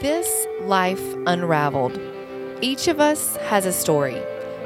This 0.00 0.46
life 0.62 1.02
unraveled. 1.26 1.98
Each 2.60 2.88
of 2.88 3.00
us 3.00 3.36
has 3.36 3.64
a 3.64 3.72
story. 3.72 4.20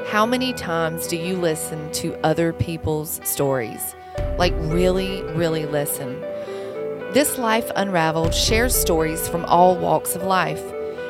How 0.07 0.25
many 0.25 0.53
times 0.53 1.07
do 1.07 1.17
you 1.17 1.37
listen 1.37 1.91
to 1.93 2.15
other 2.25 2.51
people's 2.51 3.21
stories? 3.23 3.95
Like, 4.37 4.53
really, 4.57 5.21
really 5.35 5.65
listen. 5.65 6.19
This 7.13 7.37
Life 7.37 7.71
Unraveled 7.75 8.33
shares 8.33 8.75
stories 8.75 9.27
from 9.27 9.45
all 9.45 9.77
walks 9.77 10.15
of 10.15 10.23
life. 10.23 10.61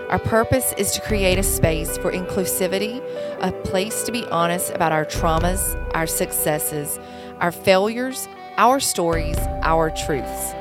Our 0.09 0.17
purpose 0.17 0.73
is 0.75 0.91
to 0.93 1.01
create 1.01 1.37
a 1.37 1.43
space 1.43 1.95
for 1.99 2.11
inclusivity, 2.11 2.99
a 3.41 3.51
place 3.51 4.01
to 4.05 4.11
be 4.11 4.25
honest 4.25 4.71
about 4.71 4.91
our 4.91 5.05
traumas, 5.05 5.77
our 5.93 6.07
successes, 6.07 7.00
our 7.39 7.51
failures, 7.51 8.27
our 8.57 8.79
stories, 8.79 9.37
our 9.61 9.91
truths. 9.91 10.53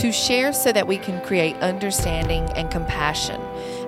To 0.00 0.12
share 0.12 0.52
so 0.52 0.70
that 0.70 0.86
we 0.86 0.96
can 0.98 1.20
create 1.24 1.56
understanding 1.56 2.44
and 2.54 2.70
compassion, 2.70 3.40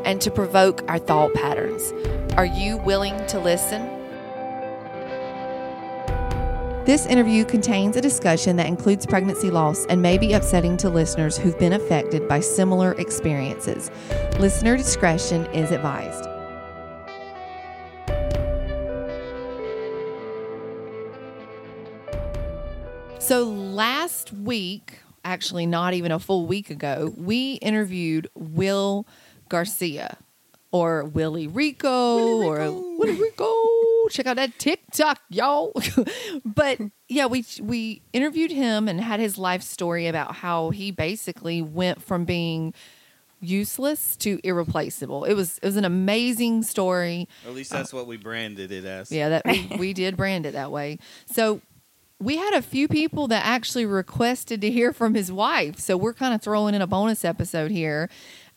and 0.05 0.21
to 0.23 0.31
provoke 0.33 0.83
our 0.89 0.99
thought 0.99 1.33
patterns. 1.35 1.93
Are 2.37 2.45
you 2.45 2.77
willing 2.79 3.15
to 3.29 3.39
listen? 3.39 3.96
This 6.87 7.05
interview 7.05 7.45
contains 7.45 7.97
a 7.97 8.01
discussion 8.01 8.55
that 8.59 8.69
includes 8.69 9.07
pregnancy 9.07 9.51
loss 9.51 9.87
and 9.87 10.01
may 10.01 10.19
be 10.19 10.35
upsetting 10.35 10.77
to 10.77 10.89
listeners 10.89 11.37
who've 11.37 11.59
been 11.59 11.73
affected 11.73 12.29
by 12.29 12.39
similar 12.39 12.93
experiences. 12.93 13.91
Listener 14.39 14.77
discretion 14.77 15.47
is 15.47 15.73
advised. 15.73 16.29
So 23.19 23.43
last 23.43 24.33
week, 24.33 25.01
actually 25.25 25.67
not 25.67 25.93
even 25.93 26.13
a 26.13 26.21
full 26.21 26.47
week 26.47 26.71
ago, 26.71 27.13
we 27.17 27.55
interviewed 27.55 28.31
Will 28.37 29.09
Garcia 29.49 30.19
or 30.71 31.03
Willie 31.03 31.49
Rico 31.49 32.45
or 32.45 32.59
Willie 32.97 33.21
Rico. 33.21 33.96
Check 34.09 34.27
out 34.27 34.37
that 34.37 34.59
TikTok, 34.59 35.21
y'all. 35.29 35.73
but 36.45 36.81
yeah, 37.09 37.27
we 37.27 37.45
we 37.61 38.03
interviewed 38.13 38.51
him 38.51 38.89
and 38.89 39.01
had 39.01 39.21
his 39.21 39.39
life 39.39 39.63
story 39.63 40.07
about 40.07 40.37
how 40.37 40.71
he 40.71 40.91
basically 40.91 41.63
went 41.63 42.03
from 42.03 42.25
being 42.25 42.75
useless 43.41 44.17
to 44.17 44.41
irreplaceable. 44.43 45.25
It 45.25 45.35
was 45.35 45.59
it 45.59 45.67
was 45.67 45.77
an 45.77 45.85
amazing 45.85 46.63
story. 46.63 47.29
At 47.47 47.55
least 47.55 47.71
that's 47.71 47.93
what 47.93 48.07
we 48.07 48.17
branded 48.17 48.73
it 48.73 48.85
as. 48.85 49.13
Yeah, 49.13 49.29
that 49.31 49.43
we, 49.45 49.69
we 49.79 49.93
did 49.93 50.17
brand 50.17 50.47
it 50.47 50.53
that 50.53 50.71
way. 50.71 50.99
So 51.27 51.61
we 52.19 52.37
had 52.37 52.55
a 52.55 52.63
few 52.63 52.89
people 52.89 53.29
that 53.29 53.45
actually 53.45 53.85
requested 53.85 54.61
to 54.63 54.71
hear 54.71 54.93
from 54.93 55.15
his 55.15 55.31
wife. 55.31 55.79
So 55.79 55.97
we're 55.97 56.15
kind 56.15 56.35
of 56.35 56.41
throwing 56.41 56.75
in 56.75 56.81
a 56.81 56.87
bonus 56.87 57.25
episode 57.25 57.71
here. 57.71 58.09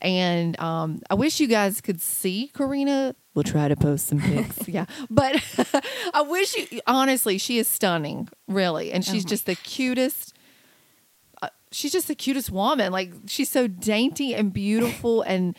And 0.01 0.57
um, 0.61 1.01
I 1.09 1.15
wish 1.15 1.39
you 1.39 1.47
guys 1.47 1.81
could 1.81 2.01
see 2.01 2.49
Carina. 2.53 3.15
We'll 3.39 3.45
try 3.45 3.69
to 3.69 3.77
post 3.77 4.07
some 4.07 4.19
pics. 4.19 4.67
yeah. 4.67 4.83
But 5.09 5.41
I 6.13 6.23
wish 6.23 6.57
you, 6.57 6.81
honestly, 6.85 7.37
she 7.37 7.57
is 7.57 7.69
stunning, 7.69 8.27
really. 8.49 8.91
And 8.91 9.05
she's 9.05 9.23
just 9.23 9.45
the 9.45 9.55
cutest. 9.55 10.33
Uh, 11.41 11.47
she's 11.71 11.93
just 11.93 12.09
the 12.09 12.15
cutest 12.15 12.51
woman. 12.51 12.91
Like, 12.91 13.13
she's 13.27 13.47
so 13.47 13.65
dainty 13.65 14.35
and 14.35 14.51
beautiful 14.51 15.21
and 15.21 15.55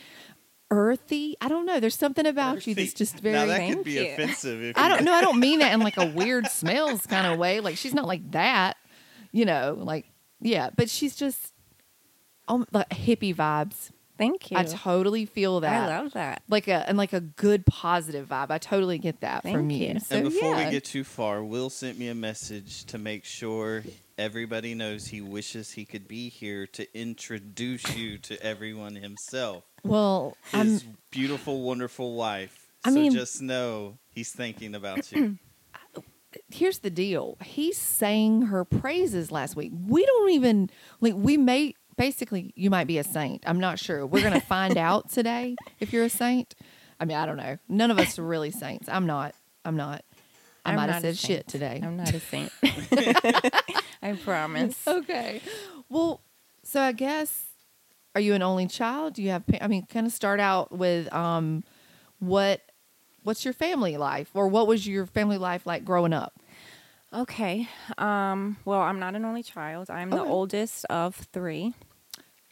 earthy. 0.69 1.35
I 1.41 1.47
don't 1.47 1.65
know. 1.65 1.79
There's 1.79 1.95
something 1.95 2.27
about 2.27 2.67
you 2.67 2.75
that's 2.75 2.93
just 2.93 3.19
very. 3.19 3.33
Now 3.33 3.47
that 3.47 3.57
Thank 3.57 3.77
could 3.77 3.85
be 3.85 3.93
you. 3.93 4.11
offensive. 4.11 4.61
If 4.61 4.77
I 4.77 4.87
don't 4.87 5.03
know. 5.03 5.13
I 5.13 5.21
don't 5.21 5.39
mean 5.39 5.57
that 5.57 5.73
in 5.73 5.79
like 5.79 5.97
a 5.97 6.05
weird 6.15 6.45
smells 6.45 7.07
kind 7.07 7.33
of 7.33 7.39
way. 7.39 7.61
Like 7.61 7.77
she's 7.77 7.95
not 7.95 8.05
like 8.05 8.29
that, 8.33 8.77
you 9.31 9.45
know. 9.45 9.75
Like 9.75 10.05
yeah, 10.39 10.69
but 10.77 10.87
she's 10.87 11.15
just 11.15 11.51
um 12.47 12.67
like 12.71 12.89
hippie 12.89 13.35
vibes. 13.35 13.89
Thank 14.21 14.51
you. 14.51 14.57
I 14.57 14.63
totally 14.63 15.25
feel 15.25 15.59
that. 15.61 15.89
I 15.89 15.99
love 15.99 16.13
that. 16.13 16.43
like 16.47 16.67
a 16.67 16.87
and 16.87 16.97
like 16.97 17.11
a 17.13 17.19
good 17.21 17.65
positive 17.65 18.27
vibe. 18.29 18.51
I 18.51 18.57
totally 18.59 18.97
get 18.99 19.21
that 19.21 19.41
from 19.41 19.51
Thank 19.69 19.71
you. 19.73 19.87
you. 19.95 19.99
So 19.99 20.15
And 20.17 20.25
before 20.25 20.49
yeah. 20.55 20.65
we 20.65 20.71
get 20.71 20.85
too 20.85 21.03
far, 21.03 21.43
Will 21.43 21.69
sent 21.69 21.97
me 21.97 22.07
a 22.07 22.15
message 22.15 22.85
to 22.85 22.97
make 22.97 23.25
sure 23.25 23.83
everybody 24.17 24.75
knows 24.75 25.07
he 25.07 25.21
wishes 25.21 25.71
he 25.71 25.85
could 25.85 26.07
be 26.07 26.29
here 26.29 26.67
to 26.67 26.85
introduce 26.97 27.95
you 27.97 28.17
to 28.19 28.41
everyone 28.43 28.95
himself. 28.95 29.63
well, 29.83 30.37
I'm 30.53 30.67
His 30.67 30.83
beautiful, 31.09 31.61
wonderful 31.63 32.13
wife. 32.15 32.67
I 32.85 32.89
so 32.89 32.95
mean- 32.95 33.11
just 33.13 33.41
know 33.41 33.97
he's 34.11 34.31
thinking 34.31 34.75
about 34.75 35.11
you. 35.11 35.39
here's 36.49 36.79
the 36.79 36.89
deal. 36.89 37.37
He 37.43 37.73
sang 37.73 38.43
her 38.43 38.63
praises 38.63 39.31
last 39.31 39.55
week. 39.55 39.71
We 39.87 40.05
don't 40.05 40.29
even 40.31 40.69
like 41.01 41.13
we 41.15 41.37
may 41.37 41.73
basically 42.01 42.51
you 42.55 42.71
might 42.71 42.87
be 42.87 42.97
a 42.97 43.03
saint. 43.03 43.43
I'm 43.45 43.59
not 43.59 43.77
sure. 43.77 44.07
We're 44.07 44.23
gonna 44.23 44.41
find 44.41 44.75
out 44.89 45.11
today 45.11 45.55
if 45.79 45.93
you're 45.93 46.03
a 46.03 46.09
saint. 46.09 46.55
I 46.99 47.05
mean, 47.05 47.15
I 47.15 47.27
don't 47.27 47.37
know. 47.37 47.59
None 47.69 47.91
of 47.91 47.99
us 47.99 48.17
are 48.17 48.23
really 48.23 48.49
saints. 48.49 48.89
I'm 48.89 49.05
not. 49.05 49.35
I'm 49.63 49.75
not. 49.75 50.03
I 50.65 50.71
I'm 50.71 50.75
might 50.77 50.89
have 50.89 51.01
said 51.01 51.17
shit 51.17 51.47
today. 51.47 51.79
I'm 51.83 51.97
not 51.97 52.11
a 52.11 52.19
saint. 52.19 52.51
I 54.01 54.13
promise. 54.23 54.87
okay. 54.87 55.41
Well, 55.89 56.21
so 56.63 56.81
I 56.81 56.91
guess 56.91 57.45
are 58.15 58.21
you 58.21 58.33
an 58.33 58.41
only 58.41 58.65
child? 58.65 59.13
Do 59.13 59.21
you 59.21 59.29
have? 59.29 59.43
I 59.61 59.67
mean, 59.67 59.85
kind 59.85 60.07
of 60.07 60.13
start 60.13 60.39
out 60.39 60.71
with 60.71 61.11
um, 61.13 61.63
what 62.17 62.61
what's 63.21 63.45
your 63.45 63.53
family 63.53 63.97
life, 63.97 64.31
or 64.33 64.47
what 64.47 64.65
was 64.65 64.87
your 64.87 65.05
family 65.05 65.37
life 65.37 65.67
like 65.67 65.85
growing 65.85 66.13
up? 66.13 66.33
Okay. 67.13 67.67
Um, 67.97 68.57
well, 68.65 68.81
I'm 68.81 68.99
not 68.99 69.15
an 69.15 69.23
only 69.23 69.43
child. 69.43 69.91
I'm 69.91 70.09
the 70.09 70.23
oldest 70.23 70.85
of 70.85 71.15
three. 71.15 71.75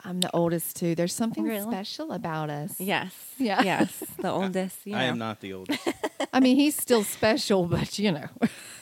I'm 0.04 0.20
the 0.22 0.30
oldest 0.34 0.78
too. 0.78 0.96
There's 0.96 1.14
something 1.14 1.44
Really? 1.44 1.70
special 1.72 2.12
about 2.14 2.50
us. 2.50 2.80
Yes. 2.80 3.14
Yeah. 3.38 3.62
Yes. 3.64 4.04
The 4.22 4.30
oldest. 4.32 4.86
You 4.86 4.94
know. 4.94 5.00
I 5.00 5.04
am 5.06 5.18
not 5.18 5.40
the 5.42 5.54
oldest. 5.58 5.80
I 6.34 6.40
mean, 6.40 6.56
he's 6.58 6.76
still 6.76 7.04
special, 7.04 7.66
but 7.68 8.00
you 8.00 8.12
know. 8.12 8.28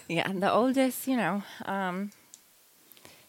Yeah, 0.07 0.31
the 0.31 0.51
oldest, 0.51 1.07
you 1.07 1.17
know. 1.17 1.43
Um, 1.65 2.11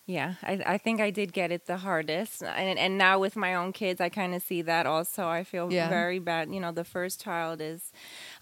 yeah, 0.06 0.34
I, 0.42 0.62
I 0.64 0.78
think 0.78 1.00
I 1.02 1.10
did 1.10 1.32
get 1.34 1.50
it 1.52 1.66
the 1.66 1.76
hardest, 1.78 2.42
and 2.42 2.78
and 2.78 2.96
now 2.96 3.18
with 3.18 3.36
my 3.36 3.54
own 3.54 3.72
kids, 3.72 4.00
I 4.00 4.08
kind 4.08 4.34
of 4.34 4.42
see 4.42 4.62
that 4.62 4.86
also. 4.86 5.26
I 5.28 5.44
feel 5.44 5.70
Yeah. 5.70 5.88
very 5.90 6.18
bad. 6.18 6.50
You 6.50 6.60
know, 6.60 6.72
the 6.72 6.84
first 6.84 7.20
child 7.22 7.60
is, 7.60 7.92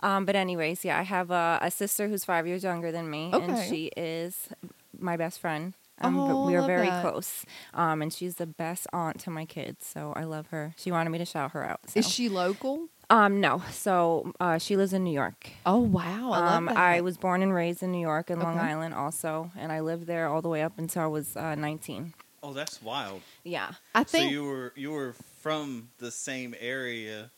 um, 0.00 0.24
but 0.26 0.36
anyways, 0.36 0.84
yeah, 0.84 0.96
I 0.98 1.02
have 1.02 1.30
a, 1.32 1.58
a 1.62 1.70
sister 1.70 2.06
who's 2.08 2.24
five 2.24 2.46
years 2.46 2.62
younger 2.62 2.92
than 2.92 3.10
me, 3.10 3.30
and 3.32 3.58
she 3.68 3.90
is 3.96 4.48
my 4.98 5.16
best 5.16 5.40
friend. 5.40 5.74
Um, 6.00 6.18
Oh, 6.18 6.46
we 6.46 6.54
are 6.54 6.66
very 6.66 6.88
that. 6.88 7.02
close, 7.02 7.44
um, 7.74 8.02
and 8.02 8.12
she's 8.12 8.36
the 8.36 8.46
best 8.46 8.86
aunt 8.92 9.18
to 9.20 9.30
my 9.30 9.44
kids. 9.46 9.86
So 9.86 10.12
I 10.14 10.24
love 10.24 10.48
her. 10.48 10.74
She 10.76 10.90
wanted 10.90 11.10
me 11.10 11.18
to 11.18 11.24
shout 11.24 11.52
her 11.52 11.64
out. 11.64 11.80
So. 11.88 12.00
Is 12.00 12.08
she 12.08 12.28
local? 12.28 12.88
Um, 13.08 13.40
no. 13.40 13.62
So 13.70 14.32
uh, 14.40 14.58
she 14.58 14.76
lives 14.76 14.92
in 14.92 15.04
New 15.04 15.12
York. 15.14 15.48
Oh 15.64 15.78
wow, 15.78 16.32
I 16.32 16.38
love 16.40 16.52
Um, 16.54 16.64
that. 16.66 16.76
I 16.76 17.00
was 17.00 17.16
born 17.16 17.40
and 17.42 17.54
raised 17.54 17.82
in 17.82 17.92
New 17.92 18.00
York 18.00 18.30
and 18.30 18.42
Long 18.42 18.58
Island 18.58 18.94
also, 18.94 19.50
and 19.56 19.70
I 19.72 19.80
lived 19.80 20.06
there 20.06 20.28
all 20.28 20.42
the 20.42 20.48
way 20.48 20.62
up 20.62 20.78
until 20.78 21.02
I 21.02 21.06
was 21.06 21.36
uh, 21.36 21.54
19. 21.54 22.14
Oh, 22.42 22.52
that's 22.52 22.82
wild. 22.82 23.22
Yeah. 23.42 23.72
I 23.94 24.04
think 24.04 24.24
So 24.26 24.30
you 24.30 24.44
were 24.44 24.72
you 24.76 24.90
were 24.92 25.14
from 25.40 25.88
the 25.98 26.10
same 26.10 26.54
area, 26.60 27.20
Yep. 27.22 27.30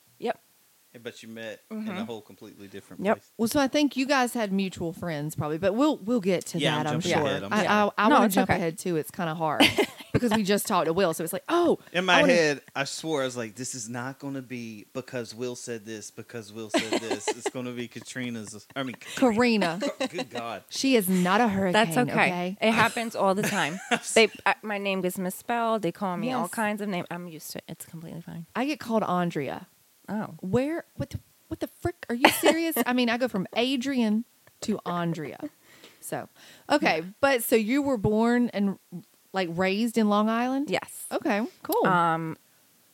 But 1.03 1.23
you 1.23 1.29
met 1.29 1.61
in 1.71 1.89
a 1.89 1.93
Mhm. 1.93 2.07
whole 2.07 2.21
completely 2.21 2.69
different 2.69 3.05
Yep. 3.05 3.17
place. 3.17 3.31
well. 3.37 3.49
So 3.49 3.61
I 3.61 3.69
think 3.69 3.97
you 3.97 4.07
guys 4.07 4.35
had 4.35 4.53
mutual 4.53 4.93
friends, 4.93 5.35
probably, 5.35 5.59
but 5.59 5.75
we'll 5.75 5.97
we'll 5.99 6.21
get 6.21 6.47
to 6.47 6.59
Yeah, 6.59 6.77
that. 6.77 6.87
I'm 6.89 6.95
I'm, 6.95 7.01
sure. 7.01 7.13
ahead, 7.25 7.43
I'm 7.45 7.53
I, 7.53 7.57
sorry. 7.57 7.69
I, 7.69 7.91
I 7.99 8.09
No, 8.09 8.19
want 8.21 8.31
to 8.33 8.35
jump 8.35 8.51
okay. 8.51 8.59
ahead 8.59 8.79
too. 8.79 8.97
It's 8.97 9.11
kind 9.11 9.31
of 9.31 9.37
hard 9.37 9.63
because 10.13 10.33
we 10.33 10.43
just 10.43 10.67
talked 10.67 10.87
to 10.87 10.93
Will, 10.93 11.13
so 11.15 11.23
it's 11.25 11.33
like, 11.33 11.45
oh, 11.49 11.79
In 11.93 12.05
my 12.05 12.15
I 12.19 12.21
wanna- 12.23 12.33
head, 12.35 12.61
I 12.75 12.85
swore 12.85 13.23
I 13.23 13.25
was 13.27 13.37
like, 13.37 13.55
"This 13.55 13.75
is 13.75 13.89
not 13.89 14.19
going 14.19 14.35
to 14.35 14.43
be 14.43 14.87
because 14.95 15.35
Will 15.35 15.55
said 15.57 15.85
this, 15.85 16.11
because 16.11 16.53
Will 16.53 16.71
said 16.71 17.01
this. 17.01 17.29
it's 17.37 17.51
going 17.51 17.67
to 17.67 17.73
be 17.73 17.89
Katrina's. 17.89 18.67
I 18.75 18.83
mean, 18.83 18.97
Carina, 19.17 19.81
good 20.11 20.31
God, 20.31 20.63
she 20.69 20.97
is 20.97 21.09
not 21.09 21.41
a 21.41 21.49
hurricane. 21.49 21.73
That's 21.95 21.97
okay. 22.11 22.57
It 22.61 22.73
happens 22.73 23.15
all 23.15 23.35
the 23.35 23.43
time. 23.43 23.79
they, 24.15 24.29
uh, 24.47 24.55
my 24.63 24.79
name 24.79 25.01
gets 25.03 25.19
misspelled. 25.19 25.83
They 25.83 25.93
call 25.93 26.17
me 26.17 26.33
all 26.33 26.49
kinds 26.49 26.81
of 26.81 26.89
names. 26.89 27.07
I'm 27.11 27.29
used 27.29 27.51
to 27.53 27.59
it. 27.59 27.65
It's 27.69 27.85
completely 27.87 28.21
fine. 28.23 28.47
I 28.57 28.65
get 28.65 28.81
called 28.81 29.03
Andrea. 29.05 29.67
Oh. 30.09 30.35
Where? 30.41 30.85
What? 30.97 31.11
The, 31.11 31.21
what 31.49 31.61
the 31.61 31.67
frick? 31.67 32.07
Are 32.09 32.15
you 32.15 32.29
serious? 32.29 32.77
I 32.87 32.93
mean, 32.93 33.09
I 33.09 33.19
go 33.19 33.29
from 33.29 33.47
Adrian 33.57 34.25
to 34.63 34.79
Andrea. 34.85 35.39
So, 36.01 36.29
okay, 36.71 37.03
but 37.21 37.43
so 37.43 37.57
you 37.57 37.83
were 37.83 37.99
born 37.99 38.51
and 38.51 38.79
like 39.33 39.49
raised 39.53 39.99
in 39.99 40.09
Long 40.09 40.29
Island? 40.29 40.71
Yes. 40.71 41.07
Okay, 41.13 41.45
cool. 41.63 41.87
Um, 41.87 42.37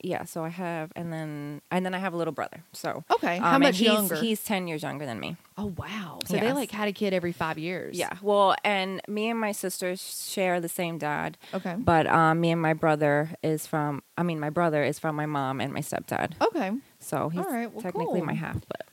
yeah. 0.04 0.24
So 0.24 0.44
I 0.44 0.50
have, 0.50 0.92
and 0.94 1.12
then, 1.12 1.62
and 1.70 1.84
then 1.84 1.94
I 1.94 1.98
have 1.98 2.12
a 2.12 2.16
little 2.16 2.32
brother. 2.32 2.62
So. 2.72 3.04
okay, 3.10 3.38
how 3.38 3.56
um, 3.56 3.62
much 3.62 3.78
he's, 3.78 3.86
younger? 3.86 4.16
He's 4.16 4.42
10 4.44 4.68
years 4.68 4.82
younger 4.82 5.06
than 5.06 5.18
me. 5.18 5.36
oh 5.56 5.72
wow. 5.76 6.18
So 6.26 6.36
they 6.36 6.52
like 6.52 6.70
had 6.70 6.88
a 6.88 6.92
kid 6.92 7.14
every 7.14 7.32
five 7.32 7.58
years. 7.58 7.96
Yeah. 7.96 8.16
Well, 8.22 8.54
and 8.64 9.00
me 9.08 9.28
and 9.28 9.40
my 9.40 9.52
sisters 9.52 10.30
share 10.30 10.60
the 10.60 10.68
same 10.68 10.98
dad. 10.98 11.38
Okay. 11.52 11.74
But 11.78 12.06
um, 12.06 12.40
me 12.40 12.50
and 12.50 12.60
my 12.60 12.74
brother 12.74 13.30
is 13.42 13.66
from. 13.66 14.02
I 14.16 14.22
mean, 14.22 14.38
my 14.38 14.50
brother 14.50 14.84
is 14.84 14.98
from 14.98 15.16
my 15.16 15.26
mom 15.26 15.60
and 15.60 15.72
my 15.72 15.80
stepdad. 15.80 16.32
Okay. 16.40 16.72
So 17.00 17.28
he's 17.28 17.44
All 17.44 17.52
right, 17.52 17.72
well, 17.72 17.82
technically 17.82 18.22
my 18.22 18.34
half. 18.34 18.60
But 18.66 18.86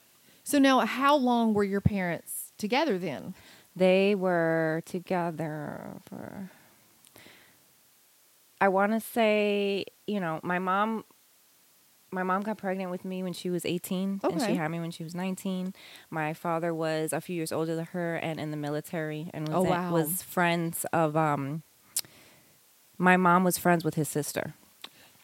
So 0.44 0.58
now, 0.58 0.80
how 0.80 1.16
long 1.16 1.54
were 1.54 1.64
your 1.64 1.80
parents 1.80 2.52
together 2.58 2.98
then? 2.98 3.34
They 3.74 4.14
were 4.14 4.82
together 4.84 5.96
for. 6.06 6.50
I 8.62 8.68
want 8.68 8.92
to 8.92 9.00
say, 9.00 9.84
you 10.06 10.20
know, 10.20 10.38
my 10.42 10.58
mom. 10.58 11.04
My 12.14 12.22
mom 12.22 12.42
got 12.42 12.58
pregnant 12.58 12.90
with 12.90 13.06
me 13.06 13.22
when 13.22 13.32
she 13.32 13.48
was 13.48 13.64
18, 13.64 14.20
and 14.30 14.42
she 14.42 14.54
had 14.54 14.70
me 14.70 14.78
when 14.80 14.90
she 14.90 15.02
was 15.02 15.14
19. 15.14 15.72
My 16.10 16.34
father 16.34 16.74
was 16.74 17.10
a 17.14 17.22
few 17.22 17.34
years 17.34 17.50
older 17.52 17.74
than 17.74 17.86
her 17.86 18.16
and 18.16 18.38
in 18.38 18.50
the 18.50 18.56
military, 18.58 19.30
and 19.32 19.48
was 19.48 19.56
Oh, 19.56 19.62
wow. 19.62 19.90
was 19.90 20.20
friends 20.22 20.84
of. 20.92 21.16
Um, 21.16 21.62
my 22.98 23.16
mom 23.16 23.44
was 23.44 23.56
friends 23.56 23.82
with 23.82 23.94
his 23.94 24.08
sister, 24.10 24.52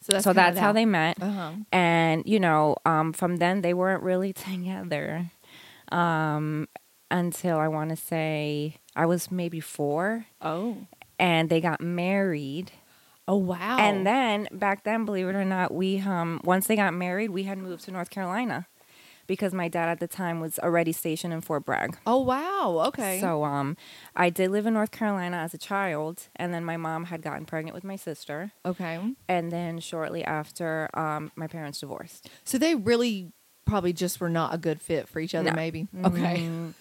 So 0.00 0.12
that's 0.12 0.24
so 0.24 0.32
that's 0.32 0.58
how 0.58 0.72
they 0.72 0.86
met 0.86 1.22
Uh 1.22 1.30
huh. 1.30 1.52
and 1.70 2.22
you 2.26 2.40
know 2.40 2.76
um, 2.86 3.12
from 3.12 3.36
then 3.36 3.60
they 3.60 3.74
weren't 3.74 4.02
really 4.02 4.32
together 4.48 5.30
um, 5.92 6.68
until 7.10 7.58
i 7.58 7.68
want 7.68 7.90
to 7.90 7.96
say 7.96 8.76
i 8.96 9.04
was 9.06 9.30
maybe 9.30 9.60
four 9.60 10.26
Oh. 10.40 10.86
and 11.18 11.50
they 11.50 11.60
got 11.60 11.80
married 11.80 12.72
Oh 13.28 13.36
wow. 13.36 13.78
and 13.78 14.06
then 14.06 14.48
back 14.52 14.84
then 14.84 15.04
believe 15.04 15.28
it 15.28 15.34
or 15.36 15.44
not 15.44 15.72
we 15.72 16.00
um, 16.00 16.40
once 16.44 16.66
they 16.66 16.76
got 16.76 16.94
married 16.94 17.28
we 17.30 17.42
had 17.44 17.58
moved 17.58 17.84
to 17.84 17.90
north 17.92 18.08
carolina 18.10 18.66
because 19.26 19.52
my 19.52 19.68
dad 19.68 19.90
at 19.90 20.00
the 20.00 20.08
time 20.08 20.40
was 20.40 20.58
already 20.60 20.92
stationed 20.92 21.34
in 21.34 21.42
fort 21.42 21.66
bragg 21.66 21.98
Oh 22.06 22.22
wow. 22.22 22.84
Okay. 22.88 23.20
so 23.20 23.44
um, 23.44 23.76
i 24.16 24.30
did 24.30 24.50
live 24.50 24.64
in 24.66 24.72
north 24.74 24.90
carolina 24.90 25.36
as 25.36 25.52
a 25.52 25.58
child 25.58 26.28
and 26.36 26.54
then 26.54 26.64
my 26.64 26.78
mom 26.78 27.04
had 27.04 27.20
gotten 27.20 27.44
pregnant 27.44 27.74
with 27.74 27.84
my 27.84 27.96
sister 27.96 28.52
okay. 28.64 28.98
and 29.28 29.52
then 29.52 29.78
shortly 29.78 30.24
after 30.24 30.88
um, 30.94 31.30
my 31.36 31.46
parents 31.46 31.80
divorced 31.80 32.30
So 32.44 32.56
they 32.56 32.74
really 32.74 33.32
probably 33.66 33.92
just 33.92 34.18
were 34.20 34.30
not 34.30 34.54
a 34.54 34.58
good 34.58 34.80
fit 34.80 35.06
for 35.10 35.20
each 35.20 35.34
other. 35.34 35.50
No. 35.50 35.54
Maybe. 35.54 35.86
Okay. 36.02 36.48
Mm, 36.48 36.74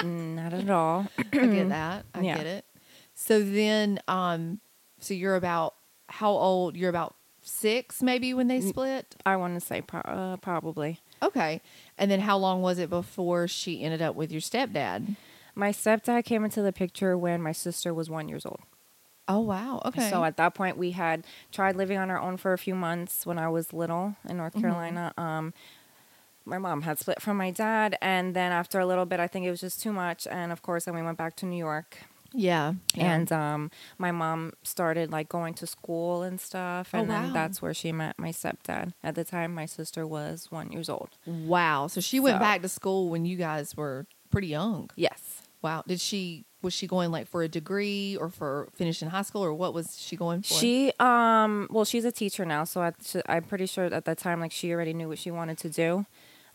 not 0.36 0.52
at 0.52 0.70
all. 0.70 1.08
I 1.18 1.46
get 1.46 1.68
that. 1.70 2.06
I 2.14 2.22
Yeah. 2.22 2.36
get 2.36 2.46
it. 2.46 2.64
So 3.14 3.42
then, 3.42 3.98
um, 4.06 4.60
so 5.00 5.12
you're 5.12 5.34
about 5.34 5.74
how 6.10 6.30
old? 6.30 6.76
You're 6.76 6.90
about 6.90 7.14
six, 7.42 8.02
maybe, 8.02 8.34
when 8.34 8.48
they 8.48 8.60
split. 8.60 9.16
I 9.24 9.36
want 9.36 9.54
to 9.54 9.60
say 9.64 9.80
pro- 9.80 10.00
uh, 10.00 10.36
probably. 10.36 11.00
Okay. 11.22 11.60
And 11.98 12.10
then 12.10 12.20
how 12.20 12.36
long 12.36 12.62
was 12.62 12.78
it 12.78 12.90
before 12.90 13.48
she 13.48 13.82
ended 13.82 14.02
up 14.02 14.14
with 14.14 14.30
your 14.30 14.40
stepdad? 14.40 15.16
My 15.54 15.70
stepdad 15.70 16.24
came 16.24 16.44
into 16.44 16.62
the 16.62 16.72
picture 16.72 17.16
when 17.18 17.42
my 17.42 17.52
sister 17.52 17.92
was 17.92 18.08
one 18.10 18.28
years 18.28 18.44
old. 18.46 18.60
Oh 19.28 19.40
wow. 19.40 19.80
Okay. 19.84 20.10
So 20.10 20.24
at 20.24 20.36
that 20.38 20.54
point, 20.54 20.76
we 20.76 20.90
had 20.92 21.24
tried 21.52 21.76
living 21.76 21.98
on 21.98 22.10
our 22.10 22.20
own 22.20 22.36
for 22.36 22.52
a 22.52 22.58
few 22.58 22.74
months 22.74 23.24
when 23.24 23.38
I 23.38 23.48
was 23.48 23.72
little 23.72 24.16
in 24.28 24.36
North 24.36 24.54
Mm-hmm. 24.54 24.62
Carolina. 24.62 25.12
Um, 25.16 25.54
my 26.44 26.58
mom 26.58 26.82
had 26.82 26.98
split 26.98 27.20
from 27.22 27.36
my 27.36 27.50
dad, 27.50 27.96
and 28.02 28.34
then 28.34 28.50
after 28.50 28.80
a 28.80 28.86
little 28.86 29.04
bit, 29.06 29.20
I 29.20 29.28
think 29.28 29.46
it 29.46 29.50
was 29.50 29.60
just 29.60 29.80
too 29.80 29.92
much. 29.92 30.26
And 30.26 30.50
of 30.50 30.62
course, 30.62 30.84
then 30.86 30.94
we 30.94 31.02
went 31.02 31.18
back 31.18 31.36
to 31.36 31.46
New 31.46 31.58
York. 31.58 31.98
Yeah. 32.32 32.74
yeah. 32.94 33.12
And 33.14 33.32
um, 33.32 33.70
my 33.98 34.12
mom 34.12 34.52
started 34.62 35.10
like 35.10 35.28
going 35.28 35.54
to 35.54 35.66
school 35.66 36.22
and 36.22 36.40
stuff, 36.40 36.90
Oh, 36.94 36.98
and 37.00 37.10
then 37.10 37.32
that's 37.32 37.60
where 37.62 37.74
she 37.74 37.92
met 37.92 38.18
my 38.18 38.30
stepdad. 38.30 38.92
At 39.02 39.14
the 39.14 39.24
time, 39.24 39.54
my 39.54 39.66
sister 39.66 40.06
was 40.06 40.46
one 40.50 40.70
years 40.72 40.88
old. 40.88 41.10
wow. 41.26 41.86
So 41.86 42.00
she 42.00 42.20
went 42.20 42.36
So- 42.36 42.40
back 42.40 42.62
to 42.62 42.68
school 42.68 43.08
when 43.10 43.24
you 43.24 43.36
guys 43.36 43.76
were 43.76 44.06
pretty 44.30 44.48
young. 44.48 44.90
Yes. 44.96 45.42
Wow. 45.62 45.82
Did 45.86 46.00
she? 46.00 46.44
Was 46.62 46.74
she 46.74 46.86
going 46.86 47.10
like 47.10 47.26
for 47.26 47.42
a 47.42 47.48
degree 47.48 48.18
or 48.20 48.28
for 48.28 48.68
finishing 48.74 49.08
high 49.08 49.22
school 49.22 49.42
or 49.42 49.54
what 49.54 49.72
was 49.72 49.98
she 49.98 50.14
going 50.14 50.42
for? 50.42 50.52
She 50.54 50.92
um 51.00 51.68
well 51.70 51.86
she's 51.86 52.04
a 52.04 52.12
teacher 52.12 52.44
now, 52.44 52.64
so 52.64 52.82
I, 52.82 52.92
I'm 53.26 53.44
pretty 53.44 53.64
sure 53.64 53.86
at 53.86 54.04
that 54.04 54.18
time 54.18 54.40
like 54.40 54.52
she 54.52 54.70
already 54.70 54.92
knew 54.92 55.08
what 55.08 55.18
she 55.18 55.30
wanted 55.30 55.56
to 55.58 55.70
do. 55.70 56.04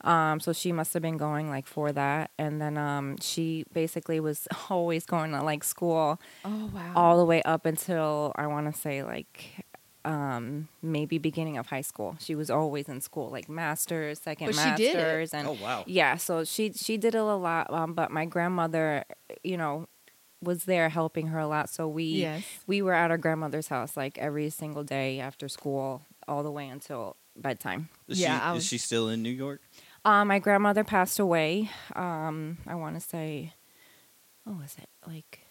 Um, 0.03 0.39
so 0.39 0.53
she 0.53 0.71
must 0.71 0.94
have 0.94 1.01
been 1.01 1.18
going 1.18 1.50
like 1.50 1.65
for 1.68 1.92
that, 1.92 2.31
and 2.38 2.62
then 2.62 2.77
um 2.77 3.18
she 3.21 3.63
basically 3.74 4.19
was 4.19 4.47
always 4.69 5.06
going 5.06 5.31
to 5.31 5.42
like 5.44 5.63
school 5.63 6.19
Oh 6.44 6.69
wow. 6.74 6.92
all 6.95 7.18
the 7.18 7.25
way 7.25 7.42
up 7.44 7.65
until 7.65 8.31
I 8.36 8.47
want 8.47 8.71
to 8.74 8.80
say 8.80 9.01
like 9.03 9.65
um 10.03 10.68
maybe 10.83 11.18
beginning 11.18 11.57
of 11.57 11.68
high 11.68 11.81
school. 11.81 12.15
She 12.19 12.36
was 12.36 12.50
always 12.51 12.88
in 12.88 13.01
school 13.01 13.30
like 13.30 13.50
masters, 13.50 14.19
second 14.19 14.47
But 14.47 14.56
she 14.56 14.71
did 14.71 14.95
it. 14.95 14.97
masters, 14.97 15.33
and 15.33 15.47
Oh 15.47 15.57
wow. 15.62 15.83
yeah, 15.88 16.18
so 16.18 16.44
she 16.44 16.74
she 16.74 16.97
did 16.97 17.15
it 17.15 17.19
a 17.21 17.36
lot. 17.36 17.71
Um, 17.74 17.94
but 17.94 18.12
my 18.12 18.25
grandmother, 18.25 19.03
you 19.44 19.57
know, 19.57 19.88
was 20.42 20.65
there 20.65 20.89
helping 20.89 21.27
her 21.27 21.39
a 21.39 21.47
lot. 21.47 21.69
So 21.69 21.88
we 21.88 22.03
Yes. 22.21 22.44
we 22.68 22.81
were 22.83 22.94
at 22.94 23.09
our 23.09 23.18
grandmother's 23.18 23.69
house 23.69 23.97
like 23.97 24.18
every 24.19 24.50
single 24.51 24.83
day 24.83 25.19
after 25.19 25.47
school, 25.47 26.03
all 26.27 26.44
the 26.44 26.51
way 26.51 26.68
until 26.68 27.15
bedtime. 27.36 27.89
Is 28.07 28.19
Yeah, 28.19 28.38
she, 28.38 28.45
I 28.45 28.56
is 28.57 28.65
she 28.68 28.77
still 28.77 29.09
in 29.09 29.24
New 29.24 29.31
York? 29.31 29.62
Um, 30.06 30.28
my 30.28 30.40
grandmother 30.40 30.84
passed 30.84 31.19
away. 31.19 31.69
Um, 31.96 32.60
I 32.68 32.75
want 32.75 32.96
to 32.96 33.02
say, 33.02 33.54
what 34.44 34.57
was 34.60 34.75
it 34.81 34.90
like? 35.07 35.42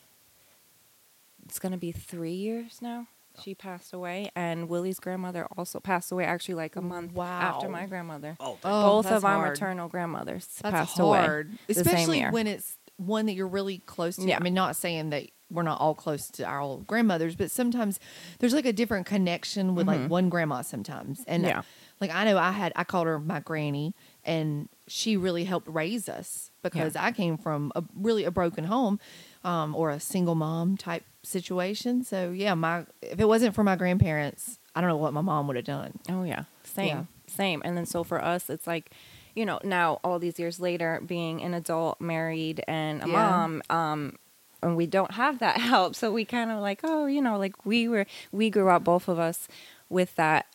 It's 1.46 1.58
gonna 1.58 1.76
be 1.76 1.92
three 1.92 2.32
years 2.32 2.80
now. 2.80 3.06
She 3.42 3.54
passed 3.54 3.92
away, 3.92 4.30
and 4.36 4.68
Willie's 4.68 5.00
grandmother 5.00 5.46
also 5.58 5.80
passed 5.80 6.12
away. 6.12 6.24
Actually, 6.24 6.54
like 6.54 6.76
a 6.76 6.80
month 6.80 7.18
after 7.18 7.68
my 7.68 7.86
grandmother. 7.86 8.36
Oh, 8.38 8.56
Oh, 8.64 8.82
Both 9.02 9.10
of 9.10 9.24
our 9.24 9.34
hard. 9.38 9.48
maternal 9.50 9.88
grandmothers 9.88 10.46
That's 10.62 10.72
passed 10.72 10.96
hard, 10.98 11.46
away. 11.48 11.56
the 11.66 11.74
same 11.74 11.80
especially 11.82 12.18
year. 12.20 12.30
when 12.30 12.46
it's 12.46 12.76
one 12.96 13.26
that 13.26 13.32
you're 13.32 13.48
really 13.48 13.78
close 13.78 14.14
to. 14.16 14.22
Yeah. 14.22 14.36
I 14.36 14.40
mean, 14.40 14.54
not 14.54 14.76
saying 14.76 15.10
that 15.10 15.24
we're 15.50 15.62
not 15.64 15.80
all 15.80 15.94
close 15.96 16.30
to 16.30 16.44
our 16.44 16.60
old 16.60 16.86
grandmothers, 16.86 17.34
but 17.34 17.50
sometimes 17.50 17.98
there's 18.38 18.54
like 18.54 18.66
a 18.66 18.72
different 18.72 19.04
connection 19.06 19.74
with 19.74 19.88
like 19.88 20.08
one 20.08 20.28
grandma 20.28 20.62
sometimes. 20.62 21.24
And 21.26 21.42
Mm-hmm. 21.42 21.48
Yeah. 21.50 21.62
like 22.00 22.12
I 22.14 22.24
know 22.24 22.38
I 22.38 22.52
had 22.52 22.72
I 22.76 22.84
called 22.84 23.08
her 23.08 23.18
my 23.18 23.40
granny, 23.40 23.94
and 24.24 24.68
she 24.86 25.16
really 25.16 25.44
helped 25.44 25.68
raise 25.68 26.08
us 26.08 26.50
because 26.62 26.96
I 26.96 27.12
came 27.12 27.36
from 27.36 27.72
a 27.74 27.82
really 27.94 28.24
a 28.24 28.30
broken 28.30 28.64
home, 28.64 28.98
um, 29.44 29.74
or 29.74 29.90
a 29.90 30.00
single 30.00 30.34
mom 30.34 30.76
type 30.76 31.04
situation. 31.22 32.04
So 32.04 32.30
yeah, 32.30 32.54
my 32.54 32.84
if 33.02 33.20
it 33.20 33.26
wasn't 33.26 33.54
for 33.54 33.64
my 33.64 33.76
grandparents, 33.76 34.58
I 34.74 34.80
don't 34.80 34.88
know 34.88 34.96
what 34.96 35.12
my 35.12 35.20
mom 35.22 35.46
would 35.46 35.56
have 35.56 35.64
done. 35.64 35.98
Oh 36.08 36.24
yeah, 36.24 36.44
same, 36.64 36.88
Yeah. 36.88 37.04
same. 37.26 37.62
And 37.64 37.76
then 37.76 37.86
so 37.86 38.04
for 38.04 38.22
us, 38.22 38.48
it's 38.50 38.66
like, 38.66 38.90
you 39.34 39.44
know, 39.46 39.58
now 39.64 40.00
all 40.04 40.18
these 40.18 40.38
years 40.38 40.60
later, 40.60 41.00
being 41.04 41.42
an 41.42 41.54
adult, 41.54 42.00
married, 42.00 42.62
and 42.68 43.02
a 43.02 43.06
Yeah. 43.08 43.12
mom, 43.12 43.62
um, 43.70 44.16
and 44.62 44.76
we 44.76 44.86
don't 44.86 45.10
have 45.12 45.38
that 45.40 45.58
help. 45.60 45.94
So 45.94 46.10
we 46.12 46.24
kind 46.24 46.50
of 46.50 46.60
like, 46.60 46.80
oh, 46.84 47.06
you 47.06 47.20
know, 47.22 47.38
like 47.38 47.64
we 47.66 47.88
were, 47.88 48.06
we 48.32 48.48
grew 48.50 48.68
up, 48.70 48.84
both 48.84 49.08
of 49.08 49.18
us, 49.18 49.48
with 49.90 50.14
that 50.16 50.46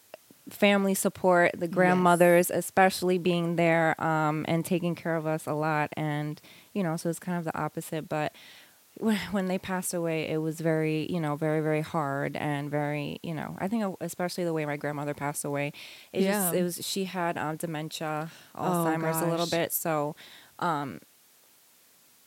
family 0.50 0.94
support, 0.94 1.52
the 1.58 1.68
grandmothers, 1.68 2.50
especially 2.52 3.18
being 3.18 3.56
there 3.56 4.00
um, 4.04 4.46
and 4.48 4.66
taking 4.66 4.96
care 4.96 5.16
of 5.16 5.26
us 5.28 5.46
a 5.48 5.54
lot. 5.54 5.90
And 5.98 6.42
you 6.74 6.84
know, 6.84 6.98
so 6.98 7.10
it's 7.10 7.20
kind 7.20 7.38
of 7.38 7.44
the 7.46 7.58
opposite, 7.58 8.08
but. 8.10 8.34
when 9.00 9.16
when 9.32 9.46
they 9.48 9.58
passed 9.58 9.94
away, 9.94 10.28
it 10.28 10.38
was 10.42 10.60
very, 10.60 11.10
you 11.10 11.22
know, 11.22 11.38
very, 11.38 11.62
very 11.62 11.80
hard 11.80 12.36
and 12.36 12.70
very, 12.70 13.18
you 13.24 13.34
know, 13.34 13.56
I 13.60 13.70
think 13.70 13.96
especially 14.02 14.44
the 14.44 14.52
way 14.52 14.66
my 14.66 14.76
grandmother 14.76 15.14
passed 15.14 15.46
away. 15.46 15.72
It 16.12 16.24
just, 16.24 16.54
Yeah. 16.54 16.60
it 16.60 16.64
was, 16.64 16.86
she 16.86 17.06
had 17.06 17.38
um, 17.38 17.56
dementia, 17.56 18.30
Oh, 18.56 18.62
Alzheimer's 18.64 19.22
a 19.22 19.28
little 19.28 19.46
bit. 19.48 19.72
So, 19.72 20.16
um, 20.58 21.00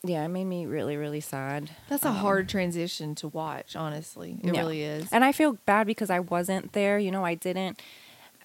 yeah, 0.03 0.25
it 0.25 0.29
made 0.29 0.45
me 0.45 0.65
really, 0.65 0.97
really 0.97 1.21
sad. 1.21 1.69
That's 1.89 2.05
a 2.05 2.09
Um, 2.09 2.15
hard 2.15 2.49
transition 2.49 3.13
to 3.15 3.27
watch. 3.27 3.75
Honestly, 3.75 4.39
it 4.43 4.53
Yeah. 4.53 4.61
really 4.61 4.81
is. 4.81 5.07
And 5.11 5.23
I 5.23 5.31
feel 5.31 5.57
bad 5.65 5.85
because 5.85 6.09
I 6.09 6.19
wasn't 6.21 6.73
there. 6.73 6.97
You 6.97 7.11
know, 7.11 7.23
I 7.23 7.35
didn't 7.35 7.79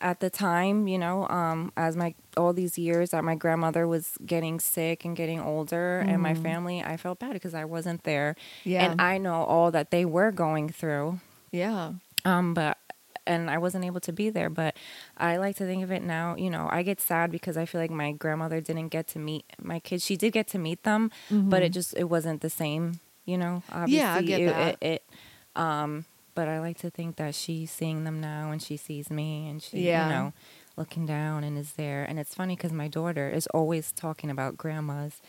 at 0.00 0.20
the 0.20 0.30
time, 0.30 0.88
you 0.88 0.98
know, 0.98 1.26
um, 1.28 1.72
as 1.76 1.96
my 1.96 2.14
all 2.36 2.52
these 2.52 2.78
years 2.78 3.10
that 3.10 3.24
my 3.24 3.34
grandmother 3.34 3.86
was 3.86 4.16
getting 4.24 4.60
sick 4.60 5.04
and 5.04 5.16
getting 5.16 5.40
older 5.40 6.00
and 6.00 6.22
my 6.22 6.34
family, 6.34 6.82
I 6.82 6.96
felt 6.96 7.18
bad 7.18 7.32
because 7.32 7.54
I 7.54 7.64
wasn't 7.64 8.04
there. 8.04 8.36
Mm-hmm. 8.60 8.70
Yeah. 8.70 8.90
And 8.90 9.00
I 9.00 9.18
know 9.18 9.44
all 9.44 9.70
that 9.72 9.90
they 9.90 10.04
were 10.04 10.30
going 10.30 10.68
through. 10.68 11.20
yeah. 11.50 11.92
Um, 12.24 12.52
but 12.54 12.76
and 13.26 13.50
I 13.50 13.58
wasn't 13.58 13.84
able 13.84 14.00
to 14.00 14.12
be 14.12 14.30
there, 14.30 14.50
but 14.50 14.74
I 15.16 15.36
like 15.36 15.56
to 15.56 15.66
think 15.66 15.82
of 15.84 15.90
it 15.92 16.02
now, 16.02 16.34
you 16.36 16.50
know, 16.50 16.68
I 16.70 16.82
get 16.82 17.00
sad 17.00 17.30
because 17.30 17.56
I 17.56 17.64
feel 17.66 17.80
like 17.80 17.90
my 17.90 18.12
grandmother 18.12 18.60
didn't 18.60 18.88
get 18.88 19.06
to 19.08 19.18
meet 19.18 19.44
my 19.60 19.80
kids. 19.80 20.04
She 20.04 20.16
did 20.16 20.32
get 20.32 20.48
to 20.48 20.58
meet 20.58 20.82
them, 20.82 21.10
but 21.30 21.62
it 21.62 21.70
just 21.70 21.94
it 21.96 22.04
wasn't 22.04 22.40
the 22.40 22.50
same, 22.50 23.00
you 23.24 23.36
know. 23.38 23.62
Obviously 23.70 23.98
Mm-hmm. 23.98 24.08
Yeah, 24.08 24.14
I 24.14 24.22
get 24.22 24.40
it, 24.40 24.46
that. 24.46 24.76
It, 24.80 24.86
it 24.92 25.02
um 25.56 26.04
but 26.38 26.46
I 26.46 26.60
like 26.60 26.78
to 26.78 26.90
think 26.90 27.16
that 27.16 27.34
she's 27.34 27.68
seeing 27.72 28.04
them 28.04 28.20
now 28.20 28.52
and 28.52 28.62
she 28.62 28.76
sees 28.76 29.10
me 29.10 29.48
and 29.48 29.60
she 29.60 29.80
Yeah. 29.80 30.04
you 30.06 30.14
know 30.14 30.32
looking 30.76 31.04
down 31.06 31.42
and 31.42 31.58
is 31.58 31.72
there. 31.72 32.04
And 32.08 32.20
it's 32.20 32.32
funny 32.40 32.54
cuz 32.54 32.72
my 32.72 32.86
daughter 32.86 33.28
is 33.28 33.48
always 33.48 33.90
talking 33.90 34.30
about 34.30 34.56
grandmas 34.56 35.20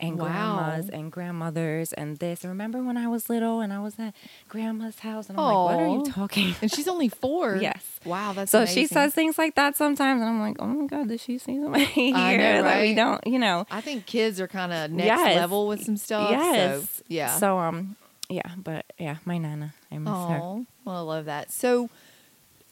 and 0.00 0.18
Wow. 0.18 0.24
grandmas 0.24 0.88
and 0.90 1.12
grandmothers 1.12 1.92
and 1.92 2.16
this. 2.18 2.42
And 2.42 2.50
remember 2.50 2.82
when 2.82 2.96
I 2.96 3.06
was 3.06 3.30
little 3.30 3.60
and 3.60 3.72
I 3.72 3.78
was 3.78 3.94
at 4.00 4.12
grandma's 4.48 4.98
house 4.98 5.28
and 5.28 5.38
I'm 5.38 5.44
like, 5.46 5.64
what 5.64 5.78
are 5.78 5.86
you 5.86 6.02
talking 6.10 6.56
And 6.60 6.68
she's 6.72 6.88
only 6.88 7.08
four. 7.22 7.54
Yes. 7.54 8.00
Wow, 8.04 8.32
that's 8.32 8.50
so 8.50 8.66
she 8.66 8.88
says 8.88 9.14
things 9.14 9.38
like 9.38 9.54
that 9.54 9.76
sometimes, 9.76 10.20
and 10.20 10.28
I'm 10.28 10.40
like, 10.40 10.56
oh 10.58 10.66
my 10.66 10.86
god, 10.86 11.06
does 11.08 11.22
she 11.22 11.38
see 11.38 11.60
somebody 11.62 11.84
here 11.84 12.14
I 12.16 12.36
know, 12.36 12.62
that 12.64 12.80
we 12.82 12.92
don't, 12.94 13.24
you 13.24 13.38
know? 13.38 13.64
I 13.70 13.80
think 13.82 14.06
kids 14.06 14.40
are 14.40 14.48
kind 14.48 14.72
of 14.72 14.90
next 14.90 15.06
Yes. 15.20 15.36
level 15.36 15.68
with 15.68 15.84
some 15.84 15.96
stuff. 15.96 16.30
yes, 16.30 16.88
So, 16.98 17.04
yeah. 17.06 17.38
So 17.38 17.58
um, 17.58 17.94
yeah, 18.28 18.50
but 18.56 18.84
yeah, 18.98 19.16
my 19.24 19.38
nana, 19.38 19.74
I 19.90 19.98
miss 19.98 20.12
her. 20.24 20.38
Oh, 20.42 20.66
well, 20.84 20.96
I 20.96 21.00
love 21.00 21.24
that. 21.26 21.50
So, 21.52 21.88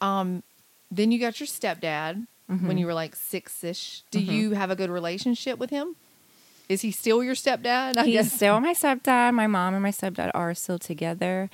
um, 0.01 0.43
then 0.91 1.11
you 1.11 1.19
got 1.19 1.39
your 1.39 1.47
stepdad 1.47 2.27
Mm-hmm. 2.47 2.67
when 2.67 2.77
you 2.77 2.85
were 2.85 2.93
like 2.93 3.15
six 3.15 3.63
ish. 3.63 4.03
Do 4.11 4.19
you 4.19 4.51
have 4.51 4.69
a 4.69 4.75
good 4.75 4.91
relationship 4.91 5.57
with 5.57 5.71
him? 5.71 5.95
Is 6.69 6.81
he 6.81 6.91
still 6.91 7.23
your 7.23 7.33
stepdad? 7.33 7.97
I 7.97 8.03
He's 8.05 8.13
guess. 8.25 8.33
still 8.33 8.59
my 8.59 8.73
stepdad. 8.73 9.33
My 9.33 9.47
mom 9.47 9.73
and 9.73 9.81
my 9.81 9.89
stepdad 9.89 10.29
are 10.35 10.53
still 10.53 10.77
together. 10.77 11.49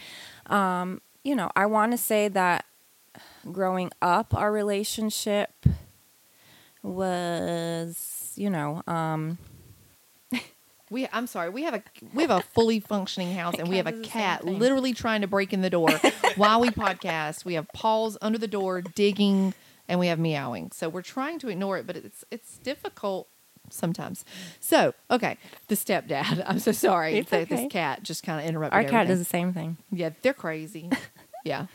Um, 0.48 1.00
you 1.24 1.34
know, 1.34 1.50
I 1.55 1.65
want 1.67 1.93
to 1.93 1.98
say 1.98 2.27
that 2.27 2.65
growing 3.50 3.89
up, 4.01 4.34
our 4.34 4.51
relationship 4.51 5.51
was, 6.84 8.34
you 8.36 8.50
know, 8.50 8.81
um, 8.88 9.38
We, 10.91 11.07
I'm 11.13 11.25
sorry. 11.25 11.50
We 11.50 11.63
have 11.63 11.74
a 11.74 11.83
we 12.13 12.21
have 12.21 12.31
a 12.31 12.41
fully 12.41 12.81
functioning 12.81 13.33
house, 13.33 13.55
and 13.57 13.67
we 13.69 13.77
have 13.77 13.88
a 13.88 13.93
Cat 13.93 14.01
does 14.01 14.03
the 14.03 14.12
same 14.12 14.21
cat 14.21 14.43
thing. 14.43 14.60
literally 14.60 14.93
trying 14.93 15.21
to 15.21 15.27
break 15.27 15.53
in 15.53 15.62
the 15.62 15.69
door 15.69 15.89
while 16.36 16.60
we 16.60 16.69
podcast. 16.69 17.45
We 17.45 17.53
have 17.53 17.67
paws 17.74 18.17
under 18.21 18.38
the 18.38 18.48
door 18.48 18.81
digging, 18.81 19.53
and 19.88 20.00
we 20.01 20.07
have 20.07 20.19
meowing. 20.19 20.71
So 20.74 20.89
we're 20.89 21.01
trying 21.01 21.39
to 21.39 21.48
ignore 21.48 21.77
it, 21.77 21.88
but 21.88 21.95
it's 21.95 22.25
it's 22.29 22.57
difficult 22.57 23.29
sometimes. 23.69 24.25
So 24.60 24.93
okay, 25.10 25.38
the 25.69 25.75
stepdad. 25.75 26.43
I'm 26.48 26.60
so 26.60 26.74
sorry 26.74 27.19
It's 27.19 27.29
that 27.31 27.43
okay. 27.43 27.55
this 27.55 27.71
cat 27.71 28.03
just 28.03 28.24
kind 28.24 28.41
of 28.41 28.45
interrupted. 28.45 28.74
our 28.75 28.83
cat 28.83 28.93
everything. 28.93 29.07
does 29.07 29.19
the 29.19 29.25
same 29.25 29.53
thing. 29.53 29.77
Yeah, 29.91 30.10
they're 30.21 30.33
crazy. 30.33 30.89
yeah. 31.45 31.67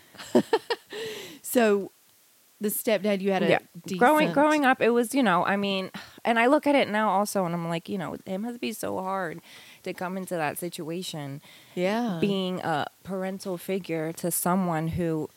so 1.43 1.91
the 2.61 2.69
stepdad, 2.69 3.21
you 3.21 3.33
had 3.33 3.43
a 3.43 3.49
yeah. 3.49 3.59
decent, 3.85 3.99
Growing 4.01 4.33
growing 4.33 4.65
up, 4.65 4.81
it 4.81 4.91
was, 4.91 5.15
you 5.15 5.23
know, 5.23 5.45
I 5.45 5.57
mean, 5.57 5.91
and 6.25 6.39
I 6.39 6.47
look 6.47 6.67
at 6.67 6.75
it 6.75 6.89
now 6.89 7.11
also, 7.11 7.45
and 7.45 7.55
I'm 7.55 7.69
like, 7.69 7.89
you 7.89 7.99
know, 7.99 8.17
it 8.25 8.39
must 8.39 8.61
be 8.61 8.73
so 8.73 9.01
hard 9.03 9.41
to 9.83 9.93
come 9.93 10.17
into 10.17 10.35
that 10.35 10.59
situation. 10.59 11.43
yeah, 11.75 12.19
being 12.21 12.61
a 12.61 12.87
parental 13.05 13.59
figure 13.59 14.13
to 14.15 14.31
someone 14.31 14.89
who 14.89 15.29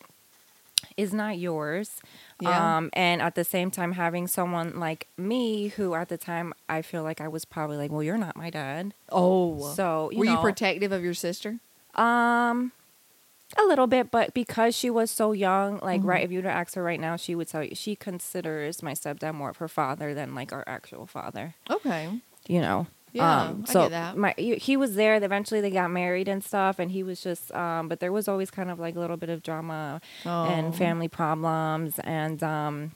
is 0.96 1.12
not 1.12 1.38
yours. 1.38 2.00
Yeah. 2.40 2.78
Um, 2.78 2.90
and 2.94 3.20
at 3.20 3.34
the 3.34 3.44
same 3.44 3.70
time, 3.70 3.92
having 3.92 4.26
someone 4.26 4.80
like 4.80 5.06
me, 5.18 5.68
who 5.68 5.94
at 5.94 6.08
the 6.08 6.16
time 6.16 6.54
I 6.68 6.80
feel 6.80 7.02
like 7.02 7.20
I 7.20 7.28
was 7.28 7.44
probably 7.44 7.76
like, 7.76 7.90
well, 7.90 8.02
you're 8.02 8.18
not 8.18 8.34
my 8.34 8.48
dad. 8.50 8.94
oh, 9.10 9.72
So, 9.74 10.10
you 10.10 10.18
were 10.18 10.24
you 10.24 10.38
protective 10.38 10.90
of 10.92 11.04
your 11.04 11.14
sister? 11.14 11.58
Um, 11.94 12.72
a 13.58 13.64
little 13.64 13.86
bit, 13.86 14.10
but 14.10 14.32
because 14.34 14.76
she 14.76 14.90
was 14.90 15.10
so 15.10 15.32
young, 15.32 15.78
like 15.80 16.00
Mm-hmm. 16.00 16.08
right, 16.08 16.24
if 16.24 16.30
you 16.30 16.38
were 16.38 16.42
to 16.44 16.50
ask 16.50 16.74
her 16.74 16.82
right 16.82 17.00
now, 17.00 17.16
she 17.16 17.34
would 17.34 17.48
tell 17.48 17.64
you 17.64 17.74
she 17.74 17.96
considers 17.96 18.82
my 18.82 18.92
stepdad 18.92 19.34
more 19.34 19.50
of 19.50 19.56
her 19.58 19.68
father 19.68 20.14
than 20.14 20.34
like 20.34 20.52
our 20.52 20.64
actual 20.66 21.06
father. 21.06 21.54
Okay, 21.68 22.20
You 22.46 22.60
know. 22.60 22.86
Yeah, 23.12 23.46
um, 23.48 23.64
I 23.68 23.72
so 23.72 23.82
get 23.82 23.90
that. 23.90 24.16
My, 24.16 24.34
he 24.38 24.54
he 24.54 24.76
was 24.76 24.94
there. 24.94 25.16
Eventually, 25.16 25.60
they 25.60 25.70
got 25.72 25.90
married 25.90 26.28
and 26.28 26.44
stuff, 26.44 26.78
and 26.78 26.92
he 26.92 27.02
was 27.02 27.20
just. 27.20 27.52
Um, 27.52 27.88
but 27.88 27.98
there 27.98 28.12
was 28.12 28.28
always 28.28 28.52
kind 28.52 28.70
of 28.70 28.78
like 28.78 28.94
a 28.94 29.00
little 29.00 29.16
bit 29.16 29.30
of 29.30 29.42
drama 29.42 30.00
Oh. 30.24 30.44
and 30.44 30.72
family 30.76 31.08
problems, 31.08 31.98
and 32.04 32.40
um, 32.44 32.92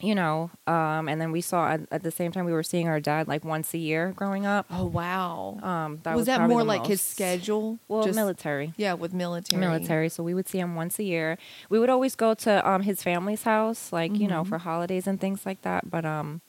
you 0.00 0.14
know, 0.14 0.50
um, 0.66 1.08
and 1.08 1.20
then 1.20 1.32
we 1.32 1.40
saw 1.40 1.68
at, 1.70 1.80
at 1.90 2.02
the 2.02 2.10
same 2.10 2.32
time 2.32 2.44
we 2.44 2.52
were 2.52 2.62
seeing 2.62 2.88
our 2.88 3.00
dad 3.00 3.28
like 3.28 3.44
once 3.44 3.74
a 3.74 3.78
year 3.78 4.12
growing 4.16 4.46
up. 4.46 4.66
Oh 4.70 4.86
wow. 4.86 5.58
Um, 5.62 5.98
that 6.04 6.14
was, 6.16 6.20
was, 6.22 6.26
that 6.26 6.48
more 6.48 6.64
like 6.64 6.86
his 6.86 7.00
schedule? 7.00 7.78
Well, 7.88 8.04
Just- 8.04 8.16
military. 8.16 8.72
Yeah, 8.76 8.94
with 8.94 9.12
military. 9.12 9.60
military 9.60 10.08
so 10.08 10.22
we 10.22 10.34
would 10.34 10.48
see 10.48 10.58
him 10.58 10.74
once 10.74 10.98
a 10.98 11.02
year 11.04 11.38
we 11.68 11.78
would 11.78 11.90
always 11.90 12.14
go 12.16 12.34
to 12.34 12.68
um 12.68 12.82
his 12.82 13.02
family's 13.02 13.42
house 13.42 13.92
like 13.92 14.14
you 14.16 14.26
know 14.28 14.42
Mhm. 14.44 14.48
for 14.48 14.58
holidays 14.58 15.06
and 15.06 15.20
things 15.20 15.44
like 15.46 15.62
that 15.62 15.90
but 15.90 16.04
um 16.04 16.40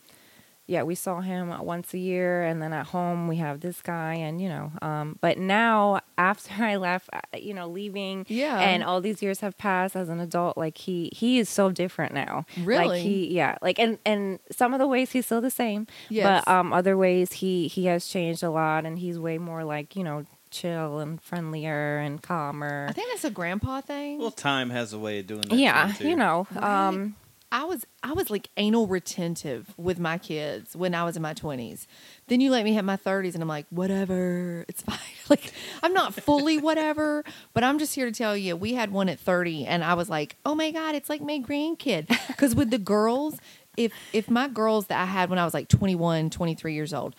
yeah 0.72 0.84
we 0.84 0.96
saw 0.96 1.20
him 1.22 1.50
once 1.64 1.94
a 1.94 1.98
year 1.98 2.44
and 2.44 2.62
then 2.62 2.72
at 2.74 2.88
home 2.88 3.28
we 3.28 3.36
have 3.38 3.60
this 3.60 3.82
guy 3.82 4.14
and 4.16 4.40
you 4.42 4.48
know 4.48 4.72
um 4.82 5.18
but 5.22 5.38
now 5.38 6.00
after 6.18 6.52
i 6.64 6.76
left 6.78 7.10
uh, 7.14 7.20
you 7.38 7.54
know 7.54 7.68
leaving 7.68 8.26
Yeah. 8.30 8.60
and 8.60 8.84
all 8.84 9.02
these 9.02 9.22
years 9.22 9.42
have 9.42 9.58
passed 9.58 9.96
as 9.96 10.08
an 10.10 10.20
adult 10.20 10.58
like 10.58 10.78
he 10.78 11.10
he 11.14 11.40
is 11.40 11.50
so 11.50 11.72
different 11.72 12.14
now 12.14 12.46
Really? 12.58 12.88
like 12.88 13.02
he 13.02 13.28
yeah 13.34 13.58
like 13.62 13.78
and 13.80 13.98
and 14.06 14.40
some 14.52 14.74
of 14.74 14.80
the 14.80 14.88
ways 14.88 15.12
he's 15.12 15.26
still 15.26 15.42
the 15.42 15.52
same 15.52 15.88
Yes. 16.10 16.44
but 16.46 16.52
um 16.52 16.72
other 16.74 16.96
ways 16.98 17.34
he 17.34 17.68
he 17.68 17.86
has 17.88 18.08
changed 18.08 18.42
a 18.44 18.50
lot 18.50 18.86
and 18.86 18.98
he's 19.00 19.20
way 19.20 19.38
more 19.38 19.64
like 19.64 19.96
you 19.96 20.04
know 20.04 20.26
chill 20.52 21.00
and 21.00 21.22
friendlier 21.22 21.98
and 22.00 22.22
calmer 22.22 22.86
I 22.90 22.92
think 22.94 23.08
that's 23.12 23.24
a 23.24 23.30
grandpa 23.30 23.80
thing. 23.82 24.20
Well, 24.20 24.32
time 24.32 24.70
has 24.70 24.92
a 24.92 25.00
way 25.00 25.20
of 25.20 25.28
doing 25.28 25.42
that. 25.50 25.56
yeah 25.58 25.88
you, 25.88 25.94
too. 25.96 26.08
you 26.10 26.16
know 26.16 26.46
Right. 26.54 26.88
um 26.88 27.16
I 27.52 27.66
was 27.66 27.86
I 28.02 28.14
was 28.14 28.30
like 28.30 28.50
anal 28.56 28.88
retentive 28.88 29.74
with 29.78 30.00
my 30.00 30.18
kids 30.18 30.76
when 30.76 30.96
I 30.96 31.04
was 31.04 31.18
in 31.18 31.22
my 31.22 31.34
twenties. 31.34 31.86
Then 32.28 32.40
you 32.40 32.50
let 32.50 32.64
me 32.64 32.74
have 32.76 32.86
my 32.86 32.96
thirties, 32.96 33.36
and 33.36 33.42
I'm 33.42 33.50
like, 33.50 33.66
whatever, 33.70 34.64
it's 34.70 34.82
fine. 34.82 34.98
like 35.30 35.52
I'm 35.84 35.94
not 35.94 36.14
fully 36.14 36.58
whatever, 36.58 37.26
but 37.54 37.64
I'm 37.64 37.78
just 37.78 37.94
here 37.94 38.06
to 38.06 38.12
tell 38.12 38.38
you, 38.38 38.56
we 38.56 38.74
had 38.74 38.92
one 38.92 39.10
at 39.10 39.20
thirty, 39.20 39.66
and 39.66 39.84
I 39.84 39.96
was 39.96 40.10
like, 40.10 40.38
oh 40.46 40.56
my 40.56 40.72
god, 40.72 40.96
it's 40.96 41.10
like 41.10 41.22
my 41.22 41.40
grandkid. 41.40 42.08
Because 42.28 42.56
with 42.56 42.70
the 42.72 42.78
girls, 42.78 43.38
if 43.76 43.92
if 44.14 44.30
my 44.30 44.48
girls 44.48 44.88
that 44.88 45.02
I 45.02 45.06
had 45.06 45.30
when 45.30 45.40
I 45.40 45.46
was 45.46 45.54
like 45.54 45.68
21, 45.68 46.30
23 46.30 46.74
years 46.74 46.94
old, 46.94 47.16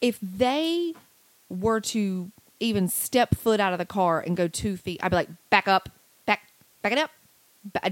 if 0.00 0.18
they 0.20 0.94
were 1.48 1.80
to 1.80 2.30
even 2.60 2.88
step 2.88 3.34
foot 3.34 3.60
out 3.60 3.72
of 3.72 3.78
the 3.78 3.86
car 3.86 4.20
and 4.20 4.36
go 4.36 4.48
two 4.48 4.76
feet, 4.76 5.00
I'd 5.02 5.10
be 5.10 5.16
like, 5.16 5.28
back 5.50 5.68
up, 5.68 5.88
back, 6.26 6.42
back 6.82 6.92
it 6.92 6.98
up. 6.98 7.10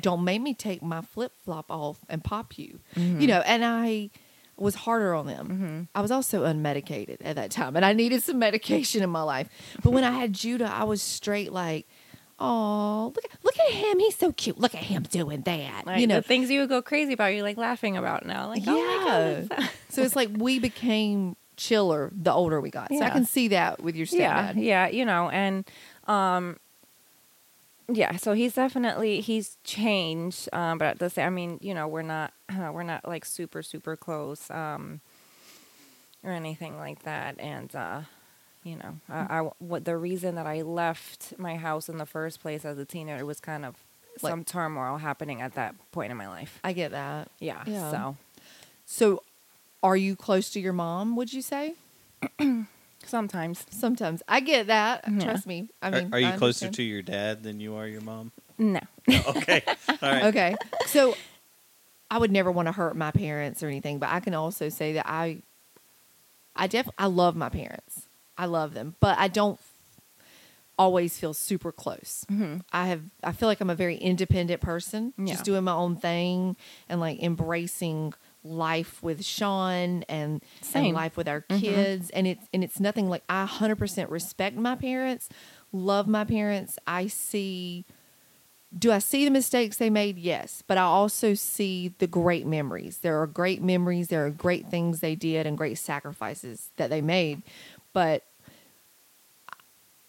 Don't 0.00 0.24
make 0.24 0.42
me 0.42 0.54
take 0.54 0.82
my 0.82 1.00
flip 1.02 1.32
flop 1.44 1.70
off 1.70 1.98
and 2.08 2.22
pop 2.22 2.58
you. 2.58 2.80
You 2.96 3.26
know, 3.26 3.40
and 3.46 3.64
I 3.64 4.10
was 4.56 4.74
harder 4.74 5.14
on 5.14 5.26
them. 5.26 5.88
I 5.94 6.00
was 6.02 6.10
also 6.10 6.44
unmedicated 6.44 7.18
at 7.24 7.36
that 7.36 7.50
time, 7.50 7.74
and 7.76 7.84
I 7.84 7.92
needed 7.92 8.22
some 8.22 8.38
medication 8.38 9.02
in 9.02 9.10
my 9.10 9.22
life. 9.22 9.48
But 9.82 9.92
when 9.92 10.04
I 10.04 10.10
had 10.10 10.32
Judah, 10.32 10.70
I 10.72 10.84
was 10.84 11.00
straight 11.02 11.52
like, 11.52 11.86
oh, 12.38 13.12
look, 13.14 13.24
at- 13.24 13.30
look 13.44 13.58
at 13.58 13.72
him. 13.72 13.98
He's 13.98 14.16
so 14.16 14.32
cute. 14.32 14.58
Look 14.58 14.74
at 14.74 14.82
him 14.82 15.04
doing 15.04 15.42
that. 15.42 15.86
like 15.86 16.00
you 16.00 16.06
know, 16.06 16.16
the 16.16 16.22
things 16.22 16.50
you 16.50 16.60
would 16.60 16.68
go 16.68 16.82
crazy 16.82 17.12
about 17.14 17.26
you're 17.34 17.42
like 17.42 17.56
laughing 17.56 17.96
about 17.96 18.26
now 18.26 18.48
like 18.48 18.62
oh 18.66 18.72
my 18.72 19.04
yeah. 19.06 19.40
God. 19.58 19.70
so 19.88 20.02
it's 20.02 20.16
like 20.16 20.28
we 20.36 20.58
became 20.58 21.36
chiller 21.56 22.10
the 22.14 22.32
older 22.32 22.60
we 22.60 22.70
got. 22.70 22.88
So 22.90 23.00
I 23.00 23.10
can 23.10 23.24
see 23.24 23.48
that 23.48 23.80
with 23.82 23.94
your 23.96 24.06
yeah 24.10 24.52
stepdad. 24.52 24.62
yeah 24.64 24.86
you 24.88 25.04
know 25.04 25.28
and 25.30 25.64
um 26.08 26.58
yeah 27.88 28.16
so 28.16 28.32
he's 28.32 28.54
definitely 28.54 29.20
he's 29.20 29.56
changed 29.64 30.48
um 30.52 30.78
but 30.78 30.86
at 30.88 30.98
the 30.98 31.10
same 31.10 31.26
i 31.26 31.30
mean 31.30 31.58
you 31.60 31.74
know 31.74 31.86
we're 31.88 32.02
not 32.02 32.32
uh, 32.50 32.70
we're 32.74 32.82
not 32.82 33.06
like 33.06 33.24
super 33.24 33.62
super 33.62 33.96
close 33.96 34.50
um 34.50 35.00
or 36.24 36.30
anything 36.30 36.76
like 36.78 37.02
that 37.02 37.38
and 37.40 37.74
uh 37.74 38.00
you 38.64 38.76
know 38.76 38.98
I, 39.08 39.40
I 39.40 39.50
what 39.58 39.84
the 39.84 39.96
reason 39.96 40.36
that 40.36 40.46
i 40.46 40.62
left 40.62 41.34
my 41.38 41.56
house 41.56 41.88
in 41.88 41.98
the 41.98 42.06
first 42.06 42.40
place 42.40 42.64
as 42.64 42.78
a 42.78 42.84
teenager 42.84 43.26
was 43.26 43.40
kind 43.40 43.64
of 43.64 43.74
Like- 44.22 44.30
some 44.30 44.44
turmoil 44.44 44.98
happening 44.98 45.40
at 45.42 45.54
that 45.54 45.74
point 45.90 46.10
in 46.12 46.16
my 46.16 46.28
life 46.28 46.60
I 46.62 46.72
get 46.72 46.92
that. 46.92 47.28
yeah, 47.40 47.64
Yeah. 47.66 47.90
so 47.90 48.16
So, 48.84 49.22
are 49.82 49.96
you 49.96 50.14
close 50.16 50.50
to 50.50 50.60
your 50.60 50.72
mom? 50.74 51.16
Would 51.16 51.32
you 51.32 51.40
say? 51.42 51.74
sometimes 53.06 53.64
Sometimes 53.70 54.22
I 54.28 54.40
get 54.40 54.66
that. 54.68 55.04
Yeah. 55.10 55.24
Trust 55.24 55.46
me. 55.46 55.68
I 55.82 55.90
mean, 55.90 56.10
are, 56.12 56.18
you 56.20 56.26
I 56.28 56.36
closer 56.36 56.66
understand. 56.66 56.74
to 56.74 56.82
your 56.82 57.02
dad 57.02 57.42
than 57.42 57.60
you 57.60 57.74
are 57.74 57.86
your 57.86 58.00
mom? 58.02 58.32
no 58.58 58.80
okay. 59.28 59.62
All 60.02 60.10
right. 60.10 60.24
Okay, 60.24 60.56
so 60.86 61.14
I 62.10 62.18
would 62.18 62.30
never 62.30 62.50
want 62.52 62.66
to 62.68 62.72
hurt 62.72 62.96
my 62.96 63.10
parents 63.10 63.62
or 63.62 63.68
anything, 63.68 63.98
but 63.98 64.10
I 64.10 64.20
can 64.20 64.34
also 64.34 64.68
say 64.68 64.92
that 64.94 65.06
I, 65.08 65.42
I 66.54 66.66
def 66.66 66.88
I 66.98 67.06
love 67.06 67.34
my 67.36 67.48
parents. 67.48 68.06
I 68.38 68.46
love 68.46 68.74
them, 68.74 68.94
but 69.00 69.18
I 69.18 69.28
don't 69.28 69.58
always 70.78 71.18
feel 71.18 71.34
super 71.34 71.70
close. 71.72 72.24
hmm 72.28 72.56
I 72.72 72.86
have 72.88 73.02
I 73.22 73.32
feel 73.32 73.48
like 73.48 73.60
I'm 73.60 73.70
a 73.70 73.74
very 73.74 73.96
independent 73.96 74.60
person, 74.60 75.12
Yeah. 75.18 75.32
just 75.32 75.44
doing 75.44 75.64
my 75.64 75.74
own 75.74 75.96
thing 75.96 76.56
and 76.88 77.00
like 77.00 77.20
embracing 77.22 78.14
life 78.44 79.02
with 79.02 79.24
Sean 79.24 80.02
and, 80.08 80.42
and 80.74 80.92
life 80.94 81.16
with 81.16 81.28
our 81.28 81.42
Mhm. 81.42 81.60
kids 81.60 82.10
and 82.10 82.26
it's 82.26 82.48
and 82.52 82.64
it's 82.64 82.80
nothing 82.80 83.08
like 83.08 83.22
I 83.28 83.44
100% 83.44 84.10
respect 84.10 84.56
my 84.56 84.74
parents, 84.74 85.28
love 85.72 86.08
my 86.08 86.24
parents. 86.24 86.78
I 86.86 87.06
see 87.06 87.84
do 88.76 88.90
I 88.90 89.00
see 89.00 89.24
the 89.26 89.30
mistakes 89.30 89.76
they 89.76 89.90
made? 89.90 90.16
Yes, 90.16 90.62
but 90.66 90.78
I 90.78 90.82
also 90.82 91.34
see 91.34 91.88
the 91.98 92.06
great 92.06 92.46
memories. 92.46 92.98
There 92.98 93.20
are 93.20 93.26
great 93.26 93.62
memories, 93.62 94.08
there 94.08 94.24
are 94.24 94.30
great 94.30 94.68
things 94.70 95.00
they 95.00 95.14
did 95.14 95.46
and 95.46 95.58
great 95.58 95.76
sacrifices 95.76 96.70
that 96.76 96.88
they 96.88 97.02
made. 97.02 97.42
But 97.92 98.24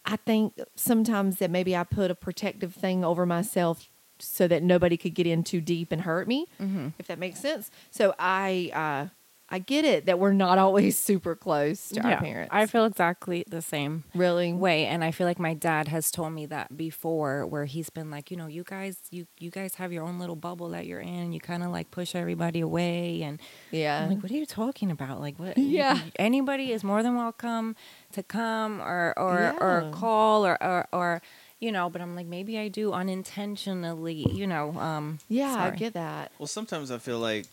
I 0.05 0.15
think 0.17 0.59
sometimes 0.75 1.37
that 1.39 1.49
maybe 1.49 1.75
I 1.75 1.83
put 1.83 2.11
a 2.11 2.15
protective 2.15 2.73
thing 2.73 3.03
over 3.05 3.25
myself 3.25 3.89
so 4.23 4.47
that 4.47 4.63
nobody 4.63 4.97
could 4.97 5.13
get 5.13 5.27
in 5.27 5.43
too 5.43 5.61
deep 5.61 5.91
and 5.91 6.01
hurt 6.01 6.27
me, 6.27 6.47
hmm 6.57 6.89
if 6.99 7.07
that 7.07 7.19
makes 7.19 7.39
sense. 7.39 7.69
So 7.91 8.13
I 8.19 8.71
uh, 8.73 9.09
I 9.49 9.59
get 9.59 9.85
it 9.85 10.05
that 10.07 10.17
we're 10.19 10.33
not 10.33 10.57
always 10.65 10.97
super 10.97 11.35
close 11.35 11.89
to 11.89 12.01
our 12.01 12.17
parents. 12.17 12.49
I 12.53 12.65
feel 12.65 12.85
exactly 12.85 13.43
the 13.47 13.61
same 13.61 14.03
really 14.15 14.51
way 14.53 14.85
and 14.85 15.03
i 15.03 15.11
feel 15.11 15.27
like 15.27 15.39
my 15.39 15.53
dad 15.53 15.87
has 15.87 16.09
told 16.11 16.31
me 16.33 16.45
that 16.47 16.75
before 16.77 17.45
where 17.45 17.65
he's 17.65 17.89
been 17.89 18.09
like 18.11 18.29
you 18.31 18.37
know 18.37 18.47
you 18.47 18.63
guys 18.63 18.97
you 19.11 19.25
you 19.39 19.49
guys 19.51 19.75
have 19.75 19.91
your 19.91 20.03
own 20.03 20.17
little 20.19 20.35
bubble 20.35 20.69
that 20.69 20.85
you're 20.85 20.99
in 20.99 21.07
and 21.25 21.33
you 21.33 21.39
kind 21.39 21.61
of 21.63 21.69
like 21.71 21.89
push 21.91 22.15
everybody 22.15 22.59
away 22.61 23.21
and 23.23 23.39
yeah. 23.71 24.01
i'm 24.03 24.09
like 24.09 24.21
what 24.23 24.31
are 24.31 24.35
you 24.35 24.45
talking 24.45 24.89
about 24.91 25.19
like 25.19 25.37
what 25.39 25.57
Yeah. 25.79 25.99
anybody 26.17 26.71
is 26.71 26.83
more 26.83 27.01
than 27.03 27.15
welcome 27.15 27.75
to 28.13 28.23
come 28.23 28.79
or 28.81 29.13
or 29.17 29.39
Yeah. 29.41 29.57
or 29.61 29.91
call 29.91 30.45
or, 30.45 30.57
or 30.63 30.87
or 30.93 31.21
you 31.63 31.71
know 31.71 31.89
but 31.89 32.01
i'm 32.01 32.15
like 32.15 32.27
maybe 32.27 32.57
i 32.59 32.67
do 32.67 32.91
unintentionally 32.93 34.25
you 34.31 34.45
know 34.45 34.73
um 34.79 35.19
yeah, 35.29 35.55
I 35.55 35.69
get 35.75 35.93
that. 35.93 36.31
Well, 36.37 36.47
sometimes 36.47 36.91
I 36.91 36.97
feel 36.97 37.19
like 37.19 37.45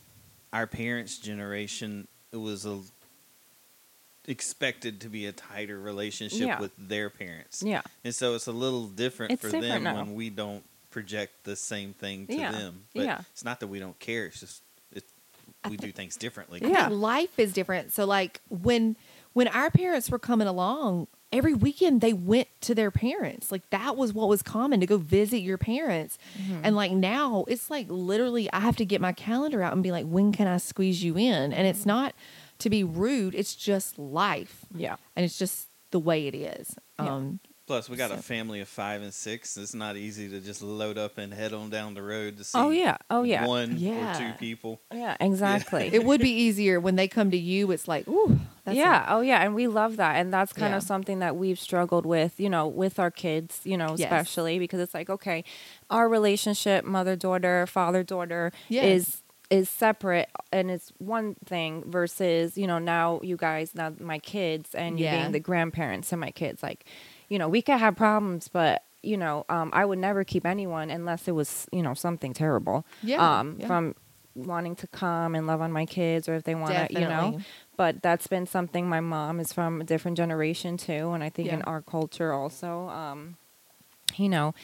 our 0.52 0.66
parents' 0.66 1.16
generation 1.18 2.08
it 2.32 2.36
was 2.36 2.66
a 2.66 2.80
expected 4.26 5.00
to 5.00 5.08
be 5.08 5.26
a 5.26 5.32
tighter 5.32 5.78
relationship 5.80 6.40
Yeah. 6.46 6.60
with 6.60 6.72
their 6.78 7.08
parents. 7.10 7.62
Yeah. 7.62 7.82
And 8.04 8.14
so 8.14 8.34
it's 8.34 8.46
a 8.46 8.52
little 8.52 8.86
different 8.86 9.32
It's 9.32 9.42
for 9.42 9.50
different 9.50 9.72
them 9.72 9.82
now. 9.84 9.96
when 9.96 10.14
we 10.14 10.30
don't 10.30 10.62
project 10.90 11.44
the 11.44 11.56
same 11.56 11.92
thing 11.94 12.26
to 12.26 12.34
Yeah. 12.34 12.52
them. 12.52 12.84
But 12.94 13.04
Yeah. 13.04 13.20
it's 13.32 13.44
not 13.44 13.60
that 13.60 13.68
we 13.68 13.78
don't 13.78 13.98
care. 13.98 14.26
It's 14.26 14.40
just 14.40 14.62
it, 14.92 15.04
we 15.68 15.76
do 15.76 15.90
things 15.92 16.16
differently. 16.16 16.60
Yeah. 16.62 16.88
life 16.88 17.38
is 17.38 17.52
different. 17.52 17.92
So 17.92 18.04
like 18.04 18.40
when 18.48 18.96
when 19.32 19.48
our 19.48 19.70
parents 19.70 20.10
were 20.10 20.18
coming 20.18 20.48
along, 20.48 21.06
every 21.32 21.54
weekend 21.54 22.00
they 22.00 22.12
went 22.12 22.48
to 22.62 22.74
their 22.74 22.90
parents. 22.90 23.52
Like 23.52 23.68
that 23.70 23.96
was 23.96 24.12
what 24.12 24.28
was 24.28 24.42
common 24.42 24.80
to 24.80 24.86
go 24.86 24.96
visit 24.96 25.38
your 25.38 25.58
parents. 25.58 26.18
Mm-hmm. 26.40 26.60
And 26.64 26.76
like 26.76 26.92
now 26.92 27.44
it's 27.48 27.70
like 27.70 27.86
literally 27.88 28.52
I 28.52 28.60
have 28.60 28.76
to 28.76 28.84
get 28.84 29.00
my 29.00 29.12
calendar 29.12 29.62
out 29.62 29.72
and 29.72 29.82
be 29.82 29.92
like, 29.92 30.06
when 30.06 30.32
can 30.32 30.48
I 30.48 30.56
squeeze 30.56 31.02
you 31.02 31.16
in? 31.16 31.52
And 31.52 31.66
it's 31.66 31.86
not 31.86 32.14
to 32.58 32.70
be 32.70 32.84
rude, 32.84 33.34
it's 33.34 33.54
just 33.54 33.98
life. 33.98 34.66
Yeah. 34.74 34.96
And 35.16 35.24
it's 35.24 35.38
just 35.38 35.68
the 35.90 36.00
way 36.00 36.26
it 36.26 36.34
is. 36.34 36.74
Yeah. 36.98 37.14
Um 37.14 37.40
Plus, 37.70 37.88
we 37.88 37.96
got 37.96 38.10
a 38.10 38.16
family 38.16 38.58
of 38.60 38.66
five 38.66 39.00
and 39.00 39.14
six. 39.14 39.56
It's 39.56 39.74
not 39.74 39.96
easy 39.96 40.28
to 40.30 40.40
just 40.40 40.60
load 40.60 40.98
up 40.98 41.18
and 41.18 41.32
head 41.32 41.52
on 41.52 41.70
down 41.70 41.94
the 41.94 42.02
road 42.02 42.34
to 42.38 42.40
oh, 42.40 42.42
see. 42.42 42.58
Oh 42.58 42.70
yeah. 42.70 42.96
Oh 43.08 43.22
yeah. 43.22 43.46
one 43.46 43.76
Yeah. 43.78 44.12
or 44.12 44.18
two 44.18 44.32
people. 44.40 44.80
Yeah. 44.92 45.16
Exactly. 45.20 45.88
it 45.92 46.04
would 46.04 46.20
be 46.20 46.32
easier 46.32 46.80
when 46.80 46.96
they 46.96 47.06
come 47.06 47.30
to 47.30 47.36
you, 47.38 47.70
it's 47.70 47.86
like, 47.86 48.08
ooh, 48.08 48.40
that's 48.64 48.74
a- 48.74 48.80
yeah. 48.80 49.06
oh, 49.08 49.20
yeah. 49.20 49.40
And 49.44 49.54
we 49.54 49.68
love 49.68 49.98
that. 49.98 50.16
And 50.16 50.32
that's 50.32 50.52
kind 50.52 50.72
Yeah. 50.72 50.78
of 50.78 50.82
something 50.82 51.20
that 51.20 51.36
we've 51.36 51.60
struggled 51.60 52.06
with, 52.06 52.40
you 52.40 52.50
know, 52.50 52.66
with 52.66 52.98
our 52.98 53.12
kids, 53.12 53.60
you 53.62 53.76
know, 53.76 53.90
Yes. 53.90 54.00
especially 54.00 54.58
because 54.58 54.80
it's 54.80 54.92
like, 54.92 55.08
okay, 55.08 55.44
our 55.90 56.08
relationship, 56.08 56.84
mother 56.84 57.14
daughter, 57.14 57.68
father 57.68 58.02
daughter, 58.02 58.50
Yes. 58.68 58.84
is 58.84 59.22
is 59.50 59.68
separate 59.68 60.28
and 60.52 60.70
it's 60.70 60.92
one 60.98 61.34
thing 61.44 61.82
versus 61.88 62.56
you 62.56 62.68
know 62.68 62.78
now 62.78 63.18
you 63.24 63.36
guys 63.36 63.74
now 63.74 63.92
my 63.98 64.16
kids 64.20 64.76
and 64.76 65.00
you 65.00 65.10
being 65.10 65.32
the 65.32 65.40
grandparents 65.40 66.12
and 66.12 66.20
my 66.20 66.30
kids 66.30 66.62
like 66.62 66.84
you 67.30 67.38
know 67.38 67.48
we 67.48 67.62
could 67.62 67.78
have 67.78 67.96
problems 67.96 68.48
but 68.48 68.82
you 69.02 69.16
know 69.16 69.46
um, 69.48 69.70
i 69.72 69.82
would 69.82 69.98
never 69.98 70.22
keep 70.24 70.44
anyone 70.44 70.90
unless 70.90 71.26
it 71.26 71.32
was 71.34 71.66
you 71.72 71.82
know 71.82 71.94
something 71.94 72.34
terrible. 72.34 72.84
Yeah, 73.02 73.40
um, 73.40 73.56
yeah. 73.58 73.66
from 73.66 73.94
wanting 74.34 74.76
to 74.76 74.86
come 74.86 75.34
and 75.34 75.46
love 75.46 75.60
on 75.60 75.72
my 75.72 75.86
kids 75.86 76.28
or 76.28 76.34
if 76.36 76.44
they 76.44 76.54
want 76.54 76.74
to 76.88 76.94
you 76.94 77.08
know. 77.08 77.40
But 77.76 78.02
that's 78.02 78.26
been 78.26 78.46
something 78.46 78.86
my 78.88 79.00
mom 79.00 79.40
is 79.40 79.52
from 79.52 79.80
a 79.80 79.84
different 79.84 80.16
generation 80.18 80.76
too 80.76 81.12
and 81.12 81.24
i 81.24 81.30
think 81.30 81.48
in 81.48 81.62
our 81.62 81.80
culture 81.80 82.32
also 82.32 82.88
um 82.90 83.36
you 84.16 84.28
know 84.28 84.54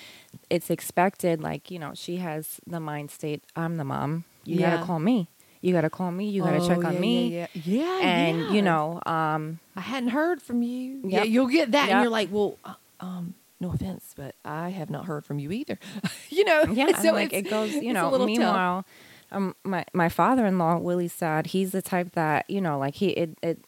it's 0.50 0.68
expected 0.70 1.40
like 1.40 1.70
you 1.70 1.78
know 1.78 1.92
she 1.94 2.18
has 2.18 2.60
the 2.66 2.80
mind 2.80 3.10
state 3.10 3.42
i'm 3.56 3.76
the 3.76 3.84
mom. 3.84 4.24
You 4.44 4.60
Yeah. 4.60 4.70
gotta 4.76 4.84
call 4.86 4.98
me 5.00 5.28
you 5.60 5.72
gotta 5.72 5.90
call 5.90 6.10
me 6.10 6.28
you 6.28 6.42
gotta 6.42 6.58
Oh, 6.62 6.68
check 6.68 6.84
on 6.84 6.94
yeah, 6.94 7.00
me 7.00 7.28
Yeah, 7.28 7.46
yeah. 7.54 7.74
yeah 7.84 8.00
and 8.02 8.40
yeah. 8.40 8.50
you 8.52 8.62
know 8.62 9.00
um 9.06 9.58
I 9.76 9.80
hadn't 9.82 10.10
heard 10.10 10.40
from 10.40 10.62
you. 10.62 11.00
Yeah, 11.04 11.22
you'll 11.24 11.48
get 11.48 11.72
that, 11.72 11.90
and 11.90 12.00
you're 12.02 12.10
like, 12.10 12.30
well, 12.32 12.56
uh, 12.64 12.74
um, 13.00 13.34
no 13.60 13.72
offense, 13.72 14.14
but 14.16 14.34
I 14.44 14.70
have 14.70 14.88
not 14.88 15.04
heard 15.04 15.24
from 15.26 15.38
you 15.38 15.52
either. 15.52 15.78
you 16.30 16.44
know, 16.44 16.64
yeah 16.72 16.98
so 17.02 17.12
like 17.12 17.32
it 17.34 17.50
goes 17.50 17.74
you 17.74 17.92
know 17.92 18.24
meanwhile 18.24 18.84
um 19.32 19.54
my 19.64 19.84
my 19.92 20.08
father-in-law 20.08 20.78
willie 20.78 21.08
sad 21.08 21.48
he's 21.48 21.72
the 21.72 21.82
type 21.82 22.12
that 22.12 22.48
you 22.48 22.60
know 22.60 22.78
like 22.78 22.94
he 22.94 23.08
it, 23.08 23.36
it 23.42 23.58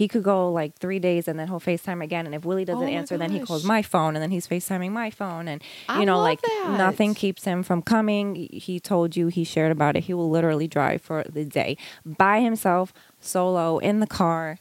he 0.00 0.08
could 0.08 0.22
go 0.22 0.50
like 0.50 0.74
three 0.78 0.98
days 0.98 1.28
and 1.28 1.38
then 1.38 1.46
he'll 1.46 1.60
FaceTime 1.60 2.02
again. 2.02 2.24
And 2.24 2.34
if 2.34 2.46
Willie 2.46 2.64
doesn't 2.64 2.88
Oh 2.88 2.90
answer, 2.90 3.18
then 3.18 3.30
he 3.30 3.40
calls 3.40 3.66
my 3.66 3.82
phone 3.82 4.16
and 4.16 4.22
then 4.22 4.30
he's 4.30 4.48
FaceTiming 4.48 4.92
my 4.92 5.10
phone. 5.10 5.46
And, 5.46 5.62
I 5.90 6.00
you 6.00 6.06
know, 6.06 6.18
like 6.20 6.40
that. 6.40 6.74
nothing 6.78 7.12
keeps 7.12 7.44
him 7.44 7.62
from 7.62 7.82
coming. 7.82 8.48
He 8.50 8.80
told 8.80 9.14
you, 9.14 9.26
he 9.26 9.44
shared 9.44 9.70
about 9.70 9.96
it. 9.96 10.04
He 10.04 10.14
will 10.14 10.30
literally 10.30 10.66
drive 10.66 11.02
for 11.02 11.22
the 11.28 11.44
day 11.44 11.76
by 12.06 12.40
himself, 12.40 12.94
solo, 13.20 13.76
in 13.76 14.00
the 14.00 14.06
car. 14.06 14.58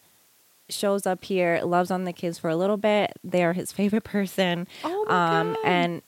Shows 0.68 1.08
up 1.08 1.24
here, 1.24 1.62
loves 1.64 1.90
on 1.90 2.04
the 2.04 2.12
kids 2.12 2.38
for 2.38 2.50
a 2.50 2.58
little 2.58 2.76
bit. 2.76 3.14
They're 3.24 3.54
his 3.54 3.72
favorite 3.80 4.04
person. 4.04 4.68
Oh 4.84 5.06
my 5.08 5.40
um, 5.40 5.54
God. 5.54 5.58
And 5.64 6.02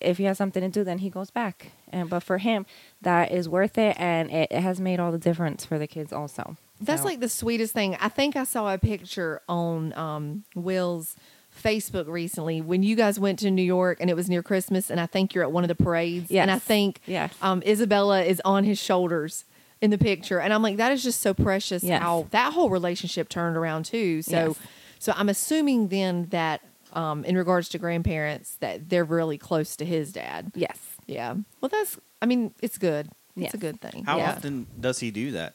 if 0.00 0.18
he 0.18 0.24
has 0.24 0.38
something 0.38 0.62
to 0.62 0.68
do, 0.68 0.82
then 0.82 0.98
he 0.98 1.08
goes 1.08 1.30
back. 1.30 1.70
And 1.92 2.10
but 2.10 2.20
for 2.20 2.38
him, 2.38 2.66
that 3.02 3.30
is 3.32 3.48
worth 3.48 3.78
it, 3.78 3.96
and 3.98 4.30
it, 4.30 4.48
it 4.50 4.60
has 4.60 4.80
made 4.80 4.98
all 5.00 5.12
the 5.12 5.18
difference 5.18 5.64
for 5.64 5.78
the 5.78 5.86
kids 5.86 6.12
also. 6.12 6.56
That's 6.80 7.02
So- 7.02 7.08
like 7.08 7.20
the 7.20 7.28
sweetest 7.28 7.72
thing. 7.72 7.96
I 8.00 8.08
think 8.08 8.36
I 8.36 8.44
saw 8.44 8.72
a 8.72 8.78
picture 8.78 9.40
on 9.48 9.92
um, 9.94 10.44
Will's 10.54 11.16
Facebook 11.56 12.06
recently 12.06 12.60
when 12.60 12.82
you 12.82 12.96
guys 12.96 13.18
went 13.18 13.38
to 13.38 13.50
New 13.50 13.62
York 13.62 13.96
and 14.00 14.10
it 14.10 14.14
was 14.14 14.28
near 14.28 14.42
Christmas, 14.42 14.90
and 14.90 15.00
I 15.00 15.06
think 15.06 15.32
you're 15.34 15.44
at 15.44 15.52
one 15.52 15.64
of 15.64 15.68
the 15.68 15.74
parades. 15.74 16.30
And 16.30 16.50
I 16.50 16.58
think 16.58 17.00
Yes. 17.06 17.32
um, 17.40 17.62
Isabella 17.66 18.22
is 18.22 18.42
on 18.44 18.64
his 18.64 18.78
shoulders 18.78 19.44
in 19.80 19.90
the 19.90 19.98
picture, 19.98 20.38
and 20.40 20.52
I'm 20.52 20.62
like, 20.62 20.76
that 20.78 20.92
is 20.92 21.02
just 21.02 21.20
so 21.20 21.32
precious 21.32 21.82
Yes. 21.82 22.02
how 22.02 22.26
that 22.30 22.52
whole 22.52 22.68
relationship 22.70 23.28
turned 23.28 23.56
around 23.56 23.84
too. 23.86 24.20
So, 24.22 24.48
Yes. 24.48 24.58
so 24.98 25.12
I'm 25.16 25.28
assuming 25.28 25.88
then 25.88 26.26
that 26.30 26.60
um, 26.92 27.24
in 27.24 27.36
regards 27.36 27.68
to 27.70 27.78
grandparents, 27.78 28.56
that 28.60 28.88
they're 28.88 29.04
really 29.04 29.36
close 29.38 29.76
to 29.76 29.84
his 29.84 30.12
dad. 30.12 30.50
yes. 30.54 30.78
Yeah. 31.06 31.34
Well, 31.60 31.68
that's. 31.68 31.98
I 32.20 32.26
mean, 32.26 32.54
it's 32.62 32.78
good. 32.78 33.06
It's 33.36 33.52
Yes. 33.52 33.54
a 33.54 33.58
good 33.58 33.80
thing. 33.80 34.04
How 34.04 34.16
yeah. 34.18 34.30
often 34.30 34.66
does 34.80 35.00
he 35.00 35.10
do 35.10 35.30
that? 35.32 35.54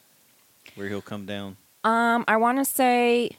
Where 0.76 0.88
he'll 0.88 1.02
come 1.02 1.26
down? 1.26 1.56
Um, 1.84 2.24
I 2.28 2.36
want 2.36 2.58
to 2.58 2.64
say 2.64 3.30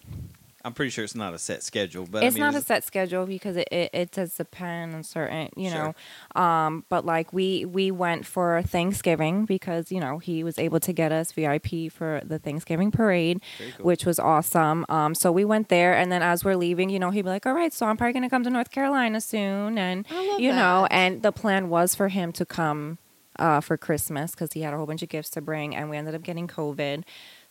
I'm 0.66 0.74
pretty 0.74 0.92
sure 0.92 1.04
it's 1.04 1.14
not 1.16 1.34
a 1.34 1.38
set 1.38 1.62
schedule, 1.62 2.08
but 2.10 2.24
it's 2.24 2.36
I 2.36 2.40
mean, 2.40 2.46
not 2.52 2.56
a 2.56 2.62
set 2.62 2.86
schedule 2.86 3.26
because 3.26 3.58
it, 3.58 3.68
it, 3.72 3.90
it 3.94 4.12
does 4.12 4.34
depend 4.36 4.96
on 4.96 5.04
certain, 5.04 5.50
you 5.58 5.70
Sure. 5.70 5.94
know. 6.36 6.42
Um, 6.42 6.86
but 6.88 7.06
like 7.06 7.34
we 7.34 7.66
we 7.66 7.92
went 7.92 8.26
for 8.26 8.62
Thanksgiving 8.62 9.46
because 9.46 9.92
you 9.92 10.00
know 10.00 10.20
he 10.20 10.44
was 10.44 10.58
able 10.58 10.80
to 10.80 10.94
get 10.94 11.12
us 11.12 11.32
VIP 11.34 11.92
for 11.92 12.22
the 12.24 12.40
Thanksgiving 12.40 12.92
parade, 12.92 13.42
cool. 13.78 13.86
which 13.86 14.06
was 14.06 14.20
awesome. 14.20 14.86
Um, 14.88 15.16
so 15.16 15.32
we 15.32 15.44
went 15.44 15.68
there, 15.70 15.94
and 15.96 16.12
then 16.12 16.22
as 16.24 16.46
we're 16.46 16.56
leaving, 16.56 16.90
you 16.90 17.00
know, 17.00 17.10
he'd 17.12 17.24
be 17.24 17.30
like, 17.30 17.46
"All 17.46 17.54
right, 17.54 17.74
so 17.74 17.86
I'm 17.86 17.98
probably 17.98 18.14
gonna 18.14 18.30
come 18.30 18.44
to 18.44 18.50
North 18.50 18.72
Carolina 18.72 19.20
soon," 19.20 19.78
and 19.78 20.06
I 20.10 20.28
love 20.28 20.40
you 20.40 20.52
know, 20.54 20.88
and 20.90 21.22
the 21.24 21.32
plan 21.34 21.68
was 21.70 21.94
for 21.94 22.08
him 22.08 22.32
to 22.34 22.46
come 22.46 23.00
uh, 23.40 23.60
for 23.60 23.78
Christmas 23.78 24.32
because 24.32 24.54
he 24.54 24.62
had 24.62 24.74
a 24.74 24.78
whole 24.78 24.86
bunch 24.86 25.02
of 25.04 25.10
gifts 25.10 25.30
to 25.32 25.42
bring, 25.42 25.76
and 25.76 25.90
we 25.90 25.98
ended 25.98 26.16
up 26.16 26.22
getting 26.24 26.48
COVID. 26.48 27.04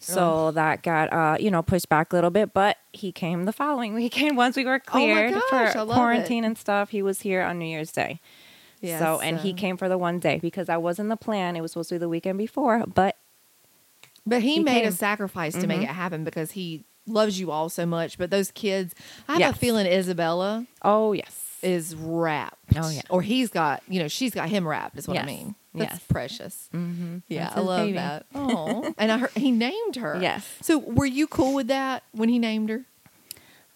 So 0.04 0.50
that 0.52 0.82
got 0.82 1.12
uh, 1.12 1.36
you 1.40 1.50
know 1.50 1.62
pushed 1.62 1.88
back 1.88 2.12
a 2.12 2.16
little 2.16 2.30
bit, 2.30 2.52
but 2.54 2.76
he 2.92 3.12
came 3.12 3.44
the 3.44 3.52
following 3.52 3.94
weekend 4.02 4.36
once 4.36 4.56
we 4.56 4.64
were 4.64 4.80
Oh 4.88 4.90
cleared 4.90 5.32
gosh, 5.34 5.42
I 5.50 5.72
for 5.72 5.84
love 5.84 5.94
quarantine 5.96 6.44
and 6.44 6.56
stuff. 6.58 6.90
He 6.90 7.02
was 7.02 7.20
here 7.22 7.42
on 7.42 7.58
New 7.58 7.66
Year's 7.66 7.92
Day. 7.92 8.20
Yes, 8.80 8.98
so 8.98 9.20
and 9.20 9.38
he 9.38 9.52
uh, 9.52 9.56
came 9.56 9.76
for 9.76 9.88
the 9.88 9.96
one 9.96 10.18
day 10.18 10.38
because 10.40 10.66
that 10.66 10.82
wasn't 10.82 11.08
the 11.08 11.16
plan. 11.16 11.54
It 11.54 11.60
was 11.60 11.72
supposed 11.72 11.90
to 11.90 11.94
be 11.94 11.98
the 12.00 12.08
weekend 12.08 12.36
before, 12.38 12.84
but 12.86 13.16
But 14.26 14.42
he, 14.42 14.54
He 14.54 14.60
made 14.60 14.80
a 14.80 14.88
came. 14.88 14.92
sacrifice 14.92 15.54
to 15.54 15.66
make 15.66 15.80
Mhm. 15.80 15.84
it 15.84 15.88
happen 15.94 16.24
because 16.24 16.52
he 16.52 16.84
loves 17.06 17.38
you 17.40 17.50
all 17.50 17.68
so 17.68 17.86
much. 17.86 18.18
But 18.18 18.30
those 18.30 18.50
kids, 18.50 18.94
I 19.28 19.38
have 19.38 19.54
a 19.54 19.58
feeling 19.58 19.86
Isabella 19.86 20.66
oh 20.82 21.12
yes, 21.12 21.58
is 21.62 21.94
wrapped. 21.94 22.76
Oh, 22.76 22.88
yeah. 22.88 23.02
Or 23.08 23.22
he's 23.22 23.50
got, 23.50 23.82
you 23.88 24.00
know, 24.00 24.08
she's 24.08 24.32
got 24.34 24.48
him 24.48 24.66
wrapped, 24.66 24.96
is 24.98 25.06
what 25.06 25.16
I 25.16 25.20
Yes. 25.20 25.26
mean. 25.26 25.54
That's 25.74 25.94
Yes. 25.94 26.02
precious. 26.08 26.68
mm-hmm. 26.74 27.18
Yeah, 27.28 27.44
That's 27.44 27.56
I 27.56 27.60
love 27.60 27.92
that. 27.94 28.26
Oh, 28.34 28.92
and 28.98 29.10
I 29.10 29.18
heard 29.18 29.30
he 29.36 29.50
named 29.50 29.96
her. 29.96 30.18
Yes. 30.20 30.46
So 30.60 30.78
were 30.78 31.06
you 31.06 31.26
cool 31.26 31.54
with 31.54 31.68
that 31.68 32.02
when 32.12 32.28
he 32.28 32.38
named 32.38 32.68
her? 32.70 32.84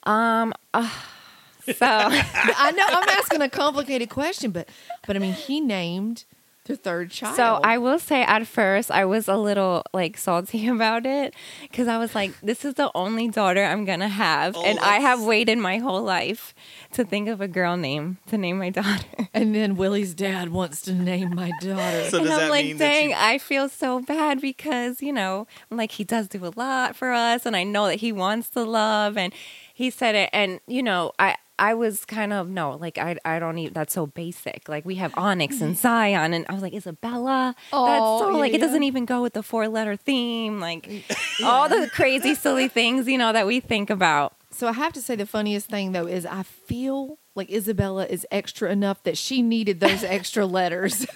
Um. 0.02 0.52
uh, 0.74 0.88
so 1.64 1.74
I 1.87 2.72
know 2.76 2.85
I'm 2.87 3.09
asking 3.09 3.42
a 3.42 3.48
complicated 3.48 4.09
question, 4.11 4.50
but 4.52 4.68
but 5.06 5.16
I 5.16 5.18
mean 5.18 5.32
he 5.32 5.61
named 5.61 6.24
their 6.66 6.76
third 6.76 7.11
child. 7.11 7.37
So 7.37 7.59
I 7.64 7.79
will 7.79 7.98
say 7.98 8.22
at 8.22 8.46
first 8.46 8.90
I 8.90 9.05
was 9.05 9.29
a 9.29 9.37
little 9.37 9.83
like 9.94 10.16
salty 10.18 10.66
about 10.76 11.07
it 11.07 11.35
because 11.62 11.88
I 11.88 11.98
was 11.98 12.14
like, 12.14 12.33
this 12.42 12.64
is 12.64 12.74
the 12.74 12.90
only 12.94 13.29
daughter 13.29 13.64
I'm 13.64 13.85
gonna 13.85 14.09
have, 14.09 14.57
Oh, 14.57 14.64
and 14.64 14.79
I 14.79 14.96
have 14.98 15.22
waited 15.22 15.59
my 15.59 15.79
whole 15.79 16.02
life 16.02 16.55
to 16.92 17.05
think 17.05 17.29
of 17.29 17.40
a 17.40 17.48
girl 17.48 17.76
name 17.76 18.18
to 18.29 18.37
name 18.38 18.59
my 18.59 18.70
daughter. 18.81 19.07
and 19.35 19.55
then 19.55 19.76
Willie's 19.76 20.14
dad 20.14 20.50
wants 20.50 20.83
to 20.83 20.92
name 20.92 21.35
my 21.35 21.50
daughter. 21.61 22.11
So 22.11 22.20
and 22.20 22.29
I'm 22.31 22.50
like, 22.50 22.76
dang, 22.79 23.11
you- 23.11 23.16
I 23.18 23.38
feel 23.38 23.68
so 23.68 24.00
bad 24.00 24.40
because 24.40 25.00
you 25.02 25.12
know, 25.12 25.46
like 25.70 25.92
he 25.92 26.05
does 26.05 26.29
do 26.29 26.44
a 26.46 26.52
lot 26.57 26.96
for 26.96 27.12
us, 27.12 27.46
and 27.46 27.57
I 27.57 27.64
know 27.64 27.87
that 27.87 27.96
he 27.96 28.12
wants 28.12 28.48
the 28.50 28.64
love, 28.66 29.16
and 29.16 29.33
he 29.72 29.90
said 29.90 30.14
it, 30.14 30.31
and 30.33 30.61
you 30.66 30.83
know, 30.83 31.12
I. 31.18 31.37
I 31.59 31.75
was 31.75 32.05
kind 32.05 32.33
of 32.33 32.49
no, 32.49 32.73
like 32.73 32.99
I 32.99 33.16
I 33.25 33.38
don't 33.38 33.59
even 33.59 33.73
that's 33.73 33.95
so 33.95 34.07
basic. 34.07 34.69
Like 34.69 34.85
we 34.85 34.97
have 34.97 35.12
Onyx 35.16 35.61
and 35.61 35.73
mm-hmm. 35.75 35.81
Zion, 35.81 36.35
and 36.35 36.47
I 36.49 36.53
was 36.53 36.62
like 36.62 36.75
Isabella. 36.75 37.55
Oh, 37.73 37.87
that's 37.87 38.25
so 38.25 38.31
yeah, 38.31 38.37
like 38.38 38.55
it 38.55 38.61
doesn't 38.61 38.83
even 38.83 39.07
go 39.07 39.23
with 39.23 39.33
the 39.33 39.42
four 39.42 39.69
letter 39.69 39.97
theme. 39.97 40.61
Like 40.61 40.87
mm, 40.87 41.03
all 41.45 41.69
the 41.69 41.90
crazy 41.92 42.35
silly 42.35 42.69
things 42.77 43.09
you 43.09 43.19
know 43.19 43.33
that 43.33 43.47
we 43.47 43.61
think 43.61 43.90
about. 43.90 44.35
So 44.51 44.69
I 44.69 44.73
have 44.73 44.92
to 44.95 45.03
say 45.03 45.16
the 45.16 45.27
funniest 45.27 45.69
thing 45.69 45.92
though 45.92 46.07
is 46.07 46.27
I 46.27 46.42
feel 46.42 47.19
like 47.35 47.51
Isabella 47.51 48.07
is 48.07 48.27
extra 48.31 48.71
enough 48.71 49.03
that 49.05 49.16
she 49.16 49.42
needed 49.42 49.81
those 49.81 50.05
extra 50.05 50.47
letters. 50.47 51.07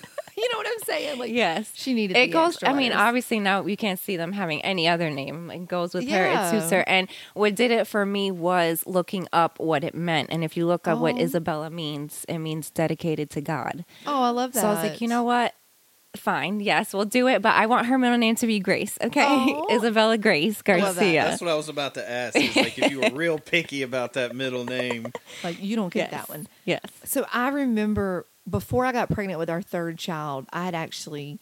You 0.40 0.48
know 0.53 0.59
what 0.59 0.66
I'm 0.66 0.79
saying? 0.85 1.18
Like 1.18 1.33
Yes, 1.33 1.70
she 1.74 1.92
needed. 1.94 2.16
it 2.16 2.29
the 2.29 2.33
goes. 2.33 2.55
extra 2.55 2.70
I 2.70 2.72
mean, 2.72 2.92
obviously 2.92 3.38
now 3.40 3.66
you 3.66 3.76
can't 3.76 3.98
see 4.00 4.16
them 4.16 4.33
having 4.33 4.61
any 4.62 4.88
other 4.88 5.11
name. 5.11 5.50
It 5.50 5.68
goes 5.68 5.92
with 5.94 6.09
her. 6.09 6.26
It 6.26 6.50
suits 6.50 6.70
her. 6.70 6.83
And 6.88 7.09
what 7.35 7.55
did 7.55 7.70
it 7.70 7.87
for 7.87 8.07
me 8.07 8.31
was 8.31 8.83
looking 8.87 9.29
up 9.33 9.59
what 9.61 9.85
it 9.85 9.94
meant. 9.94 10.31
And 10.33 10.42
if 10.42 10.57
you 10.57 10.66
look 10.66 10.88
up 10.88 10.98
what 10.98 11.14
Oh. 11.16 11.18
Isabella 11.18 11.68
means, 11.70 12.24
it 12.29 12.38
means 12.38 12.70
dedicated 12.70 13.31
to 13.31 13.40
God. 13.40 13.85
Oh, 14.07 14.22
I 14.22 14.31
love 14.31 14.53
that. 14.55 14.61
So 14.62 14.68
I 14.68 14.74
was 14.74 14.83
like, 14.83 15.00
you 15.00 15.09
know 15.09 15.22
what? 15.24 15.55
fine. 16.16 16.59
Yes, 16.59 16.92
we'll 16.92 17.05
do 17.05 17.29
it. 17.29 17.40
But 17.40 17.55
I 17.55 17.66
want 17.66 17.87
her 17.87 17.96
middle 17.96 18.18
name 18.18 18.35
to 18.35 18.46
be 18.48 18.59
Grace. 18.59 18.98
Okay, 19.00 19.22
Aw. 19.24 19.66
Isabella 19.76 20.18
Grace 20.18 20.57
love 20.66 20.81
that. 20.81 20.83
Garcia. 20.96 21.22
That's 21.22 21.40
what 21.40 21.50
I 21.50 21.55
was 21.55 21.68
about 21.68 21.94
to 21.94 22.11
ask. 22.11 22.35
Is 22.37 22.57
like 22.57 22.76
if 22.81 22.90
you 22.90 22.98
were 23.00 23.11
real 23.12 23.38
picky 23.38 23.83
about 23.83 24.14
that 24.14 24.35
middle 24.35 24.64
name. 24.64 25.12
Like 25.44 25.62
you 25.62 25.76
don't 25.76 25.92
get 25.94 26.11
Yes. 26.11 26.26
that 26.26 26.29
one. 26.29 26.48
Yes. 26.64 26.81
So 27.05 27.24
I 27.33 27.48
remember 27.50 28.26
before 28.48 28.85
I 28.85 28.92
got 28.92 29.11
pregnant 29.11 29.38
with 29.38 29.50
our 29.50 29.62
third 29.62 29.98
child, 29.98 30.46
I 30.53 30.64
had 30.64 30.74
actually 30.74 31.40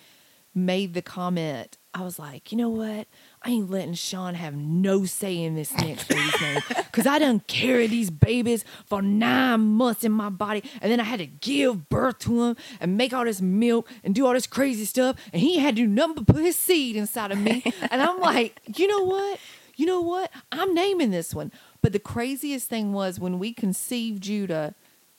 made 0.55 0.95
the 0.95 1.03
comment. 1.03 1.79
I 1.95 2.03
was 2.03 2.19
like, 2.19 2.53
you 2.53 2.59
know 2.59 2.69
what? 2.69 3.07
I 3.43 3.51
ain't 3.51 3.71
letting 3.71 3.95
Sean 3.95 4.35
have 4.35 4.55
no 4.55 5.05
say 5.05 5.37
in 5.37 5.55
this 5.55 5.73
next 5.73 6.09
baby's 6.09 6.41
name 6.41 6.61
because 6.69 7.07
I 7.07 7.19
done 7.19 7.41
carried 7.47 7.91
these 7.91 8.11
babies 8.11 8.65
for 8.87 9.01
nine 9.01 9.61
months 9.61 10.05
in 10.05 10.13
my 10.13 10.29
body, 10.29 10.63
and 10.81 10.93
then 10.93 11.01
I 11.01 11.05
had 11.05 11.19
to 11.21 11.27
give 11.27 11.89
birth 11.89 12.19
to 12.21 12.45
him 12.45 12.57
and 12.81 12.97
make 12.97 13.13
all 13.13 13.25
this 13.25 13.41
milk 13.41 13.89
and 14.05 14.15
do 14.15 14.27
all 14.27 14.35
this 14.35 14.47
crazy 14.47 14.85
stuff, 14.85 15.17
and 15.33 15.41
he 15.41 15.59
had 15.59 15.77
to 15.77 15.83
do 15.83 15.89
nothing 15.89 16.17
but 16.17 16.35
put 16.35 16.45
his 16.45 16.57
seed 16.57 16.97
inside 16.97 17.33
of 17.33 17.39
me, 17.39 17.63
and 17.91 18.03
I'm 18.03 18.21
like, 18.21 18.61
you 18.77 18.87
know 18.87 19.05
what? 19.05 19.41
You 19.77 19.87
know 19.87 20.01
what? 20.01 20.31
I'm 20.51 20.75
naming 20.75 21.13
this 21.13 21.33
one. 21.33 21.53
But 21.83 21.93
the 21.93 22.01
craziest 22.01 22.69
thing 22.69 22.93
was 22.93 23.21
when 23.21 23.39
we 23.39 23.53
conceived 23.53 24.25
Judah, 24.25 24.75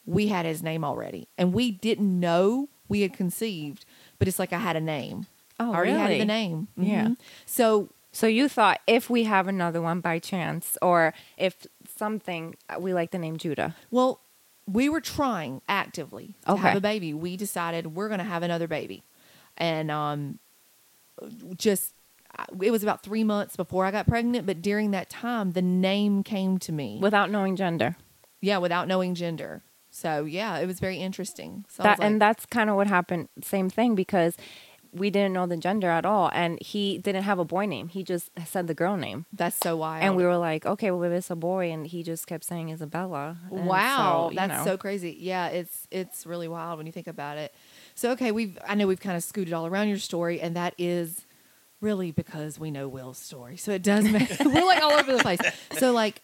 we 0.09 0.27
had 0.27 0.45
his 0.45 0.61
name 0.63 0.83
already, 0.83 1.27
and 1.37 1.53
we 1.53 1.71
didn't 1.71 2.19
know 2.19 2.69
we 2.87 3.01
had 3.01 3.13
conceived. 3.13 3.85
But 4.17 4.27
it's 4.27 4.39
like 4.39 4.51
I 4.53 4.57
had 4.59 4.75
a 4.75 4.81
name. 4.81 5.27
Oh, 5.59 5.71
I 5.71 5.75
already 5.75 5.91
had 5.91 6.05
really? 6.07 6.19
the 6.19 6.25
name. 6.25 6.67
Yeah. 6.75 7.07
Mhm. 7.09 7.17
So 7.45 7.89
So 8.11 8.25
you 8.27 8.49
thought 8.49 8.79
if 8.87 9.09
we 9.09 9.25
have 9.25 9.47
another 9.47 9.81
one 9.81 9.99
by 10.01 10.17
chance, 10.19 10.77
or 10.81 11.13
if 11.37 11.67
something, 11.97 12.55
uh, 12.69 12.79
we 12.79 12.93
like 12.93 13.11
the 13.11 13.19
name 13.19 13.37
Judah. 13.37 13.75
Well, 13.91 14.19
we 14.65 14.89
were 14.89 15.01
trying 15.01 15.61
actively 15.69 16.35
to 16.47 16.55
have 16.57 16.77
a 16.77 16.81
baby. 16.81 17.13
We 17.13 17.37
decided 17.37 17.95
we're 17.95 18.07
going 18.07 18.19
to 18.19 18.23
have 18.25 18.41
another 18.43 18.67
baby. 18.67 19.03
And 19.57 19.89
um, 19.91 20.39
just, 21.57 21.93
it 22.61 22.71
was 22.71 22.83
about 22.83 23.03
three 23.03 23.23
months 23.23 23.55
before 23.55 23.85
I 23.85 23.91
got 23.91 24.07
pregnant, 24.07 24.45
but 24.45 24.61
during 24.61 24.91
that 24.91 25.09
time, 25.09 25.51
the 25.51 25.61
name 25.61 26.23
came 26.23 26.57
to 26.59 26.71
me. 26.71 26.99
without 27.01 27.29
knowing 27.31 27.55
gender. 27.55 27.95
yeah, 28.41 28.57
without 28.57 28.87
knowing 28.87 29.15
gender. 29.15 29.61
So, 29.89 30.25
yeah, 30.25 30.57
it 30.59 30.65
was 30.67 30.79
very 30.79 30.97
interesting. 30.97 31.65
So 31.67 31.83
That 31.83 31.99
like, 31.99 32.05
and 32.05 32.21
that's 32.21 32.45
kind 32.45 32.69
of 32.69 32.75
what 32.75 32.87
happened. 32.87 33.29
Same 33.43 33.69
thing 33.69 33.95
because 33.95 34.35
we 34.91 35.09
didn't 35.09 35.33
know 35.33 35.45
the 35.45 35.57
gender 35.57 35.89
at 35.89 36.05
all, 36.05 36.29
and 36.33 36.59
he 36.61 36.97
didn't 36.97 37.23
have 37.23 37.37
a 37.39 37.45
boy 37.45 37.65
name. 37.65 37.89
He 37.89 38.03
just 38.03 38.31
said 38.45 38.67
the 38.67 38.73
girl 38.73 38.97
name, 38.97 39.25
that's 39.31 39.55
so 39.57 39.77
wild. 39.77 40.03
and 40.03 40.15
we 40.15 40.23
were 40.23 40.37
like, 40.37 40.65
okay, 40.65 40.91
well, 40.91 41.11
it's 41.11 41.29
a 41.29 41.35
boy, 41.35 41.71
and 41.71 41.85
he 41.85 42.01
just 42.03 42.25
kept 42.27 42.43
saying 42.43 42.69
Isabella. 42.69 43.37
And 43.51 43.67
Wow, 43.67 44.29
so, 44.31 44.35
that's 44.35 44.65
know. 44.65 44.71
so 44.71 44.77
crazy. 44.77 45.15
Yeah, 45.19 45.47
it's 45.47 45.87
it's 45.91 46.25
really 46.25 46.47
wild 46.47 46.77
when 46.77 46.87
you 46.87 46.91
think 46.91 47.07
about 47.07 47.37
it. 47.37 47.53
So 47.95 48.11
okay, 48.11 48.31
we've 48.31 48.57
I 48.67 48.75
know 48.75 48.87
we've 48.87 48.99
kind 48.99 49.15
of 49.17 49.23
scooted 49.23 49.53
all 49.53 49.67
around 49.67 49.89
your 49.89 49.99
story, 49.99 50.41
and 50.41 50.55
that 50.55 50.73
is 50.77 51.25
really 51.81 52.11
because 52.11 52.59
we 52.59 52.71
know 52.71 52.87
Will's 52.87 53.17
story. 53.19 53.57
So 53.57 53.71
it 53.71 53.83
does 53.83 54.05
make 54.05 54.29
we're 54.45 54.65
like 54.65 54.81
all 54.81 54.93
over 54.93 55.15
the 55.15 55.19
place. 55.21 55.39
So 55.77 55.91
like 55.91 56.21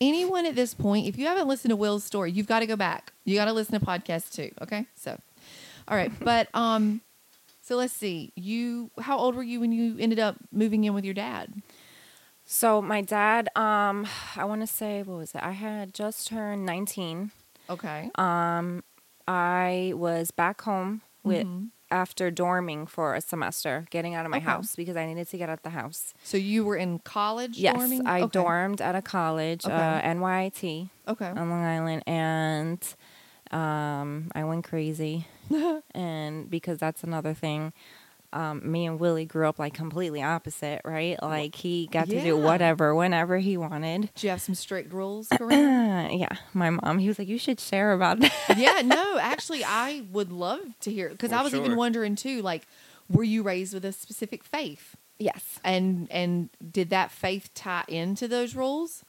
anyone 0.00 0.46
at 0.46 0.54
this 0.54 0.74
point, 0.74 1.06
if 1.06 1.18
you 1.18 1.26
haven't 1.26 1.48
listened 1.48 1.70
to 1.70 1.76
Will's 1.76 2.04
story, 2.04 2.30
you've 2.32 2.46
got 2.46 2.60
to 2.60 2.66
go 2.66 2.76
back. 2.76 3.12
You 3.24 3.34
got 3.36 3.46
to 3.46 3.52
listen 3.52 3.78
to 3.78 3.84
podcast 3.84 4.32
too. 4.34 4.50
Okay, 4.62 4.86
so 4.94 5.18
all 5.86 5.96
right, 5.96 6.12
but 6.20 6.48
um, 6.54 7.00
so 7.62 7.76
let's 7.76 7.92
see. 7.92 8.32
You 8.36 8.90
how 9.00 9.18
old 9.18 9.34
were 9.34 9.42
you 9.42 9.60
when 9.60 9.72
you 9.72 9.96
ended 9.98 10.18
up 10.18 10.36
moving 10.52 10.84
in 10.84 10.94
with 10.94 11.04
your 11.04 11.14
dad? 11.14 11.62
So 12.50 12.80
my 12.80 13.02
dad, 13.02 13.50
um, 13.56 14.06
I 14.34 14.44
want 14.44 14.62
to 14.62 14.66
say, 14.66 15.02
what 15.02 15.18
was 15.18 15.34
it? 15.34 15.42
I 15.42 15.50
had 15.52 15.92
just 15.92 16.28
turned 16.28 16.64
nineteen. 16.64 17.30
Okay. 17.68 18.10
Um, 18.14 18.82
I 19.26 19.92
was 19.94 20.30
back 20.30 20.62
home 20.62 21.02
with 21.22 21.46
Mhm. 21.46 21.68
After 21.90 22.30
dorming 22.30 22.88
for 22.88 23.14
a 23.14 23.20
semester, 23.20 23.86
getting 23.90 24.14
out 24.14 24.24
of 24.24 24.30
my 24.30 24.38
Okay. 24.38 24.46
house 24.46 24.76
because 24.76 24.96
I 24.96 25.06
needed 25.06 25.28
to 25.28 25.38
get 25.38 25.48
out 25.48 25.54
of 25.58 25.62
the 25.62 25.70
house. 25.70 26.14
So 26.22 26.36
you 26.36 26.64
were 26.64 26.76
in 26.76 26.98
college. 27.00 27.58
Yes, 27.58 27.76
dorming? 27.76 28.02
I 28.06 28.22
okay. 28.22 28.38
dormed 28.38 28.80
at 28.80 28.94
a 28.94 29.02
college, 29.02 29.64
uh, 29.66 29.68
Okay. 29.68 30.08
Okay. 31.06 31.26
on 31.26 31.50
Long 31.50 31.64
Island, 31.64 32.02
and 32.06 32.82
um, 33.50 34.30
I 34.34 34.44
went 34.44 34.64
crazy. 34.64 35.26
and 35.94 36.50
because 36.50 36.78
that's 36.78 37.02
another 37.02 37.32
thing, 37.34 37.72
um, 38.32 38.60
me 38.70 38.86
and 38.86 39.00
Willie 39.00 39.24
grew 39.24 39.48
up 39.48 39.58
like 39.58 39.74
completely 39.74 40.22
opposite, 40.22 40.82
right? 40.84 41.20
Like 41.22 41.54
he 41.54 41.88
got 41.90 42.08
to 42.08 42.20
do 42.20 42.36
whatever, 42.36 42.94
whenever 42.94 43.38
he 43.38 43.56
wanted. 43.56 44.10
Do 44.14 44.26
you 44.26 44.30
have 44.30 44.40
some 44.42 44.54
strict 44.54 44.92
rules, 44.92 45.28
Corinne? 45.32 45.64
Uh, 45.64 46.08
yeah, 46.12 46.36
my 46.54 46.70
mom, 46.70 46.98
he 46.98 47.08
was 47.08 47.18
like, 47.18 47.28
"You 47.28 47.38
should 47.38 47.58
share 47.60 47.92
about 47.92 48.20
that." 48.20 48.32
yeah, 48.58 48.82
no, 48.84 49.18
actually, 49.20 49.64
I 49.64 50.04
would 50.12 50.30
love 50.30 50.60
to 50.80 50.92
hear 50.92 51.08
because 51.08 51.32
I 51.32 51.38
For 51.38 51.44
was 51.44 51.54
even 51.54 51.76
wondering 51.76 52.16
too, 52.16 52.42
like, 52.42 52.66
were 53.10 53.24
you 53.24 53.42
raised 53.42 53.72
with 53.74 53.84
a 53.84 53.92
specific 53.92 54.44
faith, 54.44 54.96
yes. 55.18 55.58
and 55.64 56.06
and 56.10 56.50
did 56.70 56.90
that 56.90 57.10
faith 57.10 57.50
tie 57.54 57.84
into 57.88 58.28
those 58.28 58.54
rules? 58.54 59.04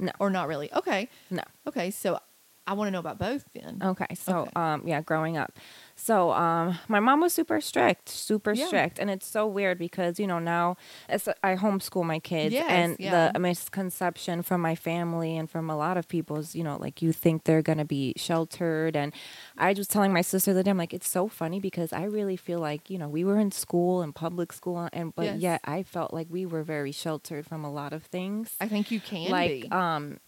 No. 0.00 0.12
or 0.20 0.30
not 0.30 0.46
really. 0.48 0.72
Okay, 0.72 1.08
No. 1.28 1.42
okay, 1.66 1.90
so 1.90 2.20
I 2.68 2.74
want 2.74 2.86
to 2.86 2.92
know 2.92 3.00
about 3.00 3.18
both 3.18 3.44
then. 3.52 3.80
Okay, 3.82 4.06
so 4.14 4.38
Okay. 4.42 4.50
um 4.54 4.82
yeah, 4.86 5.00
growing 5.00 5.36
up. 5.36 5.52
So 6.00 6.30
um 6.30 6.78
my 6.88 7.00
mom 7.00 7.20
was 7.20 7.32
super 7.32 7.60
strict, 7.60 8.08
super 8.08 8.54
Yeah. 8.54 8.66
strict, 8.66 8.98
and 9.00 9.10
it's 9.10 9.26
so 9.26 9.46
weird 9.46 9.78
because 9.78 10.20
you 10.20 10.26
know 10.28 10.38
now 10.38 10.76
it's, 11.08 11.28
I 11.42 11.56
homeschool 11.56 12.04
my 12.04 12.20
kids 12.20 12.52
Yes, 12.54 12.68
and 12.70 12.96
yeah. 13.00 13.32
the 13.32 13.38
misconception 13.40 14.42
from 14.42 14.60
my 14.60 14.74
family 14.76 15.36
and 15.36 15.50
from 15.50 15.68
a 15.68 15.76
lot 15.76 15.96
of 15.96 16.06
people 16.06 16.36
is, 16.38 16.54
you 16.54 16.62
know, 16.62 16.76
like 16.78 17.02
you 17.02 17.12
think 17.12 17.44
they're 17.44 17.62
going 17.62 17.78
to 17.78 17.84
be 17.84 18.14
sheltered 18.16 18.96
and 18.96 19.12
I 19.58 19.72
was 19.72 19.88
telling 19.88 20.12
my 20.12 20.22
sister 20.22 20.54
that 20.54 20.68
I'm 20.68 20.78
like 20.78 20.94
it's 20.94 21.08
so 21.08 21.26
funny 21.28 21.58
because 21.60 21.92
I 21.92 22.04
really 22.04 22.36
feel 22.36 22.60
like, 22.60 22.88
you 22.90 22.98
know, 22.98 23.08
we 23.08 23.24
were 23.24 23.38
in 23.38 23.50
school 23.50 24.00
and 24.02 24.14
public 24.14 24.52
school 24.52 24.88
and 24.92 25.14
but 25.14 25.24
Yes. 25.24 25.40
yet 25.40 25.60
I 25.64 25.82
felt 25.82 26.14
like 26.14 26.28
we 26.30 26.46
were 26.46 26.62
very 26.62 26.92
sheltered 26.92 27.44
from 27.46 27.64
a 27.64 27.72
lot 27.72 27.92
of 27.92 28.04
things 28.04 28.54
I 28.60 28.68
think 28.68 28.90
you 28.90 29.00
can 29.00 29.30
like 29.32 29.62
be. 29.62 29.68
um 29.72 30.20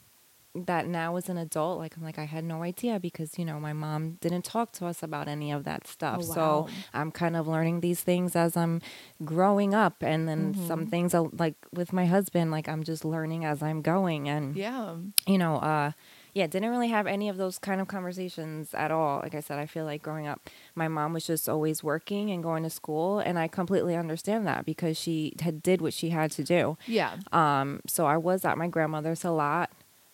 that 0.55 0.87
now 0.89 1.15
as 1.15 1.29
an 1.29 1.39
adult 1.39 1.79
like 1.79 1.97
i'm 1.97 2.03
like 2.03 2.19
i 2.19 2.25
had 2.25 2.43
no 2.43 2.63
idea 2.65 2.99
because 2.99 3.39
you 3.39 3.45
know 3.45 3.61
my 3.61 3.73
mom 3.73 4.13
didn't 4.21 4.45
talk 4.45 4.73
to 4.73 4.85
us 4.85 5.01
about 5.01 5.29
any 5.29 5.53
of 5.53 5.63
that 5.63 5.87
stuff. 5.87 6.21
Oh, 6.23 6.33
so 6.35 6.67
i'm 6.93 7.13
kind 7.13 7.37
of 7.37 7.47
learning 7.47 7.81
these 7.81 8.01
things 8.03 8.35
as 8.35 8.57
i'm 8.57 8.81
growing 9.25 9.75
up. 9.75 10.03
And 10.03 10.29
then 10.29 10.55
some 10.55 10.81
Mm-hmm. 10.81 10.91
things 10.91 11.15
uh, 11.15 11.25
like 11.39 11.55
with 11.73 11.93
my 11.93 12.07
husband 12.07 12.51
like 12.51 12.69
i'm 12.69 12.83
just 12.83 13.05
learning 13.05 13.45
as 13.45 13.63
i'm 13.63 13.81
going. 13.81 14.29
And 14.29 14.57
yeah, 14.57 14.97
you 15.27 15.39
know 15.39 15.57
uh 15.57 15.93
yeah 16.35 16.47
didn't 16.47 16.71
really 16.71 16.89
have 16.89 17.07
any 17.07 17.29
of 17.29 17.37
those 17.37 17.59
kind 17.59 17.81
of 17.81 17.87
conversations 17.89 18.75
at 18.75 18.91
all. 18.91 19.21
Like 19.21 19.35
i 19.37 19.41
said 19.41 19.59
i 19.59 19.67
feel 19.67 19.85
like 19.85 20.03
growing 20.03 20.27
up 20.27 20.49
my 20.75 20.89
mom 20.89 21.13
was 21.13 21.27
just 21.27 21.49
always 21.49 21.85
working 21.85 22.31
and 22.31 22.43
going 22.43 22.65
to 22.65 22.71
school. 22.71 23.21
And 23.21 23.39
i 23.39 23.47
completely 23.47 23.95
understand 23.95 24.47
that 24.49 24.65
because 24.67 24.97
she 24.99 25.35
had 25.41 25.63
did 25.63 25.81
what 25.81 25.95
she 25.95 26.11
had 26.11 26.33
to 26.33 26.43
do. 26.43 26.77
Yeah, 26.89 27.17
um, 27.33 27.81
so 27.87 28.07
I 28.07 28.17
was 28.17 28.45
at 28.45 28.59
my 28.59 28.67
grandmother's 28.67 29.25
a 29.25 29.31
lot, 29.31 29.71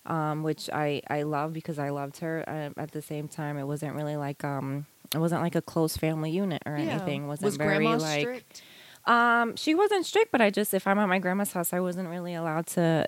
um, 0.07 0.41
which 0.43 0.69
I 0.73 1.01
I 1.09 1.21
love 1.23 1.53
because 1.53 1.77
I 1.79 1.89
loved 1.89 2.17
her. 2.19 2.43
Uh, 2.47 2.79
at 2.81 2.91
the 2.91 3.01
same 3.01 3.27
time, 3.27 3.57
it 3.57 3.65
wasn't 3.65 3.95
really 3.95 4.15
like 4.17 4.43
um, 4.43 4.85
it 5.13 5.19
wasn't 5.19 5.41
like 5.41 5.55
a 5.55 5.61
close 5.61 5.95
family 5.97 6.31
unit 6.31 6.63
or 6.65 6.77
yeah. 6.77 6.83
anything. 6.91 7.25
It 7.25 7.27
wasn't 7.27 7.45
Was 7.45 7.57
very 7.57 7.85
grandma 7.85 7.97
like 7.97 8.19
strict? 8.21 8.61
um, 9.05 9.55
she 9.55 9.75
wasn't 9.75 10.05
strict, 10.05 10.31
but 10.31 10.41
I 10.41 10.49
just 10.49 10.73
if 10.73 10.87
I'm 10.87 10.97
at 10.99 11.07
my 11.07 11.19
grandma's 11.19 11.51
house, 11.53 11.73
I 11.73 11.79
wasn't 11.79 12.09
really 12.09 12.33
allowed 12.33 12.67
to 12.67 13.07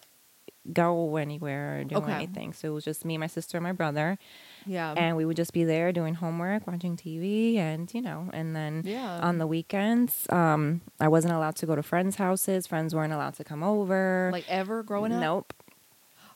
go 0.73 1.15
anywhere 1.15 1.79
or 1.79 1.83
do 1.85 1.95
Okay. 1.95 2.11
anything. 2.11 2.53
So 2.53 2.67
it 2.69 2.73
was 2.73 2.83
just 2.85 3.03
me, 3.03 3.17
my 3.17 3.27
sister, 3.27 3.57
and 3.57 3.63
my 3.63 3.71
brother, 3.71 4.19
Yeah, 4.65 4.93
and 4.95 5.15
we 5.17 5.25
would 5.25 5.37
just 5.37 5.51
be 5.53 5.63
there 5.63 5.91
doing 5.91 6.13
homework, 6.15 6.67
watching 6.67 6.95
TV, 6.95 7.55
and 7.57 7.91
you 7.93 8.01
know, 8.01 8.29
and 8.33 8.55
then 8.55 8.83
yeah. 8.85 9.19
on 9.21 9.37
the 9.39 9.47
weekends, 9.47 10.27
um, 10.29 10.81
I 10.99 11.07
wasn't 11.07 11.33
allowed 11.33 11.55
to 11.57 11.65
go 11.65 11.75
to 11.75 11.81
friends' 11.81 12.17
houses. 12.17 12.67
Friends 12.67 12.93
weren't 12.93 13.13
allowed 13.13 13.35
to 13.35 13.43
come 13.43 13.63
over. 13.63 14.29
like 14.31 14.45
ever 14.49 14.83
growing 14.83 15.13
up. 15.13 15.21
Nope. 15.21 15.53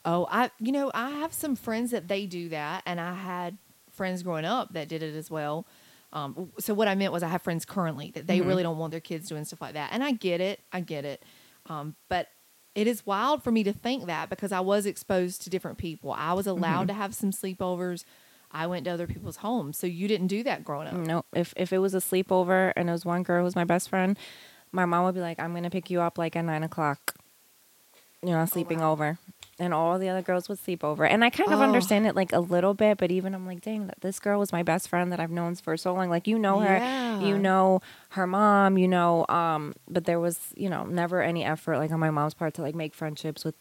Oh, 0.04 0.26
I 0.30 0.50
you 0.58 0.72
know 0.72 0.90
I 0.94 1.10
have 1.10 1.32
some 1.32 1.56
friends 1.56 1.90
that 1.92 2.08
they 2.08 2.26
do 2.26 2.48
that, 2.50 2.82
and 2.86 3.00
I 3.00 3.14
had 3.14 3.58
friends 3.90 4.22
growing 4.22 4.44
up 4.44 4.72
that 4.74 4.88
did 4.88 5.02
it 5.02 5.14
as 5.14 5.30
well. 5.30 5.66
Um, 6.12 6.52
so 6.58 6.74
what 6.74 6.86
I 6.88 6.94
meant 6.94 7.12
was 7.12 7.22
I 7.22 7.28
have 7.28 7.42
friends 7.42 7.64
currently 7.64 8.10
that 8.14 8.26
they 8.26 8.40
Mhm. 8.40 8.46
really 8.46 8.62
don't 8.62 8.78
want 8.78 8.90
their 8.92 9.00
kids 9.00 9.28
doing 9.28 9.44
stuff 9.44 9.60
like 9.60 9.74
that, 9.74 9.90
and 9.92 10.04
I 10.04 10.12
get 10.12 10.40
it, 10.40 10.60
I 10.72 10.80
get 10.80 11.04
it. 11.04 11.22
Um, 11.66 11.96
but 12.08 12.28
it 12.74 12.86
is 12.86 13.06
wild 13.06 13.42
for 13.42 13.50
me 13.50 13.62
to 13.64 13.72
think 13.72 14.06
that 14.06 14.28
because 14.28 14.52
I 14.52 14.60
was 14.60 14.84
exposed 14.84 15.42
to 15.42 15.50
different 15.50 15.78
people. 15.78 16.12
I 16.12 16.32
was 16.32 16.46
allowed 16.46 16.84
Mhm. 16.84 16.88
to 16.88 16.94
have 16.94 17.14
some 17.14 17.30
sleepovers. 17.30 18.04
I 18.50 18.66
went 18.66 18.84
to 18.84 18.90
other 18.90 19.06
people's 19.06 19.36
homes, 19.38 19.76
so 19.78 19.86
you 19.86 20.06
didn't 20.06 20.26
do 20.28 20.42
that 20.44 20.64
growing 20.64 20.86
up. 20.88 20.94
No, 20.94 21.24
if 21.34 21.54
if 21.56 21.72
it 21.72 21.78
was 21.78 21.94
a 21.94 21.98
sleepover 21.98 22.72
and 22.76 22.88
it 22.88 22.92
was 22.92 23.04
one 23.04 23.22
girl 23.22 23.38
who 23.38 23.44
was 23.44 23.56
my 23.56 23.64
best 23.64 23.88
friend, 23.88 24.16
my 24.70 24.84
mom 24.84 25.04
would 25.04 25.14
be 25.14 25.20
like, 25.20 25.40
"I'm 25.40 25.54
gonna 25.54 25.70
pick 25.70 25.90
you 25.90 26.00
up 26.00 26.18
like 26.18 26.36
at 26.36 26.44
nine 26.44 26.62
o'clock. 26.62 27.14
You're 28.22 28.38
not 28.38 28.50
sleeping 28.50 28.80
wow. 28.80 28.92
over." 28.92 29.18
And 29.58 29.72
all 29.72 30.00
the 30.00 30.08
other 30.08 30.20
girls 30.22 30.48
would 30.48 30.58
sleep 30.58 30.82
over, 30.82 31.06
and 31.06 31.24
I 31.24 31.30
kind 31.30 31.52
of 31.52 31.60
Oh. 31.60 31.62
understand 31.62 32.08
it 32.08 32.16
like 32.16 32.32
a 32.32 32.40
little 32.40 32.74
bit, 32.74 32.98
but 32.98 33.12
even 33.12 33.36
I'm 33.36 33.46
like, 33.46 33.60
dang, 33.60 33.86
that 33.86 34.00
this 34.00 34.18
girl 34.18 34.40
was 34.40 34.50
my 34.50 34.64
best 34.64 34.88
friend 34.88 35.12
that 35.12 35.20
I've 35.20 35.30
known 35.30 35.54
for 35.54 35.76
so 35.76 35.94
long. 35.94 36.10
Like 36.10 36.26
you 36.26 36.40
know 36.40 36.58
her, 36.58 36.78
Yeah. 36.78 37.20
you 37.20 37.38
know 37.38 37.80
her 38.10 38.26
mom, 38.26 38.78
you 38.78 38.88
know, 38.88 39.24
um, 39.28 39.74
but 39.88 40.06
there 40.06 40.18
was 40.18 40.40
you 40.56 40.68
know 40.68 40.84
never 40.84 41.22
any 41.22 41.44
effort 41.44 41.78
like 41.78 41.92
on 41.92 42.00
my 42.00 42.10
mom's 42.10 42.34
part 42.34 42.54
to 42.54 42.62
like 42.62 42.74
make 42.74 42.94
friendships 42.94 43.44
with 43.44 43.54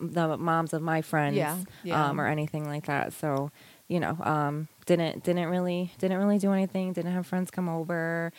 the 0.00 0.36
moms 0.36 0.72
of 0.72 0.82
my 0.82 1.02
friends, 1.02 1.36
Yeah, 1.36 1.58
yeah. 1.82 2.08
Um, 2.10 2.20
or 2.20 2.26
anything 2.26 2.66
like 2.66 2.86
that. 2.86 3.12
So, 3.14 3.50
you 3.88 3.98
know, 4.00 4.16
um, 4.20 4.68
didn't 4.84 5.22
didn't 5.24 5.48
really 5.48 5.92
didn't 5.98 6.18
really 6.18 6.38
do 6.38 6.52
anything. 6.52 6.92
Didn't 6.92 7.12
have 7.12 7.26
friends 7.26 7.50
come 7.50 7.68
over. 7.68 8.32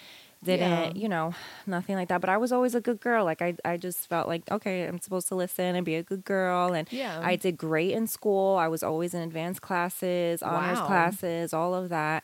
Didn't 0.43 0.69
Yeah. 0.69 0.91
you 0.95 1.09
know 1.09 1.33
nothing 1.65 1.95
like 1.95 2.09
that. 2.09 2.21
But 2.21 2.29
I 2.29 2.37
was 2.37 2.51
always 2.51 2.75
a 2.75 2.81
good 2.81 2.99
girl. 3.01 3.25
Like 3.25 3.41
I 3.41 3.55
I 3.65 3.77
just 3.77 4.07
felt 4.07 4.27
like 4.27 4.43
okay, 4.51 4.85
I'm 4.85 4.99
supposed 5.01 5.27
to 5.29 5.35
listen 5.35 5.75
and 5.75 5.85
be 5.85 5.95
a 5.95 6.03
good 6.03 6.23
girl. 6.23 6.73
And 6.73 6.87
Yeah. 6.91 7.19
I 7.23 7.35
did 7.35 7.57
great 7.57 7.91
in 7.91 8.07
school. 8.07 8.55
I 8.57 8.67
was 8.67 8.83
always 8.83 9.13
in 9.13 9.21
advanced 9.21 9.61
classes, 9.61 10.41
honors 10.43 10.79
Wow. 10.79 10.85
classes, 10.87 11.53
all 11.53 11.73
of 11.73 11.89
that. 11.89 12.23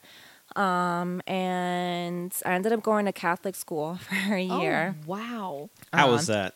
Um, 0.56 1.22
and 1.26 2.32
I 2.46 2.54
ended 2.54 2.74
up 2.74 2.84
going 2.84 3.06
to 3.06 3.12
Catholic 3.14 3.56
school 3.56 3.96
for 4.28 4.36
a 4.36 4.42
year. 4.42 4.96
Oh, 5.02 5.04
wow. 5.08 5.70
How 5.92 6.12
was 6.12 6.30
Um, 6.30 6.36
that? 6.36 6.56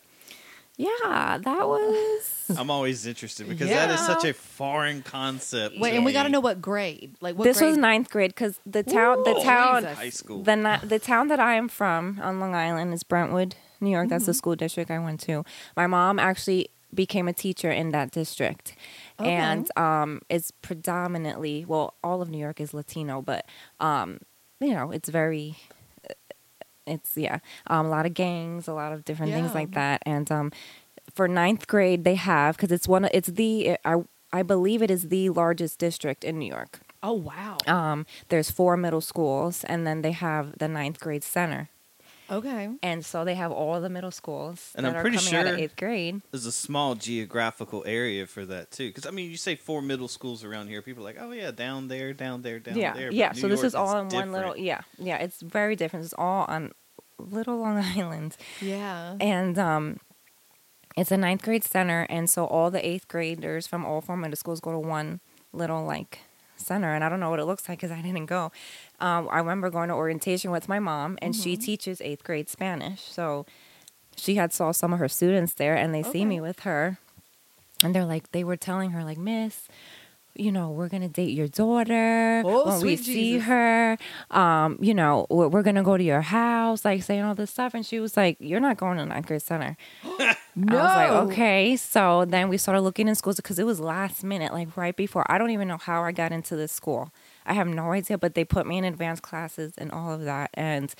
Yeah, 0.77 1.39
that 1.41 1.67
was. 1.67 2.51
I'm 2.55 2.69
always 2.69 3.05
interested 3.07 3.49
because 3.49 3.67
that 3.69 3.89
is 3.89 3.99
such 4.05 4.23
a 4.25 4.33
foreign 4.33 5.01
concept. 5.01 5.77
Wait, 5.79 5.89
to 5.91 5.95
and 5.97 6.05
we 6.05 6.13
got 6.13 6.23
to 6.23 6.29
me. 6.29 6.33
know 6.33 6.39
what 6.39 6.61
grade. 6.61 7.15
Like 7.19 7.35
what 7.35 7.45
this 7.45 7.57
grade? 7.57 7.69
was 7.71 7.77
ninth 7.77 8.09
grade 8.11 8.29
because 8.31 8.59
the 8.65 8.83
town, 8.83 9.23
the 9.23 9.35
Ooh, 9.37 9.43
town, 9.43 9.81
Jesus. 9.83 9.97
high 9.97 10.09
school. 10.09 10.43
the 10.43 10.55
ni- 10.55 10.87
the 10.87 10.99
town 10.99 11.29
that 11.29 11.39
I 11.39 11.55
am 11.55 11.67
from 11.67 12.19
on 12.21 12.39
Long 12.39 12.53
Island 12.53 12.93
is 12.93 13.01
Brentwood, 13.03 13.55
New 13.81 13.89
York. 13.89 14.09
That's 14.09 14.25
the 14.27 14.31
Mm-hmm. 14.33 14.37
school 14.37 14.55
district 14.55 14.91
I 14.91 14.99
went 14.99 15.19
to. 15.21 15.43
My 15.75 15.87
mom 15.87 16.19
actually 16.19 16.69
became 16.93 17.27
a 17.27 17.33
teacher 17.33 17.71
in 17.71 17.89
that 17.91 18.11
district, 18.11 18.75
Okay. 19.19 19.29
and 19.31 19.67
um, 19.77 20.21
it's 20.29 20.51
predominantly 20.61 21.65
well, 21.65 21.95
all 22.03 22.21
of 22.21 22.29
New 22.29 22.37
York 22.37 22.61
is 22.61 22.73
Latino, 22.73 23.21
but 23.21 23.45
um, 23.79 24.19
you 24.59 24.73
know, 24.73 24.91
it's 24.91 25.09
very. 25.09 25.57
It's 26.87 27.15
yeah, 27.15 27.39
um, 27.67 27.85
a 27.85 27.89
lot 27.89 28.05
of 28.05 28.13
gangs, 28.13 28.67
a 28.67 28.73
lot 28.73 28.93
of 28.93 29.05
different 29.05 29.33
things 29.33 29.53
like 29.53 29.71
that, 29.73 30.01
and 30.05 30.31
um, 30.31 30.51
for 31.13 31.27
ninth 31.27 31.67
grade 31.67 32.03
they 32.03 32.15
have 32.15 32.55
because 32.57 32.71
it's 32.71 32.87
one, 32.87 33.05
of 33.05 33.11
it's 33.13 33.27
the 33.27 33.77
I 33.85 34.03
I 34.31 34.43
believe 34.43 34.81
it 34.81 34.91
is 34.91 35.09
the 35.09 35.29
largest 35.29 35.79
district 35.79 36.23
in 36.23 36.39
New 36.39 36.47
York. 36.47 36.79
Oh 37.03 37.13
wow. 37.13 37.57
Um, 37.67 38.05
there's 38.29 38.49
four 38.49 38.75
middle 38.75 39.01
schools, 39.01 39.63
and 39.65 39.85
then 39.85 40.01
they 40.01 40.11
have 40.13 40.57
the 40.57 40.67
ninth 40.67 40.99
grade 40.99 41.23
center, 41.23 41.69
okay. 42.29 42.69
and 42.83 43.05
so 43.05 43.23
they 43.25 43.35
have 43.35 43.51
all 43.51 43.79
the 43.81 43.89
middle 43.89 44.11
schools 44.11 44.71
And 44.75 44.85
that 44.85 44.91
I'm 44.91 44.95
are 44.97 45.01
pretty 45.01 45.17
coming 45.17 45.35
out 45.35 45.45
of 45.47 45.51
sure- 45.53 45.59
eighth 45.63 45.75
grade. 45.75 46.21
There's 46.31 46.45
a 46.45 46.51
small 46.51 46.95
geographical 46.95 47.83
area 47.85 48.25
for 48.27 48.45
that 48.45 48.71
too. 48.71 48.87
Because 48.89 49.05
I 49.05 49.11
mean, 49.11 49.29
you 49.31 49.37
say 49.37 49.55
four 49.55 49.81
middle 49.81 50.07
schools 50.07 50.43
around 50.43 50.67
here, 50.67 50.81
people 50.81 51.03
are 51.03 51.05
like, 51.13 51.17
oh 51.19 51.31
yeah, 51.31 51.51
down 51.51 51.87
there, 51.87 52.13
down 52.13 52.41
there, 52.41 52.59
down 52.59 52.77
yeah, 52.77 52.93
there. 52.93 53.07
But 53.09 53.15
yeah. 53.15 53.31
New 53.33 53.41
So 53.41 53.47
this 53.47 53.59
York 53.59 53.67
is 53.67 53.75
all 53.75 53.97
in 53.99 54.09
one 54.09 54.31
little. 54.31 54.55
Yeah, 54.57 54.81
yeah. 54.97 55.17
It's 55.17 55.41
very 55.41 55.75
different. 55.75 56.05
It's 56.05 56.13
all 56.17 56.45
on 56.47 56.71
Little 57.19 57.57
Long 57.57 57.77
Island, 57.97 58.37
Yeah. 58.61 59.15
and 59.19 59.57
um, 59.57 59.99
it's 60.95 61.11
a 61.11 61.17
ninth 61.17 61.41
grade 61.43 61.63
center, 61.63 62.05
and 62.09 62.29
so 62.29 62.45
all 62.45 62.69
the 62.71 62.85
eighth 62.87 63.07
graders 63.07 63.65
from 63.67 63.85
all 63.85 64.01
four 64.01 64.17
middle 64.17 64.35
schools 64.35 64.59
go 64.59 64.71
to 64.71 64.79
one 64.79 65.19
little 65.53 65.83
like 65.83 66.19
center, 66.57 66.93
and 66.93 67.03
I 67.03 67.09
don't 67.09 67.19
know 67.19 67.29
what 67.29 67.39
it 67.39 67.45
looks 67.45 67.67
like 67.69 67.79
because 67.79 67.91
I 67.91 68.01
didn't 68.01 68.25
go. 68.25 68.51
Um, 68.99 69.27
I 69.31 69.37
remember 69.39 69.69
going 69.69 69.89
to 69.89 69.95
orientation 69.95 70.49
with 70.51 70.67
my 70.67 70.79
mom, 70.79 71.17
and 71.21 71.35
she 71.35 71.55
teaches 71.57 72.01
eighth 72.01 72.23
grade 72.23 72.49
Spanish, 72.49 73.01
so 73.01 73.45
she 74.15 74.35
had 74.35 74.51
saw 74.53 74.71
some 74.71 74.91
of 74.93 74.99
her 74.99 75.07
students 75.07 75.53
there, 75.53 75.75
and 75.75 75.93
they 75.93 76.01
see 76.03 76.25
me 76.25 76.41
with 76.41 76.61
her, 76.61 76.97
and 77.83 77.93
they're 77.93 78.05
like, 78.05 78.31
they 78.31 78.43
were 78.43 78.57
telling 78.57 78.91
her 78.91 79.03
like, 79.03 79.17
Miss. 79.17 79.67
You 80.39 80.51
know, 80.51 80.69
we're 80.69 80.87
gonna 80.87 81.09
date 81.09 81.31
your 81.35 81.47
daughter 81.47 82.43
Oh, 82.45 82.67
when 82.67 82.81
we 82.81 82.95
see 82.95 83.31
Jesus. 83.33 83.47
her. 83.47 83.97
Um, 84.29 84.77
you 84.79 84.93
know, 84.93 85.25
we're, 85.31 85.47
we're 85.47 85.63
gonna 85.63 85.81
go 85.81 85.97
to 85.97 86.03
your 86.03 86.21
house, 86.21 86.85
like 86.85 87.01
saying 87.01 87.23
all 87.23 87.33
this 87.33 87.49
stuff. 87.49 87.73
And 87.73 87.83
she 87.83 87.99
was 87.99 88.15
like, 88.15 88.37
"You're 88.39 88.59
not 88.59 88.77
going 88.77 88.99
to 88.99 89.05
ninth 89.07 89.25
grade 89.25 89.41
center." 89.41 89.75
no. 90.55 90.77
I 90.77 90.83
was 90.83 90.95
like, 90.95 91.09
okay. 91.31 91.75
So 91.75 92.25
then 92.25 92.49
we 92.49 92.59
started 92.59 92.81
looking 92.81 93.07
in 93.07 93.15
schools 93.15 93.37
because 93.37 93.57
it 93.57 93.65
was 93.65 93.79
last 93.79 94.23
minute, 94.23 94.53
like 94.53 94.77
right 94.77 94.95
before. 94.95 95.25
I 95.27 95.39
don't 95.39 95.49
even 95.49 95.67
know 95.67 95.77
how 95.77 96.03
I 96.03 96.11
got 96.11 96.31
into 96.31 96.55
this 96.55 96.71
school. 96.71 97.11
I 97.47 97.53
have 97.53 97.67
no 97.67 97.91
idea, 97.93 98.17
but 98.17 98.35
they 98.35 98.43
put 98.45 98.67
me 98.67 98.77
in 98.77 98.83
advanced 98.83 99.23
classes 99.23 99.73
and 99.77 99.91
all 99.91 100.11
of 100.11 100.23
that. 100.25 100.49
And 100.53 100.93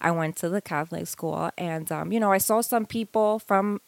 I 0.00 0.10
went 0.12 0.36
to 0.36 0.48
the 0.48 0.60
Catholic 0.62 1.06
school, 1.08 1.50
and 1.58 1.90
um, 1.92 2.12
you 2.12 2.20
know, 2.20 2.32
I 2.32 2.38
saw 2.38 2.60
some 2.60 2.86
people 2.86 3.38
from, 3.40 3.80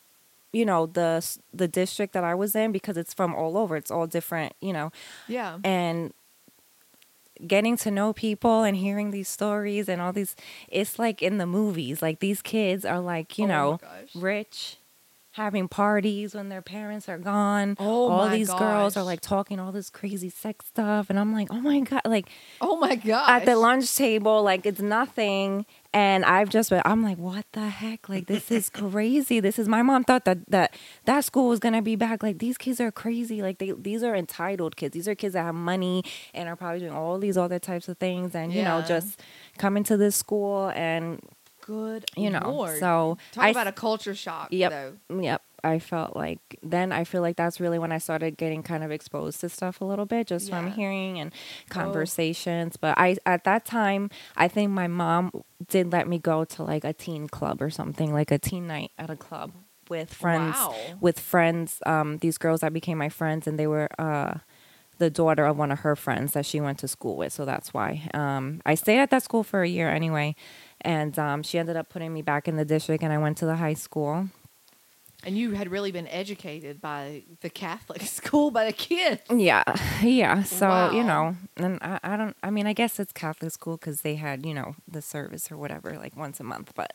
you 0.52 0.64
know, 0.64 0.86
the 0.86 1.24
the 1.54 1.68
district 1.68 2.12
that 2.14 2.24
I 2.24 2.34
was 2.34 2.54
in 2.56 2.72
because 2.72 2.96
it's 2.96 3.14
from 3.14 3.34
all 3.34 3.56
over. 3.56 3.76
It's 3.76 3.90
all 3.90 4.06
different, 4.06 4.54
you 4.60 4.72
know, 4.72 4.90
Yeah. 5.28 5.58
and 5.64 6.12
getting 7.46 7.76
to 7.78 7.90
know 7.90 8.12
people 8.12 8.62
and 8.64 8.76
hearing 8.76 9.12
these 9.12 9.28
stories 9.28 9.88
and 9.88 9.98
all 10.02 10.12
these 10.12 10.36
it's 10.68 10.98
like 10.98 11.22
in 11.22 11.38
the 11.38 11.46
movies 11.46 12.02
like 12.02 12.18
these 12.20 12.42
kids 12.42 12.84
are 12.84 13.00
like 13.00 13.38
you 13.38 13.46
Oh 13.46 13.48
know 13.48 13.80
rich 14.14 14.76
having 15.32 15.68
parties 15.68 16.34
when 16.34 16.48
their 16.48 16.62
parents 16.62 17.08
are 17.08 17.18
gone. 17.18 17.76
Oh 17.78 18.08
all 18.08 18.28
these 18.28 18.52
girls 18.52 18.96
are 18.96 19.04
like 19.04 19.20
talking 19.20 19.60
all 19.60 19.72
this 19.72 19.88
crazy 19.90 20.28
sex 20.28 20.66
stuff 20.66 21.08
and 21.08 21.18
i'm 21.18 21.32
like 21.32 21.48
oh 21.50 21.60
my 21.60 21.80
god 21.80 22.02
like 22.04 22.28
Oh 22.60 22.76
my 22.76 22.96
god. 22.96 23.30
at 23.30 23.44
the 23.46 23.54
lunch 23.56 23.94
table 23.96 24.42
like 24.42 24.66
it's 24.66 24.80
nothing 24.80 25.66
and 25.94 26.24
i've 26.24 26.48
just 26.48 26.70
been 26.70 26.82
i'm 26.84 27.02
like 27.02 27.18
what 27.18 27.44
the 27.52 27.68
heck? 27.68 28.08
Like 28.08 28.26
this 28.26 28.50
is 28.50 28.68
crazy. 28.82 29.40
This 29.40 29.58
is 29.58 29.68
my 29.68 29.82
mom 29.82 30.04
thought 30.04 30.24
that 30.24 30.38
that 30.50 30.74
that 31.04 31.24
school 31.24 31.48
was 31.48 31.58
gonna 31.60 31.82
be 31.82 31.96
back. 31.96 32.22
Like 32.22 32.38
these 32.38 32.58
kids 32.58 32.80
are 32.80 32.90
crazy. 32.90 33.40
Like 33.42 33.58
they 33.58 33.72
these 33.72 34.02
are 34.02 34.14
entitled 34.16 34.76
kids. 34.76 34.94
These 34.94 35.06
are 35.08 35.14
kids 35.14 35.34
that 35.34 35.42
have 35.44 35.54
money 35.54 36.02
and 36.34 36.48
are 36.48 36.56
probably 36.56 36.80
doing 36.80 36.92
all 36.92 37.18
these 37.18 37.36
other 37.38 37.58
types 37.58 37.88
of 37.88 37.98
things 37.98 38.34
and 38.34 38.52
you 38.52 38.62
know 38.62 38.82
just 38.86 39.20
coming 39.58 39.84
to 39.84 39.96
this 39.96 40.16
school 40.16 40.72
and 40.74 41.20
Good. 41.70 42.04
you 42.16 42.30
know 42.30 42.50
Lord. 42.50 42.78
so 42.80 43.16
Talk 43.32 43.44
I 43.44 43.48
about 43.50 43.66
a 43.68 43.72
culture 43.72 44.14
shock. 44.14 44.48
Yep. 44.50 44.70
Though. 45.08 45.20
Yep. 45.20 45.42
I 45.62 45.78
felt 45.78 46.16
like 46.16 46.40
then 46.62 46.90
I 46.90 47.04
feel 47.04 47.20
like 47.20 47.36
that's 47.36 47.60
really 47.60 47.78
when 47.78 47.92
I 47.92 47.98
started 47.98 48.36
getting 48.38 48.62
kind 48.62 48.82
of 48.82 48.90
exposed 48.90 49.40
to 49.42 49.48
stuff 49.50 49.80
a 49.82 49.84
little 49.84 50.06
bit 50.06 50.26
just 50.26 50.48
from 50.50 50.66
Yeah. 50.66 50.72
Oh. 50.72 50.76
hearing 50.76 51.20
and 51.20 51.32
conversations. 51.68 52.76
But 52.76 52.96
I 52.98 53.16
at 53.26 53.44
that 53.44 53.64
time 53.64 54.10
I 54.36 54.48
think 54.48 54.70
my 54.70 54.86
mom 54.88 55.42
did 55.68 55.92
let 55.92 56.08
me 56.08 56.18
go 56.18 56.44
to 56.44 56.62
like 56.62 56.84
a 56.84 56.92
teen 56.92 57.28
club 57.28 57.60
or 57.62 57.70
something, 57.70 58.12
like 58.12 58.30
a 58.30 58.38
teen 58.38 58.66
night 58.66 58.90
at 58.98 59.10
a 59.10 59.16
club 59.16 59.52
with 59.88 60.12
friends 60.14 60.56
Wow. 60.56 60.74
with 61.00 61.18
friends, 61.20 61.80
um, 61.86 62.18
these 62.18 62.38
girls 62.38 62.60
that 62.60 62.72
became 62.72 62.96
my 62.98 63.08
friends 63.08 63.46
and 63.46 63.58
they 63.58 63.66
were 63.66 63.88
uh 63.98 64.34
the 64.98 65.08
daughter 65.10 65.46
of 65.46 65.56
one 65.56 65.72
of 65.72 65.78
her 65.80 65.96
friends 65.96 66.32
that 66.32 66.44
she 66.44 66.60
went 66.60 66.78
to 66.78 66.86
school 66.86 67.16
with, 67.16 67.32
so 67.32 67.46
that's 67.46 67.72
why. 67.72 68.06
Um, 68.12 68.60
I 68.66 68.74
stayed 68.74 68.98
at 68.98 69.08
that 69.08 69.22
school 69.22 69.42
for 69.42 69.62
a 69.62 69.66
year 69.68 69.88
anyway, 69.88 70.36
and 70.82 71.18
um, 71.18 71.42
she 71.42 71.58
ended 71.58 71.76
up 71.76 71.88
putting 71.88 72.12
me 72.12 72.22
back 72.22 72.48
in 72.48 72.56
the 72.56 72.64
district, 72.64 73.02
and 73.02 73.12
I 73.12 73.18
went 73.18 73.38
to 73.38 73.46
the 73.46 73.56
high 73.56 73.74
school. 73.74 74.28
And 75.22 75.36
you 75.36 75.52
had 75.52 75.70
really 75.70 75.92
been 75.92 76.08
educated 76.08 76.80
by 76.80 77.24
the 77.42 77.50
Catholic 77.50 78.00
school 78.06 78.50
by 78.50 78.64
the 78.64 78.72
kids. 78.72 79.20
Yeah, 79.30 79.64
yeah. 80.02 80.42
So 80.44 80.90
you 80.92 81.04
know, 81.04 81.36
and 81.56 81.78
I, 81.82 82.00
I 82.02 82.16
don't. 82.16 82.36
I 82.42 82.50
mean, 82.50 82.66
I 82.66 82.72
guess 82.72 82.98
it's 82.98 83.12
Catholic 83.12 83.52
school 83.52 83.76
because 83.76 84.00
they 84.00 84.14
had 84.14 84.46
you 84.46 84.54
know 84.54 84.76
the 84.88 85.02
service 85.02 85.50
or 85.52 85.58
whatever 85.58 85.96
like 85.98 86.16
once 86.16 86.40
a 86.40 86.44
month. 86.44 86.72
But 86.74 86.92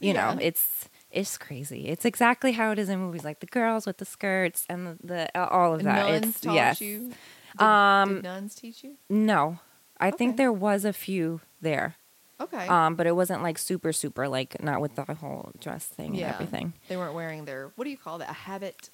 you 0.00 0.12
know, 0.12 0.36
it's 0.40 0.88
it's 1.12 1.38
crazy. 1.38 1.86
It's 1.88 2.04
exactly 2.04 2.52
how 2.52 2.72
it 2.72 2.78
is 2.78 2.88
in 2.88 2.98
movies, 2.98 3.24
like 3.24 3.40
the 3.40 3.46
girls 3.46 3.86
with 3.86 3.98
the 3.98 4.04
skirts 4.04 4.66
and 4.68 4.86
the, 4.86 5.28
the 5.32 5.48
all 5.48 5.74
of 5.74 5.82
that. 5.84 6.08
Nuns 6.08 6.26
it's 6.26 6.40
taught 6.40 6.54
yes. 6.54 6.80
you. 6.80 7.12
Did, 7.58 7.62
Um, 7.64 8.14
did 8.14 8.22
nuns 8.24 8.54
teach 8.54 8.82
you? 8.82 8.96
No, 9.08 9.60
I 10.00 10.10
think 10.10 10.36
there 10.36 10.52
was 10.52 10.84
a 10.84 10.92
few 10.92 11.42
there. 11.60 11.96
Okay. 12.42 12.66
Um, 12.66 12.94
but 12.94 13.06
it 13.06 13.14
wasn't 13.16 13.42
like 13.42 13.58
super 13.58 13.92
super 13.92 14.28
like 14.28 14.62
not 14.62 14.80
with 14.80 14.94
the 14.94 15.04
whole 15.14 15.52
dress 15.60 15.84
thing 15.86 16.14
Yeah. 16.14 16.26
and 16.26 16.34
everything. 16.34 16.72
they 16.88 16.96
weren't 16.96 17.14
wearing 17.14 17.44
their. 17.44 17.70
What 17.76 17.84
do 17.84 17.90
you 17.90 17.96
call 17.98 18.18
that? 18.18 18.30
A 18.30 18.34
habit. 18.34 18.90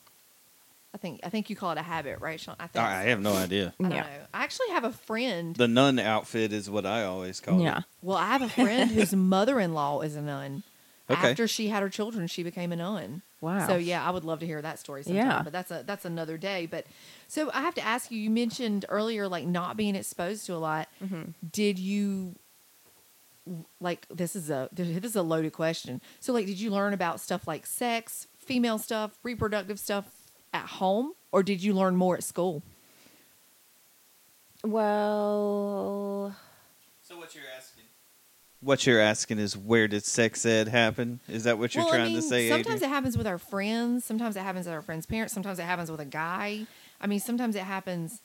I 0.94 0.96
think 0.98 1.20
I 1.22 1.28
think 1.28 1.50
you 1.50 1.56
call 1.56 1.70
it 1.72 1.78
a 1.78 1.82
habit, 1.82 2.20
right, 2.20 2.40
Sean? 2.40 2.56
I 2.58 2.66
think. 2.66 2.84
I 2.84 3.02
have 3.04 3.20
no 3.20 3.34
idea. 3.34 3.74
I 3.78 3.82
don't 3.82 3.92
yeah. 3.92 4.02
know. 4.02 4.08
I 4.32 4.44
actually 4.44 4.70
have 4.70 4.84
a 4.84 4.92
friend. 4.92 5.54
The 5.54 5.68
nun 5.68 5.98
outfit 5.98 6.52
is 6.52 6.70
what 6.70 6.86
I 6.86 7.04
always 7.04 7.40
call 7.40 7.60
Yeah. 7.60 7.60
it. 7.60 7.64
Yeah. 7.72 7.80
Well, 8.02 8.16
I 8.16 8.26
have 8.28 8.42
a 8.42 8.48
friend 8.48 8.90
whose 8.90 9.14
mother-in-law 9.38 10.00
is 10.00 10.16
a 10.16 10.22
nun. 10.22 10.62
Okay. 11.10 11.30
After 11.30 11.46
she 11.48 11.68
had 11.68 11.82
her 11.82 11.88
children, 11.88 12.26
she 12.26 12.42
became 12.42 12.70
a 12.72 12.76
nun. 12.76 13.22
Wow. 13.40 13.66
So 13.66 13.76
yeah, 13.76 14.06
I 14.06 14.10
would 14.10 14.24
love 14.24 14.40
to 14.40 14.46
hear 14.46 14.60
that 14.60 14.78
story 14.78 15.02
sometime. 15.04 15.26
Yeah. 15.26 15.42
But 15.42 15.52
that's 15.52 15.70
a 15.70 15.82
that's 15.86 16.04
another 16.04 16.36
day. 16.38 16.66
But 16.66 16.86
so 17.28 17.50
I 17.52 17.60
have 17.60 17.74
to 17.76 17.82
ask 17.84 18.10
you. 18.10 18.18
You 18.18 18.30
mentioned 18.30 18.84
earlier 18.88 19.28
like 19.28 19.46
not 19.46 19.76
being 19.76 19.94
exposed 19.94 20.46
to 20.46 20.54
a 20.54 20.58
lot. 20.58 20.88
Mm-hmm. 21.04 21.30
Did 21.50 21.78
you 21.78 22.34
like 23.80 24.06
this 24.08 24.34
is 24.36 24.50
a 24.50 24.68
this 24.72 24.88
is 24.88 25.16
a 25.16 25.22
loaded 25.22 25.52
question. 25.52 26.00
So 26.20 26.32
like, 26.32 26.46
did 26.46 26.60
you 26.60 26.70
learn 26.70 26.92
about 26.92 27.20
stuff 27.20 27.46
like 27.46 27.66
sex, 27.66 28.26
female 28.36 28.78
stuff, 28.78 29.18
reproductive 29.22 29.78
stuff 29.78 30.06
at 30.52 30.66
home, 30.66 31.12
or 31.32 31.42
did 31.42 31.62
you 31.62 31.72
learn 31.74 31.96
more 31.96 32.16
at 32.16 32.24
school? 32.24 32.62
Well, 34.64 36.34
So 37.02 37.16
what 37.18 37.34
you're 37.34 37.44
asking? 37.56 37.84
What 38.60 38.86
you're 38.86 39.00
asking 39.00 39.38
is 39.38 39.56
where 39.56 39.86
did 39.86 40.04
sex 40.04 40.44
ed 40.44 40.66
happen? 40.68 41.20
Is 41.28 41.44
that 41.44 41.58
what 41.58 41.74
you're 41.74 41.84
well, 41.84 41.94
I 41.94 41.96
trying 41.98 42.12
mean, 42.14 42.22
to 42.22 42.28
say? 42.28 42.48
sometimes 42.48 42.76
Adrian? 42.76 42.90
it 42.90 42.94
happens 42.94 43.16
with 43.16 43.26
our 43.26 43.38
friends. 43.38 44.04
Sometimes 44.04 44.36
it 44.36 44.40
happens 44.40 44.66
with 44.66 44.74
our 44.74 44.82
friends' 44.82 45.06
parents. 45.06 45.32
Sometimes 45.32 45.58
it 45.58 45.62
happens 45.62 45.90
with 45.90 46.00
a 46.00 46.04
guy. 46.04 46.66
I 47.00 47.06
mean, 47.06 47.20
sometimes 47.20 47.54
it 47.54 47.62
happens. 47.62 48.20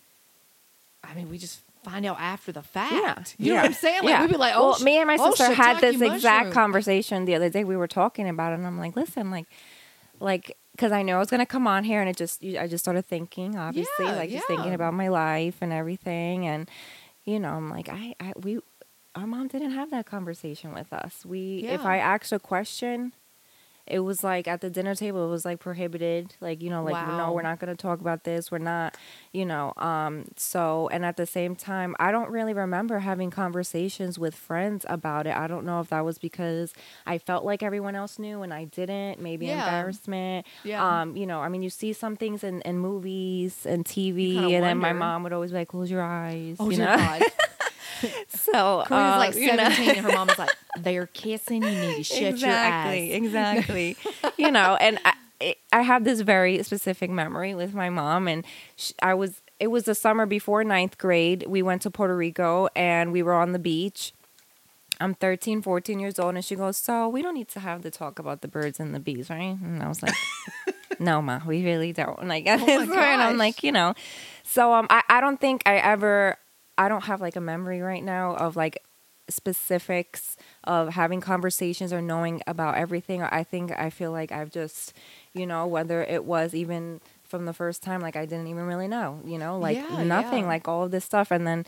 I 1.03 1.13
mean, 1.13 1.29
we 1.29 1.38
just 1.38 1.59
find 1.84 2.06
out 2.06 2.19
after 2.19 2.52
the 2.52 2.62
fact. 2.62 3.36
Yeah, 3.38 3.46
You 3.46 3.52
know 3.52 3.56
yeah, 3.56 3.62
what 3.62 3.65
I'm 3.67 3.74
saying? 3.74 4.04
Like 4.04 4.10
yeah. 4.10 4.22
we'd 4.22 4.32
be 4.32 4.38
like, 4.38 4.54
oh, 4.56 4.67
well, 4.69 4.76
sh- 4.76 4.84
me 4.84 4.98
and 4.98 5.08
my 5.08 5.17
oh, 5.19 5.32
sister 5.32 5.54
had 5.54 5.78
shiitake 5.78 5.82
this 5.82 6.02
exact 6.02 6.52
conversation 6.52 7.26
the 7.26 7.36
other 7.36 7.50
day. 7.50 7.63
We 7.63 7.78
were 7.78 7.88
talking 7.88 8.28
about 8.28 8.52
it, 8.52 8.56
and 8.56 8.67
I'm 8.67 8.80
like, 8.80 8.96
listen, 8.96 9.32
like, 9.32 9.48
like 10.19 10.58
because 10.72 10.91
I 10.91 11.04
know 11.04 11.17
I 11.17 11.19
was 11.19 11.30
gonna 11.30 11.46
come 11.46 11.67
on 11.67 11.84
here, 11.84 12.00
and 12.02 12.10
it 12.10 12.17
just 12.17 12.43
I 12.43 12.67
just 12.67 12.84
started 12.84 13.06
thinking, 13.06 13.58
obviously, 13.58 14.06
Yeah, 14.06 14.15
like 14.15 14.30
just 14.30 14.48
thinking 14.48 14.74
about 14.74 14.93
my 14.93 15.10
life 15.10 15.58
and 15.62 15.72
everything, 15.72 16.48
and 16.48 16.69
you 17.26 17.39
know, 17.39 17.50
I'm 17.50 17.69
like, 17.69 17.89
I, 17.89 18.15
I 18.19 18.34
we, 18.41 18.60
our 19.15 19.28
mom 19.28 19.48
didn't 19.48 19.72
have 19.72 19.91
that 19.91 20.06
conversation 20.06 20.74
with 20.74 20.91
us. 20.91 21.26
We, 21.26 21.65
if 21.67 21.86
I 21.86 21.98
asked 21.98 22.32
a 22.32 22.39
question, 22.39 23.13
it 23.86 24.00
was 24.00 24.24
like 24.24 24.48
at 24.48 24.62
the 24.62 24.69
dinner 24.69 24.96
table, 24.96 25.26
it 25.26 25.30
was 25.30 25.43
like 25.46 25.60
prohibited, 25.60 26.36
like 26.39 26.62
you 26.62 26.69
know, 26.69 26.84
like 26.84 26.96
no, 27.17 27.32
we're 27.34 27.41
not 27.41 27.60
gonna 27.60 27.76
talk 27.76 28.00
about 28.00 28.24
this, 28.24 28.50
we're 28.52 28.58
not, 28.58 28.98
you 29.34 29.46
know, 29.46 29.74
um, 29.78 30.26
so 30.38 30.88
and 30.91 31.04
at 31.06 31.17
the 31.17 31.26
same 31.26 31.56
time, 31.56 31.96
I 32.00 32.12
don't 32.12 32.30
really 32.32 32.54
remember 32.54 33.00
having 33.00 33.30
conversations 33.30 34.17
with 34.17 34.36
friends 34.36 34.86
about 34.88 35.28
it. 35.28 35.36
I 35.36 35.48
don't 35.48 35.65
know 35.65 35.80
if 35.82 35.89
that 35.89 36.06
was 36.06 36.17
because 36.17 36.74
I 37.06 37.17
felt 37.17 37.43
like 37.43 37.62
everyone 37.62 37.96
else 37.96 38.17
knew 38.19 38.41
and 38.41 38.54
I 38.54 38.65
didn't, 38.65 39.19
maybe 39.19 39.48
Yeah. 39.48 39.60
embarrassment. 39.60 40.46
Yeah. 40.63 41.02
Um, 41.02 41.15
you 41.17 41.26
know, 41.26 41.39
I 41.41 41.50
mean, 41.50 41.62
you 41.62 41.69
see 41.69 41.91
some 41.93 42.15
things 42.15 42.43
in, 42.43 42.62
in 42.62 42.78
movies 42.78 43.65
and 43.65 43.84
TV, 43.84 44.38
and 44.54 44.63
then 44.63 44.78
my 44.78 44.93
mom 44.93 45.24
would 45.24 45.34
always 45.34 45.52
be 45.52 45.58
like, 45.58 45.67
"Close 45.67 45.91
your 45.91 46.02
eyes." 46.02 46.58
Oh 46.60 46.69
you 46.69 46.78
know? 46.78 46.96
God. 46.96 47.24
So 48.27 48.82
um, 48.82 49.17
like 49.19 49.36
you 49.36 49.47
know. 49.56 49.69
17 49.69 49.89
and 49.89 49.97
her 49.99 50.12
mom 50.12 50.27
was 50.27 50.38
like, 50.39 50.49
they're 50.79 51.08
kissing. 51.08 51.63
You 51.63 51.69
need 51.69 51.95
to 51.97 52.03
shut 52.03 52.23
exactly, 52.23 53.08
your 53.08 53.15
eyes. 53.15 53.23
exactly. 53.23 53.97
you 54.38 54.51
know, 54.51 54.75
and 54.79 54.99
I, 55.06 55.56
I 55.71 55.82
have 55.82 56.03
this 56.03 56.21
very 56.21 56.62
specific 56.63 57.10
memory 57.10 57.56
with 57.56 57.73
my 57.73 57.89
mom, 57.89 58.27
and 58.27 58.45
sh 58.75 58.91
I 59.01 59.13
was. 59.13 59.41
It 59.60 59.67
was 59.67 59.84
the 59.86 59.95
summer 59.95 60.25
before 60.25 60.63
ninth 60.65 60.97
grade. 60.97 61.45
We 61.47 61.62
went 61.62 61.84
to 61.84 61.91
Puerto 61.91 62.15
Rico, 62.17 62.67
and 62.75 63.13
we 63.13 63.23
were 63.23 63.34
on 63.34 63.53
the 63.53 63.60
beach. 63.60 64.13
I'm 64.99 65.13
13, 65.15 65.62
14 65.62 65.99
years 65.99 66.19
old, 66.19 66.36
and 66.36 66.43
she 66.43 66.56
goes, 66.56 66.75
"So 66.77 67.08
we 67.08 67.21
don't 67.21 67.34
need 67.34 67.47
to 67.49 67.60
have 67.60 67.82
the 67.82 67.91
talk 67.91 68.19
about 68.19 68.41
the 68.41 68.47
birds 68.47 68.79
and 68.79 68.93
the 68.93 68.99
bees, 68.99 69.29
right?" 69.29 69.58
And 69.62 69.82
I 69.82 69.88
was 69.88 70.01
like, 70.03 70.13
"No, 70.99 71.21
ma, 71.21 71.39
we 71.45 71.63
really 71.63 71.93
don't." 71.93 72.27
Like 72.27 72.45
at 72.47 72.60
Oh 72.62 72.65
this 72.65 72.88
point, 72.88 72.99
I'm 72.99 73.38
like, 73.38 73.63
you 73.63 73.71
know, 73.71 73.93
so 74.43 74.73
um, 74.73 74.88
I 74.89 75.01
I 75.10 75.21
don't 75.21 75.39
think 75.39 75.63
I 75.65 75.77
ever, 75.77 76.38
I 76.77 76.88
don't 76.89 77.03
have 77.05 77.21
like 77.21 77.36
a 77.36 77.41
memory 77.41 77.81
right 77.81 78.03
now 78.03 78.36
of 78.36 78.55
like 78.55 78.79
specifics 79.29 80.36
of 80.63 80.89
having 80.89 81.21
conversations 81.21 81.93
or 81.93 82.01
knowing 82.01 82.41
about 82.47 82.75
everything. 82.75 83.21
I 83.23 83.43
think 83.43 83.71
I 83.71 83.89
feel 83.89 84.12
like 84.12 84.31
I've 84.31 84.51
just, 84.51 84.93
you 85.33 85.45
know, 85.47 85.65
whether 85.67 86.03
it 86.03 86.25
was 86.25 86.53
even 86.53 86.99
from 87.23 87.45
the 87.45 87.53
first 87.53 87.81
time, 87.83 88.01
like 88.01 88.15
I 88.15 88.25
didn't 88.25 88.47
even 88.47 88.65
really 88.65 88.88
know, 88.88 89.21
you 89.25 89.38
know, 89.38 89.57
like 89.57 89.79
Yeah, 89.79 90.03
nothing, 90.03 90.43
yeah. 90.43 90.47
like 90.47 90.67
all 90.67 90.83
of 90.83 90.91
this 90.91 91.05
stuff, 91.05 91.31
and 91.31 91.47
then 91.47 91.65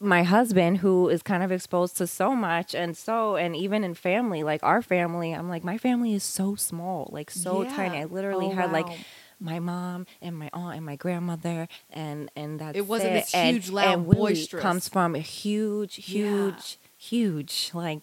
my 0.00 0.22
husband 0.24 0.78
who 0.78 1.08
is 1.08 1.22
kind 1.22 1.42
of 1.42 1.50
exposed 1.50 1.96
to 1.96 2.06
so 2.06 2.34
much 2.34 2.74
and 2.74 2.96
so 2.96 3.36
and 3.36 3.56
even 3.56 3.82
in 3.82 3.94
family 3.94 4.42
like 4.42 4.62
our 4.62 4.82
family 4.82 5.32
i'm 5.32 5.48
like 5.48 5.64
my 5.64 5.78
family 5.78 6.12
is 6.14 6.22
so 6.22 6.54
small 6.54 7.08
like 7.12 7.30
so 7.30 7.62
Yeah. 7.62 7.64
tiny 7.64 7.98
i 7.98 8.04
literally 8.04 8.48
Oh, 8.48 8.50
had 8.50 8.70
like 8.70 8.90
wow. 8.90 9.04
My 9.40 9.58
mom 9.58 10.06
and 10.22 10.36
my 10.38 10.48
aunt 10.52 10.76
and 10.76 10.86
my 10.86 10.96
grandmother 10.96 11.68
and 11.90 12.30
and 12.36 12.58
that's 12.58 12.76
It 12.76 12.86
wasn't 12.86 13.14
this 13.14 13.34
and, 13.34 13.54
huge, 13.56 13.68
loud, 13.70 13.92
and 13.92 14.06
Willie 14.06 14.34
boisterous. 14.34 14.62
comes 14.62 14.88
from 14.88 15.14
a 15.14 15.18
huge 15.20 15.96
huge 15.96 16.78
huge 16.96 17.70
like 17.74 18.02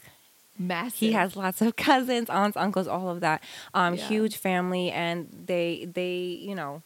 Massive. 0.57 0.99
he 0.99 1.11
has 1.13 1.35
lots 1.35 1.61
of 1.61 1.75
cousins 1.89 2.29
aunts 2.29 2.55
uncles 2.55 2.87
all 2.87 3.09
of 3.09 3.19
that 3.21 3.43
um 3.73 3.95
Yeah. 3.95 4.07
huge 4.07 4.37
family 4.37 4.91
and 4.91 5.27
they 5.47 5.85
they 5.91 6.15
you 6.39 6.53
know 6.55 6.83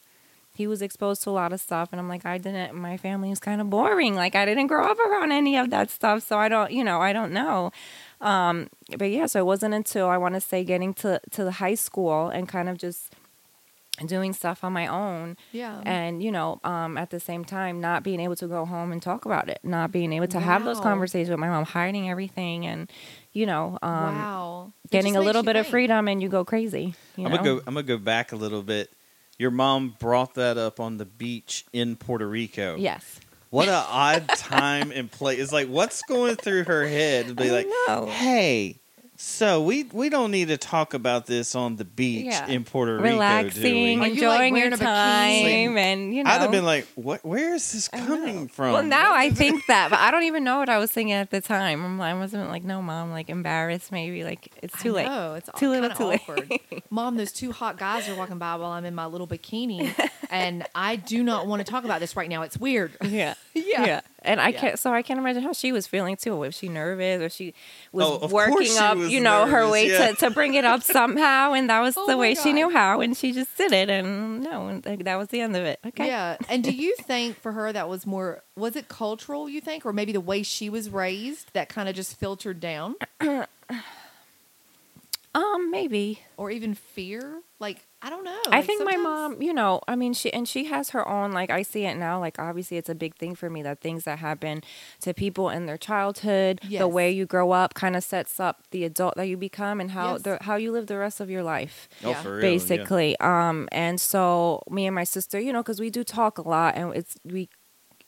he 0.56 0.66
was 0.66 0.82
exposed 0.82 1.22
to 1.24 1.30
a 1.30 1.32
lot 1.32 1.52
of 1.54 1.60
stuff 1.60 1.90
and 1.92 2.00
i'm 2.00 2.08
like 2.08 2.26
i 2.26 2.38
didn't 2.38 2.74
my 2.74 2.96
family 2.98 3.30
is 3.32 3.40
kind 3.40 3.60
of 3.62 3.70
boring 3.70 4.16
like 4.16 4.36
i 4.36 4.46
didn't 4.46 4.68
grow 4.68 4.86
up 4.90 4.98
around 5.00 5.32
any 5.34 5.58
of 5.58 5.70
that 5.70 5.92
stuff 5.92 6.24
so 6.26 6.38
i 6.40 6.48
don't 6.48 6.72
you 6.72 6.84
know 6.84 7.02
i 7.02 7.12
don't 7.12 7.32
know 7.34 7.72
um 8.22 8.70
but 8.98 9.12
yeah 9.12 9.26
so 9.26 9.40
it 9.40 9.46
wasn't 9.46 9.74
until 9.74 10.08
i 10.08 10.18
want 10.18 10.34
to 10.34 10.42
say 10.42 10.64
getting 10.64 10.94
to 10.94 11.20
to 11.30 11.44
the 11.44 11.52
high 11.52 11.76
school 11.76 12.30
and 12.30 12.48
kind 12.48 12.70
of 12.70 12.78
just 12.78 13.14
doing 14.06 14.34
stuff 14.34 14.64
on 14.64 14.72
my 14.74 14.86
own 14.88 15.36
Yeah. 15.52 15.82
and 15.86 16.22
you 16.22 16.32
know 16.32 16.60
um, 16.64 16.98
at 16.98 17.10
the 17.10 17.20
same 17.20 17.44
time 17.44 17.82
not 17.82 18.04
being 18.04 18.20
able 18.20 18.36
to 18.36 18.48
go 18.48 18.66
home 18.66 18.92
and 18.92 19.02
talk 19.02 19.26
about 19.26 19.50
it 19.50 19.60
not 19.64 19.92
being 19.92 20.14
able 20.14 20.28
to 20.28 20.40
have 20.40 20.64
those 20.66 20.80
conversations 20.80 21.30
with 21.30 21.40
my 21.40 21.48
mom 21.48 21.66
hiding 21.66 22.10
everything 22.10 22.66
and 22.66 22.92
you 23.34 23.46
know 23.48 23.80
um, 23.82 23.92
wow. 24.16 24.74
Getting 24.92 25.16
a 25.16 25.22
little 25.22 25.42
you 25.42 25.46
bit 25.48 25.56
of 25.56 25.68
freedom 25.68 26.08
and 26.08 26.22
you 26.22 26.30
go 26.30 26.46
crazy 26.46 26.94
you 27.16 27.26
I'm 27.26 27.32
know? 27.32 27.38
gonna 27.38 27.56
go. 27.56 27.58
I'm 27.68 27.74
gonna 27.74 27.84
go 27.84 27.98
back 27.98 28.32
a 28.32 28.36
little 28.36 28.62
bit. 28.64 28.92
Your 29.40 29.52
mom 29.52 29.96
brought 30.00 30.36
that 30.36 30.58
up 30.58 30.80
on 30.80 30.98
the 30.98 31.06
beach 31.06 31.66
in 31.74 31.96
Puerto 31.96 32.28
Rico. 32.28 32.76
yes 32.78 33.20
What 33.50 33.68
a 33.68 33.74
odd 33.90 34.28
time 34.38 34.92
and 34.92 35.12
place. 35.12 35.40
It's 35.40 35.52
like 35.52 35.68
what's 35.68 36.02
going 36.04 36.36
through 36.36 36.66
her 36.66 36.88
head 36.88 37.28
to 37.28 37.34
be 37.36 37.50
I 37.50 37.54
like, 37.54 37.68
know. 37.88 38.06
hey, 38.08 38.80
so 39.20 39.62
we 39.64 39.84
we 39.94 40.10
don't 40.10 40.30
need 40.32 40.50
to 40.50 40.58
talk 40.58 40.94
about 40.94 41.26
this 41.26 41.56
on 41.56 41.76
the 41.76 41.86
beach 41.86 42.26
Yeah. 42.28 42.48
in 42.48 42.64
Puerto 42.64 42.94
Rico, 42.98 43.04
do 43.06 43.10
relaxing 43.14 43.64
we? 43.64 43.70
Are 43.70 43.74
you, 43.94 44.00
like, 44.00 44.12
enjoying 44.12 44.54
wearing 44.54 44.56
your 44.72 44.74
a 44.74 44.78
bikini? 44.78 44.82
time 45.64 45.78
and 45.78 46.14
you 46.16 46.24
know 46.24 46.30
I'd 46.30 46.42
have 46.42 46.52
been 46.52 46.66
like, 46.66 46.88
what? 46.96 47.26
Where 47.26 47.56
is 47.56 47.72
this 47.74 47.88
coming 47.88 48.48
from? 48.48 48.74
well 48.74 48.84
now 48.84 49.14
i 49.16 49.30
think 49.32 49.66
that 49.68 49.90
but 49.90 50.00
i 50.00 50.12
don't 50.12 50.24
even 50.24 50.44
know 50.44 50.60
what 50.60 50.70
i 50.70 50.78
was 50.78 50.92
thinking 50.92 51.14
at 51.14 51.32
the 51.32 51.42
time 51.42 51.84
I'm, 51.84 52.00
i 52.02 52.14
wasn't 52.14 52.50
like 52.50 52.64
no 52.64 52.82
mom 52.82 53.10
like 53.12 53.30
embarrassed 53.30 53.92
maybe 53.92 54.24
like 54.24 54.52
it's 54.62 54.80
too 54.82 54.92
I 54.92 54.94
late 55.02 55.06
know, 55.08 55.34
it's 55.34 55.50
Too 55.58 55.70
little, 55.70 55.90
kinda 55.90 55.96
too 55.98 56.06
late. 56.06 56.22
awkward. 56.22 56.52
Mom, 56.90 57.18
those 57.18 57.32
two 57.34 57.52
hot 57.52 57.78
guys 57.78 58.08
are 58.08 58.16
walking 58.16 58.38
by 58.38 58.56
while 58.56 58.72
I'm 58.72 58.86
in 58.86 58.96
my 58.96 59.08
little 59.08 59.28
bikini, 59.28 59.94
and 60.30 60.66
I 60.74 60.96
do 60.96 61.22
not 61.22 61.46
want 61.48 61.66
to 61.66 61.70
talk 61.70 61.84
about 61.84 62.00
this 62.00 62.16
right 62.16 62.30
now. 62.30 62.44
It's 62.44 62.58
weird. 62.58 62.96
yeah 63.04 63.34
Yeah. 63.54 64.02
And 64.28 64.40
i 64.42 64.50
Yeah. 64.50 64.60
can't 64.60 64.80
so 64.80 64.94
i 64.94 65.02
can't 65.02 65.20
imagine 65.20 65.42
how 65.42 65.54
she 65.54 65.72
was 65.72 65.88
feeling 65.88 66.16
too 66.18 66.36
was 66.36 66.56
she 66.56 66.68
nervous 66.70 67.22
or 67.22 67.30
she 67.30 67.54
was 67.92 68.06
Oh, 68.06 68.28
working 68.28 68.68
she 68.68 68.78
up 68.78 68.98
was 68.98 69.12
you 69.12 69.20
know 69.22 69.48
her 69.48 69.68
way 69.70 69.90
yeah. 69.90 70.10
to, 70.12 70.16
to 70.18 70.30
bring 70.30 70.54
it 70.54 70.66
up 70.66 70.84
somehow 70.98 71.54
and 71.54 71.70
that 71.70 71.80
was 71.82 71.96
Oh 71.98 72.06
the 72.06 72.14
my 72.14 72.20
way 72.20 72.36
she 72.36 72.54
knew 72.54 72.70
how 72.70 73.02
and 73.02 73.16
she 73.18 73.32
just 73.32 73.58
did 73.58 73.72
it 73.72 73.90
and 73.90 74.42
no 74.42 74.68
and 74.68 74.84
that 74.84 75.16
was 75.16 75.30
the 75.30 75.42
end 75.42 75.56
of 75.56 75.64
it 75.64 75.80
okay 75.86 76.08
Yeah. 76.08 76.38
And 76.50 76.64
do 76.64 76.72
you 76.72 76.96
think 77.00 77.40
for 77.42 77.52
her 77.54 77.74
that 77.74 77.90
was 77.90 78.06
more 78.06 78.44
was 78.56 78.76
it 78.76 78.88
cultural, 78.90 79.48
you 79.48 79.62
think, 79.62 79.86
or 79.86 79.94
maybe 79.94 80.12
the 80.12 80.22
way 80.22 80.44
she 80.44 80.70
was 80.70 80.90
raised 80.90 81.54
that 81.54 81.70
kind 81.70 81.88
of 81.88 81.96
just 81.96 82.16
filtered 82.20 82.60
down? 82.60 82.96
um 85.36 85.72
maybe 85.72 86.20
Or 86.38 86.52
even 86.52 86.74
fear? 86.76 87.42
Like, 87.60 87.86
I 88.00 88.12
don't 88.12 88.24
know. 88.24 88.38
I 88.48 88.58
Like, 88.58 88.66
think 88.68 88.86
my 88.86 88.96
mom, 88.96 89.42
you 89.42 89.52
know, 89.54 89.82
I 89.88 89.96
mean, 89.96 90.14
she 90.14 90.32
and 90.32 90.48
she 90.48 90.66
has 90.66 90.92
her 90.92 91.08
own. 91.08 91.32
Like 91.32 91.50
I 91.50 91.64
see 91.64 91.86
it 91.86 91.96
now. 91.98 92.20
Like 92.20 92.38
obviously, 92.38 92.78
it's 92.78 92.90
a 92.90 92.96
big 92.96 93.16
thing 93.16 93.34
for 93.34 93.50
me 93.50 93.64
that 93.64 93.82
things 93.82 94.04
that 94.04 94.20
happen 94.20 94.62
to 95.02 95.16
people 95.16 95.50
in 95.50 95.66
their 95.66 95.78
childhood, 95.78 96.62
the 96.70 96.88
way 96.88 97.10
you 97.10 97.26
grow 97.26 97.52
up, 97.52 97.74
kind 97.74 97.96
of 97.96 98.04
sets 98.04 98.40
up 98.40 98.64
the 98.70 98.84
adult 98.84 99.16
that 99.16 99.28
you 99.28 99.36
become 99.36 99.82
and 99.82 99.92
how 99.92 100.14
Yes. 100.14 100.22
the 100.22 100.38
how 100.42 100.56
you 100.58 100.72
live 100.72 100.86
the 100.86 100.98
rest 101.00 101.20
of 101.20 101.30
your 101.32 101.42
life. 101.44 101.90
oh, 102.04 102.10
Yeah. 102.12 102.22
for 102.22 102.36
real, 102.36 102.44
yeah. 102.46 102.52
basically. 102.52 103.20
Um, 103.20 103.68
and 103.72 104.00
so 104.00 104.62
me 104.70 104.86
and 104.86 104.94
my 104.94 105.04
sister, 105.04 105.40
you 105.40 105.52
know, 105.52 105.64
because 105.64 105.80
we 105.80 105.90
do 105.90 106.04
talk 106.04 106.38
a 106.38 106.48
lot, 106.48 106.76
and 106.76 106.96
it's 106.96 107.16
we 107.26 107.50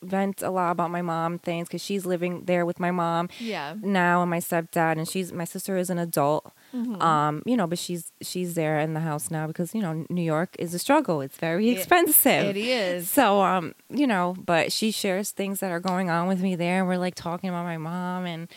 vent 0.02 0.42
a 0.42 0.50
lot 0.50 0.72
about 0.72 0.90
my 0.92 1.02
mom 1.02 1.38
things 1.40 1.68
because 1.68 1.82
she's 1.84 2.06
living 2.06 2.44
there 2.46 2.66
with 2.66 2.80
my 2.80 2.92
mom 2.92 3.28
Yeah. 3.40 3.76
now 3.82 4.22
and 4.22 4.30
my 4.30 4.40
stepdad 4.40 4.98
and 4.98 5.08
she's 5.08 5.34
my 5.34 5.44
sister 5.46 5.76
is 5.78 5.90
an 5.90 5.98
adult 6.00 6.52
Mhm. 6.74 7.02
um 7.02 7.42
you 7.46 7.58
know 7.58 7.66
but 7.68 7.80
she's 7.80 8.12
she's 8.22 8.54
there 8.54 8.80
in 8.80 8.94
the 8.94 9.00
house 9.00 9.30
now 9.32 9.48
because 9.48 9.74
you 9.76 9.82
know 9.82 10.06
new 10.10 10.22
york 10.22 10.56
is 10.60 10.74
a 10.74 10.80
struggle 10.80 11.20
it's 11.20 11.36
very 11.38 11.70
It- 11.70 11.78
expensive 11.78 12.56
It 12.56 12.58
is. 12.58 13.10
so 13.10 13.42
um 13.42 13.74
you 13.90 14.06
know 14.08 14.36
but 14.46 14.72
she 14.72 14.92
shares 14.92 15.32
things 15.32 15.60
that 15.62 15.72
are 15.72 15.80
going 15.80 16.10
on 16.10 16.28
with 16.28 16.42
me 16.42 16.56
there 16.56 16.80
and 16.80 16.88
we're 16.88 16.98
like 16.98 17.16
talking 17.16 17.50
about 17.50 17.66
my 17.66 17.78
mom 17.78 18.26
and 18.26 18.48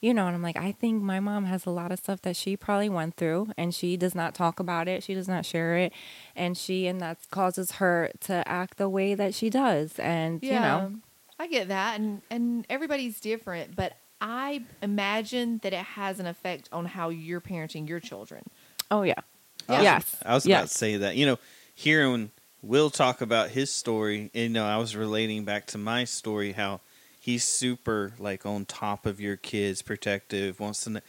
you 0.00 0.14
know 0.14 0.26
and 0.26 0.34
i'm 0.36 0.42
like 0.42 0.56
i 0.56 0.72
think 0.72 1.02
my 1.02 1.18
mom 1.20 1.44
has 1.44 1.66
a 1.66 1.70
lot 1.70 1.90
of 1.92 1.98
stuff 1.98 2.22
that 2.22 2.36
she 2.36 2.56
probably 2.56 2.88
went 2.88 3.16
through 3.16 3.48
and 3.56 3.74
she 3.74 3.96
does 3.96 4.14
not 4.14 4.34
talk 4.34 4.60
about 4.60 4.86
it 4.88 5.02
she 5.02 5.14
does 5.14 5.26
not 5.28 5.44
share 5.44 5.76
it 5.76 5.92
and 6.36 6.56
she 6.56 6.86
and 6.86 7.00
that 7.00 7.18
causes 7.30 7.72
her 7.72 8.10
to 8.20 8.46
act 8.46 8.78
the 8.78 8.88
way 8.88 9.14
that 9.14 9.34
she 9.34 9.50
does 9.50 9.98
and 9.98 10.42
you 10.42 10.52
know 10.52 10.92
I 11.40 11.46
get 11.46 11.68
that, 11.68 12.00
and 12.00 12.20
and 12.30 12.66
everybody's 12.68 13.20
different, 13.20 13.76
but 13.76 13.92
I 14.20 14.64
imagine 14.82 15.58
that 15.62 15.72
it 15.72 15.84
has 15.84 16.18
an 16.18 16.26
effect 16.26 16.68
on 16.72 16.84
how 16.84 17.10
you're 17.10 17.40
parenting 17.40 17.88
your 17.88 18.00
children. 18.00 18.42
oh 18.90 19.02
yeah 19.02 19.20
I 19.68 19.72
was, 19.74 19.82
Yes. 19.84 20.16
I 20.26 20.34
was 20.34 20.46
about 20.46 20.62
Yes. 20.62 20.72
to 20.72 20.78
say 20.78 20.96
that. 20.96 21.14
You 21.14 21.26
know, 21.26 21.38
hearing 21.76 22.32
Will 22.60 22.90
talk 22.90 23.20
about 23.20 23.50
his 23.50 23.70
story, 23.72 24.32
and, 24.34 24.42
you 24.42 24.48
know, 24.48 24.66
I 24.66 24.78
was 24.78 24.96
relating 24.96 25.44
back 25.44 25.66
to 25.66 25.78
my 25.78 26.02
story 26.02 26.50
how 26.54 26.80
he's 27.28 27.44
super 27.44 28.12
like 28.18 28.46
on 28.46 28.64
top 28.64 29.04
of 29.04 29.20
your 29.20 29.36
kids, 29.36 29.82
protective, 29.82 30.58
wants 30.60 30.84
to 30.84 30.90
know. 30.90 31.00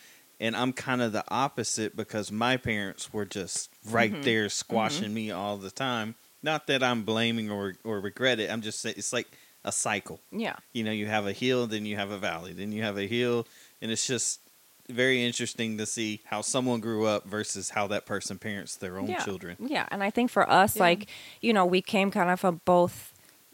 And 0.41 0.53
I'm 0.55 0.73
kind 0.73 1.01
of 1.01 1.13
the 1.13 1.23
opposite 1.29 1.95
because 1.95 2.29
my 2.29 2.57
parents 2.57 3.13
were 3.13 3.25
just 3.25 3.69
right 3.85 4.11
Mhm. 4.13 4.23
there 4.23 4.49
squashing 4.49 5.13
me 5.13 5.31
all 5.31 5.55
the 5.57 5.71
time. 5.71 6.15
Not 6.43 6.67
that 6.67 6.83
I'm 6.83 7.03
blaming 7.03 7.49
or 7.49 7.75
or 7.85 8.01
regret 8.01 8.39
it. 8.41 8.49
I'm 8.51 8.61
just 8.61 8.81
saying 8.81 8.95
it's 8.97 9.13
like 9.13 9.27
a 9.63 9.71
cycle. 9.71 10.19
yeah 10.31 10.55
You 10.73 10.83
know, 10.83 10.91
you 10.91 11.07
have 11.07 11.25
a 11.25 11.31
hill, 11.33 11.67
then 11.67 11.85
you 11.85 11.95
have 11.95 12.11
a 12.11 12.17
valley, 12.17 12.51
then 12.53 12.71
you 12.73 12.83
have 12.83 12.97
a 12.97 13.07
hill, 13.07 13.47
and 13.81 13.89
it's 13.91 14.05
just 14.07 14.41
very 14.89 15.23
interesting 15.23 15.77
to 15.77 15.85
see 15.85 16.19
how 16.25 16.41
someone 16.41 16.79
grew 16.81 17.05
up 17.05 17.25
versus 17.27 17.69
how 17.69 17.85
that 17.87 18.05
person 18.05 18.37
parents 18.39 18.75
their 18.75 18.97
own 18.97 19.07
yeah. 19.07 19.23
children. 19.23 19.55
Yeah, 19.59 19.85
and 19.91 20.01
I 20.03 20.09
think 20.09 20.31
for 20.31 20.49
us, 20.49 20.75
Yeah. 20.75 20.83
like 20.83 21.07
you 21.41 21.53
know, 21.53 21.65
we 21.65 21.81
came 21.81 22.11
kind 22.11 22.29
of 22.29 22.39
from 22.39 22.59
both 22.65 23.08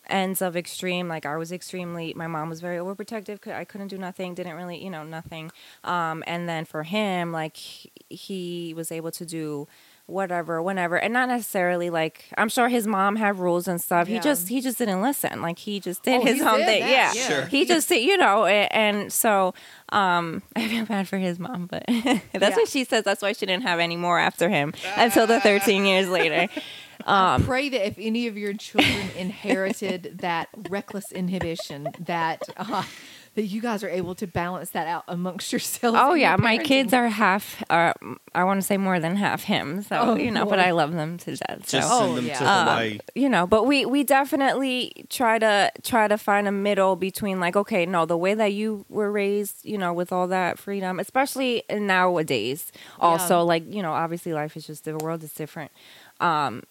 ends 0.09 0.41
of 0.41 0.55
extreme. 0.55 1.07
Like 1.07 1.25
I 1.25 1.37
was 1.37 1.51
extremely, 1.51 2.13
my 2.15 2.27
mom 2.27 2.49
was 2.49 2.61
very 2.61 2.77
overprotective. 2.77 3.51
I 3.51 3.65
couldn't 3.65 3.87
do 3.89 3.97
nothing. 3.97 4.35
Didn't 4.35 4.55
really, 4.55 4.83
you 4.83 4.89
know, 4.89 5.03
nothing. 5.03 5.51
Um, 5.83 6.23
and 6.27 6.47
then 6.47 6.65
for 6.65 6.83
him, 6.83 7.31
like 7.31 7.57
he, 7.57 7.91
he 8.09 8.73
was 8.75 8.91
able 8.91 9.11
to 9.11 9.25
do 9.25 9.67
whatever, 10.07 10.61
whenever, 10.61 10.97
and 10.97 11.11
not 11.13 11.27
necessarily 11.29 11.89
like 11.89 12.25
I'm 12.37 12.49
sure 12.49 12.69
his 12.69 12.85
mom 12.85 13.15
had 13.15 13.39
rules 13.39 13.67
and 13.67 13.81
stuff. 13.81 14.07
Yeah. 14.07 14.15
He 14.15 14.19
just 14.21 14.47
he 14.47 14.61
just 14.61 14.77
didn't 14.77 15.01
listen. 15.01 15.41
Like 15.41 15.57
he 15.59 15.79
just 15.79 16.03
did 16.03 16.21
Oh, 16.21 16.25
his 16.25 16.41
own 16.41 16.59
did 16.59 16.65
thing. 16.67 16.81
that, 16.81 16.89
Yeah, 16.89 17.13
yeah. 17.13 17.27
Sure. 17.27 17.45
he 17.47 17.65
just 17.65 17.89
you 17.91 18.17
know, 18.17 18.45
and, 18.45 18.71
and 19.01 19.13
so 19.13 19.53
um, 19.89 20.43
I 20.55 20.67
feel 20.67 20.85
bad 20.85 21.07
for 21.07 21.17
his 21.17 21.39
mom, 21.39 21.67
but 21.67 21.83
that's 21.87 22.23
Yeah. 22.33 22.49
what 22.55 22.67
she 22.69 22.83
says. 22.83 23.03
That's 23.03 23.21
why 23.21 23.33
she 23.33 23.45
didn't 23.45 23.63
have 23.63 23.79
any 23.79 23.95
more 23.97 24.19
after 24.19 24.49
him 24.49 24.73
until 24.97 25.25
the 25.27 25.39
13 25.39 25.85
years 25.85 26.07
later. 26.09 26.47
I 27.07 27.39
pray 27.43 27.69
that 27.69 27.85
if 27.87 27.95
any 27.99 28.25
of 28.27 28.37
your 28.37 28.53
children 28.53 29.09
inherited 29.17 30.19
that 30.21 30.47
reckless 30.69 31.11
inhibition, 31.11 31.89
that 31.99 32.41
uh, 32.57 32.83
that 33.35 33.43
you 33.43 33.61
guys 33.61 33.83
are 33.83 33.89
able 33.89 34.15
to 34.15 34.27
balance 34.27 34.71
that 34.71 34.87
out 34.87 35.03
amongst 35.07 35.51
yourselves. 35.53 35.97
Oh 36.01 36.13
yeah, 36.13 36.31
your 36.31 36.37
my 36.39 36.57
kids 36.57 36.93
are 36.93 37.07
half. 37.07 37.63
Uh, 37.69 37.93
I 38.33 38.43
want 38.43 38.59
to 38.61 38.65
say 38.65 38.77
more 38.77 38.99
than 38.99 39.15
half 39.15 39.43
him. 39.43 39.81
So 39.83 39.97
Oh, 39.99 40.15
you 40.15 40.31
know, 40.31 40.45
but. 40.45 40.59
I 40.59 40.71
love 40.71 40.93
them 40.93 41.17
to 41.19 41.35
death. 41.35 41.67
So 41.69 41.77
Just 41.79 41.89
Oh, 41.91 41.99
send 42.05 42.17
them 42.17 42.25
yeah. 42.27 42.39
to 42.39 42.45
Um, 42.49 42.67
Hawaii. 42.67 42.99
you 43.13 43.29
know 43.29 43.45
but 43.45 43.63
we 43.67 43.85
we 43.85 44.03
definitely 44.03 45.05
try 45.09 45.37
to 45.37 45.71
try 45.83 46.07
to 46.07 46.17
find 46.17 46.47
a 46.47 46.51
middle 46.51 46.95
between 46.95 47.39
like 47.39 47.55
okay 47.55 47.85
no 47.85 48.05
the 48.05 48.17
way 48.17 48.33
that 48.33 48.53
you 48.53 48.85
were 48.89 49.11
raised 49.11 49.63
you 49.63 49.77
know 49.77 49.93
with 49.93 50.11
all 50.11 50.27
that 50.27 50.57
freedom 50.57 50.99
especially 50.99 51.63
nowadays 51.69 52.71
also 52.99 53.35
Yeah. 53.37 53.41
like 53.41 53.73
you 53.73 53.81
know 53.81 53.91
obviously 53.93 54.33
life 54.33 54.55
is 54.57 54.65
just 54.67 54.85
the 54.85 54.97
world 54.97 55.23
is 55.23 55.33
different 55.33 55.71
um 56.19 56.63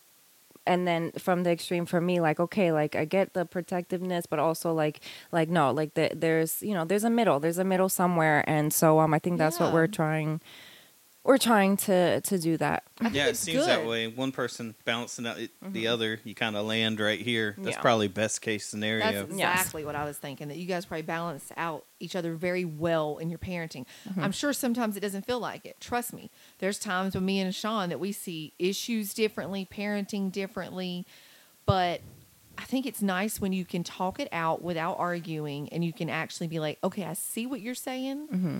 and 0.66 0.86
then 0.86 1.12
from 1.12 1.42
the 1.42 1.50
extreme 1.50 1.86
for 1.86 2.00
me 2.00 2.20
like 2.20 2.40
okay 2.40 2.72
like 2.72 2.96
i 2.96 3.04
get 3.04 3.32
the 3.34 3.44
protectiveness 3.44 4.26
but 4.26 4.38
also 4.38 4.72
like 4.72 5.00
like 5.32 5.48
no 5.48 5.70
like 5.70 5.94
the, 5.94 6.10
there's 6.14 6.62
you 6.62 6.74
know 6.74 6.84
there's 6.84 7.04
a 7.04 7.10
middle 7.10 7.40
there's 7.40 7.58
a 7.58 7.64
middle 7.64 7.88
somewhere 7.88 8.44
and 8.48 8.72
so 8.72 8.98
um 9.00 9.12
i 9.14 9.18
think 9.18 9.38
that's 9.38 9.60
what 9.60 9.72
we're 9.72 9.86
trying 9.86 10.40
we're 11.24 11.38
trying 11.38 11.76
to 11.78 12.20
to 12.20 12.38
do 12.38 12.56
that 12.58 12.84
I 13.00 13.08
Yeah, 13.08 13.26
it 13.26 13.30
it's 13.30 13.40
seems 13.40 13.66
that 13.66 13.86
way. 13.86 14.06
One 14.08 14.30
person 14.30 14.74
balancing 14.84 15.26
out 15.26 15.38
it, 15.38 15.50
the 15.62 15.88
other, 15.88 16.20
you 16.22 16.34
kind 16.34 16.54
of 16.54 16.66
land 16.66 17.00
right 17.00 17.18
here. 17.20 17.54
That's 17.58 17.76
Yeah. 17.76 17.80
probably 17.82 18.08
best 18.08 18.42
case 18.42 18.66
scenario. 18.66 19.04
That's 19.04 19.34
Yes. 19.36 19.58
exactly 19.60 19.84
what 19.84 19.96
I 19.96 20.04
was 20.04 20.18
thinking. 20.18 20.48
That 20.48 20.58
you 20.58 20.66
guys 20.66 20.84
probably 20.84 21.02
balance 21.02 21.50
out 21.56 21.86
each 21.98 22.14
other 22.14 22.34
very 22.34 22.64
well 22.64 23.16
in 23.18 23.30
your 23.30 23.38
parenting. 23.38 23.86
I'm 24.18 24.32
sure 24.32 24.52
sometimes 24.52 24.96
it 24.96 25.00
doesn't 25.00 25.24
feel 25.26 25.40
like 25.40 25.64
it. 25.64 25.80
Trust 25.80 26.12
me. 26.12 26.30
There's 26.58 26.78
times 26.78 27.14
when 27.14 27.24
me 27.24 27.40
and 27.40 27.54
Sean 27.54 27.88
that 27.88 27.98
we 27.98 28.12
see 28.12 28.52
issues 28.58 29.14
differently, 29.14 29.66
parenting 29.70 30.30
differently, 30.30 31.06
but 31.66 32.02
I 32.56 32.64
think 32.64 32.86
it's 32.86 33.02
nice 33.02 33.40
when 33.40 33.52
you 33.52 33.64
can 33.64 33.82
talk 33.82 34.20
it 34.20 34.28
out 34.30 34.62
without 34.62 34.96
arguing 34.98 35.68
and 35.70 35.84
you 35.84 35.92
can 35.92 36.08
actually 36.08 36.46
be 36.46 36.60
like, 36.60 36.78
okay, 36.84 37.04
I 37.04 37.14
see 37.14 37.46
what 37.46 37.60
you're 37.60 37.74
saying. 37.74 38.28
Mm-hmm. 38.28 38.58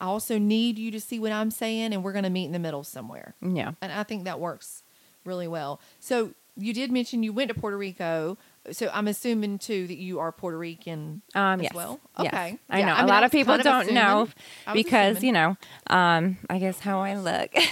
I 0.00 0.06
also 0.06 0.38
need 0.38 0.78
you 0.78 0.90
to 0.92 1.00
see 1.00 1.20
what 1.20 1.32
I'm 1.32 1.50
saying, 1.50 1.92
and 1.92 2.02
we're 2.02 2.12
going 2.12 2.24
to 2.24 2.30
meet 2.30 2.46
in 2.46 2.52
the 2.52 2.58
middle 2.58 2.84
somewhere. 2.84 3.34
yeah 3.42 3.72
And 3.82 3.92
I 3.92 4.02
think 4.02 4.24
that 4.24 4.40
works 4.40 4.82
really 5.24 5.48
well. 5.48 5.80
So 5.98 6.34
you 6.56 6.72
did 6.72 6.90
mention 6.90 7.22
you 7.22 7.32
went 7.32 7.48
to 7.48 7.54
Puerto 7.54 7.76
Rico. 7.76 8.38
So 8.72 8.90
I'm 8.92 9.08
assuming 9.08 9.58
too 9.58 9.86
that 9.86 9.96
you 9.96 10.18
are 10.18 10.30
Puerto 10.32 10.58
Rican 10.58 11.22
Um, 11.34 11.60
as 11.60 11.64
yes. 11.64 11.74
well. 11.74 11.98
Yes. 12.18 12.28
Okay. 12.28 12.58
I 12.68 12.78
Yeah, 12.80 12.86
know. 12.86 12.92
I 12.92 12.98
a 12.98 13.02
mean, 13.02 13.08
lot 13.08 13.24
of 13.24 13.30
people 13.32 13.56
kind 13.56 13.60
of 13.60 13.64
don't 13.64 13.94
know 13.94 14.22
assuming. 14.22 14.34
Was 14.66 14.74
because, 14.74 15.16
assuming. 15.16 15.26
you 15.26 15.32
know, 15.32 15.56
um, 15.88 16.36
I 16.50 16.58
guess 16.58 16.78
how 16.80 17.00
I 17.00 17.14
look. 17.16 17.50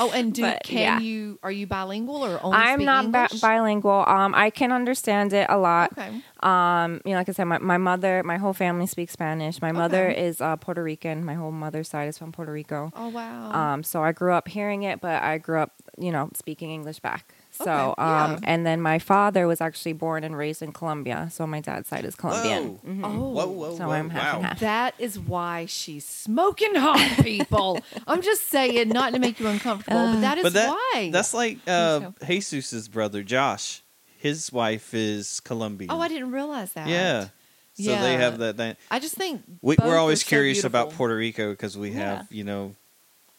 Oh, 0.00 0.10
and 0.12 0.34
do 0.34 0.42
but, 0.42 0.64
can 0.64 0.78
yeah. 0.78 0.98
you 0.98 1.38
are 1.44 1.52
you 1.52 1.68
bilingual 1.68 2.24
or 2.24 2.40
only 2.42 2.56
I'm 2.58 2.84
not 2.84 3.12
bi- 3.12 3.28
bilingual. 3.40 4.02
Um, 4.08 4.34
I 4.34 4.50
can 4.50 4.72
understand 4.72 5.32
it 5.32 5.46
a 5.48 5.56
lot. 5.56 5.92
Okay. 5.92 6.10
Um, 6.42 7.00
you 7.04 7.12
know, 7.12 7.18
like 7.18 7.28
I 7.28 7.32
said, 7.32 7.44
my, 7.44 7.58
my 7.58 7.76
mother, 7.76 8.22
my 8.24 8.36
whole 8.36 8.54
family 8.54 8.86
speaks 8.88 9.12
Spanish. 9.12 9.60
My 9.62 9.70
mother 9.70 10.08
Okay. 10.10 10.26
is 10.26 10.40
uh, 10.40 10.56
Puerto 10.56 10.82
Rican. 10.82 11.24
My 11.24 11.34
whole 11.34 11.52
mother's 11.52 11.88
side 11.88 12.08
is 12.08 12.18
from 12.18 12.32
Puerto 12.32 12.50
Rico. 12.50 12.90
Oh 12.96 13.08
wow. 13.08 13.52
Um, 13.52 13.82
so 13.84 14.02
I 14.02 14.10
grew 14.10 14.32
up 14.32 14.48
hearing 14.48 14.82
it, 14.82 15.00
but 15.00 15.22
I 15.22 15.38
grew 15.38 15.60
up, 15.60 15.72
you 15.96 16.10
know, 16.10 16.28
speaking 16.34 16.70
English 16.70 16.98
back. 16.98 17.32
So, 17.56 17.62
Okay, 17.70 17.94
yeah. 18.02 18.24
um, 18.24 18.38
and 18.42 18.66
then 18.66 18.80
my 18.80 18.98
father 18.98 19.46
was 19.46 19.60
actually 19.60 19.92
born 19.92 20.24
and 20.24 20.36
raised 20.36 20.60
in 20.60 20.72
Colombia. 20.72 21.28
So 21.32 21.46
my 21.46 21.60
dad's 21.60 21.88
side 21.88 22.04
is 22.04 22.14
Colombian. 22.16 22.78
Whoa. 22.82 22.92
Mhm. 22.92 23.00
oh. 23.04 23.28
Whoa, 23.30 23.46
whoa, 23.46 23.76
So 23.76 23.86
whoa! 23.86 23.92
I'm 23.92 24.10
half 24.10 24.32
wow. 24.32 24.36
and 24.38 24.46
half. 24.46 24.60
That 24.60 24.94
is 24.98 25.18
why 25.20 25.66
she's 25.66 26.04
smoking 26.04 26.74
hot, 26.74 27.18
people. 27.24 27.78
I'm 28.08 28.22
just 28.22 28.48
saying, 28.50 28.88
not 28.88 29.12
to 29.12 29.18
make 29.20 29.38
you 29.38 29.46
uncomfortable, 29.46 29.98
but 30.14 30.20
that 30.22 30.38
is 30.38 30.42
But 30.42 30.52
that, 30.54 30.70
why. 30.70 31.10
that's 31.12 31.32
like 31.32 31.58
uh. 31.66 32.10
Jesus's 32.26 32.88
brother 32.88 33.22
Josh. 33.22 33.82
His 34.18 34.50
wife 34.50 34.94
is 34.94 35.40
Colombian. 35.40 35.90
oh, 35.90 36.00
I 36.00 36.08
didn't 36.08 36.32
realize 36.32 36.72
that. 36.72 36.88
Yeah. 36.88 37.28
So 37.76 37.90
they 37.90 38.14
have 38.16 38.38
that. 38.38 38.56
that 38.58 38.78
I 38.90 38.98
just 39.00 39.14
think 39.16 39.42
we, 39.60 39.76
both 39.76 39.86
we're 39.86 39.94
are 39.94 39.98
always 39.98 40.24
so 40.24 40.28
curious 40.28 40.64
about. 40.64 40.90
Puerto 40.92 41.14
Rico 41.16 41.50
because 41.50 41.76
we 41.76 41.90
Yeah. 41.90 42.18
have 42.18 42.26
you 42.30 42.44
know 42.44 42.74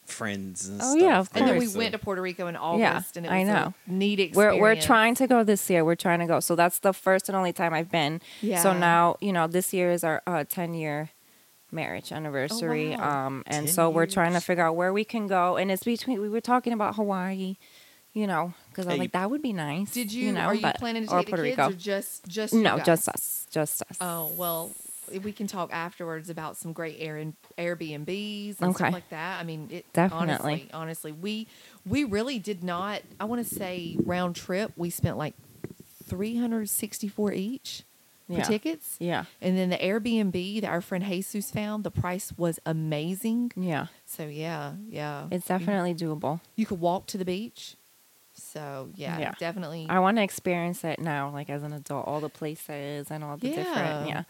friends 0.08 0.68
and 0.68 0.80
Oh, 0.80 0.90
stuff. 0.92 1.02
yeah, 1.02 1.18
of 1.18 1.30
course. 1.32 1.40
And 1.40 1.50
then 1.50 1.58
we. 1.58 1.66
So- 1.66 1.78
went 1.78 1.92
to 1.92 1.98
Puerto 1.98 2.22
Rico 2.22 2.46
in 2.46 2.54
Yeah, 2.54 2.60
August, 2.60 3.16
and 3.16 3.26
it 3.26 3.28
was 3.28 3.34
I 3.34 3.38
a 3.38 3.44
know. 3.44 3.74
neat 3.86 4.20
experience. 4.20 4.54
We're 4.60 4.60
we're 4.74 4.80
trying 4.80 5.14
to 5.16 5.26
go 5.26 5.44
this 5.44 5.68
year. 5.70 5.84
We're 5.84 5.94
trying 5.94 6.20
to 6.20 6.26
go. 6.26 6.40
So 6.40 6.56
that's 6.56 6.78
the 6.80 6.92
first 6.92 7.28
and 7.28 7.36
only 7.36 7.52
time 7.52 7.72
I've 7.74 7.90
been. 7.90 8.20
Yeah. 8.40 8.62
So 8.62 8.72
now 8.72 9.16
you 9.20 9.32
know 9.32 9.46
this 9.46 9.72
year 9.72 9.90
is 9.90 10.04
our 10.04 10.22
uh, 10.26 10.44
ten 10.48 10.74
year 10.74 11.10
marriage 11.72 12.12
anniversary. 12.12 12.94
Oh, 12.94 12.98
wow. 12.98 13.26
Um, 13.26 13.42
and 13.46 13.66
10 13.66 13.74
so 13.74 13.90
we're 13.90 14.06
trying 14.06 14.32
to 14.34 14.40
figure 14.40 14.64
out 14.64 14.76
where 14.76 14.92
we 14.92 15.04
can 15.04 15.26
go. 15.26 15.56
And 15.56 15.70
it's 15.70 15.82
between. 15.82 16.20
We 16.20 16.28
were 16.28 16.40
talking 16.40 16.72
about 16.72 16.94
Hawaii, 16.94 17.56
you 18.12 18.26
know, 18.26 18.54
because 18.70 18.86
I 18.86 18.90
was 18.90 18.94
Hey, 18.96 19.00
like 19.00 19.12
that 19.12 19.30
would 19.30 19.42
be 19.42 19.52
nice. 19.52 19.90
Did 19.92 20.12
you? 20.12 20.26
you 20.26 20.32
know, 20.32 20.42
are 20.42 20.54
you 20.54 20.62
but- 20.62 20.76
planning 20.78 21.06
to 21.06 21.12
or 21.12 21.18
take 21.20 21.28
Puerto 21.28 21.42
the 21.42 21.48
kids 21.50 21.58
Rico? 21.58 21.70
or 21.70 21.72
just 21.74 22.26
just 22.28 22.52
you 22.54 22.62
no, 22.62 22.76
guys? 22.78 22.86
just 22.86 23.08
us, 23.08 23.46
just 23.50 23.82
us. 23.82 23.96
Oh 24.00 24.32
well, 24.36 24.72
we 25.22 25.32
can 25.32 25.46
talk 25.46 25.72
afterwards 25.72 26.28
about 26.30 26.56
some 26.56 26.72
great 26.72 26.96
Air 27.00 27.16
and 27.16 27.34
Airbnbs 27.58 28.60
and 28.60 28.70
Okay. 28.70 28.76
stuff 28.76 28.92
like 28.92 29.10
that. 29.10 29.40
I 29.40 29.44
mean, 29.44 29.68
it 29.70 29.84
Definitely. 29.92 30.30
Honestly, 30.52 30.70
honestly, 30.72 31.12
we 31.12 31.46
we 31.86 32.04
really 32.04 32.38
did 32.38 32.62
not. 32.64 33.02
I 33.20 33.24
want 33.24 33.46
to 33.46 33.54
say 33.54 33.96
round 34.04 34.36
trip. 34.36 34.72
We 34.76 34.90
spent 34.90 35.16
like 35.16 35.34
three 36.04 36.36
hundred 36.36 36.68
sixty 36.68 37.08
four 37.08 37.32
each 37.32 37.82
for 38.28 38.34
Yeah. 38.34 38.42
tickets. 38.44 38.96
Yeah, 38.98 39.24
And 39.40 39.56
then 39.56 39.70
the 39.70 39.78
Airbnb 39.78 40.60
that 40.60 40.68
our 40.68 40.80
friend 40.80 41.04
Jesus 41.04 41.50
found, 41.50 41.84
the 41.84 41.90
price 41.90 42.32
was 42.36 42.58
amazing. 42.66 43.52
yeah. 43.56 43.86
So 44.04 44.26
yeah, 44.26 44.74
yeah, 44.88 45.26
It's 45.30 45.46
definitely 45.46 45.94
doable. 45.94 46.40
you 46.56 46.66
could 46.66 46.80
walk 46.80 47.06
to 47.08 47.18
the 47.18 47.24
beach. 47.24 47.76
So 48.34 48.90
yeah, 48.94 49.18
Yeah. 49.18 49.32
definitely. 49.38 49.86
I 49.88 49.98
want 50.00 50.18
to 50.18 50.22
experience 50.22 50.84
it 50.84 50.98
now, 51.00 51.30
like 51.30 51.48
as 51.50 51.62
an 51.62 51.72
adult, 51.72 52.06
all 52.06 52.20
the 52.20 52.28
places 52.28 53.10
and 53.10 53.24
all 53.24 53.36
the 53.36 53.48
Yeah. 53.48 53.54
different. 53.54 54.08
Yeah, 54.08 54.22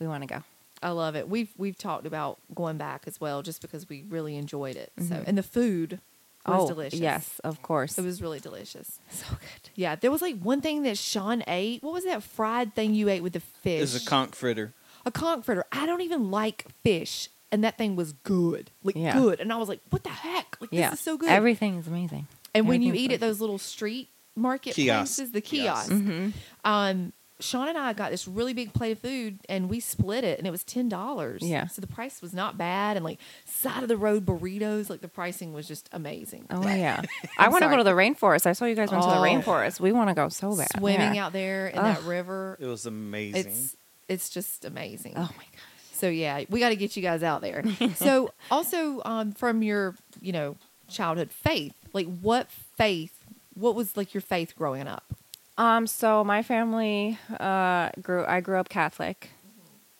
we 0.00 0.06
want 0.06 0.22
to 0.22 0.26
go. 0.26 0.42
I 0.82 0.90
love 0.90 1.14
it. 1.14 1.28
We've 1.28 1.50
we've 1.58 1.76
talked 1.76 2.06
about 2.06 2.38
going 2.54 2.78
back 2.78 3.04
as 3.06 3.20
well, 3.20 3.42
just 3.42 3.60
because 3.60 3.88
we 3.88 4.04
really 4.08 4.36
enjoyed 4.36 4.76
it. 4.76 4.92
So 4.98 5.14
Mhm. 5.14 5.24
and 5.26 5.38
the 5.38 5.42
food 5.42 6.00
was 6.46 6.62
oh, 6.64 6.68
delicious. 6.68 6.98
yes, 7.00 7.38
of 7.44 7.60
course. 7.60 7.98
it 7.98 8.04
was 8.04 8.22
really 8.22 8.40
delicious. 8.40 8.98
so 9.10 9.26
good. 9.28 9.70
Yeah, 9.74 9.94
there 9.96 10.10
was 10.10 10.22
like 10.22 10.40
one 10.40 10.62
thing 10.62 10.82
that 10.84 10.96
Sean 10.96 11.42
ate. 11.46 11.82
What 11.82 11.92
was 11.92 12.04
that 12.04 12.22
fried 12.22 12.74
thing 12.74 12.94
you 12.94 13.10
ate 13.10 13.22
with 13.22 13.34
the 13.34 13.40
fish? 13.40 13.82
Is 13.82 13.94
a 13.94 14.04
conch 14.06 14.34
fritter. 14.34 14.72
a 15.04 15.10
conch 15.10 15.44
fritter. 15.44 15.64
I 15.70 15.84
don't 15.84 16.00
even 16.00 16.30
like 16.30 16.64
fish, 16.82 17.28
and 17.52 17.62
that 17.62 17.76
thing 17.76 17.94
was 17.94 18.12
good, 18.14 18.70
like 18.82 18.96
Yeah. 18.96 19.12
good. 19.12 19.38
And 19.40 19.52
I 19.52 19.56
was 19.58 19.68
like, 19.68 19.80
what 19.90 20.02
the 20.02 20.08
heck? 20.10 20.56
Like 20.62 20.70
Yeah, 20.72 20.90
this 20.90 20.98
is 21.00 21.04
so 21.04 21.18
good. 21.18 21.28
Everything 21.28 21.76
is 21.76 21.86
amazing. 21.86 22.26
and 22.54 22.66
when 22.66 22.80
you 22.80 22.88
everything's 22.88 23.10
eat 23.10 23.14
at 23.14 23.20
those 23.20 23.38
little 23.40 23.58
street 23.58 24.08
market 24.34 24.74
Kiosks. 24.74 25.16
places, 25.16 25.32
the 25.32 25.40
Kiosks. 25.42 25.88
kiosks, 25.88 26.02
Mm-hmm. 26.08 26.30
um, 26.64 27.12
Sean 27.40 27.68
and 27.68 27.76
I 27.78 27.92
got 27.92 28.10
this 28.10 28.28
really 28.28 28.52
big 28.52 28.72
plate 28.72 28.92
of 28.92 28.98
food 28.98 29.38
and 29.48 29.68
we 29.68 29.80
split 29.80 30.24
it 30.24 30.38
and 30.38 30.46
it 30.46 30.50
was 30.50 30.62
ten 30.64 30.88
dollars. 30.88 31.42
Yeah. 31.42 31.66
So 31.66 31.80
the 31.80 31.86
price 31.86 32.20
was 32.22 32.32
not 32.34 32.56
bad 32.58 32.96
and 32.96 33.04
like 33.04 33.18
side 33.46 33.82
of 33.82 33.88
the 33.88 33.96
road 33.96 34.24
burritos, 34.26 34.88
like 34.90 35.00
the 35.00 35.08
pricing 35.08 35.52
was 35.52 35.66
just 35.66 35.88
amazing. 35.92 36.46
Oh 36.50 36.62
yeah, 36.66 37.02
I 37.38 37.48
want 37.48 37.62
to 37.64 37.68
go 37.70 37.76
to 37.76 37.84
the 37.84 37.90
rainforest. 37.92 38.46
I 38.46 38.52
saw 38.52 38.64
you 38.66 38.74
guys 38.74 38.90
went 38.90 39.02
to 39.02 39.08
the 39.08 39.16
Oh. 39.16 39.22
rainforest. 39.22 39.80
We 39.80 39.92
want 39.92 40.08
to 40.10 40.14
go 40.14 40.28
so 40.28 40.56
bad. 40.56 40.68
Swimming 40.78 41.14
Yeah. 41.14 41.26
out 41.26 41.32
there 41.32 41.68
in 41.68 41.78
Ugh. 41.78 41.96
that 41.96 42.04
river. 42.04 42.56
It 42.60 42.66
was 42.66 42.86
amazing. 42.86 43.46
It's 43.46 43.76
it's 44.08 44.28
just 44.30 44.64
amazing. 44.64 45.14
Oh 45.16 45.20
my 45.36 45.44
god. 45.44 45.60
So 45.92 46.08
yeah, 46.08 46.44
we 46.48 46.60
got 46.60 46.70
to 46.70 46.76
get 46.76 46.96
you 46.96 47.02
guys 47.02 47.22
out 47.22 47.42
there. 47.42 47.62
so 47.96 48.30
also 48.50 49.02
um, 49.04 49.32
from 49.32 49.62
your 49.62 49.94
you 50.20 50.32
know 50.32 50.56
childhood 50.88 51.30
faith, 51.30 51.74
like 51.92 52.06
what 52.20 52.48
faith? 52.50 53.16
What 53.54 53.74
was 53.74 53.96
like 53.96 54.14
your 54.14 54.20
faith 54.22 54.54
growing 54.56 54.88
up? 54.88 55.04
Um. 55.60 55.86
So 55.86 56.24
my 56.24 56.42
family 56.42 57.18
uh 57.38 57.90
grew. 58.02 58.24
I 58.26 58.40
grew 58.40 58.58
up 58.58 58.68
Catholic. 58.68 59.30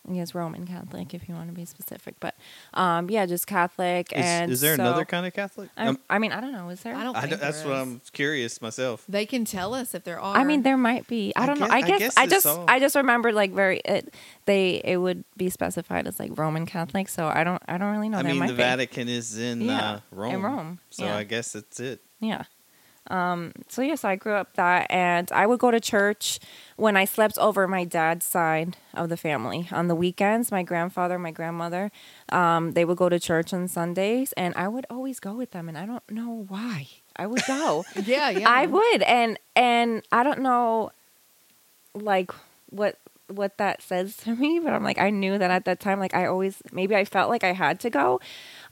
I 0.09 0.15
guess 0.15 0.35
Roman 0.35 0.67
Catholic, 0.67 1.13
if 1.15 1.29
you 1.29 1.35
want 1.35 1.49
to 1.51 1.55
be 1.55 1.65
specific. 1.67 2.15
But 2.19 2.35
um, 2.75 3.11
yeah, 3.11 3.27
just 3.27 3.47
Catholic. 3.47 4.11
is, 4.13 4.25
and 4.25 4.51
is 4.51 4.61
there 4.61 4.75
so- 4.75 4.83
another 4.83 5.05
kind 5.05 5.25
of 5.27 5.35
Catholic? 5.35 5.69
I'm- 5.77 5.89
Um, 5.91 5.99
I 6.09 6.19
mean, 6.19 6.33
I 6.33 6.41
don't 6.41 6.51
know. 6.53 6.69
Is 6.71 6.81
there? 6.81 6.95
I 6.97 7.05
don't. 7.05 7.15
I 7.15 7.27
don't- 7.27 7.39
that's 7.41 7.61
there 7.61 7.69
what 7.71 7.77
is. 7.77 7.83
I'm 7.83 8.01
curious 8.13 8.61
myself. 8.63 9.05
They 9.09 9.25
can 9.27 9.45
tell 9.45 9.73
us 9.75 9.95
if 9.95 10.03
there 10.05 10.19
are. 10.19 10.35
I 10.37 10.43
mean, 10.43 10.63
there 10.63 10.79
might 10.79 11.07
be. 11.07 11.33
I 11.37 11.43
I 11.43 11.47
don't 11.47 11.61
know. 11.61 11.67
guess- 11.67 11.75
I 11.75 11.79
I 11.79 11.83
guess. 11.83 11.99
guess 12.01 12.15
I 12.17 12.27
just. 12.27 12.47
all- 12.47 12.65
I 12.67 12.81
just 12.81 12.97
remembered 12.97 13.35
like 13.35 13.53
very. 13.53 13.81
It, 13.85 14.13
they. 14.47 14.81
It 14.83 14.97
would 14.97 15.23
be 15.37 15.49
specified 15.51 16.07
as 16.09 16.19
like 16.19 16.37
Roman 16.37 16.65
Catholic. 16.67 17.09
So 17.09 17.29
I 17.29 17.45
don't. 17.45 17.63
I 17.69 17.77
don't 17.79 17.93
really 17.93 18.09
know. 18.09 18.19
I 18.19 18.23
there 18.23 18.33
mean, 18.33 18.41
might 18.41 18.47
the 18.49 18.55
be. 18.55 18.63
Vatican 18.63 19.09
is 19.09 19.39
in 19.39 19.61
Yeah, 19.61 19.79
uh, 19.93 20.01
Rome. 20.11 20.35
in 20.35 20.43
Rome, 20.43 20.79
So 20.89 21.05
yeah. 21.05 21.17
I 21.19 21.25
guess 21.25 21.53
that's 21.53 21.79
it. 21.79 22.01
Yeah. 22.21 22.45
Um, 23.11 23.53
so 23.69 23.83
yes, 23.83 24.05
I 24.05 24.17
grew 24.17 24.35
up 24.35 24.55
that, 24.55 24.87
and 24.91 25.31
I 25.33 25.47
would 25.47 25.59
go 25.59 25.71
to 25.71 25.81
church 25.81 26.39
when 26.77 26.97
I 26.97 27.05
slept 27.05 27.37
over 27.39 27.67
my 27.67 27.85
dad's 27.85 28.25
side 28.25 28.77
of 28.95 29.09
the 29.09 29.17
family 29.17 29.69
on 29.73 29.89
the 29.89 29.95
weekends. 29.97 30.51
My 30.53 30.63
grandfather, 30.63 31.19
my 31.19 31.33
grandmother, 31.33 31.91
um, 32.31 32.73
they 32.73 32.85
would 32.85 32.97
go 32.97 33.09
to 33.09 33.19
church 33.19 33.53
on 33.53 33.69
Sundays, 33.69 34.33
and 34.33 34.55
I 34.55 34.69
would 34.69 34.87
always 34.89 35.19
go 35.21 35.35
with 35.35 35.51
them, 35.51 35.69
and 35.69 35.77
I 35.77 35.87
don't 35.87 36.09
know 36.11 36.47
why. 36.49 36.87
I 37.17 37.27
would 37.27 37.45
go. 37.47 37.85
Yeah, 38.07 38.31
yeah. 38.31 38.49
I 38.49 38.67
would, 38.67 39.03
and 39.03 39.39
and 39.55 40.03
I 40.11 40.23
don't 40.23 40.41
know, 40.41 40.93
like 41.95 42.31
what 42.71 42.97
what 43.29 43.59
that 43.59 43.83
says 43.83 44.17
to 44.19 44.35
me, 44.35 44.59
but 44.59 44.73
I'm 44.73 44.83
like 44.85 44.99
I 44.99 45.11
knew 45.11 45.37
that 45.39 45.51
at 45.51 45.65
that 45.65 45.81
time, 45.81 45.99
like 45.99 46.15
I 46.15 46.27
always 46.27 46.63
maybe 46.73 46.95
I 46.97 47.05
felt 47.05 47.29
like 47.29 47.45
I 47.45 47.53
had 47.53 47.81
to 47.81 47.91
go, 47.91 48.21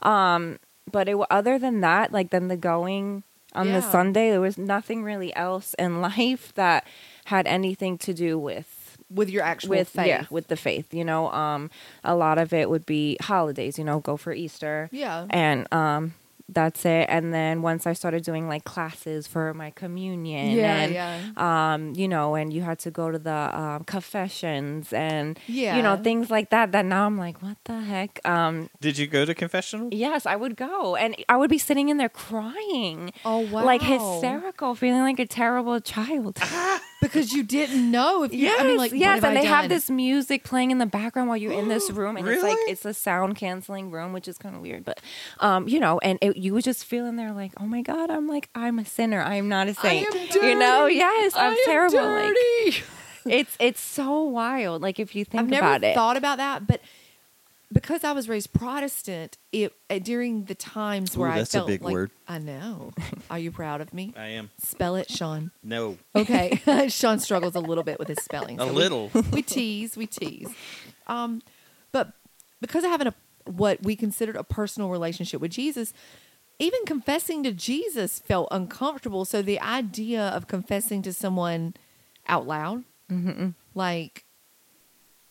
um, 0.03 0.59
but 0.91 1.09
it 1.09 1.16
other 1.30 1.59
than 1.59 1.80
that, 1.80 2.12
like 2.12 2.30
then 2.30 2.49
the 2.49 2.57
going 2.57 3.22
on 3.55 3.72
the 3.72 3.80
Sunday, 3.82 4.30
there 4.30 4.40
was 4.40 4.59
nothing 4.59 5.03
really 5.03 5.34
else 5.36 5.74
in 5.78 6.01
life 6.11 6.53
that 6.55 6.86
had 7.26 7.46
anything 7.46 7.99
to 7.99 8.14
do 8.14 8.38
with 8.38 8.74
with 9.11 9.30
your 9.30 9.42
actual 9.42 9.70
with 9.70 9.88
faith. 9.88 10.07
yeah 10.07 10.24
with 10.30 10.49
the 10.49 10.57
faith. 10.57 10.92
You 10.92 11.05
know, 11.05 11.30
um, 11.32 11.70
a 12.05 12.14
lot 12.14 12.36
of 12.38 12.53
it 12.53 12.68
would 12.68 12.84
be 12.86 13.16
holidays. 13.22 13.78
You 13.78 13.84
know, 13.84 14.01
go 14.01 14.16
for 14.16 14.32
Easter 14.32 14.88
Yeah. 14.92 15.26
and 15.30 15.66
um 15.72 16.14
that's 16.51 16.86
it 16.86 17.07
and 17.11 17.34
then 17.34 17.61
once 17.61 17.86
i 17.86 17.92
started 17.92 18.22
doing 18.24 18.49
like 18.49 18.64
classes 18.64 19.26
for 19.26 19.53
my 19.53 19.70
communion 19.70 20.51
Yeah, 20.57 20.76
and 20.78 20.92
yeah. 20.94 21.74
um 21.74 21.92
you 21.94 22.09
know 22.09 22.34
and 22.36 22.53
you 22.53 22.62
had 22.62 22.78
to 22.80 22.90
go 22.90 23.11
to 23.11 23.18
the 23.18 23.34
um, 23.61 23.84
confessions 23.84 24.92
and 24.94 25.38
you 25.76 25.82
know 25.82 25.96
things 25.96 26.30
like 26.30 26.49
that 26.51 26.72
that 26.72 26.86
now 26.86 27.05
i'm 27.07 27.18
like 27.18 27.42
what 27.42 27.59
the 27.64 27.78
heck 27.80 28.18
um 28.26 28.70
Did 28.80 28.96
you 28.96 29.07
go 29.07 29.24
to 29.26 29.34
confessional? 29.34 29.88
yes 29.92 30.24
i 30.24 30.36
would 30.36 30.57
go 30.57 30.96
and 30.96 31.14
i 31.28 31.36
would 31.36 31.51
be 31.51 31.59
sitting 31.59 31.90
in 31.90 31.99
there 31.99 32.09
crying 32.09 33.12
Oh 33.26 33.40
wow. 33.40 33.64
like 33.64 33.82
hysterical 33.82 34.74
feeling 34.74 35.03
like 35.03 35.18
a 35.18 35.26
terrible 35.26 35.80
child 35.80 36.38
because 37.01 37.32
you 37.32 37.42
didn't 37.42 37.90
know 37.90 38.24
if 38.24 38.32
you. 38.32 38.40
Yes, 38.40 38.61
I 38.61 38.64
mean, 38.64 38.76
like, 38.76 38.92
yes, 38.92 39.16
have 39.16 39.24
and 39.24 39.38
I 39.38 39.42
they 39.42 39.46
have 39.46 39.68
this 39.68 39.88
music 39.88 40.44
playing 40.44 40.70
in 40.70 40.78
the 40.78 40.86
background 40.86 41.28
while 41.28 41.36
you're 41.36 41.53
in 41.53 41.68
this 41.68 41.90
room, 41.92 42.16
and 42.16 42.26
it's 42.26 42.42
like 42.42 42.57
it's 42.66 42.84
a 42.84 42.94
sound 42.94 43.36
canceling 43.36 43.90
room, 43.90 44.12
which 44.12 44.28
is 44.28 44.38
kind 44.38 44.55
of 44.55 44.62
weird, 44.62 44.84
but 44.84 45.01
um, 45.40 45.68
you 45.68 45.80
know, 45.80 45.99
and 46.01 46.18
it, 46.22 46.36
you 46.36 46.55
would 46.55 46.64
just 46.64 46.84
feel 46.84 47.07
in 47.07 47.16
there 47.16 47.32
like, 47.32 47.53
oh 47.61 47.66
my 47.66 47.82
god, 47.82 48.11
I'm 48.11 48.26
like 48.26 48.49
I'm 48.55 48.78
a 48.78 48.84
sinner, 48.84 49.20
I'm 49.20 49.49
not 49.49 49.68
a 49.68 49.74
saint, 49.74 50.34
you 50.34 50.55
know? 50.55 50.86
Yes, 50.86 51.34
I'm 51.36 51.57
terrible. 51.64 51.99
Like 51.99 52.84
it's 53.26 53.57
it's 53.61 53.80
so 53.80 54.22
wild. 54.22 54.82
Like 54.82 54.99
if 54.99 55.14
you 55.14 55.24
think 55.24 55.42
I've 55.42 55.49
never 55.49 55.66
about 55.66 55.84
it, 55.84 55.94
thought 55.94 56.16
about 56.16 56.38
that, 56.38 56.66
but 56.66 56.80
because 57.73 58.03
I 58.05 58.12
was 58.12 58.29
raised 58.29 58.53
Protestant, 58.53 59.37
it 59.53 59.73
uh, 59.91 59.99
during 59.99 60.45
the 60.45 60.55
times 60.55 61.16
where 61.16 61.29
Ooh, 61.29 61.35
I 61.35 61.39
that's 61.39 61.55
a 61.55 61.59
felt 61.59 61.66
big 61.69 61.83
like 61.83 61.93
word. 61.93 62.11
I 62.27 62.39
know. 62.39 62.93
Are 63.31 63.39
you 63.39 63.51
proud 63.53 63.81
of 63.81 63.93
me? 63.93 64.14
I 64.16 64.29
am. 64.29 64.51
Spell 64.59 64.97
it, 64.97 65.11
Sean. 65.11 65.51
No, 65.62 65.99
Okay, 66.14 66.61
Sean 66.89 67.19
struggles 67.19 67.55
a 67.55 67.61
little 67.61 67.85
bit 67.85 67.99
with 67.99 68.09
his 68.09 68.19
spelling. 68.23 68.59
a 68.61 68.64
so 68.64 68.69
we- 68.73 68.75
little. 68.77 69.11
we 69.33 69.43
tease, 69.43 69.97
we 69.97 70.07
tease. 70.07 70.49
Um, 71.07 71.43
but 71.93 72.12
because 72.61 72.85
I 72.85 72.89
have 72.89 73.01
an, 73.01 73.09
a 73.09 73.14
what 73.51 73.83
we 73.83 73.97
considered 73.97 74.37
a 74.37 74.45
personal 74.45 74.91
relationship 74.91 75.41
with 75.41 75.51
Jesus, 75.53 75.93
even 76.59 76.81
confessing 76.87 77.43
to 77.45 77.53
Jesus 77.53 78.19
felt 78.19 78.49
uncomfortable. 78.51 79.25
So 79.25 79.41
the 79.43 79.61
idea 79.61 80.23
of 80.23 80.47
confessing 80.49 81.03
to 81.03 81.12
someone 81.12 81.75
out 82.27 82.47
loud, 82.47 82.85
like. 83.75 84.25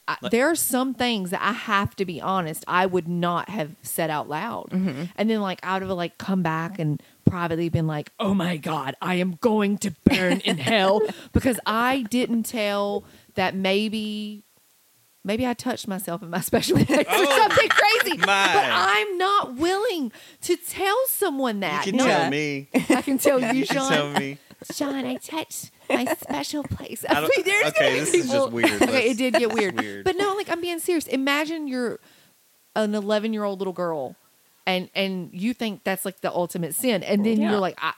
I, 0.08 0.16
Like- 0.22 0.32
there 0.32 0.49
are 0.49 0.55
some 0.55 0.93
things 0.93 1.32
that 1.32 1.41
I 1.41 1.51
have 1.51 1.95
to 1.97 2.05
be 2.05 2.22
honest, 2.22 2.64
I 2.68 2.86
would 2.86 3.08
not 3.08 3.49
have 3.49 3.72
said 3.82 4.10
out 4.10 4.30
loud. 4.30 4.70
Mm-hmm. 4.72 5.03
And 5.18 5.30
then 5.30 5.41
like 5.41 5.60
I 5.64 5.74
would 5.74 5.82
have 5.82 5.91
like 5.97 6.18
come 6.18 6.41
back 6.43 6.80
and 6.80 7.01
privately 7.26 7.68
been 7.70 7.88
like, 7.88 8.12
"Oh 8.20 8.34
my 8.34 8.55
god, 8.58 8.95
I 9.01 9.16
am 9.16 9.38
going 9.41 9.78
to 9.80 9.91
burn 10.05 10.39
in 10.41 10.58
hell 10.72 11.01
because 11.34 11.60
I 11.66 12.03
didn't 12.10 12.43
tell 12.43 13.03
that 13.36 13.53
maybe 13.53 14.43
maybe 15.26 15.45
I 15.45 15.53
touched 15.53 15.88
myself 15.89 16.24
in 16.24 16.30
my 16.30 16.39
special 16.51 16.78
place 16.78 16.99
or 17.01 17.05
Oh, 17.10 17.38
something 17.38 17.68
crazy. 17.70 18.18
my. 18.18 18.26
But 18.26 18.66
I'm 18.72 19.18
not 19.18 19.55
willing 19.55 20.12
to 20.43 20.55
tell 20.55 20.95
someone 21.08 21.60
that. 21.60 21.86
You 21.86 21.91
can 21.91 21.97
No, 21.97 22.05
tell 22.08 22.30
me. 22.30 22.70
I 22.74 23.01
can 23.01 23.18
tell 23.18 23.39
you, 23.53 23.60
You 23.62 23.68
can 23.68 23.76
Sean. 23.78 23.91
tell 23.91 24.10
me. 24.20 24.38
Sean, 24.74 24.95
I 24.95 25.16
touched 25.18 25.72
my 25.90 26.06
special 26.22 26.64
place. 26.64 27.06
I 27.08 27.22
mean, 27.22 27.30
there's 27.46 27.68
okay, 27.68 27.90
gonna 27.90 28.00
this 28.00 28.14
is 28.14 28.30
just 28.32 28.52
weird. 28.52 28.82
Okay, 28.82 29.10
it 29.12 29.18
did 29.18 29.34
get 29.36 29.54
weird. 29.54 29.80
weird. 29.80 30.04
But 30.04 30.16
no, 30.18 30.34
like 30.36 30.50
I'm 30.50 30.62
being 30.62 30.80
serious. 30.80 31.08
Imagine 31.08 31.68
you're 31.68 32.00
an 32.76 32.94
11 32.96 33.34
year 33.34 33.44
old 33.44 33.60
little 33.60 33.74
girl, 33.74 34.16
and 34.66 34.90
and 34.96 35.30
you 35.34 35.54
think 35.54 35.84
that's 35.84 36.06
like 36.06 36.22
the 36.22 36.32
ultimate 36.32 36.76
sin, 36.76 37.04
and 37.04 37.26
then 37.26 37.40
Yeah. 37.42 37.52
you're 37.52 37.60
like, 37.60 37.78
I, 37.82 37.94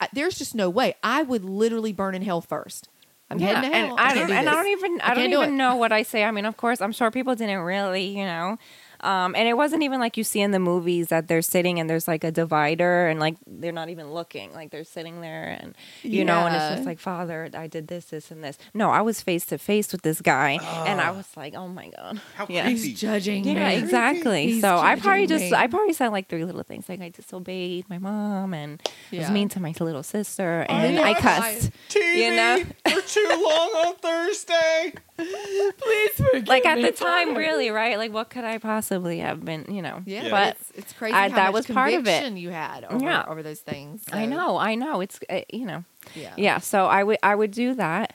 I, 0.00 0.08
there's 0.12 0.36
just 0.38 0.54
no 0.54 0.70
way. 0.70 0.94
I 1.02 1.22
would 1.22 1.44
literally 1.44 1.92
burn 1.92 2.14
in 2.14 2.22
hell 2.22 2.40
first. 2.40 2.88
I'm 3.30 3.38
yeah, 3.38 3.54
heading 3.54 3.70
to 3.70 3.76
hell. 3.76 3.90
and 3.90 4.00
I 4.00 4.04
can't 4.04 4.18
don't, 4.18 4.26
do 4.28 4.32
and 4.34 4.48
I 4.48 4.52
don't 4.52 4.66
even, 4.68 5.00
I 5.00 5.04
I, 5.04 5.08
don't 5.08 5.16
can't 5.16 5.32
do 5.32 5.42
even 5.42 5.56
know 5.56 5.76
what 5.76 5.92
I 5.92 6.02
say. 6.02 6.24
I 6.24 6.30
mean, 6.30 6.44
of 6.44 6.56
course, 6.58 6.80
I'm 6.82 6.92
sure 6.92 7.10
people 7.10 7.34
didn't 7.34 7.60
really, 7.60 8.04
you 8.18 8.24
know. 8.24 8.58
Um, 9.00 9.34
and 9.36 9.46
it 9.48 9.54
wasn't 9.56 9.82
even 9.82 10.00
like 10.00 10.16
you 10.16 10.24
see 10.24 10.40
in 10.40 10.50
the 10.50 10.58
movies 10.58 11.08
that 11.08 11.28
they're 11.28 11.42
sitting 11.42 11.78
and 11.80 11.88
there's 11.90 12.06
like 12.08 12.24
a 12.24 12.30
divider 12.30 13.08
and 13.08 13.20
like 13.20 13.36
they're 13.46 13.72
not 13.72 13.88
even 13.90 14.12
looking, 14.12 14.52
like 14.52 14.70
they're 14.70 14.84
sitting 14.84 15.20
there 15.20 15.58
and 15.60 15.74
you 16.02 16.24
know, 16.24 16.46
and 16.46 16.54
it's 16.54 16.74
just 16.76 16.86
like, 16.86 16.98
Father, 16.98 17.50
I 17.54 17.66
did 17.66 17.88
this, 17.88 18.06
this, 18.06 18.30
and 18.30 18.42
this. 18.42 18.56
No, 18.72 18.90
I 18.90 19.00
was 19.02 19.20
face 19.20 19.44
to 19.46 19.58
face 19.58 19.92
with 19.92 20.02
this 20.02 20.20
guy, 20.20 20.58
and 20.86 21.00
I 21.00 21.10
was 21.10 21.26
like, 21.36 21.54
oh 21.54 21.68
my 21.68 21.90
god, 21.96 22.20
How 22.36 22.46
yeah. 22.48 22.64
creepy. 22.64 22.80
He's 22.88 23.00
judging 23.00 23.44
Yeah, 23.44 23.68
me. 23.68 23.76
exactly. 23.76 24.46
He's 24.46 24.60
so 24.60 24.78
I 24.78 24.96
probably 24.96 25.26
just 25.26 25.44
me. 25.44 25.54
I 25.54 25.66
probably 25.66 25.92
said 25.92 26.08
like 26.08 26.28
three 26.28 26.44
little 26.44 26.62
things. 26.62 26.88
Like 26.88 27.00
I 27.00 27.08
disobeyed 27.10 27.88
my 27.90 27.98
mom 27.98 28.54
and 28.54 28.80
was 29.12 29.30
mean 29.30 29.48
to 29.50 29.60
my 29.60 29.74
little 29.80 30.02
sister 30.02 30.64
Oh, 30.68 30.72
and 30.72 30.94
yeah. 30.96 31.02
I 31.02 31.14
cussed. 31.14 31.70
TV 31.88 32.16
You 32.16 32.36
know? 32.36 32.64
for 32.88 33.00
too 33.08 33.28
long 33.30 33.70
on 33.86 33.94
Thursday. 33.96 34.92
Please 35.16 36.10
forgive 36.16 36.48
Like 36.48 36.66
at 36.66 36.76
me, 36.76 36.82
the 36.82 36.90
time, 36.92 37.28
Father. 37.28 37.38
really, 37.40 37.70
right? 37.70 37.96
Like 37.98 38.12
what 38.12 38.30
could 38.30 38.44
I 38.44 38.58
possibly 38.58 39.18
have 39.18 39.44
been, 39.44 39.66
you 39.68 39.82
know? 39.82 40.02
Yeah, 40.06 40.28
But 40.30 40.56
it's, 40.56 40.70
it's 40.74 40.92
crazy 40.92 41.14
I- 41.14 41.28
how 41.28 41.36
that 41.36 41.44
much 41.46 41.54
was 41.54 41.66
part 41.66 41.88
of 41.92 42.00
it. 42.00 42.04
conviction 42.04 42.36
you 42.36 42.50
had 42.50 42.84
over, 42.84 43.04
Yeah. 43.04 43.24
over 43.28 43.42
those 43.42 43.60
things. 43.60 44.02
I 44.12 44.24
So, 44.24 44.30
know, 44.30 44.56
I 44.56 44.74
know. 44.74 45.00
It's 45.00 45.18
uh, 45.30 45.40
you 45.52 45.66
know. 45.66 45.84
Yeah. 46.14 46.34
Yeah, 46.36 46.58
so 46.58 46.86
I 46.86 47.04
would 47.04 47.18
I 47.22 47.34
would 47.34 47.50
do 47.52 47.74
that. 47.74 48.14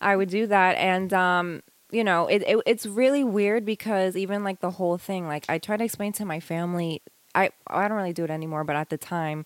I 0.00 0.16
would 0.16 0.28
do 0.30 0.46
that 0.46 0.76
and 0.76 1.12
um 1.12 1.62
you 1.92 2.04
know, 2.04 2.26
it, 2.28 2.42
it 2.46 2.58
it's 2.66 2.86
really 2.86 3.24
weird 3.24 3.64
because 3.64 4.16
even 4.16 4.44
like 4.44 4.60
the 4.60 4.70
whole 4.70 4.96
thing 4.98 5.26
like 5.26 5.44
I 5.48 5.58
try 5.58 5.76
to 5.76 5.84
explain 5.84 6.12
to 6.14 6.24
my 6.24 6.38
family 6.38 7.02
I 7.34 7.50
I 7.68 7.86
don't 7.88 7.96
really 7.96 8.12
do 8.12 8.24
it 8.24 8.30
anymore, 8.30 8.64
but 8.64 8.76
at 8.76 8.88
the 8.90 8.98
time, 8.98 9.44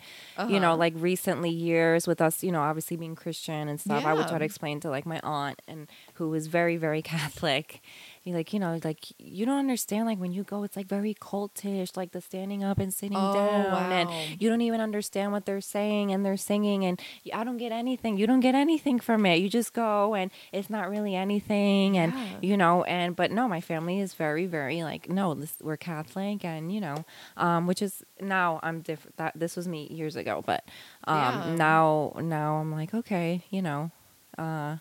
you 0.48 0.58
know, 0.60 0.68
Uh-huh. 0.72 0.76
like 0.76 0.94
recently 0.96 1.50
years 1.50 2.06
with 2.06 2.20
us, 2.20 2.42
you 2.42 2.50
know, 2.52 2.60
obviously 2.60 2.96
being 2.96 3.14
Christian 3.14 3.68
and 3.68 3.78
stuff, 3.80 4.04
I 4.04 4.14
would 4.14 4.26
try 4.28 4.38
to 4.38 4.44
explain 4.44 4.80
to 4.80 4.90
like 4.90 5.06
my 5.06 5.20
aunt 5.22 5.60
and 5.68 5.88
who 6.14 6.28
was 6.30 6.46
very 6.46 6.76
very 6.76 7.02
Catholic. 7.14 7.80
You 8.24 8.32
like, 8.34 8.54
you 8.54 8.58
know, 8.58 8.80
like 8.82 9.12
you 9.18 9.44
don't 9.44 9.58
understand 9.58 10.06
like 10.06 10.18
when 10.18 10.32
you 10.32 10.44
go 10.44 10.62
it's 10.64 10.76
like 10.76 10.86
very 10.86 11.12
cultish, 11.14 11.94
like 11.96 12.12
the 12.12 12.22
standing 12.22 12.64
up 12.64 12.78
and 12.78 12.92
sitting 12.92 13.18
Oh, 13.18 13.32
down 13.32 13.70
wow. 13.70 13.90
and 13.90 14.40
you 14.40 14.48
don't 14.48 14.62
even 14.62 14.80
understand 14.80 15.30
what 15.32 15.44
they're 15.44 15.60
saying 15.60 16.10
and 16.10 16.24
they're 16.24 16.38
singing 16.38 16.86
and 16.86 16.98
I 17.34 17.44
don't 17.44 17.58
get 17.58 17.70
anything. 17.70 18.16
You 18.16 18.26
don't 18.26 18.40
get 18.40 18.54
anything 18.54 18.98
from 18.98 19.26
it. 19.26 19.36
You 19.40 19.50
just 19.50 19.74
go 19.74 20.14
and 20.14 20.30
it's 20.52 20.70
not 20.70 20.88
really 20.88 21.14
anything 21.14 21.98
and 21.98 22.14
Yeah. 22.14 22.38
you 22.40 22.56
know 22.56 22.82
and 22.84 23.14
but 23.14 23.30
no, 23.30 23.46
my 23.46 23.60
family 23.60 24.00
is 24.00 24.14
very 24.14 24.46
very 24.46 24.82
like 24.82 25.08
no, 25.08 25.34
this, 25.34 25.54
we're 25.60 25.76
Catholic 25.76 26.44
and 26.46 26.72
you 26.72 26.80
know, 26.80 27.04
um 27.36 27.66
which 27.66 27.82
is 27.82 28.02
now 28.20 28.58
I'm 28.62 28.80
different. 28.80 29.18
That 29.18 29.32
this 29.38 29.54
was 29.54 29.68
me 29.68 29.86
years 29.90 30.16
ago, 30.16 30.42
but 30.46 30.64
um 31.06 31.18
Yeah. 31.42 31.54
now 31.56 32.16
now 32.20 32.54
I'm 32.56 32.72
like 32.72 32.94
okay, 32.94 33.44
you 33.50 33.60
know, 33.60 33.90
uh 34.38 34.76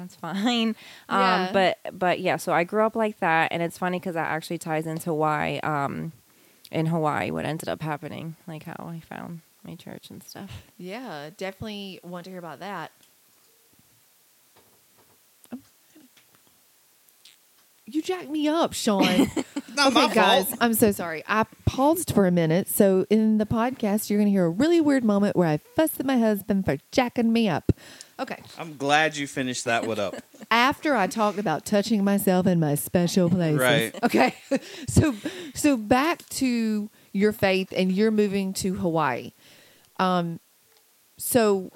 that's 0.00 0.14
fine. 0.16 0.74
Um, 1.08 1.20
Yeah. 1.20 1.50
but 1.52 1.78
but 1.98 2.20
yeah, 2.20 2.36
so 2.36 2.52
I 2.52 2.64
grew 2.64 2.84
up 2.84 2.96
like 2.96 3.18
that, 3.20 3.52
and 3.52 3.62
it's 3.62 3.78
funny 3.78 3.98
because 3.98 4.14
that 4.14 4.28
actually 4.30 4.58
ties 4.58 4.86
into 4.86 5.12
why 5.14 5.58
um, 5.62 6.12
in 6.70 6.86
Hawaii 6.86 7.30
what 7.30 7.44
ended 7.44 7.68
up 7.68 7.82
happening, 7.82 8.36
like 8.46 8.64
how 8.64 8.76
I 8.86 9.00
found 9.00 9.40
my 9.64 9.74
church 9.74 10.10
and 10.10 10.22
stuff. 10.22 10.62
Yeah, 10.78 11.30
definitely 11.36 12.00
want 12.02 12.24
to 12.24 12.30
hear 12.30 12.38
about 12.38 12.60
that. 12.60 12.90
You 17.86 18.00
jacked 18.00 18.30
me 18.30 18.48
up, 18.48 18.72
Sean. 18.72 19.04
Not 19.74 19.92
my 19.92 20.04
okay, 20.06 20.14
guys, 20.14 20.46
fault. 20.46 20.58
I'm 20.62 20.72
so 20.72 20.90
sorry. 20.90 21.22
I 21.28 21.44
paused 21.66 22.12
for 22.14 22.26
a 22.26 22.30
minute. 22.30 22.66
So 22.66 23.04
in 23.10 23.36
the 23.36 23.44
podcast, 23.44 24.08
you're 24.08 24.18
going 24.18 24.26
to 24.28 24.30
hear 24.30 24.46
a 24.46 24.50
really 24.50 24.80
weird 24.80 25.04
moment 25.04 25.36
where 25.36 25.48
I 25.48 25.58
fussed 25.58 26.00
at 26.00 26.06
my 26.06 26.16
husband 26.16 26.64
for 26.64 26.78
jacking 26.92 27.30
me 27.30 27.46
up. 27.46 27.72
Okay. 28.18 28.40
I'm 28.58 28.76
glad 28.76 29.16
you 29.16 29.26
finished 29.26 29.64
that 29.64 29.86
one 29.86 29.98
up. 29.98 30.14
After 30.50 30.94
I 30.94 31.06
talked 31.06 31.38
about 31.38 31.64
touching 31.66 32.04
myself 32.04 32.46
in 32.46 32.60
my 32.60 32.74
special 32.76 33.28
places. 33.28 33.58
Right. 33.60 34.02
Okay. 34.04 34.34
so 34.88 35.14
so 35.54 35.76
back 35.76 36.28
to 36.30 36.90
your 37.12 37.32
faith 37.32 37.72
and 37.76 37.90
you're 37.90 38.10
moving 38.12 38.52
to 38.54 38.74
Hawaii. 38.74 39.32
Um 39.98 40.38
so 41.16 41.70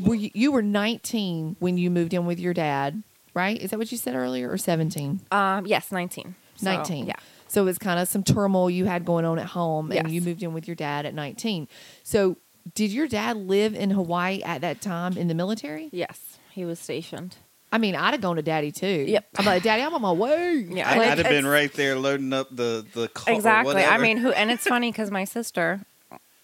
were 0.00 0.14
you, 0.14 0.30
you 0.34 0.52
were 0.52 0.62
19 0.62 1.56
when 1.58 1.76
you 1.78 1.90
moved 1.90 2.14
in 2.14 2.26
with 2.26 2.38
your 2.40 2.54
dad, 2.54 3.02
right? 3.34 3.60
Is 3.60 3.70
that 3.70 3.78
what 3.78 3.92
you 3.92 3.98
said 3.98 4.14
earlier 4.14 4.50
or 4.50 4.56
17? 4.58 5.20
Um, 5.30 5.66
yes, 5.66 5.92
nineteen. 5.92 6.34
So, 6.56 6.64
19. 6.72 7.06
Yeah. 7.06 7.14
So 7.48 7.62
it 7.62 7.64
was 7.66 7.78
kind 7.78 8.00
of 8.00 8.08
some 8.08 8.22
turmoil 8.22 8.70
you 8.70 8.86
had 8.86 9.04
going 9.04 9.24
on 9.24 9.38
at 9.38 9.46
home 9.46 9.90
and 9.92 10.08
Yes. 10.08 10.12
you 10.12 10.22
moved 10.22 10.42
in 10.42 10.54
with 10.54 10.66
your 10.66 10.74
dad 10.74 11.04
at 11.06 11.12
19. 11.14 11.68
So 12.02 12.36
did 12.74 12.90
your 12.90 13.08
dad 13.08 13.36
live 13.36 13.74
in 13.74 13.90
Hawaii 13.90 14.42
at 14.42 14.60
that 14.60 14.80
time 14.80 15.16
in 15.16 15.28
the 15.28 15.34
military? 15.34 15.88
Yes, 15.92 16.38
he 16.50 16.64
was 16.64 16.78
stationed. 16.78 17.36
I 17.70 17.78
mean, 17.78 17.96
I'd 17.96 18.12
have 18.12 18.20
gone 18.20 18.36
to 18.36 18.42
daddy 18.42 18.70
too. 18.70 19.04
Yep. 19.08 19.28
I'm 19.38 19.46
like, 19.46 19.62
daddy, 19.62 19.82
I'm 19.82 19.94
on 19.94 20.02
my 20.02 20.12
way. 20.12 20.66
Yeah, 20.68 20.90
I, 20.90 20.98
like, 20.98 21.08
would 21.08 21.18
have 21.18 21.28
been 21.28 21.46
right 21.46 21.72
there 21.72 21.98
loading 21.98 22.32
up 22.32 22.54
the 22.54 22.84
the 22.92 23.08
car. 23.08 23.34
Exactly. 23.34 23.82
I 23.82 23.98
mean, 23.98 24.18
who? 24.18 24.30
And 24.30 24.50
it's 24.50 24.64
funny 24.68 24.92
because 24.92 25.10
my 25.10 25.24
sister, 25.24 25.80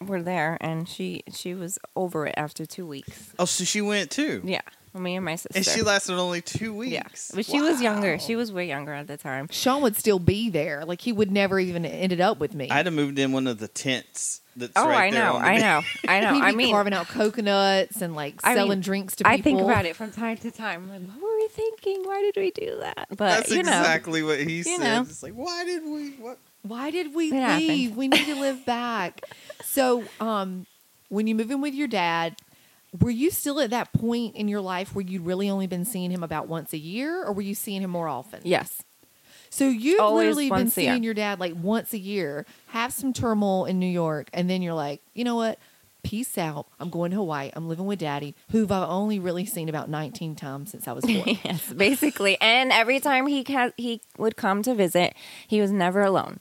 were 0.00 0.22
there, 0.22 0.58
and 0.60 0.88
she 0.88 1.22
she 1.32 1.54
was 1.54 1.78
over 1.96 2.26
it 2.26 2.34
after 2.36 2.64
two 2.66 2.86
weeks. 2.86 3.32
Oh, 3.38 3.44
so 3.44 3.64
she 3.64 3.80
went 3.80 4.10
too. 4.10 4.42
Yeah, 4.44 4.60
me 4.94 5.16
and 5.16 5.24
my 5.24 5.36
sister. 5.36 5.56
And 5.56 5.64
she 5.64 5.82
lasted 5.82 6.14
only 6.18 6.40
two 6.40 6.82
yeah, 6.82 7.02
weeks. 7.02 7.32
but 7.34 7.44
she 7.44 7.60
was 7.60 7.82
younger. 7.82 8.18
She 8.18 8.36
was 8.36 8.52
way 8.52 8.66
younger 8.66 8.92
at 8.92 9.06
the 9.06 9.16
time. 9.16 9.48
Sean 9.50 9.82
would 9.82 9.96
still 9.96 10.18
be 10.18 10.50
there. 10.50 10.84
Like 10.84 11.00
he 11.00 11.12
would 11.12 11.30
never 11.30 11.58
even 11.58 11.84
ended 11.84 12.20
up 12.20 12.38
with 12.38 12.54
me. 12.54 12.70
I'd 12.70 12.86
have 12.86 12.94
moved 12.94 13.18
in 13.18 13.32
one 13.32 13.46
of 13.46 13.58
the 13.58 13.68
tents. 13.68 14.40
That's 14.58 14.72
Oh, 14.76 14.86
right 14.86 15.08
I 15.08 15.10
there 15.10 15.24
know, 15.24 15.34
on 15.34 15.42
the 15.42 15.48
I 15.48 15.54
beach. 15.54 15.62
know, 15.62 15.82
I 16.12 16.20
know. 16.20 16.40
I 16.40 16.50
be 16.50 16.56
mean, 16.56 16.70
carving 16.72 16.92
out 16.94 17.08
coconuts 17.08 18.02
and 18.02 18.14
like 18.14 18.34
I 18.44 18.50
mean, 18.50 18.56
selling 18.56 18.80
drinks 18.80 19.16
to 19.16 19.24
people. 19.24 19.32
I 19.38 19.40
think 19.42 19.60
about 19.60 19.86
it 19.86 19.96
from 19.96 20.10
time 20.10 20.36
to 20.38 20.50
time. 20.50 20.88
Like, 20.88 21.02
what 21.02 21.20
were 21.22 21.36
we 21.36 21.48
thinking? 21.48 22.02
Why 22.04 22.20
did 22.22 22.36
we 22.40 22.50
do 22.50 22.78
that? 22.80 23.06
But 23.10 23.18
That's 23.18 23.50
you 23.50 23.62
know, 23.62 23.78
exactly 23.80 24.22
what 24.22 24.40
he 24.40 24.62
said. 24.62 24.78
know. 24.78 25.00
It's 25.02 25.22
like, 25.22 25.34
why 25.34 25.64
did 25.64 25.84
we? 25.84 26.10
What? 26.12 26.38
Why 26.62 26.90
did 26.90 27.14
we 27.14 27.28
It 27.28 27.34
happened. 27.34 27.68
leave? 27.68 27.96
We 27.96 28.08
need 28.08 28.26
to 28.26 28.34
live 28.34 28.66
back. 28.66 29.22
so, 29.62 30.04
um, 30.20 30.66
when 31.08 31.26
you 31.26 31.34
move 31.34 31.50
in 31.50 31.60
with 31.60 31.74
your 31.74 31.88
dad, 31.88 32.36
were 33.00 33.10
you 33.10 33.30
still 33.30 33.60
at 33.60 33.70
that 33.70 33.92
point 33.92 34.34
in 34.34 34.48
your 34.48 34.60
life 34.60 34.94
where 34.94 35.04
you'd 35.04 35.22
really 35.24 35.48
only 35.48 35.66
been 35.66 35.84
seeing 35.84 36.10
him 36.10 36.22
about 36.22 36.48
once 36.48 36.72
a 36.72 36.78
year, 36.78 37.22
or 37.24 37.32
were 37.32 37.42
you 37.42 37.54
seeing 37.54 37.80
him 37.82 37.90
more 37.90 38.08
often? 38.08 38.40
yes, 38.44 38.82
So 39.50 39.68
you've 39.68 40.00
Always 40.00 40.36
literally 40.36 40.50
been 40.50 40.70
seeing 40.70 41.02
your 41.02 41.14
dad 41.14 41.40
like 41.40 41.54
once 41.60 41.92
a 41.92 41.98
year, 41.98 42.46
have 42.68 42.92
some 42.92 43.12
turmoil 43.12 43.64
in 43.64 43.78
New 43.78 43.86
York, 43.86 44.28
and 44.32 44.48
then 44.48 44.62
you're 44.62 44.74
like, 44.74 45.00
you 45.14 45.24
know 45.24 45.36
what? 45.36 45.58
Peace 46.04 46.38
out. 46.38 46.66
I'm 46.78 46.90
going 46.90 47.10
to 47.10 47.16
Hawaii. 47.16 47.50
I'm 47.54 47.68
living 47.68 47.84
with 47.86 47.98
daddy, 47.98 48.34
who 48.50 48.64
I've 48.64 48.70
only 48.70 49.18
really 49.18 49.44
seen 49.44 49.68
about 49.68 49.90
19 49.90 50.36
times 50.36 50.70
since 50.70 50.86
I 50.86 50.92
was 50.92 51.04
four. 51.10 51.24
yes, 51.44 51.72
basically. 51.72 52.38
And 52.40 52.70
every 52.72 53.00
time 53.00 53.26
he 53.26 53.42
ca- 53.44 53.72
he 53.76 54.00
would 54.16 54.36
come 54.36 54.62
to 54.62 54.74
visit, 54.74 55.14
he 55.48 55.60
was 55.60 55.72
never 55.72 56.02
alone. 56.02 56.38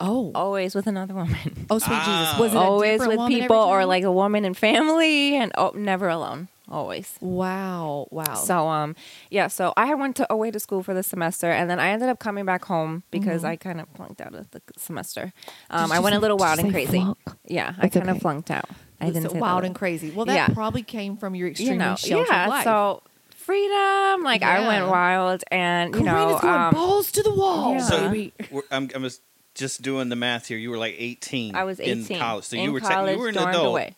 oh. 0.00 0.32
Always 0.34 0.74
with 0.74 0.86
another 0.86 1.14
woman. 1.14 1.66
Oh, 1.68 1.78
sweet 1.78 1.98
Ah. 2.00 2.30
Jesus. 2.32 2.40
Was 2.40 2.54
it 2.54 2.56
Always 2.56 3.06
with 3.06 3.28
people 3.28 3.56
or 3.56 3.84
like 3.84 4.02
a 4.04 4.10
woman 4.12 4.44
and 4.46 4.56
family, 4.56 5.36
and 5.36 5.52
oh, 5.58 5.72
never 5.74 6.08
alone. 6.08 6.48
Always. 6.70 7.14
Wow. 7.20 8.06
Wow. 8.10 8.34
So 8.34 8.68
um 8.68 8.94
yeah, 9.30 9.48
so 9.48 9.72
I 9.76 9.94
went 9.94 10.14
to 10.16 10.32
away 10.32 10.50
to 10.52 10.60
school 10.60 10.82
for 10.82 10.94
the 10.94 11.02
semester 11.02 11.50
and 11.50 11.68
then 11.68 11.80
I 11.80 11.88
ended 11.90 12.08
up 12.08 12.18
coming 12.20 12.44
back 12.44 12.64
home 12.64 13.02
because 13.10 13.44
I 13.44 13.56
kind 13.56 13.80
of 13.80 13.88
flunked 13.96 14.20
out 14.20 14.34
of 14.34 14.50
the 14.52 14.62
semester. 14.76 15.32
Um 15.70 15.90
I 15.90 15.96
you 15.96 16.02
went 16.02 16.14
a 16.16 16.20
little 16.20 16.36
wild 16.36 16.60
and 16.60 16.70
crazy. 16.70 16.98
flunk? 17.00 17.18
Yeah, 17.46 17.74
I 17.76 17.82
That's 17.82 17.94
kind 17.94 18.08
of 18.08 18.16
okay. 18.16 18.20
flunked 18.20 18.50
out. 18.50 18.66
I 19.00 19.06
didn't 19.06 19.22
so 19.24 19.28
say 19.34 19.40
wild 19.40 19.62
word. 19.62 19.66
and 19.66 19.74
crazy. 19.74 20.10
Well, 20.10 20.26
that 20.26 20.34
Yeah. 20.34 20.48
probably 20.48 20.82
came 20.82 21.16
from 21.16 21.34
your 21.34 21.48
extreme 21.48 21.80
you 21.80 21.86
extremely 21.86 22.18
know, 22.18 22.24
sheltered 22.26 22.32
yeah. 22.32 22.48
life. 22.48 22.64
So 22.64 23.02
freedom, 23.30 24.22
like 24.22 24.42
I 24.42 24.66
went 24.68 24.88
wild 24.88 25.42
and 25.50 25.94
you 25.94 26.02
know, 26.02 26.12
Carina's 26.12 26.40
going 26.40 26.54
um, 26.54 26.74
balls 26.74 27.10
to 27.12 27.22
the 27.22 27.34
wall, 27.34 27.72
yeah. 27.72 27.78
So 27.80 28.10
we're- 28.10 28.32
I'm, 28.70 28.88
I'm 28.94 29.02
just- 29.02 29.22
just 29.56 29.82
doing 29.82 30.08
the 30.08 30.16
math 30.16 30.46
here. 30.46 30.56
You 30.56 30.70
were 30.70 30.78
like 30.78 30.94
18. 30.96 31.56
I 31.56 31.64
was 31.64 31.80
18 31.80 32.06
in 32.14 32.20
college. 32.20 32.44
So 32.44 32.56
in 32.56 32.62
you 32.62 32.72
were 32.72 32.78
te- 32.80 32.86
college, 32.86 33.16
you 33.16 33.20
were 33.20 33.28
an 33.28 33.36
adult. 33.36 33.66
away. 33.66 33.96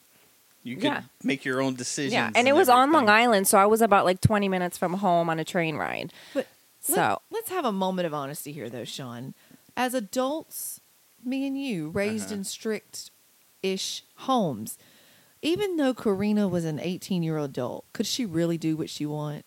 You 0.64 0.76
could 0.76 0.84
Yeah. 0.84 1.02
make 1.24 1.44
your 1.44 1.60
own 1.60 1.74
decisions. 1.74 2.12
Yeah, 2.12 2.30
and 2.34 2.46
it 2.46 2.54
was 2.54 2.68
on 2.68 2.92
Long. 2.92 3.08
Island, 3.08 3.48
so 3.48 3.58
I 3.58 3.66
was 3.66 3.80
about 3.82 4.04
like 4.04 4.20
20 4.20 4.48
minutes 4.48 4.78
from 4.78 4.94
home 4.94 5.28
on 5.28 5.38
a 5.38 5.44
train 5.44 5.76
ride. 5.76 6.12
But 6.34 6.46
So 6.80 7.20
let, 7.30 7.44
us 7.44 7.48
have 7.50 7.64
a 7.64 7.72
moment 7.72 8.06
of 8.06 8.14
honesty 8.14 8.52
here, 8.52 8.68
though, 8.70 8.84
Sean. 8.84 9.34
As 9.76 9.94
adults, 9.94 10.80
me 11.24 11.46
and 11.46 11.60
you, 11.60 11.90
raised 11.90 12.26
Uh-huh. 12.26 12.36
in 12.36 12.44
strict-ish 12.44 14.04
homes, 14.16 14.78
even 15.42 15.76
though 15.76 15.94
Carina 15.94 16.46
was 16.48 16.64
an 16.64 16.78
18-year-old 16.78 17.50
adult, 17.50 17.84
could 17.92 18.06
she 18.06 18.24
really 18.24 18.58
do 18.58 18.76
what 18.76 18.88
she 18.90 19.04
want? 19.06 19.44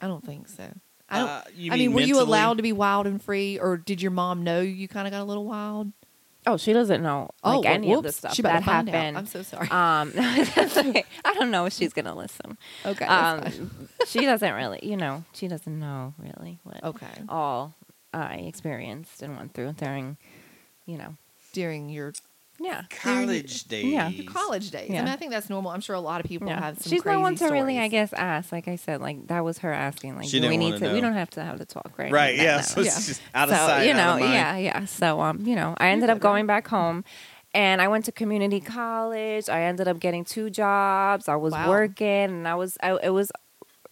I 0.00 0.06
don't 0.06 0.24
think 0.24 0.48
so. 0.48 0.64
I 1.08 1.18
don't. 1.18 1.28
Uh, 1.28 1.42
you 1.54 1.72
I 1.72 1.76
mean, 1.76 1.92
were 1.92 2.00
you 2.00 2.20
allowed 2.20 2.56
to 2.56 2.62
be 2.62 2.72
wild 2.72 3.06
and 3.06 3.22
free, 3.22 3.58
or 3.58 3.76
did 3.76 4.00
your 4.02 4.10
mom 4.10 4.42
know 4.44 4.60
you 4.60 4.88
kind 4.88 5.06
of 5.06 5.12
got 5.12 5.20
a 5.20 5.24
little 5.24 5.44
wild? 5.44 5.92
Oh, 6.46 6.56
she 6.56 6.72
doesn't 6.72 7.02
know 7.02 7.30
like 7.44 7.58
oh, 7.58 7.62
any 7.62 7.92
of 7.92 8.02
the 8.02 8.10
stuff 8.10 8.34
She 8.34 8.42
that 8.42 8.56
out. 8.56 8.62
happened. 8.64 9.16
I'm 9.16 9.26
so 9.26 9.42
sorry. 9.42 9.68
Um, 9.70 10.08
okay. 10.18 11.04
I 11.24 11.34
don't 11.34 11.50
know 11.52 11.66
if 11.66 11.72
she's 11.72 11.92
gonna 11.92 12.14
listen. 12.16 12.58
okay. 12.84 13.04
Um, 13.04 13.88
she 14.06 14.20
doesn't 14.26 14.52
really, 14.54 14.80
you 14.82 14.96
know, 14.96 15.24
she 15.32 15.46
doesn't 15.46 15.78
know 15.78 16.14
really 16.18 16.58
what 16.64 16.82
okay. 16.82 17.22
all 17.28 17.74
I 18.12 18.34
experienced 18.36 19.22
and 19.22 19.36
went 19.36 19.54
through 19.54 19.74
during, 19.74 20.16
you 20.84 20.98
know, 20.98 21.16
During 21.52 21.88
your 21.90 22.12
yeah, 22.62 22.82
college 22.90 23.64
days. 23.64 23.84
Yeah. 23.92 24.10
college 24.26 24.70
days. 24.70 24.90
I 24.90 24.94
mean, 24.94 25.08
I 25.08 25.16
think 25.16 25.30
that's 25.32 25.50
normal. 25.50 25.70
I'm 25.72 25.80
sure 25.80 25.96
a 25.96 26.00
lot 26.00 26.20
of 26.20 26.26
people 26.26 26.48
yeah. 26.48 26.60
have 26.60 26.78
some 26.78 26.90
She's 26.90 27.02
crazy 27.02 27.16
not 27.16 27.22
one 27.22 27.34
to 27.36 27.46
really, 27.48 27.78
I 27.78 27.88
guess, 27.88 28.12
ask. 28.12 28.52
Like 28.52 28.68
I 28.68 28.76
said, 28.76 29.00
like 29.00 29.26
that 29.28 29.44
was 29.44 29.58
her 29.58 29.72
asking. 29.72 30.16
Like, 30.16 30.26
She 30.28 30.38
do 30.40 30.46
we 30.48 30.52
didn't 30.56 30.60
need 30.60 30.72
wanna 30.74 30.86
know. 30.88 30.94
We 30.94 31.00
don't 31.00 31.14
have 31.14 31.30
to 31.30 31.42
have 31.44 31.58
the 31.58 31.64
talk, 31.66 31.92
right? 31.98 32.12
Right. 32.12 32.36
No, 32.36 32.42
Yeah. 32.44 32.56
no. 32.56 32.62
So 32.62 32.80
it's 32.80 32.88
Yeah. 33.00 33.06
just 33.06 33.22
out 33.34 33.48
of 33.50 33.56
so 33.56 33.66
sight. 33.66 33.86
you 33.88 33.94
know, 33.94 34.00
out 34.00 34.14
of 34.16 34.20
mind. 34.20 34.32
yeah, 34.34 34.56
yeah. 34.56 34.84
So 34.84 35.20
um, 35.20 35.40
you 35.44 35.56
know, 35.56 35.74
I 35.78 35.88
ended 35.88 36.08
up 36.10 36.20
going 36.20 36.46
back 36.46 36.68
home, 36.68 37.04
and 37.54 37.82
I 37.82 37.88
went 37.88 38.04
to 38.06 38.12
community 38.12 38.60
college. 38.60 39.48
I 39.48 39.62
ended 39.62 39.88
up 39.88 39.98
getting 40.00 40.24
two 40.24 40.48
jobs. 40.50 41.28
I 41.28 41.36
was 41.36 41.52
Wow. 41.52 41.68
working, 41.68 42.06
and 42.06 42.46
I 42.48 42.54
was, 42.54 42.78
I, 42.82 42.96
it 43.02 43.10
was 43.10 43.30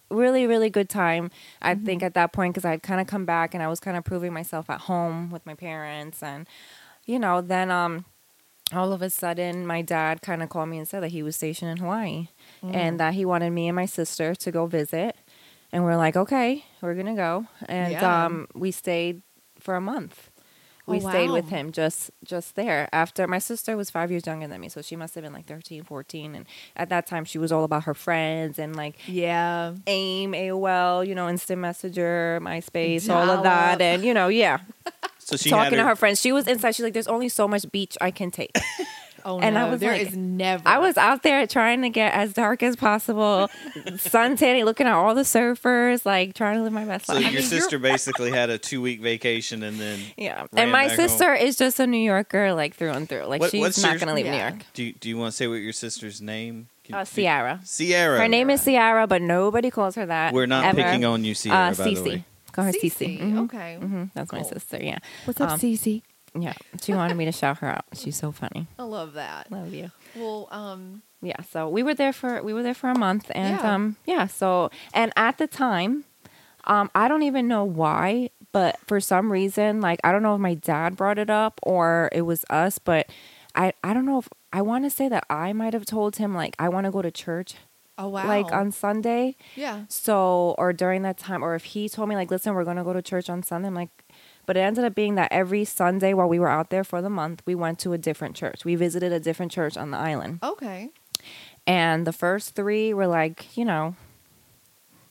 really, 0.09 0.45
really 0.47 0.69
good 0.69 0.89
time. 0.89 1.29
I 1.61 1.73
Mm-hmm. 1.75 1.85
think 1.85 2.03
at 2.03 2.13
that 2.15 2.33
point 2.33 2.53
because 2.53 2.65
I'd 2.65 2.83
kind 2.83 2.99
of 3.01 3.07
come 3.07 3.25
back 3.25 3.53
and 3.53 3.61
I 3.63 3.67
was 3.67 3.79
kind 3.79 3.95
of 3.97 4.03
proving 4.03 4.33
myself 4.33 4.69
at 4.69 4.81
home 4.81 5.29
with 5.31 5.45
my 5.45 5.55
parents, 5.55 6.21
and 6.23 6.47
you 7.05 7.19
know, 7.19 7.41
then 7.41 7.69
um. 7.71 8.05
All 8.73 8.93
of 8.93 9.01
a 9.01 9.09
sudden, 9.09 9.65
my 9.67 9.81
dad 9.81 10.21
kind 10.21 10.41
of 10.41 10.49
called 10.49 10.69
me 10.69 10.77
and 10.77 10.87
said 10.87 11.01
that 11.03 11.11
he 11.11 11.23
was 11.23 11.35
stationed 11.35 11.71
in 11.71 11.77
Hawaii 11.77 12.29
Mm. 12.63 12.75
and 12.75 12.99
that 12.99 13.13
he 13.15 13.25
wanted 13.25 13.49
me 13.51 13.67
and 13.67 13.75
my 13.75 13.85
sister 13.85 14.33
to 14.35 14.51
go 14.51 14.65
visit. 14.65 15.15
And 15.71 15.83
we're 15.83 15.97
like, 15.97 16.15
okay, 16.15 16.65
we're 16.81 16.95
gonna 16.95 17.15
go. 17.15 17.47
And 17.67 17.93
Yeah. 17.93 18.25
um, 18.25 18.47
we 18.53 18.71
stayed 18.71 19.21
for 19.59 19.75
a 19.75 19.81
month. 19.81 20.29
Oh, 20.87 20.93
We 20.93 20.99
stayed 20.99 21.29
with 21.31 21.49
him 21.49 21.71
just 21.71 22.11
just 22.23 22.55
there. 22.55 22.89
After 22.91 23.27
my 23.27 23.39
sister 23.39 23.77
was 23.77 23.89
five 23.89 24.09
years 24.11 24.25
younger 24.25 24.47
than 24.47 24.59
me, 24.59 24.67
so 24.67 24.81
she 24.81 24.95
must 24.95 25.15
have 25.15 25.23
been 25.23 25.31
like 25.31 25.45
13, 25.45 25.83
14. 25.83 26.35
And 26.35 26.45
at 26.75 26.89
that 26.89 27.05
time, 27.07 27.23
she 27.23 27.37
was 27.37 27.51
all 27.51 27.63
about 27.63 27.83
her 27.85 27.93
friends 27.93 28.57
and 28.59 28.75
like 28.75 28.95
Yeah. 29.07 29.73
AIM, 29.87 30.33
AOL, 30.33 31.07
you 31.07 31.15
know, 31.15 31.29
Instant 31.29 31.61
Messenger, 31.61 32.39
MySpace, 32.41 33.09
all 33.09 33.19
Dial-up. 33.27 33.37
of 33.37 33.43
that. 33.43 33.81
And 33.81 34.03
you 34.03 34.13
know, 34.13 34.27
yeah, 34.27 34.57
So 35.25 35.37
she 35.37 35.49
talking 35.49 35.63
had 35.63 35.69
to 35.77 35.83
her, 35.83 35.89
her 35.89 35.95
friends. 35.95 36.19
She 36.21 36.31
was 36.31 36.47
inside. 36.47 36.75
She's 36.75 36.83
like, 36.83 36.93
"There's 36.93 37.07
only 37.07 37.29
so 37.29 37.47
much 37.47 37.69
beach 37.71 37.97
I 38.01 38.11
can 38.11 38.31
take." 38.31 38.51
Oh 39.23 39.39
And 39.39 39.55
I 39.55 39.65
no, 39.65 39.71
was 39.73 39.79
there 39.81 39.91
like- 39.91 40.07
is 40.07 40.15
never. 40.17 40.67
I 40.67 40.79
was 40.79 40.97
out 40.97 41.21
there 41.21 41.45
trying 41.45 41.83
to 41.83 41.89
get 41.89 42.11
as 42.15 42.33
dark 42.33 42.63
as 42.63 42.75
possible, 42.75 43.51
sun 43.97 44.35
tanning, 44.35 44.65
looking 44.65 44.87
at 44.87 44.93
all 44.93 45.13
the 45.13 45.21
surfers, 45.21 46.07
like 46.07 46.33
trying 46.33 46.57
to 46.57 46.63
live 46.63 46.73
my 46.73 46.85
best 46.85 47.05
So 47.05 47.13
life. 47.13 47.25
So 47.25 47.29
your 47.29 47.41
mean, 47.41 47.47
sister 47.49 47.77
basically 47.77 48.31
had 48.31 48.49
a 48.49 48.57
two 48.57 48.81
week 48.81 48.99
vacation 48.99 49.61
and 49.61 49.79
then. 49.79 49.99
yeah, 50.17 50.39
ran 50.39 50.63
and 50.63 50.71
my 50.71 50.87
back 50.87 50.97
home. 50.97 51.07
sister 51.07 51.35
is 51.35 51.55
just 51.55 51.79
a 51.79 51.85
New 51.85 51.99
Yorker, 51.99 52.53
like 52.53 52.73
through 52.73 52.93
and 52.93 53.07
through. 53.07 53.25
Like 53.25 53.41
What- 53.41 53.51
she's 53.51 53.83
not 53.83 53.99
gonna 53.99 54.15
leave 54.15 54.25
Yeah. 54.25 54.31
New 54.31 54.55
York. 54.55 54.65
Do 54.73 54.83
you, 54.85 54.93
do 54.93 55.07
you 55.09 55.17
want 55.19 55.33
to 55.33 55.37
say 55.37 55.45
what 55.47 55.55
your 55.57 55.73
sister's 55.73 56.19
name? 56.19 56.69
Can- 56.83 56.95
Uh, 56.95 57.05
Sierra. 57.05 57.59
Sierra. 57.63 58.17
Her 58.21 58.27
name 58.27 58.49
is 58.49 58.61
Sierra, 58.61 59.05
but 59.05 59.21
nobody 59.21 59.69
calls 59.69 59.93
her 59.97 60.05
that. 60.07 60.33
We're 60.33 60.47
not 60.47 60.65
ever. 60.65 60.81
picking 60.81 61.05
on 61.05 61.23
you, 61.23 61.35
Sierra, 61.35 61.57
uh, 61.69 61.75
by 61.75 61.93
the 61.93 62.01
way. 62.01 62.25
Call 62.51 62.65
her 62.65 62.71
Cece. 62.71 62.91
Cece. 62.91 63.19
Mhm. 63.21 63.43
Okay. 63.45 63.77
Mhm. 63.81 64.11
That's 64.13 64.31
my 64.31 64.41
sister. 64.43 64.77
Yeah, 64.81 64.99
What's 65.25 65.39
up, 65.41 65.51
Um, 65.51 65.59
Cece? 65.59 66.01
yeah. 66.37 66.53
She 66.81 66.93
wanted 66.93 67.15
me 67.17 67.25
to 67.25 67.31
shout 67.31 67.57
her 67.59 67.67
out. 67.67 67.85
She's 67.93 68.15
so 68.17 68.31
funny. 68.31 68.67
I 68.79 68.83
love 68.83 69.13
that. 69.13 69.51
Love 69.51 69.73
you. 69.73 69.91
Well, 70.15 70.47
um, 70.51 71.01
yeah 71.23 71.39
so 71.51 71.69
we 71.69 71.83
were 71.83 71.93
there 71.93 72.11
for 72.13 72.41
we 72.41 72.51
were 72.51 72.63
there 72.63 72.73
for 72.73 72.89
a 72.89 72.97
month 72.97 73.29
and 73.35 73.59
Yeah. 73.59 73.75
um 73.75 73.95
yeah 74.07 74.25
so 74.25 74.71
and 74.91 75.13
at 75.15 75.37
the 75.37 75.45
time 75.45 76.03
um 76.65 76.89
i 76.95 77.07
don't 77.07 77.21
even 77.21 77.47
know 77.47 77.63
why 77.63 78.31
but 78.51 78.79
for 78.87 78.99
some 78.99 79.31
reason 79.31 79.81
like 79.81 79.99
i 80.03 80.11
don't 80.11 80.23
know 80.23 80.33
if 80.33 80.41
my 80.41 80.55
dad 80.55 80.95
brought 80.97 81.19
it 81.19 81.29
up 81.29 81.59
or 81.61 82.09
it 82.11 82.23
was 82.23 82.43
us 82.49 82.79
but 82.79 83.05
i 83.53 83.71
i 83.83 83.93
don't 83.93 84.07
know 84.07 84.17
if 84.17 84.27
i 84.51 84.63
want 84.63 84.83
to 84.83 84.89
say 84.89 85.07
that 85.07 85.23
i 85.29 85.53
might 85.53 85.73
have 85.73 85.85
told 85.85 86.15
him 86.15 86.33
like 86.33 86.55
i 86.57 86.67
want 86.67 86.85
to 86.85 86.91
go 86.91 87.03
to 87.03 87.11
church 87.11 87.53
oh 87.97 88.07
wow, 88.09 88.27
like 88.27 88.51
on 88.51 88.71
sunday. 88.71 89.35
Yeah, 89.55 89.85
so 89.87 90.55
or 90.57 90.73
during 90.73 91.01
that 91.03 91.17
time 91.17 91.43
or 91.43 91.55
if 91.55 91.63
he 91.65 91.89
told 91.89 92.09
me 92.09 92.15
like 92.15 92.31
listen 92.31 92.53
we're 92.53 92.63
going 92.63 92.77
to 92.77 92.83
go 92.83 92.93
to 92.93 93.01
church 93.01 93.29
on 93.29 93.43
sunday 93.43 93.67
i'm 93.67 93.75
like 93.75 93.89
but 94.45 94.57
it 94.57 94.61
ended 94.61 94.83
up 94.83 94.95
being 94.95 95.15
that 95.15 95.31
every 95.31 95.63
sunday 95.65 96.13
while 96.13 96.27
we 96.27 96.39
were 96.39 96.49
out 96.49 96.69
there 96.71 96.83
for 96.83 97.01
the 97.01 97.09
month 97.09 97.41
we 97.45 97.55
went 97.55 97.79
to 97.79 97.93
a 97.93 97.97
different 97.97 98.35
church. 98.35 98.65
We 98.65 98.75
visited 98.75 99.11
a 99.11 99.19
different 99.19 99.51
church 99.51 99.77
on 99.77 99.91
the 99.91 99.97
island. 99.97 100.39
Okay, 100.43 100.89
and 101.67 102.05
the 102.07 102.13
first 102.13 102.55
three 102.55 102.93
were 102.93 103.07
like 103.07 103.55
you 103.55 103.65
know 103.65 103.95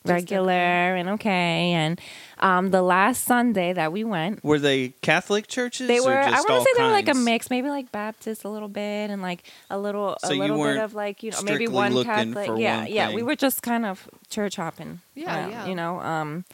regular 0.05 0.53
and 0.97 1.11
okay 1.11 1.73
and 1.73 2.01
um 2.41 2.71
the 2.71 2.83
last 2.83 3.25
sunday 3.25 3.73
that 3.73 3.93
we 3.93 4.05
went 4.05 4.43
Were 4.45 4.59
they 4.59 4.89
Catholic 5.03 5.47
churches? 5.47 5.89
they 5.89 5.99
or 6.01 6.05
were 6.07 6.19
i 6.19 6.31
want 6.31 6.47
to 6.47 6.53
all 6.53 6.65
say 6.65 6.71
they 6.77 6.83
were 6.83 6.91
like 6.91 7.09
a 7.09 7.15
mix 7.15 7.51
maybe 7.51 7.69
like 7.69 7.91
baptist 7.93 8.45
a 8.45 8.49
little 8.49 8.69
bit 8.69 9.11
and 9.11 9.23
like 9.23 9.45
a 9.71 9.79
little 9.79 10.17
So 10.25 10.31
a 10.31 10.35
you 10.35 10.41
little 10.41 10.63
bit 10.63 10.79
of 10.79 10.95
like 10.95 11.23
you 11.23 11.31
know 11.31 11.43
maybe 11.43 11.69
one 11.69 12.03
catholic 12.05 12.47
for 12.49 12.59
yeah 12.59 12.81
one 12.81 12.87
yeah 12.93 13.15
we 13.15 13.23
were 13.23 13.37
just 13.37 13.63
kind 13.63 13.85
of 13.87 14.09
church 14.29 14.57
hopping 14.57 15.01
Yeah, 15.15 15.27
around, 15.37 15.51
yeah. 15.51 15.67
you 15.67 15.75
know 15.75 16.01
um 16.01 16.45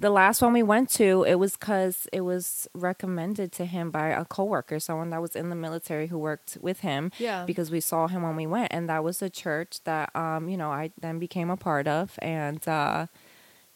the 0.00 0.10
last 0.10 0.42
one 0.42 0.52
we 0.52 0.62
went 0.64 0.90
to 0.90 1.22
it 1.22 1.36
was 1.36 1.52
because 1.56 2.08
it 2.12 2.22
was 2.22 2.66
recommended 2.74 3.52
to 3.52 3.64
him 3.64 3.90
by 3.92 4.08
a 4.08 4.24
coworker 4.24 4.80
someone 4.80 5.10
that 5.10 5.22
was 5.22 5.36
in 5.36 5.50
the 5.50 5.56
military 5.56 6.08
who 6.08 6.18
worked 6.18 6.58
with 6.60 6.80
him 6.80 7.12
yeah, 7.18 7.44
because 7.46 7.70
we 7.70 7.78
saw 7.80 8.08
him 8.08 8.22
when 8.22 8.34
we 8.34 8.46
went 8.46 8.72
and 8.72 8.88
that 8.88 9.04
was 9.04 9.22
a 9.22 9.30
church 9.30 9.78
that 9.84 10.14
um 10.16 10.48
you 10.48 10.56
know 10.56 10.70
i 10.70 10.90
then 11.00 11.18
became 11.20 11.48
a 11.48 11.56
part 11.56 11.86
of 11.86 12.18
and 12.20 12.66
uh 12.68 13.06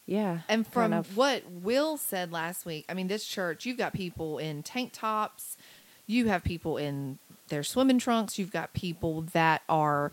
yeah 0.09 0.41
And 0.49 0.67
from 0.67 0.91
kind 0.91 0.95
of- 0.95 1.17
what 1.17 1.43
Will 1.49 1.97
said 1.97 2.33
last 2.33 2.67
week, 2.67 2.85
I 2.89 2.95
mean, 2.95 3.07
this 3.07 3.25
church, 3.25 3.65
you've 3.67 3.79
got 3.79 3.93
people 3.93 4.39
in 4.39 4.63
tank 4.65 4.91
tops, 4.93 5.57
you 6.07 6.27
have 6.29 6.43
people 6.43 6.77
in 6.79 7.19
their 7.49 7.63
swimming 7.63 7.99
trunks. 7.99 8.39
You've 8.39 8.51
got 8.53 8.73
people 8.75 9.23
that 9.33 9.63
are, 9.69 10.11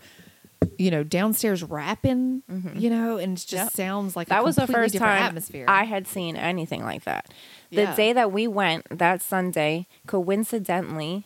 you 0.78 0.90
know, 0.92 1.04
downstairs 1.04 1.64
rapping. 1.64 2.44
Mm-hmm. 2.52 2.78
You 2.80 2.90
know, 2.90 3.18
and 3.18 3.34
it 3.38 3.42
just 3.42 3.54
Yep. 3.54 3.72
sounds 3.72 4.16
like 4.16 4.28
a 4.28 4.30
that 4.30 4.44
was 4.44 4.56
the 4.58 4.68
first 4.68 4.96
time 4.96 5.22
atmosphere. 5.24 5.66
I 5.68 5.84
had 5.86 6.08
seen 6.08 6.36
anything 6.38 6.84
like 6.84 7.04
that. 7.06 7.30
The 7.72 7.84
Yeah. 7.84 7.96
day 7.96 8.14
that 8.14 8.32
we 8.32 8.48
went, 8.48 8.86
that 9.00 9.22
Sunday, 9.22 9.88
coincidentally, 10.08 11.24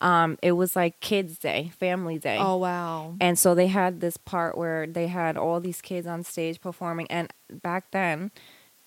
um, 0.00 0.38
it 0.42 0.52
was 0.52 0.76
like 0.76 1.00
kids' 1.00 1.38
day, 1.38 1.72
family 1.78 2.18
day. 2.18 2.38
oh 2.40 2.56
wow. 2.56 3.14
And 3.20 3.38
so 3.38 3.54
they 3.54 3.66
had 3.66 4.00
this 4.00 4.16
part 4.16 4.56
where 4.56 4.86
they 4.86 5.08
had 5.08 5.36
all 5.36 5.60
these 5.60 5.80
kids 5.80 6.06
on 6.06 6.22
stage 6.22 6.60
performing. 6.60 7.06
And 7.10 7.32
back 7.50 7.90
then, 7.90 8.30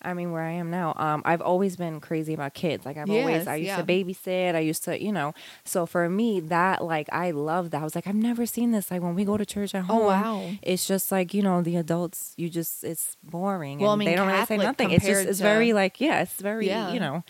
I 0.03 0.15
mean, 0.15 0.31
where 0.31 0.41
I 0.41 0.53
am 0.53 0.71
now, 0.71 0.93
um, 0.97 1.21
I've 1.25 1.41
always 1.43 1.75
been 1.75 1.99
crazy 1.99 2.33
about 2.33 2.55
kids. 2.55 2.87
Like 2.87 2.97
I've 2.97 3.07
always, 3.09 3.45
I 3.45 3.57
used 3.57 3.67
yeah. 3.67 3.77
to 3.77 3.83
babysit. 3.83 4.55
I 4.55 4.59
used 4.59 4.83
to, 4.85 4.99
you 4.99 5.11
know. 5.11 5.33
So 5.63 5.85
for 5.85 6.09
me, 6.09 6.39
that 6.39 6.83
like 6.83 7.07
I 7.11 7.29
love 7.31 7.69
that. 7.69 7.81
I 7.81 7.83
was 7.83 7.93
like, 7.93 8.07
I've 8.07 8.15
never 8.15 8.47
seen 8.47 8.71
this. 8.71 8.89
Like 8.89 9.03
when 9.03 9.13
we 9.13 9.25
go 9.25 9.37
to 9.37 9.45
church 9.45 9.75
at 9.75 9.83
home, 9.83 10.01
Oh, 10.01 10.07
wow. 10.07 10.49
it's 10.63 10.87
just 10.87 11.11
like 11.11 11.35
you 11.35 11.43
know 11.43 11.61
the 11.61 11.75
adults. 11.75 12.33
You 12.35 12.49
just 12.49 12.83
it's 12.83 13.15
boring. 13.21 13.77
Well, 13.79 13.91
I 13.91 13.95
mean, 13.95 14.07
they 14.09 14.15
don't 14.15 14.27
really 14.27 14.45
say 14.45 14.57
nothing. 14.57 14.89
It's 14.89 15.05
just 15.05 15.27
it's 15.27 15.37
to- 15.37 15.43
very 15.43 15.73
like 15.73 16.01
yeah, 16.01 16.21
it's 16.23 16.33
very 16.41 16.65
Yeah. 16.67 16.93
you 16.93 16.99
know. 16.99 17.23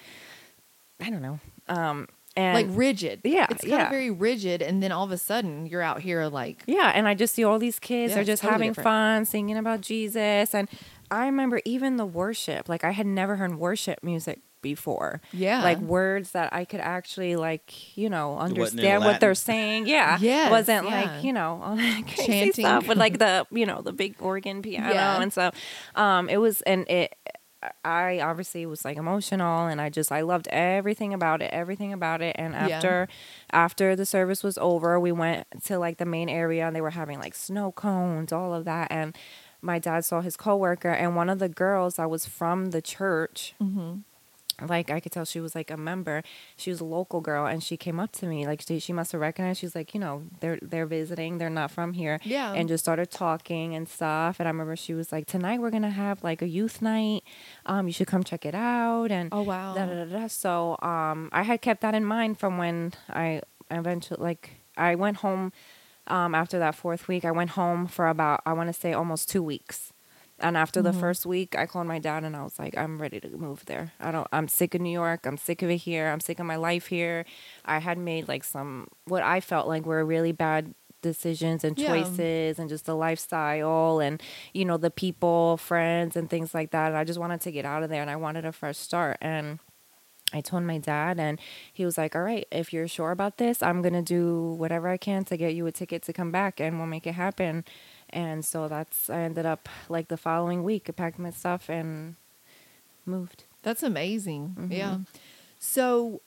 I 1.01 1.09
don't 1.09 1.21
know. 1.21 1.39
Um, 1.67 2.07
and 2.35 2.53
like 2.55 2.77
rigid. 2.77 3.21
Yeah, 3.23 3.47
It's 3.49 3.61
kind 3.61 3.71
yeah. 3.73 3.83
of 3.85 3.89
very 3.91 4.09
rigid. 4.11 4.61
And 4.61 4.81
then 4.81 4.91
all 4.91 5.03
of 5.05 5.11
a 5.11 5.17
sudden 5.17 5.65
you're 5.65 5.81
out 5.81 6.01
here 6.01 6.25
like, 6.27 6.63
Yeah, 6.67 6.91
and 6.93 7.07
I 7.07 7.13
just 7.13 7.33
see 7.35 7.43
all 7.43 7.59
these 7.59 7.79
kids. 7.79 8.11
Yeah, 8.11 8.15
they're 8.15 8.23
just 8.23 8.41
totally 8.41 8.53
having 8.53 8.69
different. 8.71 8.85
fun, 8.85 9.25
singing 9.25 9.57
about 9.57 9.81
Jesus. 9.81 10.53
And 10.55 10.69
I 11.09 11.25
remember 11.25 11.61
even 11.65 11.97
the 11.97 12.05
worship. 12.05 12.69
Like 12.69 12.83
I 12.83 12.91
had 12.91 13.05
never 13.05 13.35
heard 13.35 13.55
worship 13.55 13.99
music 14.01 14.39
before. 14.61 15.21
Yeah. 15.33 15.63
Like 15.63 15.79
words 15.79 16.31
that 16.31 16.53
I 16.53 16.65
could 16.65 16.79
actually 16.81 17.35
like, 17.35 17.97
you 17.97 18.09
know, 18.09 18.37
understand 18.37 19.03
what 19.03 19.19
they're 19.19 19.33
saying. 19.35 19.87
Yeah. 19.87 20.17
Yeah. 20.21 20.47
It 20.47 20.51
wasn't 20.51 20.87
yeah. 20.87 21.01
like, 21.01 21.23
you 21.23 21.33
know, 21.33 21.59
all 21.63 21.75
that 21.75 22.03
crazy 22.15 22.25
Chanting. 22.27 22.65
stuff 22.65 22.87
with 22.87 22.97
like 22.97 23.17
the, 23.25 23.45
you 23.51 23.65
know, 23.65 23.81
the 23.81 23.91
big 23.91 24.15
organ 24.21 24.61
piano 24.61 24.93
Yeah. 24.93 25.21
and 25.21 25.31
stuff. 25.31 25.55
Um, 25.95 26.29
it 26.29 26.37
was 26.37 26.61
and 26.61 26.87
it 26.89 27.15
I 27.85 28.19
obviously 28.19 28.65
was 28.65 28.83
like 28.83 28.97
emotional 28.97 29.67
and 29.67 29.79
I 29.79 29.89
just 29.89 30.11
I 30.11 30.21
loved 30.21 30.47
everything 30.49 31.13
about 31.13 31.41
it, 31.41 31.51
everything 31.53 31.93
about 31.93 32.21
it. 32.21 32.35
And 32.39 32.53
Yeah. 32.53 32.77
after 32.77 33.07
after 33.51 33.95
the 33.95 34.05
service 34.05 34.43
was 34.43 34.57
over, 34.57 34.99
we 34.99 35.11
went 35.11 35.45
to 35.65 35.77
like 35.77 35.97
the 35.97 36.05
main 36.05 36.29
area 36.29 36.65
and 36.65 36.75
they 36.75 36.81
were 36.81 36.91
having 36.91 37.19
like 37.19 37.35
snow 37.35 37.71
cones, 37.71 38.31
all 38.31 38.53
of 38.53 38.65
that. 38.65 38.91
And 38.91 39.15
my 39.61 39.77
dad 39.77 40.05
saw 40.05 40.21
his 40.21 40.35
coworker 40.37 40.89
and 40.89 41.15
one 41.15 41.29
of 41.29 41.37
the 41.39 41.49
girls 41.49 41.95
that 41.95 42.09
was 42.09 42.25
from 42.25 42.71
the 42.71 42.81
church 42.81 43.53
mm-hmm. 43.61 43.99
Like 44.67 44.89
I 44.89 44.99
could 44.99 45.11
tell 45.11 45.25
she 45.25 45.39
was 45.39 45.55
like 45.55 45.71
a 45.71 45.77
member. 45.77 46.23
She 46.57 46.69
was 46.69 46.79
a 46.81 46.85
local 46.85 47.21
girl, 47.21 47.45
and 47.45 47.63
she 47.63 47.77
came 47.77 47.99
up 47.99 48.11
to 48.13 48.25
me 48.25 48.45
like 48.45 48.61
she, 48.61 48.79
she 48.79 48.93
must 48.93 49.11
have 49.11 49.21
recognized. 49.21 49.59
She's 49.59 49.75
like, 49.75 49.93
you 49.93 49.99
know, 49.99 50.23
they're 50.39 50.59
they're 50.61 50.85
visiting. 50.85 51.37
They're 51.37 51.49
not 51.49 51.71
from 51.71 51.93
here. 51.93 52.19
Yeah. 52.23 52.53
And 52.53 52.67
just 52.69 52.83
started 52.83 53.11
talking 53.11 53.75
and 53.75 53.87
stuff. 53.87 54.39
And 54.39 54.47
I 54.47 54.51
remember 54.51 54.75
she 54.75 54.93
was 54.93 55.11
like, 55.11 55.25
tonight 55.27 55.59
we're 55.61 55.71
gonna 55.71 55.89
have 55.89 56.23
like 56.23 56.41
a 56.41 56.47
youth 56.47 56.81
night. 56.81 57.23
Um, 57.65 57.87
you 57.87 57.93
should 57.93 58.07
come 58.07 58.23
check 58.23 58.45
it 58.45 58.55
out. 58.55 59.11
And 59.11 59.29
Oh, 59.31 59.41
wow. 59.43 59.73
Da, 59.73 59.85
da, 59.85 60.05
da, 60.05 60.19
da. 60.19 60.27
So 60.27 60.77
um, 60.81 61.29
I 61.31 61.43
had 61.43 61.61
kept 61.61 61.81
that 61.81 61.95
in 61.95 62.05
mind 62.05 62.39
from 62.39 62.57
when 62.57 62.93
I 63.09 63.41
eventually 63.69 64.21
like 64.21 64.51
I 64.77 64.95
went 64.95 65.17
home. 65.17 65.51
Um, 66.07 66.33
after 66.33 66.57
that 66.59 66.75
fourth 66.75 67.07
week, 67.07 67.23
I 67.23 67.31
went 67.31 67.51
home 67.51 67.87
for 67.87 68.07
about 68.07 68.41
I 68.45 68.53
want 68.53 68.67
to 68.69 68.73
say 68.73 68.91
almost 68.93 69.29
two 69.29 69.43
weeks. 69.43 69.93
And 70.41 70.57
after 70.57 70.81
Mm-hmm. 70.81 70.91
the 70.91 70.99
first 70.99 71.25
week, 71.25 71.55
I 71.57 71.65
called 71.65 71.87
my 71.87 71.99
dad 71.99 72.23
and 72.23 72.35
I 72.35 72.43
was 72.43 72.57
like, 72.59 72.75
I'm 72.77 73.01
ready 73.01 73.19
to 73.19 73.29
move 73.29 73.65
there. 73.65 73.93
I 73.99 74.11
don't, 74.11 74.27
I'm 74.31 74.47
sick 74.47 74.73
of 74.75 74.81
New 74.81 74.91
York. 74.91 75.25
I'm 75.25 75.37
sick 75.37 75.61
of 75.61 75.69
it 75.69 75.77
here. 75.77 76.09
I'm 76.09 76.19
sick 76.19 76.39
of 76.39 76.45
my 76.45 76.55
life 76.55 76.87
here. 76.87 77.25
I 77.65 77.79
had 77.79 77.97
made 77.97 78.27
like 78.27 78.43
some, 78.43 78.87
what 79.05 79.23
I 79.23 79.39
felt 79.39 79.67
like 79.67 79.85
were 79.85 80.03
really 80.03 80.31
bad 80.31 80.73
decisions 81.01 81.63
and 81.63 81.77
Yeah. 81.77 81.87
choices 81.87 82.59
and 82.59 82.69
just 82.69 82.85
the 82.85 82.95
lifestyle 82.95 83.99
and, 83.99 84.21
you 84.53 84.65
know, 84.65 84.77
the 84.77 84.91
people, 84.91 85.57
friends, 85.57 86.15
and 86.15 86.29
things 86.29 86.53
like 86.53 86.71
that. 86.71 86.87
And 86.89 86.97
I 86.97 87.03
just 87.03 87.19
wanted 87.19 87.41
to 87.41 87.51
get 87.51 87.65
out 87.65 87.83
of 87.83 87.89
there 87.89 88.01
and 88.01 88.09
I 88.09 88.15
wanted 88.15 88.45
a 88.45 88.51
fresh 88.51 88.77
start. 88.77 89.17
And 89.21 89.59
I 90.33 90.39
told 90.39 90.63
my 90.63 90.77
dad, 90.77 91.19
and 91.19 91.39
he 91.73 91.83
was 91.83 91.97
like, 91.97 92.15
All 92.15 92.21
right, 92.21 92.47
if 92.53 92.71
you're 92.71 92.87
sure 92.87 93.11
about 93.11 93.37
this, 93.37 93.61
I'm 93.61 93.81
going 93.81 93.93
to 93.95 94.01
do 94.01 94.53
whatever 94.53 94.87
I 94.87 94.95
can 94.95 95.25
to 95.25 95.35
get 95.35 95.55
you 95.55 95.65
a 95.67 95.73
ticket 95.73 96.03
to 96.03 96.13
come 96.13 96.31
back 96.31 96.61
and 96.61 96.77
we'll 96.77 96.87
make 96.87 97.05
it 97.05 97.15
happen. 97.15 97.65
And 98.13 98.43
so 98.43 98.67
that's, 98.67 99.09
I 99.09 99.21
ended 99.21 99.45
up 99.45 99.69
like 99.89 100.07
the 100.09 100.17
following 100.17 100.63
week, 100.63 100.85
I 100.89 100.91
packed 100.91 101.17
my 101.19 101.31
stuff 101.31 101.69
and 101.69 102.15
moved. 103.05 103.45
That's 103.63 103.83
amazing. 103.83 104.55
Mm-hmm. 104.59 104.71
Yeah. 104.73 104.97
So, 105.59 106.21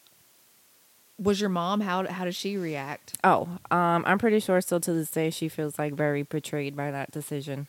was 1.19 1.41
your 1.41 1.51
mom 1.51 1.81
how 1.81 2.07
how 2.09 2.25
did 2.25 2.35
she 2.35 2.57
react? 2.57 3.17
Oh, 3.23 3.49
um, 3.71 4.03
I'm 4.07 4.19
pretty 4.19 4.41
sure 4.41 4.61
still 4.61 4.81
to 4.81 4.93
this 4.93 5.11
day 5.11 5.31
she 5.31 5.49
feels 5.49 5.79
like 5.79 5.95
very 5.95 6.23
betrayed 6.23 6.77
by 6.77 6.91
that 6.91 7.11
decision. 7.13 7.67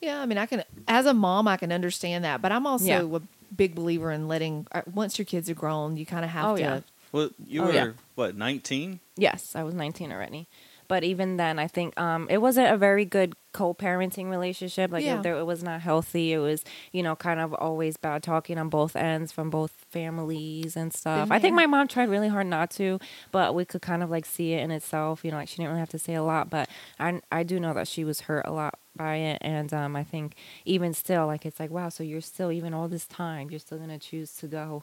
Yeah, 0.00 0.20
I 0.20 0.26
mean, 0.26 0.38
I 0.38 0.46
can 0.46 0.64
as 0.88 1.06
a 1.06 1.14
mom, 1.14 1.46
I 1.46 1.56
can 1.56 1.70
understand 1.72 2.24
that, 2.24 2.40
but 2.42 2.50
I'm 2.52 2.66
also 2.66 2.84
Yeah. 2.86 3.16
a 3.16 3.20
big 3.54 3.74
believer 3.74 4.10
in 4.10 4.26
letting 4.28 4.66
uh, 4.72 4.82
once 4.92 5.18
your 5.18 5.26
kids 5.26 5.48
are 5.50 5.54
grown, 5.54 5.96
you 5.96 6.06
kind 6.06 6.24
of 6.24 6.30
have 6.30 6.44
Oh, 6.46 6.56
to. 6.56 6.60
yeah. 6.62 6.80
Well, 7.12 7.30
you 7.46 7.62
Oh, 7.62 7.66
were 7.66 7.72
yeah. 7.72 7.90
what 8.14 8.36
nineteen? 8.36 9.00
Yes, 9.16 9.54
I 9.54 9.62
was 9.64 9.74
19 9.74 10.10
already. 10.12 10.46
But 10.90 11.04
even 11.04 11.36
then, 11.36 11.60
I 11.60 11.68
think 11.68 11.98
um, 12.00 12.26
it 12.28 12.38
wasn't 12.38 12.66
a 12.74 12.76
very 12.76 13.04
good 13.04 13.36
co-parenting 13.52 14.28
relationship. 14.28 14.90
Like 14.90 15.04
Yeah. 15.04 15.20
it, 15.20 15.22
there, 15.22 15.36
it 15.38 15.44
was 15.44 15.62
not 15.62 15.80
healthy. 15.82 16.32
It 16.32 16.38
was, 16.40 16.64
you 16.90 17.00
know, 17.04 17.14
kind 17.14 17.38
of 17.38 17.54
always 17.54 17.96
bad 17.96 18.24
talking 18.24 18.58
on 18.58 18.68
both 18.70 18.96
ends 18.96 19.30
from 19.30 19.50
both 19.50 19.70
families 19.88 20.76
and 20.76 20.92
stuff. 20.92 21.30
I 21.30 21.38
think 21.38 21.54
my 21.54 21.66
mom 21.66 21.86
tried 21.86 22.10
really 22.10 22.26
hard 22.26 22.48
not 22.48 22.70
to, 22.72 22.98
but 23.30 23.54
we 23.54 23.64
could 23.64 23.82
kind 23.82 24.02
of 24.02 24.10
like 24.10 24.26
see 24.26 24.54
it 24.54 24.62
in 24.64 24.72
itself. 24.72 25.24
You 25.24 25.30
know, 25.30 25.36
like 25.36 25.48
she 25.48 25.58
didn't 25.58 25.68
really 25.68 25.78
have 25.80 25.88
to 25.90 25.98
say 25.98 26.14
a 26.14 26.24
lot, 26.24 26.50
but 26.50 26.68
I, 26.98 27.20
I 27.30 27.44
do 27.44 27.60
know 27.60 27.72
that 27.74 27.86
she 27.86 28.02
was 28.02 28.22
hurt 28.22 28.44
a 28.48 28.52
lot 28.52 28.74
by 28.96 29.14
it, 29.14 29.38
and 29.42 29.72
um, 29.72 29.94
I 29.94 30.02
think 30.02 30.34
even 30.64 30.92
still, 30.92 31.26
like 31.26 31.46
it's 31.46 31.60
like 31.60 31.70
wow, 31.70 31.88
so 31.88 32.02
you're 32.02 32.20
still 32.20 32.50
even 32.50 32.74
all 32.74 32.88
this 32.88 33.06
time, 33.06 33.48
you're 33.48 33.60
still 33.60 33.78
gonna 33.78 33.98
choose 34.00 34.32
to 34.38 34.48
go 34.48 34.82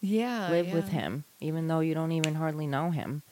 Yeah, 0.00 0.48
live 0.50 0.72
with 0.72 0.90
him, 0.90 1.24
even 1.40 1.66
though 1.66 1.80
you 1.80 1.94
don't 1.94 2.12
even 2.12 2.36
hardly 2.36 2.68
know 2.68 2.90
him. 2.90 3.22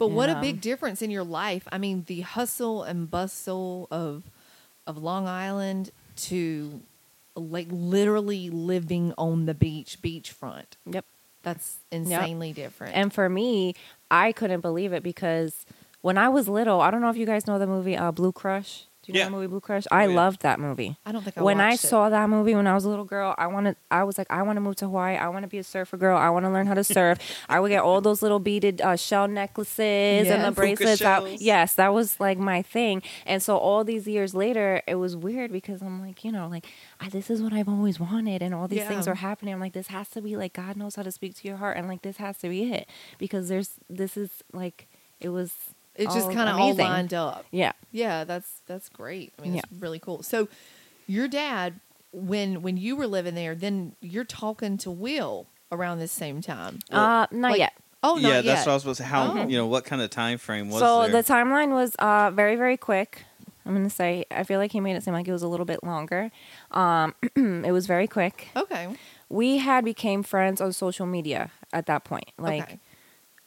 But 0.00 0.12
what 0.12 0.30
a 0.30 0.40
big 0.40 0.60
difference 0.62 1.02
in 1.02 1.10
your 1.10 1.24
life. 1.24 1.68
I 1.70 1.76
mean, 1.76 2.04
the 2.06 2.22
hustle 2.22 2.82
and 2.82 3.10
bustle 3.10 3.86
of 3.90 4.24
of 4.86 4.96
Long 4.96 5.28
Island 5.28 5.90
to 6.16 6.80
like 7.36 7.68
literally 7.70 8.48
living 8.50 9.12
on 9.18 9.44
the 9.44 9.54
beach, 9.54 9.98
beachfront. 10.02 10.64
Yep. 10.86 11.04
That's 11.42 11.76
insanely 11.92 12.52
different. 12.52 12.96
And 12.96 13.12
for 13.12 13.28
me, 13.28 13.74
I 14.10 14.32
couldn't 14.32 14.62
believe 14.62 14.92
it 14.92 15.02
because 15.02 15.64
when 16.00 16.18
I 16.18 16.28
was 16.28 16.48
little, 16.48 16.80
I 16.80 16.90
don't 16.90 17.02
know 17.02 17.10
if 17.10 17.16
you 17.16 17.26
guys 17.26 17.46
know 17.46 17.58
the 17.58 17.66
movie 17.66 17.96
uh, 17.96 18.10
Blue 18.10 18.32
Crush. 18.32 18.84
Do 19.02 19.12
you 19.12 19.18
Yeah. 19.18 19.24
know 19.24 19.30
the 19.30 19.36
movie 19.36 19.46
Blue 19.48 19.60
Crush? 19.60 19.84
I 19.90 20.06
yeah. 20.06 20.14
loved 20.14 20.42
that 20.42 20.60
movie. 20.60 20.96
I 21.06 21.12
don't 21.12 21.22
think 21.24 21.38
I 21.38 21.42
when 21.42 21.58
I 21.58 21.70
watched 21.70 21.84
it. 21.84 21.88
saw 21.88 22.10
that 22.10 22.28
movie 22.28 22.54
when 22.54 22.66
I 22.66 22.74
was 22.74 22.84
a 22.84 22.88
little 22.90 23.06
girl, 23.06 23.34
I 23.38 23.46
wanted 23.46 23.76
I 23.90 24.04
was 24.04 24.18
like, 24.18 24.26
I 24.30 24.42
want 24.42 24.58
to 24.58 24.60
move 24.60 24.76
to 24.76 24.84
Hawaii. 24.86 25.16
I 25.16 25.28
want 25.28 25.44
to 25.44 25.48
be 25.48 25.56
a 25.58 25.64
surfer 25.64 25.96
girl. 25.96 26.18
I 26.18 26.28
want 26.28 26.44
to 26.44 26.50
learn 26.50 26.66
how 26.66 26.74
to 26.74 26.84
surf. 26.84 27.18
I 27.48 27.60
would 27.60 27.70
get 27.70 27.82
all 27.82 28.00
those 28.08 28.20
little 28.20 28.40
beaded 28.40 28.80
uh, 28.82 28.96
shell 28.96 29.26
necklaces 29.26 30.28
and 30.28 30.44
the 30.44 30.50
bracelets. 30.52 31.00
I- 31.00 31.04
shells. 31.20 31.40
yes, 31.40 31.74
that 31.74 31.94
was 31.94 32.20
like 32.20 32.38
my 32.38 32.60
thing. 32.62 33.02
And 33.24 33.42
so 33.42 33.56
all 33.56 33.84
these 33.84 34.06
years 34.06 34.34
later, 34.34 34.82
it 34.86 34.96
was 34.96 35.16
weird 35.16 35.50
because 35.50 35.80
I'm 35.82 36.00
like, 36.06 36.22
you 36.24 36.32
know, 36.32 36.48
like 36.48 36.66
I, 37.00 37.08
this 37.08 37.30
is 37.30 37.42
what 37.42 37.52
I've 37.52 37.68
always 37.68 37.98
wanted, 37.98 38.42
and 38.42 38.54
all 38.54 38.68
these 38.68 38.84
things 38.84 39.08
are 39.08 39.14
happening. 39.16 39.54
I'm 39.54 39.60
like, 39.60 39.72
this 39.72 39.88
has 39.88 40.08
to 40.10 40.20
be 40.20 40.36
like 40.36 40.52
God 40.52 40.76
knows 40.76 40.96
how 40.96 41.02
to 41.02 41.10
speak 41.12 41.34
to 41.36 41.48
your 41.48 41.56
heart, 41.56 41.76
and 41.78 41.88
like 41.88 42.02
this 42.02 42.18
has 42.18 42.36
to 42.38 42.48
be 42.48 42.70
it 42.72 42.86
because 43.18 43.48
there's 43.48 43.70
this 43.88 44.16
is 44.16 44.30
like 44.52 44.88
it 45.20 45.30
was. 45.30 45.52
It's 46.00 46.14
just 46.14 46.30
kind 46.32 46.48
of 46.48 46.56
all 46.56 46.68
amazing. 46.72 46.84
lined 46.86 47.14
up. 47.14 47.44
Yeah. 47.50 47.72
Yeah, 47.92 48.24
that's 48.24 48.60
that's 48.66 48.88
great. 48.88 49.32
I 49.38 49.42
mean, 49.42 49.54
Yeah. 49.54 49.62
it's 49.70 49.80
really 49.80 49.98
cool. 49.98 50.22
So, 50.22 50.48
your 51.06 51.28
dad, 51.28 51.80
when 52.12 52.62
when 52.62 52.76
you 52.76 52.96
were 52.96 53.06
living 53.06 53.34
there, 53.34 53.54
then 53.54 53.94
you're 54.00 54.24
talking 54.24 54.76
to 54.78 54.90
Will 54.90 55.46
around 55.72 55.98
this 55.98 56.12
same 56.12 56.40
time. 56.40 56.78
uh, 56.90 57.26
not 57.30 57.52
like- 57.52 57.58
yet. 57.58 57.72
Oh, 58.02 58.14
not 58.14 58.22
yeah, 58.22 58.28
yet. 58.36 58.44
that's 58.46 58.66
what 58.66 58.72
I 58.72 58.74
was 58.76 58.82
supposed 58.82 58.96
to. 58.98 59.04
How 59.04 59.32
Oh. 59.42 59.46
you 59.46 59.58
know 59.58 59.66
what 59.66 59.84
kind 59.84 60.00
of 60.00 60.08
time 60.08 60.38
frame 60.38 60.70
was 60.70 60.80
so 60.80 61.02
there? 61.02 61.10
the 61.22 61.22
timeline 61.32 61.70
was 61.72 61.94
uh, 61.98 62.30
very 62.30 62.56
very 62.56 62.78
quick 62.78 63.24
i'm 63.66 63.74
gonna 63.74 63.90
say 63.90 64.24
i 64.30 64.42
feel 64.42 64.58
like 64.58 64.72
he 64.72 64.80
made 64.80 64.96
it 64.96 65.02
seem 65.04 65.12
like 65.12 65.28
it 65.28 65.32
was 65.32 65.42
a 65.42 65.46
little 65.48 65.66
bit 65.66 65.84
longer 65.84 66.30
um, 66.70 67.14
it 67.36 67.72
was 67.72 67.86
very 67.86 68.06
quick 68.08 68.48
okay. 68.56 68.88
we 69.28 69.58
had 69.58 69.84
became 69.84 70.22
friends 70.22 70.62
on 70.62 70.72
social 70.72 71.04
media 71.04 71.50
at 71.74 71.84
that 71.84 72.02
point 72.02 72.32
like 72.38 72.62
okay. 72.62 72.78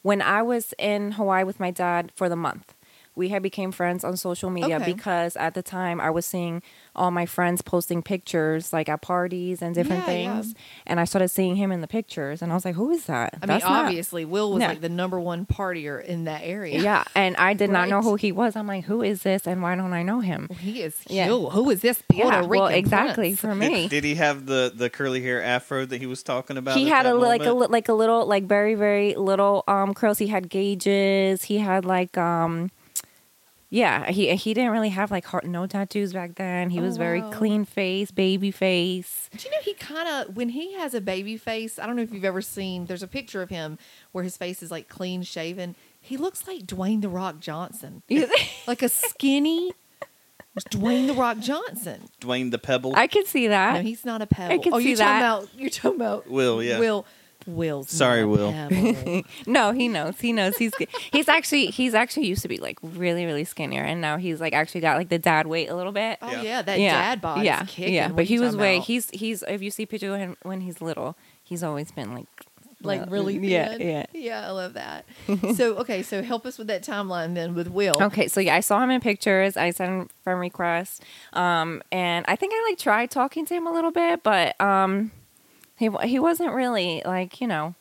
When 0.04 0.22
i 0.22 0.40
was 0.42 0.72
in 0.78 1.12
hawaii 1.12 1.42
with 1.44 1.58
my 1.58 1.70
dad 1.72 2.12
for 2.14 2.28
the 2.28 2.36
month 2.36 2.74
we 3.16 3.28
had 3.28 3.42
became 3.42 3.70
friends 3.72 4.02
on 4.04 4.16
social 4.16 4.50
media 4.50 4.76
Okay. 4.76 4.92
because 4.92 5.36
at 5.36 5.54
the 5.54 5.62
time 5.62 6.00
I 6.00 6.10
was 6.10 6.26
seeing 6.26 6.62
all 6.96 7.10
my 7.10 7.26
friends 7.26 7.62
posting 7.62 8.02
pictures 8.02 8.72
like 8.72 8.88
at 8.88 9.02
parties 9.02 9.62
and 9.62 9.74
different 9.74 10.06
Yeah, 10.06 10.12
yeah. 10.14 10.32
things, 10.40 10.54
and 10.86 10.98
I 11.00 11.04
started 11.04 11.28
seeing 11.28 11.56
him 11.56 11.72
in 11.72 11.80
the 11.80 11.86
pictures, 11.88 12.42
and 12.42 12.52
I 12.52 12.54
was 12.54 12.64
like, 12.64 12.74
"Who 12.76 12.90
is 12.90 13.06
that?" 13.06 13.34
I 13.34 13.46
mean, 13.46 13.54
That's 13.54 13.64
not- 13.64 13.86
obviously, 13.86 14.24
Will 14.24 14.52
was 14.52 14.60
Yeah. 14.60 14.68
like 14.68 14.80
the 14.80 14.88
number 14.88 15.18
one 15.20 15.46
partier 15.46 16.04
in 16.04 16.24
that 16.24 16.42
area. 16.44 16.80
yeah, 16.80 17.04
and 17.14 17.36
I 17.36 17.54
did 17.54 17.70
not 17.70 17.88
know 17.88 18.00
who 18.02 18.14
he 18.16 18.30
was. 18.32 18.54
I'm 18.56 18.66
like, 18.66 18.84
"Who 18.84 19.02
is 19.02 19.22
this?" 19.22 19.46
And 19.46 19.62
why 19.62 19.74
don't 19.74 19.92
I 19.92 20.02
know 20.02 20.20
him? 20.20 20.46
Well, 20.50 20.58
he 20.58 20.82
is. 20.82 20.96
Yeah. 21.08 21.26
Who, 21.26 21.48
who 21.50 21.70
is 21.70 21.80
this 21.80 22.02
Puerto 22.08 22.28
yeah, 22.28 22.38
Rican 22.38 22.48
well, 22.50 22.66
exactly 22.66 23.30
prince? 23.30 23.40
for 23.40 23.54
me. 23.54 23.88
Did 23.94 24.04
he 24.04 24.14
have 24.16 24.46
the 24.46 24.72
the 24.74 24.88
curly 24.90 25.22
hair 25.22 25.42
afro 25.42 25.84
that 25.86 26.00
he 26.00 26.06
was 26.06 26.22
talking 26.22 26.56
about? 26.56 26.76
he 26.76 26.88
had 26.88 27.06
a 27.06 27.14
li- 27.14 27.28
like 27.28 27.44
a 27.44 27.52
like 27.52 27.88
a 27.88 27.94
little 27.94 28.26
like 28.26 28.44
very 28.44 28.74
very 28.74 29.14
little 29.14 29.64
um 29.68 29.94
curls. 29.94 30.18
He 30.18 30.28
had 30.28 30.48
gauges. 30.48 31.44
He 31.44 31.58
had 31.58 31.84
like 31.84 32.16
um 32.18 32.70
yeah 33.74 34.10
he 34.10 34.34
he 34.36 34.54
didn't 34.54 34.70
really 34.70 34.90
have 34.90 35.10
like 35.10 35.24
heart, 35.24 35.44
no 35.44 35.66
tattoos 35.66 36.12
back 36.12 36.36
then. 36.36 36.70
He 36.70 36.78
Oh, 36.78 36.82
was 36.82 36.96
very 36.96 37.20
wow. 37.20 37.30
clean 37.30 37.64
face, 37.64 38.10
baby 38.10 38.50
face. 38.50 39.28
Do 39.36 39.44
you 39.44 39.50
know 39.50 39.60
he 39.62 39.74
kind 39.74 40.08
of 40.08 40.36
when 40.36 40.50
he 40.50 40.74
has 40.74 40.94
a 40.94 41.00
baby 41.00 41.36
face? 41.36 41.78
I 41.78 41.86
don't 41.86 41.96
know 41.96 42.02
if 42.02 42.12
you've 42.12 42.24
ever 42.24 42.42
seen. 42.42 42.86
There's 42.86 43.02
a 43.02 43.08
picture 43.08 43.42
of 43.42 43.50
him 43.50 43.78
where 44.12 44.22
his 44.24 44.36
face 44.36 44.62
is 44.62 44.70
like 44.70 44.88
clean 44.88 45.22
shaven. 45.22 45.74
He 46.00 46.16
looks 46.16 46.46
like 46.46 46.60
Dwayne 46.66 47.00
the 47.02 47.08
Rock 47.08 47.40
Johnson, 47.40 48.02
like 48.66 48.82
a 48.82 48.88
skinny 48.88 49.72
Dwayne 50.70 51.06
the 51.06 51.14
Rock 51.14 51.38
Johnson. 51.38 52.08
Dwayne 52.20 52.50
the 52.50 52.58
Pebble. 52.58 52.94
I 52.94 53.06
can 53.06 53.24
see 53.26 53.48
that. 53.48 53.72
No, 53.72 53.78
that. 53.78 53.84
he's 53.84 54.04
not 54.04 54.22
a 54.22 54.26
pebble. 54.26 54.62
can 54.62 54.72
oh, 54.74 54.78
see 54.78 54.88
you're 54.88 54.98
that. 54.98 55.20
talking 55.20 55.48
about 55.48 55.60
you're 55.60 55.70
talking 55.70 55.96
about 55.96 56.30
Will, 56.30 56.62
yeah. 56.62 56.78
Will. 56.78 57.06
Will's 57.46 57.90
Sorry, 57.90 58.22
not 58.24 58.70
Will. 58.70 59.22
No, 59.46 59.72
he 59.72 59.88
knows. 59.88 60.18
He 60.20 60.32
knows. 60.32 60.56
He's 60.56 60.72
he's 61.12 61.28
actually 61.28 61.66
he's 61.66 61.94
actually 61.94 62.26
used 62.26 62.42
to 62.42 62.48
be 62.48 62.58
like 62.58 62.78
really 62.82 63.26
really 63.26 63.44
skinnier, 63.44 63.82
and 63.82 64.00
now 64.00 64.16
he's 64.16 64.40
like 64.40 64.52
actually 64.52 64.80
got 64.80 64.96
like 64.96 65.08
the 65.08 65.18
dad 65.18 65.46
weight 65.46 65.68
a 65.68 65.74
little 65.74 65.92
bit. 65.92 66.18
oh 66.22 66.30
Yeah. 66.30 66.42
yeah, 66.42 66.62
that 66.62 66.80
yeah, 66.80 66.92
dad 66.92 67.20
bod 67.20 67.44
yeah, 67.44 67.64
kicking. 67.64 67.94
yeah. 67.94 68.08
But 68.08 68.24
he 68.24 68.38
was 68.38 68.50
talking 68.50 68.60
way 68.60 68.76
about? 68.76 68.86
he's 68.86 69.10
he's 69.10 69.42
if 69.44 69.62
you 69.62 69.70
see 69.70 69.86
pictures 69.86 70.12
of 70.12 70.18
him 70.18 70.36
when 70.42 70.60
he's 70.62 70.80
little, 70.80 71.16
he's 71.42 71.62
always 71.62 71.90
been 71.92 72.14
like 72.14 72.26
like 72.82 73.00
little. 73.00 73.12
really 73.14 73.38
yeah 73.48 73.70
thin. 73.70 73.80
yeah. 73.80 74.06
yeah. 74.12 74.46
I 74.46 74.50
love 74.50 74.74
that. 74.74 75.06
so 75.56 75.76
okay, 75.76 76.02
so 76.02 76.22
help 76.22 76.44
us 76.46 76.58
with 76.58 76.66
that 76.68 76.84
timeline 76.84 77.34
then 77.34 77.54
with 77.54 77.68
Will. 77.68 77.94
Okay, 78.00 78.28
so 78.28 78.40
yeah, 78.40 78.54
I 78.56 78.60
saw 78.60 78.82
him 78.82 78.90
in 78.90 79.00
pictures. 79.00 79.56
I 79.56 79.70
sent 79.70 79.90
him 79.90 80.08
friend 80.22 80.40
requests, 80.40 81.00
um, 81.32 81.82
and 81.90 82.24
I 82.28 82.36
think 82.36 82.52
I 82.54 82.68
like 82.70 82.78
tried 82.78 83.10
talking 83.10 83.46
to 83.46 83.54
him 83.54 83.66
a 83.66 83.72
little 83.72 83.90
bit, 83.90 84.22
but 84.22 84.60
um, 84.60 85.12
he 85.76 85.90
he 86.04 86.18
wasn't 86.18 86.52
really 86.52 87.02
like 87.04 87.40
you 87.40 87.46
know, 87.46 87.74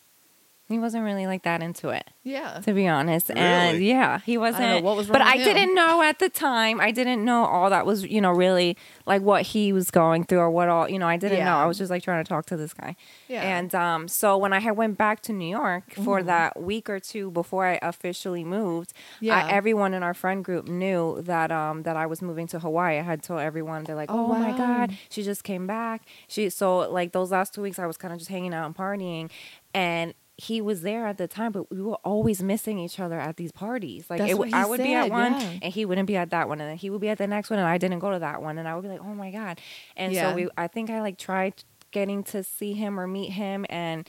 he 0.74 0.80
wasn't 0.80 1.04
really 1.04 1.28
like 1.28 1.44
that 1.44 1.62
into 1.64 1.90
it 1.90 2.10
Yeah. 2.24 2.60
to 2.66 2.74
be 2.74 2.88
honest. 2.88 3.32
And 3.32 3.82
yeah, 3.84 4.20
he 4.26 4.38
wasn't. 4.38 4.84
what 4.84 4.98
was 4.98 5.08
but 5.08 5.20
wrong 5.22 5.28
I 5.30 5.38
him. 5.38 5.44
didn't 5.44 5.76
know 5.76 6.02
at 6.02 6.20
the 6.20 6.30
time. 6.30 6.82
I 6.82 6.92
didn't 6.92 7.24
know 7.24 7.46
all 7.46 7.70
that 7.70 7.86
was 7.86 8.04
you 8.04 8.20
know 8.22 8.32
really 8.32 8.76
like 9.06 9.22
what 9.22 9.44
he 9.44 9.72
was 9.72 9.92
going 9.92 10.26
through 10.26 10.40
or 10.40 10.50
what 10.52 10.68
all 10.70 10.90
you 10.90 11.00
know. 11.00 11.08
I 11.08 11.18
didn't 11.18 11.46
know. 11.46 11.56
I 11.58 11.66
was 11.66 11.78
just 11.78 11.92
like 11.92 12.04
trying 12.04 12.24
to 12.24 12.28
talk 12.28 12.46
to 12.48 12.58
this 12.58 12.74
guy. 12.74 12.96
Yeah. 13.28 13.42
And 13.58 13.74
um, 13.76 14.08
so 14.08 14.38
when 14.38 14.52
I 14.54 14.60
had 14.60 14.76
went 14.76 14.98
back 14.98 15.22
to 15.24 15.34
New 15.34 15.50
York 15.50 15.94
for 15.94 16.22
Mhm. 16.22 16.26
that 16.26 16.62
week 16.62 16.90
or 16.90 17.00
two 17.00 17.32
before 17.32 17.66
I 17.68 17.80
officially 17.82 18.44
moved, 18.44 18.94
Yeah. 19.20 19.46
I, 19.46 19.52
everyone 19.52 19.94
in 19.94 20.04
our 20.04 20.14
friend 20.14 20.44
group 20.44 20.68
knew 20.68 21.22
that 21.22 21.52
um 21.52 21.84
that 21.84 21.96
I 21.96 22.06
was 22.06 22.22
moving 22.22 22.48
to 22.48 22.60
Hawaii. 22.60 22.98
I 23.00 23.02
had 23.04 23.22
told 23.24 23.42
everyone 23.42 23.84
they're 23.84 23.96
like, 23.96 24.12
Oh, 24.12 24.26
"Oh, 24.32 24.40
my 24.40 24.52
god, 24.58 24.98
she 25.10 25.22
just 25.24 25.44
came 25.44 25.68
back." 25.68 26.02
She 26.28 26.50
so 26.50 26.90
like 26.92 27.12
those 27.12 27.32
last 27.32 27.54
two 27.54 27.62
weeks 27.62 27.78
I 27.80 27.86
was 27.86 27.98
kind 27.98 28.12
of 28.14 28.20
just 28.20 28.32
hanging 28.32 28.54
out 28.54 28.66
and 28.66 28.76
partying, 28.76 29.30
and 29.74 30.14
he 30.44 30.62
was 30.62 30.82
there 30.82 31.06
at 31.08 31.18
the 31.18 31.28
time, 31.28 31.52
but 31.52 31.70
we 31.72 31.82
were 31.82 31.98
always 32.04 32.42
missing 32.44 32.78
each 32.80 33.00
other 33.00 33.20
at 33.20 33.38
these 33.38 33.52
parties. 33.52 34.10
Like 34.10 34.20
it, 34.22 34.36
I 34.54 34.66
would 34.66 34.82
be 34.84 34.94
at 34.94 35.10
one, 35.10 35.34
yeah. 35.34 35.54
and 35.62 35.74
he 35.74 35.86
wouldn't 35.86 36.08
be 36.08 36.16
at 36.18 36.30
that 36.32 36.48
one, 36.48 36.60
and 36.62 36.70
then 36.70 36.78
he 36.78 36.90
would 36.90 37.02
be 37.02 37.10
at 37.10 37.18
the 37.18 37.28
next 37.28 37.50
one, 37.50 37.60
and 37.60 37.68
I 37.68 37.78
didn't 37.78 38.00
go 38.00 38.12
to 38.12 38.20
that 38.20 38.42
one, 38.42 38.58
and 38.58 38.68
I 38.68 38.76
would 38.76 38.84
be 38.84 38.90
like, 38.90 39.02
"Oh 39.02 39.14
my 39.16 39.32
god!" 39.32 39.60
And 39.98 40.14
Yeah. 40.14 40.30
so 40.30 40.36
we, 40.36 40.48
I 40.58 40.68
think 40.68 40.90
I 40.90 41.02
like 41.02 41.18
tried 41.18 41.64
getting 41.92 42.24
to 42.26 42.44
see 42.44 42.74
him 42.74 43.00
or 43.00 43.08
meet 43.08 43.32
him, 43.32 43.66
and 43.70 44.08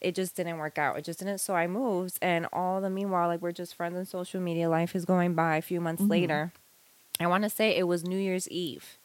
it 0.00 0.14
just 0.14 0.34
didn't 0.36 0.58
work 0.58 0.78
out. 0.78 0.98
It 0.98 1.04
just 1.04 1.20
didn't. 1.20 1.38
So 1.38 1.54
I 1.54 1.66
moved, 1.66 2.18
and 2.20 2.46
all 2.52 2.80
the 2.80 2.90
meanwhile, 2.90 3.28
like 3.28 3.40
we're 3.40 3.52
just 3.52 3.74
friends 3.74 3.96
on 3.96 4.04
social 4.04 4.40
media. 4.40 4.68
Life 4.68 4.94
is 4.96 5.04
going 5.04 5.34
by. 5.34 5.56
A 5.56 5.62
few 5.62 5.80
months 5.80 6.02
Mhm. 6.02 6.10
later, 6.10 6.52
I 7.20 7.26
want 7.28 7.44
to 7.44 7.50
say 7.50 7.76
it 7.76 7.84
was 7.86 8.04
New 8.04 8.18
Year's 8.18 8.48
Eve 8.48 8.98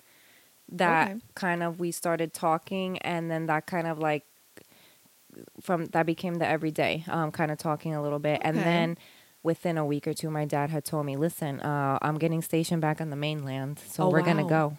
that 0.70 1.07
Okay. 1.11 1.22
kind 1.36 1.63
of 1.63 1.80
we 1.80 1.91
started 1.91 2.34
talking, 2.34 2.97
and 2.99 3.30
then 3.32 3.45
that 3.45 3.68
kind 3.68 3.88
of 3.88 3.99
like 3.99 4.26
from 5.62 5.86
that 5.88 6.06
became 6.06 6.36
the 6.36 6.48
everyday, 6.48 7.04
um, 7.08 7.32
kind 7.32 7.52
of 7.52 7.58
talking 7.58 7.96
a 7.96 8.02
little 8.02 8.20
bit, 8.20 8.40
and 8.44 8.58
then. 8.58 8.98
Within 9.44 9.78
a 9.78 9.86
week 9.86 10.08
or 10.08 10.14
two, 10.14 10.30
my 10.30 10.44
dad 10.44 10.72
had 10.72 10.84
told 10.84 11.06
me, 11.06 11.16
"Listen, 11.16 11.62
uh, 11.62 11.98
I'm 12.02 12.18
getting 12.18 12.42
stationed 12.42 12.82
back 12.82 13.00
on 13.00 13.12
the 13.12 13.16
mainland, 13.16 13.80
so 13.80 14.06
Oh, 14.06 14.10
we're 14.10 14.24
gonna 14.24 14.44
go." 14.44 14.78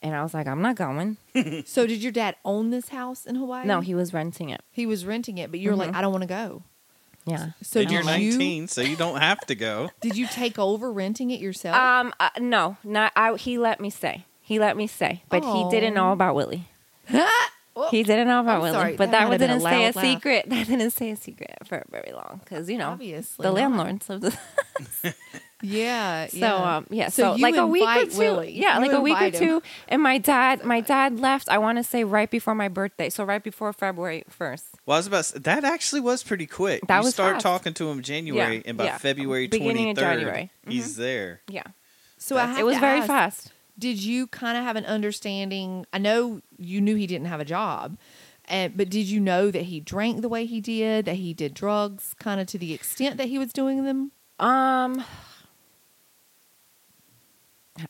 And 0.00 0.14
I 0.14 0.22
was 0.22 0.32
like, 0.32 0.46
"I'm 0.46 0.62
not 0.62 0.76
going." 0.76 1.18
So 1.66 1.86
did 1.86 2.02
your 2.02 2.12
dad 2.12 2.36
own 2.46 2.70
this 2.70 2.88
house 2.90 3.26
in 3.26 3.34
Hawaii? 3.34 3.66
No, 3.66 3.80
he 3.80 3.94
was 3.94 4.14
renting 4.14 4.48
it. 4.48 4.62
he 4.70 4.86
was 4.86 5.04
renting 5.04 5.36
it, 5.36 5.50
but 5.50 5.60
you 5.60 5.68
were 5.70 5.76
like, 5.76 5.90
Mhm. 5.90 5.96
I 5.96 6.00
don't 6.00 6.12
want 6.12 6.22
to 6.22 6.28
go. 6.28 6.62
Yeah. 7.26 7.50
So 7.60 7.80
and 7.80 7.90
you're 7.90 8.00
you 8.02 8.06
19, 8.38 8.68
so 8.68 8.80
you 8.80 8.96
don't 8.96 9.20
have 9.20 9.40
to 9.46 9.54
go. 9.54 9.90
did 10.00 10.16
you 10.16 10.28
take 10.28 10.58
over 10.58 10.90
renting 10.90 11.30
it 11.30 11.40
yourself? 11.40 11.76
Um, 11.76 12.14
uh, 12.20 12.30
no, 12.38 12.78
not 12.84 13.12
I. 13.16 13.34
He 13.36 13.58
let 13.58 13.80
me 13.80 13.90
stay. 13.90 14.24
He 14.40 14.58
let 14.58 14.78
me 14.78 14.86
stay, 14.86 15.24
but 15.28 15.44
he 15.44 15.68
didn't 15.68 15.92
know 15.92 16.12
about 16.12 16.36
Willie. 16.36 16.68
Well, 17.76 17.90
He 17.90 18.02
didn't 18.04 18.28
know 18.28 18.40
about 18.40 18.56
I'm 18.56 18.60
Willie, 18.62 18.72
sorry, 18.72 18.96
but 18.96 19.10
that 19.10 19.12
that, 19.12 19.24
might 19.28 19.32
have 19.32 19.40
been 19.40 19.50
a 19.50 19.54
didn't 19.54 19.62
stay 19.62 19.82
a 19.82 19.86
laugh. 19.86 20.00
secret. 20.00 20.44
That 20.48 20.66
didn't 20.68 20.90
stay 20.90 21.10
a 21.10 21.16
secret 21.16 21.50
for 21.66 21.82
very 21.90 22.12
long 22.12 22.40
because 22.44 22.70
you 22.70 22.78
know 22.78 22.90
obviously 22.90 23.42
the 23.42 23.48
not. 23.50 23.54
landlords 23.54 24.10
of 24.10 24.20
the. 24.20 25.14
Yeah, 25.62 26.26
So 26.26 26.36
yeah. 26.38 26.76
um 26.76 26.86
yeah, 26.90 27.08
So 27.08 27.36
so, 27.36 27.40
like 27.40 27.56
a 27.56 27.66
week 27.66 27.88
or 27.88 28.04
two, 28.04 28.18
Willie. 28.18 28.52
yeah, 28.52 28.74
You 28.78 28.82
like 28.82 28.92
a 28.92 29.00
week 29.00 29.14
or 29.14 29.24
invite 29.24 29.34
him. 29.40 29.48
two, 29.60 29.62
and 29.88 30.02
my 30.02 30.18
dad, 30.18 30.62
my 30.62 30.82
dad 30.82 31.18
left. 31.20 31.48
I 31.48 31.56
want 31.56 31.78
to 31.78 31.84
say 31.84 32.04
right 32.04 32.30
before 32.30 32.54
my 32.54 32.68
birthday, 32.68 33.08
so 33.08 33.24
right 33.24 33.42
before 33.42 33.72
February 33.72 34.24
first. 34.28 34.66
Well, 34.84 34.96
I 34.96 34.98
was 34.98 35.06
about 35.06 35.24
to 35.24 35.38
that 35.38 35.64
actually 35.64 36.02
was 36.02 36.22
pretty 36.22 36.46
quick. 36.46 36.82
That 36.86 36.98
you 36.98 37.04
was 37.04 37.14
start 37.14 37.36
fast. 37.36 37.44
talking 37.44 37.72
to 37.74 37.88
him 37.88 38.02
January, 38.02 38.56
Yeah, 38.56 38.62
and 38.66 38.76
by 38.76 38.84
yeah. 38.84 38.98
February 38.98 39.46
Beginning 39.48 39.90
of 39.90 39.96
23rd, 39.96 40.00
January. 40.00 40.50
he's 40.68 40.96
there. 40.96 41.40
Yeah, 41.48 41.62
so 42.18 42.36
I 42.36 42.60
it 42.60 42.66
was 42.66 42.76
very 42.76 42.98
ask, 42.98 43.06
fast. 43.06 43.52
Did 43.78 44.02
you 44.02 44.26
kind 44.28 44.56
of 44.56 44.64
have 44.64 44.76
an 44.76 44.84
understanding? 44.84 45.84
I 45.92 45.98
know 45.98 46.40
you 46.58 46.80
knew 46.80 46.94
he 46.94 47.06
didn't 47.06 47.26
have 47.26 47.40
a 47.40 47.44
job, 47.44 47.98
but 48.48 48.88
did 48.88 49.06
you 49.06 49.20
know 49.20 49.50
that 49.50 49.62
he 49.62 49.80
drank 49.80 50.22
the 50.22 50.28
way 50.28 50.46
he 50.46 50.60
did? 50.60 51.06
That 51.06 51.16
he 51.16 51.34
did 51.34 51.54
drugs, 51.54 52.14
kind 52.18 52.40
of 52.40 52.46
to 52.48 52.58
the 52.58 52.72
extent 52.72 53.16
that 53.16 53.28
he 53.28 53.38
was 53.38 53.52
doing 53.52 53.84
them? 53.84 54.12
Um, 54.38 55.04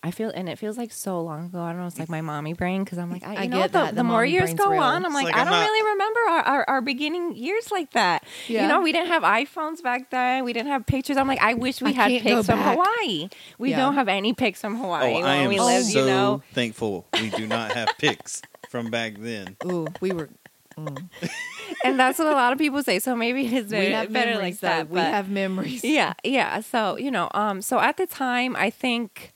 I 0.02 0.12
feel, 0.12 0.30
and 0.30 0.48
it 0.48 0.58
feels 0.58 0.78
like 0.78 0.92
so 0.92 1.20
long 1.20 1.46
ago. 1.46 1.60
I 1.60 1.72
don't 1.72 1.80
know. 1.82 1.86
It's 1.86 1.98
like 1.98 2.08
my 2.08 2.22
mommy 2.22 2.54
brain 2.54 2.84
because 2.84 2.96
I'm 2.96 3.10
like, 3.10 3.22
I, 3.22 3.32
you 3.34 3.38
I 3.40 3.46
know, 3.48 3.58
get 3.58 3.72
the, 3.72 3.78
that. 3.80 3.90
The 3.90 3.96
the 3.96 4.04
more 4.04 4.24
years 4.24 4.54
go 4.54 4.70
real. 4.70 4.80
on, 4.82 5.04
I'm 5.04 5.12
like, 5.12 5.26
like 5.26 5.34
I 5.36 5.40
I'm 5.40 5.46
don't 5.46 5.52
not- 5.60 5.68
really 5.68 5.92
remember 5.92 6.20
our, 6.30 6.40
our, 6.40 6.64
our 6.70 6.80
beginning 6.80 7.36
years 7.36 7.70
like 7.70 7.90
that. 7.92 8.24
Yeah. 8.48 8.62
You 8.62 8.68
know, 8.68 8.80
we 8.80 8.92
didn't 8.92 9.08
have 9.08 9.22
iPhones 9.22 9.82
back 9.82 10.08
then. 10.10 10.44
We 10.44 10.54
didn't 10.54 10.68
have 10.70 10.86
pictures. 10.86 11.18
I'm 11.18 11.28
like, 11.28 11.42
I 11.42 11.52
wish 11.52 11.82
we 11.82 11.90
I 11.90 11.92
had 11.92 12.22
pics 12.22 12.46
from. 12.46 12.60
Hawaii. 12.60 13.28
We 13.58 13.70
Yeah. 13.70 13.76
don't 13.76 13.94
have 13.94 14.08
any 14.08 14.32
pics 14.32 14.58
from 14.62 14.76
Hawaii 14.78 15.10
oh, 15.10 15.14
when 15.16 15.24
I 15.24 15.34
am 15.36 15.48
we 15.50 15.58
so 15.58 15.64
lived. 15.66 15.88
You 15.88 16.06
know, 16.06 16.42
thankful 16.54 17.06
we 17.20 17.28
do 17.28 17.46
not 17.46 17.72
have 17.72 17.90
pics 17.98 18.40
from 18.70 18.90
back 18.90 19.16
then. 19.18 19.54
Ooh, 19.66 19.86
we 20.00 20.12
were. 20.12 20.30
mm. 20.78 21.08
and 21.84 22.00
that's 22.00 22.18
what 22.18 22.28
a 22.28 22.32
lot 22.32 22.54
of 22.54 22.58
people 22.58 22.82
say. 22.82 22.98
So 23.00 23.14
maybe 23.14 23.46
it's 23.46 23.70
we 23.70 23.90
have 23.90 24.10
better 24.10 24.30
memories. 24.30 24.42
like 24.42 24.60
that. 24.60 24.88
though. 24.88 24.94
We 24.94 25.00
have 25.00 25.28
memories. 25.28 25.84
yeah 25.84 26.14
yeah 26.24 26.60
so 26.60 26.96
you 26.96 27.10
know 27.10 27.28
um 27.34 27.60
so 27.62 27.78
at 27.78 27.96
the 27.98 28.06
time 28.06 28.56
i 28.56 28.70
think 28.70 29.32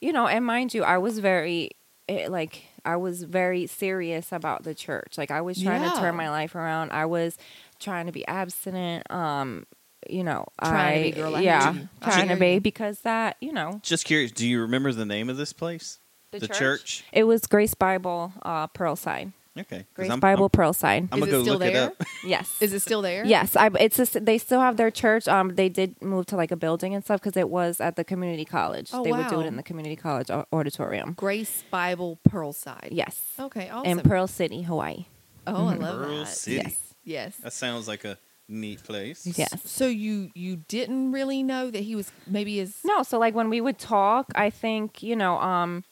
you 0.00 0.12
know 0.12 0.26
and 0.26 0.44
mind 0.44 0.74
you 0.74 0.82
i 0.84 0.98
was 0.98 1.18
very 1.18 1.70
eh, 2.08 2.26
like 2.28 2.64
i 2.84 2.96
was 2.96 3.22
very 3.22 3.66
serious 3.66 4.32
about 4.32 4.62
the 4.62 4.74
church 4.74 5.14
like 5.16 5.30
i 5.30 5.40
was 5.40 5.60
trying 5.62 5.82
to 5.82 5.96
turn 5.98 6.14
my 6.14 6.30
life 6.30 6.54
around 6.54 6.90
i 6.92 7.04
was 7.04 7.36
trying 7.78 8.06
to 8.06 8.12
be 8.12 8.26
abstinent 8.26 9.10
um 9.10 9.66
you 10.08 10.22
know 10.22 10.46
Trying 10.62 11.02
to 11.02 11.08
I, 11.08 11.10
be, 11.10 11.20
girl, 11.20 11.40
yeah 11.40 11.72
hear 11.72 11.82
you. 11.82 11.88
I 12.02 12.10
trying 12.10 12.28
to 12.28 12.36
be 12.36 12.58
because 12.58 13.00
that 13.00 13.36
you 13.40 13.52
know 13.52 13.80
Just 13.82 14.04
curious, 14.04 14.30
do 14.30 14.46
you 14.46 14.60
remember 14.60 14.92
the 14.92 15.06
name 15.06 15.28
of 15.28 15.36
this 15.36 15.52
place? 15.52 15.98
The 16.30 16.46
church? 16.48 17.02
it 17.12 17.24
was 17.24 17.46
grace 17.46 17.74
bible 17.74 18.32
uh 18.42 18.66
pearlside 18.68 19.32
Okay. 19.58 19.78
'cause 19.78 19.84
grace 19.94 20.10
I'm, 20.10 20.20
bible 20.20 20.44
I'm, 20.52 20.58
pearlside 20.60 21.08
I'm 21.12 21.22
Is 21.22 21.26
gonna 21.30 21.38
it 21.38 21.42
still 21.42 21.54
look 21.58 21.62
it 21.68 21.72
there? 21.72 21.86
up. 21.86 22.02
yes 22.24 22.60
Is 22.60 22.72
it 22.72 22.80
still 22.80 23.02
there? 23.02 23.24
Yes, 23.24 23.56
I, 23.56 23.68
it's 23.80 23.96
just, 23.96 24.24
they 24.24 24.38
still 24.38 24.60
have 24.60 24.76
their 24.76 24.90
church. 24.90 25.26
Um, 25.28 25.54
they 25.54 25.68
did 25.68 26.00
move 26.02 26.26
to 26.26 26.36
like 26.36 26.50
a 26.50 26.56
building 26.56 26.94
and 26.94 27.02
stuff 27.04 27.20
because 27.20 27.36
it 27.36 27.48
was 27.48 27.80
at 27.80 27.96
the 27.96 28.04
community 28.04 28.44
college. 28.44 28.90
Oh, 28.92 29.02
they 29.02 29.12
would 29.12 29.28
do 29.28 29.40
it 29.40 29.46
in 29.46 29.56
the 29.56 29.62
community 29.62 29.96
college 29.96 30.30
auditorium. 30.52 31.14
Grace 31.14 31.64
Bible 31.70 32.18
Pearlside. 32.28 32.88
Yes, 32.90 33.20
Okay. 33.40 33.68
Awesome. 33.70 33.98
in 33.98 34.00
Pearl 34.00 34.26
City, 34.26 34.62
Hawaii. 34.62 35.06
oh, 35.46 35.68
I 35.68 35.74
love 35.74 35.98
Pearl 36.00 36.18
that. 36.18 36.28
City. 36.28 36.56
Yes, 36.56 36.94
Yes. 37.04 37.36
That 37.36 37.52
sounds 37.52 37.86
like 37.88 38.04
a 38.04 38.18
neat 38.48 38.82
place. 38.84 39.26
yes. 39.38 39.50
So 39.64 39.86
you 39.86 40.30
you 40.34 40.56
didn't 40.56 41.12
really 41.12 41.42
know 41.42 41.70
that 41.70 41.82
he 41.82 41.96
was 41.96 42.12
maybe 42.26 42.56
his 42.58 42.76
No, 42.84 43.02
so 43.02 43.18
like 43.18 43.34
when 43.34 43.48
we 43.48 43.60
would 43.60 43.78
talk, 43.78 44.26
I 44.34 44.50
think 44.50 45.02
you 45.02 45.16
know, 45.16 45.38
um, 45.38 45.84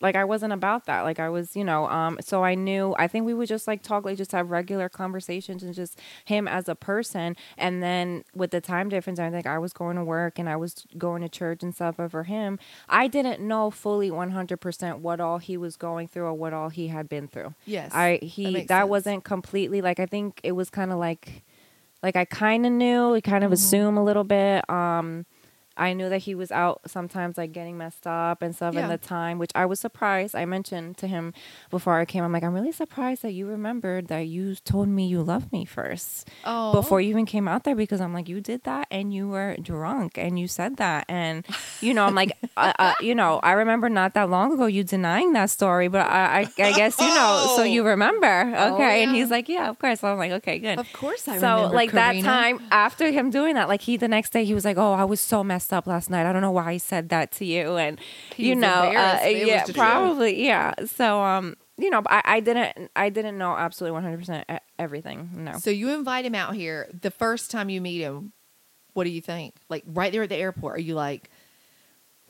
like 0.00 0.16
I 0.16 0.24
wasn't 0.24 0.52
about 0.52 0.86
that. 0.86 1.02
Like 1.02 1.20
I 1.20 1.28
was, 1.28 1.54
you 1.54 1.64
know, 1.64 1.86
um 1.88 2.18
so 2.20 2.42
I 2.42 2.54
knew 2.54 2.94
I 2.98 3.06
think 3.06 3.26
we 3.26 3.34
would 3.34 3.48
just 3.48 3.66
like 3.66 3.82
talk 3.82 4.04
like 4.04 4.16
just 4.16 4.32
have 4.32 4.50
regular 4.50 4.88
conversations 4.88 5.62
and 5.62 5.74
just 5.74 5.98
him 6.24 6.48
as 6.48 6.68
a 6.68 6.74
person 6.74 7.36
and 7.58 7.82
then 7.82 8.24
with 8.34 8.50
the 8.50 8.60
time 8.60 8.88
difference 8.88 9.18
I 9.20 9.30
think 9.30 9.46
I 9.46 9.58
was 9.58 9.72
going 9.72 9.96
to 9.96 10.04
work 10.04 10.38
and 10.38 10.48
I 10.48 10.56
was 10.56 10.86
going 10.96 11.22
to 11.22 11.28
church 11.28 11.62
and 11.62 11.74
stuff 11.74 11.96
but 11.98 12.10
for 12.10 12.24
him 12.24 12.58
I 12.88 13.08
didn't 13.08 13.40
know 13.46 13.70
fully 13.70 14.10
100% 14.10 14.98
what 15.00 15.20
all 15.20 15.38
he 15.38 15.56
was 15.56 15.76
going 15.76 16.08
through 16.08 16.24
or 16.24 16.34
what 16.34 16.52
all 16.52 16.70
he 16.70 16.88
had 16.88 17.08
been 17.08 17.28
through. 17.28 17.54
Yes, 17.66 17.92
I 17.94 18.18
he 18.22 18.52
makes 18.52 18.68
that 18.68 18.88
wasn't 18.88 19.24
completely 19.24 19.80
like 19.82 20.00
I 20.00 20.06
think 20.06 20.40
it 20.42 20.52
was 20.52 20.70
kind 20.70 20.92
of 20.92 20.98
like 20.98 21.44
like 22.02 22.16
I 22.16 22.24
kind 22.24 22.64
of 22.64 22.72
knew, 22.72 23.14
I 23.14 23.20
kind 23.20 23.44
of 23.44 23.50
Mm-hmm. 23.50 23.52
assume 23.52 23.98
a 23.98 24.04
little 24.04 24.24
bit. 24.24 24.68
Um 24.70 25.26
I 25.80 25.94
knew 25.94 26.08
that 26.10 26.18
he 26.18 26.34
was 26.34 26.52
out 26.52 26.82
sometimes 26.86 27.38
like 27.38 27.52
getting 27.52 27.78
messed 27.78 28.06
up 28.06 28.42
and 28.42 28.54
stuff 28.54 28.74
Yeah. 28.74 28.82
in 28.82 28.88
the 28.88 28.98
time, 28.98 29.38
which 29.38 29.50
I 29.54 29.64
was 29.66 29.80
surprised. 29.80 30.36
I 30.36 30.44
mentioned 30.44 30.98
to 30.98 31.06
him 31.08 31.32
before 31.70 31.98
I 31.98 32.04
came, 32.04 32.22
I'm 32.22 32.32
like, 32.32 32.44
I'm 32.44 32.52
really 32.52 32.70
surprised 32.72 33.22
that 33.22 33.32
you 33.32 33.46
remembered 33.46 34.08
that 34.08 34.26
you 34.28 34.54
told 34.56 34.88
me 34.88 35.06
you 35.08 35.22
loved 35.22 35.50
me 35.52 35.64
first 35.64 36.28
Oh, 36.44 36.72
before 36.72 37.00
you 37.00 37.08
even 37.10 37.26
came 37.26 37.48
out 37.48 37.64
there 37.64 37.74
because 37.74 38.00
I'm 38.00 38.12
like, 38.12 38.28
you 38.28 38.40
did 38.40 38.62
that 38.64 38.86
and 38.90 39.12
you 39.12 39.26
were 39.28 39.56
drunk 39.60 40.18
and 40.18 40.38
you 40.38 40.46
said 40.48 40.76
that. 40.76 41.06
And, 41.08 41.46
you 41.80 41.94
know, 41.94 42.04
I'm 42.04 42.14
like, 42.14 42.36
uh, 42.56 42.72
uh, 42.78 42.94
you 43.00 43.14
know, 43.14 43.40
I 43.42 43.52
remember 43.52 43.88
not 43.88 44.14
that 44.14 44.28
long 44.28 44.52
ago 44.52 44.66
you 44.66 44.84
denying 44.84 45.32
that 45.32 45.48
story, 45.50 45.88
but 45.88 46.02
I, 46.06 46.42
I, 46.58 46.62
I 46.68 46.72
guess, 46.74 47.00
you 47.00 47.08
know, 47.08 47.54
so 47.56 47.62
you 47.64 47.86
remember. 47.86 48.26
Okay. 48.42 49.00
Oh, 49.00 49.02
And 49.02 49.16
he's 49.16 49.30
like, 49.30 49.48
yeah, 49.48 49.68
of 49.70 49.78
course. 49.78 50.00
So 50.00 50.08
I'm 50.08 50.18
like, 50.18 50.32
okay, 50.32 50.58
good 50.58 50.78
Of 50.78 50.92
course, 50.92 51.26
I 51.26 51.38
so 51.38 51.54
remember. 51.56 51.74
like 51.74 51.92
that 51.92 52.20
time 52.22 52.60
after 52.70 53.10
him 53.10 53.30
doing 53.30 53.54
that 53.54 53.68
like 53.68 53.80
he 53.82 53.96
the 53.96 54.08
next 54.08 54.30
day 54.32 54.44
he 54.44 54.54
was 54.54 54.64
like 54.64 54.76
oh 54.76 54.92
i 54.92 55.04
was 55.04 55.20
so 55.20 55.42
messed 55.42 55.69
up 55.72 55.86
last 55.86 56.10
night 56.10 56.26
i 56.26 56.32
don't 56.32 56.42
know 56.42 56.50
why 56.50 56.72
he 56.72 56.78
said 56.78 57.08
that 57.08 57.30
to 57.32 57.44
you 57.44 57.76
and 57.76 57.98
He 58.36 58.48
you 58.48 58.54
know 58.54 58.68
uh, 58.68 58.82
embarrassed. 58.84 59.24
It 59.26 59.34
was 59.46 59.46
yeah 59.48 59.66
probably 59.74 60.44
yeah 60.46 60.74
so 60.86 61.22
um 61.22 61.56
you 61.78 61.90
know 61.90 62.02
I, 62.06 62.22
I 62.24 62.40
didn't 62.40 62.90
i 62.96 63.08
didn't 63.08 63.38
know 63.38 63.52
absolutely 63.56 64.00
100% 64.00 64.44
e- 64.52 64.58
everything 64.78 65.30
no 65.34 65.52
So 65.58 65.70
you 65.70 65.90
invite 65.90 66.24
him 66.24 66.34
out 66.34 66.54
here. 66.54 66.88
The 66.98 67.10
first 67.10 67.50
time 67.50 67.70
you 67.70 67.80
meet 67.80 68.00
him, 68.00 68.32
what 68.92 69.04
do 69.04 69.10
you 69.10 69.20
think? 69.20 69.54
Like 69.68 69.84
right 69.86 70.12
there 70.12 70.22
at 70.24 70.28
the 70.28 70.36
airport, 70.36 70.76
are 70.76 70.80
you 70.80 70.94
like, 70.94 71.30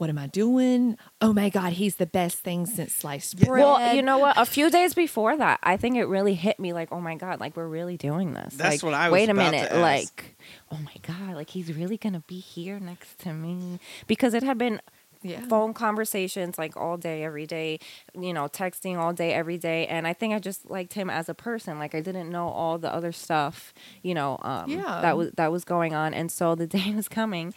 "What 0.00 0.08
am 0.08 0.18
I 0.18 0.28
doing? 0.28 0.96
Oh 1.20 1.34
my 1.34 1.50
god, 1.50 1.74
he's 1.74 1.96
the 1.96 2.06
best 2.06 2.38
thing 2.38 2.64
since 2.64 2.94
sliced 2.94 3.38
bread." 3.38 3.60
well 3.62 3.94
you 3.94 4.02
know 4.02 4.18
what 4.18 4.38
a 4.38 4.46
few 4.46 4.70
days 4.70 4.94
before 4.94 5.36
that 5.36 5.60
i 5.62 5.76
think 5.76 5.96
it 5.96 6.06
really 6.06 6.34
hit 6.34 6.58
me 6.58 6.72
like 6.72 6.90
oh 6.90 7.00
my 7.00 7.16
god 7.16 7.38
like 7.38 7.54
we're 7.56 7.68
really 7.68 7.96
doing 7.96 8.32
this 8.32 8.54
That's 8.54 8.76
like, 8.76 8.82
what 8.82 8.94
I 8.94 9.08
was 9.10 9.12
wait 9.12 9.28
a 9.28 9.32
about 9.32 9.44
to 9.44 9.50
minute 9.50 9.70
ask. 9.70 9.80
like 9.80 10.36
oh 10.72 10.78
my 10.82 10.94
god 11.02 11.34
like 11.34 11.50
he's 11.50 11.70
really 11.72 11.98
gonna 11.98 12.22
be 12.26 12.38
here 12.38 12.80
next 12.80 13.18
to 13.20 13.32
me 13.34 13.78
because 14.06 14.32
it 14.32 14.42
had 14.42 14.56
been 14.56 14.80
yeah. 15.22 15.42
phone 15.48 15.74
conversations 15.74 16.56
like 16.56 16.76
all 16.78 16.96
day 16.96 17.22
every 17.24 17.46
day 17.46 17.78
you 18.18 18.32
know 18.32 18.48
texting 18.48 18.96
all 18.96 19.12
day 19.12 19.34
every 19.34 19.58
day 19.58 19.86
and 19.86 20.06
i 20.06 20.14
think 20.14 20.32
i 20.32 20.38
just 20.38 20.70
liked 20.70 20.94
him 20.94 21.10
as 21.10 21.28
a 21.28 21.34
person 21.34 21.78
like 21.78 21.94
i 21.94 22.00
didn't 22.00 22.30
know 22.30 22.48
all 22.48 22.78
the 22.78 22.90
other 22.92 23.12
stuff 23.12 23.74
you 24.02 24.14
know 24.14 24.38
um 24.40 24.70
Yeah. 24.70 25.00
that 25.02 25.16
was 25.18 25.30
that 25.32 25.52
was 25.52 25.64
going 25.64 25.94
on 25.94 26.14
and 26.14 26.32
so 26.32 26.54
the 26.54 26.66
day 26.78 26.94
was 26.94 27.06
coming 27.08 27.52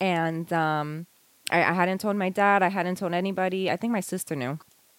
and 0.00 0.50
um 0.54 1.06
I, 1.52 1.58
I 1.70 1.72
hadn't 1.80 1.98
told 2.00 2.16
my 2.16 2.30
dad 2.30 2.62
i 2.62 2.68
hadn't 2.78 2.96
told 2.96 3.12
anybody 3.14 3.70
i 3.70 3.76
think 3.76 3.92
my 3.92 4.00
sister 4.00 4.34
knew 4.42 4.58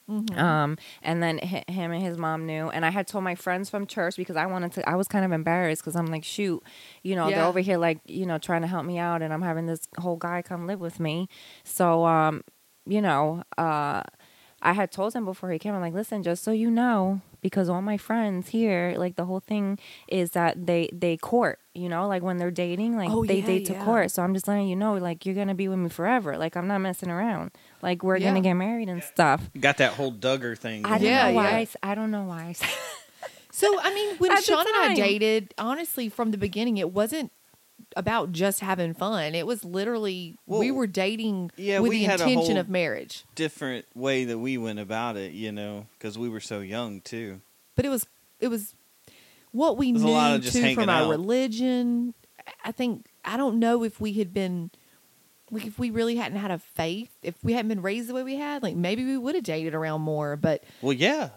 Mhm. 0.09 0.37
um, 0.37 0.77
and 1.01 1.23
then 1.23 1.35
hi- 1.39 1.63
him 1.69 1.91
and 1.93 2.03
his 2.03 2.17
mom 2.17 2.45
knew, 2.45 2.65
and 2.69 2.83
I 2.85 2.89
had 2.89 3.07
told 3.07 3.23
my 3.23 3.35
friends 3.35 3.69
from 3.69 3.87
church 3.87 4.17
because 4.17 4.35
I 4.35 4.45
wanted 4.47 4.73
to. 4.73 4.79
I 4.93 4.95
was 5.01 5.07
kind 5.07 5.23
of 5.23 5.31
embarrassed 5.31 5.81
because 5.81 5.95
I'm 5.95 6.07
like, 6.07 6.25
shoot, 6.25 6.61
you 7.03 7.15
know, 7.15 7.27
they're 7.35 7.45
over 7.51 7.61
here 7.61 7.77
like, 7.77 7.99
you 8.05 8.25
know, 8.25 8.37
trying 8.37 8.63
to 8.63 8.67
help 8.67 8.85
me 8.85 8.97
out, 8.99 9.21
and 9.21 9.31
I'm 9.33 9.41
having 9.41 9.65
this 9.65 9.87
whole 9.97 10.17
guy 10.17 10.41
come 10.41 10.67
live 10.67 10.81
with 10.81 10.99
me. 10.99 11.29
So, 11.63 12.03
um, 12.05 12.43
you 12.85 13.01
know, 13.01 13.43
uh, 13.57 14.03
I 14.63 14.73
had 14.73 14.91
told 14.91 15.13
him 15.13 15.25
before 15.25 15.51
he 15.51 15.59
came, 15.59 15.75
I'm 15.75 15.81
like, 15.81 15.93
listen, 15.93 16.23
just 16.23 16.43
so 16.43 16.51
you 16.51 16.71
know, 16.71 17.19
because 17.41 17.67
all 17.67 17.81
my 17.81 17.97
friends 17.97 18.49
here, 18.49 18.95
like 18.97 19.17
the 19.17 19.25
whole 19.25 19.41
thing 19.41 19.77
is 20.07 20.31
that 20.31 20.65
they 20.65 20.89
they 20.93 21.17
court, 21.17 21.59
you 21.73 21.89
know, 21.89 22.07
like 22.07 22.23
when 22.23 22.37
they're 22.37 22.49
dating, 22.49 22.95
like 22.95 23.09
Oh, 23.11 23.25
they 23.25 23.39
yeah, 23.41 23.45
date 23.45 23.65
to 23.65 23.73
yeah. 23.73 23.83
court. 23.83 24.09
So 24.11 24.23
I'm 24.23 24.33
just 24.33 24.47
letting 24.47 24.69
you 24.69 24.77
know, 24.77 24.95
like 24.95 25.25
you're 25.25 25.35
gonna 25.35 25.53
be 25.53 25.67
with 25.67 25.79
me 25.79 25.89
forever. 25.89 26.37
Like 26.37 26.55
I'm 26.55 26.67
not 26.67 26.79
messing 26.79 27.09
around. 27.09 27.51
Like 27.81 28.03
we're 28.03 28.17
Yeah. 28.17 28.29
gonna 28.29 28.39
get 28.41 28.53
married 28.53 28.87
and 28.87 29.03
stuff. 29.03 29.49
Got 29.59 29.77
that 29.77 29.91
whole 29.93 30.13
Duggar 30.13 30.57
thing. 30.57 30.85
I 30.85 30.97
don't 30.97 31.01
Yeah, 31.07 31.27
know 31.27 31.33
why. 31.35 31.49
yeah. 31.49 31.55
I, 31.57 31.61
s- 31.63 31.75
I 31.83 31.93
don't 31.95 32.09
know 32.11 32.23
why. 32.23 32.55
So 33.51 33.79
I 33.81 33.93
mean, 33.93 34.15
when 34.17 34.31
At 34.37 34.43
Sean 34.43 34.65
and 34.65 34.75
I 34.77 34.95
dated, 34.95 35.53
honestly, 35.57 36.07
from 36.09 36.31
the 36.31 36.37
beginning, 36.37 36.77
it 36.77 36.91
wasn't 36.91 37.31
about 37.95 38.31
just 38.31 38.59
having 38.59 38.93
fun. 38.93 39.35
It 39.35 39.45
was 39.47 39.63
literally 39.63 40.37
we 40.47 40.71
were 40.71 40.87
dating 40.87 41.51
yeah, 41.57 41.79
with 41.79 41.89
we 41.89 41.99
the 41.99 42.05
had 42.05 42.19
a 42.19 42.23
intention 42.23 42.51
whole- 42.55 42.59
of 42.61 42.69
marriage. 42.69 43.23
different 43.35 43.85
way 43.95 44.25
that 44.25 44.37
we 44.37 44.57
went 44.57 44.79
about 44.79 45.17
it, 45.17 45.31
you 45.33 45.51
know, 45.51 45.87
because 45.97 46.17
we 46.17 46.29
were 46.29 46.39
so 46.39 46.59
young 46.59 47.01
too. 47.01 47.41
but 47.75 47.85
it 47.85 47.89
was 47.89 48.05
it 48.39 48.47
was 48.49 48.73
what 49.51 49.77
we 49.77 49.89
It 49.89 49.93
was 49.93 50.01
a 50.03 50.05
knew 50.05 50.11
lot 50.11 50.35
of 50.35 50.41
just 50.41 50.55
too 50.55 50.61
hanging 50.61 50.75
from 50.75 50.89
our 50.89 51.03
out. 51.03 51.09
religion. 51.09 52.13
I 52.63 52.71
think 52.71 53.05
I 53.23 53.37
don't 53.37 53.59
know 53.59 53.83
if 53.83 54.01
we 54.01 54.13
had 54.13 54.33
been 54.33 54.71
like 55.51 55.65
if 55.67 55.77
we 55.77 55.91
really 55.91 56.15
hadn't 56.15 56.39
had 56.39 56.49
a 56.51 56.57
faith, 56.57 57.11
if 57.21 57.35
we 57.43 57.53
hadn't 57.53 57.69
been 57.69 57.81
raised 57.83 58.09
the 58.09 58.13
way 58.15 58.23
we 58.23 58.35
had, 58.37 58.63
like 58.63 58.75
maybe 58.75 59.05
we 59.05 59.17
would 59.17 59.35
have 59.35 59.43
dated 59.43 59.75
around 59.75 60.01
more. 60.01 60.35
But 60.35 60.63
Well, 60.81 60.93
yeah, 60.93 61.29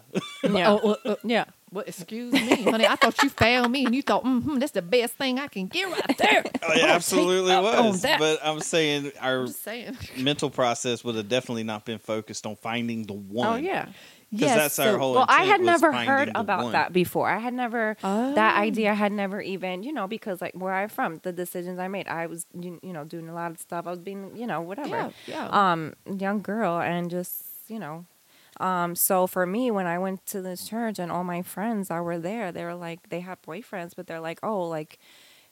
yeah. 0.43 0.71
oh, 0.71 0.91
uh, 1.05 1.09
uh, 1.11 1.15
yeah. 1.23 1.45
What? 1.69 1.87
Excuse 1.87 2.31
me, 2.33 2.63
honey. 2.63 2.85
I 2.87 2.95
thought 2.95 3.21
you 3.21 3.29
found 3.29 3.71
me, 3.71 3.85
and 3.85 3.93
you 3.93 4.01
thought, 4.01 4.23
mm-hmm, 4.23 4.57
that's 4.59 4.71
the 4.71 4.81
best 4.81 5.15
thing 5.15 5.37
I 5.39 5.47
can 5.47 5.67
get 5.67 5.85
right 5.91 6.17
there. 6.17 6.43
Oh, 6.69 6.73
it 6.73 6.83
absolutely 6.83 7.55
was. 7.55 8.01
But 8.01 8.39
I'm 8.43 8.59
saying 8.59 9.11
our 9.21 9.41
I'm 9.41 9.47
saying. 9.47 9.97
mental 10.17 10.49
process 10.49 11.03
would 11.03 11.15
have 11.15 11.29
definitely 11.29 11.63
not 11.63 11.85
been 11.85 11.99
focused 11.99 12.45
on 12.45 12.55
finding 12.57 13.03
the 13.03 13.13
one. 13.13 13.47
Oh 13.47 13.55
yeah. 13.55 13.87
because 14.31 14.55
that's 14.55 14.79
our 14.79 14.97
whole. 14.97 15.13
Well, 15.15 15.25
I 15.29 15.43
had 15.43 15.61
never 15.61 15.93
heard 15.93 16.29
about 16.35 16.63
one. 16.63 16.71
that 16.73 16.91
before. 16.91 17.29
I 17.29 17.37
had 17.37 17.53
never 17.53 17.95
Oh. 18.03 18.33
that 18.35 18.57
idea 18.57 18.93
had 18.93 19.13
never 19.13 19.39
even, 19.39 19.83
you 19.83 19.93
know, 19.93 20.07
because 20.07 20.41
like 20.41 20.53
where 20.55 20.73
I'm 20.73 20.89
from, 20.89 21.19
the 21.23 21.31
decisions 21.31 21.79
I 21.79 21.87
made, 21.87 22.07
I 22.09 22.25
was 22.27 22.45
you, 22.53 22.79
you 22.83 22.91
know, 22.91 23.05
doing 23.05 23.29
a 23.29 23.33
lot 23.33 23.51
of 23.51 23.59
stuff. 23.59 23.87
I 23.87 23.91
was 23.91 23.99
being, 23.99 24.35
you 24.35 24.47
know, 24.47 24.59
whatever. 24.61 24.89
Yeah, 24.89 25.11
yeah. 25.27 25.71
Um 25.71 25.93
young 26.19 26.41
girl 26.41 26.79
and 26.81 27.09
just, 27.09 27.43
you 27.69 27.79
know, 27.79 28.05
um 28.59 28.95
so 28.95 29.27
for 29.27 29.45
me 29.45 29.71
when 29.71 29.87
I 29.87 29.99
went 29.99 30.25
to 30.27 30.41
this 30.41 30.67
church 30.67 30.99
and 30.99 31.11
all 31.11 31.23
my 31.23 31.41
friends 31.41 31.89
that 31.89 32.03
were 32.03 32.19
there, 32.19 32.51
they 32.51 32.63
were 32.63 32.75
like 32.75 33.09
they 33.09 33.21
had 33.21 33.41
boyfriends, 33.43 33.93
but 33.95 34.07
they're 34.07 34.19
like, 34.19 34.39
"Oh, 34.43 34.63
like 34.63 34.99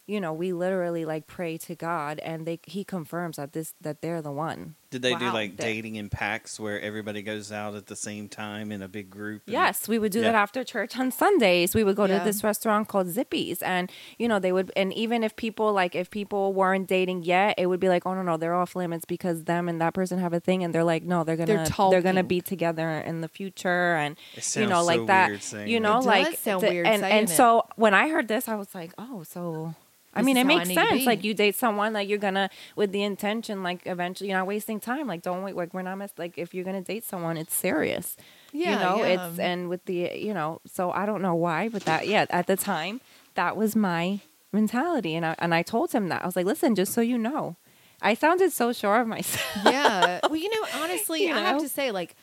you 0.08 0.20
know, 0.22 0.34
we 0.34 0.54
literally 0.54 1.06
like 1.06 1.28
pray 1.28 1.58
to 1.60 1.76
God 1.76 2.20
and 2.20 2.46
they 2.46 2.60
he 2.66 2.84
confirms 2.84 3.38
that 3.38 3.54
this 3.54 3.74
that 3.82 4.02
they're 4.02 4.22
the 4.22 4.32
one. 4.32 4.76
Did 4.96 5.02
they 5.02 5.16
do 5.16 5.30
like 5.32 5.58
That- 5.58 5.64
dating 5.64 5.96
in 5.98 6.08
packs 6.10 6.58
where 6.58 6.80
everybody 6.80 7.22
goes 7.22 7.52
out 7.52 7.76
at 7.76 7.88
the 7.88 7.98
same 7.98 8.30
time 8.30 8.72
in 8.72 8.82
a 8.82 8.88
big 8.88 9.10
group? 9.10 9.42
and- 9.46 9.52
Yes, 9.52 9.90
we 9.90 10.00
would 10.00 10.14
do 10.14 10.20
Yeah. 10.22 10.32
that 10.32 10.36
after 10.36 10.64
church 10.64 10.98
on 10.98 11.12
Sundays. 11.12 11.76
We 11.76 11.84
would 11.84 11.98
go 11.98 12.06
Yeah. 12.06 12.20
to 12.20 12.24
this 12.24 12.46
restaurant 12.46 12.88
called 12.88 13.08
Zippy's, 13.08 13.62
and 13.62 13.92
you 14.18 14.30
know 14.30 14.40
they 14.40 14.54
would. 14.54 14.72
And 14.78 14.94
even 14.94 15.22
if 15.22 15.36
people 15.36 15.74
like, 15.74 15.96
if 15.96 16.10
people 16.10 16.54
weren't 16.54 16.88
dating 16.88 17.24
yet, 17.24 17.56
it 17.58 17.66
would 17.66 17.82
be 17.82 17.90
like, 17.90 18.06
oh 18.06 18.14
no, 18.14 18.22
no, 18.22 18.38
they're 18.38 18.56
off 18.56 18.74
limits 18.74 19.04
because 19.04 19.44
them 19.44 19.68
and 19.68 19.82
that 19.82 19.94
person 19.94 20.20
have 20.20 20.32
a 20.32 20.40
thing, 20.40 20.64
and 20.64 20.74
they're 20.74 20.84
like, 20.86 21.04
no, 21.04 21.26
they're 21.26 21.36
gonna, 21.36 21.66
They're 21.66 21.90
they're, 21.92 22.02
gonna 22.02 22.24
be 22.24 22.40
together 22.40 22.90
in 23.02 23.20
the 23.20 23.28
future, 23.28 23.96
and 23.96 24.16
you 24.56 24.68
know, 24.68 24.76
sounds 24.84 24.88
like 24.88 25.00
so 25.42 25.58
that. 25.58 25.68
You 25.68 25.80
know, 25.82 26.00
It 26.00 26.06
like 26.06 26.26
does 26.32 26.40
sound 26.40 26.64
the- 26.64 26.70
weird 26.70 26.88
and 26.88 27.04
and 27.04 27.30
it. 27.30 27.34
so 27.34 27.64
when 27.76 27.94
I 27.94 28.08
heard 28.08 28.28
this, 28.30 28.48
I 28.48 28.56
was 28.56 28.74
like, 28.74 28.94
oh, 28.98 29.24
so. 29.24 29.76
I 30.16 30.22
mean, 30.22 30.38
it 30.38 30.46
makes 30.46 30.74
sense. 30.74 31.06
Like 31.06 31.24
you 31.24 31.34
date 31.34 31.56
someone, 31.56 31.94
like 31.94 32.08
you're 32.08 32.18
gonna 32.18 32.50
with 32.76 32.92
the 32.92 33.04
intention, 33.04 33.64
like 33.64 33.82
eventually 33.86 34.30
you're 34.30 34.38
not 34.40 34.48
wasting 34.48 34.80
time. 34.80 35.08
Like 35.08 35.22
don't 35.22 35.44
wait. 35.44 35.56
Like 35.56 35.74
we're 35.74 35.82
not 35.82 35.98
mess. 35.98 36.12
Like 36.18 36.38
if 36.38 36.54
you're 36.54 36.64
gonna 36.66 36.82
date 36.82 37.04
someone, 37.04 37.38
it's 37.38 37.54
serious 37.54 38.16
yeah, 38.56 38.72
you 38.72 38.80
know 38.80 39.04
yeah. 39.06 39.28
it's 39.30 39.40
and 39.40 39.70
with 39.70 39.84
the 39.86 40.12
you 40.16 40.34
know 40.34 40.62
so 40.66 40.92
i 40.92 41.06
don't 41.06 41.22
know 41.22 41.36
why 41.36 41.68
but 41.68 41.84
that 41.84 42.08
yeah 42.08 42.26
at 42.30 42.48
the 42.48 42.56
time 42.56 43.02
that 43.34 43.58
was 43.58 43.76
my 43.76 44.20
mentality 44.54 45.14
and 45.16 45.26
i 45.26 45.36
and 45.40 45.54
i 45.54 45.62
told 45.62 45.92
him 45.92 46.08
that 46.08 46.22
i 46.24 46.26
was 46.26 46.36
like 46.36 46.46
listen 46.46 46.74
just 46.74 46.94
so 46.94 47.02
you 47.02 47.18
know 47.18 47.58
i 48.02 48.14
sounded 48.14 48.52
so 48.54 48.72
sure 48.72 49.02
of 49.02 49.08
myself 49.08 49.66
yeah. 49.66 50.20
Well, 50.30 50.36
you 50.38 50.50
know, 50.50 50.68
honestly, 50.82 51.26
You 51.28 51.34
I 51.34 51.40
have 51.40 51.62
to 51.62 51.70
say, 51.70 51.92
like, 51.92 52.16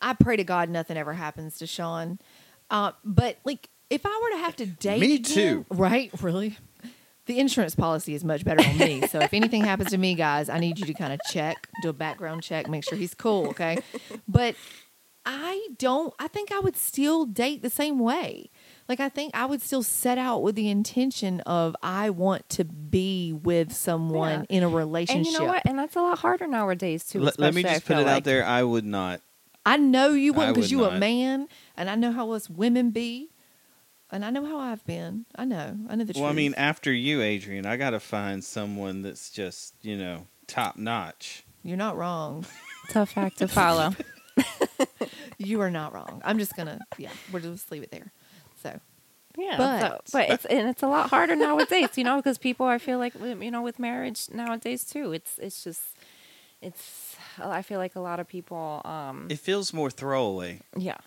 I 0.00 0.12
pray 0.14 0.36
to 0.36 0.44
God 0.44 0.68
nothing 0.68 0.96
ever 0.96 1.12
happens 1.12 1.58
to 1.58 1.66
Sean. 1.66 2.18
Uh, 2.70 2.92
but 3.04 3.38
like, 3.44 3.68
if 3.90 4.04
I 4.04 4.20
were 4.22 4.30
to 4.30 4.38
have 4.38 4.56
to 4.56 4.66
date, 4.66 5.00
Me 5.00 5.14
again- 5.16 5.34
too. 5.34 5.66
right? 5.70 6.10
Really, 6.20 6.56
the 7.26 7.38
insurance 7.38 7.74
policy 7.74 8.14
is 8.14 8.24
much 8.24 8.44
better 8.44 8.66
on 8.66 8.78
me. 8.78 9.06
so 9.08 9.20
if 9.20 9.32
anything 9.32 9.64
happens 9.64 9.90
to 9.90 9.98
me, 9.98 10.14
guys, 10.14 10.48
I 10.48 10.58
need 10.58 10.78
you 10.78 10.86
to 10.86 10.94
kind 10.94 11.12
of 11.12 11.20
check, 11.30 11.68
do 11.82 11.88
a 11.88 11.92
background 11.92 12.42
check, 12.42 12.68
make 12.68 12.84
sure 12.84 12.98
he's 12.98 13.14
cool, 13.14 13.48
okay? 13.48 13.78
But 14.28 14.56
I 15.26 15.68
don't. 15.78 16.12
I 16.18 16.28
think 16.28 16.52
I 16.52 16.58
would 16.60 16.76
still 16.76 17.24
date 17.24 17.62
the 17.62 17.70
same 17.70 17.98
way. 17.98 18.50
Like 18.88 19.00
I 19.00 19.08
think 19.08 19.34
I 19.34 19.46
would 19.46 19.62
still 19.62 19.82
set 19.82 20.18
out 20.18 20.42
with 20.42 20.54
the 20.54 20.68
intention 20.68 21.40
of 21.40 21.74
I 21.82 22.10
want 22.10 22.46
to 22.50 22.64
be 22.64 23.32
with 23.32 23.72
someone 23.72 24.44
in 24.50 24.62
a 24.62 24.68
relationship. 24.68 25.16
and 25.16 25.26
you 25.26 25.38
know 25.38 25.46
what 25.46 25.62
and 25.64 25.78
that's 25.78 25.96
a 25.96 26.02
lot 26.02 26.18
harder 26.18 26.46
nowadays 26.46 27.06
too 27.06 27.20
Let, 27.20 27.38
let 27.38 27.54
me 27.54 27.62
just 27.62 27.86
put 27.86 27.96
feel 27.96 28.00
it 28.00 28.08
out 28.08 28.24
there. 28.24 28.44
I 28.44 28.62
would 28.62 28.84
not. 28.84 29.22
I 29.64 29.78
know 29.78 30.10
you 30.10 30.34
wouldn't 30.34 30.56
because 30.56 30.70
would 30.70 30.78
you 30.78 30.84
a 30.84 30.98
man, 30.98 31.48
and 31.74 31.88
I 31.88 31.94
know 31.94 32.12
how 32.12 32.32
us 32.32 32.50
women 32.50 32.90
be, 32.90 33.30
and 34.14 34.24
I 34.24 34.30
know 34.30 34.44
how 34.46 34.58
I've 34.58 34.84
been. 34.86 35.26
I 35.36 35.44
know. 35.44 35.76
I 35.88 35.96
know 35.96 36.04
the 36.04 36.14
Well, 36.18 36.30
I 36.30 36.32
mean, 36.32 36.54
after 36.56 36.92
you, 36.92 37.20
Adrian, 37.22 37.66
I 37.66 37.76
got 37.76 37.90
to 37.90 38.00
find 38.00 38.42
someone 38.44 39.02
that's 39.02 39.30
just 39.30 39.74
you 39.82 39.96
know 39.96 40.26
top 40.46 40.76
notch. 40.76 41.44
you're 41.62 41.76
not 41.76 41.96
wrong. 41.96 42.46
tough 42.90 43.10
fact 43.12 43.38
to 43.38 43.48
follow 43.48 43.94
you 45.38 45.60
are 45.60 45.70
not 45.70 45.92
wrong. 45.92 46.20
I'm 46.24 46.38
just 46.38 46.56
gonna 46.56 46.78
yeah, 46.98 47.10
we'll 47.32 47.42
just 47.42 47.70
leave 47.70 47.82
it 47.82 47.90
there. 47.90 48.12
So 48.62 48.80
Yeah, 49.36 49.56
But- 49.56 50.08
so, 50.08 50.18
but 50.18 50.30
it's 50.30 50.44
and 50.44 50.68
it's 50.68 50.82
a 50.82 50.88
lot 50.88 51.10
harder 51.10 51.36
nowadays, 51.36 51.90
you 51.96 52.04
know, 52.04 52.16
because 52.16 52.38
people 52.38 52.66
I 52.66 52.78
feel 52.78 52.98
like 52.98 53.14
you 53.20 53.50
know 53.50 53.62
with 53.62 53.78
marriage 53.78 54.28
nowadays 54.32 54.84
too. 54.84 55.12
It's 55.12 55.38
it's 55.38 55.64
just 55.64 55.82
it's 56.62 57.16
I 57.38 57.62
feel 57.62 57.78
like 57.78 57.96
a 57.96 58.00
lot 58.00 58.20
of 58.20 58.28
people 58.28 58.80
um 58.84 59.26
It 59.30 59.38
feels 59.38 59.72
more 59.72 59.90
throwaway. 59.90 60.60
yeah 60.76 60.98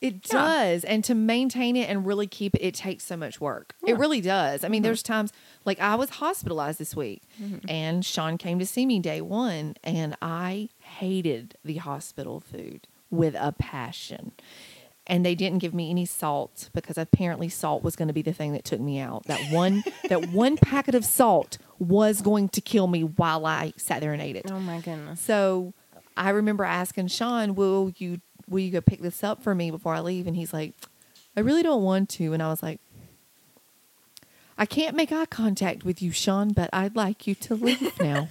It 0.00 0.14
Yeah. 0.32 0.32
does. 0.32 0.84
And 0.84 1.04
to 1.04 1.14
maintain 1.14 1.76
it 1.76 1.88
and 1.90 2.06
really 2.06 2.26
keep 2.26 2.54
it, 2.54 2.62
it 2.64 2.74
takes 2.74 3.04
so 3.04 3.16
much 3.16 3.40
work. 3.40 3.74
Yeah. 3.84 3.94
It 3.94 3.98
really 3.98 4.20
does. 4.20 4.64
I 4.64 4.68
mean, 4.68 4.80
Mhm. 4.80 4.84
there's 4.84 5.02
times 5.02 5.32
like 5.64 5.78
I 5.80 5.94
was 5.94 6.10
hospitalized 6.10 6.78
this 6.78 6.96
week 6.96 7.22
and 7.68 8.04
Sean 8.04 8.38
came 8.38 8.58
to 8.58 8.66
see 8.66 8.86
me 8.86 8.98
day 8.98 9.20
one 9.20 9.74
and 9.84 10.16
I 10.22 10.70
hated 10.78 11.56
the 11.64 11.76
hospital 11.76 12.40
food 12.40 12.86
with 13.10 13.34
a 13.38 13.52
passion. 13.52 14.32
And 15.06 15.26
they 15.26 15.34
didn't 15.34 15.58
give 15.58 15.74
me 15.74 15.90
any 15.90 16.06
salt 16.06 16.70
because 16.72 16.96
apparently 16.96 17.48
salt 17.48 17.82
was 17.82 17.96
going 17.96 18.06
to 18.08 18.14
be 18.14 18.22
the 18.22 18.32
thing 18.32 18.52
that 18.52 18.64
took 18.64 18.80
me 18.80 19.00
out. 19.00 19.24
That 19.26 19.40
one 19.52 19.82
that 20.08 20.28
one 20.30 20.56
packet 20.56 20.94
of 20.94 21.04
salt 21.04 21.58
was 21.78 22.22
going 22.22 22.48
to 22.50 22.60
kill 22.60 22.86
me 22.86 23.02
while 23.02 23.44
I 23.44 23.72
sat 23.76 24.00
there 24.00 24.12
and 24.12 24.22
ate 24.22 24.36
it. 24.36 24.46
oh 24.50 24.60
my 24.60 24.78
goodness 24.80 25.20
So 25.20 25.74
I 26.16 26.30
remember 26.30 26.64
asking 26.64 27.08
Sean, 27.08 27.54
"Will 27.54 27.92
you 27.96 28.20
will 28.50 28.58
you 28.60 28.70
go 28.70 28.80
pick 28.82 29.00
this 29.00 29.24
up 29.24 29.42
for 29.42 29.54
me 29.54 29.70
before 29.70 29.94
I 29.94 30.00
leave?" 30.00 30.26
And 30.26 30.36
he's 30.36 30.52
like, 30.52 30.74
"I 31.36 31.40
really 31.40 31.62
don't 31.62 31.82
want 31.82 32.08
to." 32.10 32.32
And 32.34 32.42
I 32.42 32.48
was 32.48 32.62
like, 32.62 32.80
"I 34.58 34.66
can't 34.66 34.94
make 34.96 35.12
eye 35.12 35.26
contact 35.26 35.84
with 35.84 36.02
you, 36.02 36.10
Sean, 36.12 36.52
but 36.52 36.68
I'd 36.72 36.96
like 36.96 37.26
you 37.26 37.34
to 37.36 37.54
leave 37.54 37.98
now. 38.00 38.28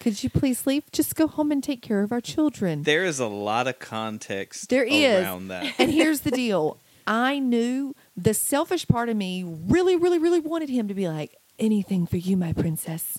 Could 0.00 0.22
you 0.22 0.30
please 0.30 0.66
leave? 0.66 0.84
Just 0.92 1.16
go 1.16 1.26
home 1.26 1.50
and 1.50 1.62
take 1.62 1.80
care 1.82 2.02
of 2.02 2.12
our 2.12 2.20
children." 2.20 2.82
There 2.82 3.04
is 3.04 3.18
a 3.18 3.26
lot 3.26 3.66
of 3.66 3.78
context 3.78 4.68
There 4.68 4.84
is. 4.84 5.24
around 5.24 5.48
that. 5.48 5.74
And 5.78 5.90
here's 5.90 6.20
the 6.20 6.30
deal. 6.30 6.78
I 7.06 7.38
knew 7.38 7.94
the 8.16 8.34
selfish 8.34 8.86
part 8.86 9.08
of 9.08 9.16
me 9.16 9.42
really, 9.42 9.96
really, 9.96 10.18
really 10.18 10.40
wanted 10.40 10.68
him 10.68 10.88
to 10.88 10.94
be 10.94 11.08
like, 11.08 11.36
anything 11.58 12.06
for 12.06 12.18
you, 12.18 12.36
my 12.36 12.52
princess. 12.52 13.18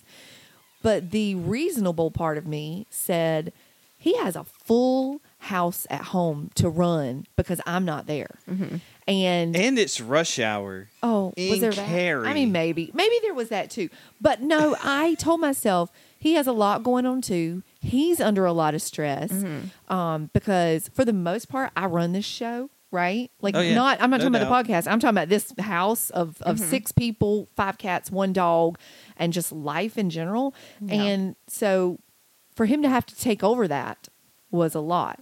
But 0.82 1.10
the 1.10 1.34
reasonable 1.34 2.10
part 2.12 2.38
of 2.38 2.46
me 2.46 2.86
said, 2.88 3.52
he 3.98 4.16
has 4.16 4.36
a 4.36 4.44
full 4.44 5.20
house 5.40 5.86
at 5.88 6.02
home 6.02 6.50
to 6.54 6.68
run 6.68 7.26
because 7.34 7.60
I'm 7.66 7.84
not 7.84 8.06
there. 8.06 8.38
Mm-hmm. 8.48 8.76
And, 9.08 9.56
And 9.56 9.78
it's 9.78 10.00
rush 10.00 10.38
hour. 10.38 10.88
oh, 11.02 11.32
was 11.36 11.54
in 11.54 11.60
there 11.60 11.72
that? 11.72 12.26
I 12.26 12.34
mean, 12.34 12.52
maybe, 12.52 12.90
maybe 12.94 13.16
there 13.22 13.34
was 13.34 13.48
that 13.48 13.70
too. 13.70 13.88
But 14.20 14.42
no, 14.42 14.76
I 14.82 15.14
told 15.14 15.40
myself 15.40 15.90
he 16.18 16.34
has 16.34 16.46
a 16.46 16.52
lot 16.52 16.82
going 16.82 17.06
on 17.06 17.22
too. 17.22 17.62
He's 17.80 18.20
under 18.20 18.44
a 18.44 18.52
lot 18.52 18.74
of 18.74 18.82
stress 18.82 19.32
mm-hmm. 19.32 19.92
um, 19.92 20.30
because 20.34 20.88
for 20.94 21.06
the 21.06 21.14
most 21.14 21.48
part, 21.48 21.72
I 21.74 21.86
run 21.86 22.12
this 22.12 22.26
show. 22.26 22.70
Right, 22.92 23.30
like 23.40 23.54
Oh, 23.54 23.60
yeah. 23.60 23.76
not. 23.76 24.02
I'm 24.02 24.10
not 24.10 24.16
No 24.18 24.24
talking 24.24 24.32
doubt. 24.32 24.42
about 24.48 24.66
the 24.66 24.72
podcast. 24.72 24.90
I'm 24.90 24.98
talking 24.98 25.14
about 25.16 25.28
this 25.28 25.54
house 25.60 26.10
of 26.10 26.42
of 26.42 26.56
mm-hmm. 26.56 26.70
six 26.70 26.90
people, 26.90 27.48
five 27.54 27.78
cats, 27.78 28.10
one 28.10 28.32
dog, 28.32 28.80
and 29.16 29.32
just 29.32 29.52
life 29.52 29.96
in 29.96 30.10
general. 30.10 30.56
Yeah. 30.80 30.94
And 31.04 31.36
so, 31.46 32.00
for 32.56 32.66
him 32.66 32.82
to 32.82 32.88
have 32.88 33.06
to 33.06 33.14
take 33.14 33.44
over 33.44 33.68
that 33.68 34.08
was 34.50 34.74
a 34.74 34.80
lot. 34.80 35.18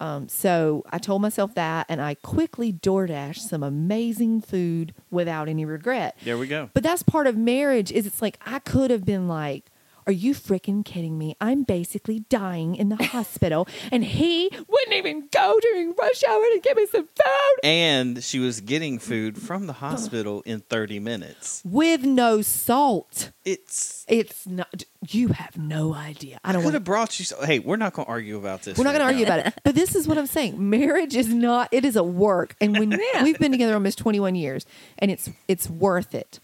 Um, 0.00 0.28
so 0.28 0.82
I 0.90 0.98
told 0.98 1.22
myself 1.22 1.54
that, 1.54 1.86
and 1.88 2.00
I 2.00 2.14
quickly 2.14 2.72
DoorDash 2.72 3.36
some 3.36 3.62
amazing 3.62 4.40
food 4.40 4.94
without 5.12 5.48
any 5.48 5.64
regret. 5.64 6.16
There 6.24 6.36
we 6.36 6.48
go. 6.48 6.70
But 6.74 6.82
that's 6.82 7.04
part 7.04 7.28
of 7.28 7.36
marriage. 7.36 7.92
Is 7.92 8.04
it's 8.04 8.20
like 8.20 8.38
I 8.44 8.58
could 8.58 8.90
have 8.90 9.04
been 9.04 9.28
like, 9.28 9.66
"Are 10.06 10.12
you 10.12 10.34
freaking 10.34 10.84
kidding 10.84 11.18
me? 11.18 11.36
I'm 11.40 11.62
basically 11.64 12.20
dying 12.28 12.76
in 12.76 12.88
the 12.88 12.96
hospital," 12.96 13.66
and 13.90 14.04
he 14.04 14.50
wouldn't 14.68 14.94
even 14.94 15.28
go 15.30 15.58
during 15.62 15.94
rush 15.98 16.22
hour 16.28 16.40
to 16.42 16.60
get 16.62 16.76
me 16.76 16.86
some 16.86 17.06
food 17.06 17.60
And 17.64 18.22
she 18.22 18.38
was 18.38 18.60
getting 18.60 18.98
food 18.98 19.40
from 19.40 19.66
the 19.66 19.74
hospital 19.74 20.42
in 20.44 20.60
30 20.60 20.98
minutes. 21.00 21.62
with 21.64 22.04
no 22.04 22.42
salt. 22.42 23.30
It's. 23.44 24.04
It's 24.08 24.46
not. 24.46 24.84
You 25.08 25.28
have 25.28 25.56
no 25.56 25.94
idea. 25.94 26.38
I 26.44 26.52
don't 26.52 26.62
could 26.62 26.74
have 26.74 26.84
brought 26.84 27.18
you. 27.18 27.24
So, 27.24 27.44
hey, 27.44 27.58
we're 27.58 27.76
not 27.76 27.92
going 27.92 28.06
to 28.06 28.10
argue 28.10 28.36
about 28.38 28.62
this. 28.62 28.78
We're 28.78 28.84
not 28.84 28.90
right 28.90 28.98
going 28.98 29.16
to 29.16 29.22
argue 29.22 29.24
about 29.24 29.46
it. 29.46 29.60
But 29.64 29.74
this 29.74 29.94
is 29.94 30.06
what 30.06 30.16
I'm 30.18 30.26
saying. 30.26 30.70
Marriage 30.70 31.16
is 31.16 31.28
not. 31.28 31.68
It 31.72 31.84
is 31.84 31.96
a 31.96 32.04
work, 32.04 32.54
and 32.60 32.78
when 32.78 32.90
we've 33.22 33.38
been 33.38 33.52
together 33.52 33.74
almost 33.74 33.98
21 33.98 34.34
years, 34.36 34.64
and 34.98 35.10
it's 35.10 35.28
it's 35.48 35.68
worth 35.68 36.14
it. 36.14 36.38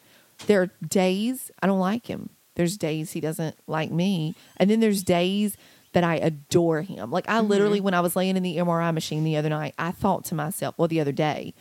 There 0.47 0.63
are 0.63 0.71
days 0.87 1.51
I 1.63 1.67
don't 1.67 1.79
like 1.81 2.07
him. 2.07 2.31
There's 2.59 2.77
days 2.77 3.13
he 3.13 3.21
doesn't 3.21 3.57
like 3.69 3.93
me, 3.93 4.35
and 4.57 4.69
then 4.69 4.81
there's 4.81 5.05
days 5.05 5.57
that 5.93 6.03
I 6.03 6.17
adore 6.17 6.83
him. 6.83 7.13
Like 7.13 7.29
I 7.29 7.39
mm-hmm. 7.39 7.47
literally, 7.47 7.81
when 7.81 7.95
I 7.95 8.01
was 8.01 8.17
laying 8.17 8.37
in 8.37 8.43
the 8.43 8.57
MRI 8.57 8.93
machine 8.93 9.23
the 9.23 9.37
other 9.37 9.49
night, 9.49 9.75
I 9.79 9.93
thought 9.93 10.25
to 10.27 10.35
myself, 10.35 10.75
well, 10.77 10.89
the 10.89 11.01
other 11.01 11.13
day, 11.13 11.55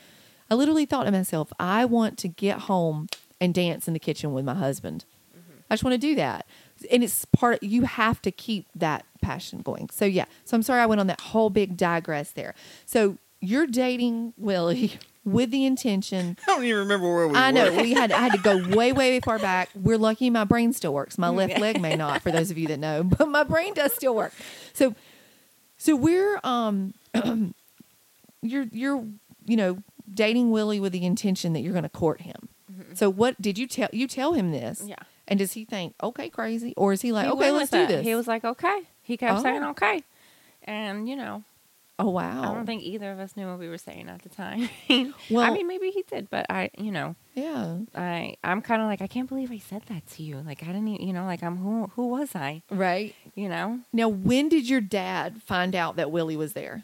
I 0.50 0.56
literally 0.56 0.88
thought 0.88 1.04
to 1.04 1.12
myself, 1.12 1.54
I 1.60 1.86
want 1.86 2.18
to 2.18 2.28
get 2.28 2.62
home 2.62 3.10
and 3.40 3.54
dance 3.54 3.88
in 3.88 3.94
the 3.94 4.00
kitchen 4.00 4.34
with 4.34 4.44
my 4.44 4.56
husband. 4.56 5.06
Mm-hmm. 5.38 5.60
I 5.70 5.76
just 5.76 5.84
want 5.84 5.94
to 5.94 6.00
do 6.00 6.16
that. 6.16 6.48
And 6.92 7.04
it's 7.04 7.26
part 7.26 7.62
you 7.62 7.84
have 7.84 8.20
to 8.24 8.32
keep 8.32 8.66
that 8.74 9.06
passion 9.22 9.62
going. 9.62 9.92
So 9.92 10.06
yeah. 10.06 10.26
So 10.46 10.58
I'm 10.58 10.64
sorry 10.64 10.82
I 10.82 10.88
went 10.88 11.00
on 11.00 11.06
that 11.08 11.22
whole 11.22 11.52
big 11.52 11.78
digress 11.78 12.32
there. 12.32 12.56
So 12.88 13.20
you're 13.40 13.68
dating 13.68 14.34
Willie 14.36 14.98
with 15.28 15.52
the 15.52 15.66
intention 15.66 16.38
I 16.44 16.46
don't 16.48 16.64
even 16.64 16.80
remember 16.80 17.14
where 17.14 17.28
we 17.28 17.36
I 17.36 17.52
know 17.52 17.72
were. 17.72 17.82
we 17.84 17.94
had 17.94 18.12
I 18.12 18.20
had 18.20 18.32
to 18.32 18.38
go 18.40 18.68
way 18.76 18.92
way 18.94 19.20
far 19.20 19.38
back. 19.40 19.70
We're 19.76 19.98
lucky 19.98 20.30
my 20.30 20.44
brain 20.46 20.74
still 20.74 20.94
works. 20.94 21.18
My 21.18 21.30
left 21.30 21.60
leg 21.60 21.80
may 21.82 21.96
not 21.96 22.22
for 22.22 22.32
those 22.32 22.50
of 22.52 22.58
you 22.58 22.68
that 22.70 22.80
know, 22.80 23.04
but 23.18 23.28
my 23.28 23.44
brain 23.44 23.74
does 23.74 23.94
still 23.94 24.16
work. 24.16 24.34
So 24.74 24.96
so 25.78 25.96
we're 25.96 26.40
um 26.44 26.94
you're 28.42 28.66
you're 28.72 29.04
you 29.46 29.58
know 29.58 29.78
dating 30.14 30.52
Willie 30.52 30.80
with 30.80 30.94
the 30.94 31.06
intention 31.06 31.54
that 31.54 31.60
you're 31.62 31.74
going 31.74 31.84
to 31.84 31.90
court 31.90 32.22
him. 32.22 32.50
So 32.94 33.10
what 33.10 33.42
did 33.42 33.58
you 33.58 33.68
tell 33.68 33.90
you 33.92 34.08
tell 34.08 34.34
him 34.34 34.52
this? 34.52 34.84
Yeah. 34.86 34.96
And 35.28 35.38
does 35.40 35.52
he 35.54 35.66
think, 35.66 35.94
okay, 36.02 36.30
crazy? 36.30 36.74
Or 36.78 36.94
is 36.94 37.02
he 37.02 37.12
like, 37.12 37.26
He 37.26 37.32
okay, 37.34 37.52
let's 37.52 37.70
do 37.70 37.86
this? 37.86 38.06
He 38.06 38.16
was 38.16 38.28
like, 38.28 38.46
okay. 38.46 38.84
He 39.02 39.18
kept 39.18 39.40
Oh. 39.40 39.44
saying 39.44 39.64
okay, 39.64 40.04
and 40.64 41.08
you 41.10 41.16
know, 41.18 41.44
oh, 42.00 42.10
wow. 42.10 42.44
I 42.52 42.54
don't 42.56 42.66
think 42.66 42.84
either 42.84 43.12
of 43.12 43.20
us 43.20 43.36
knew 43.36 43.48
what 43.48 43.60
we 43.60 43.68
were 43.70 43.78
saying 43.78 44.08
at 44.10 44.22
the 44.22 44.30
time. 44.30 44.70
Well- 45.30 45.44
I 45.46 45.50
mean, 45.52 45.68
maybe 45.68 45.90
he 45.92 46.04
did, 46.04 46.30
but 46.30 46.46
I, 46.50 46.70
you 46.78 46.92
know, 46.92 47.16
Yeah. 47.34 47.80
I, 47.96 48.36
I'm 48.44 48.62
kind 48.62 48.82
of 48.82 48.88
like, 48.88 49.02
I 49.02 49.08
can't 49.08 49.28
believe 49.28 49.52
I 49.52 49.58
said 49.58 49.84
that 49.90 50.06
to 50.12 50.24
you. 50.24 50.38
Like, 50.46 50.64
I 50.64 50.68
didn't, 50.68 50.88
even, 50.88 51.08
you 51.08 51.14
know, 51.14 51.26
like 51.26 51.42
I'm 51.44 51.58
who, 51.58 51.88
who 51.96 52.08
was 52.08 52.36
I? 52.36 52.62
Right. 52.70 53.16
You 53.36 53.50
know, 53.50 53.80
Now, 53.92 54.10
when 54.10 54.48
did 54.50 54.70
your 54.70 54.82
dad 54.82 55.42
find 55.44 55.76
out 55.76 55.96
that 55.96 56.12
Willie 56.12 56.38
was 56.38 56.54
there? 56.54 56.84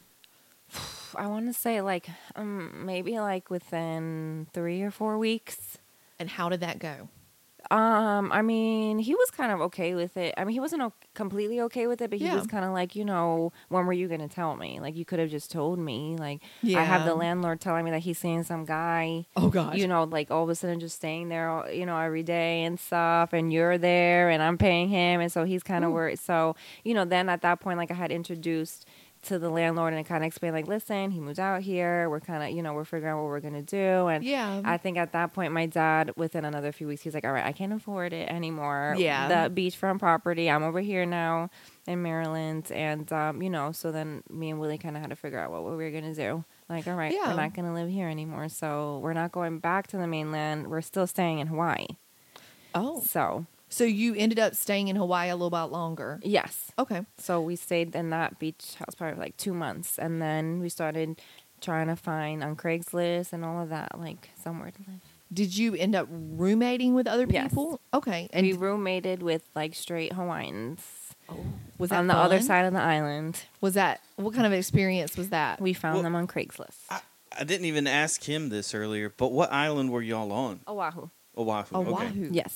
I 1.15 1.27
want 1.27 1.45
to 1.47 1.53
say 1.53 1.79
like, 1.81 2.07
um, 2.35 2.85
maybe 2.85 3.19
like 3.19 3.49
within 3.49 4.47
three 4.53 4.81
or 4.81 4.89
four 4.91 5.17
weeks. 5.17 5.77
And 6.19 6.29
how 6.29 6.49
did 6.49 6.59
that 6.61 6.79
go? 6.79 7.09
Um, 7.71 8.31
I 8.31 8.41
mean, 8.41 8.99
he 8.99 9.15
was 9.15 9.31
kind 9.31 9.51
of 9.51 9.61
okay 9.61 9.95
with 9.95 10.17
it. 10.17 10.33
I 10.37 10.43
mean, 10.43 10.53
he 10.53 10.59
wasn't 10.59 10.81
o- 10.83 10.93
completely 11.15 11.61
okay 11.61 11.87
with 11.87 12.01
it, 12.01 12.09
but 12.09 12.19
he 12.19 12.25
Yeah. 12.25 12.35
was 12.35 12.45
kind 12.45 12.65
of 12.65 12.71
like, 12.71 12.95
you 12.95 13.05
know, 13.05 13.51
when 13.69 13.85
were 13.85 13.93
you 13.93 14.07
going 14.07 14.19
to 14.19 14.27
tell 14.27 14.55
me? 14.55 14.79
Like, 14.79 14.95
you 14.95 15.05
could 15.05 15.19
have 15.19 15.29
just 15.29 15.49
told 15.49 15.79
me. 15.79 16.15
Like, 16.17 16.41
I 16.63 16.83
have 16.83 17.05
the 17.05 17.15
landlord 17.15 17.61
telling 17.61 17.85
me 17.85 17.91
that 17.91 17.99
he's 18.01 18.19
seeing 18.19 18.43
some 18.43 18.65
guy. 18.65 19.25
Oh, 19.35 19.49
God! 19.49 19.77
You 19.77 19.87
know, 19.87 20.03
like 20.03 20.29
all 20.29 20.43
of 20.43 20.49
a 20.49 20.55
sudden 20.55 20.79
just 20.79 20.95
staying 20.97 21.29
there, 21.29 21.69
you 21.71 21.85
know, 21.85 21.97
every 21.97 22.23
day 22.23 22.63
and 22.63 22.79
stuff, 22.79 23.33
and 23.33 23.51
you're 23.51 23.77
there, 23.77 24.29
and 24.29 24.43
I'm 24.43 24.57
paying 24.57 24.89
him, 24.89 25.21
and 25.21 25.31
so 25.31 25.43
he's 25.45 25.63
kind 25.63 25.83
of 25.85 25.91
worried. 25.91 26.19
So, 26.19 26.55
you 26.83 26.93
know, 26.93 27.05
then 27.05 27.29
at 27.29 27.41
that 27.41 27.59
point, 27.59 27.77
like 27.77 27.91
I 27.91 27.95
had 27.95 28.11
introduced 28.11 28.85
to 29.23 29.39
the 29.39 29.49
landlord 29.49 29.93
and 29.93 30.05
kind 30.05 30.23
of 30.23 30.27
explain 30.27 30.53
like, 30.53 30.67
listen, 30.67 31.11
he 31.11 31.19
moved 31.19 31.39
out 31.39 31.61
here. 31.61 32.09
We're 32.09 32.19
kind 32.19 32.43
of, 32.43 32.49
you 32.55 32.61
know, 32.61 32.73
we're 32.73 32.83
figuring 32.85 33.13
out 33.13 33.17
what 33.21 33.27
we're 33.27 33.39
gonna 33.39 33.61
do, 33.61 34.07
and 34.07 34.23
Yeah. 34.23 34.61
I 34.65 34.77
think 34.77 34.97
at 34.97 35.11
that 35.13 35.33
point, 35.33 35.53
my 35.53 35.65
dad, 35.65 36.11
within 36.15 36.45
another 36.45 36.71
few 36.71 36.87
weeks, 36.87 37.01
he's 37.01 37.13
like, 37.13 37.23
all 37.25 37.31
right, 37.31 37.45
I 37.45 37.51
can't 37.51 37.73
afford 37.73 38.13
it 38.13 38.29
anymore. 38.29 38.95
Yeah. 38.97 39.47
the 39.47 39.49
beachfront 39.61 39.99
property. 39.99 40.49
I'm 40.49 40.63
over 40.63 40.79
here 40.81 41.05
now 41.05 41.49
in 41.87 42.01
Maryland, 42.01 42.71
and 42.71 43.11
um, 43.13 43.41
you 43.41 43.49
know, 43.49 43.71
so 43.71 43.91
then 43.91 44.23
me 44.29 44.49
and 44.49 44.59
Willie 44.59 44.77
kind 44.77 44.95
of 44.95 45.01
had 45.01 45.09
to 45.09 45.15
figure 45.15 45.39
out 45.39 45.51
what, 45.51 45.63
what 45.63 45.77
we 45.77 45.83
were 45.83 45.91
gonna 45.91 46.13
do. 46.15 46.43
Like, 46.69 46.87
all 46.87 46.95
right, 46.95 47.13
Yeah. 47.13 47.29
we're 47.29 47.41
not 47.41 47.53
gonna 47.53 47.73
live 47.73 47.89
here 47.89 48.07
anymore, 48.09 48.49
so 48.49 48.99
we're 49.03 49.13
not 49.13 49.31
going 49.31 49.59
back 49.59 49.87
to 49.87 49.97
the 49.97 50.07
mainland. 50.07 50.67
We're 50.67 50.81
still 50.81 51.07
staying 51.07 51.39
in 51.39 51.47
Hawaii. 51.47 51.87
oh. 52.75 53.01
So 53.01 53.45
So 53.73 53.85
you 53.85 54.13
ended 54.15 54.37
up 54.37 54.53
staying 54.53 54.87
in 54.89 54.95
Hawaii 54.95 55.29
a 55.29 55.35
little 55.35 55.49
while 55.49 55.67
longer. 55.67 56.19
yes, 56.23 56.71
Okay. 56.77 57.01
so 57.17 57.41
we 57.41 57.55
stayed 57.55 57.95
in 57.95 58.11
that 58.11 58.37
beach 58.37 58.75
house 58.75 58.93
probably 58.95 59.19
like 59.19 59.35
two 59.35 59.51
months, 59.53 59.97
and 59.97 60.21
then 60.21 60.59
we 60.59 60.69
started 60.69 61.19
trying 61.59 61.87
to 61.87 61.95
find 61.95 62.43
on 62.43 62.55
Craigslist 62.55 63.33
and 63.33 63.43
all 63.43 63.59
of 63.63 63.69
that, 63.69 63.99
like 63.99 64.29
somewhere 64.41 64.69
to 64.69 64.77
live. 64.79 64.99
Did 65.33 65.57
you 65.57 65.73
end 65.73 65.95
up 65.95 66.07
roommating 66.11 66.93
with 66.93 67.07
other 67.07 67.25
people? 67.25 67.41
Yes. 67.41 67.49
people? 67.49 67.79
Okay. 67.95 68.29
And 68.31 68.45
we 68.45 68.53
roommated 68.53 69.23
with 69.23 69.41
like 69.55 69.73
straight 69.73 70.13
Hawaiians 70.13 70.81
oh, 71.27 71.37
was 71.79 71.89
that 71.89 71.97
on 71.97 72.05
the 72.05 72.15
other 72.15 72.41
side 72.41 72.65
of 72.65 72.73
the 72.73 72.79
island. 72.81 73.41
Was 73.59 73.73
that 73.73 74.01
what 74.17 74.35
kind 74.35 74.45
of 74.45 74.53
experience 74.53 75.17
was 75.17 75.29
that? 75.29 75.59
We 75.59 75.73
found 75.73 75.95
Well, 75.95 76.03
them 76.03 76.15
on 76.15 76.27
Craigslist. 76.27 76.75
I, 76.91 76.99
I 77.35 77.43
didn't 77.43 77.65
even 77.65 77.87
ask 77.87 78.23
him 78.23 78.49
this 78.49 78.75
earlier, 78.75 79.11
but 79.17 79.31
what 79.31 79.51
island 79.51 79.89
were 79.91 80.03
y'all 80.03 80.31
on? 80.31 80.59
Oahu. 80.67 81.09
Oahu. 81.35 81.75
Okay. 81.75 81.89
Oahu. 81.89 82.29
Yes. 82.31 82.55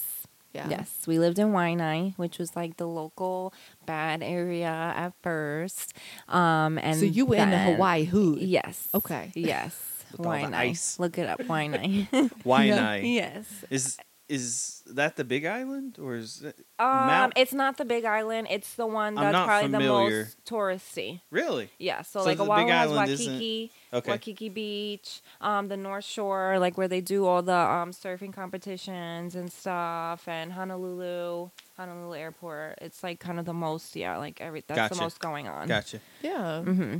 Yeah. 0.54 0.70
Yes, 0.70 1.06
we 1.06 1.20
lived 1.20 1.40
in 1.40 1.50
Waianae, 1.50 2.18
which 2.18 2.40
was 2.40 2.56
like 2.56 2.78
the 2.78 2.88
local 2.88 3.54
bad 3.86 4.24
area 4.24 4.68
at 4.96 5.14
first. 5.22 5.94
Um, 6.28 6.78
and 6.80 7.00
So 7.00 7.06
you 7.06 7.26
were 7.26 7.36
in 7.36 7.50
the 7.52 7.58
Hawaii 7.58 8.06
hood. 8.06 8.40
Yes. 8.40 8.88
Okay. 8.94 9.32
Yes. 9.36 9.76
With 10.12 10.22
Waianae. 10.28 11.00
Look 11.00 11.18
it 11.18 11.28
up. 11.28 11.40
Waianae. 11.40 12.08
Waianae. 12.46 13.02
yes. 13.14 13.46
Is 13.70 13.98
is 14.30 14.84
that 14.88 15.16
the 15.16 15.24
big 15.24 15.46
island 15.46 15.98
or 16.02 16.16
is 16.16 16.44
it 16.44 16.58
Um, 16.80 17.08
Mount- 17.08 17.34
it's 17.38 17.54
not 17.54 17.78
the 17.78 17.86
Big 17.86 18.04
Island. 18.06 18.48
It's 18.50 18.74
the 18.76 18.86
one 18.86 19.18
I'm 19.18 19.24
that's 19.24 19.34
not 19.34 19.48
probably 19.48 19.72
familiar. 19.72 20.10
the 20.10 20.24
most 20.26 20.46
touristy. 20.46 21.22
really? 21.32 21.70
Yeah, 21.80 22.02
so, 22.02 22.20
So 22.22 22.26
like 22.26 22.38
the 22.38 22.44
Big 22.44 22.52
Oahu 22.52 22.68
has 22.68 22.92
Island 22.92 23.12
isn't- 23.12 23.26
Waikiki, 23.34 23.72
Okay. 23.94 24.12
Waikiki 24.12 24.50
Beach, 24.50 25.22
um, 25.40 25.70
the 25.70 25.78
North 25.78 26.04
Shore, 26.06 26.58
like 26.60 26.78
where 26.78 26.88
they 26.90 27.00
do 27.02 27.26
all 27.26 27.42
the 27.42 27.56
um, 27.56 27.92
surfing 27.92 28.34
competitions 28.34 29.34
and 29.36 29.52
stuff, 29.52 30.28
and 30.28 30.52
Honolulu, 30.54 31.50
Honolulu 31.78 32.16
Airport. 32.18 32.80
It's 32.82 33.02
like 33.04 33.20
kind 33.20 33.40
of 33.40 33.46
the 33.46 33.54
most, 33.54 33.96
yeah, 33.96 34.18
like 34.18 34.42
every 34.42 34.64
that's 34.68 34.78
Gotcha. 34.78 34.96
the 34.96 35.02
most 35.02 35.20
going 35.20 35.48
on. 35.48 35.68
Gotcha. 35.68 36.00
Yeah. 36.22 36.64
Mm-hmm. 36.66 36.98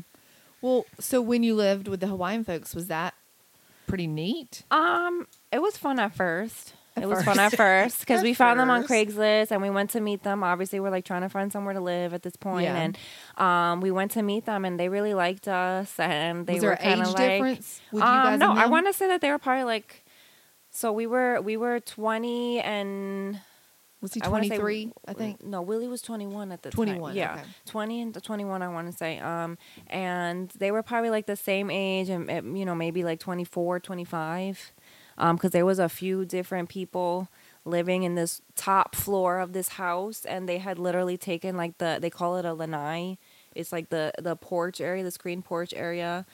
Well, 0.62 0.86
so 1.00 1.22
when 1.22 1.44
you 1.44 1.56
lived 1.56 1.88
with 1.88 2.00
the 2.00 2.08
Hawaiian 2.08 2.44
folks, 2.46 2.74
was 2.74 2.88
that 2.88 3.14
pretty 3.86 4.08
neat? 4.08 4.64
Um, 4.72 5.28
it 5.52 5.62
was 5.62 5.78
fun 5.78 6.00
at 6.00 6.16
first. 6.16 6.74
It 7.02 7.08
was 7.08 7.24
fun 7.24 7.40
at 7.40 7.56
first. 7.56 8.00
because 8.00 8.24
we 8.30 8.34
found 8.34 8.60
them 8.60 8.70
on. 8.70 8.84
Craigslist 8.86 9.52
and 9.52 9.62
we 9.62 9.70
went 9.70 9.90
to 9.92 10.00
meet 10.02 10.24
them. 10.24 10.44
Obviously, 10.44 10.80
we're 10.80 10.90
like 10.90 11.06
trying 11.06 11.22
to 11.22 11.30
find 11.30 11.52
somewhere 11.52 11.74
to 11.74 11.80
live 11.82 12.14
at 12.14 12.24
this 12.24 12.36
point, 12.36 12.64
Yeah. 12.66 12.76
and 12.76 12.98
um, 13.38 13.82
we 13.82 13.92
went 13.92 14.12
to 14.12 14.22
meet 14.22 14.46
them 14.46 14.66
and 14.66 14.80
they 14.80 14.90
really 14.90 15.14
liked 15.14 15.48
us 15.48 16.00
and 16.00 16.48
they 16.48 16.56
was 16.56 16.64
were 16.64 16.70
there 16.70 16.78
an 16.82 16.98
kind 16.98 17.02
age 17.02 17.08
of 17.08 17.14
like, 17.14 17.30
difference 17.30 17.82
with 17.92 18.02
you 18.04 18.08
um, 18.10 18.24
guys? 18.24 18.40
no, 18.40 18.50
and 18.52 18.60
I 18.60 18.64
them? 18.64 18.72
want 18.72 18.88
to 18.88 18.94
say 18.94 19.08
that 19.08 19.22
they 19.22 19.30
were 19.32 19.40
probably 19.40 19.64
like, 19.66 20.04
so 20.70 20.92
we 20.92 21.08
were 21.08 21.42
we 21.42 21.58
were 21.58 21.80
twenty 21.80 22.60
and 22.60 23.40
Was 24.02 24.14
he 24.14 24.22
I 24.22 24.28
wanna 24.28 24.44
say- 24.44 24.50
twenty 24.58 24.60
three? 24.62 24.92
I 25.08 25.14
think. 25.14 25.44
no, 25.44 25.62
Willie 25.64 25.88
was 25.88 26.02
twenty 26.04 26.28
one 26.28 26.52
at 26.52 26.62
the 26.62 26.70
21, 26.70 27.10
time. 27.12 27.18
Yeah, 27.18 27.34
okay. 27.34 27.44
twenty 27.66 28.02
and 28.02 28.24
twenty 28.24 28.46
one. 28.46 28.62
I 28.62 28.68
want 28.68 28.92
to 28.92 28.96
say. 28.96 29.18
Um, 29.20 29.58
and 29.88 30.50
they 30.58 30.72
were 30.72 30.84
probably 30.84 31.10
like 31.10 31.26
the 31.26 31.36
same 31.36 31.72
age, 31.72 32.10
and 32.10 32.30
eh, 32.30 32.42
you 32.44 32.64
know 32.66 32.76
maybe 32.76 33.04
like 33.04 33.20
24, 33.20 33.80
25. 33.80 34.72
Um, 35.18 35.36
because 35.36 35.52
there 35.52 35.66
was 35.66 35.80
a 35.80 35.90
few 35.90 36.26
different 36.26 36.70
people 36.70 37.28
living 37.66 38.04
in 38.04 38.16
this 38.16 38.42
top 38.56 38.96
floor 38.96 39.40
of 39.40 39.54
this 39.54 39.70
house, 39.70 40.26
and 40.26 40.48
they 40.48 40.60
had 40.60 40.78
literally 40.80 41.18
taken 41.18 41.58
like 41.58 41.78
the 41.80 41.98
they 42.02 42.10
call 42.10 42.38
it 42.38 42.46
a 42.46 42.54
lanai. 42.54 43.18
It's 43.56 43.72
like 43.72 43.90
the 43.90 44.12
the 44.20 44.36
porch 44.36 44.80
area, 44.82 45.04
the 45.04 45.12
screen 45.12 45.42
porch 45.42 45.74
area. 45.76 46.26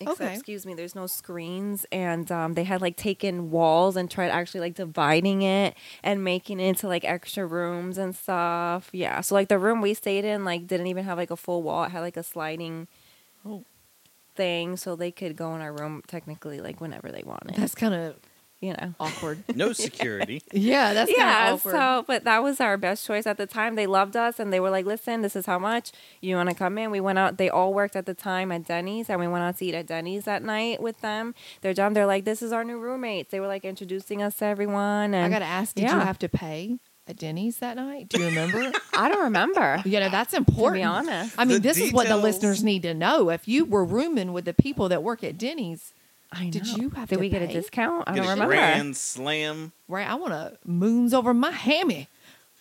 Except, 0.00 0.20
Okay. 0.20 0.34
excuse 0.34 0.64
me, 0.64 0.74
there's 0.74 0.94
no 0.94 1.08
screens, 1.08 1.84
and 1.90 2.30
um, 2.30 2.54
they 2.54 2.62
had 2.62 2.80
like 2.80 2.96
taken 2.96 3.50
walls 3.50 3.96
and 3.96 4.08
tried 4.08 4.28
actually 4.30 4.60
like 4.60 4.74
dividing 4.74 5.42
it 5.42 5.74
and 6.04 6.22
making 6.22 6.60
it 6.60 6.66
into 6.68 6.86
like 6.86 7.04
extra 7.04 7.44
rooms 7.44 7.98
and 7.98 8.14
stuff. 8.14 8.90
Yeah, 8.92 9.20
so 9.22 9.34
like 9.34 9.48
the 9.48 9.58
room 9.58 9.80
we 9.80 9.94
stayed 9.94 10.24
in 10.24 10.44
like 10.44 10.68
didn't 10.68 10.86
even 10.86 11.04
have 11.04 11.18
like 11.18 11.32
a 11.32 11.36
full 11.36 11.64
wall; 11.64 11.82
it 11.84 11.90
had 11.90 12.00
like 12.02 12.16
a 12.16 12.22
sliding. 12.22 12.86
Thing, 14.38 14.78
so 14.78 14.96
they 14.96 15.10
could 15.10 15.36
go 15.36 15.54
in 15.54 15.60
our 15.60 15.72
room 15.72 16.02
technically 16.06 16.60
like 16.60 16.80
whenever 16.80 17.12
they 17.12 17.22
wanted. 17.26 17.56
That's 17.56 17.74
kind 17.74 17.92
of 17.92 18.16
you 18.60 18.72
know. 18.72 18.94
awkward. 18.98 19.44
No 19.54 19.72
security. 19.72 20.42
yeah, 20.52 20.92
that's 20.92 21.10
kind 21.10 21.28
yeah, 21.28 21.52
of 21.52 21.60
awkward. 21.60 21.74
so 21.74 22.04
but 22.06 22.24
that 22.24 22.42
was 22.42 22.60
our 22.60 22.76
best 22.76 23.06
choice 23.06 23.26
at 23.26 23.36
the 23.36 23.46
time. 23.46 23.74
They 23.74 23.86
loved 23.86 24.16
us 24.16 24.40
and 24.40 24.52
they 24.52 24.60
were 24.60 24.70
like, 24.70 24.86
"Listen, 24.86 25.22
this 25.22 25.36
is 25.36 25.46
how 25.46 25.58
much 25.58 25.92
you 26.20 26.34
want 26.36 26.48
to 26.48 26.54
come 26.54 26.78
in." 26.78 26.90
We 26.90 27.00
went 27.00 27.18
out. 27.18 27.36
They 27.36 27.48
all 27.48 27.72
worked 27.72 27.94
at 27.94 28.06
the 28.06 28.14
time 28.14 28.50
at 28.50 28.66
Denny's, 28.66 29.08
and 29.08 29.20
we 29.20 29.28
went 29.28 29.44
out 29.44 29.58
to 29.58 29.64
eat 29.64 29.74
at 29.74 29.86
Denny's 29.86 30.24
that 30.24 30.42
night 30.42 30.82
with 30.82 31.00
them. 31.00 31.34
They're 31.60 31.74
job, 31.74 31.94
they're 31.94 32.06
like, 32.06 32.24
"This 32.24 32.42
is 32.42 32.52
our 32.52 32.64
new 32.64 32.78
roommates." 32.78 33.30
They 33.30 33.40
were 33.40 33.46
like 33.46 33.64
introducing 33.64 34.22
us 34.22 34.36
to 34.36 34.46
everyone, 34.46 35.14
and 35.14 35.26
I 35.26 35.28
gotta 35.28 35.44
ask, 35.44 35.74
did 35.74 35.84
you 35.90 35.98
have 35.98 36.18
to 36.20 36.28
pay 36.28 36.78
at 37.08 37.16
Denny's 37.16 37.58
that 37.58 37.76
night? 37.76 38.08
Do 38.08 38.20
you 38.20 38.26
remember? 38.26 38.70
I 38.94 39.08
don't 39.08 39.24
remember. 39.24 39.82
you 39.84 39.98
know, 40.00 40.08
that's 40.10 40.32
to 40.32 40.36
important. 40.38 40.74
be 40.80 40.84
honest, 40.84 41.34
I 41.38 41.44
mean, 41.44 41.54
The 41.62 41.68
this 41.68 41.78
is 41.78 41.92
what 41.92 42.06
the 42.08 42.16
listeners 42.16 42.62
need 42.62 42.82
to 42.82 42.94
know. 42.94 43.30
If 43.30 43.48
you 43.48 43.64
were 43.64 43.84
rooming 43.84 44.32
with 44.32 44.44
the 44.44 44.54
people 44.54 44.88
that 44.90 45.02
work 45.02 45.24
at 45.24 45.38
Denny's, 45.38 45.92
I 46.30 46.44
know. 46.44 46.50
Did 46.50 46.66
you 46.66 46.90
have 46.90 47.08
Did 47.08 47.14
to 47.16 47.20
we 47.20 47.28
get 47.30 47.40
a 47.42 47.46
discount? 47.46 48.04
I 48.06 48.12
Get 48.14 48.18
don't 48.18 48.26
a 48.26 48.30
remember. 48.32 48.54
grand 48.54 48.96
slam. 48.96 49.72
right? 49.88 50.06
I 50.06 50.14
want 50.16 50.32
to 50.34 50.58
moons 50.66 51.14
over 51.14 51.32
my 51.32 51.50
hammy. 51.50 52.06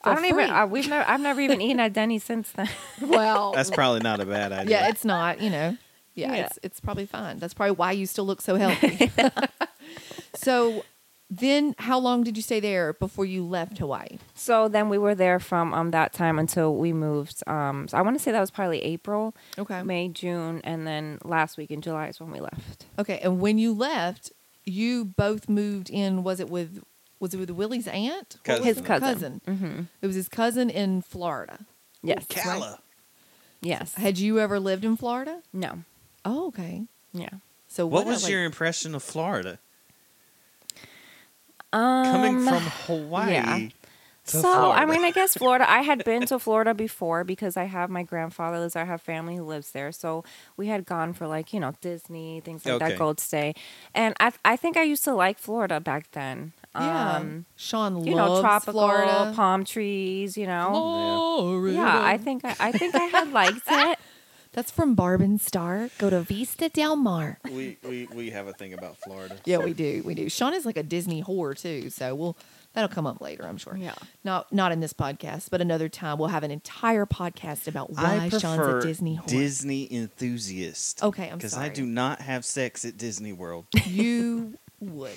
I 0.04 0.16
don't 0.16 0.24
even. 0.26 0.50
I, 0.50 0.64
we've 0.64 0.88
never. 0.88 1.10
I've 1.10 1.20
never 1.20 1.42
even 1.42 1.60
eaten 1.60 1.82
at 1.82 1.92
Denny's 1.92 2.24
since 2.24 2.50
then. 2.52 2.70
well, 3.02 3.52
That's 3.52 3.70
probably 3.72 4.00
not 4.00 4.22
a 4.22 4.26
bad 4.26 4.54
idea. 4.54 4.80
yeah, 4.80 4.88
it's 4.88 5.04
not. 5.04 5.42
You 5.42 5.50
know, 5.50 5.78
yeah, 6.16 6.34
Yeah. 6.34 6.46
it's 6.46 6.60
it's 6.64 6.80
probably 6.80 7.06
fine. 7.08 7.40
That's 7.40 7.54
probably 7.54 7.76
why 7.76 7.92
you 7.92 8.06
still 8.06 8.26
look 8.26 8.40
so 8.42 8.56
healthy. 8.56 9.12
so, 10.36 10.84
then 11.30 11.76
how 11.78 12.00
long 12.00 12.24
did 12.24 12.38
you 12.38 12.44
stay 12.44 12.60
there 12.60 12.94
before 12.94 13.26
you 13.26 13.44
left 13.46 13.78
Hawaii? 13.80 14.18
So 14.34 14.68
then 14.70 14.88
we 14.90 14.98
were 14.98 15.14
there 15.16 15.40
from 15.40 15.74
um 15.74 15.92
that 15.92 16.14
time 16.14 16.40
until 16.40 16.76
we 16.76 16.94
moved. 16.94 17.44
Um, 17.48 17.88
so 17.88 17.98
I 17.98 18.02
want 18.02 18.18
to 18.18 18.24
say 18.24 18.32
that 18.32 18.40
was 18.40 18.52
probably 18.52 18.82
April, 18.84 19.36
Okay. 19.58 19.84
May, 19.84 20.08
June, 20.10 20.62
and 20.64 20.88
then 20.88 21.20
last 21.26 21.58
week 21.58 21.70
in 21.72 21.82
July 21.82 22.08
is 22.08 22.20
when 22.20 22.32
we 22.32 22.40
left. 22.40 22.86
Okay, 22.98 23.20
and 23.22 23.40
when 23.42 23.58
you 23.58 23.74
left, 23.74 24.32
you 24.64 25.04
both 25.06 25.50
moved 25.50 25.90
in. 25.90 26.24
Was 26.24 26.40
it 26.40 26.50
with 26.50 26.82
was 27.20 27.34
it 27.34 27.40
with 27.40 27.50
Willie's 27.50 27.88
aunt? 27.88 28.38
Cousin. 28.44 28.64
His 28.64 28.78
it? 28.78 28.86
cousin. 28.86 29.42
Mm-hmm. 29.48 29.80
It 30.02 30.08
was 30.08 30.16
his 30.16 30.30
cousin 30.30 30.70
in 30.70 31.02
Florida. 31.02 31.66
Yes. 32.04 32.26
Calla. 32.30 32.80
Yes. 33.60 33.96
Had 33.96 34.18
you 34.20 34.40
ever 34.40 34.60
lived 34.60 34.86
in 34.86 34.96
Florida? 34.96 35.42
No. 35.52 35.80
Oh, 36.24 36.48
okay. 36.50 36.84
Yeah. 37.12 37.30
So 37.68 37.86
What 37.88 38.06
what, 38.06 38.08
was 38.14 38.24
like- 38.24 38.32
your 38.32 38.44
impression 38.46 38.94
of 38.96 39.02
Florida? 39.04 39.60
Um, 41.74 42.06
Coming 42.12 42.44
from 42.46 42.64
Hawaii. 42.86 43.32
yeah. 43.34 43.68
to 44.28 44.38
So 44.42 44.72
I 44.72 44.86
mean, 44.86 45.04
I 45.06 45.12
guess 45.12 45.36
Florida. 45.36 45.70
I 45.70 45.82
had 45.82 46.04
been 46.04 46.26
to 46.28 46.38
Florida 46.40 46.74
before 46.74 47.24
because 47.24 47.56
I 47.58 47.64
have 47.66 47.90
my 47.90 48.04
grandfather 48.04 48.60
lives 48.60 48.74
there. 48.74 48.84
I 48.84 48.86
have 48.86 49.02
family 49.02 49.36
who 49.38 49.44
lives 49.44 49.72
there, 49.72 49.92
so 49.94 50.24
we 50.58 50.68
had 50.68 50.86
gone 50.86 51.14
for 51.14 51.28
like 51.28 51.54
you 51.54 51.60
know 51.62 51.74
Disney 51.82 52.42
things 52.44 52.66
like 52.66 52.76
Okay. 52.76 52.90
that, 52.90 52.98
Gold 52.98 53.20
Stay, 53.20 53.54
and 53.94 54.16
I 54.20 54.32
I 54.44 54.56
think 54.58 54.76
I 54.78 54.84
used 54.84 55.04
to 55.06 55.14
like 55.14 55.38
Florida 55.40 55.80
back 55.80 56.12
then. 56.12 56.52
Yeah, 56.76 57.16
Um, 57.18 57.46
Sean 57.56 58.04
you 58.06 58.16
know, 58.16 58.28
loves 58.34 58.42
tropical 58.42 58.74
Florida. 58.82 59.34
palm 59.36 59.64
trees. 59.66 60.38
You 60.38 60.48
know, 60.48 60.72
Florida. 61.40 61.74
yeah. 61.78 62.02
I 62.04 62.18
think 62.18 62.44
I, 62.46 62.56
I 62.60 62.72
think 62.74 62.96
I 62.96 63.04
had 63.06 63.32
liked 63.32 63.62
it. 63.68 64.00
That's 64.58 64.72
from 64.72 64.96
Barb 64.96 65.22
and 65.22 65.40
Star. 65.40 65.92
Go 66.00 66.10
to 66.10 66.22
Vista 66.22 66.68
Del 66.68 66.96
Mar. 66.96 67.38
we, 67.46 67.78
we 67.88 68.08
we 68.12 68.32
have 68.32 68.48
a 68.48 68.54
thing 68.54 68.74
about 68.74 68.98
Florida. 68.98 69.36
Yeah, 69.46 69.60
we 69.60 69.74
do. 69.74 70.02
We 70.04 70.16
do. 70.16 70.30
Sean 70.30 70.56
is 70.56 70.66
like 70.66 70.78
a 70.78 70.84
Disney 70.84 71.22
whore 71.24 71.56
too, 71.56 71.92
so 71.92 72.16
we'll 72.16 72.36
that'll 72.74 72.90
come 72.90 73.06
up 73.06 73.22
later, 73.22 73.46
I'm 73.46 73.58
sure. 73.58 73.78
Yeah. 73.78 73.94
Not 74.24 74.52
not 74.52 74.72
in 74.72 74.80
this 74.80 74.94
podcast, 74.94 75.52
but 75.52 75.62
another 75.62 75.90
time 75.90 76.18
we'll 76.18 76.30
have 76.30 76.42
an 76.42 76.50
entire 76.50 77.06
podcast 77.06 77.68
about 77.68 77.92
why 77.92 78.30
Sean's 78.30 78.44
a 78.60 78.82
Disney 78.82 79.18
whore. 79.18 79.28
Disney 79.28 79.94
enthusiast. 79.94 81.04
Okay, 81.04 81.30
I'm 81.30 81.38
Because 81.38 81.54
I 81.54 81.66
sorry. 81.66 81.76
do 81.76 81.86
not 81.86 82.22
have 82.22 82.44
sex 82.44 82.84
at 82.84 82.98
Disney 82.98 83.34
World. 83.34 83.68
you 83.86 84.58
would. 84.80 85.12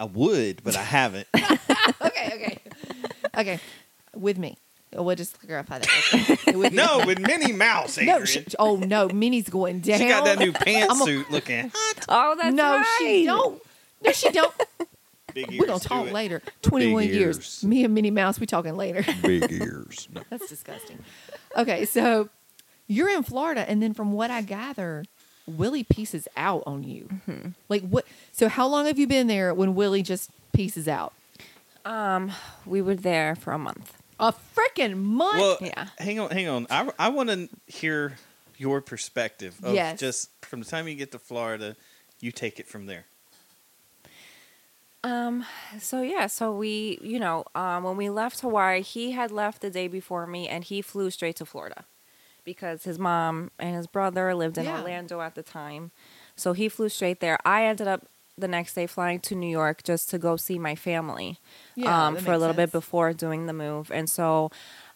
I 0.00 0.04
would, 0.06 0.64
but 0.64 0.76
I 0.76 0.82
haven't. 0.82 1.28
okay, 1.36 2.32
okay, 2.34 2.58
okay. 3.38 3.60
With 4.16 4.36
me, 4.36 4.58
we'll 4.94 5.16
just 5.16 5.40
clarify 5.40 5.78
that. 5.78 5.88
Okay. 6.14 6.52
With 6.56 6.72
no, 6.72 7.02
with 7.06 7.18
Minnie 7.18 7.52
Mouse, 7.52 7.98
Adrian. 7.98 8.18
no. 8.20 8.24
She, 8.24 8.44
oh 8.58 8.76
no, 8.76 9.08
Minnie's 9.08 9.48
going 9.48 9.80
down. 9.80 9.98
She 9.98 10.08
got 10.08 10.24
that 10.24 10.38
new 10.38 10.48
I'm 10.48 10.52
pantsuit 10.54 11.30
looking 11.30 11.70
hot. 11.74 12.04
Oh, 12.08 12.36
that's 12.40 12.54
no, 12.54 12.76
right. 12.76 12.96
she 12.98 13.24
don't. 13.24 13.62
No, 14.04 14.12
she 14.12 14.30
don't. 14.30 14.54
Big 15.34 15.50
ears. 15.50 15.60
We're 15.60 15.66
gonna 15.66 15.78
do 15.80 15.88
talk 15.88 16.06
it. 16.08 16.12
later. 16.12 16.42
Twenty-one 16.60 17.04
Big 17.04 17.14
years. 17.14 17.36
ears. 17.38 17.64
Me 17.64 17.84
and 17.84 17.94
Minnie 17.94 18.10
Mouse. 18.10 18.38
We 18.38 18.46
talking 18.46 18.76
later. 18.76 19.02
Big 19.22 19.50
ears. 19.50 20.08
No. 20.14 20.22
That's 20.28 20.48
disgusting. 20.48 20.98
Okay, 21.56 21.84
so 21.86 22.28
you're 22.86 23.08
in 23.08 23.22
Florida, 23.22 23.68
and 23.68 23.82
then 23.82 23.94
from 23.94 24.12
what 24.12 24.30
I 24.30 24.42
gather, 24.42 25.04
Willie 25.46 25.84
pieces 25.84 26.28
out 26.36 26.62
on 26.66 26.82
you. 26.84 27.08
Mm-hmm. 27.28 27.48
Like 27.70 27.82
what? 27.88 28.04
So 28.32 28.48
how 28.48 28.66
long 28.66 28.86
have 28.86 28.98
you 28.98 29.06
been 29.06 29.26
there 29.26 29.54
when 29.54 29.74
Willie 29.74 30.02
just 30.02 30.30
pieces 30.52 30.86
out? 30.86 31.14
Um, 31.86 32.30
we 32.66 32.82
were 32.82 32.94
there 32.94 33.34
for 33.34 33.52
a 33.52 33.58
month. 33.58 33.96
A 34.22 34.32
freaking 34.56 34.96
month. 34.96 35.36
Well, 35.40 35.58
Yeah. 35.60 35.88
hang 35.98 36.18
on, 36.20 36.30
hang 36.30 36.48
on. 36.48 36.66
I, 36.70 36.88
I 36.98 37.08
want 37.08 37.28
to 37.28 37.48
hear 37.66 38.16
your 38.56 38.80
perspective 38.80 39.58
of 39.62 39.74
Yes. 39.74 39.98
just 39.98 40.30
from 40.44 40.60
the 40.60 40.66
time 40.66 40.86
you 40.88 40.94
get 40.94 41.10
to 41.12 41.18
Florida, 41.18 41.76
you 42.20 42.30
take 42.32 42.60
it 42.60 42.68
from 42.68 42.86
there. 42.86 43.06
Um, 45.04 45.44
so 45.80 46.00
yeah, 46.02 46.28
so 46.28 46.52
we, 46.54 46.98
you 47.02 47.18
know, 47.18 47.44
um, 47.56 47.82
when 47.82 47.96
we 47.96 48.08
left 48.08 48.40
Hawaii, 48.40 48.82
he 48.82 49.10
had 49.10 49.32
left 49.32 49.60
the 49.60 49.70
day 49.70 49.88
before 49.88 50.26
me 50.28 50.48
and 50.48 50.62
he 50.62 50.80
flew 50.80 51.10
straight 51.10 51.34
to 51.36 51.44
Florida 51.44 51.84
because 52.44 52.84
his 52.84 52.98
mom 53.00 53.50
and 53.58 53.74
his 53.74 53.88
brother 53.88 54.32
lived 54.34 54.58
in 54.58 54.64
Yeah. 54.64 54.78
Orlando 54.80 55.20
at 55.20 55.34
the 55.34 55.42
time. 55.42 55.90
So 56.36 56.52
he 56.52 56.68
flew 56.68 56.88
straight 56.88 57.18
there. 57.18 57.38
I 57.44 57.64
ended 57.64 57.88
up 57.88 58.06
the 58.38 58.48
next 58.48 58.74
day 58.74 58.86
flying 58.86 59.20
to 59.20 59.34
New 59.34 59.48
York 59.50 59.82
just 59.82 60.08
to 60.10 60.18
go 60.18 60.36
see 60.36 60.58
my 60.58 60.74
family 60.74 61.38
Yeah, 61.74 62.06
um, 62.08 62.16
for 62.16 62.32
a 62.32 62.38
little 62.38 62.54
bit 62.56 62.72
before 62.72 63.12
doing 63.12 63.46
the 63.46 63.52
move. 63.52 63.90
And 63.92 64.08
so 64.08 64.50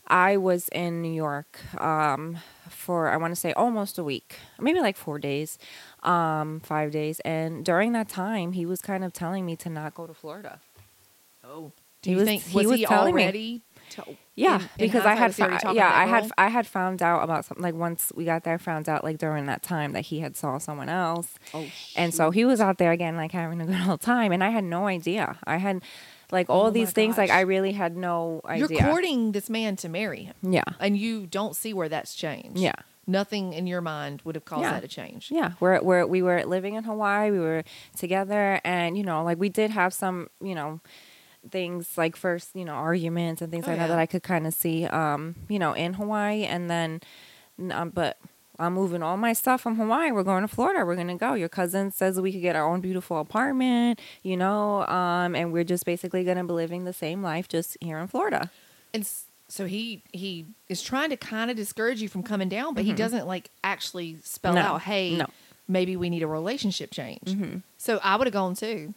I 0.09 0.37
was 0.37 0.69
in 0.71 1.03
New 1.03 1.13
York 1.13 1.59
um, 1.81 2.39
for, 2.69 3.09
I 3.09 3.17
want 3.17 3.33
to 3.33 3.37
say, 3.41 3.53
almost 3.53 3.99
a 3.99 4.05
week, 4.05 4.37
maybe 4.59 4.81
like 4.81 4.97
four 4.97 5.19
days, 5.19 5.59
um, 6.03 6.61
five 6.61 6.93
days. 6.93 7.21
And 7.21 7.65
during 7.65 7.93
that 7.93 8.09
time, 8.09 8.53
he 8.53 8.65
was 8.65 8.81
kind 8.81 9.05
of 9.05 9.13
telling 9.13 9.45
me 9.45 9.55
to 9.57 9.69
not 9.69 9.95
go 9.95 10.07
to 10.07 10.15
Florida. 10.15 10.61
oh, 11.45 11.73
Do 12.03 12.11
He 12.11 12.13
you 12.13 12.17
was- 12.19 12.27
think 12.29 12.43
he 12.43 12.57
was 12.57 12.67
was 12.69 12.77
he 12.81 12.87
telling 12.87 13.15
me. 13.15 13.23
already? 13.23 13.63
to- 13.91 14.17
Yeah, 14.37 14.57
in- 14.57 14.61
in 14.63 14.69
because 14.79 15.05
I 15.07 15.15
had 15.15 15.29
was 15.29 15.37
he 15.37 15.43
already 15.43 15.57
fou- 15.57 15.63
talking 15.63 15.77
yeah 15.79 15.91
I 15.93 16.05
had? 16.07 16.31
I 16.39 16.49
had 16.49 16.67
found 16.67 17.03
out 17.03 17.25
about 17.25 17.45
something 17.47 17.63
like 17.63 17.75
once 17.75 18.13
we 18.15 18.25
got 18.25 18.45
there, 18.45 18.55
I 18.55 18.59
found 18.59 18.89
out 18.89 19.03
like 19.03 19.19
during 19.19 19.47
that 19.47 19.63
time 19.63 19.93
that 19.93 20.03
he 20.03 20.21
had 20.21 20.37
saw 20.37 20.59
someone 20.59 20.89
else, 20.91 21.29
Oh, 21.55 21.67
and 21.97 22.13
so 22.15 22.31
he 22.31 22.45
was 22.45 22.61
out 22.61 22.77
there 22.79 22.93
again 22.93 23.17
like 23.17 23.33
having 23.33 23.61
a 23.63 23.67
good 23.67 23.89
old 23.89 24.01
time, 24.03 24.33
and 24.33 24.45
I 24.45 24.51
had 24.51 24.65
no 24.65 24.87
idea. 24.87 25.39
I 25.47 25.57
had 25.57 25.83
like 26.31 26.51
all 26.51 26.67
Oh 26.67 26.71
these 26.71 26.93
things 26.93 27.17
like. 27.17 27.31
I 27.31 27.41
really 27.43 27.73
had 27.73 27.97
no 27.97 28.41
idea. 28.45 28.67
You're 28.69 28.81
courting 28.91 29.33
this 29.33 29.49
man 29.49 29.77
to 29.77 29.89
marry 29.89 30.25
him, 30.25 30.35
yeah, 30.43 30.65
and 30.81 30.99
you 30.99 31.27
don't 31.27 31.57
see 31.57 31.73
where 31.73 31.89
that's 31.89 32.15
changed. 32.15 32.59
Yeah. 32.59 32.73
Nothing 33.09 33.53
in 33.53 33.69
your 33.69 33.81
mind 33.81 34.21
would 34.25 34.35
have 34.35 34.45
caused 34.45 34.63
Yeah. 34.63 34.73
that 34.73 34.83
to 34.83 34.89
change. 34.89 35.31
yeah. 35.31 35.53
We're 35.61 35.81
we're 35.81 36.05
we 36.07 36.23
were 36.23 36.45
living 36.45 36.75
in 36.75 36.83
Hawaii. 36.83 37.31
We 37.31 37.39
were 37.39 37.63
together, 37.97 38.61
and 38.65 38.99
you 38.99 39.05
know 39.05 39.23
like 39.23 39.39
we 39.39 39.49
did 39.49 39.71
have 39.71 39.95
some 39.95 40.29
you 40.43 40.55
know 40.57 40.81
things 41.51 41.97
like 41.97 42.17
first 42.17 42.51
you 42.55 42.65
know 42.65 42.75
arguments 42.75 43.43
and 43.43 43.51
things 43.51 43.65
Oh, 43.67 43.71
like 43.71 43.79
yeah. 43.79 43.87
that 43.89 43.93
that 43.95 43.99
I 43.99 44.07
could 44.07 44.23
kind 44.23 44.47
of 44.47 44.55
see 44.55 44.85
um 44.87 45.35
you 45.49 45.59
know 45.59 45.73
in 45.73 45.95
Hawaii, 45.95 46.45
and 46.45 46.69
then 46.71 47.01
um, 47.73 47.91
but. 47.91 48.17
I'm 48.59 48.73
moving 48.73 49.03
all 49.03 49.19
my 49.19 49.35
stuff 49.35 49.61
from 49.61 49.77
Hawaii. 49.77 50.13
We're 50.13 50.23
going 50.23 50.41
to 50.41 50.49
Florida. 50.49 50.87
We're 50.87 50.97
gonna 50.97 51.19
go. 51.19 51.35
Your 51.35 51.51
cousin 51.51 51.91
says 51.91 52.19
we 52.19 52.33
could 52.33 52.41
get 52.41 52.57
our 52.57 52.67
own 52.67 52.81
beautiful 52.81 53.19
apartment, 53.21 54.01
you 54.23 54.35
know, 54.35 54.87
um, 54.87 55.35
and 55.37 55.53
we're 55.53 55.63
just 55.63 55.85
basically 55.85 56.25
gonna 56.25 56.43
be 56.43 56.55
living 56.55 56.85
the 56.87 56.95
same 56.95 57.23
life 57.23 57.49
just 57.49 57.77
here 57.83 57.99
in 57.99 58.07
Florida. 58.09 58.51
And 58.95 59.07
so 59.49 59.67
he 59.67 60.03
he 60.11 60.47
is 60.71 60.81
trying 60.81 61.11
to 61.11 61.19
kind 61.19 61.51
of 61.51 61.57
discourage 61.59 62.01
you 62.01 62.09
from 62.09 62.23
coming 62.23 62.49
down, 62.49 62.73
but 62.73 62.85
he 62.87 62.95
doesn't 62.95 63.27
like 63.27 63.51
actually 63.63 64.17
spell 64.25 64.55
Mm-hmm. 64.55 64.63
No, 64.69 64.75
out, 64.77 64.81
"Hey, 64.81 65.17
no. 65.19 65.27
maybe 65.69 65.95
we 65.99 66.09
need 66.09 66.23
a 66.23 66.27
relationship 66.27 66.93
change." 66.93 67.25
Mm-hmm. 67.27 67.59
So 67.77 68.01
I 68.03 68.17
would 68.17 68.27
have 68.27 68.33
gone 68.33 68.55
too. 68.55 68.95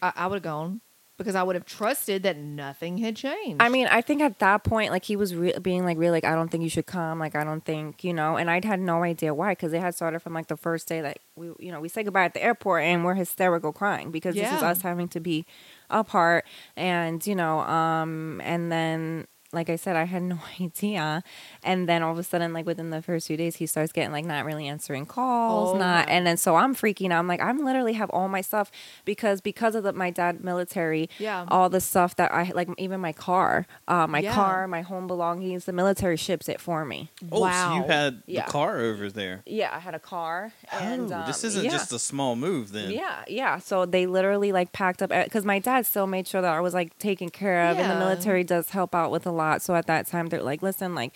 I, 0.00 0.12
I 0.14 0.26
would 0.28 0.36
have 0.36 0.42
gone 0.44 0.80
because 1.22 1.34
I 1.34 1.42
would 1.42 1.56
have 1.56 1.64
trusted 1.64 2.24
that 2.24 2.36
nothing 2.36 2.98
had 2.98 3.16
changed. 3.16 3.62
I 3.62 3.68
mean, 3.68 3.86
I 3.86 4.00
think 4.00 4.20
at 4.20 4.38
that 4.40 4.64
point, 4.64 4.90
like 4.90 5.04
he 5.04 5.16
was 5.16 5.34
re- 5.34 5.58
being 5.60 5.84
like, 5.84 5.96
really, 5.98 6.12
like, 6.12 6.24
I 6.24 6.34
don't 6.34 6.48
think 6.50 6.62
you 6.62 6.68
should 6.70 6.86
come. 6.86 7.18
Like, 7.18 7.34
I 7.36 7.44
don't 7.44 7.64
think, 7.64 8.04
you 8.04 8.12
know, 8.12 8.36
and 8.36 8.50
I'd 8.50 8.64
had 8.64 8.80
no 8.80 9.02
idea 9.02 9.32
why 9.34 9.52
because 9.52 9.72
it 9.72 9.80
had 9.80 9.94
started 9.94 10.20
from 10.20 10.34
like 10.34 10.48
the 10.48 10.56
first 10.56 10.88
day 10.88 11.00
that 11.00 11.18
we, 11.36 11.52
you 11.58 11.72
know, 11.72 11.80
we 11.80 11.88
say 11.88 12.02
goodbye 12.02 12.24
at 12.24 12.34
the 12.34 12.42
airport 12.42 12.82
and 12.82 13.04
we're 13.04 13.14
hysterical 13.14 13.72
crying 13.72 14.10
because 14.10 14.34
this 14.34 14.52
is 14.52 14.62
us 14.62 14.82
having 14.82 15.08
to 15.08 15.20
be 15.20 15.46
apart 15.90 16.44
and, 16.76 17.26
you 17.26 17.34
know, 17.34 17.60
um, 17.60 18.40
and 18.44 18.70
then. 18.70 19.26
Like 19.52 19.68
I 19.68 19.76
said, 19.76 19.96
I 19.96 20.04
had 20.04 20.22
no 20.34 20.38
idea, 20.60 21.22
and 21.62 21.88
then 21.88 22.02
all 22.02 22.12
of 22.12 22.18
a 22.18 22.22
sudden, 22.22 22.52
like 22.52 22.64
within 22.66 22.90
the 22.90 23.02
first 23.02 23.26
few 23.26 23.36
days, 23.36 23.56
he 23.56 23.66
starts 23.66 23.92
getting 23.92 24.10
like 24.12 24.24
not 24.24 24.44
really 24.44 24.66
answering 24.66 25.04
calls, 25.06 25.74
Oh, 25.74 25.78
not, 25.78 26.08
and 26.08 26.26
then 26.26 26.36
so 26.38 26.56
I'm 26.56 26.74
freaking 26.74 27.10
out. 27.12 27.18
I'm 27.18 27.26
like, 27.28 27.40
I'm 27.42 27.58
literally 27.64 27.92
have 27.94 28.08
all 28.10 28.28
my 28.28 28.40
stuff 28.40 28.70
because 29.04 29.40
because 29.42 29.74
of 29.74 29.82
the, 29.84 29.92
my 29.92 30.10
dad 30.10 30.42
military, 30.42 31.10
Yeah. 31.18 31.44
all 31.48 31.68
the 31.68 31.80
stuff 31.80 32.16
that 32.16 32.32
I 32.32 32.50
like, 32.54 32.68
even 32.78 33.00
my 33.00 33.12
car, 33.12 33.66
uh, 33.88 34.06
my 34.06 34.20
Yeah. 34.20 34.34
car, 34.34 34.66
my 34.66 34.80
home 34.82 35.06
belongings. 35.06 35.66
The 35.66 35.72
military 35.72 36.16
ships 36.16 36.48
it 36.48 36.58
for 36.60 36.84
me. 36.86 37.10
Oh, 37.30 37.40
wow. 37.40 37.70
so 37.70 37.76
you 37.76 37.82
had 37.92 38.22
Yeah. 38.26 38.46
the 38.46 38.50
car 38.52 38.78
over 38.80 39.10
there. 39.10 39.42
Yeah, 39.44 39.70
I 39.74 39.80
had 39.80 39.94
a 39.94 39.98
car, 39.98 40.52
and 40.72 41.12
oh, 41.12 41.16
um, 41.16 41.26
this 41.26 41.44
isn't 41.44 41.64
yeah. 41.64 41.70
just 41.70 41.92
a 41.92 41.98
small 41.98 42.36
move 42.36 42.72
then. 42.72 42.90
Yeah, 42.90 43.24
yeah. 43.28 43.58
So 43.58 43.84
they 43.84 44.06
literally 44.06 44.50
like 44.52 44.72
packed 44.72 45.02
up 45.02 45.10
because 45.10 45.44
my 45.44 45.58
dad 45.58 45.84
still 45.84 46.06
made 46.06 46.26
sure 46.26 46.40
that 46.40 46.52
I 46.54 46.60
was 46.60 46.72
like 46.72 46.96
taken 46.98 47.28
care 47.28 47.68
of, 47.70 47.78
and 47.78 47.90
the 47.90 47.96
military 47.98 48.44
does 48.44 48.70
help 48.70 48.94
out 48.94 49.10
with 49.10 49.26
a 49.26 49.30
lot. 49.30 49.41
So 49.62 49.74
at 49.74 49.86
that 49.86 50.06
time, 50.06 50.28
they're 50.28 50.42
like, 50.42 50.62
listen, 50.62 50.94
like. 50.94 51.12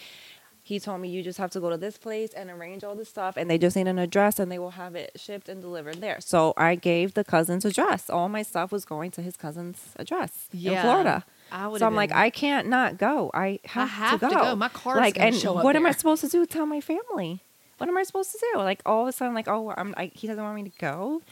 He 0.62 0.80
told 0.80 1.00
me 1.00 1.08
you 1.08 1.22
just 1.22 1.38
have 1.38 1.52
to 1.52 1.60
go 1.60 1.70
to 1.70 1.76
this 1.76 1.96
place 1.96 2.32
and 2.32 2.50
arrange 2.50 2.82
all 2.82 2.96
this 2.96 3.08
stuff, 3.08 3.36
and 3.36 3.48
they 3.48 3.56
just 3.56 3.76
need 3.76 3.86
an 3.86 4.00
address, 4.00 4.40
and 4.40 4.50
they 4.50 4.58
will 4.58 4.72
have 4.72 4.96
it 4.96 5.12
shipped 5.14 5.48
and 5.48 5.62
delivered 5.62 6.00
there. 6.00 6.16
So 6.20 6.54
I 6.56 6.74
gave 6.74 7.14
the 7.14 7.22
cousin's 7.22 7.64
address. 7.64 8.10
All 8.10 8.28
my 8.28 8.42
stuff 8.42 8.72
was 8.72 8.84
going 8.84 9.12
to 9.12 9.22
his 9.22 9.36
cousin's 9.36 9.90
address 9.94 10.48
in 10.52 10.58
Yeah. 10.58 10.82
Florida. 10.82 11.24
I. 11.52 11.78
So 11.78 11.86
I'm 11.86 11.94
like, 11.94 12.10
I 12.10 12.30
can't 12.30 12.66
not 12.66 12.98
go. 12.98 13.30
I 13.32 13.60
have, 13.66 13.88
have 13.90 14.18
to 14.18 14.26
to 14.28 14.34
go. 14.34 14.42
go. 14.42 14.56
My 14.56 14.68
car's 14.68 14.98
like, 14.98 15.20
and 15.20 15.36
show 15.36 15.56
up 15.56 15.62
what 15.62 15.76
am 15.76 15.86
I 15.86 15.92
supposed 15.92 16.22
to 16.22 16.28
do? 16.28 16.44
Tell 16.44 16.66
my 16.66 16.80
family? 16.80 17.44
What 17.78 17.88
am 17.88 17.96
I 17.96 18.02
supposed 18.02 18.32
to 18.32 18.38
do? 18.52 18.58
Like 18.58 18.82
all 18.84 19.02
of 19.02 19.08
a 19.08 19.12
sudden, 19.12 19.34
like, 19.36 19.46
oh, 19.46 19.72
I'm. 19.76 19.94
I, 19.96 20.10
he 20.14 20.26
doesn't 20.26 20.42
want 20.42 20.56
me 20.56 20.64
to 20.64 20.76
go. 20.80 21.22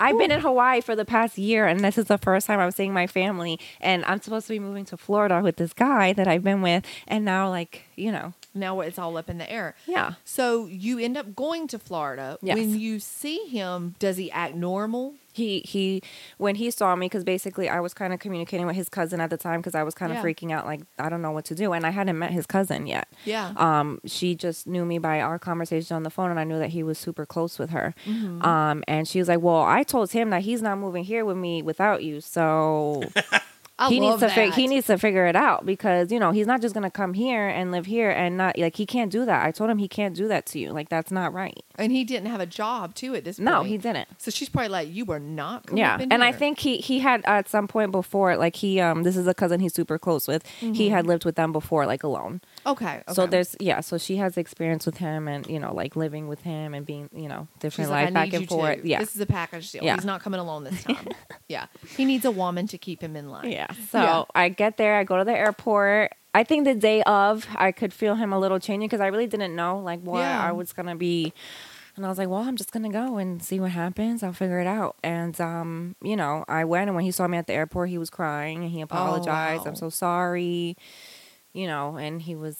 I've 0.00 0.18
been 0.18 0.30
in 0.30 0.40
Hawaii 0.40 0.80
for 0.80 0.96
the 0.96 1.04
past 1.04 1.36
year, 1.38 1.66
and 1.66 1.80
this 1.80 1.98
is 1.98 2.06
the 2.06 2.18
first 2.18 2.46
time 2.46 2.58
I'm 2.58 2.70
seeing 2.70 2.92
my 2.92 3.06
family. 3.06 3.60
And 3.80 4.04
I'm 4.06 4.20
supposed 4.20 4.46
to 4.46 4.52
be 4.52 4.58
moving 4.58 4.84
to 4.86 4.96
Florida 4.96 5.40
with 5.42 5.56
this 5.56 5.72
guy 5.72 6.12
that 6.14 6.26
I've 6.26 6.42
been 6.42 6.62
with, 6.62 6.84
and 7.06 7.24
now, 7.24 7.50
like, 7.50 7.84
you 8.00 8.10
know, 8.10 8.32
now 8.54 8.80
it's 8.80 8.98
all 8.98 9.16
up 9.16 9.28
in 9.30 9.38
the 9.38 9.50
air. 9.50 9.74
yeah. 9.86 10.14
So 10.24 10.66
you 10.66 10.98
end 10.98 11.16
up 11.16 11.36
going 11.36 11.68
to 11.68 11.78
Florida. 11.78 12.38
Yes. 12.42 12.56
When 12.56 12.78
you 12.80 12.98
see 12.98 13.46
him, 13.46 13.94
does 13.98 14.16
he 14.16 14.30
act 14.30 14.54
normal? 14.54 15.14
he 15.32 15.60
he 15.60 16.02
when 16.38 16.56
he 16.56 16.72
saw 16.72 16.96
me 16.96 17.06
because 17.06 17.22
basically 17.22 17.68
I 17.68 17.78
was 17.78 17.94
kind 17.94 18.12
of 18.12 18.18
communicating 18.18 18.66
with 18.66 18.74
his 18.74 18.88
cousin 18.88 19.20
at 19.20 19.30
the 19.30 19.36
time 19.36 19.60
because 19.60 19.76
I 19.76 19.84
was 19.84 19.94
kind 19.94 20.10
of 20.10 20.16
Yeah. 20.16 20.24
freaking 20.24 20.50
out 20.50 20.66
like 20.66 20.80
I 20.98 21.08
don't 21.08 21.22
know 21.22 21.30
what 21.30 21.44
to 21.46 21.54
do 21.54 21.72
and 21.72 21.86
I 21.86 21.90
hadn't 21.90 22.18
met 22.18 22.32
his 22.32 22.46
cousin 22.46 22.88
yet. 22.88 23.06
Yeah. 23.24 23.52
Um, 23.56 24.00
she 24.04 24.34
just 24.34 24.66
knew 24.66 24.84
me 24.84 24.98
by 24.98 25.20
our 25.20 25.38
conversation 25.38 25.94
on 25.94 26.02
the 26.02 26.10
phone, 26.10 26.30
and 26.32 26.40
I 26.40 26.44
knew 26.44 26.58
that 26.58 26.70
he 26.70 26.82
was 26.82 26.98
super 26.98 27.24
close 27.26 27.60
with 27.60 27.70
her. 27.70 27.94
Mm-hmm. 28.06 28.42
Um, 28.44 28.82
and 28.88 29.06
she 29.06 29.20
was 29.20 29.28
like, 29.28 29.40
"Well, 29.40 29.62
I 29.62 29.84
told 29.84 30.10
him 30.10 30.30
that 30.30 30.42
he's 30.42 30.62
not 30.62 30.78
moving 30.78 31.04
here 31.04 31.24
with 31.24 31.36
me 31.36 31.62
without 31.62 32.02
you, 32.02 32.20
so 32.20 33.04
I 33.80 33.88
he 33.88 33.98
needs 33.98 34.20
to 34.20 34.28
fig- 34.28 34.52
he 34.52 34.66
needs 34.66 34.86
to 34.88 34.98
figure 34.98 35.26
it 35.26 35.34
out 35.34 35.64
because 35.66 36.12
you 36.12 36.20
know 36.20 36.30
he's 36.30 36.46
not 36.46 36.60
just 36.60 36.74
gonna 36.74 36.90
come 36.90 37.14
here 37.14 37.48
and 37.48 37.72
live 37.72 37.86
here 37.86 38.10
and 38.10 38.36
not 38.36 38.58
like 38.58 38.76
he 38.76 38.84
can't 38.86 39.10
do 39.10 39.24
that. 39.24 39.44
I 39.44 39.50
told 39.50 39.70
him 39.70 39.78
he 39.78 39.88
can't 39.88 40.14
do 40.14 40.28
that 40.28 40.46
to 40.46 40.58
you. 40.58 40.70
Like 40.72 40.88
that's 40.90 41.10
not 41.10 41.32
right. 41.32 41.58
and 41.78 41.90
he 41.90 42.04
didn't 42.04 42.26
have 42.28 42.40
a 42.40 42.46
job 42.46 42.94
too 42.94 43.14
at 43.14 43.24
this 43.24 43.38
point. 43.38 43.46
No, 43.46 43.62
he 43.62 43.78
didn't. 43.78 44.08
So 44.18 44.30
she's 44.30 44.48
probably 44.50 44.68
like, 44.68 44.92
"You 44.92 45.04
were 45.06 45.18
not." 45.18 45.66
Coming 45.66 45.78
Yeah, 45.78 45.98
and 46.10 46.22
I 46.22 46.32
think 46.32 46.58
he 46.58 46.76
he 46.76 46.98
had 46.98 47.22
at 47.24 47.48
some 47.48 47.66
point 47.66 47.90
before, 47.90 48.36
like 48.36 48.56
he 48.56 48.80
um 48.80 49.02
this 49.02 49.16
is 49.16 49.26
a 49.26 49.34
cousin 49.34 49.60
he's 49.60 49.74
super 49.74 49.98
close 49.98 50.28
with. 50.28 50.44
He 50.60 50.90
had 50.90 51.06
lived 51.06 51.24
with 51.24 51.36
them 51.36 51.52
before, 51.52 51.86
like 51.86 52.02
alone. 52.02 52.40
Okay. 52.66 52.96
Okay. 52.96 53.12
So 53.14 53.26
there's 53.26 53.56
yeah, 53.60 53.80
so 53.80 53.96
she 53.98 54.16
has 54.16 54.36
experience 54.36 54.84
with 54.86 54.98
him 54.98 55.28
and 55.28 55.46
you 55.46 55.58
know 55.58 55.74
like 55.74 55.96
living 55.96 56.28
with 56.28 56.42
him 56.42 56.74
and 56.74 56.84
being 56.84 57.08
you 57.12 57.28
know 57.28 57.48
different 57.58 57.90
like, 57.90 58.06
life 58.06 58.08
I 58.08 58.26
back 58.26 58.32
and 58.34 58.48
forth. 58.48 58.82
too. 58.82 58.88
Yeah, 58.88 58.98
This 59.00 59.14
is 59.14 59.20
a 59.20 59.26
package 59.26 59.72
deal. 59.72 59.82
Yeah. 59.82 59.94
He's 59.94 60.04
not 60.04 60.20
coming 60.22 60.40
alone 60.40 60.64
this 60.64 60.82
time. 60.84 61.08
yeah. 61.48 61.66
He 61.96 62.04
needs 62.04 62.24
a 62.24 62.30
woman 62.30 62.66
to 62.68 62.78
keep 62.78 63.00
him 63.02 63.16
in 63.16 63.30
line. 63.30 63.50
yeah. 63.50 63.68
So 63.90 64.00
Yeah. 64.00 64.24
I 64.34 64.48
get 64.50 64.76
there, 64.76 64.96
I 64.96 65.04
go 65.04 65.16
to 65.18 65.24
the 65.24 65.36
airport. 65.36 66.12
I 66.32 66.44
think 66.44 66.64
the 66.64 66.74
day 66.76 67.02
of, 67.02 67.46
I 67.56 67.72
could 67.72 67.92
feel 67.92 68.14
him 68.14 68.32
a 68.32 68.38
little 68.38 68.60
changing 68.60 68.86
because 68.88 69.00
I 69.00 69.08
really 69.08 69.26
didn't 69.26 69.56
know 69.56 69.78
like 69.80 70.00
what 70.00 70.18
Yeah. 70.20 70.42
I 70.48 70.52
was 70.52 70.72
gonna 70.72 70.96
be. 70.96 71.32
And 71.96 72.06
I 72.06 72.08
was 72.08 72.18
like, 72.18 72.28
well, 72.28 72.42
I'm 72.42 72.56
just 72.56 72.70
gonna 72.72 72.88
go 72.88 73.16
and 73.16 73.42
see 73.42 73.58
what 73.58 73.72
happens. 73.72 74.22
I'll 74.22 74.32
figure 74.32 74.60
it 74.60 74.66
out. 74.66 74.96
And 75.02 75.38
um, 75.40 75.96
you 76.02 76.14
know, 76.16 76.44
I 76.48 76.64
went, 76.64 76.88
and 76.88 76.94
when 76.94 77.04
he 77.04 77.10
saw 77.10 77.26
me 77.26 77.36
at 77.36 77.46
the 77.48 77.52
airport, 77.52 77.88
he 77.90 77.98
was 77.98 78.10
crying 78.10 78.62
and 78.62 78.70
he 78.70 78.80
apologized. 78.80 79.62
Oh, 79.62 79.64
wow. 79.64 79.70
I'm 79.70 79.76
so 79.76 79.90
sorry. 79.90 80.76
You 81.52 81.66
know, 81.66 81.96
and 81.96 82.22
he 82.22 82.34
was, 82.36 82.56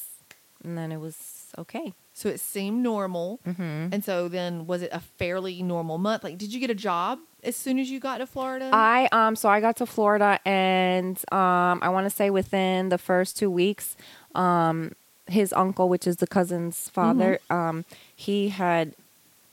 and 0.64 0.76
then 0.76 0.90
it 0.92 0.98
was 0.98 1.16
okay. 1.58 1.92
So 2.12 2.28
it 2.28 2.40
seemed 2.40 2.82
normal. 2.82 3.38
hmm 3.44 3.86
And 3.92 4.04
so 4.04 4.28
then, 4.28 4.66
was 4.66 4.82
it 4.82 4.90
a 4.92 5.00
fairly 5.00 5.62
normal 5.62 5.96
month? 5.98 6.24
Like, 6.24 6.38
did 6.38 6.52
you 6.52 6.60
get 6.60 6.70
a 6.70 6.74
job 6.74 7.18
as 7.42 7.56
soon 7.56 7.78
as 7.78 7.90
you 7.90 7.98
got 8.00 8.18
to 8.18 8.26
Florida? 8.26 8.68
I 8.72 9.08
um 9.12 9.36
so 9.36 9.48
I 9.48 9.60
got 9.60 9.76
to 9.76 9.86
Florida 9.86 10.38
and 10.44 11.16
um 11.32 11.78
I 11.82 11.88
want 11.88 12.04
to 12.06 12.10
say 12.10 12.28
within 12.30 12.88
the 12.90 12.98
first 12.98 13.38
two 13.38 13.50
weeks, 13.50 13.96
um 14.34 14.92
his 15.26 15.52
uncle, 15.52 15.88
which 15.88 16.06
is 16.06 16.16
the 16.16 16.26
cousin's 16.26 16.90
father, 16.90 17.38
um 17.48 17.84
he 18.14 18.48
had 18.50 18.92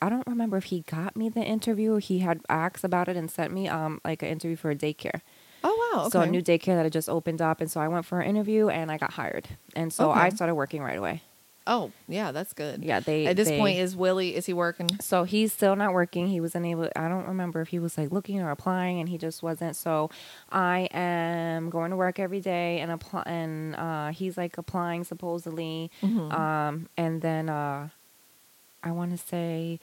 I 0.01 0.09
don't 0.09 0.27
remember 0.27 0.57
if 0.57 0.65
he 0.65 0.84
got 0.91 1.15
me 1.15 1.30
the 1.30 1.43
interview 1.43 1.93
or 1.93 1.99
he 1.99 2.19
had 2.19 2.41
asked 2.49 2.84
about 2.84 3.07
it 3.07 3.15
and 3.15 3.30
sent 3.31 3.53
me 3.53 3.68
um 3.69 4.01
like 4.03 4.22
an 4.23 4.30
interview 4.30 4.57
for 4.57 4.72
a 4.72 4.76
daycare. 4.76 5.22
Oh 5.63 5.91
wow. 5.93 6.01
Okay. 6.05 6.09
So 6.11 6.21
a 6.21 6.27
new 6.27 6.41
daycare 6.41 6.75
that 6.75 6.84
had 6.84 6.93
just 6.93 7.09
opened 7.09 7.41
up 7.41 7.61
and 7.61 7.69
so 7.69 7.79
I 7.79 7.88
went 7.88 8.05
for 8.05 8.19
an 8.21 8.29
interview 8.29 8.69
and 8.69 8.91
I 8.91 8.97
got 8.97 9.13
hired. 9.13 9.47
And 9.75 9.91
so 9.91 10.11
I 10.11 10.29
started 10.29 10.55
working 10.55 10.81
right 10.81 10.97
away. 10.97 11.21
oh 11.69 11.91
yeah, 12.07 12.31
that's 12.31 12.53
good. 12.53 12.81
Yeah, 12.84 13.01
they 13.01 13.25
At 13.27 13.35
this 13.35 13.49
they- 13.49 13.57
point, 13.59 13.77
is 13.79 13.93
Willie? 13.95 14.34
Is 14.35 14.45
he 14.45 14.53
working? 14.53 14.88
so 15.01 15.23
he's 15.25 15.51
still 15.51 15.75
not 15.75 15.91
working. 15.93 16.27
He 16.27 16.39
wasn't 16.39 16.65
able. 16.65 16.89
I 16.95 17.09
don't 17.09 17.27
remember 17.27 17.59
if 17.61 17.67
he 17.69 17.79
was 17.79 17.97
like 17.97 18.09
looking 18.11 18.39
or 18.41 18.51
applying, 18.51 18.99
and 19.01 19.09
he 19.09 19.17
just 19.17 19.43
wasn't. 19.43 19.75
So 19.75 20.09
I 20.49 20.88
am 20.93 21.69
going 21.69 21.91
to 21.91 21.97
work 21.97 22.19
every 22.19 22.39
day 22.39 22.79
and 22.79 22.89
apply. 22.91 23.23
And 23.25 23.75
uh, 23.75 24.07
he's 24.09 24.38
like 24.38 24.57
applying 24.57 25.03
supposedly. 25.03 25.91
Mhm. 26.01 26.31
Um, 26.31 26.88
and 26.95 27.21
then 27.21 27.49
uh, 27.49 27.89
I 28.84 28.91
want 28.91 29.11
to 29.11 29.17
say. 29.17 29.79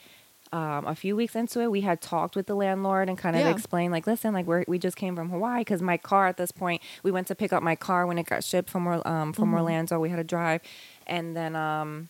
Um, 0.54 0.86
a 0.86 0.94
few 0.94 1.16
weeks 1.16 1.34
into 1.34 1.60
it, 1.62 1.70
we 1.70 1.80
had 1.80 2.00
talked 2.00 2.36
with 2.36 2.46
the 2.46 2.54
landlord 2.54 3.08
and 3.08 3.18
kind 3.18 3.34
of 3.34 3.42
Yeah. 3.42 3.50
explained, 3.50 3.92
like, 3.92 4.06
listen, 4.06 4.32
like 4.32 4.46
we 4.46 4.64
we 4.68 4.78
just 4.78 4.96
came 4.96 5.16
from 5.16 5.30
Hawaii 5.30 5.62
because 5.62 5.82
my 5.82 5.96
car 5.96 6.28
at 6.28 6.36
this 6.36 6.52
point, 6.52 6.80
we 7.02 7.10
went 7.10 7.26
to 7.26 7.34
pick 7.34 7.52
up 7.52 7.62
my 7.62 7.74
car 7.74 8.06
when 8.06 8.18
it 8.18 8.26
got 8.26 8.44
shipped 8.44 8.70
from 8.70 8.86
um, 8.86 9.32
from 9.32 9.50
Mhm. 9.50 9.54
Orlando. 9.54 9.98
We 9.98 10.10
had 10.10 10.16
to 10.16 10.24
drive, 10.24 10.60
and 11.08 11.36
then 11.36 11.56
um, 11.56 12.08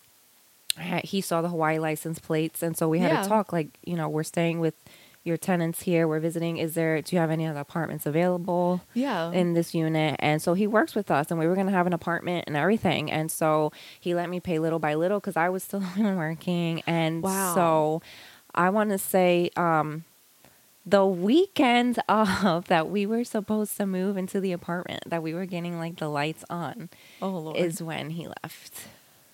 had- 0.76 1.04
he 1.04 1.20
saw 1.22 1.40
the 1.40 1.48
Hawaii 1.48 1.78
license 1.78 2.18
plates, 2.18 2.62
and 2.62 2.76
so 2.76 2.88
we 2.88 2.98
had 2.98 3.12
Yeah. 3.12 3.22
to 3.22 3.28
talk. 3.28 3.50
Like, 3.52 3.68
you 3.82 3.96
know, 3.96 4.08
we're 4.10 4.24
staying 4.24 4.60
with 4.60 4.74
your 5.22 5.38
tenants 5.38 5.80
here. 5.84 6.06
We're 6.06 6.20
visiting. 6.20 6.58
Is 6.58 6.74
there? 6.74 7.00
Do 7.00 7.16
you 7.16 7.20
have 7.20 7.30
any 7.30 7.46
other 7.46 7.60
apartments 7.60 8.04
available 8.04 8.82
Yeah. 8.92 9.30
in 9.32 9.54
this 9.54 9.72
unit? 9.74 10.16
And 10.18 10.42
so 10.42 10.52
he 10.52 10.66
works 10.66 10.94
with 10.94 11.10
us, 11.10 11.30
and 11.30 11.40
we 11.40 11.46
were 11.46 11.54
gonna 11.54 11.70
have 11.70 11.86
an 11.86 11.94
apartment 11.94 12.44
and 12.46 12.58
everything. 12.58 13.10
And 13.10 13.30
so 13.30 13.72
he 13.98 14.14
let 14.14 14.28
me 14.28 14.38
pay 14.38 14.58
little 14.58 14.78
by 14.78 14.92
little 14.94 15.20
because 15.20 15.36
I 15.38 15.48
was 15.48 15.62
still 15.62 15.80
working. 15.98 16.82
And 16.86 17.22
Wow. 17.22 17.54
so 17.54 18.02
I 18.54 18.70
want 18.70 18.90
to 18.90 18.98
say, 18.98 19.50
um, 19.56 20.04
the 20.86 21.04
weekend 21.06 21.98
of 22.08 22.66
that 22.68 22.88
we 22.90 23.06
were 23.06 23.24
supposed 23.24 23.76
to 23.78 23.86
move 23.86 24.16
into 24.16 24.40
the 24.40 24.52
apartment 24.52 25.02
that 25.06 25.22
we 25.22 25.32
were 25.34 25.46
getting 25.46 25.78
like 25.78 25.96
the 25.96 26.08
lights 26.08 26.44
on 26.50 26.88
Oh 27.22 27.30
Lord. 27.30 27.56
is 27.56 27.82
when 27.82 28.10
he 28.10 28.26
left. 28.28 28.86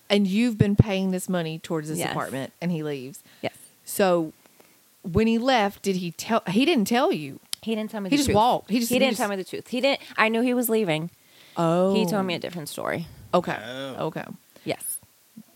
and 0.09 0.27
you've 0.27 0.57
been 0.57 0.75
paying 0.75 1.11
this 1.11 1.27
money 1.29 1.57
towards 1.59 1.87
this 1.89 1.99
Yes. 1.99 2.11
apartment, 2.11 2.51
and 2.61 2.71
he 2.71 2.83
leaves. 2.83 3.23
Yes. 3.41 3.53
So 3.85 4.33
when 5.03 5.27
he 5.27 5.37
left, 5.37 5.81
did 5.83 5.97
he 5.97 6.11
tell? 6.11 6.41
He 6.47 6.65
didn't 6.65 6.85
tell 6.87 7.11
you. 7.11 7.39
He 7.61 7.75
didn't 7.75 7.91
tell 7.91 8.01
me 8.01 8.09
He 8.09 8.15
the 8.15 8.17
just 8.17 8.27
truth. 8.27 8.35
walked. 8.35 8.69
He 8.71 8.79
just- 8.79 8.89
he 8.89 8.95
he 8.95 8.99
didn't 8.99 9.11
just- 9.11 9.19
tell 9.21 9.29
me 9.29 9.35
the 9.35 9.43
truth. 9.43 9.67
He 9.67 9.81
didn't 9.81 10.01
I 10.17 10.29
knew 10.29 10.41
he 10.41 10.53
was 10.53 10.67
leaving. 10.69 11.09
Oh, 11.57 11.93
He 11.93 12.05
told 12.05 12.25
me 12.25 12.33
a 12.33 12.39
different 12.39 12.69
story. 12.69 13.07
Okay. 13.33 13.57
Oh. 13.65 14.07
Okay. 14.07 14.23
Yes. 14.65 14.97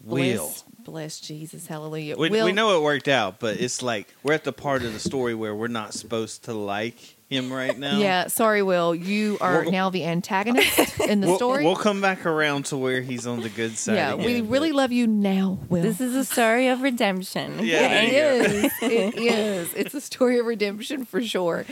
Will. 0.03 0.37
Bless, 0.45 0.63
bless 0.85 1.19
Jesus. 1.19 1.67
Hallelujah. 1.67 2.15
We, 2.17 2.29
Will, 2.29 2.45
we 2.45 2.51
know 2.53 2.77
it 2.79 2.83
worked 2.83 3.07
out, 3.09 3.39
but 3.39 3.59
it's 3.59 3.81
like 3.81 4.07
we're 4.23 4.33
at 4.33 4.43
the 4.45 4.53
part 4.53 4.83
of 4.83 4.93
the 4.93 4.99
story 4.99 5.35
where 5.35 5.53
we're 5.53 5.67
not 5.67 5.93
supposed 5.93 6.43
to 6.45 6.53
like 6.53 6.95
him 7.27 7.51
right 7.51 7.77
now. 7.77 7.97
Yeah. 7.97 8.27
Sorry, 8.27 8.61
Will. 8.61 8.93
You 8.95 9.37
are 9.41 9.63
We'll- 9.63 9.71
now 9.71 9.89
the 9.89 10.05
antagonist 10.05 10.99
in 11.01 11.19
the 11.21 11.27
We'll, 11.27 11.35
story. 11.37 11.65
we'll 11.65 11.75
come 11.75 11.99
back 11.99 12.25
around 12.25 12.65
to 12.67 12.77
where 12.77 13.01
he's 13.01 13.25
on 13.27 13.41
the 13.41 13.49
good 13.49 13.75
side. 13.77 13.95
yeah. 13.95 14.13
We 14.13 14.41
really 14.41 14.71
love 14.71 14.91
you 14.91 15.07
now, 15.07 15.57
Will. 15.67 15.81
This 15.81 15.99
is 15.99 16.15
a 16.15 16.23
story 16.23 16.67
of 16.69 16.81
redemption. 16.81 17.59
Yeah, 17.65 17.79
there 17.89 18.41
it 18.43 18.51
you 18.51 18.61
go. 18.61 18.65
is. 18.67 18.73
It 18.83 19.15
is. 19.33 19.73
It's 19.73 19.93
a 19.95 20.01
story 20.01 20.37
of 20.39 20.45
redemption 20.45 21.03
for 21.03 21.21
sure. 21.23 21.65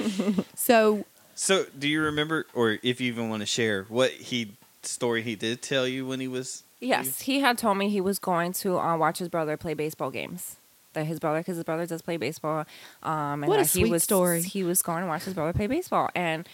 So 0.55 1.05
So, 1.35 1.65
do 1.77 1.87
you 1.87 2.01
remember, 2.01 2.45
or 2.53 2.79
if 2.83 2.99
you 2.99 3.07
even 3.09 3.29
want 3.29 3.41
to 3.41 3.45
share, 3.47 3.83
what 3.89 4.11
he 4.11 4.53
story 4.81 5.21
he 5.21 5.35
did 5.35 5.61
tell 5.61 5.87
you 5.87 6.05
when 6.07 6.19
he 6.19 6.27
was? 6.27 6.63
Yes, 6.87 7.21
he 7.21 7.39
had 7.39 7.57
told 7.57 7.77
me 7.77 7.89
he 7.89 8.01
was 8.01 8.19
going 8.19 8.53
to 8.53 8.77
uh, 8.79 8.97
watch 8.97 9.19
his 9.19 9.29
brother 9.29 9.57
play 9.57 9.73
baseball 9.73 10.11
games. 10.11 10.57
That 10.93 11.05
his 11.05 11.19
brother, 11.19 11.39
because 11.39 11.55
his 11.55 11.63
brother 11.63 11.87
does 11.87 12.03
play 12.03 12.17
baseball, 12.17 12.65
um, 13.01 13.41
and 13.43 13.47
What 13.47 13.55
a 13.59 13.63
that 13.63 13.71
he 13.71 13.79
sweet 13.81 13.91
was 13.91 14.03
story. 14.03 14.43
he 14.43 14.63
was 14.63 14.83
going 14.83 15.01
to 15.01 15.07
watch 15.07 15.23
his 15.23 15.33
brother 15.33 15.51
play 15.53 15.65
baseball, 15.65 16.09
and 16.13 16.47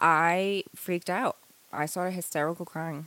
I 0.00 0.64
freaked 0.74 1.08
out. 1.08 1.36
I 1.72 1.86
started 1.86 2.12
hysterical 2.12 2.66
crying. 2.66 3.06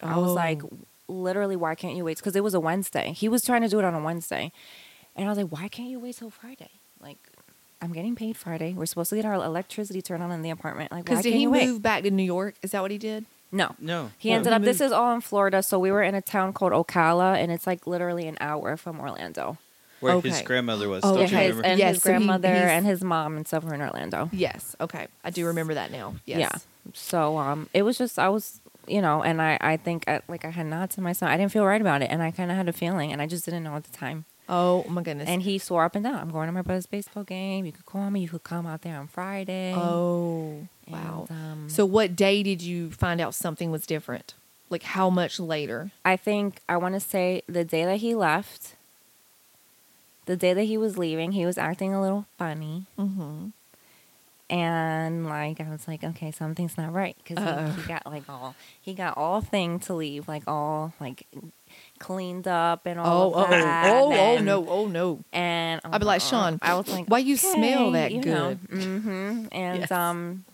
I 0.00 0.16
was 0.16 0.30
Oh. 0.30 0.34
like, 0.34 0.62
literally, 1.08 1.56
why 1.56 1.74
can't 1.74 1.96
you 1.96 2.04
wait? 2.04 2.18
Because 2.18 2.36
it 2.36 2.44
was 2.44 2.54
a 2.54 2.60
Wednesday. 2.60 3.12
He 3.12 3.28
was 3.28 3.42
trying 3.44 3.62
to 3.62 3.68
do 3.68 3.80
it 3.80 3.84
on 3.84 3.94
a 3.94 4.00
Wednesday, 4.00 4.52
and 5.16 5.26
I 5.26 5.28
was 5.28 5.38
like, 5.38 5.48
why 5.50 5.66
can't 5.66 5.88
you 5.88 5.98
wait 5.98 6.16
till 6.16 6.30
Friday? 6.30 6.70
Like, 7.00 7.18
I'm 7.82 7.92
getting 7.92 8.14
paid 8.14 8.36
Friday. 8.36 8.74
We're 8.74 8.86
supposed 8.86 9.10
to 9.10 9.16
get 9.16 9.24
our 9.24 9.34
electricity 9.34 10.02
turned 10.02 10.22
on 10.22 10.30
in 10.30 10.42
the 10.42 10.50
apartment. 10.50 10.92
Like, 10.92 10.98
why 11.00 11.02
because 11.02 11.16
can't 11.16 11.24
did 11.24 11.34
he 11.34 11.42
you 11.42 11.50
wait? 11.50 11.66
move 11.66 11.82
back 11.82 12.04
to 12.04 12.10
New 12.12 12.22
York? 12.22 12.54
Is 12.62 12.70
that 12.72 12.82
what 12.82 12.90
he 12.92 12.98
did? 12.98 13.24
No, 13.50 13.74
No. 13.78 14.10
he 14.18 14.28
Well, 14.30 14.38
ended 14.38 14.52
up. 14.52 14.62
This 14.62 14.80
is 14.80 14.92
all 14.92 15.14
in 15.14 15.20
Florida, 15.22 15.62
so 15.62 15.78
we 15.78 15.90
were 15.90 16.02
in 16.02 16.14
a 16.14 16.20
town 16.22 16.52
called 16.52 16.72
Ocala, 16.72 17.36
and 17.36 17.50
it's 17.50 17.66
like 17.66 17.86
literally 17.86 18.28
an 18.28 18.36
hour 18.40 18.76
from 18.76 19.00
Orlando. 19.00 19.56
Where 20.00 20.20
his 20.20 20.36
Okay. 20.36 20.44
grandmother 20.44 20.88
was. 20.88 21.02
Oh, 21.02 21.14
Don't 21.16 21.22
Yeah, 21.22 21.22
you 21.22 21.26
okay. 21.36 21.46
his, 21.46 21.48
remember? 21.56 21.68
and 21.68 21.78
Yes, 21.78 21.94
his 21.96 22.02
so 22.02 22.08
he- 22.10 22.12
grandmother 22.16 22.48
he's- 22.54 22.70
and 22.70 22.86
his 22.86 23.02
mom 23.02 23.36
and 23.36 23.46
stuff 23.48 23.64
were 23.64 23.74
in 23.74 23.80
Orlando. 23.80 24.28
Yes. 24.32 24.76
Okay. 24.80 25.08
I 25.24 25.30
do 25.30 25.44
remember 25.46 25.74
that 25.74 25.90
now. 25.90 26.14
Yes. 26.24 26.38
Yeah. 26.40 26.58
So 26.94 27.36
um, 27.38 27.68
it 27.74 27.82
was 27.82 27.98
just 27.98 28.18
I 28.18 28.28
was 28.28 28.60
you 28.86 29.02
know, 29.02 29.22
and 29.22 29.42
I 29.42 29.58
I 29.60 29.76
think 29.76 30.04
I, 30.08 30.20
like 30.28 30.44
I 30.44 30.50
had 30.50 30.66
nods 30.66 30.94
to 30.94 31.00
myself. 31.00 31.30
I 31.30 31.36
didn't 31.36 31.52
feel 31.52 31.64
right 31.66 31.80
about 31.80 32.00
it, 32.02 32.10
and 32.10 32.22
I 32.22 32.30
kind 32.30 32.50
of 32.50 32.56
had 32.56 32.68
a 32.68 32.72
feeling, 32.72 33.12
and 33.12 33.20
I 33.20 33.26
just 33.26 33.44
didn't 33.44 33.64
know 33.64 33.74
at 33.76 33.84
the 33.84 33.96
time. 33.96 34.24
Oh 34.48 34.84
my 34.88 35.02
goodness. 35.02 35.28
And 35.28 35.42
he 35.42 35.58
swore 35.58 35.84
up 35.84 35.94
and 35.94 36.04
down, 36.04 36.14
"I'm 36.14 36.30
going 36.30 36.46
to 36.46 36.52
my 36.52 36.62
brother's 36.62 36.86
baseball 36.86 37.24
game. 37.24 37.66
You 37.66 37.72
could 37.72 37.84
call 37.86 38.10
me. 38.10 38.20
You 38.20 38.28
could 38.28 38.44
come 38.44 38.66
out 38.66 38.82
there 38.82 38.96
on 38.96 39.06
Friday." 39.08 39.74
oh 39.76 40.66
wow. 40.88 41.26
And, 41.28 41.38
um, 41.38 41.68
so 41.68 41.84
what 41.84 42.16
day 42.16 42.42
did 42.42 42.62
you 42.62 42.90
find 42.90 43.20
out 43.20 43.34
something 43.34 43.70
was 43.70 43.86
different? 43.86 44.34
Like 44.70 44.82
how 44.82 45.10
much 45.10 45.38
later? 45.38 45.90
I 46.04 46.16
think 46.16 46.60
I 46.68 46.76
want 46.76 46.94
to 46.94 47.00
say 47.00 47.42
the 47.46 47.64
day 47.64 47.84
that 47.84 47.96
he 47.98 48.14
left, 48.14 48.74
the 50.26 50.36
day 50.36 50.52
that 50.54 50.64
he 50.64 50.76
was 50.78 50.96
leaving, 50.98 51.32
he 51.32 51.44
was 51.46 51.58
acting 51.58 51.92
a 51.94 52.00
little 52.00 52.26
funny. 52.38 52.84
Mm-hmm. 52.98 53.48
and 54.50 55.26
like 55.26 55.60
I 55.60 55.68
was 55.70 55.86
like, 55.86 56.04
okay, 56.04 56.30
something's 56.30 56.76
not 56.78 56.92
right 56.92 57.16
because 57.22 57.38
he, 57.74 57.82
he 57.82 57.88
got 57.88 58.06
like 58.06 58.28
all 58.28 58.54
he 58.80 58.94
got 58.94 59.16
all 59.16 59.40
thing 59.40 59.78
to 59.80 59.94
leave, 59.94 60.26
like 60.28 60.42
all 60.46 60.94
like 61.00 61.26
cleaned 61.98 62.46
up 62.48 62.86
and 62.86 62.98
all. 63.00 63.34
Oh, 63.34 63.40
of 63.40 63.46
oh, 63.48 63.50
that, 63.50 63.86
oh, 63.90 64.06
oh, 64.08 64.36
and- 64.36 64.46
no, 64.46 64.66
oh 64.68 64.86
no. 64.86 65.20
And 65.32 65.80
I'd 65.84 65.98
be 65.98 66.04
like, 66.06 66.20
Sean, 66.20 66.58
I 66.62 66.74
was 66.74 66.88
like, 66.88 67.06
why 67.06 67.18
you 67.18 67.36
smell 67.36 67.90
that 67.92 68.08
good? 68.20 68.58
Mm-hmm. 68.68 69.46
And 69.52 69.78
Yes. 69.80 69.90
um, 69.90 70.44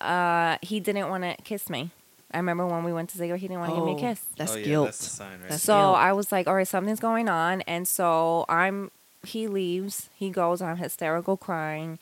uh, 0.00 0.58
he 0.62 0.80
didn't 0.80 1.08
want 1.08 1.24
to 1.24 1.36
kiss 1.42 1.70
me. 1.70 1.90
I 2.32 2.38
remember 2.38 2.66
when 2.66 2.84
we 2.84 2.92
went 2.92 3.10
to 3.10 3.18
Ziggler, 3.18 3.36
he 3.36 3.48
didn't 3.48 3.60
want 3.60 3.70
to 3.72 3.76
give 3.76 3.84
me 3.84 3.92
a 3.92 3.94
Oh, 3.94 3.98
kiss. 3.98 4.20
That's 4.36 4.52
oh, 4.52 4.56
yeah, 4.56 4.64
guilt. 4.64 4.86
That's 4.88 5.06
a 5.06 5.10
sign, 5.10 5.30
right? 5.40 5.50
That's 5.50 5.62
So 5.62 5.74
guilt. 5.74 5.96
I 5.96 6.12
was 6.12 6.32
like, 6.32 6.46
all 6.46 6.54
right, 6.54 6.68
something's 6.68 7.00
going 7.00 7.28
on. 7.28 7.62
And 7.62 7.86
so 7.88 8.44
I'm, 8.48 8.90
he 9.24 9.46
leaves, 9.48 10.10
he 10.16 10.30
goes, 10.30 10.60
I'm 10.60 10.76
hysterical 10.76 11.36
crying. 11.36 11.98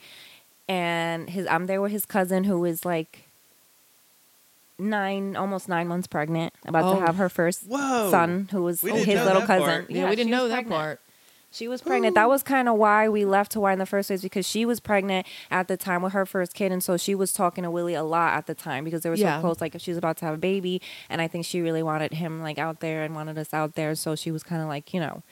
And 0.67 1.29
his, 1.29 1.45
I'm 1.47 1.67
there 1.67 1.79
with 1.81 1.91
his 1.91 2.05
cousin 2.05 2.45
who 2.45 2.65
is 2.65 2.83
like 2.85 3.24
nine, 4.77 5.35
almost 5.35 5.69
nine 5.69 5.87
months 5.87 6.07
pregnant, 6.07 6.53
about 6.65 6.83
Oh. 6.83 6.99
to 6.99 7.05
have 7.05 7.15
her 7.15 7.29
first 7.29 7.63
Whoa. 7.67 8.09
son, 8.11 8.49
who 8.51 8.63
was 8.63 8.83
We 8.83 8.91
his 8.91 9.23
little 9.25 9.41
cousin. 9.43 9.67
part. 9.67 9.89
yeah, 9.89 10.09
we 10.09 10.15
didn't 10.15 10.31
know 10.31 10.47
that 10.47 10.53
pregnant. 10.55 10.75
part. 10.75 11.01
She 11.51 11.69
was 11.69 11.81
pregnant. 11.81 12.15
That 12.15 12.27
was 12.27 12.43
kind 12.43 12.67
of 12.67 12.75
why 12.75 13.07
we 13.07 13.23
left 13.23 13.53
Hawaii 13.53 13.71
in 13.71 13.79
the 13.79 13.85
first 13.85 14.09
place 14.09 14.21
because 14.21 14.45
she 14.45 14.65
was 14.65 14.81
pregnant 14.81 15.25
at 15.49 15.69
the 15.69 15.77
time 15.77 16.01
with 16.01 16.11
her 16.11 16.25
first 16.25 16.53
kid, 16.53 16.73
and 16.73 16.83
so 16.83 16.97
she 16.97 17.15
was 17.15 17.31
talking 17.31 17.63
to 17.63 17.71
Willie 17.71 17.93
a 17.93 18.03
lot 18.03 18.33
at 18.33 18.45
the 18.45 18.53
time 18.53 18.83
because 18.83 19.03
they 19.03 19.09
were 19.09 19.15
Yeah. 19.15 19.37
so 19.37 19.41
close. 19.41 19.61
Like 19.61 19.73
if 19.73 19.81
she 19.81 19.91
was 19.91 19.97
about 19.97 20.17
to 20.17 20.25
have 20.25 20.33
a 20.33 20.37
baby, 20.37 20.81
and 21.09 21.21
I 21.21 21.29
think 21.29 21.45
she 21.45 21.61
really 21.61 21.81
wanted 21.81 22.11
him 22.13 22.41
like 22.41 22.57
out 22.59 22.81
there 22.81 23.03
and 23.03 23.15
wanted 23.15 23.37
us 23.37 23.53
out 23.53 23.75
there, 23.75 23.95
so 23.95 24.15
she 24.15 24.31
was 24.31 24.43
kind 24.43 24.61
of 24.61 24.67
like, 24.67 24.93
you 24.93 24.99
know, 24.99 25.23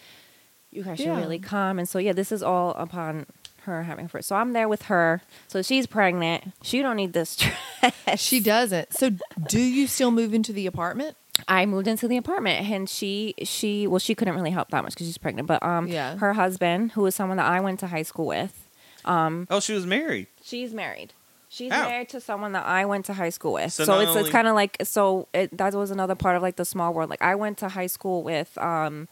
you 0.72 0.84
guys 0.84 0.98
should 0.98 1.08
Yeah. 1.08 1.20
really 1.20 1.40
come. 1.40 1.78
And 1.78 1.90
so 1.90 2.00
yeah, 2.00 2.14
this 2.14 2.32
is 2.32 2.42
all 2.42 2.70
upon 2.76 3.26
her 3.64 3.84
having 3.84 4.08
first. 4.08 4.28
So 4.28 4.36
I'm 4.36 4.54
there 4.54 4.68
with 4.70 4.84
her. 4.84 5.22
So 5.48 5.62
she's 5.62 5.88
pregnant. 5.88 6.54
She 6.62 6.82
don't 6.82 6.96
need 6.96 7.14
this 7.14 7.30
stress. 7.82 8.20
She 8.20 8.40
doesn't. 8.40 8.94
So 8.94 9.12
do 9.48 9.60
you 9.60 9.88
still 9.88 10.12
move 10.12 10.34
into 10.34 10.54
the 10.54 10.68
apartment? 10.68 11.16
I 11.48 11.66
moved 11.66 11.88
into 11.88 12.08
the 12.08 12.18
apartment 12.18 12.70
and 12.70 12.88
she 12.88 13.34
she 13.44 13.88
well 13.88 14.00
she 14.00 14.14
couldn't 14.16 14.36
really 14.36 14.52
help 14.52 14.70
that 14.70 14.84
much 14.84 14.94
because 14.94 15.08
she's 15.08 15.18
pregnant. 15.18 15.48
But 15.48 15.64
um 15.64 15.88
Yeah. 15.88 16.16
her 16.18 16.34
husband, 16.34 16.92
who 16.94 17.02
was 17.02 17.16
someone 17.16 17.38
that 17.38 17.48
I 17.48 17.60
went 17.60 17.80
to 17.80 17.88
high 17.88 18.04
school 18.04 18.28
with, 18.28 18.68
um 19.06 19.48
Oh, 19.50 19.60
she 19.60 19.74
was 19.74 19.86
married. 19.86 20.28
she's 20.44 20.74
married. 20.74 21.14
She's 21.50 21.72
How? 21.72 21.88
married 21.88 22.10
to 22.10 22.20
someone 22.22 22.54
that 22.54 22.66
I 22.66 22.86
went 22.86 23.06
to 23.06 23.14
high 23.14 23.30
school 23.30 23.54
with. 23.54 23.74
So 23.74 23.86
So, 23.86 23.94
not 23.96 24.02
it's 24.02 24.10
only- 24.10 24.22
it's 24.22 24.30
kind 24.32 24.48
of 24.48 24.56
like 24.56 24.78
so 24.84 25.28
it, 25.34 25.56
that 25.58 25.74
was 25.74 25.92
another 25.92 26.16
part 26.16 26.36
of 26.36 26.42
like 26.42 26.56
the 26.56 26.66
small 26.66 26.94
world. 26.94 27.10
Like 27.10 27.22
I 27.22 27.36
went 27.36 27.58
to 27.60 27.70
high 27.70 27.88
school 27.88 28.22
with 28.24 28.56
um 28.60 29.08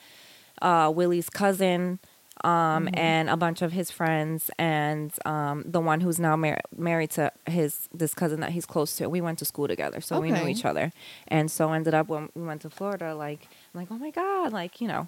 uh 0.61 0.91
Willie's 0.95 1.29
cousin 1.29 1.97
um 2.43 2.85
Mm-hmm. 2.85 2.97
and 2.97 3.29
a 3.29 3.37
bunch 3.37 3.61
of 3.61 3.71
his 3.71 3.91
friends 3.91 4.49
and 4.57 5.11
um 5.25 5.63
the 5.65 5.79
one 5.79 6.01
who's 6.01 6.19
now 6.19 6.35
mar- 6.35 6.61
married 6.77 7.11
to 7.11 7.31
his 7.47 7.87
this 7.93 8.13
cousin 8.13 8.39
that 8.41 8.51
he's 8.51 8.65
close 8.65 8.95
to. 8.97 9.07
We 9.09 9.21
went 9.21 9.39
to 9.39 9.45
school 9.45 9.67
together, 9.67 10.01
so 10.01 10.19
we 10.19 10.31
knew 10.31 10.47
each 10.47 10.65
other. 10.65 10.91
And 11.27 11.49
so 11.51 11.71
ended 11.73 11.93
up 11.93 12.07
when 12.07 12.29
we 12.35 12.43
went 12.43 12.61
to 12.61 12.69
Florida 12.69 13.13
like 13.15 13.47
I'm 13.73 13.79
like, 13.81 13.87
"Oh 13.91 13.97
my 13.97 14.11
god, 14.11 14.51
like, 14.53 14.81
you 14.81 14.87
know, 14.87 15.07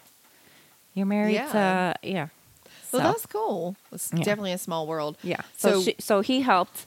you're 0.94 1.06
married 1.06 1.34
Yeah. 1.36 1.52
to 1.52 2.08
yeah." 2.08 2.28
Well, 2.92 3.02
So- 3.02 3.08
that's 3.12 3.26
cool. 3.26 3.76
It's 3.92 4.12
Yeah. 4.14 4.24
definitely 4.24 4.52
a 4.54 4.58
small 4.58 4.86
world. 4.88 5.18
yeah. 5.24 5.42
So 5.58 5.70
So- 5.72 5.82
she, 5.82 5.96
so 6.00 6.22
he 6.22 6.42
helped 6.42 6.86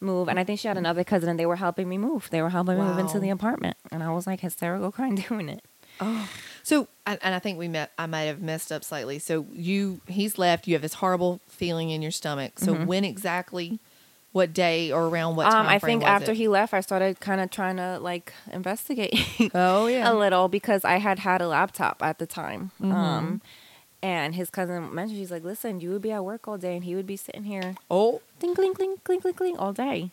move, 0.00 0.28
and 0.28 0.38
I 0.40 0.44
think 0.44 0.58
she 0.60 0.68
had 0.68 0.76
another 0.76 1.04
cousin, 1.04 1.28
and 1.30 1.38
they 1.38 1.46
were 1.46 1.56
helping 1.56 1.88
me 1.88 1.96
move. 1.96 2.28
They 2.30 2.42
were 2.42 2.50
helping 2.50 2.76
me 2.78 2.84
move 2.84 2.98
into 2.98 3.18
the 3.20 3.30
apartment, 3.30 3.76
and 3.92 4.02
I 4.02 4.10
was 4.10 4.26
like 4.26 4.40
hysterical 4.40 4.90
crying 4.92 5.14
doing 5.28 5.48
it. 5.48 5.62
Oh, 6.00 6.28
so 6.64 6.88
and, 7.06 7.18
and 7.22 7.34
I 7.34 7.38
think 7.38 7.58
we 7.58 7.68
met. 7.68 7.92
I 7.98 8.06
might 8.06 8.22
have 8.22 8.40
messed 8.42 8.72
up 8.72 8.82
slightly. 8.82 9.18
So 9.20 9.46
you, 9.52 10.00
he's 10.08 10.38
left. 10.38 10.66
You 10.66 10.74
have 10.74 10.82
this 10.82 10.94
horrible 10.94 11.40
feeling 11.48 11.90
in 11.90 12.02
your 12.02 12.10
stomach. 12.10 12.58
So 12.58 12.74
Mhm. 12.74 12.86
when 12.86 13.04
exactly, 13.04 13.78
what 14.32 14.52
day 14.52 14.90
or 14.90 15.06
around 15.06 15.36
what 15.36 15.44
time? 15.44 15.66
Um, 15.66 15.68
I 15.68 15.78
think 15.78 16.02
after 16.02 16.32
it? 16.32 16.36
he 16.38 16.48
left, 16.48 16.74
I 16.74 16.80
started 16.80 17.20
kind 17.20 17.40
of 17.40 17.50
trying 17.50 17.76
to 17.76 17.98
like 18.00 18.32
investigate 18.50 19.14
Oh 19.54 19.86
yeah. 19.86 20.10
a 20.10 20.14
little 20.14 20.48
because 20.48 20.84
I 20.84 20.96
had 20.96 21.20
had 21.20 21.40
a 21.40 21.46
laptop 21.46 22.02
at 22.02 22.18
the 22.18 22.26
time. 22.26 22.72
Mhm. 22.80 22.92
Um, 22.92 23.42
and 24.02 24.34
his 24.34 24.50
cousin 24.50 24.94
mentioned 24.94 25.18
she's 25.18 25.30
like, 25.30 25.44
"Listen, 25.44 25.80
you 25.80 25.90
would 25.90 26.02
be 26.02 26.12
at 26.12 26.24
work 26.24 26.48
all 26.48 26.58
day, 26.58 26.74
and 26.74 26.84
he 26.84 26.94
would 26.96 27.06
be 27.06 27.16
sitting 27.16 27.44
here, 27.44 27.74
Oh. 27.90 28.20
clink, 28.40 28.56
clink, 28.56 28.76
clink, 28.76 29.04
clink, 29.04 29.22
clink, 29.22 29.36
clink, 29.36 29.58
all 29.60 29.72
day." 29.72 30.10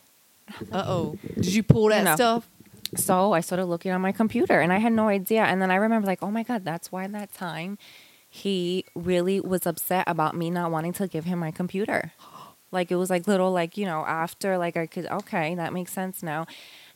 Uh 0.70 0.84
oh. 0.86 1.18
Did 1.36 1.54
you 1.54 1.62
pull 1.62 1.88
that 1.88 2.04
No. 2.04 2.14
stuff? 2.14 2.48
So 2.94 3.32
I 3.32 3.40
started 3.40 3.66
looking 3.66 3.92
on 3.92 4.00
my 4.00 4.12
computer 4.12 4.60
and 4.60 4.72
I 4.72 4.78
had 4.78 4.92
no 4.92 5.08
idea. 5.08 5.42
And 5.44 5.62
then 5.62 5.70
I 5.70 5.76
remember, 5.76 6.06
like, 6.06 6.22
oh 6.22 6.30
my 6.30 6.42
God, 6.42 6.64
that's 6.64 6.92
why 6.92 7.06
that 7.06 7.32
time 7.32 7.78
he 8.28 8.84
really 8.94 9.40
was 9.40 9.66
upset 9.66 10.04
about 10.06 10.36
me 10.36 10.50
not 10.50 10.70
wanting 10.70 10.92
to 10.94 11.08
give 11.08 11.24
him 11.24 11.38
my 11.38 11.50
computer. 11.50 12.12
Like, 12.70 12.90
it 12.90 12.96
was 12.96 13.10
like 13.10 13.26
little, 13.26 13.52
like, 13.52 13.76
you 13.76 13.84
know, 13.84 14.04
after, 14.06 14.56
like, 14.56 14.76
I 14.76 14.86
could, 14.86 15.06
okay, 15.06 15.54
that 15.54 15.72
makes 15.72 15.92
sense 15.92 16.22
now. 16.22 16.46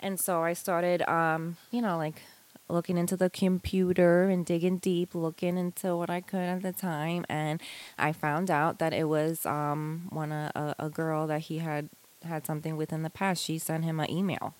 And 0.01 0.19
so 0.19 0.43
I 0.43 0.55
started, 0.55 1.03
um, 1.09 1.59
you 1.71 1.83
know, 1.83 1.99
like, 1.99 2.23
looking 2.69 2.97
into 2.99 3.17
the 3.17 3.31
computer 3.31 4.25
and 4.25 4.45
digging 4.45 4.79
deep, 4.79 5.15
looking 5.15 5.57
into 5.59 5.95
what 5.95 6.11
I 6.11 6.21
could 6.21 6.41
at 6.41 6.63
the 6.63 6.73
time. 6.73 7.25
And 7.29 7.61
I 7.99 8.13
found 8.13 8.51
out 8.51 8.79
that 8.79 8.93
it 8.93 9.05
was 9.05 9.45
um, 9.47 10.07
one, 10.09 10.33
a, 10.33 10.51
a, 10.55 10.87
a 10.87 10.91
girl 10.91 11.27
that 11.27 11.43
he 11.43 11.59
had 11.59 11.91
had 12.25 12.47
something 12.47 12.77
with 12.77 12.93
in 12.93 13.03
the 13.03 13.11
past. 13.11 13.45
She 13.45 13.59
sent 13.59 13.85
him 13.85 14.01
an 14.01 14.11
email 14.11 14.55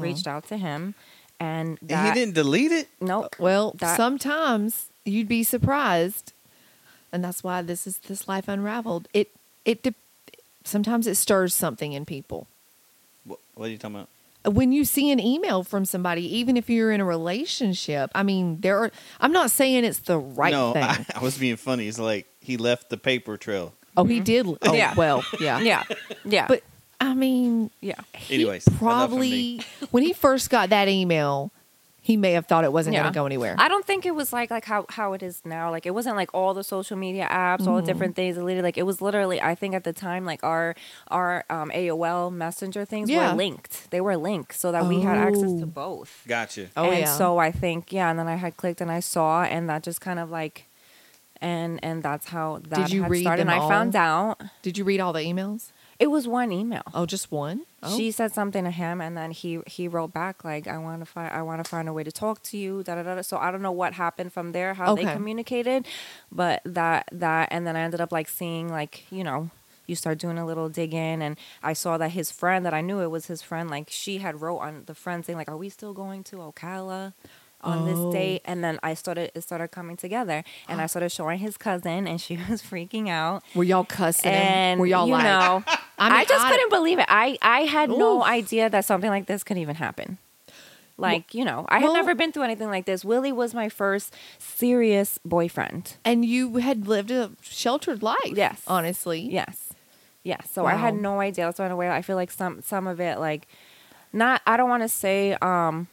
reached 0.00 0.26
mm-hmm. 0.26 0.36
out 0.36 0.48
to 0.48 0.56
him, 0.56 0.94
and 1.40 1.78
And 1.88 2.08
he 2.08 2.14
didn't 2.14 2.34
delete 2.34 2.72
it. 2.72 2.88
nope. 3.00 3.24
Uh, 3.24 3.28
well, 3.42 3.74
That- 3.78 3.96
sometimes 3.96 4.86
you'd 5.04 5.28
be 5.28 5.42
surprised, 5.42 6.32
and 7.12 7.22
that's 7.24 7.42
why 7.44 7.62
this 7.62 7.86
is 7.86 7.98
this 7.98 8.26
life 8.28 8.48
unraveled. 8.48 9.08
It 9.12 9.30
it 9.64 9.82
de- 9.82 9.94
sometimes 10.64 11.06
it 11.06 11.16
stirs 11.16 11.54
something 11.54 11.92
in 11.92 12.04
people. 12.04 12.46
What, 13.24 13.38
what 13.54 13.66
are 13.66 13.70
you 13.70 13.78
talking 13.78 13.96
about? 13.96 14.08
Uh, 14.46 14.50
when 14.50 14.72
you 14.72 14.84
see 14.84 15.10
an 15.10 15.18
email 15.20 15.64
from 15.64 15.84
somebody, 15.84 16.22
even 16.36 16.56
if 16.56 16.70
you're 16.70 16.92
in 16.92 17.00
a 17.00 17.04
relationship, 17.04 18.10
I 18.14 18.22
mean, 18.22 18.60
there 18.60 18.78
are. 18.78 18.90
I'm 19.20 19.32
not 19.32 19.50
saying 19.50 19.84
it's 19.84 19.98
the 20.00 20.18
right 20.18 20.52
no, 20.52 20.72
thing. 20.72 20.84
I, 20.84 21.04
I 21.16 21.22
was 21.22 21.36
being 21.38 21.56
funny. 21.56 21.88
It's 21.88 21.98
like 21.98 22.26
he 22.40 22.56
left 22.56 22.90
the 22.90 22.96
paper 22.96 23.36
trail. 23.36 23.74
oh, 23.96 24.04
he 24.04 24.16
mm-hmm. 24.16 24.24
did. 24.24 24.46
Oh, 24.62 24.74
Yeah. 24.74 24.94
well, 24.94 25.24
yeah, 25.40 25.58
Yeah. 25.70 25.82
Yeah. 26.24 26.46
But 26.46 26.62
I 27.00 27.14
mean, 27.14 27.70
yeah. 27.80 28.00
he 28.14 28.34
Anyways, 28.36 28.66
probably 28.78 29.60
when 29.90 30.02
he 30.02 30.12
first 30.12 30.48
got 30.50 30.70
that 30.70 30.88
email, 30.88 31.50
he 32.00 32.16
may 32.16 32.32
have 32.32 32.46
thought 32.46 32.62
it 32.64 32.72
wasn't 32.72 32.94
Yeah. 32.94 33.02
going 33.02 33.12
to 33.12 33.18
go 33.18 33.26
anywhere. 33.26 33.56
I 33.58 33.66
don't 33.68 33.84
think 33.84 34.06
it 34.06 34.14
was 34.14 34.32
like 34.32 34.50
like 34.50 34.64
how 34.64 34.86
how 34.88 35.12
it 35.12 35.22
is 35.22 35.42
now. 35.44 35.70
Like 35.70 35.86
it 35.86 35.90
wasn't 35.90 36.14
like 36.16 36.32
all 36.32 36.54
the 36.54 36.62
social 36.62 36.96
media 36.96 37.26
apps, 37.30 37.66
all 37.66 37.74
the 37.74 37.80
Mm-hmm. 37.82 37.86
different 37.86 38.16
things. 38.16 38.36
It 38.38 38.42
literally 38.44 38.62
like 38.62 38.78
it 38.78 38.84
was 38.84 39.02
literally. 39.02 39.42
I 39.42 39.54
think 39.56 39.74
at 39.74 39.82
the 39.84 39.92
time 39.92 40.24
like 40.24 40.42
our 40.44 40.74
our 41.08 41.44
um, 41.50 41.70
AOL 41.74 42.32
Messenger 42.32 42.84
things 42.84 43.10
Yeah. 43.10 43.32
were 43.32 43.36
linked. 43.36 43.90
They 43.90 44.00
were 44.00 44.16
linked 44.16 44.54
so 44.54 44.70
that 44.72 44.86
we 44.86 45.00
had 45.00 45.16
access 45.18 45.50
Oh. 45.50 45.60
to 45.60 45.66
both. 45.66 46.22
Gotcha. 46.28 46.68
oh 46.76 46.90
and 46.90 47.00
yeah. 47.00 47.04
so 47.16 47.38
I 47.38 47.50
think 47.50 47.92
yeah, 47.92 48.08
and 48.08 48.18
then 48.18 48.28
I 48.28 48.36
had 48.36 48.56
clicked 48.56 48.80
and 48.80 48.90
I 48.90 49.00
saw, 49.00 49.42
and 49.42 49.68
that 49.68 49.82
just 49.82 50.00
kind 50.00 50.18
of 50.20 50.30
like, 50.30 50.66
and 51.40 51.78
and 51.84 52.02
that's 52.02 52.28
how 52.28 52.60
that 52.68 52.92
you 52.92 53.02
had 53.02 53.10
read 53.10 53.22
started. 53.22 53.46
them 53.46 53.52
and 53.52 53.62
I 53.62 53.68
found 53.68 53.94
out 53.96 54.40
did 54.62 54.78
you 54.78 54.84
read 54.84 55.00
all 55.00 55.12
the 55.12 55.20
emails? 55.20 55.70
It 55.98 56.08
was 56.08 56.28
one 56.28 56.52
email. 56.52 56.82
Oh, 56.94 57.06
just 57.06 57.30
one. 57.32 57.62
Oh. 57.82 57.96
She 57.96 58.10
said 58.10 58.32
something 58.32 58.64
to 58.64 58.70
him, 58.70 59.00
and 59.00 59.16
then 59.16 59.30
he 59.30 59.60
he 59.66 59.88
wrote 59.88 60.12
back 60.12 60.44
like, 60.44 60.66
"I 60.66 60.78
want 60.78 61.00
to 61.00 61.06
find 61.06 61.32
I 61.32 61.42
want 61.42 61.64
to 61.64 61.68
find 61.68 61.88
a 61.88 61.92
way 61.92 62.04
to 62.04 62.12
talk 62.12 62.42
to 62.44 62.58
you." 62.58 62.82
Da 62.82 62.96
da 62.96 63.02
da. 63.02 63.14
da. 63.16 63.22
So 63.22 63.36
I 63.38 63.50
don't 63.50 63.62
know 63.62 63.72
what 63.72 63.94
happened 63.94 64.32
from 64.32 64.52
there, 64.52 64.74
how 64.74 64.94
they 64.94 65.04
communicated, 65.04 65.86
but 66.30 66.60
that 66.64 67.08
that, 67.12 67.48
and 67.50 67.66
then 67.66 67.76
I 67.76 67.80
ended 67.80 68.00
up 68.00 68.12
like 68.12 68.28
seeing 68.28 68.68
like 68.68 69.04
you 69.10 69.24
know. 69.24 69.50
You 69.88 69.94
start 69.94 70.18
doing 70.18 70.36
a 70.36 70.44
little 70.44 70.68
digging, 70.68 71.22
and 71.22 71.38
I 71.62 71.72
saw 71.72 71.96
that 71.98 72.10
his 72.10 72.32
friend 72.32 72.66
that 72.66 72.74
I 72.74 72.80
knew 72.80 72.98
it 73.02 73.08
was 73.08 73.26
his 73.26 73.40
friend. 73.40 73.70
Like 73.70 73.88
she 73.88 74.18
had 74.18 74.40
wrote 74.40 74.58
on 74.58 74.82
the 74.86 74.96
friend 74.96 75.24
saying 75.24 75.36
like, 75.36 75.48
"Are 75.48 75.56
we 75.56 75.68
still 75.68 75.94
going 75.94 76.24
to 76.24 76.38
Ocala 76.38 77.12
on 77.66 77.78
Oh. 77.88 78.10
this 78.12 78.14
date?" 78.14 78.42
And 78.44 78.62
then 78.64 78.78
I 78.82 78.94
started 78.94 79.30
it 79.34 79.42
started 79.42 79.68
coming 79.68 79.96
together, 79.96 80.44
and 80.68 80.80
I 80.80 80.86
started 80.86 81.10
showing 81.10 81.38
his 81.40 81.56
cousin, 81.56 82.06
and 82.06 82.20
she 82.20 82.36
was 82.50 82.62
freaking 82.62 83.08
out. 83.08 83.42
Were 83.54 83.64
y'all 83.64 83.84
cussing? 83.84 84.30
And 84.32 84.80
Were 84.80 84.86
y'all 84.86 85.06
you 85.06 85.12
like? 85.14 85.24
know, 85.24 85.62
I 85.98 86.20
I, 86.20 86.24
just 86.24 86.44
I- 86.44 86.50
couldn't 86.50 86.70
believe 86.70 86.98
it. 86.98 87.06
I 87.08 87.36
I 87.42 87.60
had 87.62 87.90
no 87.90 88.24
idea 88.24 88.70
that 88.70 88.84
something 88.84 89.10
like 89.10 89.26
this 89.26 89.42
could 89.44 89.58
even 89.58 89.76
happen. 89.76 90.18
Like 90.98 91.34
you 91.34 91.44
know, 91.44 91.66
I 91.68 91.80
had 91.80 91.84
well- 91.84 91.94
never 91.94 92.14
been 92.14 92.32
through 92.32 92.44
anything 92.44 92.68
like 92.68 92.86
this. 92.86 93.04
Willie 93.04 93.32
was 93.32 93.52
my 93.52 93.68
first 93.68 94.14
serious 94.38 95.18
boyfriend. 95.24 95.96
and 96.06 96.24
you 96.24 96.56
had 96.56 96.88
lived 96.88 97.10
a 97.10 97.32
sheltered 97.42 98.02
life. 98.02 98.16
Yes. 98.32 98.62
honestly. 98.66 99.20
Yes, 99.20 99.74
yes. 100.22 100.48
So 100.50 100.64
I 100.64 100.74
had 100.74 100.94
no 100.94 101.20
idea. 101.20 101.44
That's 101.44 101.58
why 101.58 101.66
in 101.66 101.72
a 101.72 101.76
way 101.76 101.90
I 101.90 102.00
feel 102.00 102.16
like 102.16 102.30
some 102.30 102.62
some 102.62 102.86
of 102.86 102.98
it 103.00 103.18
like 103.18 103.46
not. 104.12 104.40
I 104.46 104.56
don't 104.56 104.70
want 104.70 104.84
to 104.84 104.88
say 104.88 105.34
um 105.42 105.88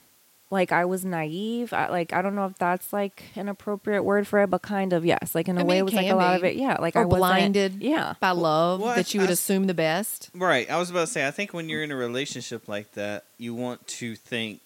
like 0.49 0.71
I 0.71 0.85
was 0.85 1.03
naive. 1.03 1.73
I, 1.73 1.89
like 1.89 2.13
I 2.13 2.21
don't 2.21 2.35
know 2.35 2.45
if 2.45 2.57
that's 2.57 2.93
like 2.93 3.23
an 3.35 3.49
appropriate 3.49 4.03
word 4.03 4.27
for 4.27 4.39
it, 4.43 4.49
but 4.49 4.61
kind 4.61 4.93
of 4.93 5.05
yes. 5.05 5.33
Like 5.33 5.47
in 5.47 5.57
a 5.57 5.61
I 5.61 5.63
mean, 5.63 5.67
way, 5.69 5.77
it 5.77 5.79
it 5.79 5.83
was 5.85 5.93
like 5.95 6.09
a 6.11 6.15
lot 6.15 6.31
be. 6.33 6.35
of 6.37 6.43
it. 6.53 6.55
Yeah, 6.57 6.77
like 6.79 6.95
or 6.95 6.99
I 7.01 7.05
wasn't- 7.05 7.19
blinded. 7.19 7.81
Yeah. 7.81 8.13
by 8.19 8.31
love 8.31 8.79
well, 8.81 8.89
I- 8.91 8.95
that 8.97 9.13
you 9.13 9.21
would 9.21 9.29
I- 9.29 9.33
assume 9.33 9.67
the 9.67 9.73
best. 9.73 10.29
Right. 10.35 10.69
I 10.69 10.77
was 10.77 10.89
about 10.89 11.01
to 11.01 11.07
say, 11.07 11.27
I 11.27 11.31
think 11.31 11.53
when 11.53 11.69
you're 11.69 11.83
in 11.83 11.91
a 11.91 11.95
relationship 11.95 12.67
like 12.67 12.91
that, 12.93 13.23
you 13.37 13.53
want 13.55 13.85
to 13.87 14.15
think 14.15 14.59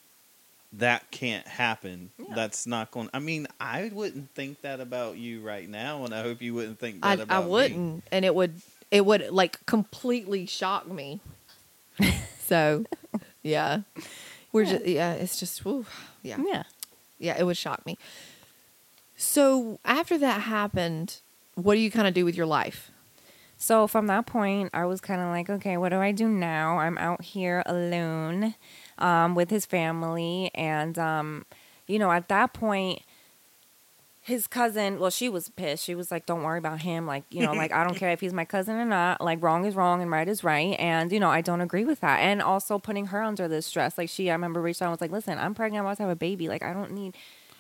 that 0.74 1.10
can't 1.12 1.48
happen. 1.48 2.12
Yeah. 2.20 2.36
That's 2.36 2.68
not 2.68 2.92
going. 2.92 3.10
I 3.14 3.20
mean, 3.20 3.48
I 3.60 3.90
wouldn't 3.94 4.36
think 4.36 4.62
that 4.62 4.82
about 4.82 5.18
you 5.18 5.40
right 5.42 5.68
now, 5.70 6.04
and 6.04 6.14
I 6.14 6.22
hope 6.22 6.42
you 6.42 6.54
wouldn't 6.54 6.80
think 6.80 7.02
that 7.02 7.08
I 7.08 7.14
about 7.14 7.30
me. 7.30 7.36
I 7.36 7.48
wouldn't, 7.48 8.04
and 8.12 8.26
it 8.26 8.36
would 8.36 8.62
it 8.92 9.06
would 9.06 9.30
like 9.32 9.66
completely 9.66 10.46
shock 10.46 10.86
me. 10.92 11.22
so, 12.46 12.84
yeah, 13.44 13.82
we're 14.58 14.66
just 14.66 14.86
yeah, 14.86 15.14
it's 15.14 15.40
just 15.40 15.62
yeah, 16.24 16.38
Yeah. 16.46 16.64
yeah, 17.20 17.36
it 17.40 17.44
would 17.46 17.58
shock 17.58 17.86
me. 17.86 17.98
So 19.16 19.80
after 19.86 20.18
that 20.18 20.42
happened, 20.42 21.22
what 21.56 21.74
do 21.76 21.80
you 21.80 21.90
kind 21.92 22.08
of 22.08 22.14
do 22.14 22.26
with 22.26 22.36
your 22.36 22.46
life? 22.46 22.92
So 23.58 23.88
from 23.88 24.06
that 24.08 24.28
point, 24.28 24.70
I 24.74 24.86
was 24.86 25.02
kind 25.02 25.20
of 25.20 25.30
like, 25.30 25.50
okay, 25.50 25.78
what 25.78 25.90
do 25.90 25.98
I 25.98 26.12
do 26.12 26.28
now? 26.28 26.78
I'm 26.78 26.98
out 27.00 27.24
here 27.24 27.64
alone 27.66 28.54
um, 29.00 29.34
with 29.34 29.50
his 29.50 29.66
family, 29.66 30.52
and 30.54 30.98
um, 31.00 31.46
you 31.88 31.98
know, 31.98 32.12
at 32.12 32.28
that 32.30 32.54
point, 32.54 33.02
his 34.28 34.46
cousin, 34.46 35.00
well, 35.00 35.10
she 35.10 35.30
was 35.30 35.48
pissed. 35.50 35.84
She 35.86 35.96
was 35.96 36.12
like, 36.12 36.26
"Don't 36.26 36.44
worry 36.44 36.60
about 36.60 36.82
him. 36.82 37.08
Like, 37.08 37.24
you 37.30 37.42
know, 37.46 37.54
like 37.54 37.72
I 37.72 37.84
don't 37.86 37.96
care 38.04 38.12
if 38.12 38.20
he's 38.20 38.34
my 38.34 38.46
cousin 38.46 38.76
or 38.76 38.86
not. 38.86 39.22
Like, 39.22 39.42
wrong 39.42 39.64
is 39.66 39.74
wrong 39.74 40.02
and 40.02 40.12
right 40.12 40.28
is 40.28 40.44
right. 40.44 40.76
And 40.80 41.12
you 41.12 41.20
know, 41.20 41.30
I 41.30 41.42
don't 41.42 41.62
agree 41.62 41.86
with 41.86 42.02
that. 42.02 42.20
And 42.20 42.42
also 42.42 42.78
putting 42.78 43.08
her 43.08 43.24
under 43.24 43.48
this 43.48 43.66
stress. 43.66 43.98
Like, 43.98 44.10
she, 44.10 44.30
I 44.30 44.34
remember 44.34 44.62
reached 44.62 44.82
out 44.82 44.88
and 44.88 44.92
was 44.92 45.02
like, 45.02 45.12
"Listen, 45.12 45.40
I'm 45.40 45.56
pregnant. 45.56 45.80
I'm 45.82 45.86
about 45.86 45.98
to 45.98 46.04
have 46.04 46.12
a 46.12 46.16
baby. 46.16 46.50
Like, 46.50 46.62
I 46.64 46.74
don't 46.74 46.92
need." 46.92 47.16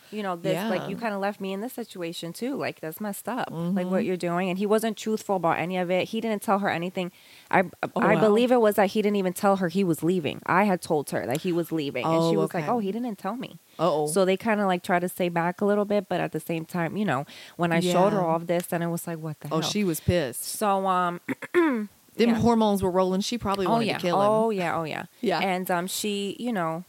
You 0.09 0.23
know, 0.23 0.37
this 0.37 0.57
like 0.69 0.87
you 0.89 0.95
kind 0.95 1.13
of 1.13 1.19
left 1.19 1.41
me 1.41 1.51
in 1.51 1.59
this 1.59 1.73
situation 1.73 2.31
too. 2.31 2.55
Like 2.55 2.79
that's 2.79 3.01
messed 3.01 3.27
up. 3.27 3.49
Like 3.51 3.57
Mm-hmm. 3.57 3.91
what 3.91 4.05
you're 4.05 4.15
doing, 4.15 4.47
and 4.49 4.57
he 4.57 4.65
wasn't 4.65 4.95
truthful 4.95 5.35
about 5.35 5.59
any 5.59 5.75
of 5.77 5.91
it. 5.91 6.07
He 6.09 6.21
didn't 6.21 6.41
tell 6.41 6.59
her 6.59 6.69
anything. 6.69 7.11
I 7.51 7.63
Oh, 7.93 7.99
I 8.01 8.15
wow. 8.15 8.21
believe 8.21 8.51
it 8.53 8.61
was 8.61 8.75
that 8.75 8.91
he 8.91 9.01
didn't 9.01 9.17
even 9.17 9.33
tell 9.33 9.57
her 9.57 9.67
he 9.67 9.83
was 9.83 10.03
leaving. 10.03 10.41
I 10.45 10.63
had 10.63 10.81
told 10.81 11.09
her 11.11 11.25
that 11.25 11.41
he 11.41 11.51
was 11.51 11.73
leaving, 11.73 12.05
and 12.05 12.23
she 12.23 12.37
Oh, 12.37 12.39
was 12.39 12.53
like, 12.53 12.67
"Oh, 12.69 12.79
he 12.79 12.91
didn't 12.93 13.17
tell 13.17 13.35
me." 13.35 13.59
Oh, 13.79 14.07
So 14.07 14.25
they 14.25 14.37
kind 14.37 14.59
of 14.59 14.67
like 14.67 14.83
try 14.83 14.99
to 14.99 15.09
stay 15.09 15.29
back 15.29 15.61
a 15.61 15.65
little 15.65 15.85
bit, 15.85 16.09
but 16.09 16.19
at 16.19 16.31
the 16.31 16.39
same 16.39 16.65
time, 16.65 16.97
you 16.97 17.05
know, 17.05 17.25
when 17.55 17.71
I 17.71 17.79
showed 17.79 18.13
her 18.13 18.21
all 18.21 18.35
of 18.35 18.47
this, 18.47 18.67
then 18.67 18.81
it 18.81 18.89
was 18.89 19.07
like, 19.07 19.19
"What 19.19 19.39
the 19.39 19.49
hell? 19.49 19.57
oh, 19.57 19.61
hell?" 19.61 19.69
she 19.69 19.83
was 19.83 19.99
pissed. 19.99 20.43
so 20.43 20.87
um, 20.87 21.21
Them 22.17 22.29
yeah. 22.29 22.35
hormones 22.35 22.81
were 22.81 22.89
rolling. 22.89 23.21
She 23.21 23.37
probably 23.37 23.67
oh 23.67 23.71
wanted 23.71 23.85
yeah, 23.85 23.97
to 23.97 24.01
kill 24.01 24.19
him. 24.19 24.27
oh 24.27 24.49
yeah, 24.49 24.77
oh 24.77 24.83
yeah, 24.83 25.05
Yeah. 25.21 25.39
And 25.39 25.69
um, 25.69 25.85
she, 25.85 26.35
you 26.39 26.51
know, 26.51 26.83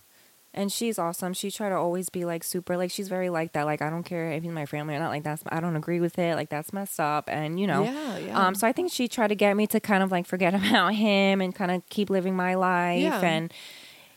and 0.54 0.72
she's 0.72 0.98
awesome. 0.98 1.34
She 1.34 1.50
tried 1.50 1.68
to 1.68 1.74
always 1.76 2.08
be 2.08 2.24
like 2.24 2.42
super, 2.42 2.76
like 2.76 2.90
she's 2.90 3.08
very 3.08 3.28
like 3.28 3.52
that. 3.52 3.66
Like 3.66 3.82
I 3.82 3.90
don't 3.90 4.04
care 4.04 4.32
if 4.32 4.42
he's 4.42 4.52
my 4.52 4.64
family 4.64 4.94
or 4.94 4.98
not. 4.98 5.10
Like 5.10 5.24
that's 5.24 5.42
I 5.48 5.60
don't 5.60 5.76
agree 5.76 6.00
with 6.00 6.18
it. 6.18 6.34
Like 6.34 6.48
that's 6.48 6.72
messed 6.72 6.98
up. 6.98 7.28
And 7.30 7.60
you 7.60 7.66
know, 7.66 7.84
Yeah, 7.84 8.18
yeah. 8.18 8.46
Um, 8.46 8.54
so 8.54 8.66
I 8.66 8.72
think 8.72 8.90
she 8.90 9.06
tried 9.06 9.28
to 9.28 9.34
get 9.34 9.54
me 9.54 9.66
to 9.68 9.80
kind 9.80 10.02
of 10.02 10.10
like 10.10 10.26
forget 10.26 10.54
about 10.66 10.94
him 10.94 11.42
and 11.42 11.54
kind 11.54 11.70
of 11.70 11.86
keep 11.90 12.08
living 12.08 12.34
my 12.34 12.54
life. 12.54 13.02
Yeah. 13.02 13.20
And 13.20 13.52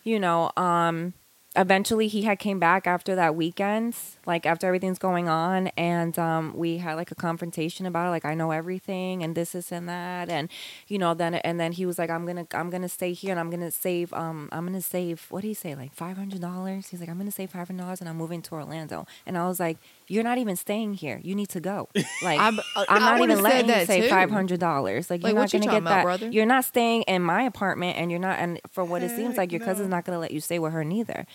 you 0.03 0.17
know, 0.19 0.51
um, 0.55 1.13
eventually 1.55 2.07
he 2.07 2.21
had 2.21 2.39
came 2.39 2.59
back 2.59 2.87
after 2.87 3.15
that 3.15 3.35
weekend, 3.35 3.95
like 4.25 4.45
after 4.45 4.67
everything's 4.67 4.99
going 4.99 5.27
on, 5.27 5.67
and 5.77 6.17
um, 6.17 6.53
we 6.55 6.77
had 6.77 6.95
like 6.95 7.11
a 7.11 7.15
confrontation 7.15 7.85
about 7.85 8.07
it. 8.07 8.11
Like 8.11 8.25
I 8.25 8.35
know 8.35 8.51
everything, 8.51 9.23
and 9.23 9.35
this, 9.35 9.51
this, 9.51 9.71
and 9.71 9.89
that, 9.89 10.29
and 10.29 10.49
you 10.87 10.97
know, 10.97 11.13
then 11.13 11.35
and 11.35 11.59
then 11.59 11.73
he 11.73 11.85
was 11.85 11.99
like, 11.99 12.09
I'm 12.09 12.25
gonna, 12.25 12.47
I'm 12.53 12.69
gonna 12.69 12.89
stay 12.89 13.13
here, 13.13 13.31
and 13.31 13.39
I'm 13.39 13.49
gonna 13.49 13.71
save, 13.71 14.13
um, 14.13 14.49
I'm 14.51 14.65
gonna 14.65 14.81
save. 14.81 15.25
What 15.29 15.41
did 15.41 15.49
he 15.49 15.53
say? 15.53 15.75
Like 15.75 15.93
five 15.93 16.17
hundred 16.17 16.41
dollars. 16.41 16.87
He's 16.87 16.99
like, 16.99 17.09
I'm 17.09 17.17
gonna 17.17 17.31
save 17.31 17.51
five 17.51 17.67
hundred 17.67 17.83
dollars, 17.83 17.99
and 17.99 18.09
I'm 18.09 18.17
moving 18.17 18.41
to 18.43 18.55
Orlando. 18.55 19.05
And 19.25 19.37
I 19.37 19.47
was 19.47 19.59
like, 19.59 19.77
You're 20.11 20.23
not 20.23 20.37
even 20.37 20.55
staying 20.57 20.95
here. 20.95 21.19
You 21.23 21.35
need 21.35 21.49
to 21.49 21.61
go. 21.61 21.87
Like 22.23 22.39
I'm- 22.39 22.59
I'm, 22.89 23.01
not 23.01 23.21
even 23.21 23.41
letting 23.41 23.67
you 23.67 23.73
that 23.73 23.87
save 23.87 24.03
too. 24.03 24.09
five 24.09 24.29
hundred 24.29 24.59
dollars. 24.59 25.09
Like, 25.09 25.23
Like, 25.23 25.31
you're 25.33 25.41
not 25.41 25.53
you 25.53 25.59
gonna 25.59 25.71
get 25.71 25.81
about, 25.81 25.89
that. 25.89 26.03
brother? 26.03 26.29
You're 26.29 26.45
not 26.45 26.65
staying 26.65 27.03
in 27.03 27.21
my 27.23 27.43
apartment, 27.43 27.97
and 27.97 28.11
you're 28.11 28.19
not. 28.19 28.37
And 28.37 28.59
for 28.71 28.83
what 28.83 29.01
it 29.01 29.09
seems 29.11 29.37
like, 29.37 29.51
your 29.51 29.59
no. 29.59 29.65
cousin's 29.65 29.89
not 29.89 30.05
gonna 30.05 30.19
let 30.19 30.31
you 30.31 30.41
stay 30.41 30.59
with 30.59 30.73
her 30.73 30.83
neither. 30.83 31.25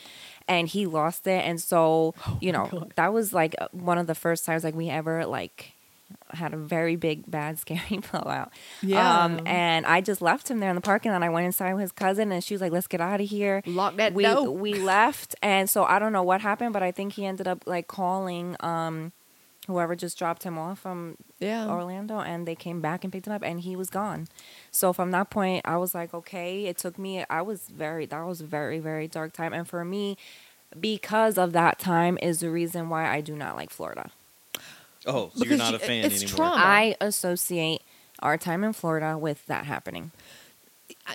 And 0.46 0.68
he 0.68 0.86
lost 0.86 1.26
it, 1.26 1.44
and 1.44 1.60
so 1.60 2.14
Oh 2.26 2.38
you 2.40 2.52
know 2.52 2.86
that 2.96 3.12
was 3.12 3.32
like 3.32 3.54
uh, 3.58 3.68
one 3.72 3.98
of 3.98 4.06
the 4.06 4.14
first 4.14 4.44
times 4.44 4.62
like 4.62 4.74
we 4.76 4.88
ever 4.90 5.26
like 5.26 5.72
had 6.30 6.52
a 6.52 6.56
very 6.56 6.96
big 6.96 7.30
bad 7.30 7.58
scary 7.58 7.98
blowout. 8.10 8.52
Yeah. 8.82 9.24
Um, 9.24 9.40
and 9.46 9.86
I 9.86 10.00
just 10.00 10.22
left 10.22 10.50
him 10.50 10.58
there 10.60 10.70
in 10.70 10.76
the 10.76 10.82
parking 10.82 11.12
lot. 11.12 11.22
I 11.22 11.28
went 11.28 11.46
inside 11.46 11.74
with 11.74 11.82
his 11.82 11.92
cousin, 11.92 12.32
and 12.32 12.42
she 12.42 12.54
was 12.54 12.60
like, 12.60 12.72
"Let's 12.72 12.86
get 12.86 13.00
out 13.00 13.20
of 13.20 13.28
here." 13.28 13.62
Lock 13.66 13.96
that 13.96 14.14
we 14.14 14.24
door. 14.24 14.50
we 14.50 14.74
left, 14.80 15.34
and 15.42 15.68
so 15.68 15.84
I 15.84 15.98
don't 15.98 16.12
know 16.12 16.22
what 16.22 16.40
happened, 16.40 16.72
but 16.72 16.82
I 16.82 16.92
think 16.92 17.14
he 17.14 17.24
ended 17.24 17.48
up 17.48 17.64
like 17.66 17.88
calling 17.88 18.56
um, 18.60 19.12
whoever 19.66 19.94
just 19.96 20.18
dropped 20.18 20.42
him 20.42 20.58
off 20.58 20.78
from 20.78 21.16
yeah. 21.38 21.68
Orlando, 21.68 22.20
and 22.20 22.46
they 22.46 22.54
came 22.54 22.80
back 22.80 23.04
and 23.04 23.12
picked 23.12 23.26
him 23.26 23.32
up, 23.32 23.42
and 23.42 23.60
he 23.60 23.76
was 23.76 23.90
gone. 23.90 24.28
So 24.70 24.92
from 24.92 25.10
that 25.12 25.30
point, 25.30 25.62
I 25.64 25.76
was 25.76 25.94
like, 25.94 26.14
okay. 26.14 26.66
It 26.66 26.78
took 26.78 26.98
me. 26.98 27.24
I 27.28 27.42
was 27.42 27.68
very. 27.68 28.06
That 28.06 28.24
was 28.24 28.40
a 28.40 28.46
very 28.46 28.78
very 28.78 29.08
dark 29.08 29.32
time, 29.32 29.52
and 29.52 29.68
for 29.68 29.84
me, 29.84 30.16
because 30.78 31.38
of 31.38 31.52
that 31.52 31.78
time, 31.78 32.18
is 32.20 32.40
the 32.40 32.50
reason 32.50 32.88
why 32.88 33.08
I 33.08 33.20
do 33.20 33.36
not 33.36 33.56
like 33.56 33.70
Florida. 33.70 34.10
Oh, 35.06 35.30
so 35.34 35.40
Because 35.40 35.48
you're 35.48 35.58
not 35.58 35.74
a 35.74 35.78
fan 35.78 36.04
it's 36.04 36.22
anymore. 36.22 36.36
trauma. 36.36 36.56
I 36.62 36.96
associate 37.00 37.82
our 38.20 38.36
time 38.38 38.64
in 38.64 38.72
Florida 38.72 39.16
with 39.18 39.44
that 39.46 39.64
happening. 39.66 40.10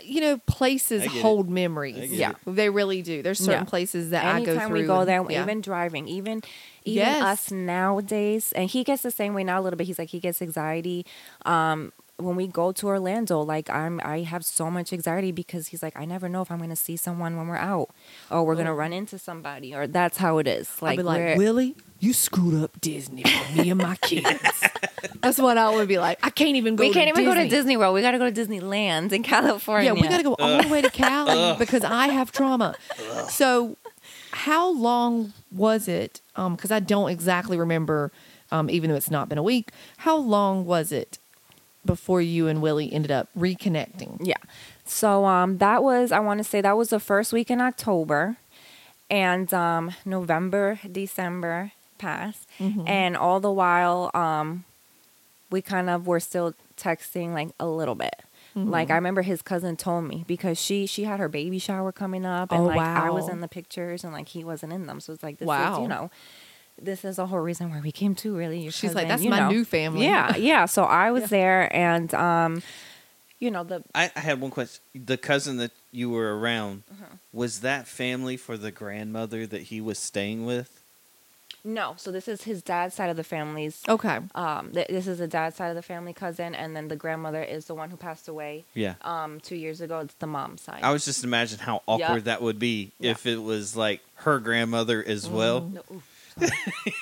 you 0.03 0.19
know, 0.22 0.38
places 0.47 1.01
I 1.03 1.07
get 1.07 1.15
it. 1.18 1.22
hold 1.22 1.47
I 1.47 1.51
means. 1.51 1.97
get 1.97 2.09
Yeah, 2.09 2.30
it. 2.31 2.38
they 2.55 2.69
really 2.69 3.01
do. 3.01 3.22
There's 3.22 3.39
certain 3.39 3.63
Yeah. 3.63 3.69
places 3.69 4.09
that 4.11 4.23
I 4.26 4.39
go 4.43 4.51
Anytime 4.51 4.69
through. 4.69 4.80
we 4.81 4.85
go 4.85 4.99
and- 4.99 5.07
there, 5.09 5.26
yeah. 5.31 5.43
even 5.43 5.61
driving, 5.61 6.07
even 6.07 6.41
even 6.84 6.97
Yes. 7.03 7.22
us 7.23 7.51
nowadays, 7.51 8.51
and 8.53 8.69
he 8.69 8.84
gets 8.84 9.01
the 9.03 9.11
same 9.11 9.34
way 9.34 9.43
now 9.43 9.59
a 9.59 9.61
little 9.61 9.77
bit. 9.77 9.88
He's 9.88 9.99
like 9.99 10.09
he 10.09 10.19
gets 10.19 10.41
anxiety. 10.41 11.05
Um, 11.45 11.91
when 12.22 12.35
we 12.35 12.48
go 12.48 12.72
to 12.72 12.88
Orlando, 12.88 13.41
like 13.41 13.69
I'm, 13.69 13.99
I 14.03 14.22
have 14.22 14.45
so 14.45 14.69
much 14.72 14.93
anxiety 14.93 15.31
because 15.31 15.68
he's 15.68 15.81
like, 15.84 15.98
I 15.99 16.06
never 16.06 16.30
know 16.30 16.41
if 16.41 16.52
I'm 16.52 16.60
gonna 16.60 16.76
see 16.76 16.95
someone 16.98 17.38
when 17.38 17.48
we're 17.48 17.57
out, 17.57 17.89
or 18.30 18.43
we're 18.45 18.56
gonna 18.56 18.73
run 18.73 18.93
into 18.93 19.18
somebody, 19.19 19.73
or 19.76 19.88
that's 19.88 20.18
how 20.18 20.38
it 20.38 20.48
is. 20.48 20.69
Like, 20.81 20.99
I'd 20.99 21.06
Like, 21.06 21.19
be 21.22 21.26
like, 21.30 21.38
Willie, 21.38 21.76
you 21.99 22.14
screwed 22.14 22.64
up 22.64 22.80
Disney 22.81 23.23
for 23.23 23.53
me 23.61 23.69
and 23.69 23.80
my 23.81 23.95
kids. 23.98 24.27
That's 25.22 25.38
what 25.38 25.56
I 25.57 25.69
would 25.76 25.88
be 25.88 25.99
like. 25.99 26.18
I 26.23 26.31
can't 26.31 26.56
even 26.56 26.76
go. 26.76 26.84
we 26.84 26.89
to 26.89 26.93
can't 26.93 27.10
even 27.10 27.26
go 27.26 27.34
to 27.35 27.41
Disney. 27.43 27.49
Disney 27.57 27.77
World. 27.77 27.93
We 27.93 28.02
got 28.02 28.11
to 28.11 28.18
go 28.18 28.30
to 28.30 28.41
Disneyland 28.41 29.11
in 29.11 29.22
California. 29.22 29.93
Yeah, 29.93 30.02
we 30.02 30.07
got 30.07 30.18
to 30.18 30.23
go 30.23 30.35
all 30.39 30.61
the 30.64 30.68
way 30.68 30.81
to 30.81 30.89
Cali 30.91 31.56
because 31.60 31.84
I 31.84 32.07
have 32.07 32.31
trauma. 32.31 32.76
So, 33.30 33.77
how 34.31 34.72
long 34.72 35.34
was 35.52 35.88
it? 35.88 36.22
Because 36.35 36.72
I 36.72 36.80
don't 36.80 37.10
exactly 37.11 37.57
remember, 37.57 38.11
um, 38.52 38.68
even 38.72 38.89
though 38.89 38.95
it's 38.95 39.11
not 39.11 39.30
been 39.30 39.38
a 39.38 39.43
week. 39.43 39.72
How 39.98 40.15
long 40.18 40.65
was 40.65 40.91
it 40.91 41.19
before 41.86 42.22
you 42.22 42.48
and 42.48 42.62
Willie 42.62 42.91
ended 42.91 43.12
up 43.12 43.30
reconnecting? 43.38 44.18
Yeah. 44.22 44.36
So 44.86 45.26
um, 45.26 45.58
that 45.60 45.84
was 45.84 46.12
I 46.12 46.20
want 46.20 46.40
to 46.40 46.44
say 46.44 46.62
that 46.62 46.78
was 46.78 46.90
the 46.90 46.99
first 46.99 47.32
week 47.34 47.49
in 47.49 47.62
October, 47.62 48.38
and 49.10 49.53
um, 49.53 49.91
November, 50.06 50.80
December 50.91 51.72
passed, 51.98 52.48
and 52.60 53.16
all 53.16 53.40
the 53.40 53.52
while 53.52 54.12
um, 54.14 54.66
we 55.49 55.62
kind 55.62 55.90
of 55.90 56.08
were 56.08 56.20
still 56.20 56.53
texting 56.78 57.34
like 57.34 57.49
a 57.60 57.68
little 57.68 57.95
bit. 57.95 58.16
Like 58.53 58.91
I 58.91 58.95
remember 58.95 59.22
his 59.22 59.41
cousin 59.41 59.78
told 59.78 60.03
me 60.03 60.26
because 60.28 60.60
she 60.60 60.86
she 60.86 61.06
had 61.06 61.22
her 61.22 61.30
baby 61.30 61.58
shower 61.58 61.94
coming 61.94 62.26
up 62.26 62.52
and 62.52 62.64
Oh, 62.64 62.66
like 62.66 62.76
I 63.06 63.10
was 63.10 63.30
in 63.30 63.40
the 63.40 63.48
pictures 63.48 64.03
and 64.03 64.12
like 64.12 64.28
he 64.28 64.44
wasn't 64.44 64.74
in 64.74 64.88
them. 64.88 64.99
So 64.99 65.14
it's 65.14 65.24
like 65.24 65.38
this 65.38 65.48
is 65.76 65.80
you 65.80 65.88
know 65.88 66.12
this 66.82 67.06
is 67.06 67.16
the 67.18 67.28
whole 67.28 67.40
reason 67.40 67.70
why 67.70 67.80
we 67.82 67.91
came 67.91 68.16
to 68.16 68.36
really. 68.36 68.60
Your 68.62 68.72
She's 68.72 68.95
like, 68.95 69.08
"That's 69.08 69.24
you 69.24 69.30
my 69.30 69.40
know." 69.40 69.49
new 69.49 69.66
family. 69.66 70.03
Yeah, 70.06 70.36
yeah. 70.52 70.66
So 70.66 70.84
I 70.84 71.12
was 71.12 71.22
Yeah. 71.24 71.28
there 71.28 71.76
and 71.76 72.14
um, 72.14 72.64
you 73.40 73.52
know 73.52 73.64
the 73.64 73.84
I, 73.95 74.12
I 74.16 74.20
had 74.20 74.41
one 74.41 74.52
question. 74.52 74.82
The 74.94 75.18
cousin 75.18 75.58
that 75.58 75.72
you 75.91 76.10
were 76.10 76.38
around 76.40 76.84
Uh-huh. 76.91 77.16
was 77.34 77.62
that 77.62 77.88
family 77.88 78.38
for 78.38 78.58
the 78.58 78.72
grandmother 78.72 79.45
that 79.48 79.64
he 79.64 79.82
was 79.82 79.99
staying 79.99 80.45
with? 80.45 80.78
no. 81.64 81.94
So 81.98 82.12
this 82.12 82.28
is 82.28 82.41
his 82.44 82.64
dad's 82.64 82.95
side 82.95 83.12
of 83.12 83.18
the 83.18 83.24
family's 83.24 83.84
Okay. 83.88 84.18
um 84.34 84.72
th- 84.72 84.88
this 84.88 85.06
is 85.06 85.20
the 85.20 85.28
dad's 85.28 85.56
side 85.58 85.70
of 85.70 85.76
the 85.76 85.84
family 85.84 86.12
cousin 86.14 86.56
and 86.56 86.76
then 86.76 86.88
the 86.88 86.95
grandmother 86.95 87.44
is 87.44 87.66
the 87.66 87.76
one 87.76 87.91
who 87.91 87.98
passed 87.98 88.28
away 88.28 88.64
Yeah. 88.74 88.95
um 89.03 89.40
two 89.40 89.56
years 89.56 89.80
ago 89.80 89.99
it's 89.99 90.16
the 90.16 90.26
mom's 90.28 90.62
side 90.62 90.80
I 90.82 90.91
was 90.91 91.06
just 91.06 91.24
imagine 91.24 91.60
how 91.60 91.84
awkward 91.88 92.26
that 92.26 92.41
would 92.41 92.58
be 92.58 92.94
Yeah. 92.99 93.12
if 93.12 93.28
it 93.28 93.38
was 93.44 93.76
like 93.76 94.02
her 94.26 94.40
grandmother 94.40 95.03
as 95.06 95.30
well. 95.30 95.62
No, 95.62 95.82
oof, 95.82 95.88
sorry. 95.88 96.02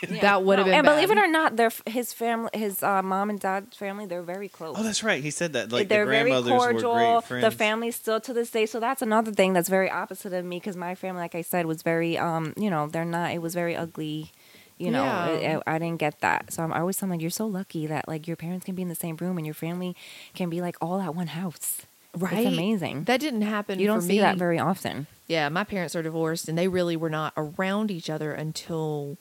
Yeah. 0.09 0.21
That 0.21 0.43
would 0.43 0.57
have 0.57 0.65
been 0.65 0.73
and 0.73 0.85
believe 0.85 1.11
it 1.11 1.17
or 1.17 1.27
not 1.27 1.55
their 1.55 1.71
his 1.85 2.13
family 2.13 2.49
his 2.53 2.81
uh, 2.81 3.01
mom 3.01 3.29
and 3.29 3.39
dad's 3.39 3.77
family 3.77 4.05
they're 4.05 4.23
very 4.23 4.49
close 4.49 4.75
Oh, 4.77 4.83
that's 4.83 5.03
right. 5.03 5.21
He 5.23 5.29
said 5.31 5.53
that. 5.53 5.71
Like 5.71 5.87
they're 5.87 6.05
the 6.05 6.11
very 6.11 6.31
grandmothers 6.31 6.59
cordial. 6.59 6.93
were 6.93 7.13
great 7.13 7.23
friends. 7.25 7.43
The 7.45 7.51
family 7.51 7.91
still 7.91 8.19
to 8.21 8.33
this 8.33 8.49
day. 8.49 8.65
So 8.65 8.79
that's 8.79 9.01
another 9.01 9.31
thing 9.31 9.53
that's 9.53 9.69
very 9.69 9.89
opposite 9.89 10.33
of 10.33 10.45
me 10.45 10.57
because 10.57 10.75
my 10.75 10.95
family, 10.95 11.21
like 11.21 11.35
I 11.35 11.41
said, 11.41 11.65
was 11.65 11.81
very, 11.83 12.17
um, 12.17 12.53
you 12.57 12.69
know, 12.69 12.87
they're 12.87 13.05
not. 13.05 13.31
It 13.31 13.41
was 13.41 13.53
very 13.53 13.75
ugly. 13.75 14.31
You 14.77 14.91
know, 14.91 15.03
Yeah. 15.03 15.59
I, 15.67 15.75
I 15.75 15.79
didn't 15.79 15.99
get 15.99 16.21
that. 16.21 16.53
So 16.53 16.63
I'm 16.63 16.71
I 16.73 16.79
always 16.79 16.97
saying 16.97 17.11
like, 17.11 17.21
you're 17.21 17.29
so 17.29 17.45
lucky 17.45 17.85
that 17.87 18.07
like 18.07 18.27
your 18.27 18.37
parents 18.37 18.65
can 18.65 18.75
be 18.75 18.81
in 18.81 18.87
the 18.89 18.95
same 18.95 19.17
room 19.17 19.37
and 19.37 19.45
your 19.45 19.53
family 19.53 19.95
can 20.33 20.49
be 20.49 20.61
like 20.61 20.77
all 20.81 21.01
at 21.01 21.13
one 21.13 21.27
house. 21.27 21.81
Right. 22.17 22.45
It's 22.45 22.53
amazing. 22.57 23.03
That 23.05 23.19
didn't 23.19 23.43
happen. 23.43 23.79
you 23.79 23.87
don't 23.87 24.01
for 24.01 24.07
see 24.07 24.13
me. 24.13 24.19
that 24.19 24.37
very 24.37 24.57
often. 24.59 25.07
Yeah, 25.27 25.47
my 25.49 25.63
parents 25.63 25.95
are 25.95 26.01
divorced, 26.01 26.49
and 26.49 26.57
they 26.57 26.67
really 26.67 26.97
were 26.97 27.09
not 27.09 27.33
around 27.37 27.91
each 27.91 28.09
other 28.09 28.31
until 28.33 29.17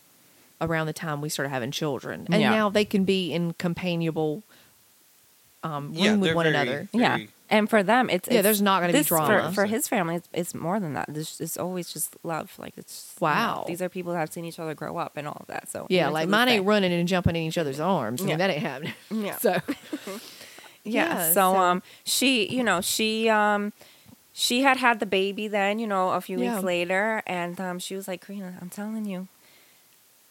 around 0.60 0.86
the 0.86 0.92
time 0.94 1.20
we 1.20 1.28
started 1.28 1.50
having 1.50 1.70
children. 1.70 2.26
And 2.30 2.40
Yeah. 2.40 2.50
now 2.50 2.70
they 2.70 2.84
can 2.86 3.04
be 3.04 3.32
in 3.32 3.52
companionable 3.54 4.42
um, 5.62 5.86
room 5.92 5.94
Yeah, 5.94 6.14
with 6.16 6.34
one 6.34 6.44
very- 6.44 6.54
another. 6.56 6.88
yeah. 6.92 7.18
And 7.50 7.68
for 7.70 7.82
them, 7.82 8.10
it's, 8.10 8.28
Yeah, 8.28 8.38
it's 8.38 8.42
there's 8.44 8.62
not 8.62 8.80
gonna 8.80 8.92
be 8.92 9.02
drama. 9.02 9.48
for, 9.48 9.54
for 9.54 9.66
his 9.66 9.88
family. 9.88 10.16
It's, 10.16 10.28
it's 10.34 10.54
more 10.54 10.78
than 10.78 10.92
that. 10.94 11.06
This 11.12 11.40
it's 11.40 11.56
always 11.56 11.90
just 11.92 12.14
love. 12.22 12.52
Like 12.58 12.74
it's 12.76 13.14
you 13.20 13.26
know, 13.26 13.32
Wow. 13.32 13.64
these 13.66 13.80
are 13.82 13.88
people 13.88 14.12
that 14.12 14.18
have 14.18 14.32
seen 14.32 14.44
each 14.44 14.58
other 14.58 14.74
grow 14.74 14.98
up 14.98 15.16
and 15.16 15.26
all 15.26 15.38
of 15.40 15.46
that. 15.46 15.68
So 15.70 15.86
Yeah, 15.88 16.08
like 16.10 16.28
mine 16.28 16.48
day. 16.48 16.56
ain't 16.56 16.66
running 16.66 16.92
and 16.92 17.08
jumping 17.08 17.34
in 17.36 17.42
each 17.42 17.56
other's 17.58 17.80
arms. 17.80 18.20
I 18.20 18.24
mean, 18.24 18.30
Yeah. 18.32 18.36
that 18.36 18.50
ain't 18.50 18.62
happening. 18.62 18.92
Yeah. 19.10 19.38
So, 19.38 19.56
yeah, 20.88 21.14
Yeah, 21.18 21.28
so, 21.28 21.52
so- 21.52 21.56
um 21.56 21.82
she 22.04 22.48
you 22.48 22.62
know 22.64 22.80
she 22.80 23.28
um 23.28 23.72
she 24.32 24.62
had 24.62 24.76
had 24.76 25.00
the 25.00 25.06
baby 25.06 25.48
then 25.48 25.78
you 25.78 25.86
know 25.86 26.10
a 26.10 26.20
few 26.20 26.40
Yeah. 26.40 26.54
weeks 26.54 26.64
later 26.64 27.22
and 27.26 27.60
um 27.60 27.78
she 27.78 27.94
was 27.96 28.06
like 28.08 28.20
Carina 28.20 28.56
i'm 28.60 28.70
telling 28.70 29.04
you 29.04 29.28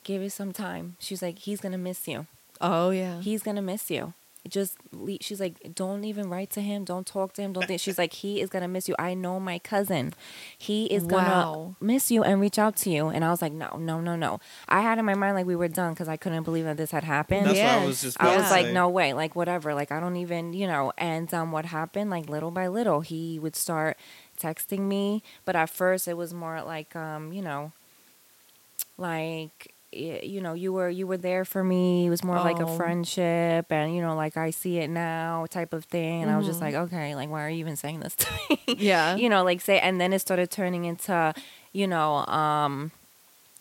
give 0.03 0.21
it 0.21 0.31
some 0.31 0.53
time. 0.53 0.95
She 0.99 1.13
was 1.13 1.21
like 1.21 1.39
he's 1.39 1.59
gonna 1.59 1.77
miss 1.77 2.07
you. 2.07 2.27
Oh 2.61 2.91
yeah, 2.91 3.19
he's 3.21 3.43
gonna 3.43 3.61
miss 3.61 3.91
you 3.91 4.13
just 4.49 4.77
le 4.91 5.17
she's 5.21 5.39
like 5.39 5.73
don't 5.75 6.03
even 6.03 6.29
write 6.29 6.49
to 6.51 6.61
him. 6.61 6.83
Don't 6.85 7.05
talk 7.05 7.33
to 7.33 7.41
him. 7.41 7.53
Don't 7.53 7.65
think 7.67 7.79
she's 7.81 7.97
like 7.97 8.13
he 8.13 8.41
is 8.41 8.49
gonna 8.49 8.67
miss 8.67 8.87
you. 8.89 8.95
I 8.99 9.13
know 9.13 9.39
my 9.39 9.59
cousin. 9.59 10.13
He 10.57 10.85
is 10.87 11.03
gonna 11.05 11.29
Wow. 11.51 11.75
miss 11.79 12.09
you 12.11 12.23
and 12.23 12.41
reach 12.41 12.57
out 12.59 12.75
to 12.77 12.89
you. 12.89 13.07
And 13.09 13.23
i 13.25 13.29
was 13.29 13.41
like 13.41 13.53
no 13.53 13.77
no 13.77 13.99
no 13.99 14.15
no. 14.15 14.39
I 14.67 14.81
had 14.81 14.97
in 14.99 15.05
my 15.05 15.13
mind 15.15 15.35
like 15.35 15.45
we 15.45 15.55
were 15.55 15.67
done 15.67 15.93
because 15.93 16.07
i 16.07 16.17
couldn't 16.17 16.43
believe 16.43 16.65
that 16.65 16.77
this 16.77 16.91
had 16.91 17.03
happened. 17.03 17.47
That's 17.47 17.59
what 17.59 17.83
I 17.83 17.85
was 17.85 18.01
just. 18.01 18.17
I 18.21 18.35
was 18.37 18.49
like, 18.51 18.67
no 18.73 18.89
way, 18.89 19.13
like 19.13 19.35
whatever, 19.35 19.73
like 19.73 19.91
I 19.91 19.99
don't 19.99 20.17
even, 20.17 20.53
you 20.53 20.67
know. 20.67 20.91
And 20.97 21.33
um, 21.33 21.51
what 21.51 21.65
happened, 21.65 22.09
like 22.09 22.29
little 22.29 22.51
by 22.51 22.67
little, 22.67 23.01
he 23.01 23.39
would 23.39 23.55
start 23.55 23.97
texting 24.39 24.81
me, 24.81 25.23
but 25.45 25.55
at 25.55 25.69
first 25.69 26.07
it 26.07 26.15
was 26.15 26.33
more 26.33 26.61
like, 26.61 26.95
um, 26.95 27.33
you 27.33 27.41
know, 27.41 27.71
like 28.97 29.73
y- 29.75 29.76
you 29.91 30.41
know, 30.41 30.53
you 30.53 30.73
were 30.73 30.89
you 30.89 31.07
were 31.07 31.17
there 31.17 31.45
for 31.45 31.63
me. 31.63 32.07
It 32.07 32.09
was 32.09 32.23
more 32.23 32.37
of 32.37 32.43
like 32.43 32.59
a 32.59 32.63
Oh. 32.67 32.77
friendship, 32.77 33.71
and 33.71 33.95
you 33.95 34.01
know, 34.01 34.15
like 34.15 34.35
I 34.37 34.49
see 34.51 34.77
it 34.79 34.89
now, 34.89 35.45
type 35.49 35.73
of 35.73 35.85
thing. 35.85 36.21
And 36.23 36.31
I 36.31 36.37
was 36.37 36.45
just 36.45 36.59
Mhm. 36.59 36.63
like, 36.63 36.75
okay, 36.75 37.15
like 37.15 37.29
why 37.29 37.43
are 37.45 37.49
you 37.49 37.59
even 37.59 37.75
saying 37.75 38.01
this 38.01 38.15
to 38.15 38.27
me? 38.49 38.59
yeah, 38.77 39.15
you 39.15 39.29
know, 39.29 39.43
like 39.43 39.61
say, 39.61 39.79
and 39.79 39.99
then 39.99 40.13
it 40.13 40.19
started 40.19 40.51
turning 40.51 40.85
into, 40.85 41.33
you 41.73 41.87
know, 41.87 42.25
um, 42.27 42.91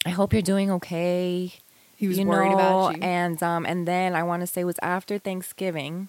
I 0.04 0.10
hope 0.10 0.32
you're 0.32 0.42
doing 0.42 0.70
okay 0.72 1.52
he 1.98 2.08
was 2.08 2.18
you 2.18 2.26
worried 2.26 2.50
know, 2.50 2.84
about 2.84 2.96
you. 2.96 3.02
And 3.02 3.42
um, 3.42 3.64
and 3.64 3.88
then 3.88 4.14
I 4.14 4.22
want 4.22 4.42
to 4.42 4.46
say 4.46 4.60
it 4.60 4.64
was 4.64 4.78
after 4.82 5.18
Thanksgiving 5.18 6.08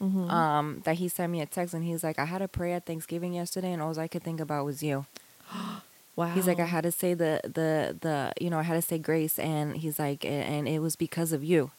Mhm. 0.00 0.30
um, 0.30 0.82
that 0.84 0.96
he 0.96 1.08
sent 1.08 1.32
me 1.32 1.40
a 1.40 1.46
text 1.46 1.72
and 1.74 1.82
he's 1.82 2.04
like, 2.04 2.18
I 2.18 2.26
had 2.26 2.42
a 2.42 2.48
prayer 2.48 2.76
at 2.76 2.84
Thanksgiving 2.86 3.32
yesterday 3.32 3.72
and 3.72 3.80
all 3.82 3.98
I 3.98 4.06
could 4.08 4.22
think 4.22 4.38
about 4.40 4.64
was 4.66 4.82
you. 4.82 5.06
wow, 6.16 6.28
He's 6.28 6.46
like, 6.46 6.58
I 6.58 6.64
had 6.64 6.82
to 6.84 6.90
say 6.90 7.14
the 7.14 7.40
the 7.44 7.96
the 8.00 8.32
you 8.40 8.50
know 8.50 8.58
I 8.58 8.62
had 8.62 8.74
to 8.74 8.82
say 8.82 8.98
grace 8.98 9.38
and 9.38 9.76
he's 9.76 9.98
like, 9.98 10.24
and 10.24 10.66
it 10.66 10.80
was 10.80 10.96
because 10.96 11.32
of 11.32 11.44
you. 11.44 11.70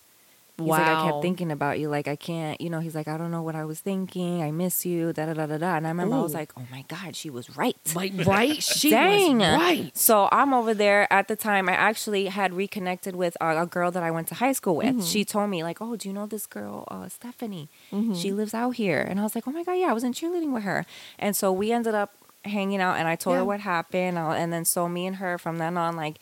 He's 0.57 0.65
wow. 0.65 0.77
like, 0.77 0.88
I 0.88 1.11
kept 1.11 1.22
thinking 1.22 1.51
about 1.51 1.80
you. 1.80 1.88
Like, 1.88 2.07
I 2.07 2.15
can't, 2.15 2.59
you 2.59 2.72
know, 2.72 2.80
he's 2.80 2.95
like, 2.95 3.07
I 3.07 3.15
don't 3.15 3.30
know 3.30 3.43
what 3.43 3.55
I 3.55 3.64
was 3.64 3.80
thinking. 3.80 4.41
I 4.41 4.49
miss 4.49 4.88
you, 4.88 5.14
da 5.14 5.27
da 5.27 5.34
da 5.34 5.45
da 5.45 5.59
da. 5.59 5.76
And 5.76 5.85
I 5.85 5.89
remember 5.91 6.15
I 6.15 6.22
was 6.22 6.34
like, 6.34 6.51
oh 6.57 6.65
my 6.72 6.84
God, 6.88 7.15
she 7.15 7.30
was 7.30 7.55
right. 7.55 7.77
like 7.93 8.14
right, 8.26 8.61
she 8.64 8.89
Dang. 8.89 9.38
was 9.38 9.47
right. 9.47 9.95
So 9.95 10.27
I'm 10.31 10.55
over 10.55 10.73
there 10.73 11.11
at 11.14 11.27
the 11.27 11.35
time. 11.35 11.69
I 11.69 11.73
actually 11.73 12.26
had 12.26 12.55
reconnected 12.55 13.15
with 13.15 13.38
a, 13.39 13.61
a 13.61 13.65
girl 13.68 13.91
that 13.91 14.01
I 14.01 14.09
went 14.09 14.30
to 14.30 14.35
high 14.35 14.53
school 14.53 14.77
with. 14.77 14.88
Mm-hmm. 14.88 15.01
She 15.01 15.23
told 15.23 15.51
me 15.51 15.61
like, 15.61 15.80
"Oh, 15.80 15.95
do 15.95 16.09
you 16.09 16.14
know 16.14 16.26
this 16.26 16.47
girl, 16.47 16.85
uh, 16.89 17.07
Stephanie? 17.07 17.69
Mm-hmm. 17.91 18.15
She 18.15 18.31
lives 18.31 18.55
out 18.55 18.72
here." 18.72 19.01
And 19.01 19.19
I 19.19 19.23
was 19.23 19.35
like, 19.35 19.47
"Oh 19.47 19.51
my 19.51 19.64
god, 19.64 19.73
yeah, 19.73 19.91
I 19.91 19.93
was 19.93 20.03
in 20.03 20.14
cheerleading 20.14 20.53
with 20.53 20.64
her." 20.64 20.88
And 21.19 21.35
so 21.35 21.51
we 21.51 21.72
ended 21.72 21.93
up 21.93 22.15
hanging 22.48 22.82
out, 22.82 22.95
and 22.98 23.07
I 23.07 23.15
told 23.15 23.36
Yeah. 23.36 23.40
her 23.40 23.45
what 23.45 23.60
happened. 23.61 24.18
And 24.18 24.52
then 24.53 24.65
so 24.65 24.88
me 24.90 25.06
and 25.07 25.18
her 25.18 25.38
from 25.38 25.57
then 25.57 25.78
on, 25.78 25.95
like. 25.95 26.18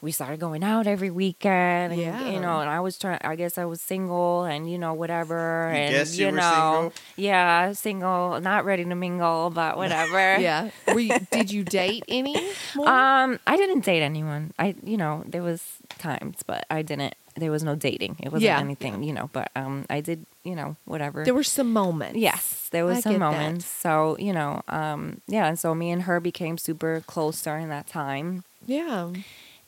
We 0.00 0.12
started 0.12 0.38
going 0.38 0.62
out 0.62 0.86
every 0.86 1.10
weekend, 1.10 1.92
and, 1.92 2.00
Yeah. 2.00 2.30
you 2.30 2.38
know. 2.38 2.60
And 2.60 2.70
I 2.70 2.78
was 2.78 2.96
trying. 2.98 3.18
I 3.22 3.34
guess 3.34 3.58
I 3.58 3.64
was 3.64 3.80
single, 3.80 4.44
and 4.44 4.70
you 4.70 4.78
know, 4.78 4.94
whatever. 4.94 5.70
You 5.72 5.78
and 5.80 5.94
guess 5.94 6.16
you 6.16 6.26
were 6.26 6.32
know, 6.32 6.92
single? 6.92 6.92
yeah, 7.16 7.72
single, 7.72 8.40
not 8.40 8.64
ready 8.64 8.84
to 8.84 8.94
mingle, 8.94 9.50
but 9.50 9.76
whatever. 9.82 10.38
Yeah, 10.38 10.70
Were 10.94 11.00
you, 11.00 11.18
did 11.32 11.50
you 11.50 11.64
date 11.64 12.04
any? 12.06 12.34
More? 12.76 12.88
Um, 12.88 13.40
I 13.46 13.56
didn't 13.56 13.84
date 13.84 14.02
anyone. 14.02 14.52
I, 14.58 14.76
you 14.84 14.96
know, 14.96 15.24
there 15.26 15.42
was 15.42 15.62
times, 15.98 16.42
but 16.46 16.64
I 16.70 16.82
didn't. 16.82 17.14
There 17.34 17.50
was 17.50 17.62
no 17.64 17.74
dating. 17.74 18.16
It 18.20 18.26
wasn't 18.30 18.42
Yeah. 18.42 18.60
anything, 18.60 19.02
you 19.02 19.12
know. 19.12 19.30
But 19.32 19.50
um, 19.56 19.84
I 19.90 20.00
did, 20.00 20.26
you 20.44 20.54
know, 20.54 20.76
whatever. 20.84 21.24
there 21.24 21.34
were 21.34 21.42
some 21.42 21.72
moments. 21.72 22.16
yes, 22.18 22.68
there 22.70 22.84
was 22.84 22.98
I 22.98 23.00
some 23.00 23.12
get 23.14 23.18
that. 23.18 23.32
moments. 23.32 23.66
So 23.66 24.16
you 24.20 24.32
know, 24.32 24.62
um, 24.68 25.20
yeah, 25.26 25.46
and 25.46 25.58
so 25.58 25.74
me 25.74 25.90
and 25.90 26.02
her 26.02 26.20
became 26.20 26.56
super 26.56 27.02
close 27.06 27.42
during 27.42 27.68
that 27.70 27.88
time, 27.88 28.44
Yeah. 28.64 29.10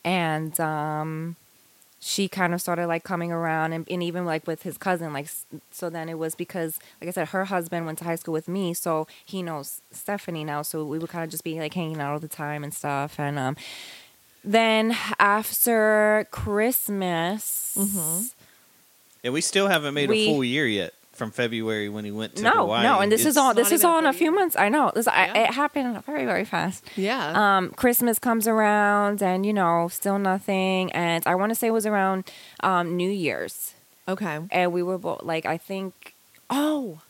And 0.04 0.58
um, 0.60 1.36
she 2.00 2.28
kind 2.28 2.54
of 2.54 2.60
started 2.60 2.86
like 2.86 3.04
coming 3.04 3.30
around, 3.32 3.72
and, 3.72 3.86
and 3.90 4.02
even 4.02 4.24
like 4.24 4.46
with 4.46 4.62
his 4.62 4.78
cousin, 4.78 5.12
like 5.12 5.28
so. 5.70 5.90
Then 5.90 6.08
it 6.08 6.18
was 6.18 6.34
because, 6.34 6.78
like 7.00 7.08
I 7.08 7.10
said, 7.12 7.28
her 7.28 7.44
husband 7.46 7.86
went 7.86 7.98
to 7.98 8.04
high 8.04 8.14
school 8.16 8.32
with 8.32 8.48
me, 8.48 8.72
so 8.74 9.06
he 9.24 9.42
knows 9.42 9.80
Stephanie 9.92 10.44
now. 10.44 10.62
So 10.62 10.84
we 10.84 10.98
would 10.98 11.10
kind 11.10 11.24
of 11.24 11.30
just 11.30 11.44
be 11.44 11.58
like 11.58 11.74
hanging 11.74 12.00
out 12.00 12.12
all 12.12 12.18
the 12.20 12.28
time 12.28 12.64
and 12.64 12.72
stuff, 12.74 13.18
and 13.18 13.38
um. 13.38 13.56
Then 14.42 14.96
after 15.18 16.26
Christmas, 16.30 17.76
Mhm. 17.78 18.32
Yeah, 19.22 19.30
we 19.32 19.42
still 19.42 19.68
haven't 19.68 19.92
made 19.92 20.08
We- 20.08 20.26
a 20.28 20.32
full 20.32 20.42
year 20.42 20.66
yet 20.66 20.94
from 21.20 21.30
February 21.30 21.90
when 21.90 22.06
he 22.06 22.10
went 22.10 22.36
to 22.36 22.42
no, 22.42 22.50
Hawaii. 22.52 22.82
no, 22.82 23.00
and 23.00 23.12
this 23.12 23.26
is 23.26 23.36
all 23.36 23.52
this 23.52 23.70
is 23.72 23.84
all 23.84 23.98
in 23.98 24.06
a 24.06 24.12
few 24.14 24.32
months. 24.32 24.56
I 24.56 24.70
know 24.70 24.90
this. 24.94 25.06
I, 25.06 25.26
it 25.26 25.50
happened 25.52 26.02
very 26.06 26.24
very 26.24 26.46
fast. 26.46 26.82
Yeah. 26.96 27.58
Um, 27.58 27.72
Christmas 27.72 28.18
comes 28.18 28.48
around, 28.48 29.22
and 29.22 29.44
you 29.44 29.52
know, 29.52 29.88
still 29.88 30.18
nothing. 30.18 30.90
And 30.92 31.22
I 31.26 31.34
want 31.34 31.50
to 31.50 31.54
say 31.54 31.66
it 31.66 31.72
was 31.72 31.84
around 31.84 32.24
um, 32.60 32.96
New 32.96 33.10
Year's, 33.10 33.74
okay. 34.08 34.38
and 34.50 34.72
we 34.72 34.82
were 34.82 34.96
both 34.96 35.22
like, 35.22 35.44
I 35.44 35.58
think, 35.58 36.14
oh, 36.48 37.00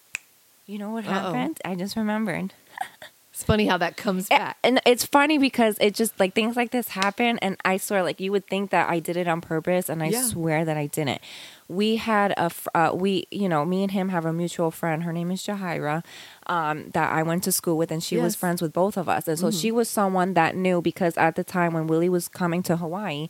you 0.66 0.76
know 0.76 0.90
what 0.90 1.06
Uh-oh. 1.06 1.12
happened? 1.12 1.60
I 1.64 1.76
just 1.76 1.94
remembered. 1.96 2.52
It's 3.40 3.46
funny 3.46 3.64
how 3.66 3.78
that 3.78 3.96
comes 3.96 4.28
back. 4.28 4.58
And 4.62 4.82
it's 4.84 5.06
funny 5.06 5.38
because 5.38 5.78
it 5.80 5.94
just 5.94 6.20
like 6.20 6.34
things 6.34 6.56
like 6.56 6.72
this 6.72 6.88
happen, 6.88 7.38
and 7.38 7.56
I 7.64 7.78
swear, 7.78 8.02
like 8.02 8.20
you 8.20 8.32
would 8.32 8.46
think 8.46 8.68
that 8.68 8.90
I 8.90 8.98
did 8.98 9.16
it 9.16 9.26
on 9.26 9.40
purpose, 9.40 9.88
and 9.88 10.02
I 10.02 10.08
Yeah. 10.08 10.24
swear 10.24 10.66
that 10.66 10.76
I 10.76 10.88
didn't. 10.88 11.22
We 11.66 11.96
had 11.96 12.34
a, 12.36 12.50
fr- 12.50 12.68
uh, 12.74 12.90
we, 12.94 13.24
you 13.30 13.48
know, 13.48 13.64
me 13.64 13.82
and 13.82 13.92
him 13.92 14.10
have 14.10 14.26
a 14.26 14.32
mutual 14.32 14.70
friend. 14.70 15.04
Her 15.04 15.12
name 15.12 15.30
is 15.30 15.40
Jahira, 15.42 16.04
um, 16.48 16.90
that 16.90 17.12
I 17.14 17.22
went 17.22 17.42
to 17.44 17.52
school 17.52 17.78
with, 17.78 17.90
and 17.90 18.02
she 18.02 18.18
was 18.18 18.36
friends 18.36 18.60
with 18.60 18.74
both 18.74 18.98
of 18.98 19.08
us. 19.08 19.26
And 19.26 19.38
so 19.38 19.50
she 19.50 19.72
was 19.72 19.88
someone 19.88 20.34
that 20.34 20.54
knew 20.54 20.82
because 20.82 21.16
at 21.16 21.34
the 21.36 21.44
time 21.44 21.72
when 21.72 21.86
Willie 21.86 22.08
was 22.10 22.28
coming 22.28 22.62
to 22.64 22.76
Hawaii, 22.76 23.28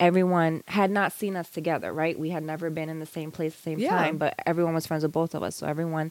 everyone 0.00 0.64
had 0.68 0.90
not 0.90 1.12
seen 1.12 1.36
us 1.36 1.48
together, 1.50 1.92
right? 1.92 2.18
We 2.18 2.30
had 2.30 2.42
never 2.42 2.68
been 2.70 2.88
in 2.88 2.98
the 2.98 3.06
same 3.06 3.30
place, 3.30 3.52
at 3.52 3.58
the 3.58 3.62
same 3.62 3.78
Yeah. 3.78 3.90
time, 3.90 4.16
but 4.16 4.34
everyone 4.44 4.74
was 4.74 4.86
friends 4.88 5.04
with 5.04 5.12
both 5.12 5.34
of 5.36 5.42
us. 5.44 5.54
So 5.56 5.66
everyone 5.68 6.10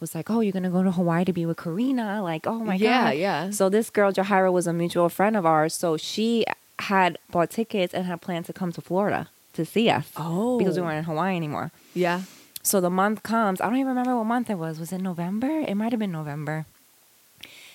was 0.00 0.14
like, 0.14 0.30
"Oh, 0.30 0.40
you're 0.40 0.52
gonna 0.52 0.70
go 0.70 0.82
to 0.82 0.90
Hawaii 0.92 1.24
to 1.24 1.32
be 1.32 1.44
with 1.46 1.56
Carina?" 1.58 2.22
Like, 2.22 2.46
"Oh 2.46 2.60
my 2.60 2.74
Yeah, 2.74 3.04
god!" 3.04 3.16
yeah. 3.16 3.44
Yeah. 3.44 3.50
So 3.50 3.68
this 3.68 3.90
girl 3.90 4.12
Jahira 4.12 4.50
was 4.52 4.66
a 4.66 4.72
mutual 4.72 5.08
friend 5.08 5.36
of 5.36 5.44
ours. 5.46 5.74
So 5.74 5.96
she 5.96 6.44
had 6.78 7.18
bought 7.30 7.50
tickets 7.50 7.92
and 7.94 8.06
had 8.06 8.20
planned 8.20 8.46
to 8.46 8.52
come 8.52 8.72
to 8.72 8.80
Florida 8.80 9.28
to 9.52 9.64
see 9.64 9.90
us. 9.90 10.10
Oh. 10.16 10.58
because 10.58 10.76
we 10.76 10.82
weren't 10.82 10.98
in 10.98 11.04
Hawaii 11.04 11.36
anymore. 11.36 11.70
yeah. 11.94 12.22
So 12.62 12.80
the 12.80 12.90
month 12.90 13.22
comes. 13.22 13.60
I 13.60 13.66
don't 13.66 13.76
even 13.76 13.88
remember 13.88 14.14
what 14.16 14.24
month 14.24 14.50
it 14.50 14.58
was. 14.58 14.78
Was 14.78 14.92
it 14.92 15.00
November? 15.00 15.48
It 15.66 15.74
might 15.76 15.92
have 15.92 15.98
been 15.98 16.12
November. 16.12 16.66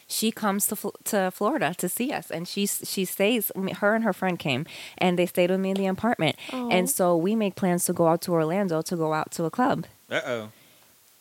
She 0.07 0.31
comes 0.31 0.68
to 0.68 0.76
to 1.06 1.31
Florida 1.31 1.73
to 1.80 1.89
see 1.89 2.11
us, 2.11 2.30
and 2.30 2.47
she 2.47 2.68
she 2.68 3.06
stays. 3.06 3.52
Her 3.81 3.95
and 3.95 4.03
her 4.03 4.14
friend 4.14 4.38
came, 4.38 4.68
and 4.99 5.18
they 5.18 5.26
stayed 5.26 5.49
with 5.49 5.60
me 5.60 5.72
in 5.72 5.77
the 5.77 5.88
apartment. 5.88 6.35
Oh. 6.53 6.69
And 6.69 6.88
so 6.88 7.18
we 7.18 7.35
make 7.35 7.56
plans 7.56 7.85
to 7.85 7.93
go 7.93 8.06
out 8.07 8.22
to 8.22 8.31
Orlando 8.34 8.84
to 8.84 8.95
go 8.95 9.14
out 9.14 9.31
to 9.31 9.45
a 9.45 9.49
club 9.49 9.88
Uh 10.11 10.22
oh. 10.26 10.49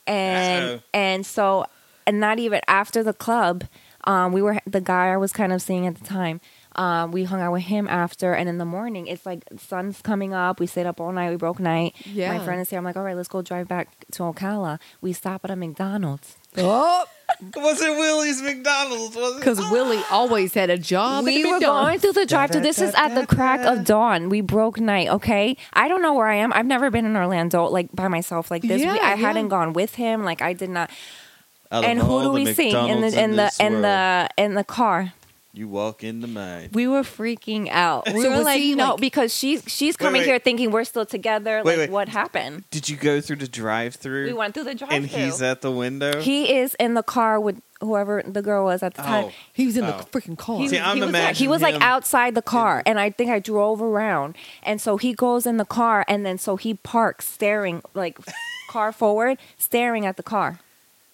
And 0.07 0.65
Uh-oh. 0.65 0.83
and 0.93 1.27
so 1.27 1.67
and 2.07 2.21
not 2.21 2.39
even 2.39 2.61
after 2.69 3.03
the 3.03 3.13
club 3.15 3.65
um 4.05 4.33
we 4.33 4.43
were 4.43 4.59
the 4.67 4.81
guy 4.81 5.13
i 5.13 5.17
was 5.17 5.33
kind 5.33 5.53
of 5.53 5.63
seeing 5.63 5.87
at 5.87 5.95
the 5.97 6.05
time 6.05 6.41
um 6.77 7.13
we 7.13 7.25
hung 7.25 7.41
out 7.41 7.53
with 7.53 7.63
him 7.63 7.87
after 7.89 8.33
and 8.33 8.49
in 8.49 8.59
the 8.59 8.65
morning 8.65 9.07
it's 9.07 9.25
like 9.25 9.45
sun's 9.59 10.01
coming 10.03 10.33
up 10.35 10.61
we 10.61 10.67
stayed 10.67 10.87
up 10.87 11.01
all 11.01 11.13
night 11.13 11.31
we 11.31 11.37
broke 11.37 11.61
night. 11.61 11.95
Yeah. 12.05 12.37
my 12.37 12.45
friend 12.45 12.61
is 12.61 12.71
here 12.71 12.79
i'm 12.79 12.85
like 12.85 12.97
all 12.97 13.03
right 13.03 13.17
let's 13.17 13.29
go 13.29 13.43
drive 13.43 13.69
back 13.69 13.89
to 14.13 14.23
ocala. 14.23 14.79
We 15.01 15.13
stop 15.13 15.45
at 15.45 15.51
a 15.51 15.57
mcdonald's. 15.57 16.37
Oh, 16.57 17.05
Was 17.57 17.81
it 17.81 17.91
Willie's 17.91 18.41
McDonald's? 18.43 19.17
Was 19.17 19.37
it? 19.37 19.39
because 19.39 19.59
Willie 19.71 20.03
always 20.11 20.55
had 20.55 20.71
a 20.71 20.79
job. 20.79 21.25
we 21.25 21.45
were 21.45 21.59
going 21.59 21.99
through 21.99 22.13
the 22.13 22.27
drive 22.27 22.51
through 22.51 22.61
this 22.61 22.81
is 22.81 22.95
at 22.95 23.15
the 23.15 23.27
crack 23.27 23.61
of 23.61 23.85
dawn. 23.85 24.29
We 24.29 24.41
broke 24.41 24.79
night 24.79 25.09
okay? 25.09 25.57
I 25.73 25.89
don't 25.89 26.03
know 26.03 26.15
where 26.15 26.27
i 26.27 26.37
am. 26.37 26.53
I've 26.53 26.67
never 26.67 26.91
been 26.91 27.07
in 27.07 27.17
orlando 27.17 27.65
like 27.67 27.91
by 27.93 28.09
myself 28.09 28.51
like 28.51 28.63
this. 28.63 28.81
Yeah, 28.81 28.93
we, 28.93 29.01
i 29.01 29.11
yeah. 29.11 29.17
hadn't 29.17 29.49
gone 29.49 29.73
with 29.73 29.95
him 29.97 30.25
like 30.25 30.43
i 30.43 30.53
did 30.53 30.71
not. 30.71 30.91
And 31.71 31.99
who 31.99 32.19
do 32.21 32.25
the 32.25 32.31
we 32.31 32.55
see 32.55 32.71
in 32.71 33.01
the 33.01 33.21
in 33.21 33.37
the 33.37 33.53
in 33.59 33.73
world, 33.73 33.85
the 33.85 34.29
in 34.37 34.55
the 34.55 34.65
car 34.65 35.13
You 35.57 35.69
walk 35.69 36.03
into 36.03 36.27
mine. 36.27 36.71
We 36.73 36.89
were 36.89 37.03
freaking 37.03 37.69
out. 37.71 38.07
We 38.13 38.23
So 38.23 38.31
were 38.31 38.37
was 38.39 38.45
like, 38.45 38.61
he, 38.61 38.75
no, 38.75 38.91
like- 38.93 39.01
because 39.01 39.33
she's 39.33 39.63
she's 39.69 39.97
coming 39.97 40.23
wait. 40.23 40.27
here 40.27 40.39
thinking 40.41 40.73
we're 40.73 40.83
still 40.83 41.07
together. 41.07 41.63
Wait, 41.65 41.79
like, 41.79 41.79
wait. 41.79 41.91
what 41.91 42.09
happened? 42.09 42.65
Did 42.73 42.89
you 42.89 42.97
go 42.97 43.21
through 43.21 43.37
the 43.37 43.47
drive-through? 43.47 44.27
We 44.27 44.33
went 44.33 44.55
through 44.55 44.65
the 44.65 44.75
drive-through. 44.75 44.97
and 44.97 45.07
he's 45.07 45.41
at 45.43 45.61
the 45.61 45.71
window. 45.71 46.21
he 46.21 46.53
is 46.57 46.75
in 46.81 46.95
the 46.95 47.05
car 47.05 47.39
with 47.39 47.63
whoever 47.81 48.23
the 48.27 48.43
girl 48.43 48.65
was 48.65 48.83
at 48.83 48.95
the 48.95 49.03
oh. 49.03 49.05
time. 49.05 49.25
oh, 49.27 49.33
He 49.53 49.67
was 49.67 49.77
in 49.77 49.87
the 49.87 49.95
Oh. 49.95 50.01
freaking 50.11 50.37
car. 50.37 50.59
He, 50.59 50.67
See, 50.69 50.77
was- 50.77 50.87
I'm 50.89 50.97
he 50.97 51.03
was, 51.05 51.13
like, 51.13 51.37
he 51.37 51.49
was 51.49 51.63
like 51.63 51.75
him 51.77 51.83
outside 51.83 52.35
the 52.35 52.43
car, 52.43 52.83
and 52.85 52.99
I 52.99 53.11
think 53.11 53.31
I 53.31 53.39
drove 53.39 53.81
around, 53.81 54.37
and 54.65 54.81
so 54.81 54.97
he 54.97 55.13
goes 55.15 55.47
in 55.47 55.57
the 55.59 55.65
car, 55.65 56.05
and 56.09 56.27
then 56.27 56.37
so 56.37 56.57
he 56.57 56.75
parks, 56.75 57.29
staring 57.29 57.81
like 57.95 58.19
car 58.71 58.91
forward, 58.91 59.39
staring 59.57 60.05
at 60.05 60.17
the 60.17 60.23
car. 60.25 60.59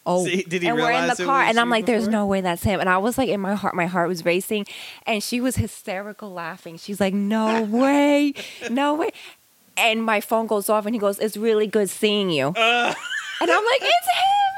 Oh, 0.06 0.24
See, 0.24 0.42
did 0.42 0.62
he 0.62 0.68
and 0.68 0.76
we're 0.76 0.90
in 0.90 1.08
the 1.08 1.16
car, 1.24 1.42
and 1.42 1.58
I'm 1.58 1.70
like, 1.70 1.86
"There's 1.86 2.04
before? 2.06 2.12
no 2.12 2.26
way 2.26 2.40
that's 2.40 2.62
him." 2.62 2.80
And 2.80 2.88
I 2.88 2.98
was 2.98 3.16
like, 3.18 3.28
in 3.28 3.40
my 3.40 3.54
heart, 3.54 3.74
my 3.74 3.86
heart 3.86 4.08
was 4.08 4.24
racing, 4.24 4.66
and 5.06 5.22
she 5.22 5.40
was 5.40 5.56
hysterical 5.56 6.30
laughing. 6.32 6.76
She's 6.78 7.00
like, 7.00 7.14
"No 7.14 7.62
way, 7.70 8.34
no 8.70 8.94
way!" 8.94 9.10
And 9.76 10.02
my 10.04 10.20
phone 10.20 10.46
goes 10.46 10.68
off, 10.68 10.86
and 10.86 10.94
he 10.94 10.98
goes, 10.98 11.18
"It's 11.18 11.36
really 11.36 11.66
good 11.66 11.88
seeing 11.90 12.30
you." 12.30 12.48
Uh. 12.48 12.94
and 13.40 13.50
I'm 13.50 13.64
like, 13.64 13.80
"It's 13.82 14.06
him! 14.06 14.49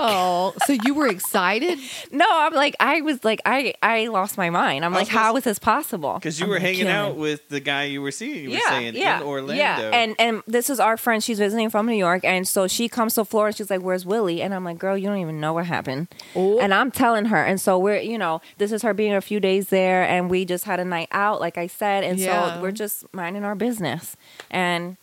It's 0.00 0.10
him!" 0.10 0.16
Oh 0.16 0.54
so 0.66 0.72
you 0.84 0.94
were 0.94 1.06
excited? 1.08 1.78
no, 2.12 2.26
I'm 2.28 2.54
like, 2.54 2.74
I 2.80 3.00
was 3.00 3.22
like, 3.24 3.40
I 3.46 3.74
I 3.82 4.06
lost 4.08 4.36
my 4.38 4.50
mind. 4.50 4.84
I'm 4.84 4.92
I 4.94 4.98
like, 4.98 5.06
was 5.06 5.12
gonna 5.14 5.24
how 5.24 5.36
s- 5.36 5.44
this 5.44 5.58
possible? 5.58 6.14
Because 6.14 6.38
you 6.40 6.44
I'm 6.46 6.50
were 6.50 6.58
hanging 6.58 6.80
killing 6.86 6.92
out 6.92 7.10
it. 7.12 7.16
with 7.16 7.48
the 7.48 7.60
guy 7.60 7.84
you 7.84 8.02
were 8.02 8.10
seeing. 8.10 8.44
You 8.44 8.50
were 8.50 8.56
yeah, 8.56 8.68
saying 8.70 8.94
yeah, 8.96 9.20
in 9.20 9.26
Orlando. 9.26 9.54
Yeah, 9.54 9.78
and 9.92 10.14
and 10.18 10.42
this 10.46 10.70
is 10.70 10.80
our 10.80 10.96
friend. 10.96 11.22
She's 11.22 11.38
visiting 11.38 11.70
from 11.70 11.86
New 11.86 11.94
York, 11.96 12.24
and 12.24 12.46
so 12.46 12.66
she 12.68 12.88
comes 12.88 13.14
to 13.14 13.24
Florida. 13.24 13.56
She's 13.56 13.70
like, 13.70 13.82
"Where's 13.82 14.04
Willie?" 14.06 14.42
And 14.42 14.54
I'm 14.54 14.64
like, 14.64 14.78
"Girl, 14.78 14.96
you 14.96 15.06
don't 15.08 15.18
even 15.18 15.40
know 15.40 15.52
what 15.52 15.66
happened." 15.66 16.08
Oh. 16.34 16.58
And 16.60 16.72
I'm 16.74 16.90
telling 16.90 17.26
her, 17.26 17.42
and 17.42 17.60
so 17.60 17.78
we're, 17.78 17.98
you 17.98 18.18
know, 18.18 18.40
this 18.58 18.72
is 18.72 18.82
her 18.82 18.94
being 18.94 19.14
a 19.14 19.20
few 19.20 19.40
days 19.40 19.68
there, 19.68 20.02
and 20.04 20.30
we 20.30 20.44
just 20.44 20.64
had 20.64 20.80
a 20.80 20.84
night 20.84 21.08
out, 21.12 21.40
like 21.40 21.58
I 21.58 21.66
said, 21.66 22.04
and 22.04 22.18
Yeah. 22.18 22.56
so 22.56 22.62
we're 22.62 22.72
just 22.72 23.04
minding 23.12 23.44
our 23.44 23.54
business, 23.54 24.16
and 24.50 24.96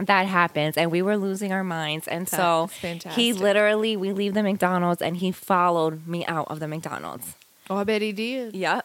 that 0.00 0.26
happens, 0.26 0.76
and 0.76 0.90
we 0.90 1.02
were 1.02 1.16
losing 1.16 1.52
our 1.52 1.64
minds, 1.64 2.08
and 2.08 2.28
so 2.28 2.68
fantastic. 2.80 3.12
he 3.20 3.32
literally, 3.32 3.96
we 3.96 4.12
leave 4.12 4.34
the 4.34 4.42
McDonald's, 4.42 5.00
and 5.00 5.16
he 5.16 5.30
followed 5.32 6.06
me 6.06 6.24
out 6.26 6.48
of 6.48 6.60
the 6.60 6.66
McDonald's. 6.68 7.34
Oh, 7.70 7.76
I 7.76 7.84
bet 7.84 8.02
he 8.02 8.12
did. 8.12 8.54
Yep. 8.56 8.84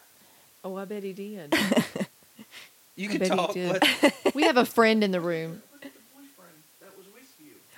Oh, 0.64 0.76
I 0.76 0.84
bet 0.84 1.02
he 1.02 1.12
did. 1.12 1.54
you 2.96 3.08
I 3.08 3.12
could 3.12 3.20
bet 3.20 3.30
he 3.30 3.36
talk. 3.36 3.52
did. 3.52 3.80
But 4.02 4.14
we 4.34 4.42
have 4.44 4.56
a 4.56 4.64
friend 4.64 5.02
in 5.02 5.10
the 5.10 5.20
room. 5.20 5.62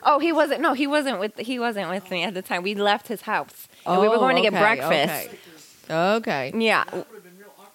Oh, 0.04 0.18
he 0.18 0.32
wasn't. 0.32 0.60
No, 0.60 0.72
he 0.72 0.88
wasn't 0.88 1.20
with. 1.20 1.38
He 1.38 1.60
wasn't 1.60 1.88
with 1.88 2.10
me 2.10 2.24
at 2.24 2.34
the 2.34 2.42
time. 2.42 2.62
We 2.64 2.74
left 2.74 3.06
his 3.06 3.20
house. 3.22 3.68
and 3.86 4.00
we 4.00 4.08
were 4.08 4.16
Oh, 4.16 4.18
going 4.18 4.34
to 4.34 4.42
get 4.42 4.52
breakfast. 4.52 5.30
Okay. 5.88 6.50
okay. 6.50 6.52
Yeah. 6.56 6.84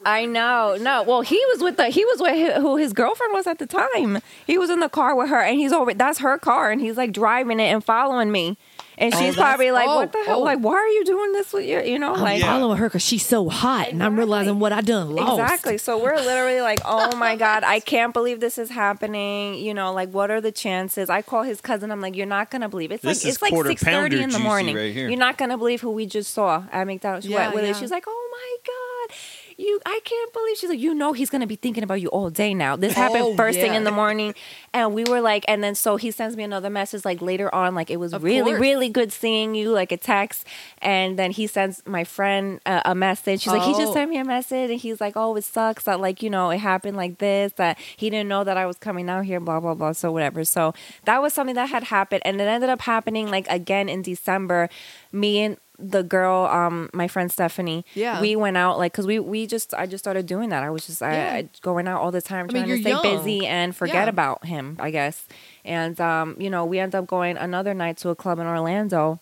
I 0.05 0.25
know. 0.25 0.77
No. 0.79 1.03
Well, 1.03 1.21
he 1.21 1.41
was 1.53 1.61
with 1.61 1.77
the. 1.77 1.87
He 1.89 2.05
was 2.05 2.21
with 2.21 2.31
hi- 2.31 2.59
who 2.61 2.77
his 2.77 2.93
girlfriend 2.93 3.33
was 3.33 3.47
at 3.47 3.59
the 3.59 3.65
time. 3.65 4.19
He 4.45 4.57
was 4.57 4.69
in 4.69 4.79
the 4.79 4.89
car 4.89 5.15
with 5.15 5.29
her, 5.29 5.41
and 5.41 5.57
he's 5.57 5.73
over. 5.73 5.93
That's 5.93 6.19
her 6.19 6.37
car, 6.37 6.71
and 6.71 6.79
he's 6.79 6.97
like 6.97 7.11
driving 7.11 7.59
it 7.59 7.65
and 7.65 7.83
following 7.83 8.31
me. 8.31 8.57
And 8.99 9.13
Oh, 9.13 9.17
she's 9.17 9.35
that's- 9.35 9.49
probably 9.51 9.69
like, 9.71 9.87
oh, 9.87 9.95
"What 9.97 10.11
the 10.11 10.23
hell? 10.25 10.39
oh. 10.39 10.43
Like, 10.43 10.59
why 10.59 10.73
are 10.73 10.87
you 10.87 11.05
doing 11.05 11.31
this 11.33 11.53
with 11.53 11.65
your? 11.65 11.83
You 11.83 11.99
know, 11.99 12.13
I'm 12.15 12.21
like." 12.21 12.41
Following 12.41 12.77
her 12.77 12.87
because 12.89 13.03
she's 13.03 13.25
so 13.25 13.49
hot, 13.49 13.89
and 13.89 14.03
I'm 14.03 14.17
realizing 14.17 14.59
what 14.59 14.71
I 14.71 14.81
done 14.81 15.15
lost. 15.15 15.39
Exactly. 15.39 15.77
So 15.77 15.97
we're 16.01 16.15
literally 16.15 16.61
like, 16.61 16.79
oh 16.85 17.15
my 17.15 17.35
God, 17.35 17.63
I 17.63 17.79
can't 17.79 18.13
believe 18.13 18.39
this 18.39 18.57
is 18.57 18.69
happening. 18.69 19.55
You 19.55 19.73
know, 19.73 19.93
like 19.93 20.09
what 20.11 20.31
are 20.31 20.41
the 20.41 20.51
chances? 20.51 21.09
I 21.09 21.21
call 21.21 21.43
his 21.43 21.59
cousin, 21.61 21.91
I'm 21.91 22.01
like, 22.01 22.15
You're 22.15 22.25
not 22.27 22.49
gonna 22.49 22.69
believe 22.69 22.91
it. 22.91 22.95
It's 22.95 23.03
This 23.03 23.23
like 23.23 23.29
is 23.29 23.35
it's 23.35 23.41
like 23.41 23.65
six 23.67 23.83
thirty 23.83 24.21
in 24.21 24.29
the 24.29 24.39
morning. 24.39 24.75
right. 24.75 24.93
You're 24.95 25.15
not 25.15 25.37
gonna 25.37 25.57
believe 25.57 25.81
who 25.81 25.91
we 25.91 26.05
just 26.07 26.33
saw 26.33 26.63
at 26.71 26.85
McDonald's. 26.87 27.25
She 27.25 27.31
Yeah, 27.33 27.39
went 27.45 27.55
with 27.55 27.63
it. 27.65 27.67
yeah. 27.67 27.73
She's 27.73 27.91
like, 27.91 28.05
Oh 28.07 28.29
my 28.31 28.55
God. 28.65 29.15
You 29.59 29.79
I 29.87 29.99
can't 30.03 30.33
believe 30.33 30.57
she's 30.57 30.69
like, 30.69 30.79
you 30.79 30.93
know 30.93 31.13
he's 31.13 31.31
gonna 31.31 31.47
be 31.47 31.55
thinking 31.55 31.83
about 31.83 31.99
you 31.99 32.09
all 32.09 32.29
day 32.29 32.53
now. 32.53 32.75
This 32.75 32.93
happened 32.93 33.23
Oh, 33.23 33.35
first 33.35 33.57
thing 33.59 33.73
in 33.73 33.85
the 33.85 33.91
morning. 33.91 34.35
And 34.71 34.93
we 34.93 35.03
were 35.03 35.19
like, 35.19 35.45
and 35.47 35.63
then 35.63 35.73
so 35.73 35.95
he 35.95 36.11
sends 36.11 36.37
me 36.37 36.43
another 36.43 36.69
message 36.69 37.03
like 37.05 37.23
later 37.23 37.53
on, 37.53 37.73
like 37.73 37.89
it 37.89 37.97
was 37.97 38.13
Of 38.13 38.21
really, 38.23 38.51
course. 38.51 38.61
really 38.61 38.89
good 38.89 39.11
seeing 39.11 39.55
you, 39.55 39.71
like 39.71 39.91
a 39.91 39.97
text. 39.97 40.45
And 40.79 41.17
then 41.17 41.31
he 41.31 41.47
sends 41.47 41.81
my 41.87 42.03
friend 42.03 42.59
uh, 42.67 42.81
a 42.85 42.93
message. 42.93 43.41
She's 43.41 43.51
like, 43.51 43.63
he 43.63 43.71
just 43.73 43.87
Oh. 43.89 43.93
sent 43.93 44.11
me 44.11 44.17
a 44.19 44.23
message 44.25 44.69
and 44.69 44.79
he's 44.79 45.01
like, 45.01 45.13
oh, 45.15 45.35
it 45.35 45.43
sucks 45.43 45.85
that 45.85 45.99
like, 45.99 46.21
you 46.21 46.29
know, 46.29 46.51
it 46.51 46.59
happened 46.59 46.95
like 46.95 47.17
this, 47.17 47.53
that 47.53 47.79
he 47.97 48.11
didn't 48.11 48.29
know 48.29 48.43
that 48.43 48.57
I 48.57 48.67
was 48.67 48.77
coming 48.77 49.09
out 49.09 49.25
here, 49.25 49.39
blah, 49.39 49.59
blah, 49.59 49.73
blah. 49.73 49.93
So 49.93 50.11
whatever. 50.11 50.43
So 50.45 50.75
that 51.05 51.19
was 51.19 51.33
something 51.33 51.55
that 51.55 51.69
had 51.69 51.85
happened. 51.85 52.21
And 52.25 52.39
it 52.39 52.43
ended 52.47 52.69
up 52.69 52.81
happening 52.81 53.31
like 53.31 53.47
again 53.49 53.89
in 53.89 54.03
December. 54.03 54.69
Me 55.11 55.39
and 55.39 55.57
the 55.79 56.01
girl, 56.01 56.45
um, 56.47 56.89
my 56.91 57.07
friend 57.07 57.31
Stephanie, 57.31 57.85
Yeah. 57.93 58.19
we 58.19 58.35
went 58.35 58.57
out 58.57 58.79
like, 58.79 58.93
cause 58.93 59.05
we, 59.05 59.19
we 59.19 59.45
just, 59.45 59.73
I 59.75 59.85
just 59.85 60.03
started 60.03 60.25
doing 60.25 60.49
that. 60.49 60.63
I 60.63 60.69
was 60.71 60.87
just, 60.87 61.01
Yeah. 61.01 61.07
I, 61.33 61.37
I 61.37 61.49
going 61.61 61.87
out 61.87 62.01
all 62.01 62.09
the 62.11 62.21
time, 62.21 62.47
I 62.49 62.53
mean, 62.53 62.63
trying 62.65 62.75
to 62.77 62.81
stay 62.81 62.89
young. 62.89 63.01
busy 63.03 63.45
and 63.45 63.75
forget 63.75 64.05
Yeah. 64.05 64.09
about 64.09 64.45
him, 64.45 64.75
I 64.79 64.89
guess. 64.89 65.25
And, 65.63 65.99
um, 66.01 66.35
you 66.39 66.49
know, 66.49 66.65
we 66.65 66.79
end 66.79 66.95
up 66.95 67.05
going 67.05 67.37
another 67.37 67.73
night 67.75 67.97
to 67.97 68.09
a 68.09 68.15
club 68.15 68.39
in 68.39 68.47
Orlando. 68.47 69.19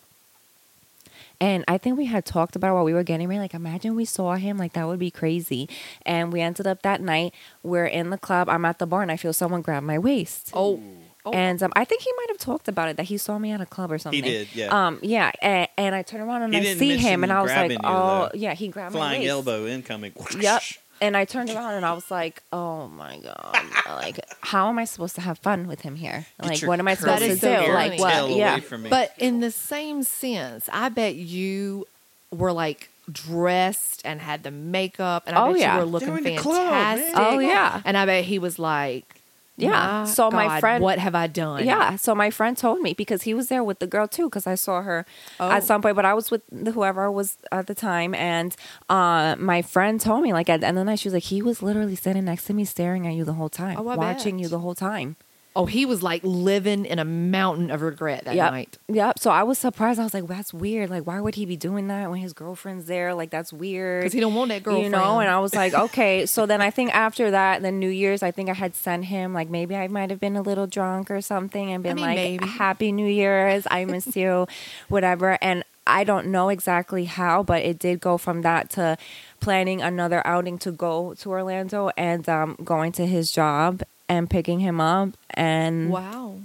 And 1.38 1.64
I 1.68 1.76
think 1.76 1.98
we 1.98 2.06
had 2.06 2.24
talked 2.24 2.56
about 2.56 2.70
it 2.70 2.74
while 2.74 2.84
we 2.84 2.94
were 2.94 3.02
getting 3.02 3.28
ready. 3.28 3.40
Like, 3.40 3.52
imagine 3.52 3.94
we 3.94 4.06
saw 4.06 4.36
him. 4.36 4.56
Like, 4.56 4.72
that 4.72 4.86
would 4.86 4.98
be 4.98 5.10
crazy. 5.10 5.68
And 6.06 6.32
we 6.32 6.40
ended 6.40 6.66
up 6.66 6.80
that 6.80 7.02
night. 7.02 7.34
We're 7.62 7.84
in 7.84 8.08
the 8.08 8.16
club. 8.16 8.48
I'm 8.48 8.64
at 8.64 8.78
the 8.78 8.86
bar, 8.86 9.02
and 9.02 9.12
I 9.12 9.18
feel 9.18 9.34
someone 9.34 9.60
grab 9.60 9.82
my 9.82 9.98
waist. 9.98 10.50
Oh. 10.54 10.80
Oh. 11.26 11.32
And 11.32 11.62
um, 11.62 11.72
I 11.76 11.84
think 11.84 12.02
he 12.02 12.10
might 12.16 12.28
have 12.28 12.38
talked 12.38 12.68
about 12.68 12.88
it 12.88 12.96
that 12.96 13.04
he 13.04 13.18
saw 13.18 13.38
me 13.38 13.50
at 13.50 13.60
a 13.60 13.66
club 13.66 13.90
or 13.92 13.98
something. 13.98 14.22
He 14.22 14.30
did, 14.30 14.48
yeah. 14.54 14.68
Um, 14.86 14.98
yeah. 15.02 15.32
And, 15.42 15.68
and 15.76 15.94
I 15.94 16.02
turned 16.02 16.22
around 16.22 16.42
and 16.42 16.54
He 16.54 16.60
I 16.60 16.62
didn't 16.62 16.78
see 16.78 16.88
mention 16.90 17.06
him, 17.08 17.22
and 17.24 17.32
I 17.32 17.42
was 17.42 17.50
like, 17.50 17.56
grabbing 17.70 17.78
you, 17.78 17.80
oh, 17.84 18.28
though. 18.32 18.38
yeah, 18.38 18.54
he 18.54 18.68
grabbed 18.68 18.94
my 18.94 19.00
Flying 19.00 19.20
waist. 19.22 19.30
elbow 19.30 19.66
incoming. 19.66 20.12
Yep. 20.38 20.62
And 20.98 21.14
I 21.14 21.26
turned 21.26 21.50
around 21.50 21.74
and 21.74 21.84
I 21.84 21.92
was 21.92 22.10
like, 22.10 22.42
"Oh 22.54 22.88
my 22.88 23.18
god! 23.18 23.54
like, 23.86 24.18
how 24.40 24.70
am 24.70 24.78
I 24.78 24.86
supposed 24.86 25.14
to 25.16 25.20
have 25.20 25.36
fun 25.40 25.66
with 25.68 25.82
him 25.82 25.94
here? 25.94 26.24
Get 26.40 26.48
Like, 26.48 26.60
your 26.62 26.68
what 26.70 26.78
am 26.78 26.88
I 26.88 26.94
supposed 26.94 27.18
curly 27.18 27.26
to 27.26 27.32
is 27.34 27.40
so 27.42 27.50
do? 27.50 27.54
funny. 27.66 27.74
Like, 27.74 27.90
tail 27.92 28.00
what? 28.00 28.20
away 28.30 28.38
Yeah, 28.38 28.60
from 28.60 28.82
me. 28.84 28.88
But 28.88 29.12
in 29.18 29.40
the 29.40 29.50
same 29.50 30.04
sense, 30.04 30.70
I 30.72 30.88
bet 30.88 31.14
you 31.16 31.84
were 32.30 32.50
like 32.50 32.88
dressed 33.30 34.00
and 34.06 34.22
had 34.22 34.42
the 34.42 34.50
makeup, 34.50 35.24
and 35.26 35.36
I 35.36 35.46
Oh, 35.46 35.52
bet 35.52 35.60
yeah. 35.60 35.74
you 35.74 35.80
were 35.80 35.86
looking 35.86 36.08
They're 36.08 36.16
in 36.18 36.24
the 36.24 36.36
club, 36.36 36.70
man. 36.70 36.96
fantastic. 36.98 37.14
Oh, 37.18 37.38
yeah. 37.40 37.82
and 37.84 37.96
I 37.98 38.06
bet 38.06 38.24
he 38.24 38.38
was 38.38 38.58
like, 38.58 39.15
Yeah. 39.56 40.04
so 40.04 40.30
my 40.30 40.60
friend 40.60 40.82
what 40.84 40.98
have 40.98 41.14
I 41.14 41.26
done? 41.26 41.64
Yeah. 41.64 41.96
So 41.96 42.14
my 42.14 42.30
friend 42.30 42.56
told 42.56 42.80
me 42.80 42.92
because 42.94 43.22
he 43.22 43.32
was 43.34 43.48
there 43.48 43.64
with 43.64 43.78
the 43.78 43.86
girl 43.86 44.06
too, 44.06 44.28
because 44.28 44.46
I 44.46 44.54
saw 44.54 44.82
her 44.82 45.06
Oh. 45.40 45.50
at 45.50 45.64
some 45.64 45.80
point, 45.82 45.96
but 45.96 46.04
I 46.04 46.14
was 46.14 46.30
with 46.30 46.42
whoever 46.74 47.10
was 47.10 47.38
at 47.50 47.66
the 47.66 47.74
time. 47.74 48.14
And 48.14 48.54
uh, 48.88 49.36
my 49.38 49.62
friend 49.62 50.00
told 50.00 50.22
me, 50.22 50.32
like, 50.32 50.48
at 50.50 50.60
the 50.60 50.66
end 50.66 50.76
of 50.78 50.82
the 50.82 50.90
night, 50.90 50.98
she 51.00 51.08
was 51.08 51.14
like, 51.14 51.22
he 51.24 51.40
was 51.42 51.62
literally 51.62 51.96
sitting 51.96 52.24
next 52.26 52.44
to 52.46 52.54
me, 52.54 52.64
staring 52.64 53.06
at 53.06 53.14
you 53.14 53.24
the 53.24 53.32
whole 53.34 53.48
time, 53.48 53.78
Oh, 53.78 53.82
watching 53.82 54.36
bet. 54.36 54.42
you 54.42 54.48
the 54.48 54.58
whole 54.60 54.74
time. 54.74 55.16
Oh, 55.56 55.64
he 55.64 55.86
was 55.86 56.02
like 56.02 56.20
living 56.22 56.84
in 56.84 56.98
a 56.98 57.04
mountain 57.04 57.70
of 57.70 57.80
regret 57.80 58.26
that 58.26 58.34
Yep. 58.34 58.52
night. 58.52 58.78
Yep. 58.88 59.18
So 59.18 59.30
I 59.30 59.42
was 59.42 59.58
surprised. 59.58 59.98
I 59.98 60.04
was 60.04 60.12
like, 60.12 60.26
that's 60.26 60.52
weird. 60.52 60.90
Like, 60.90 61.06
why 61.06 61.18
would 61.18 61.34
he 61.34 61.46
be 61.46 61.56
doing 61.56 61.88
that 61.88 62.10
when 62.10 62.20
his 62.20 62.34
girlfriend's 62.34 62.84
there? 62.84 63.14
Like, 63.14 63.30
that's 63.30 63.52
weird. 63.54 64.02
Because 64.02 64.12
he 64.12 64.20
don't 64.20 64.34
want 64.34 64.50
that 64.50 64.62
girlfriend. 64.62 64.84
You 64.84 64.90
know, 64.90 65.18
and 65.18 65.30
I 65.30 65.38
was 65.40 65.54
like, 65.54 65.72
okay. 65.86 66.26
So 66.26 66.44
then 66.44 66.60
I 66.60 66.70
think 66.70 66.94
after 66.94 67.30
that, 67.30 67.62
the 67.62 67.72
New 67.72 67.88
Year's, 67.88 68.22
I 68.22 68.30
think 68.30 68.50
I 68.50 68.52
had 68.54 68.74
sent 68.74 69.06
him 69.06 69.32
like 69.32 69.48
maybe 69.48 69.74
I 69.74 69.88
might 69.88 70.10
have 70.10 70.20
been 70.20 70.36
a 70.36 70.42
little 70.42 70.66
drunk 70.66 71.10
or 71.10 71.22
something 71.22 71.72
and 71.72 71.82
been 71.82 71.96
mean, 71.96 72.04
like, 72.04 72.16
maybe. 72.16 72.46
Happy 72.46 72.92
New 72.92 73.08
Year's, 73.08 73.66
I 73.70 73.86
miss 73.86 74.14
you, 74.22 74.46
whatever. 74.88 75.38
And 75.40 75.64
I 75.86 76.04
don't 76.04 76.26
know 76.26 76.48
exactly 76.50 77.04
how, 77.04 77.42
but 77.42 77.62
it 77.62 77.78
did 77.78 78.00
go 78.00 78.18
from 78.18 78.42
that 78.42 78.70
to 78.70 78.98
planning 79.40 79.80
another 79.80 80.20
outing 80.26 80.58
to 80.58 80.72
go 80.72 81.14
to 81.14 81.30
Orlando 81.30 81.90
and 81.96 82.28
um, 82.28 82.56
going 82.64 82.92
to 82.92 83.06
his 83.06 83.30
job 83.30 83.82
and 84.08 84.28
picking 84.30 84.60
him 84.60 84.80
up 84.80 85.10
and 85.30 85.90
wow. 85.90 86.38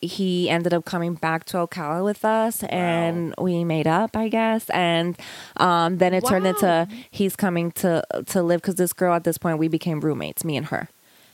he 0.00 0.48
ended 0.48 0.72
up 0.72 0.84
coming 0.84 1.14
back 1.14 1.44
to 1.46 1.56
Ocala 1.58 2.04
with 2.04 2.24
us 2.24 2.62
and 2.64 3.34
we 3.38 3.64
made 3.64 3.86
up, 3.86 4.16
I 4.16 4.28
guess. 4.28 4.68
And 4.70 5.18
um, 5.56 5.98
then 5.98 6.14
it 6.14 6.24
turned 6.26 6.46
into 6.46 6.88
he's 7.10 7.36
coming 7.36 7.72
to 7.72 8.02
to 8.26 8.42
live 8.42 8.60
because 8.62 8.76
this 8.76 8.92
girl 8.92 9.14
at 9.14 9.24
this 9.24 9.38
point 9.38 9.58
we 9.58 9.68
became 9.68 10.00
roommates, 10.00 10.44
me 10.44 10.56
and 10.56 10.66
her. 10.66 10.88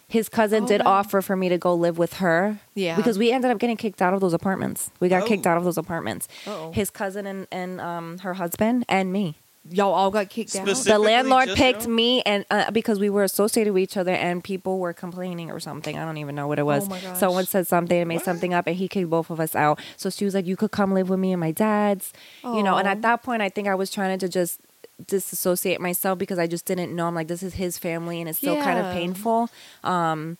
His 0.09 0.29
cousin 0.29 0.65
Oh, 0.65 0.67
did 0.69 0.83
wow. 0.85 0.93
offer 0.93 1.21
for 1.21 1.35
me 1.35 1.49
to 1.49 1.59
go 1.59 1.75
live 1.75 1.99
with 1.99 2.15
her. 2.15 2.61
Yeah. 2.75 2.95
Because 2.95 3.19
we 3.19 3.33
ended 3.33 3.51
up 3.51 3.59
getting 3.59 3.77
kicked 3.77 4.01
out 4.01 4.15
of 4.15 4.21
those 4.21 4.35
apartments. 4.35 4.93
We 5.01 5.09
got 5.09 5.27
kicked 5.27 5.47
Oh. 5.49 5.51
out 5.51 5.57
of 5.59 5.65
those 5.65 5.77
apartments. 5.77 6.29
Uh-oh. 6.47 6.71
His 6.71 6.91
cousin 6.91 7.27
and, 7.27 7.49
and 7.51 7.81
um, 7.81 8.19
her 8.19 8.35
husband 8.35 8.85
and 8.89 9.13
me 9.13 9.35
Y'all 9.71 9.93
all 9.93 10.11
got 10.11 10.29
kicked 10.29 10.55
out. 10.57 10.67
The 10.67 10.99
landlord 10.99 11.49
picked 11.55 11.83
y'all? 11.83 11.91
me 11.91 12.23
and 12.23 12.45
uh, 12.51 12.71
because 12.71 12.99
we 12.99 13.11
were 13.11 13.25
associated 13.25 13.73
with 13.73 13.83
each 13.83 13.97
other 13.97 14.13
and 14.13 14.43
people 14.43 14.79
were 14.79 14.93
complaining 14.93 15.51
or 15.51 15.61
something. 15.61 15.99
I 15.99 16.05
don't 16.05 16.19
even 16.19 16.35
know 16.35 16.47
what 16.47 16.59
it 16.59 16.65
was. 16.65 16.87
Oh 16.87 16.91
my 16.91 17.01
gosh. 17.01 17.19
someone 17.19 17.47
said 17.47 17.67
something 17.67 17.99
and 17.99 18.09
made 18.09 18.23
something 18.23 18.55
up 18.55 18.67
and 18.67 18.77
he 18.77 18.89
kicked 18.89 19.11
both 19.11 19.31
of 19.31 19.41
us 19.41 19.55
out. 19.55 19.81
So 19.97 20.11
she 20.11 20.25
was 20.25 20.35
like 20.35 20.47
you 20.47 20.57
could 20.57 20.71
come 20.71 20.93
live 20.93 21.09
with 21.09 21.19
me 21.19 21.33
and 21.33 21.41
my 21.41 21.51
dad's 21.51 22.13
you 22.45 22.63
know 22.63 22.77
and 22.77 22.87
at 22.87 23.03
that 23.03 23.23
point 23.23 23.43
i 23.43 23.49
think 23.49 23.67
i 23.69 23.75
was 23.75 23.91
trying 23.91 24.19
to 24.19 24.29
just 24.29 24.61
disassociate 25.07 25.81
myself 25.81 26.19
because 26.19 26.39
i 26.39 26.47
just 26.47 26.65
didn't 26.65 26.95
know. 26.95 27.07
I'm 27.07 27.15
like 27.15 27.29
this 27.29 27.43
is 27.43 27.55
his 27.55 27.79
family 27.79 28.21
and 28.21 28.29
it's 28.29 28.39
still 28.39 28.57
kind 28.63 28.79
of 28.79 28.93
painful. 28.93 29.51
Um 29.85 30.39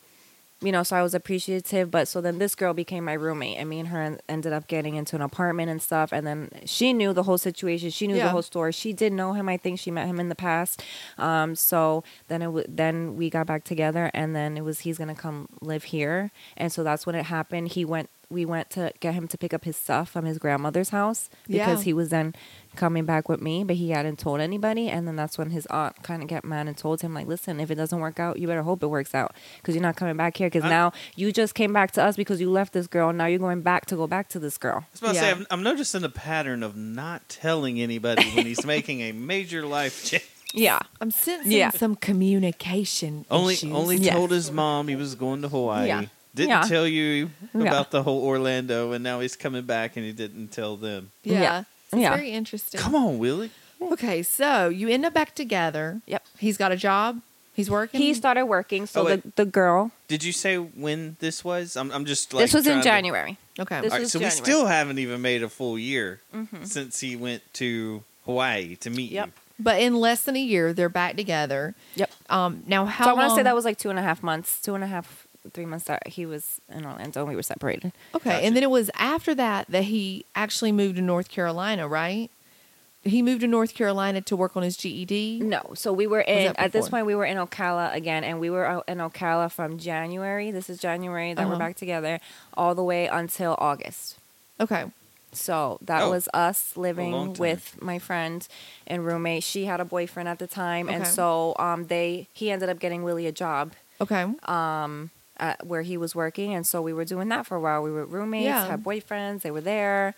you 0.63 0.73
know, 0.73 0.83
so 0.83 0.97
I 0.97 1.03
was 1.03 1.15
appreciative. 1.15 1.91
But 1.91 2.09
so 2.09 2.21
then 2.21 2.39
this 2.39 2.55
girl 2.55 2.73
became 2.73 3.05
my 3.05 3.13
roommate, 3.13 3.59
and 3.59 3.69
me 3.69 3.79
and 3.81 3.89
her 3.89 4.01
en- 4.01 4.21
ended 4.29 4.53
up 4.53 4.67
getting 4.69 4.95
into 4.97 5.15
an 5.17 5.23
apartment 5.23 5.71
and 5.71 5.83
stuff. 5.83 6.13
And 6.13 6.27
then 6.27 6.51
she 6.65 6.93
knew 6.93 7.13
the 7.13 7.25
whole 7.25 7.39
situation. 7.39 7.91
She 7.91 8.07
knew 8.07 8.17
Yeah. 8.17 8.25
the 8.25 8.31
whole 8.31 8.43
story. 8.43 8.73
She 8.73 8.93
did 8.93 9.13
know 9.13 9.35
him. 9.35 9.49
I 9.49 9.57
think 9.59 9.79
she 9.79 9.91
met 9.91 10.07
him 10.07 10.19
in 10.19 10.29
the 10.31 10.35
past. 10.35 10.83
Um, 11.19 11.55
so 11.57 12.05
then 12.29 12.43
it 12.43 12.47
w- 12.47 12.67
then 12.69 13.17
we 13.17 13.29
got 13.31 13.47
back 13.47 13.65
together, 13.65 14.11
and 14.15 14.35
then 14.35 14.57
it 14.57 14.65
was 14.65 14.81
he's 14.81 14.99
gonna 14.99 15.15
come 15.15 15.49
live 15.61 15.85
here, 15.85 16.31
and 16.57 16.73
so 16.73 16.83
that's 16.83 17.07
when 17.07 17.15
it 17.15 17.27
happened. 17.27 17.69
He 17.69 17.85
went. 17.85 18.09
We 18.29 18.45
went 18.45 18.71
to 18.71 18.93
get 18.99 19.15
him 19.15 19.29
to 19.29 19.39
pick 19.39 19.55
up 19.55 19.65
his 19.65 19.77
stuff 19.77 20.11
from 20.11 20.25
his 20.25 20.39
grandmother's 20.39 20.89
house 20.89 21.31
because 21.47 21.79
Yeah. 21.79 21.85
he 21.85 21.93
was 21.93 22.09
then 22.09 22.35
coming 22.77 23.05
back 23.05 23.29
with 23.29 23.41
me, 23.41 23.65
but 23.65 23.77
he 23.77 23.91
hadn't 23.91 24.19
told 24.19 24.41
anybody. 24.41 24.89
And 24.89 25.09
then 25.09 25.17
that's 25.17 25.37
when 25.39 25.51
his 25.51 25.67
aunt 25.67 26.03
kind 26.03 26.23
of 26.23 26.29
got 26.29 26.45
mad 26.45 26.69
and 26.69 26.77
told 26.77 27.01
him, 27.01 27.15
like, 27.15 27.27
listen, 27.27 27.59
if 27.61 27.71
it 27.71 27.75
doesn't 27.77 27.99
work 27.99 28.21
out, 28.21 28.39
you 28.39 28.47
better 28.47 28.63
hope 28.63 28.83
it 28.83 28.87
works 28.89 29.15
out 29.15 29.35
because 29.57 29.75
you're 29.75 29.83
not 29.83 29.97
coming 29.97 30.17
back 30.17 30.37
here. 30.37 30.49
Because 30.49 30.65
now 30.69 30.93
you 31.17 31.33
just 31.33 31.55
came 31.55 31.73
back 31.73 31.91
to 31.93 32.03
us 32.05 32.17
because 32.17 32.41
you 32.41 32.51
left 32.51 32.73
this 32.73 32.87
girl. 32.87 33.13
Now 33.13 33.27
you're 33.27 33.39
going 33.39 33.63
back 33.63 33.87
to 33.87 33.97
go 33.97 34.07
back 34.07 34.29
to 34.31 34.39
this 34.39 34.59
girl. 34.59 34.85
I 34.87 34.87
was 34.93 35.01
about 35.01 35.09
to 35.09 35.15
Yeah. 35.15 35.21
say, 35.23 35.31
I'm, 35.33 35.47
I'm 35.51 35.63
noticing 35.63 36.05
a 36.05 36.09
pattern 36.09 36.63
of 36.63 36.77
not 36.77 37.29
telling 37.29 37.81
anybody 37.81 38.25
when 38.31 38.47
he's 38.47 38.65
making 38.77 39.01
a 39.01 39.13
major 39.13 39.67
life 39.67 40.05
change. 40.05 40.25
Yeah. 40.55 40.79
I'm 41.01 41.11
sensing 41.11 41.53
Yeah. 41.53 41.71
some 41.71 41.97
communication 41.97 43.25
Only 43.31 43.55
issues. 43.55 43.73
only 43.73 43.97
Yes. 43.97 44.15
told 44.15 44.31
his 44.31 44.51
mom 44.51 44.89
he 44.89 44.97
was 44.97 45.15
going 45.15 45.43
to 45.43 45.49
Hawaii. 45.49 45.89
Yeah. 45.89 46.05
Didn't 46.35 46.51
Yeah. 46.51 46.63
tell 46.63 46.87
you 46.87 47.31
Yeah. 47.55 47.63
about 47.63 47.91
the 47.91 48.03
whole 48.03 48.23
Orlando, 48.23 48.93
and 48.93 49.03
now 49.03 49.21
he's 49.21 49.37
coming 49.37 49.65
back 49.65 49.97
and 49.97 50.05
he 50.05 50.13
didn't 50.13 50.49
tell 50.53 50.77
them. 50.77 51.11
yeah. 51.25 51.65
Yeah. 51.93 51.97
It's 51.97 52.03
Yeah. 52.03 52.17
very 52.17 52.31
interesting. 52.31 52.81
Come 52.81 52.95
on, 52.95 53.19
Willie. 53.19 53.51
Okay, 53.81 54.23
so 54.23 54.69
you 54.69 54.89
end 54.89 55.05
up 55.05 55.13
back 55.15 55.35
together. 55.35 56.01
Yep. 56.07 56.23
He's 56.39 56.57
got 56.57 56.73
a 56.73 56.77
job. 56.77 57.21
He's 57.55 57.71
working. 57.71 58.01
He 58.01 58.13
started 58.15 58.45
working. 58.47 58.87
So 58.87 59.03
Oh, 59.07 59.17
the, 59.17 59.23
the 59.37 59.45
girl, 59.47 59.91
Did 60.09 60.23
you 60.25 60.33
say 60.33 60.57
when 60.57 61.17
this 61.21 61.43
was? 61.45 61.77
I'm, 61.77 61.91
I'm 61.93 62.05
just 62.05 62.33
like 62.35 62.45
this 62.45 62.55
was 62.55 62.67
in 62.67 62.73
trying 62.73 62.83
to- 62.83 62.89
January. 62.89 63.39
okay. 63.59 63.81
This 63.81 63.93
All 63.93 63.97
right, 63.99 64.03
was 64.03 64.13
so 64.13 64.19
we 64.19 64.29
still 64.31 64.67
haven't 64.67 64.99
even 64.99 65.23
made 65.23 65.43
a 65.43 65.49
full 65.49 65.79
year 65.79 66.21
Mhm. 66.35 66.67
since 66.67 67.01
he 67.01 67.17
went 67.17 67.43
to 67.55 68.03
Hawaii 68.27 68.77
to 68.77 68.91
meet 68.91 69.11
Yep. 69.11 69.27
you. 69.27 69.33
but 69.59 69.81
in 69.81 69.97
less 69.97 70.21
than 70.25 70.37
a 70.37 70.41
year, 70.43 70.73
they're 70.75 70.91
back 70.91 71.17
together. 71.17 71.75
Yep. 71.95 72.11
Um. 72.29 72.63
Now, 72.67 72.85
how? 72.85 73.05
so 73.07 73.11
I 73.13 73.15
want 73.15 73.31
to 73.31 73.37
say 73.37 73.43
that 73.43 73.55
was 73.55 73.65
like 73.65 73.79
two 73.79 73.89
and 73.91 73.99
a 73.99 74.03
half 74.03 74.23
months, 74.23 74.61
two 74.61 74.75
and 74.75 74.85
a 74.85 74.87
half, 74.87 75.26
three 75.53 75.67
months 75.67 75.87
that 75.87 76.07
he 76.09 76.27
was 76.27 76.61
in 76.69 76.85
Orlando 76.87 77.21
and 77.21 77.29
we 77.29 77.37
were 77.37 77.43
separated. 77.43 77.93
Okay, 78.15 78.31
Gotcha. 78.31 78.45
and 78.47 78.57
then 78.57 78.63
it 78.63 78.71
was 78.71 78.91
after 78.95 79.35
that 79.35 79.67
that 79.69 79.85
he 79.85 80.25
actually 80.35 80.73
moved 80.73 80.97
to 80.97 81.03
North 81.03 81.29
Carolina, 81.29 81.87
right? 81.89 82.31
He 83.03 83.23
moved 83.23 83.43
to 83.43 83.47
North 83.47 83.73
Carolina 83.75 84.21
to 84.23 84.35
work 84.37 84.57
on 84.57 84.65
his 84.65 84.77
GED. 84.77 85.39
No, 85.41 85.63
so 85.75 85.93
we 85.93 86.09
were 86.09 86.23
in 86.23 86.55
at 86.59 86.73
this 86.73 86.89
point 86.89 87.07
we 87.07 87.15
were 87.15 87.25
in 87.25 87.37
Ocala 87.37 87.95
again, 87.95 88.25
and 88.25 88.41
we 88.41 88.51
were 88.51 88.65
out 88.67 88.85
in 88.89 88.99
Ocala 88.99 89.51
from 89.53 89.79
January. 89.79 90.51
This 90.51 90.69
is 90.69 90.81
January 90.81 91.33
that 91.35 91.47
we're 91.47 91.53
Uh-huh. 91.55 91.59
back 91.59 91.77
together, 91.77 92.19
all 92.55 92.75
the 92.75 92.83
way 92.83 93.07
until 93.07 93.55
August. 93.59 94.17
Okay. 94.59 94.87
So 95.33 95.79
that 95.83 96.03
Oh, 96.05 96.11
was 96.11 96.29
us 96.35 96.77
living 96.77 97.35
with 97.35 97.77
my 97.83 97.99
friend 98.01 98.47
and 98.87 99.05
roommate. 99.05 99.43
She 99.45 99.67
had 99.67 99.81
a 99.81 99.85
boyfriend 99.85 100.29
at 100.29 100.39
the 100.39 100.47
time, 100.47 100.89
and 100.89 101.07
so 101.07 101.55
um, 101.59 101.87
they 101.87 102.27
he 102.33 102.51
ended 102.51 102.69
up 102.71 102.79
getting 102.81 103.03
Willie 103.05 103.27
a 103.27 103.33
job 103.33 103.75
Okay. 104.01 104.25
um, 104.45 105.11
where 105.65 105.83
he 105.83 105.97
was 105.97 106.15
working, 106.15 106.55
and 106.55 106.67
so 106.67 106.81
we 106.83 106.93
were 106.93 107.05
doing 107.05 107.29
that 107.29 107.47
for 107.47 107.57
a 107.57 107.61
while. 107.61 107.83
We 107.83 107.91
were 107.91 108.05
roommates, 108.07 108.45
Yeah. 108.47 108.67
had 108.67 108.83
boyfriends. 108.83 109.43
They 109.43 109.51
were 109.51 109.61
there. 109.61 110.15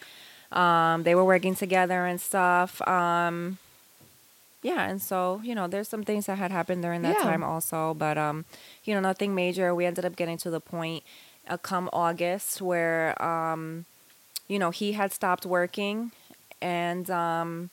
Um, 0.53 1.03
they 1.03 1.15
were 1.15 1.25
working 1.25 1.55
together 1.55 2.07
and 2.07 2.21
stuff. 2.21 2.81
Um, 2.89 3.59
yeah, 4.63 4.89
and 4.91 5.01
so 5.01 5.41
you 5.45 5.55
know, 5.55 5.67
there's 5.69 5.89
some 5.89 6.03
things 6.03 6.27
that 6.27 6.39
had 6.39 6.51
happened 6.51 6.83
during 6.83 7.03
that 7.03 7.17
Yeah. 7.19 7.23
time 7.23 7.45
also, 7.45 7.95
but 7.95 8.19
um, 8.19 8.45
you 8.85 8.95
know, 8.95 9.01
nothing 9.01 9.35
major. 9.35 9.75
We 9.75 9.87
ended 9.87 10.05
up 10.05 10.17
getting 10.17 10.37
to 10.39 10.51
the 10.51 10.61
point, 10.61 11.05
uh, 11.49 11.57
come 11.59 11.89
August, 11.93 12.61
where 12.61 13.21
um, 13.23 13.85
you 14.49 14.59
know, 14.59 14.71
he 14.71 14.93
had 14.93 15.13
stopped 15.13 15.45
working, 15.47 16.11
and 16.63 17.09
um, 17.11 17.71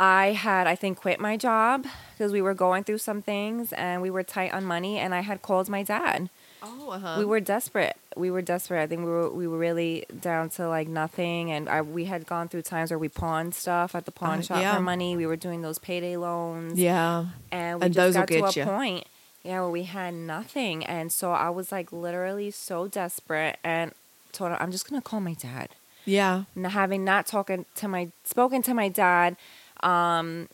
I 0.00 0.32
had, 0.32 0.66
I 0.66 0.76
think, 0.76 0.98
quit 1.00 1.18
my 1.20 1.36
job 1.36 1.84
because 2.12 2.32
we 2.32 2.40
were 2.40 2.54
going 2.54 2.84
through 2.84 2.98
some 2.98 3.20
things 3.20 3.72
and 3.72 4.00
we 4.00 4.10
were 4.10 4.22
tight 4.22 4.52
on 4.52 4.64
money. 4.64 4.98
And 4.98 5.14
I 5.14 5.20
had 5.20 5.42
called 5.42 5.68
my 5.68 5.82
dad. 5.82 6.30
Oh, 6.62 6.90
uh-huh. 6.90 7.16
we 7.18 7.24
were 7.24 7.40
desperate. 7.40 7.96
We 8.16 8.30
were 8.30 8.42
desperate. 8.42 8.80
I 8.82 8.86
think 8.86 9.00
we 9.02 9.10
were 9.10 9.30
we 9.30 9.46
were 9.46 9.58
really 9.58 10.04
down 10.20 10.50
to 10.50 10.68
like 10.68 10.88
nothing. 10.88 11.50
And 11.50 11.68
I, 11.68 11.82
we 11.82 12.04
had 12.06 12.26
gone 12.26 12.48
through 12.48 12.62
times 12.62 12.90
where 12.90 12.98
we 12.98 13.08
pawned 13.08 13.54
stuff 13.54 13.94
at 13.94 14.04
the 14.06 14.10
pawn 14.12 14.40
Uh, 14.40 14.42
shop 14.42 14.60
yeah. 14.60 14.74
for 14.76 14.82
money. 14.82 15.16
We 15.16 15.26
were 15.26 15.36
doing 15.36 15.62
those 15.62 15.78
payday 15.78 16.16
loans. 16.16 16.78
Yeah. 16.78 17.26
And 17.52 17.80
we 17.80 17.86
And 17.86 17.94
just 17.94 18.04
those 18.04 18.14
got 18.14 18.28
to 18.28 18.44
a 18.44 18.52
ya. 18.52 18.64
point, 18.64 19.06
yeah, 19.44 19.60
where 19.60 19.70
we 19.70 19.84
had 19.84 20.14
nothing. 20.14 20.84
And 20.84 21.12
so 21.12 21.32
I 21.32 21.50
was 21.50 21.70
like 21.72 21.92
literally 21.92 22.50
so 22.50 22.86
desperate 22.88 23.58
and 23.62 23.92
told 24.32 24.50
her, 24.50 24.60
I'm 24.62 24.72
just 24.72 24.88
gonna 24.88 25.02
call 25.02 25.20
my 25.20 25.34
dad 25.34 25.70
Yeah. 26.04 26.44
and 26.56 26.66
having 26.66 27.04
not 27.04 27.26
talking 27.26 27.66
to 27.76 27.86
my 27.88 28.08
spoken 28.24 28.62
to 28.62 28.74
my 28.74 28.88
dad 28.88 29.36
um 29.82 30.48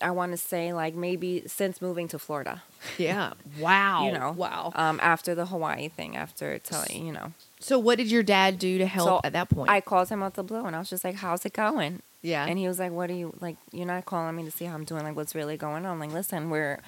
i 0.00 0.10
want 0.10 0.30
to 0.32 0.38
say 0.38 0.72
like 0.72 0.94
maybe 0.94 1.42
since 1.46 1.82
moving 1.82 2.06
to 2.08 2.18
florida 2.18 2.62
Yeah. 2.98 3.32
Wow. 3.58 4.06
you 4.06 4.12
know 4.12 4.32
Wow. 4.32 4.72
um 4.76 5.00
after 5.02 5.34
the 5.34 5.46
hawaii 5.46 5.88
thing 5.88 6.16
after 6.16 6.58
telling 6.58 7.06
you 7.06 7.12
know 7.12 7.32
So 7.60 7.78
what 7.78 7.98
did 7.98 8.10
your 8.10 8.22
dad 8.22 8.58
do 8.58 8.78
to 8.78 8.86
help 8.86 9.08
So 9.08 9.20
at 9.24 9.32
that 9.32 9.48
point? 9.48 9.70
i 9.70 9.80
called 9.80 10.08
him 10.08 10.22
out 10.22 10.34
the 10.34 10.42
blue 10.44 10.64
and 10.64 10.76
i 10.76 10.78
was 10.78 10.90
just 10.90 11.02
like 11.04 11.16
how's 11.16 11.44
it 11.44 11.52
going 11.52 12.02
yeah. 12.22 12.46
and 12.46 12.58
he 12.58 12.66
was 12.68 12.78
like 12.78 12.92
what 12.92 13.10
are 13.10 13.14
you 13.14 13.34
like 13.40 13.56
you're 13.72 13.86
not 13.86 14.04
calling 14.06 14.34
me 14.36 14.44
to 14.44 14.50
see 14.50 14.64
how 14.66 14.74
i'm 14.74 14.84
doing 14.84 15.02
like 15.04 15.16
what's 15.16 15.34
really 15.34 15.56
going 15.56 15.84
on 15.86 15.98
like 15.98 16.12
listen 16.12 16.50
we're 16.50 16.78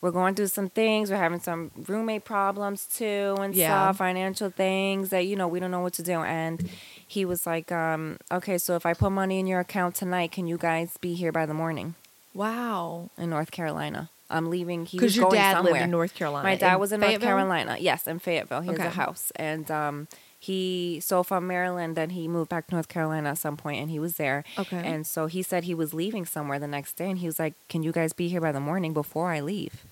we're 0.00 0.10
going 0.12 0.34
through 0.34 0.46
some 0.46 0.68
things 0.68 1.10
we're 1.10 1.16
having 1.16 1.40
some 1.40 1.70
roommate 1.88 2.24
problems 2.24 2.86
too 2.86 3.36
and 3.40 3.54
Yeah. 3.54 3.66
stuff 3.90 3.96
financial 3.98 4.50
things 4.50 5.08
that 5.10 5.26
you 5.26 5.34
know 5.36 5.48
we 5.48 5.58
don't 5.60 5.70
know 5.70 5.80
what 5.80 5.94
to 5.94 6.02
do 6.02 6.20
and 6.22 6.68
he 7.06 7.24
was 7.24 7.46
like 7.46 7.72
um 7.72 8.18
okay 8.30 8.58
so 8.58 8.76
if 8.76 8.84
i 8.86 8.94
put 8.94 9.10
money 9.10 9.38
in 9.40 9.46
your 9.46 9.60
account 9.60 9.94
tonight 9.96 10.30
can 10.32 10.46
you 10.46 10.56
guys 10.56 10.96
be 11.00 11.14
here 11.14 11.32
by 11.32 11.46
the 11.46 11.54
morning 11.54 11.94
wow. 12.34 13.10
in 13.18 13.30
north 13.30 13.50
carolina 13.50 14.10
i'm 14.30 14.50
leaving 14.50 14.86
he 14.86 14.98
Because 14.98 15.12
was 15.12 15.16
your 15.16 15.24
going 15.26 15.36
dad 15.40 15.52
somewhere 15.56 15.72
lived 15.74 15.84
in 15.84 15.90
North 15.90 16.14
Carolina. 16.14 16.48
my 16.48 16.54
dad 16.54 16.76
was 16.76 16.92
in 16.92 17.00
North 17.00 17.20
Carolina. 17.20 17.76
Yes, 17.80 18.06
in 18.06 18.18
Fayetteville. 18.18 18.60
He 18.60 18.70
has 18.70 18.78
Okay. 18.80 18.88
a 18.88 18.90
house, 18.90 19.32
and 19.36 19.70
um, 19.70 20.06
he 20.38 21.00
so 21.02 21.22
from 21.22 21.46
Maryland. 21.46 21.96
Then 21.96 22.10
he 22.10 22.28
moved 22.28 22.48
back 22.48 22.68
to 22.68 22.74
North 22.74 22.88
Carolina 22.88 23.30
at 23.30 23.38
some 23.38 23.56
point, 23.56 23.80
and 23.80 23.90
he 23.90 23.98
was 23.98 24.16
there. 24.16 24.44
Okay. 24.58 24.76
And 24.84 25.06
so 25.06 25.26
he 25.26 25.42
said 25.42 25.64
he 25.64 25.74
was 25.74 25.92
leaving 25.92 26.24
somewhere 26.24 26.58
the 26.58 26.68
next 26.68 26.94
day, 26.94 27.10
and 27.10 27.18
he 27.18 27.26
was 27.26 27.38
like, 27.38 27.54
"Can 27.68 27.82
you 27.82 27.92
guys 27.92 28.12
be 28.12 28.28
here 28.28 28.40
by 28.40 28.52
the 28.52 28.60
morning 28.60 28.92
before 28.92 29.30
I 29.30 29.40
leave?" 29.40 29.84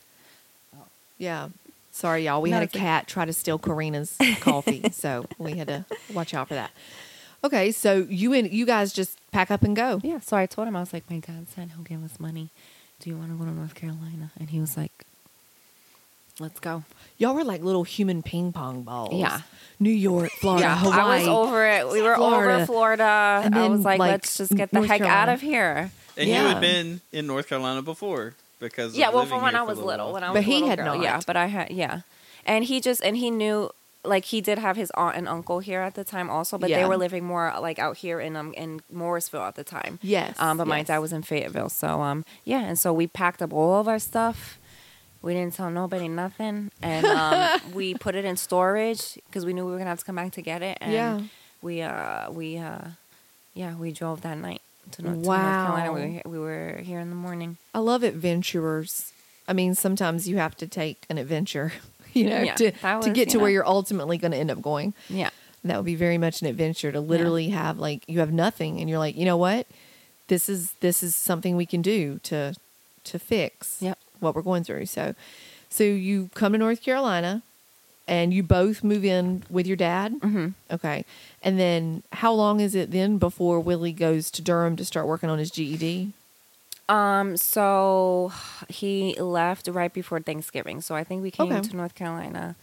Oh, 0.77 0.85
yeah. 1.18 1.48
Sorry, 1.90 2.27
y'all. 2.27 2.43
We 2.43 2.51
had 2.51 2.62
a 2.62 2.66
cat 2.66 3.06
try 3.06 3.24
to 3.24 3.32
steal 3.32 3.59
Carina's 3.59 4.16
coffee, 4.40 4.90
so 4.93 5.24
we 5.39 5.56
had 5.56 5.68
to 5.68 5.86
watch 6.12 6.35
out 6.35 6.48
for 6.48 6.55
that. 6.55 6.70
Okay, 7.43 7.73
so 7.73 8.06
you 8.09 8.32
and 8.32 8.51
you 8.52 8.66
guys 8.66 8.93
just 8.93 9.18
pack 9.31 9.51
up 9.51 9.62
and 9.62 9.74
go. 9.74 10.01
Yeah. 10.02 10.20
So 10.20 10.36
I 10.36 10.47
told 10.47 10.68
him 10.68 10.77
I 10.77 10.81
was 10.81 10.93
like, 10.93 11.09
my 11.10 11.18
dad 11.18 11.47
said 11.48 11.70
he'll 11.74 11.85
give 11.85 12.05
us 12.05 12.20
money. 12.20 12.51
Do 13.01 13.10
you 13.10 13.16
want 13.16 13.31
to 13.31 13.36
go 13.36 13.44
to 13.44 13.51
North 13.51 13.74
Carolina? 13.74 14.31
And 14.39 14.51
he 14.51 14.60
was 14.60 14.77
like, 14.77 15.05
let's 16.41 16.61
go. 16.61 16.85
Y'all 17.19 17.35
were 17.35 17.45
like 17.45 17.63
little 17.63 17.85
human 17.85 18.23
ping 18.23 18.53
pong 18.53 18.83
balls. 18.83 19.15
Yeah. 19.15 19.41
New 19.79 19.91
York, 19.91 20.31
Florida, 20.41 20.65
yeah, 20.67 20.77
Hawaii. 20.79 21.01
I 21.01 21.19
was 21.19 21.29
over 21.29 21.67
it. 21.67 21.89
We 21.89 22.03
were 22.03 22.15
Florida. 22.17 22.55
over 22.57 22.67
Florida. 22.67 23.41
And 23.45 23.55
I 23.55 23.69
was 23.69 23.81
like, 23.85 23.99
like, 23.99 24.11
let's 24.11 24.37
just 24.37 24.55
get 24.55 24.71
the 24.71 24.79
North 24.79 24.89
heck 24.89 25.01
out 25.03 25.29
of 25.29 25.41
here. 25.41 25.91
And 26.17 26.29
you 26.29 26.35
had 26.35 26.61
been 26.61 27.01
in 27.13 27.27
North 27.27 27.49
Carolina 27.49 27.83
before 27.83 28.35
because 28.59 28.93
of 28.93 28.99
Yeah, 28.99 29.11
well, 29.11 29.27
from 29.27 29.43
when 29.43 29.55
I 29.55 29.63
was 29.63 29.79
little, 29.79 30.07
while. 30.07 30.15
when 30.15 30.25
I 30.25 30.31
was 30.31 30.37
But 30.39 30.49
a 30.49 30.51
he 30.51 30.67
had 30.67 30.79
girl, 30.79 30.95
not. 30.97 31.03
Yeah, 31.03 31.21
but 31.27 31.37
I 31.37 31.47
had 31.47 31.71
yeah, 31.71 32.01
and 32.47 32.65
he 32.65 32.81
just 32.81 33.03
and 33.05 33.17
he 33.19 33.31
knew 33.31 33.71
like 34.03 34.25
he 34.27 34.41
did 34.41 34.57
have 34.59 34.77
his 34.77 34.91
aunt 34.93 35.17
and 35.17 35.29
uncle 35.29 35.59
here 35.59 35.81
at 35.81 35.95
the 35.95 36.05
time 36.05 36.31
also, 36.31 36.57
but 36.57 36.71
Yeah. 36.71 36.81
they 36.81 36.89
were 36.89 36.97
living 36.97 37.25
more 37.25 37.53
like 37.61 37.79
out 37.79 37.99
here 37.99 38.19
in 38.21 38.35
um 38.37 38.55
in 38.55 38.81
Morrisville 38.91 39.43
at 39.43 39.57
the 39.57 39.65
time. 39.65 39.99
Yes, 40.03 40.37
Um, 40.39 40.57
but 40.57 40.67
my 40.67 40.83
dad 40.83 40.99
was 40.99 41.13
in 41.13 41.23
Fayetteville, 41.23 41.69
so 41.71 42.01
um 42.01 42.25
yeah, 42.45 42.61
and 42.61 42.79
so 42.79 42.93
we 42.95 43.07
packed 43.07 43.43
up 43.43 43.53
all 43.53 43.81
of 43.81 43.89
our 43.89 43.99
stuff. 43.99 44.59
We 45.22 45.34
didn't 45.34 45.55
tell 45.55 45.70
nobody 45.70 46.09
nothing, 46.09 46.70
and 46.82 47.05
um, 47.06 47.48
we 47.74 47.94
put 47.94 48.14
it 48.14 48.24
in 48.24 48.36
storage 48.36 49.14
because 49.26 49.44
we 49.44 49.52
knew 49.52 49.64
we 49.64 49.72
were 49.72 49.78
gonna 49.78 49.90
have 49.90 49.98
to 50.01 50.05
come 50.05 50.16
back 50.16 50.32
to 50.32 50.43
get 50.43 50.62
it. 50.62 50.78
And 50.80 50.93
Yeah. 50.93 51.20
we 51.62 51.82
uh 51.82 52.30
we 52.30 52.59
uh 52.59 52.80
yeah 53.55 53.74
we 53.74 53.90
drove 53.93 54.20
that 54.22 54.38
night 54.38 54.60
to 54.93 55.02
North, 55.02 55.22
to 55.22 55.26
North 55.28 55.62
Carolina. 55.62 55.93
We 55.93 56.01
were, 56.01 56.06
he- 56.06 56.22
we 56.26 56.38
were 56.38 56.80
here 56.84 57.01
in 57.01 57.09
the 57.10 57.16
morning. 57.16 57.56
I 57.74 57.80
love 57.80 58.02
adventurers. 58.05 59.12
I 59.48 59.52
mean, 59.52 59.74
sometimes 59.74 60.28
you 60.28 60.36
have 60.38 60.56
to 60.59 60.66
take 60.66 61.05
an 61.10 61.18
adventure, 61.18 61.72
you 62.12 62.28
know, 62.28 62.43
Yeah, 62.43 62.55
to, 62.56 62.70
that 62.82 63.02
to 63.02 63.10
get 63.10 63.30
to 63.30 63.38
where 63.38 63.51
you're 63.51 63.66
ultimately 63.66 64.18
going 64.18 64.32
to 64.32 64.36
end 64.38 64.51
up 64.51 64.60
going. 64.60 64.93
Yeah. 65.09 65.30
That 65.64 65.76
would 65.76 65.84
be 65.86 65.94
very 65.97 66.18
much 66.18 66.43
an 66.43 66.47
adventure 66.48 66.93
to 66.93 67.01
literally 67.01 67.48
have 67.48 67.78
like 67.78 68.05
you 68.06 68.20
have 68.20 68.32
nothing 68.32 68.80
and 68.80 68.88
you're 68.88 68.98
like, 69.01 69.16
you 69.16 69.24
know 69.24 69.36
what? 69.36 69.66
This 70.28 70.48
is 70.48 70.72
this 70.80 71.02
is 71.02 71.16
something 71.16 71.56
we 71.56 71.66
can 71.66 71.82
do 71.82 72.20
to 72.24 72.55
to 73.05 73.18
fix 73.18 73.78
Yep. 73.80 73.98
What 74.20 74.34
we're 74.34 74.43
going 74.43 74.64
through. 74.64 74.86
So 74.86 75.14
so 75.68 75.84
you 75.84 76.30
come 76.34 76.52
to 76.52 76.59
North 76.59 76.82
Carolina 76.82 77.43
and 78.09 78.32
you 78.32 78.43
both 78.43 78.84
move 78.84 79.05
in 79.05 79.43
with 79.51 79.66
your 79.66 79.76
dad. 79.76 80.20
Mm-hmm. 80.20 80.48
Okay. 80.70 81.05
And 81.43 81.59
then 81.59 82.02
how 82.12 82.32
long 82.32 82.60
is 82.60 82.74
it 82.74 82.93
then 82.93 83.18
before 83.18 83.59
Willie 83.60 83.93
goes 83.93 84.30
to 84.32 84.43
Durham 84.43 84.76
to 84.76 84.84
start 84.84 85.06
working 85.06 85.28
on 85.28 85.38
his 85.38 85.51
GED? 85.51 86.12
Um, 86.88 87.36
so 87.36 88.32
he 88.68 89.14
left 89.20 89.66
right 89.66 89.93
before 89.93 90.20
Thanksgiving. 90.20 90.80
So 90.80 90.94
I 90.94 91.02
think 91.02 91.22
we 91.22 91.32
came 91.32 91.51
Okay. 91.52 91.60
to 91.68 91.76
North 91.76 91.97
Carolina. 91.97 92.55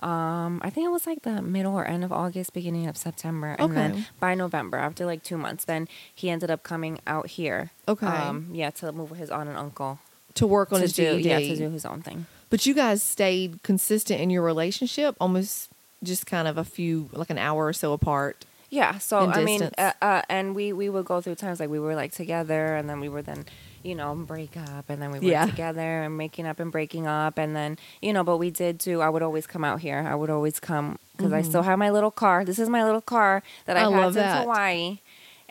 Um, 0.00 0.60
I 0.64 0.70
think 0.70 0.86
it 0.86 0.90
was 0.90 1.06
like 1.06 1.22
the 1.22 1.40
middle 1.42 1.74
or 1.74 1.84
end 1.86 2.04
of 2.04 2.12
August, 2.12 2.52
beginning 2.52 2.86
of 2.86 2.96
September, 2.98 3.54
and 3.58 3.70
Okay. 3.70 3.74
then 3.74 4.06
by 4.20 4.34
November, 4.34 4.76
after 4.76 5.06
like 5.06 5.22
two 5.22 5.38
months, 5.38 5.64
then 5.64 5.88
he 6.14 6.28
ended 6.28 6.50
up 6.50 6.62
coming 6.62 7.00
out 7.06 7.28
here. 7.28 7.70
Okay. 7.88 8.06
Um, 8.06 8.48
yeah, 8.52 8.68
to 8.70 8.92
move 8.92 9.10
with 9.10 9.18
his 9.20 9.30
aunt 9.30 9.48
and 9.48 9.56
uncle 9.58 9.98
To 10.36 10.46
work 10.46 10.72
on 10.72 10.78
to 10.78 10.82
his 10.82 10.92
do 10.94 11.16
GED. 11.16 11.28
yeah 11.28 11.38
to 11.40 11.56
do 11.56 11.70
his 11.70 11.84
own 11.84 12.00
thing. 12.02 12.26
But 12.48 12.64
you 12.64 12.74
guys 12.74 13.02
stayed 13.02 13.62
consistent 13.62 14.20
in 14.20 14.30
your 14.30 14.42
relationship, 14.42 15.16
almost 15.20 15.68
just 16.04 16.26
kind 16.26 16.46
of 16.46 16.56
a 16.58 16.64
few, 16.64 17.08
like 17.12 17.30
an 17.30 17.38
hour 17.38 17.66
or 17.66 17.72
so 17.72 17.92
apart. 17.92 18.44
Yeah. 18.70 18.98
So 18.98 19.20
In 19.20 19.30
I 19.32 19.44
mean, 19.44 19.62
uh, 19.78 19.92
uh, 20.02 20.22
and 20.28 20.54
we 20.54 20.72
we 20.72 20.88
would 20.88 21.04
go 21.06 21.20
through 21.20 21.36
times 21.36 21.58
like 21.60 21.70
we 21.70 21.78
were 21.80 21.94
like 21.94 22.12
together, 22.12 22.74
and 22.76 22.88
then 22.88 23.00
we 23.00 23.08
were 23.08 23.22
then, 23.22 23.46
you 23.82 23.94
know, 23.94 24.14
break 24.14 24.56
up, 24.56 24.90
and 24.90 25.00
then 25.00 25.10
we 25.12 25.20
were 25.20 25.26
Yeah. 25.26 25.46
together 25.46 26.02
and 26.02 26.16
making 26.18 26.46
up 26.46 26.58
and 26.60 26.70
breaking 26.72 27.06
up, 27.06 27.38
and 27.38 27.54
then 27.56 27.78
you 28.02 28.12
know, 28.12 28.22
but 28.24 28.36
we 28.38 28.50
did 28.50 28.78
do. 28.78 29.00
I 29.00 29.08
would 29.08 29.22
always 29.22 29.46
come 29.46 29.64
out 29.64 29.80
here. 29.80 30.04
I 30.08 30.14
would 30.14 30.30
always 30.30 30.58
come 30.60 30.98
because 31.16 31.32
I 31.32 31.42
still 31.42 31.62
have 31.62 31.78
my 31.78 31.90
little 31.90 32.10
car. 32.10 32.44
This 32.44 32.58
is 32.58 32.68
my 32.68 32.84
little 32.84 33.00
car 33.00 33.42
that 33.66 33.76
Mm-hmm. 33.76 33.94
I 33.94 33.98
I've 33.98 34.14
had 34.14 34.14
that. 34.14 34.42
Hawaii. 34.42 34.98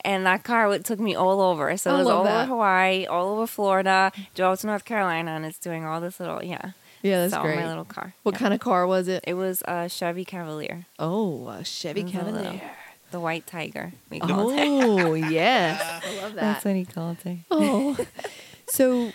And 0.06 0.26
that 0.28 0.44
car 0.44 0.68
would, 0.68 0.86
took 0.86 1.00
me 1.00 1.16
all 1.16 1.42
over. 1.42 1.76
So 1.78 1.92
I 1.92 1.96
it 1.96 1.98
was 1.98 2.08
all 2.08 2.24
that. 2.26 2.44
over 2.44 2.50
Hawaii, 2.50 3.06
all 3.08 3.34
over 3.34 3.48
Florida, 3.48 4.12
drove 4.36 4.60
to 4.60 4.68
North 4.68 4.86
Carolina, 4.86 5.32
and 5.32 5.46
it's 5.46 5.58
doing 5.58 5.84
all 5.84 6.00
this 6.00 6.20
little, 6.20 6.44
yeah. 6.44 6.72
Yeah, 7.02 7.22
that's 7.22 7.34
so 7.34 7.42
great. 7.42 7.58
my 7.58 7.68
little 7.68 7.86
car. 7.86 8.14
What 8.24 8.36
yeah. 8.36 8.40
kind 8.40 8.54
of 8.54 8.60
car 8.60 8.88
was 8.88 9.08
it? 9.08 9.24
It 9.28 9.34
was 9.34 9.62
a 9.68 9.90
Chevy 9.90 10.24
Cavalier, 10.26 10.86
Oh, 11.00 11.48
a 11.50 11.64
Chevy 11.66 12.02
It 12.02 12.06
was 12.06 12.14
a 12.14 12.18
little- 12.18 12.42
Cavalier. 12.42 12.72
the 13.12 13.20
white 13.20 13.48
tiger. 13.48 13.94
We 14.10 14.20
called 14.20 14.54
oh, 14.54 14.58
it. 14.58 14.68
Oh, 15.02 15.14
yes. 15.14 15.82
I 15.82 16.22
love 16.22 16.34
that. 16.36 16.42
That's 16.42 16.66
what 16.66 16.76
he 16.76 16.86
called 16.86 17.18
it. 17.26 17.40
Oh. 17.52 17.98
so 18.68 19.12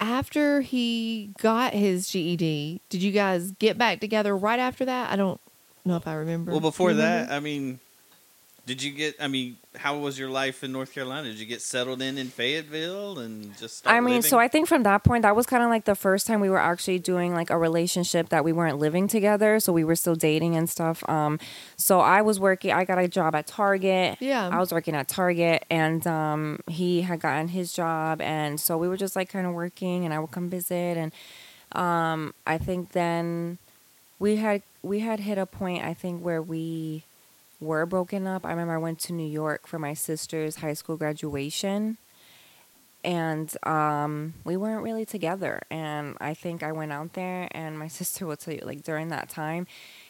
after 0.00 0.60
he 0.60 1.30
got 1.40 1.72
his 1.72 2.08
GED, 2.08 2.80
did 2.88 3.02
you 3.02 3.12
guys 3.12 3.52
get 3.52 3.78
back 3.78 4.00
together 4.00 4.36
right 4.36 4.58
after 4.58 4.84
that? 4.84 5.10
I 5.12 5.16
don't 5.16 5.40
know 5.84 5.96
if 5.96 6.06
I 6.06 6.14
remember. 6.14 6.50
Well, 6.50 6.60
before 6.60 6.90
Do 6.90 6.96
you 6.96 7.02
that. 7.02 7.30
I 7.30 7.40
mean, 7.40 7.78
did 8.66 8.82
you 8.82 8.92
get? 8.92 9.16
I 9.20 9.28
mean, 9.28 9.56
how 9.76 9.98
was 9.98 10.18
your 10.18 10.28
life 10.28 10.62
in 10.62 10.72
North 10.72 10.92
Carolina? 10.92 11.28
Did 11.28 11.38
you 11.38 11.46
get 11.46 11.60
settled 11.60 12.00
in 12.00 12.16
in 12.16 12.28
Fayetteville 12.28 13.18
and 13.18 13.56
just? 13.58 13.78
Start 13.78 13.94
I 13.94 14.00
mean, 14.00 14.22
so? 14.22 14.38
I 14.38 14.48
think 14.48 14.68
from 14.68 14.84
that 14.84 15.02
point, 15.02 15.22
that 15.22 15.34
was 15.34 15.46
kind 15.46 15.62
of 15.62 15.68
like 15.68 15.84
the 15.84 15.94
first 15.94 16.26
time 16.26 16.40
we 16.40 16.48
were 16.48 16.58
actually 16.58 16.98
doing 16.98 17.34
like 17.34 17.50
a 17.50 17.58
relationship 17.58 18.28
that 18.28 18.44
we 18.44 18.52
weren't 18.52 18.78
living 18.78 19.08
together. 19.08 19.58
So 19.60 19.72
we 19.72 19.84
were 19.84 19.96
still 19.96 20.14
dating 20.14 20.54
and 20.54 20.70
stuff. 20.70 21.06
Um, 21.08 21.38
so 21.76 22.00
I 22.00 22.22
was 22.22 22.38
working, 22.38 22.72
I 22.72 22.84
got 22.84 22.98
a 22.98 23.08
job 23.08 23.34
at 23.34 23.46
Target. 23.46 24.18
Yeah. 24.20 24.48
I 24.48 24.58
was 24.58 24.72
working 24.72 24.94
at 24.94 25.08
Target 25.08 25.64
and 25.70 26.06
um, 26.06 26.60
he 26.68 27.02
had 27.02 27.20
gotten 27.20 27.48
his 27.48 27.72
job. 27.72 28.20
And 28.20 28.60
so 28.60 28.78
we 28.78 28.88
were 28.88 28.96
just 28.96 29.16
like 29.16 29.28
kind 29.28 29.46
of 29.46 29.54
working 29.54 30.04
and 30.04 30.14
I 30.14 30.20
would 30.20 30.30
come 30.30 30.48
visit. 30.48 30.96
And 30.96 31.12
um, 31.72 32.34
I 32.46 32.58
think 32.58 32.92
then 32.92 33.58
we 34.18 34.36
had, 34.36 34.62
we 34.82 35.00
had 35.00 35.20
hit 35.20 35.38
a 35.38 35.46
point, 35.46 35.84
I 35.84 35.94
think, 35.94 36.22
where 36.22 36.40
we 36.40 37.04
were 37.60 37.86
broken 37.86 38.26
up. 38.26 38.44
I 38.44 38.50
remember 38.50 38.74
I 38.74 38.78
went 38.78 38.98
to 39.00 39.12
New 39.12 39.28
York 39.28 39.66
for 39.66 39.78
my 39.78 39.94
sister's 39.94 40.56
high 40.56 40.74
school 40.74 40.96
graduation 40.96 41.98
and 43.04 43.54
um, 43.64 44.34
we 44.44 44.56
weren't 44.56 44.82
really 44.82 45.04
together. 45.04 45.60
And 45.70 46.16
I 46.20 46.34
think 46.34 46.62
I 46.62 46.72
went 46.72 46.92
out 46.92 47.12
there, 47.12 47.48
and 47.52 47.78
my 47.78 47.88
sister 47.98 48.26
will 48.26 48.36
tell 48.36 48.54
you, 48.54 48.62
like 48.64 48.82
during 48.82 49.08
that 49.08 49.28
time, 49.28 49.66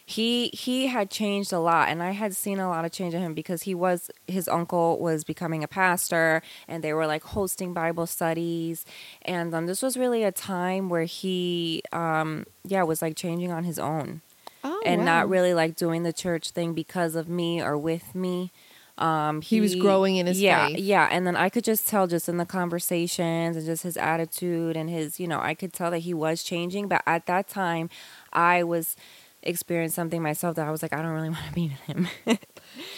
he 0.07 0.49
he 0.49 0.87
had 0.87 1.11
changed 1.11 1.53
a 1.53 1.59
lot, 1.59 1.89
and 1.89 2.03
I 2.03 2.13
had 2.13 2.37
seen 2.37 2.61
a 2.61 2.69
lot 2.69 2.85
of 2.85 2.93
change 2.93 3.15
in 3.15 3.21
him 3.21 3.35
because 3.35 3.63
he 3.63 3.75
was 3.75 4.11
his 4.27 4.49
uncle 4.49 4.99
was 4.99 5.25
becoming 5.25 5.65
a 5.65 5.69
pastor, 5.69 6.43
and 6.69 6.85
they 6.85 6.93
were 6.93 7.07
like 7.07 7.25
hosting 7.25 7.73
Bible 7.73 8.07
studies, 8.07 8.85
and 9.23 9.55
um, 9.55 9.67
this 9.67 9.83
was 9.83 9.97
really 9.97 10.23
a 10.23 10.33
time 10.33 10.89
where 10.89 11.05
he 11.05 11.83
um, 11.93 12.47
yeah 12.65 12.83
was 12.83 13.03
like 13.03 13.17
changing 13.17 13.51
on 13.51 13.65
his 13.65 13.79
own 13.79 14.21
oh, 14.65 14.83
and 14.85 15.01
wow. 15.01 15.05
not 15.05 15.29
really 15.29 15.55
like 15.55 15.77
doing 15.77 16.03
the 16.03 16.13
church 16.13 16.51
thing 16.51 16.73
because 16.75 17.15
of 17.15 17.29
me 17.29 17.63
or 17.63 17.77
with 17.79 18.15
me. 18.15 18.51
Um, 18.97 19.41
He 19.43 19.61
was 19.61 19.75
growing 19.75 20.17
in 20.17 20.27
his 20.27 20.41
yeah, 20.41 20.69
faith. 20.69 20.79
Yeah, 20.79 21.09
and 21.11 21.27
then 21.27 21.35
I 21.37 21.49
could 21.49 21.65
just 21.65 21.87
tell 21.89 22.07
just 22.07 22.29
in 22.29 22.37
the 22.37 22.45
conversations 22.47 23.57
and 23.57 23.67
just 23.67 23.83
his 23.83 23.97
attitude 23.97 24.77
and 24.77 24.89
his, 24.89 25.19
you 25.19 25.27
know, 25.27 25.41
I 25.41 25.55
could 25.55 25.73
tell 25.73 25.91
that 25.91 25.99
he 25.99 26.15
was 26.15 26.43
changing. 26.45 26.87
But 26.89 27.03
at 27.07 27.27
that 27.27 27.49
time, 27.49 27.91
I 28.33 28.63
was 28.63 28.95
experiencing 29.43 29.95
something 29.95 30.23
myself 30.23 30.55
that 30.57 30.67
I 30.67 30.71
was 30.71 30.81
like, 30.81 30.93
I 30.93 31.03
don't 31.03 31.11
really 31.13 31.29
want 31.37 31.45
to 31.49 31.53
be 31.53 31.69
with 31.71 31.81
him 31.81 32.09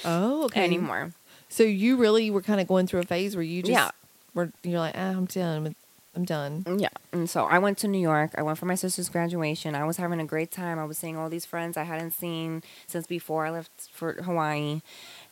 Oh, 0.05 0.45
okay. 0.45 0.65
anymore. 0.65 1.13
So 1.49 1.63
you 1.63 1.97
really 1.97 2.31
were 2.31 2.43
kind 2.43 2.61
of 2.61 2.67
going 2.69 2.87
through 2.87 3.01
a 3.01 3.05
phase 3.05 3.35
where 3.35 3.43
you 3.43 3.63
just 3.63 3.73
Yeah. 3.73 3.91
were 4.35 4.53
you're 4.63 4.81
like, 4.81 4.95
ah, 4.99 5.11
I'm 5.13 5.25
done. 5.25 5.63
with- 5.65 5.75
I'm 6.17 6.25
done. 6.25 6.65
Yeah. 6.79 6.89
And 7.13 7.29
so 7.29 7.45
I 7.45 7.59
went 7.59 7.79
to 7.79 7.89
New 7.89 8.01
York. 8.01 8.31
I 8.39 8.43
went 8.43 8.59
for 8.59 8.65
my 8.67 8.75
sister's 8.75 9.09
graduation. 9.11 9.75
I 9.75 9.85
was 9.85 9.99
having 9.99 10.19
a 10.19 10.25
great 10.25 10.51
time. 10.51 10.79
I 10.79 10.85
was 10.87 10.97
seeing 10.99 11.17
all 11.17 11.29
these 11.29 11.45
friends 11.45 11.77
I 11.77 11.83
hadn't 11.85 12.13
seen 12.13 12.63
since 12.87 13.07
before 13.07 13.45
I 13.47 13.51
left 13.51 13.71
for 13.93 14.15
Hawaii 14.15 14.81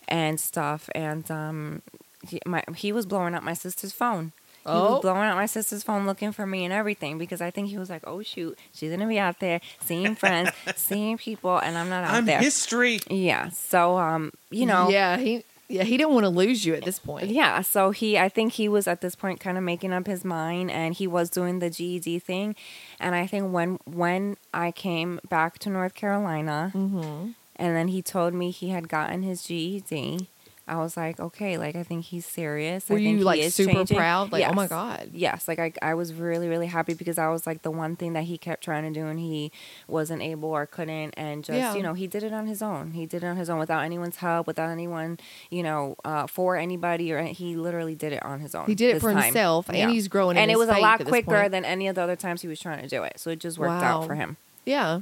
and 0.06 0.38
stuff. 0.38 0.88
And 0.94 1.28
um, 1.30 1.82
he, 2.28 2.40
my, 2.46 2.62
he 2.76 2.92
was 2.92 3.06
blowing 3.06 3.34
up 3.34 3.42
my 3.42 3.54
sister's 3.54 3.92
phone. 3.92 4.32
He 4.66 4.70
Oh. 4.70 4.92
was 4.94 5.02
blowing 5.02 5.28
up 5.28 5.36
my 5.36 5.44
sister's 5.46 5.82
phone 5.82 6.06
looking 6.06 6.32
for 6.32 6.46
me 6.46 6.64
and 6.64 6.72
everything 6.72 7.18
because 7.18 7.42
I 7.42 7.50
think 7.50 7.68
he 7.68 7.76
was 7.76 7.90
like, 7.90 8.02
oh, 8.06 8.22
shoot, 8.22 8.58
she's 8.72 8.88
going 8.88 9.00
to 9.00 9.06
be 9.06 9.18
out 9.18 9.38
there 9.40 9.60
seeing 9.84 10.14
friends, 10.22 10.50
seeing 10.76 11.18
people, 11.18 11.58
and 11.58 11.76
I'm 11.76 11.90
not 11.90 12.04
out 12.04 12.08
there. 12.10 12.16
I'm 12.18 12.24
there. 12.26 12.38
history. 12.40 13.00
yeah. 13.10 13.50
So, 13.50 13.98
um, 13.98 14.32
you 14.50 14.64
know. 14.64 14.88
Yeah, 14.88 15.18
he 15.18 15.44
yeah 15.74 15.84
he 15.84 15.96
didn't 15.96 16.14
want 16.14 16.24
to 16.24 16.30
lose 16.30 16.64
you 16.66 16.74
at 16.74 16.84
this 16.84 16.98
point. 16.98 17.26
Yeah, 17.28 17.60
so 17.62 17.90
he, 17.90 18.18
I 18.18 18.28
think 18.28 18.54
he 18.54 18.68
was 18.68 18.86
at 18.86 19.00
this 19.00 19.14
point 19.14 19.40
kind 19.40 19.56
of 19.58 19.64
making 19.64 19.92
up 19.92 20.06
his 20.06 20.24
mind, 20.24 20.70
and 20.70 20.94
he 20.94 21.06
was 21.06 21.30
doing 21.30 21.58
the 21.58 21.70
GED 21.70 22.18
thing, 22.20 22.54
and 22.98 23.14
I 23.14 23.26
think 23.26 23.52
when 23.52 23.78
when 23.84 24.36
I 24.52 24.70
came 24.70 25.20
back 25.28 25.58
to 25.60 25.70
North 25.70 25.94
Carolina, 25.94 26.72
Mm-hmm. 26.74 27.30
and 27.56 27.76
then 27.76 27.88
he 27.88 28.00
told 28.02 28.34
me 28.34 28.50
he 28.50 28.68
had 28.70 28.88
gotten 28.88 29.22
his 29.22 29.42
GED, 29.44 30.28
I 30.66 30.76
was 30.76 30.96
like, 30.96 31.20
okay, 31.20 31.58
like 31.58 31.76
I 31.76 31.82
think 31.82 32.06
he's 32.06 32.24
serious. 32.24 32.88
Were 32.88 32.96
I 32.96 33.00
think 33.00 33.18
you 33.18 33.24
like 33.24 33.42
super 33.52 33.72
changing. 33.72 33.96
proud? 33.98 34.32
Like, 34.32 34.46
oh 34.48 34.54
my 34.54 34.66
god. 34.66 35.10
Yes, 35.12 35.46
like 35.46 35.58
I, 35.58 35.72
I 35.82 35.92
was 35.92 36.14
really, 36.14 36.48
really 36.48 36.68
happy 36.68 36.94
because 36.94 37.18
I 37.18 37.28
was 37.28 37.46
like 37.46 37.60
the 37.60 37.70
one 37.70 37.96
thing 37.96 38.14
that 38.14 38.24
he 38.24 38.38
kept 38.38 38.64
trying 38.64 38.82
to 38.84 38.98
do 38.98 39.06
and 39.06 39.18
he 39.18 39.52
wasn't 39.88 40.22
able 40.22 40.48
or 40.48 40.64
couldn't. 40.64 41.12
And 41.18 41.44
just, 41.44 41.56
Yeah. 41.56 41.74
you 41.74 41.82
know, 41.82 41.92
he 41.92 42.06
did 42.06 42.22
it 42.22 42.32
on 42.32 42.46
his 42.46 42.62
own. 42.62 42.92
He 42.92 43.04
did 43.04 43.22
it 43.22 43.26
on 43.26 43.36
his 43.36 43.50
own 43.50 43.58
without 43.58 43.80
anyone's 43.84 44.16
help, 44.16 44.46
without 44.46 44.70
anyone, 44.70 45.18
you 45.50 45.62
know, 45.62 45.96
uh, 46.02 46.26
for 46.26 46.56
anybody 46.56 47.12
or 47.12 47.22
he 47.22 47.56
literally 47.56 47.94
did 47.94 48.14
it 48.14 48.22
on 48.24 48.40
his 48.40 48.54
own. 48.54 48.64
He 48.66 48.74
did 48.74 48.96
it 48.96 49.00
for 49.00 49.12
time. 49.12 49.24
himself, 49.24 49.68
and 49.68 49.90
he's 49.90 50.08
growing 50.08 50.38
in 50.38 50.42
And 50.44 50.50
it 50.50 50.58
was 50.58 50.70
a 50.70 50.78
lot 50.78 51.04
quicker 51.04 51.48
than 51.50 51.66
any 51.66 51.88
of 51.88 51.94
the 51.94 52.00
other 52.02 52.16
times 52.16 52.40
he 52.40 52.48
was 52.48 52.58
trying 52.58 52.80
to 52.80 52.88
do 52.88 53.02
it. 53.02 53.20
So 53.20 53.28
it 53.30 53.38
just 53.38 53.58
worked 53.58 53.82
Wow. 53.82 54.00
out 54.00 54.06
for 54.06 54.14
him. 54.14 54.38
Yeah. 54.64 55.00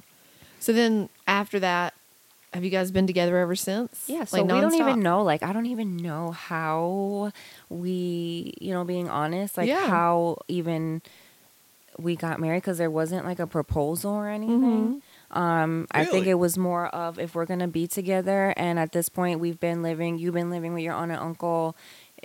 So 0.58 0.72
then 0.72 1.08
after 1.28 1.60
that, 1.60 1.94
have 2.52 2.64
you 2.64 2.70
guys 2.70 2.90
been 2.90 3.06
together 3.06 3.38
ever 3.38 3.56
since? 3.56 4.04
Yeah, 4.08 4.24
so 4.24 4.42
Like, 4.42 4.52
we 4.52 4.60
don't 4.60 4.74
even 4.74 5.00
know. 5.00 5.22
Like, 5.22 5.42
I 5.42 5.52
don't 5.52 5.66
even 5.66 5.96
know 5.96 6.30
how 6.32 7.32
we, 7.68 8.54
you 8.60 8.72
know, 8.72 8.84
being 8.84 9.08
honest, 9.08 9.56
like 9.56 9.68
Yeah. 9.68 9.86
how 9.88 10.38
even 10.48 11.02
we 11.98 12.16
got 12.16 12.40
married 12.40 12.62
because 12.62 12.78
there 12.78 12.90
wasn't 12.90 13.24
like 13.26 13.38
a 13.38 13.46
proposal 13.46 14.12
or 14.12 14.28
anything. 14.28 15.02
Um, 15.30 15.86
I 15.92 16.04
think 16.04 16.26
it 16.26 16.34
was 16.34 16.58
more 16.58 16.86
of 16.88 17.18
if 17.18 17.34
we're 17.34 17.46
gonna 17.46 17.68
be 17.68 17.86
together, 17.86 18.52
and 18.56 18.78
at 18.78 18.92
this 18.92 19.08
point 19.08 19.40
we've 19.40 19.60
been 19.60 19.82
living. 19.82 20.18
You've 20.18 20.34
been 20.34 20.50
living 20.50 20.74
with 20.74 20.82
your 20.82 20.94
aunt 20.94 21.10
and 21.10 21.20
uncle, 21.20 21.74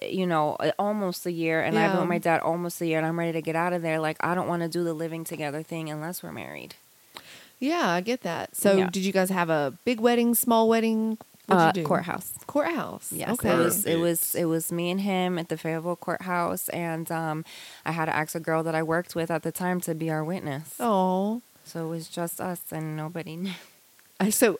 eh, 0.02 0.08
you 0.08 0.26
know, 0.26 0.56
uh, 0.60 0.72
almost 0.78 1.26
a 1.26 1.32
year, 1.32 1.62
and 1.62 1.78
I've 1.80 1.92
been 1.92 2.00
with 2.02 2.10
my 2.10 2.18
dad 2.18 2.42
almost 2.42 2.82
a 2.82 2.86
year, 2.86 2.98
and 2.98 3.08
I'm 3.08 3.18
ready 3.18 3.32
to 3.34 3.42
get 3.42 3.56
out 3.56 3.72
of 3.74 3.82
there. 3.82 4.00
Like, 4.00 4.18
I 4.22 4.36
don't 4.36 4.48
want 4.48 4.62
to 4.64 4.70
do 4.70 4.84
the 4.84 4.94
living 4.94 5.24
together 5.24 5.64
thing 5.64 5.90
unless 5.90 6.22
we're 6.22 6.34
married. 6.34 6.76
Yeah, 7.60 7.90
I 7.90 8.02
get 8.02 8.22
that. 8.22 8.56
So 8.56 8.74
Yeah. 8.78 8.90
did 8.90 9.04
you 9.04 9.12
guys 9.12 9.30
have 9.30 9.50
a 9.50 9.74
big 9.86 10.00
wedding, 10.00 10.36
small 10.36 10.68
wedding? 10.70 11.18
What'd 11.48 11.64
Uh, 11.64 11.68
you 11.68 11.74
do? 11.84 11.88
courthouse. 11.88 12.34
Courthouse. 12.46 13.10
Yes, 13.12 13.30
Okay. 13.32 13.52
it 13.54 13.58
was 13.58 13.86
it 13.86 13.96
was 14.00 14.36
it 14.36 14.46
was 14.46 14.70
me 14.72 14.92
and 14.92 15.02
him 15.02 15.40
at 15.40 15.48
the 15.50 15.58
Fayetteville 15.58 15.96
courthouse, 15.96 16.68
and 16.70 17.10
um, 17.12 17.46
I 17.86 17.94
had 17.94 18.06
to 18.06 18.16
ask 18.16 18.36
a 18.36 18.40
girl 18.42 18.64
that 18.64 18.76
I 18.76 18.84
worked 18.84 19.16
with 19.16 19.32
at 19.32 19.44
the 19.44 19.52
time 19.52 19.80
to 19.82 19.96
be 19.96 20.10
our 20.10 20.24
witness. 20.26 20.74
Oh. 20.80 21.42
So 21.66 21.86
it 21.86 21.90
was 21.90 22.08
just 22.10 22.40
us 22.42 22.60
and 22.72 22.96
nobody 22.98 23.36
knew. 23.38 23.54
I 24.20 24.30
so 24.30 24.60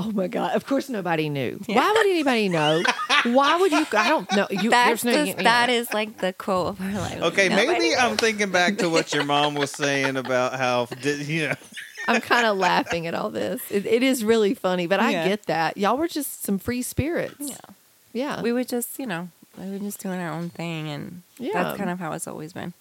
Oh 0.00 0.12
my 0.12 0.28
god! 0.28 0.54
Of 0.54 0.64
course, 0.64 0.88
nobody 0.88 1.28
knew. 1.28 1.60
Yeah. 1.66 1.74
Why 1.76 1.90
would 1.92 2.06
anybody 2.06 2.48
know? 2.48 2.84
Why 3.24 3.58
would 3.58 3.72
you? 3.72 3.84
I 3.92 4.08
don't 4.08 4.30
know. 4.30 4.46
You, 4.48 4.70
That's 4.70 5.02
there's 5.02 5.04
no. 5.16 5.22
the, 5.24 5.28
you 5.30 5.34
know. 5.34 5.42
that 5.42 5.70
is 5.70 5.92
like 5.92 6.18
the 6.18 6.32
quote 6.32 6.68
of 6.68 6.80
our 6.80 6.92
life. 6.92 7.20
Okay, 7.20 7.48
Nobody 7.48 7.66
maybe 7.66 7.88
knew. 7.88 7.96
I'm 7.96 8.16
thinking 8.16 8.50
back 8.52 8.78
to 8.78 8.88
what 8.88 9.12
your 9.12 9.24
mom 9.34 9.56
was 9.56 9.72
saying 9.72 10.16
about 10.16 10.54
how 10.54 10.86
di- 11.02 11.24
you 11.24 11.48
know. 11.48 11.54
I'm 12.08 12.20
kind 12.20 12.46
of 12.46 12.56
laughing 12.56 13.06
at 13.06 13.14
all 13.14 13.30
this. 13.30 13.60
It, 13.70 13.86
it 13.86 14.02
is 14.02 14.24
really 14.24 14.54
funny, 14.54 14.86
but 14.86 14.98
I 15.00 15.10
Yeah. 15.12 15.28
get 15.28 15.46
that. 15.46 15.76
Y'all 15.76 15.96
were 15.96 16.08
just 16.08 16.42
some 16.44 16.58
free 16.58 16.82
spirits. 16.82 17.34
Yeah, 17.38 17.56
Yeah. 18.12 18.42
we 18.42 18.52
were 18.52 18.64
just 18.64 18.98
you 18.98 19.06
know 19.06 19.28
we 19.56 19.70
were 19.70 19.78
just 19.78 20.00
doing 20.00 20.18
our 20.20 20.32
own 20.32 20.50
thing, 20.50 20.88
and 20.88 21.22
Yeah. 21.38 21.62
that's 21.62 21.76
kind 21.78 21.90
of 21.90 21.98
how 22.00 22.12
it's 22.12 22.26
always 22.26 22.52
been. 22.52 22.72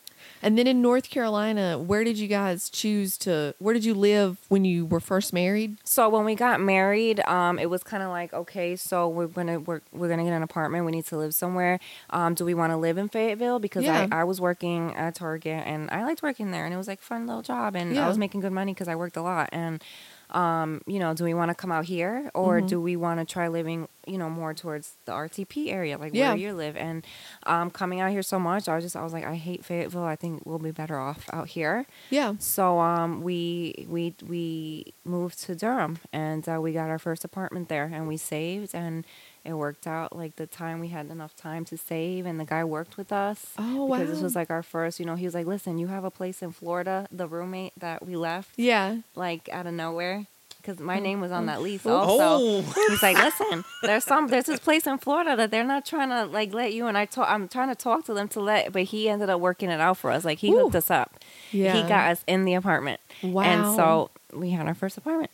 And 0.42 0.58
then 0.58 0.68
in 0.68 0.82
North 0.82 1.10
Carolina, 1.10 1.78
where 1.80 2.04
did 2.04 2.18
you 2.20 2.28
guys 2.28 2.70
choose 2.70 3.18
to? 3.20 3.54
Where 3.60 3.74
did 3.74 3.84
you 3.86 3.94
live 3.94 4.38
when 4.50 4.66
you 4.66 4.86
were 4.86 5.00
first 5.00 5.34
married? 5.34 5.78
So 5.84 6.10
when 6.10 6.26
we 6.26 6.36
got 6.36 6.60
married, 6.62 7.20
um, 7.28 7.60
it 7.60 7.70
was 7.70 7.84
kind 7.84 8.04
of 8.04 8.10
like, 8.10 8.34
okay, 8.34 8.76
so 8.76 9.08
we're 9.10 9.28
gonna 9.28 9.60
we're, 9.60 9.82
we're 9.92 10.10
gonna 10.10 10.24
get 10.24 10.34
an 10.34 10.44
apartment. 10.44 10.86
We 10.86 10.92
need 10.92 11.06
to 11.08 11.18
live 11.18 11.34
somewhere. 11.34 11.80
Um, 12.10 12.34
do 12.34 12.46
we 12.46 12.54
want 12.54 12.72
to 12.72 12.78
live 12.78 12.98
in 12.98 13.10
Fayetteville? 13.10 13.60
Because 13.60 13.84
Yeah. 13.84 14.08
I, 14.12 14.22
I 14.22 14.24
was 14.24 14.40
working 14.42 14.94
at 14.96 15.16
Target 15.16 15.64
and 15.66 15.90
I 15.92 16.04
liked 16.04 16.22
working 16.22 16.52
there, 16.52 16.66
and 16.66 16.74
it 16.74 16.78
was 16.78 16.88
like 16.88 17.00
a 17.00 17.04
fun 17.04 17.28
little 17.28 17.42
job, 17.42 17.76
and 17.76 17.96
Yeah. 17.96 18.06
I 18.06 18.08
was 18.08 18.18
making 18.18 18.42
good 18.42 18.52
money 18.54 18.74
because 18.74 18.88
I 18.88 18.96
worked 18.96 19.18
a 19.18 19.22
lot. 19.22 19.50
And 19.52 19.84
um, 20.32 20.82
you 20.86 21.00
know, 21.00 21.14
do 21.14 21.24
we 21.24 21.34
want 21.34 21.50
to 21.50 21.56
come 21.56 21.72
out 21.72 21.86
here 21.86 22.30
or 22.34 22.58
Mm-hmm. 22.58 22.68
do 22.68 22.82
we 22.82 22.96
want 22.98 23.20
to 23.20 23.26
try 23.26 23.48
living, 23.48 23.88
you 24.06 24.18
know, 24.18 24.30
more 24.30 24.54
towards 24.54 24.94
the 25.06 25.12
RTP 25.14 25.72
area, 25.72 25.98
like 25.98 26.14
Yeah. 26.14 26.30
where 26.30 26.38
you 26.38 26.54
live? 26.54 26.76
And 26.76 27.06
um, 27.46 27.70
coming 27.72 28.02
out 28.02 28.12
here 28.12 28.22
so 28.24 28.38
much, 28.40 28.68
I 28.68 28.76
was 28.76 28.84
just 28.84 28.96
I 28.96 29.04
was 29.04 29.14
like, 29.14 29.24
I 29.26 29.36
hate 29.36 29.64
Fayetteville. 29.64 30.04
I 30.04 30.16
think 30.18 30.42
we'll 30.46 30.60
be 30.60 30.72
better 30.72 31.00
off 31.00 31.30
out 31.32 31.48
here. 31.48 31.86
Yeah. 32.10 32.34
So 32.40 32.80
um, 32.80 33.22
we 33.22 33.86
we 33.88 34.16
we 34.28 34.94
moved 35.06 35.40
to 35.44 35.56
Durham 35.56 36.00
and 36.12 36.48
uh, 36.50 36.60
we 36.62 36.74
got 36.74 36.90
our 36.90 37.00
first 37.00 37.24
apartment 37.24 37.70
there 37.70 37.86
and 37.94 38.08
we 38.08 38.18
saved 38.18 38.76
and 38.76 39.06
it 39.48 39.54
worked 39.54 39.88
out 39.88 40.16
like 40.16 40.36
the 40.36 40.46
time 40.48 40.80
we 40.80 40.90
had 40.90 41.08
enough 41.10 41.36
time 41.36 41.64
to 41.66 41.78
save 41.78 42.26
and 42.26 42.40
the 42.40 42.46
guy 42.46 42.64
worked 42.64 42.98
with 42.98 43.12
us. 43.12 43.54
Oh, 43.58 43.88
Because 43.92 44.10
this 44.10 44.22
was 44.22 44.36
like 44.36 44.50
our 44.50 44.64
first, 44.64 45.00
you 45.00 45.06
know, 45.06 45.16
he 45.16 45.26
was 45.26 45.34
like, 45.34 45.46
"Listen, 45.48 45.78
you 45.78 45.88
have 45.88 46.04
a 46.04 46.12
place 46.12 46.42
in 46.42 46.52
Florida." 46.52 47.08
The 47.12 47.28
roommate 47.28 47.74
that 47.80 48.06
we 48.06 48.16
left, 48.16 48.50
Yeah. 48.58 48.98
like 49.16 49.48
out 49.50 49.66
of 49.66 49.74
nowhere, 49.74 50.26
because 50.62 50.80
my 50.80 51.00
name 51.00 51.22
was 51.22 51.32
on 51.32 51.46
that 51.46 51.62
lease 51.62 51.86
Oh. 51.86 51.96
also. 51.96 52.62
He's 52.90 53.02
like, 53.02 53.18
listen, 53.18 53.64
there's 53.84 54.04
some 54.04 54.28
there's 54.28 54.46
this 54.46 54.60
place 54.60 54.86
in 54.86 54.98
Florida 54.98 55.36
that 55.38 55.50
they're 55.50 55.64
not 55.64 55.86
trying 55.86 56.10
to 56.10 56.26
like 56.26 56.54
let 56.54 56.74
you 56.74 56.88
and 56.88 56.98
I 56.98 57.06
talk. 57.06 57.30
I'm 57.30 57.48
trying 57.48 57.70
to 57.70 57.76
talk 57.76 58.06
to 58.08 58.14
them 58.14 58.28
to 58.30 58.42
let, 58.42 58.74
but 58.74 58.84
he 58.84 59.08
ended 59.08 59.30
up 59.30 59.40
working 59.40 59.70
it 59.70 59.80
out 59.80 59.98
for 59.98 60.12
us. 60.12 60.26
Like 60.26 60.40
he 60.40 60.52
Ooh. 60.52 60.60
hooked 60.64 60.76
us 60.76 60.92
up. 60.92 61.20
Yeah. 61.52 61.74
He 61.74 61.82
got 61.88 62.12
us 62.12 62.24
in 62.28 62.44
the 62.44 62.54
apartment. 62.54 63.00
Wow. 63.24 63.44
And 63.44 63.76
so 63.78 64.10
we 64.34 64.50
had 64.52 64.68
our 64.68 64.76
first 64.76 64.98
apartment 64.98 65.32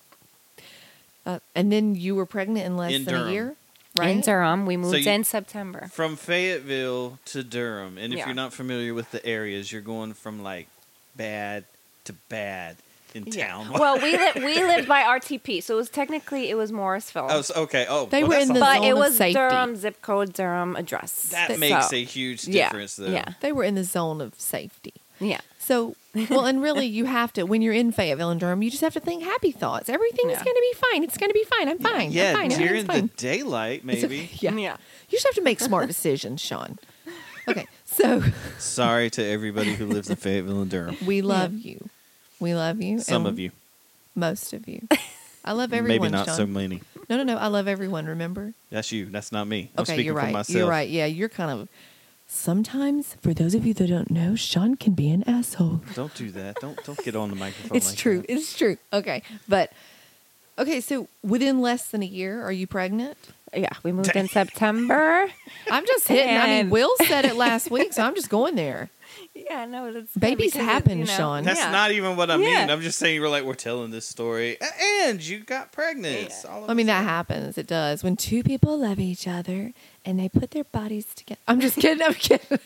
Uh, 1.25 1.39
and 1.55 1.71
then 1.71 1.95
you 1.95 2.13
were 2.15 2.25
pregnant 2.25 2.65
in 2.65 2.75
less 2.77 2.91
In 2.93 3.05
than 3.05 3.15
a 3.15 3.31
year, 3.31 3.55
right? 3.95 4.09
in 4.09 4.21
Durham. 4.21 4.65
We 4.65 4.77
moved 4.77 4.97
you- 5.05 5.11
in 5.11 5.23
September. 5.23 5.89
From 5.93 6.15
Fayetteville 6.15 7.19
to 7.25 7.43
Durham, 7.43 7.97
and 7.97 8.13
if 8.13 8.19
Yeah. 8.19 8.25
you're 8.27 8.35
not 8.35 8.53
familiar 8.53 8.93
with 8.93 9.11
the 9.11 9.25
areas, 9.25 9.71
you're 9.71 9.81
going 9.81 10.13
from 10.13 10.41
like 10.43 10.67
bad 11.15 11.65
to 12.05 12.13
bad 12.29 12.77
in 13.13 13.25
town. 13.25 13.71
well, 13.73 13.99
we 13.99 14.11
lived 14.17 14.37
we 14.43 14.55
lived 14.63 14.87
by 14.87 15.03
RTP, 15.03 15.61
so 15.61 15.75
it 15.75 15.77
was 15.77 15.89
technically 15.89 16.49
it 16.49 16.55
was 16.55 16.71
Morrisville, 16.71 17.27
oh, 17.29 17.41
so- 17.43 17.53
okay. 17.63 17.85
Oh, 17.87 18.07
They 18.07 18.23
well, 18.23 18.29
were 18.29 18.35
that's 18.35 18.45
in 18.45 18.51
a- 18.51 18.53
the 18.55 18.59
but 18.59 18.75
zone 18.77 18.83
it 18.85 18.91
of 18.91 18.97
was 18.97 19.17
safety. 19.17 19.33
Durham 19.35 19.75
zip 19.75 20.01
code, 20.01 20.33
Durham 20.33 20.75
address. 20.75 21.11
that 21.31 21.51
So- 21.51 21.57
makes 21.57 21.93
a 21.93 22.03
huge 22.03 22.47
yeah, 22.47 22.69
difference, 22.69 22.95
though. 22.95 23.07
Yeah, 23.11 23.33
They 23.41 23.51
were 23.51 23.63
in 23.63 23.75
the 23.75 23.83
zone 23.83 24.19
of 24.21 24.33
safety. 24.39 24.93
yeah. 25.19 25.41
So, 25.65 25.95
well, 26.29 26.45
and 26.45 26.61
really, 26.61 26.85
you 26.97 27.05
have 27.05 27.31
to 27.33 27.43
when 27.43 27.61
you're 27.61 27.73
in 27.73 27.91
Fayetteville 27.91 28.29
and 28.29 28.39
Durham, 28.39 28.61
you 28.61 28.69
just 28.69 28.81
have 28.81 28.93
to 28.93 28.99
think 28.99 29.23
happy 29.23 29.51
thoughts. 29.51 29.87
Everything's 29.89 30.31
Yeah. 30.31 30.43
going 30.43 30.55
to 30.55 30.73
be 30.73 30.77
fine. 30.91 31.03
It's 31.03 31.17
going 31.17 31.29
to 31.29 31.33
be 31.33 31.43
fine. 31.45 31.69
I'm 31.69 31.79
fine. 31.79 32.11
Yeah, 32.11 32.29
I'm 32.29 32.35
fine. 32.35 32.49
during 32.49 32.67
Everything's 32.89 33.11
the 33.11 33.17
daylight, 33.17 33.85
maybe. 33.85 34.05
okay. 34.05 34.29
Yeah. 34.39 34.55
Yeah. 34.55 34.77
You 35.09 35.17
just 35.17 35.25
have 35.25 35.35
to 35.35 35.41
make 35.41 35.59
smart 35.59 35.87
decisions, 35.95 36.41
Sean. 36.41 36.77
Okay, 37.47 37.65
so 37.85 38.23
Sorry 38.57 39.09
to 39.11 39.23
everybody 39.23 39.73
who 39.73 39.85
lives 39.85 40.09
in 40.09 40.15
Fayetteville 40.15 40.61
and 40.61 40.71
Durham. 40.71 40.95
we 41.05 41.21
love 41.21 41.53
you. 41.53 41.89
We 42.39 42.55
love 42.55 42.81
you. 42.81 42.99
Some 42.99 43.25
of 43.25 43.37
you, 43.39 43.51
Most 44.15 44.53
of 44.53 44.67
you. 44.67 44.87
I 45.45 45.51
love 45.51 45.73
everyone. 45.73 46.01
maybe 46.03 46.11
not 46.11 46.25
Sean. 46.27 46.35
so 46.35 46.45
many. 46.45 46.81
No, 47.09 47.17
no, 47.17 47.23
no. 47.23 47.37
I 47.37 47.47
love 47.47 47.67
everyone. 47.67 48.05
Remember? 48.05 48.53
That's 48.69 48.91
you. 48.93 49.07
That's 49.07 49.31
not 49.33 49.45
me. 49.45 49.71
I'm 49.75 49.81
okay, 49.81 49.91
speaking 49.93 50.05
you're 50.05 50.15
for 50.15 50.21
right. 50.21 50.31
myself. 50.33 50.55
You're 50.57 50.69
right. 50.69 50.87
Yeah, 50.89 51.05
you're 51.05 51.27
kind 51.29 51.51
of. 51.51 51.67
Sometimes, 52.33 53.15
for 53.21 53.31
those 53.31 53.53
of 53.53 53.63
you 53.63 53.75
that 53.75 53.87
don't 53.87 54.09
know, 54.09 54.35
Sean 54.35 54.75
can 54.75 54.93
be 54.93 55.11
an 55.11 55.23
asshole. 55.29 55.81
Don't 55.93 56.13
do 56.15 56.31
that. 56.31 56.57
Don't 56.59 56.83
don't 56.83 56.97
get 57.05 57.15
on 57.15 57.29
the 57.29 57.35
microphone. 57.35 57.77
It's 57.77 57.91
like 57.91 57.97
true. 57.97 58.21
that. 58.21 58.29
It's 58.31 58.57
true. 58.57 58.77
Okay, 58.91 59.21
but 59.47 59.71
okay. 60.57 60.81
So 60.81 61.07
within 61.23 61.61
less 61.61 61.89
than 61.91 62.01
a 62.01 62.07
year, 62.07 62.41
are 62.41 62.51
you 62.51 62.65
pregnant? 62.65 63.17
Yeah, 63.55 63.69
we 63.83 63.91
moved 63.91 64.09
in 64.15 64.27
September. 64.27 65.27
I'm 65.69 65.85
just 65.85 66.07
hitting. 66.07 66.35
I 66.35 66.47
mean, 66.47 66.71
Will 66.71 66.93
said 67.05 67.23
it 67.25 67.35
last 67.35 67.69
week, 67.69 67.93
so 67.93 68.01
I'm 68.01 68.15
just 68.15 68.29
going 68.29 68.55
there. 68.55 68.89
yeah, 69.33 69.65
no, 69.65 69.91
that's 69.93 70.15
Babies 70.15 70.53
because 70.53 70.65
happen, 70.65 70.99
you 70.99 71.05
know, 71.05 71.13
Sean. 71.13 71.43
That's 71.43 71.59
yeah. 71.59 71.71
not 71.71 71.91
even 71.91 72.15
what 72.15 72.29
I 72.31 72.35
Yeah. 72.37 72.61
mean. 72.61 72.69
I'm 72.69 72.81
just 72.81 72.99
saying 72.99 73.19
we're 73.21 73.29
like 73.29 73.43
we're 73.43 73.53
telling 73.55 73.91
this 73.91 74.07
story, 74.07 74.57
and 75.07 75.21
you 75.21 75.39
got 75.39 75.71
pregnant. 75.71 76.29
Yeah. 76.43 76.51
All 76.51 76.63
of 76.65 76.69
I 76.69 76.73
mean, 76.73 76.87
a 76.87 76.93
that 76.93 77.03
happens. 77.03 77.57
It 77.57 77.67
does 77.67 78.03
when 78.03 78.15
two 78.15 78.43
people 78.43 78.77
love 78.77 78.99
each 78.99 79.27
other 79.27 79.73
and 80.05 80.19
they 80.19 80.29
put 80.29 80.51
their 80.51 80.63
bodies 80.65 81.13
together. 81.13 81.41
I'm 81.47 81.59
just 81.59 81.75
kidding. 81.79 82.01
I'm 82.03 82.13
kidding. 82.13 82.59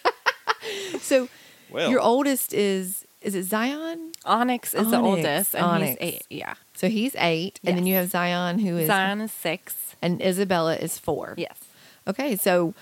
so 0.99 1.30
Well, 1.69 1.90
your 1.90 1.99
oldest 2.02 2.53
is 2.53 3.06
is 3.22 3.34
it 3.36 3.44
Zion? 3.44 4.11
Onyx 4.26 4.74
is 4.74 4.90
the 4.91 4.99
oldest, 4.99 5.56
and 5.56 5.65
Onyx. 5.65 5.90
he's 5.99 6.14
eight. 6.14 6.24
Yeah, 6.30 6.53
So 6.76 6.88
he's 6.88 7.15
eight, 7.18 7.60
and 7.65 7.76
then 7.78 7.86
you 7.88 7.95
have 7.95 8.10
Zion, 8.10 8.60
who 8.60 8.78
is 8.78 8.88
Zion 8.88 9.22
is 9.22 9.32
six. 9.32 9.95
and 10.02 10.22
Isabella 10.22 10.76
is 10.76 10.98
four. 10.99 11.34
Yes. 11.38 11.57
Okay, 12.07 12.36
so 12.36 12.74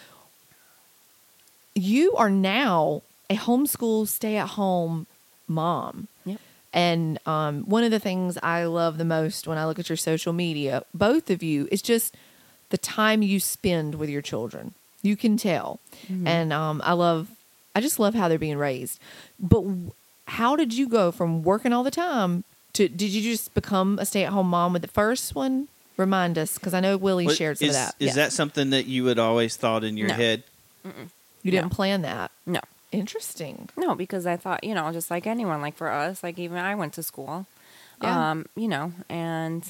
you 1.73 2.15
are 2.15 2.29
now 2.29 3.01
a 3.29 3.35
homeschool, 3.35 4.07
stay 4.07 4.37
at 4.37 4.49
home 4.49 5.07
mom. 5.47 6.07
Yep. 6.25 6.39
And 6.73 7.19
um, 7.27 7.63
one 7.63 7.83
of 7.83 7.91
the 7.91 7.99
things 7.99 8.37
I 8.43 8.65
love 8.65 8.97
the 8.97 9.05
most 9.05 9.47
when 9.47 9.57
I 9.57 9.65
look 9.65 9.79
at 9.79 9.89
your 9.89 9.95
social 9.97 10.33
media, 10.33 10.83
both 10.93 11.29
of 11.29 11.41
you, 11.41 11.67
is 11.71 11.81
just 11.81 12.15
the 12.69 12.77
time 12.77 13.21
you 13.21 13.39
spend 13.39 13.95
with 13.95 14.09
your 14.09 14.21
children. 14.21 14.73
You 15.01 15.15
can 15.15 15.37
tell. 15.37 15.79
And 16.25 16.51
um, 16.51 16.81
I 16.83 16.93
love, 16.93 17.29
I 17.75 17.81
just 17.81 17.99
love 17.99 18.13
how 18.15 18.27
they're 18.27 18.39
being 18.39 18.57
raised. 18.57 18.99
But 19.39 19.61
w- 19.61 19.91
how 20.27 20.55
did 20.55 20.73
you 20.73 20.89
go 20.89 21.11
from 21.11 21.43
working 21.43 21.71
all 21.71 21.83
the 21.83 21.91
time 21.91 22.43
to, 22.73 22.89
did 22.89 23.11
you 23.11 23.21
just 23.21 23.53
become 23.53 23.99
a 23.99 24.05
stay 24.05 24.23
at 24.25 24.33
home 24.33 24.49
mom 24.49 24.73
with 24.73 24.81
the 24.81 24.87
first 24.87 25.35
one? 25.35 25.67
Remind 25.95 26.37
us, 26.37 26.55
because 26.57 26.73
I 26.73 26.79
know 26.81 26.97
Willie 26.97 27.27
What- 27.27 27.37
shared 27.37 27.59
some 27.59 27.69
is, 27.69 27.75
of 27.75 27.81
that. 27.81 27.95
Is 27.99 28.07
Yeah. 28.07 28.13
that 28.15 28.33
something 28.33 28.71
that 28.71 28.85
you 28.87 29.05
had 29.05 29.19
always 29.19 29.55
thought 29.55 29.83
in 29.83 29.95
your 29.95 30.09
No. 30.09 30.15
head? 30.15 30.43
You 30.83 31.51
didn't 31.51 31.69
No. 31.71 31.75
plan 31.75 32.01
that. 32.01 32.31
No. 32.45 32.59
Interesting. 32.99 33.69
No, 33.77 33.95
because 33.95 34.25
I 34.25 34.37
thought, 34.37 34.63
you 34.63 34.73
know, 34.73 34.91
just 34.91 35.11
like 35.11 35.27
anyone, 35.27 35.61
like 35.61 35.75
for 35.75 35.89
us, 35.91 36.23
like 36.23 36.39
even 36.39 36.57
I 36.57 36.75
went 36.75 36.93
to 36.93 37.03
school, 37.03 37.45
Yeah. 38.01 38.31
um, 38.31 38.45
you 38.55 38.67
know, 38.67 38.93
and 39.09 39.63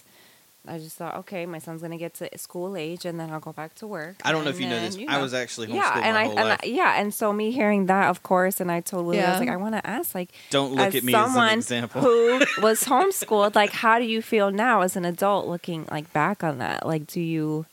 I 0.67 0.79
just 0.79 0.97
thought, 0.97 1.15
okay, 1.17 1.45
my 1.45 1.59
son's 1.59 1.81
gonna 1.83 1.97
get 1.97 2.15
to 2.15 2.29
school 2.37 2.75
age, 2.75 3.05
and 3.05 3.19
then 3.19 3.29
I'll 3.31 3.39
go 3.39 3.53
back 3.53 3.75
to 3.75 3.87
work. 3.87 4.15
I 4.25 4.31
don't 4.31 4.43
know 4.43 4.49
if 4.49 4.55
and 4.55 4.63
you 4.63 4.69
know 4.69 4.75
then, 4.79 4.91
this. 4.91 5.05
I 5.07 5.21
was 5.21 5.33
actually 5.35 5.67
homeschooled 5.67 5.75
yeah, 5.75 6.01
and 6.03 6.13
my 6.15 6.21
I 6.21 6.23
whole 6.25 6.39
and 6.39 6.49
life. 6.49 6.59
I, 6.63 6.65
yeah, 6.67 6.99
and 6.99 7.13
so 7.13 7.31
me 7.33 7.51
hearing 7.51 7.85
that, 7.85 8.09
of 8.09 8.23
course, 8.23 8.59
and 8.59 8.71
I 8.71 8.81
told 8.81 9.05
Lily, 9.05 9.21
I 9.21 9.29
was 9.31 9.39
like, 9.39 9.49
I 9.49 9.57
want 9.57 9.75
to 9.75 9.85
ask, 9.85 10.15
like, 10.15 10.31
Don't 10.49 10.71
look 10.71 10.79
as 10.87 10.95
at 10.95 11.03
me 11.03 11.13
as 11.13 11.25
someone 11.25 11.49
an 11.49 11.59
example. 11.59 12.01
who 12.01 12.39
was 12.63 12.83
homeschooled, 12.83 13.53
like, 13.53 13.71
how 13.71 13.99
do 13.99 14.05
you 14.05 14.21
feel 14.23 14.49
now 14.51 14.81
as 14.81 14.95
an 14.95 15.05
adult, 15.05 15.45
looking 15.47 15.87
like 15.91 16.11
back 16.13 16.43
on 16.43 16.57
that? 16.59 16.85
Like, 16.85 17.05
do 17.07 17.21
you? 17.21 17.65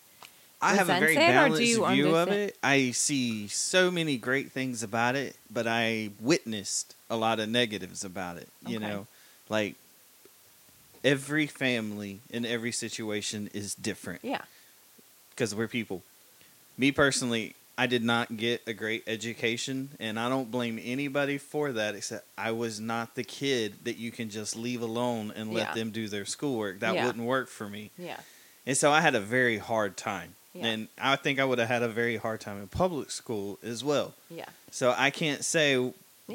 I 0.62 0.74
have 0.76 0.88
a 0.88 0.98
very 0.98 1.16
resent 1.16 1.24
it, 1.24 1.28
or 1.28 1.58
do 1.58 1.80
balanced 1.80 1.94
view 1.94 2.16
of 2.16 2.28
it. 2.28 2.56
I 2.62 2.90
see 2.92 3.48
so 3.48 3.90
many 3.90 4.16
great 4.16 4.52
things 4.52 4.82
about 4.82 5.16
it, 5.16 5.36
but 5.50 5.66
I 5.66 6.10
witnessed 6.20 6.94
a 7.10 7.16
lot 7.16 7.40
of 7.40 7.48
negatives 7.48 8.04
about 8.04 8.36
it. 8.36 8.48
You 8.66 8.76
Okay. 8.78 8.86
know, 8.86 9.06
like 9.48 9.74
every 11.04 11.46
family 11.46 12.20
in 12.30 12.46
every 12.46 12.72
situation 12.72 13.50
is 13.52 13.74
different 13.74 14.20
Yeah. 14.24 14.42
because 15.30 15.54
we're 15.54 15.68
people. 15.68 16.02
Me 16.78 16.92
personally, 16.92 17.54
I 17.76 17.86
did 17.86 18.04
not 18.04 18.36
get 18.36 18.62
a 18.66 18.72
great 18.72 19.02
education, 19.06 19.90
and 19.98 20.20
I 20.20 20.28
don't 20.28 20.50
blame 20.50 20.78
anybody 20.82 21.38
for 21.38 21.72
that. 21.72 21.94
Except 21.94 22.24
I 22.38 22.52
was 22.52 22.78
not 22.78 23.14
the 23.14 23.24
kid 23.24 23.84
that 23.84 23.96
you 23.96 24.12
can 24.12 24.30
just 24.30 24.54
leave 24.56 24.82
alone 24.82 25.32
and 25.34 25.52
let 25.52 25.68
Yeah. 25.68 25.74
them 25.74 25.90
do 25.90 26.06
their 26.06 26.24
schoolwork. 26.26 26.80
That 26.80 26.94
Yeah. 26.94 27.06
wouldn't 27.06 27.24
work 27.24 27.48
for 27.48 27.68
me, 27.68 27.90
Yeah. 27.98 28.20
and 28.66 28.76
so 28.76 28.92
I 28.92 29.00
had 29.00 29.14
a 29.14 29.20
very 29.20 29.58
hard 29.58 29.96
time. 29.96 30.36
Yeah. 30.54 30.66
And 30.66 30.88
I 31.00 31.16
think 31.16 31.40
I 31.40 31.44
would 31.44 31.58
have 31.58 31.68
had 31.68 31.82
a 31.82 31.88
very 31.88 32.16
hard 32.16 32.40
time 32.40 32.58
in 32.60 32.68
public 32.68 33.10
school 33.10 33.58
as 33.62 33.82
well. 33.82 34.12
Yeah. 34.30 34.44
So 34.70 34.94
I 34.96 35.10
can't 35.10 35.44
say 35.44 35.72
Yeah. 35.74 35.92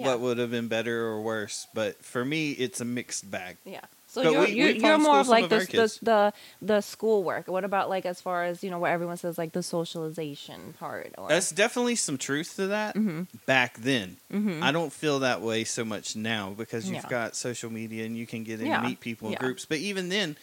what 0.08 0.20
would 0.20 0.38
have 0.40 0.52
been 0.52 0.68
better 0.68 1.06
or 1.08 1.22
worse, 1.22 1.68
but 1.74 2.04
for 2.04 2.26
me, 2.26 2.52
it's 2.52 2.82
a 2.82 2.86
mixed 2.86 3.30
bag. 3.30 3.58
Yeah. 3.64 3.82
So 4.10 4.24
But 4.24 4.32
you're 4.32 4.42
we- 4.42 4.52
you're, 4.54 4.68
we 4.74 4.80
you're 4.80 4.98
more 4.98 5.20
of 5.20 5.28
like 5.28 5.44
of 5.46 5.50
the, 5.52 5.58
the 5.66 6.00
the 6.02 6.34
the 6.62 6.82
school 6.82 7.24
work. 7.24 7.48
What 7.48 7.64
about 7.64 7.90
like 7.90 8.06
as 8.06 8.20
far 8.22 8.46
as 8.46 8.64
you 8.64 8.72
know 8.72 8.80
what 8.80 8.90
everyone 8.92 9.18
says 9.18 9.38
like 9.38 9.52
the 9.52 9.62
socialization 9.62 10.74
part? 10.80 11.14
Or 11.18 11.28
That's 11.30 11.52
definitely 11.52 11.96
some 11.96 12.18
truth 12.18 12.56
to 12.56 12.68
that 12.68 12.96
Mm-hmm. 12.96 13.24
back 13.46 13.78
then. 13.78 14.18
I 14.64 14.72
don't 14.72 14.92
feel 14.94 15.20
that 15.20 15.42
way 15.42 15.64
so 15.64 15.84
much 15.86 16.16
now 16.16 16.52
because 16.58 16.90
you've 16.90 17.04
Yeah. 17.04 17.10
got 17.10 17.36
social 17.36 17.70
media 17.72 18.06
and 18.06 18.18
you 18.18 18.26
can 18.26 18.44
get 18.44 18.62
in 18.62 18.72
and 18.72 18.84
meet 18.88 19.00
people 19.00 19.30
in 19.30 19.36
groups. 19.36 19.66
But 19.66 19.78
even 19.80 20.10
then, 20.10 20.38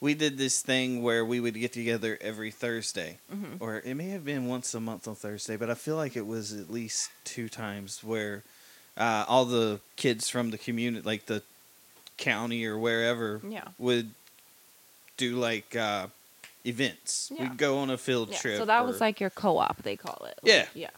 we 0.00 0.14
did 0.14 0.38
this 0.38 0.60
thing 0.62 1.02
where 1.02 1.24
we 1.24 1.40
would 1.40 1.54
get 1.54 1.72
together 1.72 2.16
every 2.20 2.50
Thursday, 2.50 3.18
Mm-hmm. 3.32 3.56
or 3.62 3.78
it 3.84 3.94
may 3.94 4.08
have 4.10 4.24
been 4.24 4.46
once 4.46 4.72
a 4.74 4.80
month 4.80 5.08
on 5.08 5.14
Thursday, 5.14 5.56
but 5.56 5.70
I 5.70 5.74
feel 5.74 5.96
like 5.96 6.16
it 6.16 6.26
was 6.26 6.52
at 6.52 6.70
least 6.70 7.10
two 7.24 7.48
times 7.48 8.02
where 8.04 8.42
uh, 8.96 9.24
all 9.28 9.44
the 9.44 9.80
kids 9.96 10.28
from 10.28 10.50
the 10.50 10.58
community, 10.58 11.04
like 11.04 11.26
the 11.26 11.42
county 12.16 12.64
or 12.64 12.76
wherever, 12.78 13.40
Yeah. 13.48 13.68
would 13.78 14.10
do 15.16 15.36
like 15.36 15.74
uh, 15.76 16.06
events. 16.64 17.30
Yeah. 17.34 17.42
We'd 17.48 17.56
go 17.58 17.78
on 17.78 17.90
a 17.90 17.98
field 17.98 18.30
yeah. 18.30 18.38
trip. 18.38 18.58
So 18.58 18.64
that 18.66 18.82
or- 18.82 18.86
was 18.86 19.00
like 19.00 19.20
your 19.20 19.30
co-op. 19.30 19.82
They 19.82 19.96
call 19.96 20.26
it. 20.30 20.38
Yeah. 20.42 20.66
Yeah. 20.74 20.90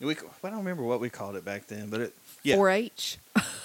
we, 0.00 0.14
I 0.14 0.48
don't 0.50 0.58
remember 0.58 0.82
what 0.84 1.00
we 1.00 1.10
called 1.10 1.34
it 1.36 1.44
back 1.44 1.66
then, 1.66 1.88
but 1.90 2.00
it 2.00 2.14
yeah, 2.44 2.56
4-H. 2.56 3.18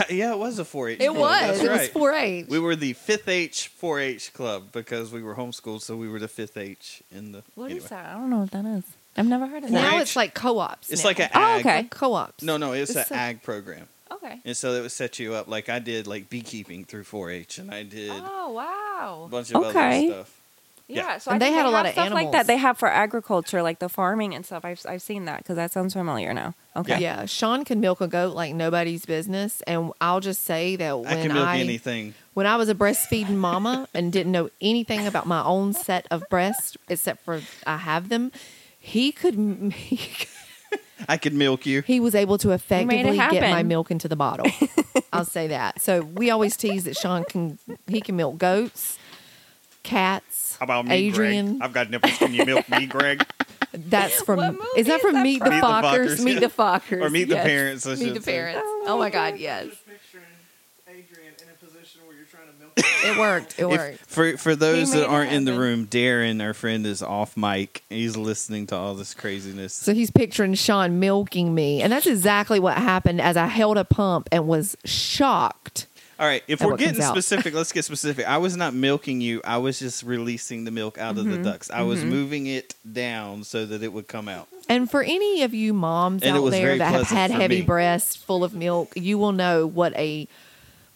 Uh, 0.00 0.04
yeah, 0.10 0.32
it 0.32 0.38
was 0.38 0.58
a 0.58 0.64
4-H. 0.64 1.00
It 1.00 1.06
club, 1.06 1.16
was. 1.18 1.40
That's 1.40 1.60
It 1.62 1.70
was 1.70 1.78
right. 1.80 1.94
4-H. 2.44 2.46
We 2.48 2.58
were 2.58 2.76
the 2.76 2.92
fifth 2.94 3.28
H 3.28 3.70
4-H 3.80 4.32
club 4.34 4.72
because 4.72 5.12
we 5.12 5.22
were 5.22 5.34
homeschooled, 5.34 5.82
so 5.82 5.96
we 5.96 6.08
were 6.08 6.18
the 6.18 6.28
fifth 6.28 6.56
H 6.56 7.02
in 7.10 7.32
the. 7.32 7.42
What 7.54 7.66
is 7.70 7.84
anyway. 7.84 7.88
that? 7.90 8.06
I 8.06 8.12
don't 8.14 8.30
know 8.30 8.38
what 8.40 8.50
that 8.52 8.64
is. 8.66 8.84
I've 9.16 9.26
never 9.26 9.46
heard 9.46 9.64
of 9.64 9.70
now 9.70 9.80
that. 9.82 9.92
4-H. 9.94 10.02
it's 10.02 10.16
like 10.16 10.34
co-ops. 10.34 10.90
It's 10.90 11.02
now. 11.02 11.08
like 11.08 11.20
an 11.20 11.30
Oh, 11.34 11.58
okay. 11.60 11.76
Like 11.76 11.90
co-ops. 11.90 12.42
No, 12.44 12.56
no, 12.56 12.72
it's, 12.72 12.94
It's 12.94 13.10
an 13.10 13.16
a- 13.16 13.20
ag 13.20 13.42
program, 13.42 13.88
Okay. 14.12 14.40
and 14.44 14.56
so 14.56 14.72
it 14.74 14.82
would 14.82 14.92
set 14.92 15.18
you 15.18 15.34
up. 15.34 15.48
Like 15.48 15.68
I 15.68 15.78
did, 15.78 16.06
like 16.06 16.28
beekeeping 16.28 16.84
through 16.84 17.04
4-H, 17.04 17.58
and 17.58 17.70
I 17.72 17.82
did 17.82 18.10
Oh 18.12 18.52
wow. 18.52 19.22
a 19.24 19.28
bunch 19.28 19.50
of 19.52 19.64
Okay. 19.64 20.08
other 20.08 20.24
stuff. 20.24 20.35
Yeah, 20.88 21.02
Yeah. 21.02 21.18
so 21.18 21.30
And 21.32 21.36
I 21.42 21.46
they 21.46 21.50
think 21.52 21.56
had 21.56 21.66
a 21.66 21.70
lot 21.70 21.86
have 21.86 21.96
of 21.98 22.02
stuff 22.04 22.14
like 22.14 22.32
that. 22.32 22.46
They 22.46 22.56
have 22.58 22.78
for 22.78 22.88
agriculture, 22.88 23.60
like 23.62 23.80
the 23.80 23.88
farming 23.88 24.34
and 24.34 24.46
stuff. 24.46 24.64
I've 24.64 24.80
I've 24.88 25.02
seen 25.02 25.24
that 25.24 25.38
because 25.38 25.56
that 25.56 25.72
sounds 25.72 25.94
familiar 25.94 26.32
now. 26.32 26.54
Okay. 26.76 27.00
Yeah. 27.00 27.24
Sean 27.26 27.64
can 27.64 27.80
milk 27.80 28.00
a 28.00 28.06
goat 28.06 28.34
like 28.36 28.54
nobody's 28.54 29.04
business, 29.04 29.62
and 29.66 29.92
I'll 30.00 30.20
just 30.20 30.44
say 30.44 30.76
that 30.76 30.98
when 31.00 31.06
I 31.08 31.22
can 31.22 31.32
milk 31.34 31.48
anything. 31.48 32.14
when 32.34 32.46
I 32.46 32.56
was 32.56 32.68
a 32.68 32.74
breastfeeding 32.74 33.36
mama 33.36 33.88
and 33.94 34.12
didn't 34.12 34.30
know 34.32 34.48
anything 34.60 35.06
about 35.06 35.26
my 35.26 35.42
own 35.42 35.72
set 35.72 36.06
of 36.10 36.22
breasts 36.30 36.76
except 36.88 37.24
for 37.24 37.40
I 37.66 37.78
have 37.78 38.08
them, 38.08 38.30
he 38.78 39.10
could 39.10 39.34
he, 39.74 40.00
I 41.08 41.16
could 41.16 41.34
milk 41.34 41.66
you. 41.66 41.82
he 41.82 41.98
was 41.98 42.14
able 42.14 42.38
to 42.38 42.52
effectively 42.52 43.16
get 43.16 43.40
my 43.50 43.62
milk 43.64 43.90
into 43.90 44.06
the 44.06 44.16
bottle. 44.16 44.46
I'll 45.12 45.24
say 45.24 45.48
that. 45.48 45.80
So 45.80 46.02
we 46.02 46.30
always 46.30 46.56
tease 46.56 46.84
that 46.84 46.96
Sean 46.96 47.24
can 47.24 47.58
he 47.88 48.00
can 48.00 48.14
milk 48.16 48.38
goats, 48.38 48.98
cats. 49.82 50.45
How 50.58 50.64
about 50.64 50.86
me, 50.86 50.94
Adrian? 50.94 51.58
Greg? 51.58 51.62
I've 51.62 51.72
got 51.72 51.90
nipples. 51.90 52.16
Can 52.18 52.34
you 52.34 52.44
milk 52.44 52.68
me, 52.68 52.86
Greg? 52.86 53.24
That's 53.72 54.22
from 54.22 54.38
What 54.38 54.52
movie 54.52 54.64
is 54.76 54.86
that 54.86 54.96
is 54.96 55.02
that 55.02 55.02
the 55.02 55.12
from? 55.12 55.22
Meet 55.22 55.44
the 55.44 55.50
Fockers? 55.50 55.82
Fockers, 56.16 56.24
Meet 56.24 56.32
yeah. 56.34 56.40
the 56.40 56.46
Fockers. 56.48 57.02
Or 57.02 57.10
Meet 57.10 57.28
the. 57.28 57.36
Parents, 57.36 57.86
I 57.86 57.90
Meet 57.90 57.98
should 57.98 58.14
the 58.16 58.22
say. 58.22 58.32
parents. 58.32 58.62
Oh 58.86 58.96
my 58.98 59.10
God, 59.10 59.36
yes. 59.38 59.66
picturing 59.86 60.24
Adrian 60.88 61.34
in 61.42 61.48
a 61.50 61.64
position 61.64 62.00
where 62.06 62.16
you're 62.16 62.24
trying 62.24 62.46
to 62.46 62.58
milk. 62.58 62.72
It 63.04 63.18
worked. 63.18 63.58
It 63.58 63.62
If- 63.64 63.68
worked. 63.68 63.98
for 64.06 64.36
for 64.38 64.56
those 64.56 64.90
made 64.94 65.00
that 65.00 65.04
it 65.04 65.10
aren't 65.10 65.32
in 65.32 65.44
the 65.44 65.52
happen. 65.52 65.62
room, 65.62 65.86
Darren, 65.88 66.42
our 66.42 66.54
friend, 66.54 66.86
is 66.86 67.02
off 67.02 67.36
mic. 67.36 67.82
He's 67.90 68.16
listening 68.16 68.66
to 68.68 68.76
all 68.76 68.94
this 68.94 69.12
craziness. 69.12 69.74
So 69.74 69.92
he's 69.92 70.10
picturing 70.10 70.54
Sean 70.54 70.98
milking 70.98 71.54
me. 71.54 71.82
And 71.82 71.92
that's 71.92 72.06
exactly 72.06 72.58
what 72.58 72.78
happened 72.78 73.20
as 73.20 73.36
I 73.36 73.46
held 73.46 73.76
a 73.76 73.84
pump 73.84 74.28
and 74.32 74.48
was 74.48 74.76
shocked. 74.86 75.86
All 76.18 76.26
right, 76.26 76.42
if 76.48 76.62
we're 76.62 76.76
getting 76.78 77.02
specific, 77.02 77.52
let's 77.52 77.72
get 77.72 77.84
specific. 77.84 78.26
I 78.26 78.38
was 78.38 78.56
not 78.56 78.72
milking 78.72 79.20
you. 79.20 79.42
I 79.44 79.58
was 79.58 79.78
just 79.78 80.02
releasing 80.02 80.64
the 80.64 80.70
milk 80.70 80.96
out 80.98 81.16
Mm-hmm. 81.16 81.30
of 81.30 81.36
the 81.38 81.42
ducts. 81.50 81.70
I 81.70 81.82
was 81.82 82.02
moving 82.04 82.46
it 82.46 82.74
down 82.90 83.44
so 83.44 83.66
that 83.66 83.82
it 83.82 83.92
would 83.92 84.08
come 84.08 84.28
out. 84.28 84.48
And 84.68 84.90
for 84.90 85.02
any 85.02 85.42
of 85.42 85.52
you 85.52 85.74
moms 85.74 86.22
And 86.22 86.36
out 86.36 86.50
there 86.50 86.78
that 86.78 86.92
have 86.94 87.08
had 87.08 87.30
heavy 87.30 87.60
me. 87.60 87.62
breasts 87.66 88.16
full 88.16 88.44
of 88.44 88.54
milk, 88.54 88.92
you 88.96 89.18
will 89.18 89.32
know 89.32 89.66
what 89.66 89.94
a 89.96 90.26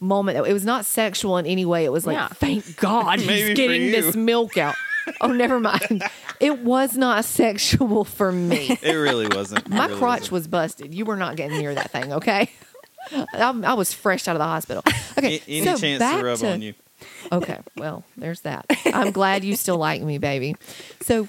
moment 0.00 0.38
it 0.38 0.52
was 0.52 0.64
not 0.64 0.86
sexual 0.86 1.36
in 1.36 1.44
any 1.44 1.66
way. 1.66 1.84
It 1.84 1.92
was 1.92 2.06
like, 2.06 2.16
Yeah. 2.16 2.28
thank 2.28 2.76
God 2.78 3.20
he's 3.20 3.54
getting 3.54 3.90
this 3.90 4.16
milk 4.16 4.56
out. 4.56 4.74
Oh, 5.22 5.28
never 5.32 5.58
mind. 5.58 6.04
It 6.40 6.60
was 6.60 6.96
not 6.96 7.24
sexual 7.24 8.04
for 8.04 8.30
me. 8.30 8.78
It 8.82 8.94
really 8.94 9.26
wasn't. 9.26 9.66
My 9.68 9.86
really 9.86 9.98
crotch 9.98 10.20
wasn't. 10.20 10.32
was 10.32 10.46
busted. 10.48 10.94
You 10.94 11.04
were 11.04 11.16
not 11.16 11.36
getting 11.36 11.58
near 11.58 11.74
that 11.74 11.90
thing, 11.90 12.12
okay? 12.12 12.50
I, 13.12 13.60
I 13.64 13.74
was 13.74 13.92
fresh 13.92 14.28
out 14.28 14.36
of 14.36 14.40
the 14.40 14.44
hospital. 14.44 14.82
Okay, 15.18 15.36
A- 15.36 15.42
any 15.50 15.64
so 15.64 15.76
chance 15.76 15.98
back 15.98 16.18
to 16.20 16.24
rub 16.24 16.38
to, 16.38 16.52
on 16.52 16.62
you. 16.62 16.74
Okay, 17.32 17.58
well, 17.76 18.04
there's 18.16 18.40
that. 18.42 18.66
I'm 18.86 19.10
glad 19.10 19.42
you 19.44 19.56
still 19.56 19.78
like 19.78 20.02
me, 20.02 20.18
baby. 20.18 20.54
So, 21.00 21.28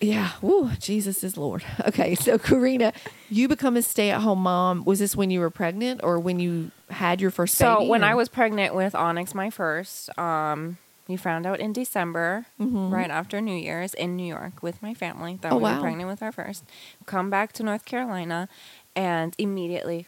yeah, 0.00 0.30
woo, 0.40 0.70
Jesus 0.80 1.22
is 1.22 1.36
Lord. 1.36 1.62
Okay, 1.86 2.14
so 2.14 2.38
Carina, 2.38 2.92
you 3.28 3.48
become 3.48 3.76
a 3.76 3.82
stay-at-home 3.82 4.40
mom. 4.40 4.84
Was 4.84 4.98
this 4.98 5.14
when 5.14 5.30
you 5.30 5.40
were 5.40 5.50
pregnant 5.50 6.00
or 6.02 6.18
when 6.18 6.40
you 6.40 6.70
had 6.88 7.20
your 7.20 7.30
first 7.30 7.54
So 7.56 7.78
baby? 7.80 7.90
when 7.90 8.02
I 8.04 8.14
was 8.14 8.28
pregnant 8.30 8.74
with 8.74 8.94
Onyx, 8.94 9.34
my 9.34 9.50
first, 9.50 10.16
um, 10.18 10.78
we 11.06 11.16
found 11.16 11.44
out 11.44 11.60
in 11.60 11.72
December, 11.74 12.46
right 12.58 13.10
after 13.10 13.40
New 13.42 13.54
Year's, 13.56 13.92
in 13.94 14.16
New 14.16 14.26
York 14.26 14.62
with 14.62 14.80
my 14.82 14.94
family 14.94 15.38
that 15.42 15.48
Mm-hmm. 15.52 15.54
Oh, 15.54 15.58
we 15.58 15.62
wow. 15.64 15.74
were 15.76 15.80
pregnant 15.82 16.08
with 16.08 16.22
our 16.22 16.32
first. 16.32 16.64
Come 17.04 17.28
back 17.28 17.52
to 17.54 17.62
North 17.62 17.84
Carolina, 17.84 18.48
and 18.96 19.34
immediately 19.38 20.06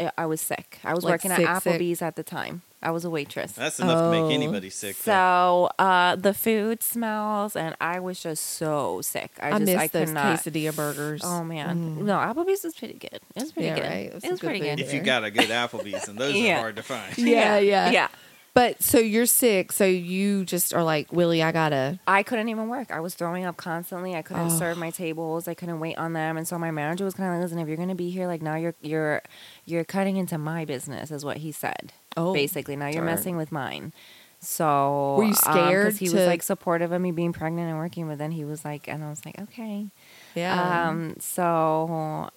I- 0.00 0.10
I 0.18 0.26
was 0.26 0.40
sick. 0.40 0.78
I 0.84 0.94
was 0.94 1.04
Like 1.04 1.12
working 1.24 1.30
sick, 1.36 1.46
at 1.48 1.62
sick? 1.62 1.74
Applebee's 1.80 2.02
at 2.02 2.16
the 2.16 2.22
time. 2.24 2.62
I 2.84 2.90
was 2.90 3.04
a 3.04 3.10
waitress. 3.10 3.52
That's 3.52 3.78
enough 3.78 3.98
to 3.98 4.04
Oh. 4.06 4.10
make 4.28 4.34
anybody 4.34 4.68
sick. 4.68 4.96
though. 5.04 5.68
So 5.78 5.84
uh, 5.84 6.16
the 6.16 6.34
food 6.34 6.82
smells, 6.82 7.54
and 7.54 7.76
I 7.80 8.00
was 8.00 8.20
just 8.20 8.42
so 8.44 9.00
sick. 9.02 9.30
I, 9.40 9.48
I, 9.48 9.50
just 9.52 9.62
miss 9.66 9.76
I 9.76 9.86
those 9.86 10.06
could 10.08 10.14
not. 10.14 10.38
quesadilla 10.40 10.74
burgers. 10.74 11.20
Oh 11.24 11.44
man, 11.44 12.04
no, 12.04 12.14
Applebee's 12.16 12.64
was 12.64 12.74
pretty 12.74 12.94
good. 12.94 13.20
It 13.36 13.42
was 13.42 13.52
pretty 13.52 13.68
Yeah, 13.68 13.74
good. 13.76 13.84
right. 13.84 13.92
It 14.06 14.06
It 14.08 14.14
was 14.14 14.24
was, 14.24 14.40
good 14.40 14.46
pretty 14.48 14.60
good. 14.60 14.80
if 14.80 14.92
you 14.92 15.00
got 15.00 15.22
a 15.22 15.30
good 15.30 15.48
Applebee's, 15.50 16.08
and 16.08 16.18
those 16.18 16.34
Yeah. 16.34 16.56
are 16.56 16.60
hard 16.62 16.76
to 16.76 16.82
find. 16.82 17.16
Yeah, 17.18 17.58
yeah, 17.58 17.90
yeah. 17.92 18.08
But 18.54 18.82
so 18.82 18.98
you're 18.98 19.24
sick, 19.24 19.72
so 19.72 19.86
you 19.86 20.44
just 20.44 20.74
are 20.74 20.82
like, 20.84 21.10
Willie, 21.10 21.42
I 21.42 21.52
gotta. 21.52 21.98
I 22.06 22.22
couldn't 22.22 22.50
even 22.50 22.68
work. 22.68 22.90
I 22.92 23.00
was 23.00 23.14
throwing 23.14 23.46
up 23.46 23.56
constantly. 23.56 24.14
I 24.14 24.20
couldn't 24.20 24.46
Oh. 24.52 24.58
serve 24.58 24.76
my 24.76 24.90
tables. 24.90 25.48
I 25.48 25.54
couldn't 25.54 25.80
wait 25.80 25.96
on 25.96 26.12
them. 26.12 26.36
And 26.36 26.46
so 26.46 26.58
my 26.58 26.70
manager 26.70 27.04
was 27.06 27.14
kind 27.14 27.30
of 27.30 27.36
like, 27.36 27.42
"Listen, 27.44 27.58
if 27.60 27.66
you're 27.66 27.78
going 27.78 27.88
to 27.88 27.94
be 27.94 28.10
here, 28.10 28.26
like 28.26 28.42
now 28.42 28.56
you're 28.56 28.74
you're 28.82 29.22
you're 29.64 29.84
cutting 29.84 30.18
into 30.18 30.36
my 30.36 30.66
business," 30.66 31.10
is 31.10 31.24
what 31.24 31.38
he 31.38 31.50
said. 31.50 31.94
Oh, 32.14 32.34
basically, 32.34 32.76
now 32.76 32.86
you're 32.88 32.96
darn. 32.96 33.06
messing 33.06 33.36
with 33.38 33.52
mine. 33.52 33.94
So 34.40 35.14
Were 35.18 35.22
you 35.24 35.28
um, 35.30 35.34
scared 35.34 35.96
he 35.96 36.08
to- 36.08 36.16
was 36.16 36.26
like 36.26 36.42
supportive 36.42 36.92
of 36.92 37.00
me 37.00 37.10
being 37.12 37.32
pregnant 37.32 37.70
and 37.70 37.78
working, 37.78 38.06
but 38.08 38.18
then 38.18 38.32
he 38.32 38.44
was 38.44 38.64
like, 38.66 38.86
and 38.88 39.02
I 39.02 39.08
was 39.08 39.24
like, 39.24 39.38
okay. 39.40 39.86
Yeah. 40.34 40.88
Um, 40.88 41.14
so 41.20 42.28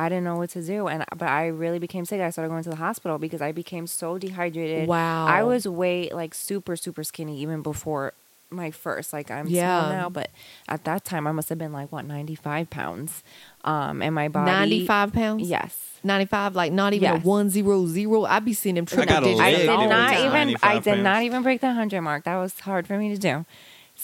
I 0.00 0.08
didn't 0.08 0.24
know 0.24 0.36
what 0.36 0.50
to 0.50 0.62
do, 0.62 0.88
and 0.88 1.04
but 1.16 1.28
I 1.28 1.46
really 1.48 1.78
became 1.78 2.04
sick. 2.04 2.20
I 2.20 2.30
started 2.30 2.48
going 2.48 2.62
to 2.64 2.70
the 2.70 2.76
hospital 2.88 3.18
because 3.18 3.42
I 3.42 3.52
became 3.52 3.86
so 3.86 4.18
dehydrated. 4.18 4.88
Wow. 4.88 5.26
I 5.26 5.42
was 5.42 5.66
way 5.68 6.08
like 6.20 6.32
super 6.34 6.74
super 6.76 7.04
skinny 7.04 7.38
even 7.40 7.60
before 7.62 8.12
my 8.50 8.70
first. 8.70 9.12
Like 9.12 9.30
I'm 9.30 9.46
Yeah. 9.46 9.80
small 9.80 9.92
now, 9.92 10.08
but 10.08 10.30
at 10.68 10.84
that 10.84 11.04
time 11.04 11.26
I 11.26 11.32
must 11.32 11.48
have 11.50 11.58
been 11.58 11.72
like 11.72 11.92
what 11.92 12.04
95 12.04 12.70
pounds. 12.70 13.22
Um, 13.64 14.00
and 14.02 14.14
my 14.14 14.28
body 14.28 14.50
95 14.50 15.12
pounds? 15.12 15.42
Yes. 15.48 15.76
95, 16.02 16.56
like 16.56 16.72
not 16.72 16.94
even 16.94 17.12
Yes. 17.14 17.24
a 17.24 17.28
one 17.28 17.50
zero 17.50 17.86
zero. 17.86 18.24
I'd 18.24 18.44
be 18.44 18.54
seeing 18.54 18.76
them 18.76 18.86
triple 18.86 19.06
got 19.06 19.22
digits. 19.22 19.40
I 19.40 19.50
did 19.52 19.66
not 19.66 20.14
even. 20.18 20.56
I 20.62 20.78
did 20.78 21.02
not 21.02 21.22
even 21.22 21.42
break 21.42 21.60
the 21.60 21.72
hundred 21.74 22.00
mark. 22.00 22.24
That 22.24 22.36
was 22.36 22.58
hard 22.60 22.86
for 22.86 22.96
me 22.96 23.10
to 23.14 23.18
do. 23.18 23.44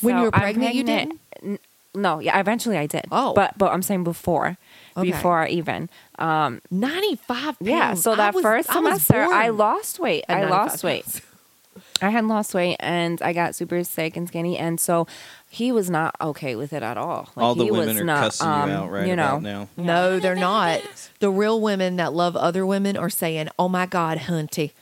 When 0.02 0.16
you 0.18 0.24
So 0.24 0.24
were 0.26 0.34
I'm 0.36 0.40
pregnant, 0.42 0.74
you 0.74 0.84
N- 1.42 1.58
No, 1.94 2.18
yeah, 2.20 2.38
eventually 2.38 2.76
I 2.76 2.86
did. 2.86 3.06
Oh. 3.10 3.32
but 3.32 3.56
but 3.56 3.72
I'm 3.72 3.80
saying 3.82 4.04
before, 4.04 4.58
Okay. 4.96 5.10
before 5.10 5.46
even. 5.46 5.88
Um, 6.18 6.60
95 6.70 7.26
pounds. 7.44 7.56
yeah. 7.60 7.94
So 7.94 8.14
that 8.16 8.34
was- 8.34 8.42
first 8.42 8.70
I 8.70 8.74
semester, 8.74 9.22
I 9.22 9.46
born 9.48 9.58
lost 9.58 9.98
weight. 9.98 10.24
I 10.28 10.44
lost 10.44 10.82
weight. 10.84 11.04
pounds. 11.04 11.22
I 12.02 12.10
had 12.10 12.24
lost 12.26 12.54
weight 12.54 12.76
and 12.80 13.20
I 13.22 13.32
got 13.32 13.54
super 13.54 13.82
sick 13.84 14.16
and 14.16 14.28
skinny, 14.28 14.56
and 14.58 14.78
so 14.80 15.06
he 15.48 15.72
was 15.72 15.88
not 15.90 16.14
okay 16.20 16.54
with 16.56 16.72
it 16.72 16.82
at 16.82 16.96
all. 16.98 17.30
Like, 17.34 17.44
All 17.44 17.54
the 17.54 17.64
he 17.64 17.70
women 17.70 17.88
was 17.88 17.98
are 17.98 18.04
not, 18.04 18.18
cussing 18.20 18.46
um, 18.48 18.68
you 18.70 18.76
out 18.76 18.90
right 18.90 19.06
you 19.06 19.16
know, 19.16 19.36
about 19.36 19.42
now. 19.42 19.68
No, 19.76 20.18
they're 20.18 20.34
not. 20.34 20.82
The 21.20 21.30
real 21.30 21.58
women 21.60 21.96
that 21.96 22.12
love 22.12 22.36
other 22.36 22.64
women 22.66 22.96
are 22.96 23.08
saying, 23.10 23.48
"Oh 23.58 23.68
my 23.68 23.86
God, 23.86 24.18
Hunty, 24.18 24.72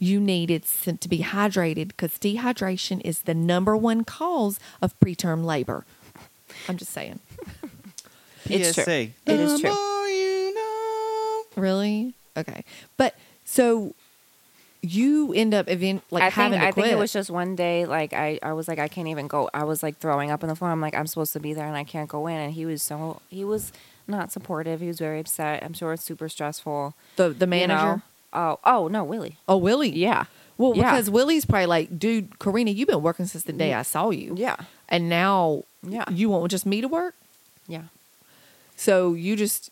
you 0.00 0.18
needed 0.20 0.62
s- 0.64 0.88
to 0.98 1.08
be 1.08 1.20
hydrated 1.20 1.88
because 1.88 2.12
dehydration 2.18 3.00
is 3.04 3.22
the 3.22 3.34
number 3.34 3.76
one 3.76 4.02
cause 4.04 4.58
of 4.82 4.98
preterm 5.00 5.44
labor. 5.44 5.84
I'm 6.68 6.76
just 6.76 6.92
saying. 6.92 7.20
It's 8.46 8.74
true. 8.74 8.84
It 8.84 9.14
is 9.26 9.52
The 9.54 9.58
true. 9.60 9.70
more 9.74 10.08
you 10.08 10.54
know. 10.54 11.42
Really? 11.56 12.14
Okay. 12.36 12.64
But 12.96 13.14
so 13.44 13.94
you 14.82 15.32
end 15.32 15.54
up 15.54 15.68
event 15.70 16.02
like 16.10 16.22
I 16.22 16.26
think 16.26 16.34
having 16.34 16.60
to 16.60 16.66
I 16.66 16.72
quit. 16.72 16.84
think 16.84 16.96
it 16.96 16.98
was 17.00 17.12
just 17.12 17.30
one 17.30 17.56
day 17.56 17.86
like 17.86 18.12
I, 18.12 18.38
I 18.42 18.52
was 18.52 18.68
like 18.68 18.78
I 18.78 18.86
can't 18.88 19.08
even 19.08 19.28
go 19.28 19.48
I 19.54 19.64
was 19.64 19.82
like 19.82 19.96
throwing 19.96 20.30
up 20.30 20.42
on 20.42 20.48
the 20.50 20.54
floor 20.56 20.70
I'm 20.70 20.80
like 20.82 20.94
I'm 20.94 21.06
supposed 21.06 21.32
to 21.32 21.40
be 21.40 21.54
there 21.54 21.66
and 21.66 21.74
I 21.76 21.84
can't 21.84 22.08
go 22.08 22.26
in 22.26 22.36
and 22.36 22.52
he 22.52 22.66
was 22.66 22.82
so 22.82 23.22
he 23.30 23.44
was 23.46 23.72
not 24.06 24.30
supportive 24.30 24.80
he 24.82 24.86
was 24.86 24.98
very 24.98 25.20
upset 25.20 25.62
I'm 25.64 25.72
sure 25.72 25.94
it's 25.94 26.02
super 26.04 26.28
stressful 26.28 26.94
the 27.16 27.30
the 27.30 27.46
you 27.46 27.50
manager. 27.50 27.82
know? 27.96 28.02
oh 28.34 28.58
oh 28.64 28.88
no 28.88 29.04
Willie 29.04 29.38
Oh, 29.48 29.56
Willie. 29.56 29.88
yeah 29.88 30.24
Well, 30.58 30.74
Yeah. 30.76 30.90
because 30.90 31.08
Willie's 31.10 31.46
probably 31.46 31.66
like, 31.66 31.98
dude, 31.98 32.38
Carina, 32.38 32.70
you've 32.70 32.88
been 32.88 33.00
working 33.02 33.24
since 33.24 33.44
the 33.44 33.54
day 33.54 33.72
I 33.72 33.82
saw 33.82 34.10
you. 34.10 34.34
yeah 34.36 34.56
And 34.90 35.08
now 35.08 35.64
Yeah. 35.82 36.04
you 36.10 36.28
want 36.28 36.50
just 36.50 36.66
me 36.66 36.82
to 36.82 36.88
work? 36.88 37.14
yeah 37.68 37.84
So 38.76 39.14
you 39.14 39.36
just 39.36 39.70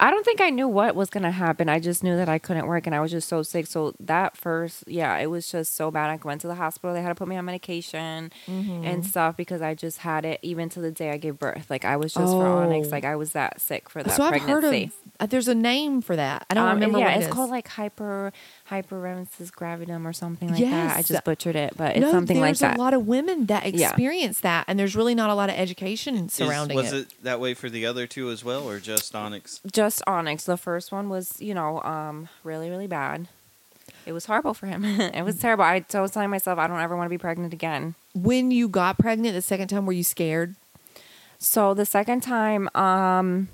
I 0.00 0.10
don't 0.10 0.24
think 0.24 0.40
I 0.40 0.50
knew 0.50 0.66
what 0.66 0.96
was 0.96 1.08
gonna 1.08 1.30
happen. 1.30 1.68
I 1.68 1.78
just 1.78 2.02
knew 2.02 2.16
that 2.16 2.28
I 2.28 2.40
couldn't 2.40 2.66
work, 2.66 2.84
and 2.86 2.96
I 2.96 3.00
was 3.00 3.12
just 3.12 3.28
so 3.28 3.44
sick. 3.44 3.68
So 3.68 3.94
that 4.00 4.36
first, 4.36 4.82
yeah, 4.88 5.16
it 5.18 5.26
was 5.30 5.48
just 5.48 5.76
so 5.76 5.92
bad. 5.92 6.10
I 6.10 6.18
went 6.26 6.40
to 6.40 6.48
the 6.48 6.56
hospital. 6.56 6.92
They 6.94 7.00
had 7.02 7.10
to 7.10 7.14
put 7.14 7.28
me 7.28 7.36
on 7.36 7.44
medication 7.44 8.32
Mm-hmm. 8.48 8.84
and 8.84 9.06
stuff 9.06 9.36
because 9.36 9.62
I 9.62 9.74
just 9.74 9.98
had 9.98 10.24
it 10.24 10.40
even 10.42 10.68
to 10.70 10.80
the 10.80 10.90
day 10.90 11.10
I 11.10 11.16
gave 11.16 11.38
birth. 11.38 11.66
Like 11.70 11.84
I 11.84 11.96
was 11.96 12.12
just 12.12 12.32
for 12.32 12.44
Onyx. 12.44 12.88
Oh. 12.88 12.90
Like 12.90 13.04
I 13.04 13.14
was 13.14 13.32
that 13.34 13.60
sick 13.60 13.88
for 13.88 14.02
that 14.02 14.14
so 14.14 14.24
I've 14.24 14.30
pregnancy. 14.30 14.50
heard 14.52 14.64
of 14.86 14.92
uh, 15.20 15.26
there's 15.26 15.46
a 15.46 15.54
name 15.54 16.02
for 16.02 16.16
that. 16.16 16.44
I 16.50 16.54
don't 16.54 16.66
Um, 16.66 16.74
remember 16.74 16.98
yeah, 16.98 17.04
what 17.04 17.14
it 17.14 17.18
it's 17.18 17.26
is. 17.28 17.32
called 17.32 17.50
like 17.50 17.68
hyper 17.68 18.32
hyperemesis 18.70 19.50
gravidum 19.50 20.06
or 20.06 20.12
something 20.12 20.50
like 20.50 20.60
that. 20.60 20.96
I 20.96 21.02
just 21.02 21.22
butchered 21.24 21.54
it, 21.56 21.74
but 21.76 21.92
it's 21.96 22.00
no, 22.00 22.10
something 22.10 22.40
like 22.40 22.56
that. 22.56 22.60
there's 22.60 22.70
that. 22.72 22.78
a 22.78 22.80
lot 22.82 22.94
of 22.94 23.06
women 23.06 23.46
that 23.46 23.72
Yeah. 23.74 23.88
experience 23.88 24.40
that, 24.40 24.64
and 24.68 24.78
there's 24.78 24.96
really 24.96 25.14
not 25.14 25.28
a 25.30 25.34
lot 25.34 25.50
of 25.50 25.56
education 25.56 26.16
Is- 26.26 26.32
surrounding 26.32 26.76
was 26.76 26.92
it. 26.92 26.94
Was 26.94 27.02
it 27.04 27.22
that 27.24 27.40
way 27.40 27.52
for 27.54 27.68
the 27.68 27.84
other 27.86 28.06
two 28.06 28.30
as 28.30 28.42
well, 28.42 28.68
or 28.68 28.80
just 28.80 29.14
Onyx? 29.14 29.60
just 29.70 30.02
Onyx. 30.06 30.44
The 30.44 30.56
first 30.56 30.92
one 30.92 31.08
was, 31.08 31.40
you 31.40 31.52
know, 31.54 31.82
um, 31.82 32.28
really, 32.42 32.70
really 32.70 32.86
bad. 32.86 33.28
It 34.06 34.12
was 34.12 34.26
horrible 34.26 34.54
for 34.54 34.66
him. 34.66 34.84
it 34.84 35.24
was 35.24 35.38
terrible. 35.38 35.64
I, 35.64 35.84
so 35.88 35.98
I 35.98 36.02
was 36.02 36.10
telling 36.12 36.30
myself, 36.30 36.58
I 36.58 36.66
don't 36.66 36.80
ever 36.80 36.96
want 36.96 37.06
to 37.06 37.10
be 37.10 37.18
pregnant 37.18 37.52
again. 37.52 37.94
When 38.14 38.50
you 38.50 38.68
got 38.68 38.98
pregnant 38.98 39.34
the 39.34 39.42
second 39.42 39.68
time, 39.68 39.84
were 39.86 39.92
you 39.92 40.04
scared? 40.04 40.54
So 41.38 41.74
the 41.74 41.84
second 41.86 42.22
time, 42.22 42.68
um, 42.74 43.48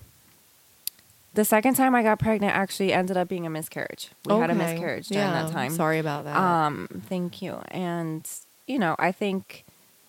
the 1.34 1.44
second 1.44 1.74
time 1.74 1.94
I 1.94 2.02
got 2.02 2.18
pregnant 2.18 2.54
actually 2.54 2.92
ended 2.92 3.16
up 3.16 3.28
being 3.28 3.46
a 3.46 3.50
miscarriage. 3.50 4.10
We 4.26 4.34
had 4.34 4.50
a 4.50 4.54
miscarriage 4.54 5.08
during 5.08 5.26
Yeah, 5.28 5.42
that 5.44 5.52
time. 5.52 5.70
Sorry 5.72 5.98
about 5.98 6.24
that. 6.24 6.36
Um, 6.36 6.88
thank 7.08 7.40
you. 7.42 7.60
And 7.68 8.28
you 8.66 8.78
know, 8.78 8.96
I 8.98 9.12
think 9.12 9.64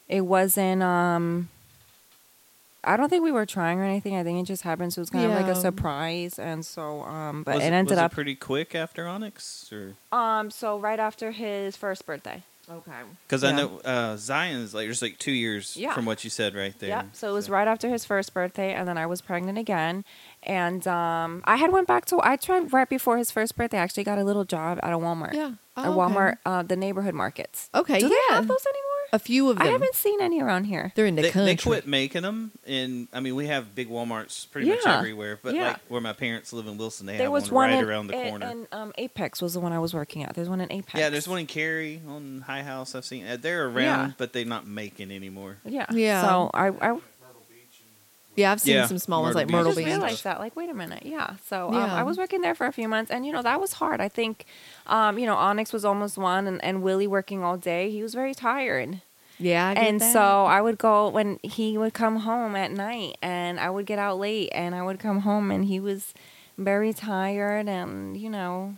it 0.08 0.22
wasn't. 0.22 0.84
Um, 0.84 1.50
I 2.84 2.98
don't 2.98 3.10
think 3.10 3.24
we 3.24 3.32
were 3.32 3.46
trying 3.46 3.80
or 3.80 3.84
anything. 3.84 4.16
I 4.16 4.24
think 4.24 4.42
it 4.42 4.46
just 4.46 4.64
happened. 4.64 4.94
So 4.94 5.00
it 5.00 5.04
was 5.04 5.10
kind 5.12 5.32
of 5.32 5.40
like 5.40 5.46
a 5.48 5.56
surprise. 5.56 6.40
And 6.40 6.66
so, 6.66 7.04
um, 7.04 7.44
but 7.44 7.56
was 7.56 7.64
it 7.64 7.74
ended 7.74 7.92
was 7.92 8.00
up. 8.00 8.12
pretty 8.12 8.34
quick 8.36 8.74
after 8.74 9.08
Onyx, 9.08 9.72
or 9.72 9.94
um, 10.12 10.50
so 10.50 10.80
right 10.80 11.00
after 11.00 11.32
his 11.32 11.76
first 11.78 12.06
birthday. 12.06 12.44
Okay. 12.78 12.92
because 13.28 13.44
I 13.44 13.52
know 13.52 13.80
uh, 13.84 14.18
Zion's 14.18 14.74
like 14.74 14.86
there's 14.88 15.02
like 15.02 15.18
two 15.18 15.32
years 15.32 15.76
Yeah. 15.78 15.94
from 15.94 16.06
what 16.06 16.24
you 16.24 16.30
said 16.30 16.56
right 16.56 16.78
there. 16.80 16.90
Yeah. 16.90 17.04
So 17.14 17.30
it 17.30 17.34
was 17.34 17.50
right 17.50 17.68
after 17.68 17.90
his 17.90 18.06
first 18.06 18.34
birthday, 18.34 18.74
and 18.74 18.88
then 18.88 18.98
I 18.98 19.06
was 19.06 19.22
pregnant 19.22 19.58
again, 19.58 20.04
and 20.44 20.86
um, 20.88 21.42
I 21.46 21.58
had 21.58 21.72
went 21.72 21.88
back 21.88 22.06
to. 22.06 22.20
I 22.24 22.36
tried 22.36 22.72
right 22.74 22.90
before 22.90 23.18
his 23.18 23.32
first 23.32 23.56
birthday. 23.56 23.78
I 23.78 23.82
actually 23.82 24.04
got 24.04 24.18
a 24.18 24.24
little 24.24 24.46
job 24.46 24.80
at 24.84 24.94
a 24.94 24.98
Walmart. 24.98 25.34
Yeah. 25.34 25.52
At 25.78 25.86
Oh, 25.86 26.02
okay. 26.02 26.14
Walmart, 26.14 26.38
uh, 26.46 26.64
the 26.64 26.76
neighborhood 26.76 27.14
markets. 27.16 27.70
Okay. 27.74 28.00
Do 28.00 28.06
yeah. 28.08 28.10
they 28.30 28.36
have 28.36 28.48
those 28.48 28.66
anymore? 28.66 28.91
A 29.14 29.20
few 29.20 29.50
of 29.50 29.58
them. 29.58 29.68
I 29.68 29.72
haven't 29.72 29.96
seen 29.96 30.22
any 30.22 30.42
around 30.42 30.66
here. 30.66 30.92
They're 30.96 31.06
in 31.06 31.16
the 31.16 31.24
They, 31.24 31.32
country. 31.32 31.56
they 31.56 31.62
quit 31.62 31.88
making 31.88 32.22
them, 32.22 32.52
and 32.66 33.08
I 33.14 33.20
mean 33.20 33.36
we 33.36 33.48
have 33.48 33.76
big 33.76 33.90
WalMarts 33.90 34.50
pretty 34.52 34.70
much 34.70 34.86
everywhere. 34.86 35.40
But 35.42 35.56
Yeah. 35.56 35.68
like 35.70 35.78
where 35.90 36.02
my 36.02 36.14
parents 36.14 36.54
live 36.54 36.68
in 36.68 36.78
Wilson, 36.78 37.06
they 37.08 37.14
there 37.18 37.24
have 37.26 37.32
was 37.32 37.52
one 37.52 37.70
one 37.70 37.70
right 37.72 37.80
in, 37.84 37.90
around 37.90 38.08
the 38.08 38.14
corner. 38.14 38.46
And 38.46 38.68
um, 38.72 38.94
Apex 38.98 39.42
was 39.42 39.54
the 39.54 39.60
one 39.60 39.74
I 39.74 39.80
was 39.80 39.94
working 39.94 40.24
at. 40.24 40.34
There's 40.36 40.50
one 40.50 40.62
in 40.62 40.72
Apex. 40.72 41.00
yeah, 41.00 41.10
there's 41.10 41.28
one 41.28 41.40
in 41.40 41.48
Cary 41.48 42.02
on 42.08 42.42
High 42.42 42.64
House. 42.64 42.96
I've 42.96 43.06
seen. 43.06 43.26
Uh, 43.26 43.38
They're 43.40 43.66
around, 43.66 43.76
Yeah. 44.10 44.12
but 44.18 44.34
they're 44.34 44.46
not 44.46 44.66
making 44.68 45.12
anymore. 45.12 45.58
Yeah. 45.66 45.86
Yeah. 45.92 46.22
So 46.22 46.50
I, 46.54 46.68
I 46.70 46.98
Yeah, 48.36 48.52
I've 48.54 48.62
seen 48.62 48.76
Yeah, 48.76 48.86
some 48.86 48.98
small 48.98 49.24
ones 49.24 49.36
Myrtle 49.36 49.40
like 49.42 49.48
Beach. 49.48 49.54
I 49.54 49.58
Myrtle 49.58 49.72
just 49.74 49.78
Beach. 49.80 49.88
realized 49.88 50.24
that. 50.24 50.40
Like, 50.40 50.56
wait 50.56 50.70
a 50.70 50.74
minute. 50.74 51.04
Yeah. 51.06 51.36
So 51.48 51.68
um, 51.68 51.74
Yeah. 51.74 51.94
I 51.96 52.04
was 52.04 52.18
working 52.18 52.42
there 52.42 52.56
for 52.56 52.66
a 52.66 52.72
few 52.72 52.88
months, 52.88 53.12
and 53.12 53.26
you 53.26 53.32
know 53.34 53.42
that 53.42 53.60
was 53.60 53.74
hard. 53.74 54.00
I 54.00 54.08
think, 54.08 54.46
um, 54.88 55.20
you 55.20 55.26
know, 55.26 55.36
Onyx 55.36 55.74
was 55.74 55.84
almost 55.84 56.18
one, 56.18 56.48
and, 56.48 56.64
and 56.64 56.82
Willie 56.82 57.08
working 57.08 57.44
all 57.44 57.58
day. 57.58 57.92
He 57.92 58.02
was 58.02 58.14
very 58.14 58.34
tired, 58.34 59.02
Yeah, 59.38 59.68
I 59.68 59.74
get 59.74 59.84
and 59.84 60.00
that. 60.00 60.14
so 60.14 60.46
I 60.46 60.62
would 60.62 60.78
go 60.78 61.10
when 61.10 61.40
he 61.44 61.78
would 61.78 61.94
come 61.94 62.18
home 62.18 62.56
at 62.56 62.72
night, 62.72 63.18
and 63.22 63.60
I 63.60 63.70
would 63.70 63.86
get 63.86 64.00
out 64.00 64.18
late, 64.18 64.50
and 64.54 64.74
I 64.76 64.82
would 64.82 65.00
come 65.00 65.20
home, 65.20 65.52
and 65.52 65.66
he 65.66 65.80
was 65.82 66.14
very 66.58 66.94
tired, 66.94 67.68
and 67.68 68.16
you 68.16 68.30
know, 68.30 68.76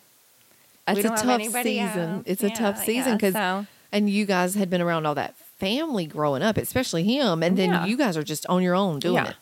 it's 0.88 0.96
we 0.96 1.00
a 1.02 1.04
don't 1.04 1.12
have 1.12 1.22
tough 1.26 1.40
anybody 1.42 1.78
season. 1.80 2.10
else. 2.10 2.24
It's 2.26 2.44
a 2.44 2.50
tough 2.50 2.80
season 2.80 3.12
yeah, 3.12 3.16
because 3.18 3.34
so- 3.34 3.66
and 3.92 4.10
you 4.10 4.26
guys 4.26 4.56
had 4.56 4.72
been 4.72 4.82
around 4.82 5.06
all 5.06 5.14
that 5.16 5.36
family 5.60 6.08
growing 6.08 6.42
up, 6.42 6.58
especially 6.58 7.04
him, 7.04 7.44
and 7.44 7.56
then 7.56 7.70
Yeah. 7.70 7.86
you 7.86 7.96
guys 7.96 8.18
are 8.18 8.24
just 8.24 8.46
on 8.48 8.64
your 8.64 8.74
own 8.76 8.98
doing 9.00 9.16
yeah. 9.24 9.30
it. 9.30 9.36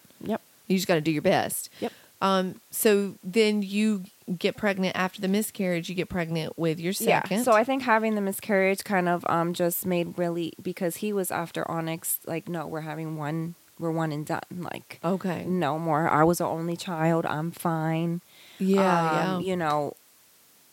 You 0.72 0.78
just 0.78 0.88
got 0.88 0.96
to 0.96 1.02
do 1.02 1.12
your 1.12 1.22
best. 1.22 1.70
Yep. 1.80 1.92
Um. 2.22 2.62
So 2.70 3.16
then 3.24 3.62
you 3.64 4.04
get 4.38 4.56
pregnant 4.56 4.96
after 4.96 5.20
the 5.20 5.28
miscarriage. 5.28 5.90
You 5.90 5.96
get 5.96 6.08
pregnant 6.08 6.58
with 6.58 6.80
your 6.80 6.94
second. 6.94 7.38
Yeah. 7.38 7.44
So 7.44 7.52
I 7.54 7.64
think 7.64 7.82
having 7.84 8.16
the 8.16 8.22
miscarriage 8.22 8.84
kind 8.84 9.10
of 9.10 9.26
um 9.28 9.54
just 9.54 9.86
made 9.86 10.18
really 10.18 10.54
because 10.62 10.98
he 10.98 11.14
was 11.14 11.32
after 11.32 11.70
Onyx. 11.70 12.20
Like, 12.26 12.48
no, 12.48 12.68
we're 12.68 12.82
having 12.82 13.18
one. 13.18 13.56
We're 13.80 13.90
one 13.92 14.12
and 14.12 14.24
done. 14.24 14.42
Like, 14.56 15.00
okay. 15.04 15.44
no 15.46 15.80
more. 15.80 16.08
I 16.08 16.24
was 16.24 16.38
the 16.38 16.46
only 16.46 16.78
child. 16.78 17.26
I'm 17.26 17.50
fine. 17.50 18.22
Yeah. 18.60 18.80
Um, 18.82 19.42
yeah. 19.42 19.48
You 19.50 19.56
know, 19.56 19.96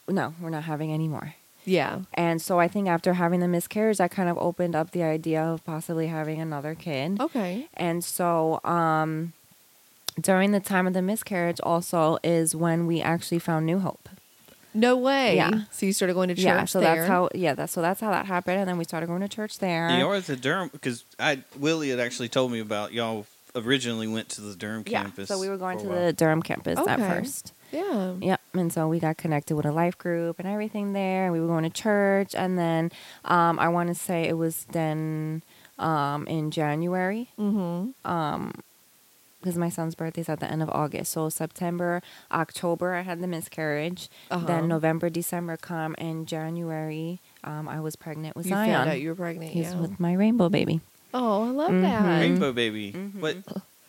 no, 0.07 0.35
we're 0.43 0.51
not 0.51 0.65
having 0.65 0.93
any 0.93 1.09
more. 1.09 1.35
yeah. 1.65 2.01
And 2.13 2.43
so 2.43 2.61
I 2.61 2.69
think 2.69 2.87
after 2.87 3.15
having 3.15 3.41
the 3.41 3.49
miscarriage, 3.49 3.99
I 3.99 4.09
kind 4.09 4.29
of 4.29 4.37
opened 4.37 4.77
up 4.77 4.91
the 4.91 5.03
idea 5.05 5.43
of 5.43 5.65
possibly 5.65 6.09
having 6.09 6.39
another 6.39 6.75
kid. 6.75 7.19
Okay. 7.19 7.69
And 7.73 8.05
so 8.05 8.61
um, 8.65 9.33
during 10.21 10.53
the 10.53 10.61
time 10.61 10.87
of 10.87 10.95
the 10.95 11.03
miscarriage, 11.03 11.61
also 11.63 12.19
is 12.23 12.55
when 12.55 12.87
we 12.87 13.01
actually 13.01 13.39
found 13.39 13.67
New 13.67 13.79
Hope. 13.79 14.09
No 14.75 14.97
way. 14.97 15.37
Yeah. 15.37 15.63
So 15.71 15.87
you 15.87 15.93
started 15.93 16.15
going 16.15 16.29
to 16.29 16.35
church 16.35 16.45
yeah. 16.45 16.65
So 16.65 16.81
there. 16.81 16.97
that's 16.97 17.09
how. 17.09 17.29
Yeah. 17.35 17.55
That's 17.55 17.73
so 17.73 17.83
that's 17.83 18.01
how 18.01 18.11
that 18.11 18.27
happened. 18.27 18.61
And 18.61 18.69
then 18.69 18.79
we 18.79 18.85
started 18.85 19.07
going 19.07 19.23
to 19.23 19.29
church 19.29 19.59
there. 19.59 19.91
You 19.99 20.07
are 20.07 20.17
at 20.17 20.27
the 20.27 20.37
Durham 20.37 20.69
because 20.73 21.05
I 21.19 21.43
Willie 21.59 21.91
had 21.91 22.01
actually 22.01 22.29
told 22.29 22.53
me 22.53 22.61
about 22.61 22.93
y'all 22.93 23.27
originally 23.57 24.07
went 24.07 24.29
to 24.31 24.41
the 24.41 24.55
Durham 24.55 24.85
yeah. 24.87 25.03
campus. 25.03 25.29
So 25.29 25.39
we 25.39 25.49
were 25.49 25.57
going 25.57 25.79
to 25.79 25.89
the 25.89 26.13
Durham 26.13 26.43
campus 26.43 26.79
at 26.79 26.99
first. 26.99 27.55
Yeah. 27.73 28.15
Yep. 28.21 28.41
And 28.55 28.73
so 28.73 28.89
we 28.89 28.99
got 28.99 29.17
connected 29.17 29.57
with 29.57 29.67
a 29.67 29.73
life 29.73 29.99
group 29.99 30.39
and 30.39 30.49
everything 30.49 30.93
there. 30.93 31.25
And 31.25 31.33
we 31.33 31.41
were 31.41 31.47
going 31.47 31.65
to 31.65 31.71
church. 31.71 32.35
And 32.35 32.59
then 32.59 32.93
um, 33.25 33.59
I 33.59 33.69
want 33.69 33.89
to 33.89 33.95
say 33.95 34.29
it 34.29 34.37
was 34.37 34.65
then 34.71 35.43
um, 35.79 36.27
in 36.27 36.51
January 36.51 37.31
Mm-hmm. 37.39 38.09
Because 39.41 39.57
my 39.57 39.69
son's 39.69 39.95
birthday 39.95 40.21
is 40.23 40.29
at 40.29 40.41
the 40.41 40.51
end 40.51 40.63
of 40.63 40.69
August. 40.71 41.13
So 41.13 41.29
September, 41.29 42.03
October, 42.33 42.95
I 42.95 43.03
had 43.03 43.21
the 43.21 43.27
miscarriage. 43.29 44.09
Uh-huh. 44.31 44.45
Then 44.47 44.69
November, 44.69 45.09
December 45.11 45.57
come. 45.57 45.95
And 45.99 46.27
January, 46.27 47.21
um, 47.45 47.69
I 47.69 47.81
was 47.81 47.97
pregnant 47.97 48.37
with 48.37 48.47
You 48.47 48.51
Zion. 48.51 48.73
found 48.73 48.91
out 48.91 49.01
you 49.01 49.09
were 49.11 49.15
pregnant. 49.15 49.53
He's 49.53 49.73
yeah. 49.73 49.81
with 49.81 50.01
my 50.01 50.13
rainbow 50.13 50.49
baby. 50.49 50.81
oh, 51.15 51.45
I 51.45 51.51
love 51.51 51.71
Mhm. 51.71 51.83
that. 51.83 52.21
Rainbow 52.21 52.53
baby. 52.53 52.93
Mhm. 52.93 53.15
What 53.21 53.37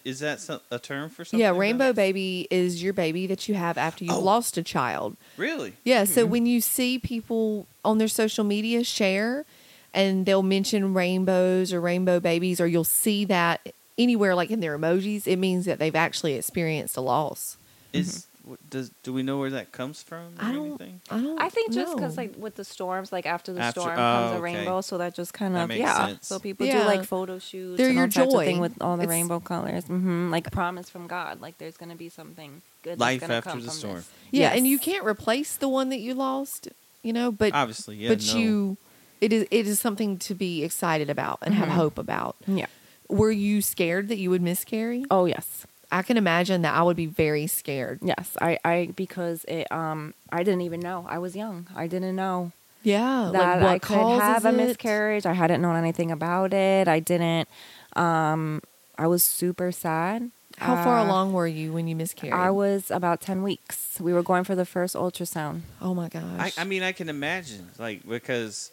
is 0.06 0.20
that? 0.20 0.40
Some, 0.40 0.62
a 0.72 0.80
term 0.80 1.10
for 1.10 1.26
something? 1.26 1.40
Yeah, 1.42 1.50
rainbow 1.58 1.88
that? 1.88 1.96
baby 1.96 2.48
is 2.50 2.82
your 2.82 2.94
baby 2.94 3.28
that 3.28 3.50
you 3.50 3.56
have 3.56 3.78
after 3.78 4.06
you've 4.06 4.14
Oh. 4.16 4.20
lost 4.22 4.58
a 4.58 4.64
child. 4.64 5.18
Really? 5.36 5.74
Yeah, 5.84 6.06
so 6.06 6.22
Mm-hmm. 6.24 6.32
when 6.32 6.46
you 6.46 6.62
see 6.62 6.98
people 6.98 7.68
on 7.84 7.98
their 7.98 8.08
social 8.08 8.46
media 8.46 8.84
share 8.86 9.46
and 9.94 10.26
they'll 10.26 10.44
mention 10.44 10.94
rainbows 10.94 11.74
or 11.74 11.82
rainbow 11.82 12.20
babies, 12.22 12.62
or 12.62 12.68
you'll 12.68 12.84
see 12.86 13.26
that 13.26 13.74
anywhere 14.00 14.34
like 14.34 14.50
in 14.50 14.60
their 14.62 14.78
emojis, 14.78 15.28
it 15.28 15.38
means 15.38 15.66
that 15.66 15.78
they've 15.78 15.96
actually 15.96 16.34
experienced 16.36 16.98
a 16.98 17.02
loss. 17.02 17.58
Is 17.94 18.26
what- 18.44 18.58
does 18.72 18.90
do 19.04 19.14
we 19.14 19.22
know 19.22 19.38
where 19.38 19.52
that 19.52 19.72
comes 19.72 20.02
from? 20.02 20.34
Or 20.40 20.46
I 20.46 20.52
don't. 20.54 20.68
anything? 20.70 21.02
I 21.12 21.22
don't. 21.22 21.40
I 21.40 21.50
think 21.50 21.72
just 21.72 21.96
because 21.96 22.18
like 22.18 22.34
with 22.38 22.56
the 22.56 22.64
storms, 22.64 23.12
like 23.12 23.26
after 23.28 23.54
the 23.54 23.62
After- 23.62 23.82
storm 23.82 23.94
oh, 23.94 23.96
comes 23.98 24.32
a 24.32 24.34
okay. 24.36 24.42
rainbow, 24.42 24.82
so 24.82 24.98
that 24.98 25.14
just 25.14 25.34
kind 25.34 25.54
That 25.56 25.64
of 25.64 25.70
makes 25.70 25.82
yeah. 25.82 26.08
sense. 26.08 26.28
So 26.28 26.40
people 26.40 26.66
Yeah. 26.66 26.80
do 26.82 26.86
like 26.88 27.04
photo 27.04 27.38
shoots. 27.38 27.78
They're 27.78 27.88
and 27.88 27.96
your 27.96 28.06
all 28.06 28.10
types 28.10 28.34
joy. 28.34 28.40
of 28.40 28.46
thing 28.46 28.60
with 28.60 28.82
all 28.82 28.98
the 28.98 29.04
It's- 29.04 29.10
rainbow 29.16 29.40
colors. 29.40 29.84
hmm 29.86 30.32
Like 30.32 30.50
promise 30.52 30.90
from 30.90 31.06
God, 31.08 31.42
like 31.42 31.58
there's 31.60 31.78
gonna 31.78 31.96
be 31.96 32.10
something 32.10 32.62
good. 32.84 32.92
that's 32.94 33.00
Life 33.02 33.22
gonna 33.22 33.34
after 33.36 33.50
come 33.52 33.60
the 33.62 33.66
from 33.68 33.76
storm. 33.76 33.96
this. 33.98 34.10
yeah, 34.32 34.50
and 34.56 34.66
you 34.66 34.80
can't 34.80 35.06
replace 35.06 35.56
the 35.56 35.70
one 35.70 35.90
that 35.90 36.00
you 36.00 36.14
lost, 36.16 36.70
you 37.04 37.14
know. 37.14 37.32
But 37.32 37.54
Obviously, 37.54 37.98
yeah. 37.98 38.10
but 38.10 38.24
no. 38.26 38.34
you, 38.40 38.78
it 39.22 39.32
is 39.34 39.46
it 39.52 39.68
is 39.68 39.80
something 39.80 40.18
to 40.20 40.34
be 40.34 40.64
excited 40.64 41.10
about 41.10 41.38
and 41.44 41.54
have 41.54 41.68
Mhm. 41.70 41.74
hope 41.74 41.98
about. 42.00 42.36
Yeah. 42.48 42.66
Were 43.10 43.32
you 43.32 43.62
scared 43.62 44.08
that 44.10 44.18
you 44.18 44.30
would 44.30 44.42
miscarry? 44.42 45.06
Oh 45.12 45.26
yes. 45.26 45.66
I 45.92 46.04
can 46.04 46.18
imagine 46.18 46.62
that 46.62 46.76
I 46.76 46.84
would 46.84 46.96
be 46.96 47.08
very 47.08 47.48
scared. 47.48 48.00
Yes, 48.04 48.38
I, 48.40 48.60
I 48.64 48.94
because 48.96 49.44
it 49.46 49.72
um 49.72 50.14
I 50.32 50.44
didn't 50.44 50.62
even 50.62 50.80
know 50.80 51.06
I 51.10 51.18
was 51.18 51.36
young. 51.36 51.68
I 51.76 51.88
didn't 51.88 52.16
know. 52.16 52.52
Yeah, 52.84 53.30
that 53.34 53.62
like 53.62 53.90
what 53.90 54.00
I 54.00 54.04
could 54.04 54.22
have 54.22 54.46
a 54.46 54.50
it? 54.50 54.54
miscarriage. 54.54 55.26
I 55.26 55.34
hadn't 55.34 55.62
known 55.62 55.76
anything 55.76 56.12
about 56.12 56.54
it. 56.54 56.88
I 56.88 57.00
didn't. 57.00 57.50
Um, 57.96 58.62
I 58.98 59.08
was 59.08 59.24
super 59.24 59.72
sad. 59.72 60.32
How 60.60 60.76
far 60.76 61.00
Uh, 61.00 61.06
along 61.06 61.34
were 61.34 61.48
you 61.48 61.74
when 61.74 61.88
you 61.88 61.96
miscarried? 61.96 62.34
I 62.34 62.52
was 62.52 62.92
about 62.92 63.20
ten 63.22 63.44
weeks. 63.44 64.00
We 64.00 64.14
were 64.14 64.24
going 64.24 64.44
for 64.44 64.56
the 64.56 64.66
first 64.66 64.96
ultrasound. 64.96 65.62
Oh 65.82 65.94
my 65.94 66.06
I, 66.06 66.10
gosh. 66.10 66.58
I 66.58 66.64
mean, 66.66 66.84
I 66.84 66.92
can 66.92 67.10
imagine, 67.10 67.70
like, 67.78 68.08
because 68.08 68.72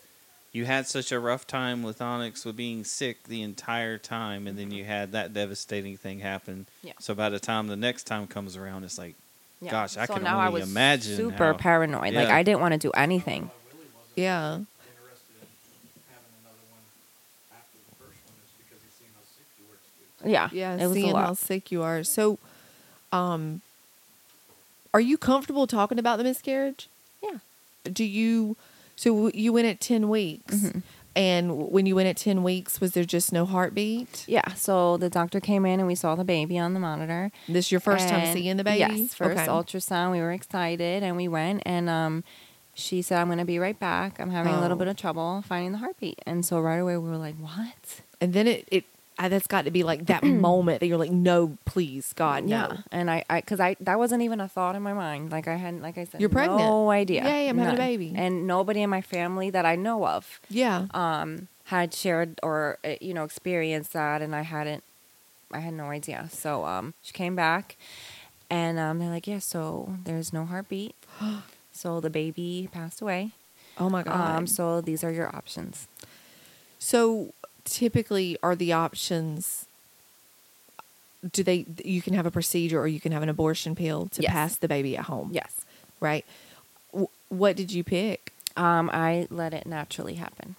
you 0.56 0.64
had 0.64 0.86
such 0.86 1.12
a 1.12 1.20
rough 1.20 1.46
time 1.46 1.82
with 1.82 2.00
Onyx 2.00 2.44
with 2.44 2.56
being 2.56 2.82
sick 2.82 3.24
the 3.24 3.42
entire 3.42 3.98
time, 3.98 4.46
and 4.46 4.58
then 4.58 4.70
you 4.70 4.84
had 4.84 5.12
that 5.12 5.34
devastating 5.34 5.96
thing 5.98 6.20
happen. 6.20 6.66
Yeah. 6.82 6.92
So 6.98 7.14
by 7.14 7.28
the 7.28 7.38
time 7.38 7.66
the 7.66 7.76
next 7.76 8.04
time 8.04 8.26
comes 8.26 8.56
around, 8.56 8.84
it's 8.84 8.96
like, 8.98 9.14
Yeah. 9.60 9.70
gosh, 9.70 9.96
I 9.96 10.06
so 10.06 10.14
can 10.14 10.22
now 10.24 10.36
only 10.36 10.46
I 10.46 10.48
was 10.50 10.70
imagine. 10.70 11.16
super 11.16 11.52
how- 11.52 11.58
paranoid. 11.58 12.14
Like 12.14 12.28
I 12.28 12.42
didn't 12.42 12.60
want 12.60 12.72
to 12.72 12.78
do 12.78 12.90
anything. 12.92 13.50
yeah. 14.14 14.54
interested 14.54 14.64
in 15.42 16.02
having 16.08 16.32
another 16.40 16.64
one 16.70 16.80
after 17.52 17.76
the 17.88 17.94
first 18.02 18.20
one 18.26 18.38
is 18.44 18.52
because 18.56 18.80
he's 18.82 18.94
seen 18.98 19.08
how 19.14 19.22
sick 19.36 19.46
you 19.58 19.64
were. 19.68 19.76
too. 20.24 20.30
Yeah, 20.30 20.48
Yeah, 20.52 20.82
it 20.82 20.86
was 20.88 20.94
seeing 20.96 21.10
a 21.10 21.14
lot. 21.14 21.26
how 21.26 21.34
sick 21.34 21.70
you 21.70 21.82
are. 21.82 22.02
So, 22.02 22.38
um, 23.12 23.60
are 24.94 25.00
you 25.00 25.18
comfortable 25.18 25.66
talking 25.66 25.98
about 25.98 26.16
the 26.16 26.24
miscarriage? 26.24 26.88
Yeah. 27.22 27.38
Do 27.92 28.04
you? 28.04 28.56
So 28.96 29.30
you 29.34 29.52
went 29.52 29.66
at 29.66 29.80
ten 29.80 30.08
weeks, 30.08 30.54
Mhm. 30.54 30.82
and 31.14 31.68
when 31.70 31.86
you 31.86 31.94
went 31.94 32.08
at 32.08 32.16
ten 32.16 32.42
weeks, 32.42 32.80
was 32.80 32.92
there 32.92 33.04
just 33.04 33.32
no 33.32 33.44
heartbeat? 33.44 34.24
Yeah, 34.26 34.54
so 34.54 34.96
the 34.96 35.10
doctor 35.10 35.38
came 35.40 35.66
in 35.66 35.80
and 35.80 35.86
we 35.86 35.94
saw 35.94 36.14
the 36.14 36.24
baby 36.24 36.58
on 36.58 36.74
the 36.74 36.80
monitor. 36.80 37.30
This 37.48 37.70
your 37.70 37.80
first 37.80 38.08
time 38.08 38.32
seeing 38.32 38.56
the 38.56 38.64
baby? 38.64 38.78
Yes, 38.78 39.14
first 39.14 39.38
Okay. 39.38 39.46
ultrasound. 39.46 40.12
We 40.12 40.20
were 40.20 40.32
excited 40.32 41.02
and 41.02 41.16
we 41.16 41.28
went 41.28 41.62
and 41.66 41.88
um, 41.90 42.24
she 42.74 43.00
said, 43.02 43.18
"I'm 43.20 43.28
going 43.28 43.38
to 43.38 43.44
be 43.44 43.58
right 43.58 43.78
back. 43.78 44.18
I'm 44.20 44.30
having 44.30 44.52
a 44.54 44.60
little 44.60 44.76
Oh. 44.76 44.78
bit 44.78 44.88
of 44.88 44.96
trouble 44.96 45.42
finding 45.46 45.72
the 45.72 45.78
heartbeat." 45.78 46.20
And 46.26 46.44
so 46.44 46.58
right 46.60 46.76
away 46.78 46.96
we 46.96 47.08
were 47.08 47.16
like, 47.18 47.36
"What?" 47.36 48.00
And 48.20 48.32
then 48.32 48.46
it 48.46 48.66
it 48.70 48.84
I, 49.18 49.28
that's 49.28 49.46
got 49.46 49.64
to 49.64 49.70
be 49.70 49.82
like 49.82 50.06
that 50.06 50.22
moment 50.24 50.80
that 50.80 50.86
you're 50.86 50.98
like, 50.98 51.10
no, 51.10 51.56
please, 51.64 52.12
God, 52.12 52.44
no. 52.44 52.50
Yeah, 52.56 52.76
and 52.92 53.10
I, 53.10 53.24
I, 53.30 53.40
because 53.40 53.60
I, 53.60 53.76
that 53.80 53.98
wasn't 53.98 54.22
even 54.22 54.40
a 54.40 54.48
thought 54.48 54.74
in 54.74 54.82
my 54.82 54.92
mind. 54.92 55.32
Like 55.32 55.48
I 55.48 55.56
hadn't, 55.56 55.80
like 55.82 55.96
I 55.96 56.04
said, 56.04 56.20
You're 56.20 56.28
pregnant. 56.30 56.60
No 56.60 56.90
idea. 56.90 57.24
Yay, 57.24 57.48
I'm 57.48 57.56
having 57.56 57.74
a 57.74 57.78
baby. 57.78 58.12
and 58.14 58.46
nobody 58.46 58.82
in 58.82 58.90
my 58.90 59.00
family 59.00 59.48
that 59.50 59.64
I 59.64 59.74
know 59.76 60.06
of, 60.06 60.40
Yeah. 60.50 60.86
um, 60.92 61.48
had 61.64 61.94
shared 61.94 62.38
or 62.42 62.78
uh, 62.84 62.94
you 63.00 63.12
know 63.14 63.24
experienced 63.24 63.92
that, 63.94 64.20
and 64.22 64.34
I 64.36 64.42
hadn't. 64.42 64.84
I 65.52 65.60
had 65.60 65.74
no 65.74 65.86
idea. 65.86 66.28
So 66.30 66.64
um, 66.64 66.92
she 67.02 67.12
came 67.12 67.34
back, 67.34 67.76
and 68.50 68.78
um, 68.78 68.98
they're 68.98 69.08
like, 69.10 69.26
"Yeah, 69.26 69.38
so 69.38 69.96
there's 70.04 70.32
no 70.32 70.44
heartbeat. 70.44 70.94
so 71.72 72.00
the 72.00 72.10
baby 72.10 72.68
passed 72.70 73.00
away. 73.00 73.30
Oh 73.78 73.88
my 73.88 74.02
God. 74.02 74.36
Um, 74.38 74.46
so 74.46 74.80
these 74.80 75.02
are 75.02 75.10
your 75.10 75.34
options. 75.34 75.88
So 76.78 77.32
typically, 77.66 78.38
are 78.42 78.56
the 78.56 78.72
options? 78.72 79.66
Do 81.32 81.42
they? 81.42 81.66
You 81.84 82.02
can 82.02 82.14
have 82.14 82.26
a 82.26 82.30
procedure, 82.30 82.80
or 82.80 82.86
you 82.86 83.00
can 83.00 83.12
have 83.12 83.22
an 83.22 83.28
abortion 83.28 83.74
pill 83.74 84.06
to 84.12 84.22
Yes. 84.22 84.30
pass 84.32 84.56
the 84.56 84.68
baby 84.68 84.96
at 84.96 85.04
home. 85.06 85.30
Yes. 85.32 85.62
Right. 86.00 86.24
W- 86.92 87.08
what 87.28 87.56
did 87.56 87.72
you 87.72 87.82
pick? 87.82 88.32
Um, 88.56 88.88
I 88.92 89.26
let 89.30 89.52
it 89.52 89.66
naturally 89.66 90.14
happen. 90.14 90.54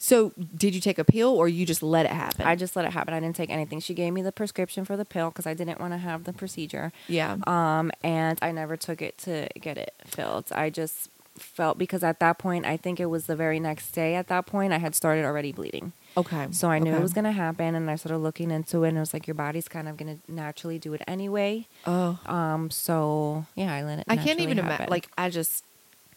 So 0.00 0.32
did 0.56 0.74
you 0.74 0.80
take 0.80 0.98
a 0.98 1.04
pill, 1.04 1.30
or 1.30 1.48
you 1.48 1.66
just 1.66 1.82
let 1.82 2.04
it 2.06 2.12
happen? 2.12 2.46
I 2.46 2.54
just 2.56 2.76
let 2.76 2.84
it 2.84 2.92
happen. 2.92 3.14
I 3.14 3.20
didn't 3.20 3.36
take 3.36 3.50
anything. 3.50 3.80
She 3.80 3.94
gave 3.94 4.12
me 4.12 4.22
the 4.22 4.30
prescription 4.32 4.84
for 4.84 4.96
the 4.96 5.04
pill 5.04 5.30
because 5.30 5.46
I 5.46 5.54
didn't 5.54 5.80
want 5.80 5.92
to 5.92 5.98
have 5.98 6.24
the 6.24 6.32
procedure. 6.32 6.92
yeah. 7.08 7.36
Um, 7.46 7.90
and 8.02 8.38
I 8.42 8.52
never 8.52 8.76
took 8.76 9.02
it 9.02 9.18
to 9.18 9.48
get 9.60 9.76
it 9.76 9.94
filled. 10.04 10.52
I 10.52 10.70
just 10.70 11.08
felt 11.36 11.78
because 11.78 12.02
at 12.04 12.18
that 12.20 12.38
point, 12.38 12.64
I 12.64 12.76
think 12.76 12.98
it 13.00 13.06
was 13.06 13.26
the 13.26 13.36
very 13.36 13.58
next 13.60 13.90
day. 13.92 14.14
At 14.14 14.28
that 14.28 14.46
point, 14.46 14.72
I 14.72 14.78
had 14.78 14.94
started 14.94 15.24
already 15.24 15.52
bleeding, 15.52 15.92
okay. 16.20 16.46
so 16.50 16.68
I 16.70 16.78
knew 16.78 16.90
Okay. 16.92 16.98
it 16.98 17.02
was 17.02 17.12
going 17.12 17.24
to 17.24 17.32
happen. 17.32 17.74
And 17.74 17.90
I 17.90 17.96
started 17.96 18.18
looking 18.18 18.50
into 18.50 18.84
it, 18.84 18.88
and 18.88 18.96
it 18.96 19.00
was 19.00 19.12
like 19.14 19.26
your 19.26 19.34
body's 19.34 19.68
kind 19.68 19.88
of 19.88 19.96
going 19.96 20.20
to 20.20 20.32
naturally 20.32 20.78
do 20.78 20.92
it 20.94 21.02
anyway. 21.06 21.66
Oh, 21.86 22.18
Um, 22.26 22.70
so 22.70 23.46
yeah, 23.54 23.72
I 23.74 23.82
let 23.82 23.98
it. 24.00 24.04
I 24.08 24.16
can't 24.16 24.40
even 24.40 24.58
imagine. 24.58 24.86
Like 24.90 25.08
I 25.16 25.30
just, 25.30 25.64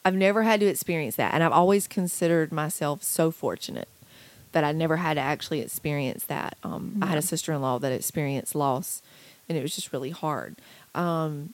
I've 0.04 0.16
never 0.16 0.44
had 0.44 0.60
to 0.62 0.66
experience 0.66 1.16
that, 1.18 1.34
and 1.34 1.44
I've 1.44 1.52
always 1.52 1.88
considered 1.88 2.52
myself 2.52 3.04
so 3.04 3.32
fortunate 3.32 3.88
that 4.54 4.64
I 4.66 4.72
never 4.74 4.98
had 4.98 5.14
to 5.14 5.22
actually 5.22 5.62
experience 5.62 6.26
that. 6.26 6.58
Um, 6.64 6.98
I 7.02 7.06
had 7.06 7.18
a 7.18 7.22
sister-in-law 7.22 7.80
that 7.80 7.92
experienced 7.94 8.54
loss, 8.56 9.02
and 9.48 9.58
it 9.58 9.62
was 9.62 9.74
just 9.76 9.94
really 9.94 10.10
hard. 10.10 10.56
Um, 10.94 11.54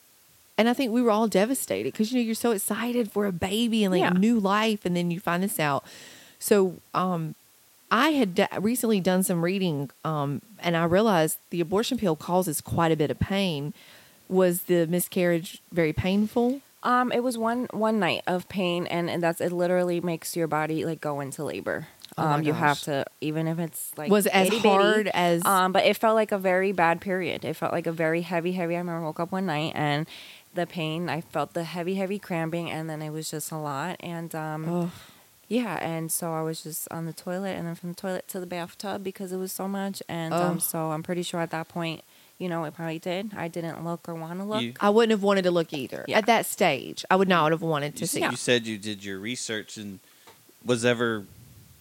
and 0.58 0.68
I 0.68 0.74
think 0.74 0.92
we 0.92 1.04
were 1.04 1.12
all 1.12 1.28
devastated 1.28 1.92
because 1.94 2.12
you 2.12 2.18
know 2.20 2.26
you're 2.26 2.34
so 2.34 2.52
excited 2.52 3.12
for 3.12 3.28
a 3.28 3.32
baby 3.32 3.84
and 3.84 3.92
like 3.94 4.02
Yeah. 4.02 4.18
new 4.18 4.40
life, 4.40 4.84
and 4.86 4.96
then 4.96 5.12
you 5.12 5.20
find 5.20 5.44
this 5.44 5.60
out. 5.60 5.84
So 6.40 6.78
um, 6.96 7.36
I 7.90 8.10
had 8.10 8.36
d- 8.36 8.46
recently 8.60 9.00
done 9.00 9.24
some 9.24 9.44
reading, 9.44 9.90
um, 10.04 10.42
and 10.60 10.76
I 10.76 10.84
realized 10.84 11.38
the 11.52 11.62
abortion 11.62 11.98
pill 11.98 12.16
causes 12.16 12.60
quite 12.62 12.92
a 12.92 12.96
bit 12.98 13.10
of 13.12 13.20
pain. 13.20 13.74
Was 14.30 14.64
the 14.64 14.86
miscarriage 14.88 15.62
very 15.72 15.94
painful? 15.94 16.62
Um, 16.84 17.12
it 17.12 17.24
was 17.24 17.38
one 17.38 17.68
one 17.72 18.00
night 18.00 18.24
of 18.28 18.48
pain, 18.50 18.88
and, 18.88 19.10
and 19.10 19.24
that's 19.24 19.40
it. 19.42 19.52
Literally 19.52 20.02
makes 20.02 20.36
your 20.36 20.48
body 20.48 20.86
like 20.86 21.00
go 21.02 21.20
into 21.22 21.44
labor. 21.44 21.88
Oh 22.18 22.24
Um, 22.26 22.44
you 22.44 22.54
have 22.54 22.82
to 22.82 23.06
even 23.22 23.48
if 23.48 23.60
it's 23.60 23.92
like 23.98 24.10
Was 24.12 24.26
as 24.28 24.48
itty 24.48 24.58
bitty, 24.58 24.70
hard 24.70 25.08
as- 25.14 25.46
um, 25.46 25.72
but 25.72 25.86
it 25.86 25.96
felt 25.98 26.16
like 26.16 26.32
a 26.32 26.38
very 26.38 26.72
bad 26.72 27.00
period. 27.00 27.46
It 27.46 27.56
felt 27.56 27.72
like 27.72 27.88
a 27.88 27.92
very 27.92 28.22
heavy, 28.22 28.54
heavy. 28.54 28.76
I 28.76 28.80
remember 28.80 29.02
I 29.02 29.06
woke 29.06 29.20
up 29.20 29.32
one 29.32 29.46
night 29.46 29.74
and 29.76 30.08
the 30.54 30.66
pain. 30.66 31.10
I 31.10 31.22
felt 31.22 31.54
the 31.54 31.64
heavy, 31.64 31.96
heavy 31.96 32.20
cramping, 32.20 32.70
and 32.72 32.90
then 32.90 33.02
it 33.02 33.12
was 33.12 33.30
just 33.32 33.52
a 33.52 33.58
lot. 33.58 33.98
And 34.00 34.34
um, 34.36 34.68
Oh, 34.70 34.92
yeah, 35.48 35.78
and 35.82 36.12
so 36.12 36.34
I 36.34 36.42
was 36.42 36.62
just 36.64 36.88
on 36.92 37.06
the 37.06 37.14
toilet, 37.14 37.52
and 37.56 37.68
then 37.68 37.76
from 37.76 37.90
the 37.90 37.96
toilet 37.96 38.28
to 38.30 38.40
the 38.40 38.46
bathtub 38.46 39.04
because 39.04 39.32
it 39.32 39.38
was 39.38 39.52
so 39.52 39.68
much. 39.68 40.04
And 40.10 40.34
Oh. 40.34 40.42
um, 40.44 40.60
so 40.60 40.92
I'm 40.92 41.04
pretty 41.04 41.24
sure 41.24 41.40
at 41.40 41.52
that 41.52 41.68
point, 41.70 42.04
you 42.38 42.50
know, 42.50 42.66
it 42.66 42.76
probably 42.76 43.00
did. 43.00 43.32
I 43.36 43.48
didn't 43.48 43.84
look 43.84 44.08
or 44.08 44.14
want 44.16 44.40
to 44.40 44.46
look. 44.46 44.62
You- 44.62 44.74
I 44.80 44.90
wouldn't 44.90 45.12
have 45.12 45.24
wanted 45.24 45.44
to 45.44 45.52
look 45.52 45.74
either 45.74 46.06
Yeah. 46.08 46.18
at 46.20 46.26
that 46.28 46.46
stage. 46.46 47.04
I 47.10 47.16
would 47.16 47.28
not 47.30 47.52
have 47.52 47.62
wanted 47.62 47.96
to 47.96 48.02
You, 48.02 48.08
see. 48.08 48.22
you 48.22 48.36
said 48.36 48.68
you 48.68 48.78
did 48.78 49.04
your 49.04 49.20
research 49.20 49.78
and 49.78 50.00
was 50.66 50.84
ever, 50.86 51.26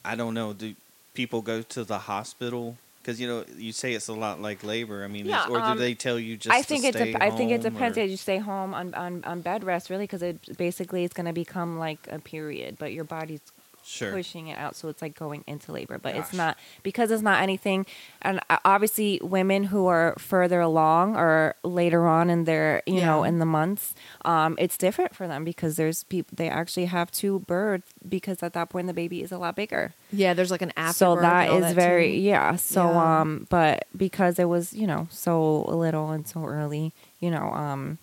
I 0.04 0.14
don't 0.14 0.32
know, 0.34 0.52
do 0.52 0.74
people 1.14 1.42
go 1.42 1.62
to 1.62 1.84
the 1.84 1.98
hospital? 2.00 2.76
Because 3.02 3.20
you 3.20 3.28
know 3.28 3.44
you 3.56 3.72
say 3.72 3.92
it's 3.92 4.08
a 4.08 4.12
lot 4.12 4.40
like 4.42 4.64
labor. 4.64 5.04
I 5.04 5.08
mean, 5.08 5.26
Yeah, 5.26 5.44
or 5.46 5.58
do 5.58 5.62
um, 5.64 5.78
they 5.78 5.94
tell 5.94 6.18
you 6.18 6.36
just? 6.36 6.52
I 6.54 6.62
to 6.62 6.66
think 6.66 6.84
it. 6.84 6.94
stay 6.94 7.12
Dep- 7.12 7.22
I 7.22 7.30
think 7.30 7.52
it 7.52 7.62
depends. 7.62 7.96
or- 7.96 8.04
you 8.04 8.16
stay 8.16 8.38
home 8.38 8.74
on, 8.74 8.94
on, 8.94 9.22
on 9.24 9.42
bed 9.42 9.62
rest, 9.62 9.90
really, 9.90 10.04
because 10.04 10.22
it 10.22 10.56
basically 10.58 11.04
it's 11.04 11.14
going 11.14 11.26
to 11.26 11.32
become 11.32 11.78
like 11.78 12.00
a 12.10 12.18
period, 12.18 12.78
but 12.80 12.92
your 12.92 13.04
body's 13.04 13.40
Sure. 13.88 14.10
pushing 14.12 14.48
it 14.48 14.58
out, 14.58 14.74
so 14.74 14.88
it's 14.88 15.00
like 15.00 15.14
going 15.14 15.44
into 15.46 15.70
labor. 15.70 15.96
But 15.96 16.16
it's 16.16 16.32
not 16.32 16.58
because 16.82 17.10
it's 17.12 17.22
not 17.22 17.40
anything. 17.40 17.86
And 18.20 18.40
uh, 18.50 18.58
obviously, 18.64 19.20
women 19.22 19.64
who 19.64 19.86
are 19.86 20.14
further 20.18 20.60
along 20.60 21.14
or 21.16 21.54
later 21.62 22.06
on 22.08 22.28
in 22.28 22.44
their, 22.44 22.82
you 22.86 23.00
know, 23.00 23.22
in 23.22 23.38
the 23.38 23.46
months, 23.46 23.94
um, 24.24 24.56
it's 24.58 24.76
different 24.76 25.14
for 25.14 25.28
them 25.28 25.44
because 25.44 25.76
there's 25.76 26.02
people 26.04 26.34
they 26.36 26.48
actually 26.48 26.86
have 26.86 27.10
to 27.12 27.38
birth 27.40 27.84
because 28.08 28.42
at 28.42 28.54
that 28.54 28.68
point 28.70 28.88
the 28.88 28.92
baby 28.92 29.22
is 29.22 29.30
a 29.30 29.38
lot 29.38 29.54
bigger 29.54 29.94
Yeah, 30.10 30.34
there's 30.34 30.50
like 30.50 30.62
an 30.62 30.72
after. 30.76 30.98
so 30.98 31.16
that 31.16 31.50
is 31.50 31.72
very 31.72 32.18
yeah 32.18 32.56
so 32.56 32.82
Yeah. 32.90 33.20
um 33.20 33.46
but 33.50 33.86
because 33.96 34.38
it 34.38 34.48
was 34.48 34.72
you 34.72 34.86
know 34.86 35.06
so 35.10 35.62
little 35.62 36.10
and 36.10 36.26
so 36.26 36.44
early 36.44 36.92
you 37.20 37.30
know 37.30 37.50
um 37.52 37.98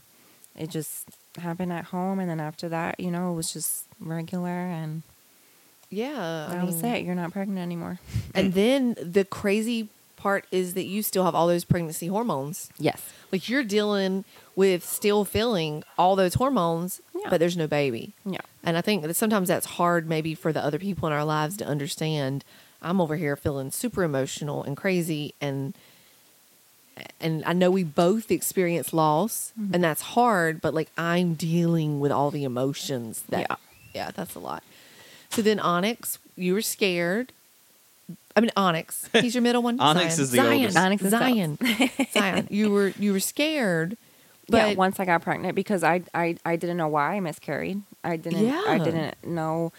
it 0.58 0.70
just 0.70 1.08
happened 1.40 1.72
at 1.74 1.86
home 1.86 2.20
and 2.20 2.30
then 2.30 2.40
after 2.40 2.70
that 2.70 3.00
you 3.00 3.10
know 3.12 3.32
it 3.32 3.36
was 3.36 3.52
just 3.54 3.86
regular 4.00 4.50
and 4.50 5.04
Yeah, 5.94 6.48
I 6.50 6.56
that 6.56 6.66
was 6.66 6.82
mean- 6.84 6.94
it 6.96 7.06
you're 7.06 7.16
not 7.16 7.32
pregnant 7.32 7.60
anymore 7.60 8.00
And 8.36 8.54
then 8.54 8.96
the 9.02 9.26
crazy 9.26 9.90
part 10.16 10.46
is 10.52 10.74
that 10.74 10.86
you 10.86 11.04
still 11.04 11.26
have 11.26 11.36
all 11.36 11.48
those 11.48 11.64
pregnancy 11.66 12.08
hormones. 12.08 12.70
yes 12.80 13.02
Like 13.32 13.50
you're 13.50 13.64
dealing 13.64 14.24
with 14.56 14.86
still 14.86 15.26
feeling 15.26 15.84
all 15.98 16.16
those 16.16 16.36
hormones, 16.36 17.02
Yeah. 17.14 17.30
but 17.30 17.40
there's 17.40 17.58
no 17.58 17.68
baby. 17.68 18.14
yeah 18.26 18.42
And 18.64 18.78
I 18.78 18.82
think 18.82 19.02
that 19.04 19.16
sometimes 19.16 19.48
that's 19.50 19.66
hard, 19.80 20.08
maybe 20.08 20.34
for 20.36 20.54
the 20.54 20.64
other 20.64 20.80
people 20.80 21.08
in 21.08 21.14
our 21.14 21.26
lives 21.26 21.58
to 21.58 21.66
understand. 21.66 22.44
I'm 22.82 23.00
over 23.02 23.16
here 23.18 23.36
feeling 23.36 23.72
super 23.72 24.04
emotional 24.04 24.62
and 24.64 24.76
crazy, 24.78 25.34
and 25.42 25.74
and 27.20 27.44
I 27.46 27.54
know 27.54 27.72
we 27.72 27.84
both 27.84 28.30
experience 28.30 28.94
loss, 28.94 29.52
Mm-hmm. 29.60 29.74
and 29.74 29.84
that's 29.84 30.02
hard. 30.02 30.62
But 30.62 30.74
like 30.74 30.90
I'm 30.98 31.34
dealing 31.34 32.00
with 32.00 32.12
all 32.12 32.30
the 32.32 32.44
emotions. 32.44 33.24
That 33.30 33.48
Yeah. 33.50 33.56
yeah, 33.94 34.12
that's 34.12 34.36
a 34.36 34.40
lot. 34.40 34.64
So 35.34 35.42
then 35.42 35.60
Onyx, 35.60 36.20
you 36.36 36.54
were 36.54 36.62
scared. 36.62 37.32
I 38.36 38.42
mean 38.42 38.52
Onyx. 38.56 39.10
He's 39.14 39.36
your 39.36 39.42
middle 39.42 39.62
one. 39.62 39.80
Onyx 39.80 40.16
Zion. 40.16 40.24
is 40.24 40.32
the 40.32 40.38
Zion. 40.38 40.54
oldest. 40.60 40.78
Onyx 40.78 41.04
is 41.04 41.12
Zion. 41.12 41.58
Zion. 42.14 42.48
You 42.50 42.72
were 42.72 42.88
you 43.00 43.14
were 43.14 43.20
scared. 43.20 43.98
But 44.50 44.58
yeah 44.58 44.74
once 44.76 45.00
i 45.00 45.06
got 45.06 45.22
pregnant 45.22 45.56
because 45.56 45.86
I, 45.86 46.02
I 46.14 46.36
i 46.46 46.58
didn't 46.58 46.76
know 46.76 46.90
why 46.90 47.16
i 47.16 47.20
miscarried 47.22 47.82
i 48.04 48.18
didn't 48.18 48.46
yeah. 48.46 48.62
i 48.68 48.78
didn't 48.78 49.16
know 49.26 49.72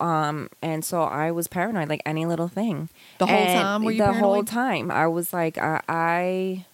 um 0.00 0.50
and 0.60 0.84
so 0.84 1.02
i 1.04 1.30
was 1.30 1.46
paranoid 1.46 1.88
like 1.88 2.02
any 2.04 2.26
little 2.26 2.48
thing 2.48 2.88
The 3.18 3.26
whole 3.26 3.36
And 3.36 3.60
time 3.62 3.84
were 3.84 3.92
you 3.92 3.98
the 3.98 4.12
whole 4.12 4.42
time 4.42 4.90
i 4.90 5.06
was 5.06 5.32
like 5.32 5.56
I, 5.56 5.80
I 5.88 6.64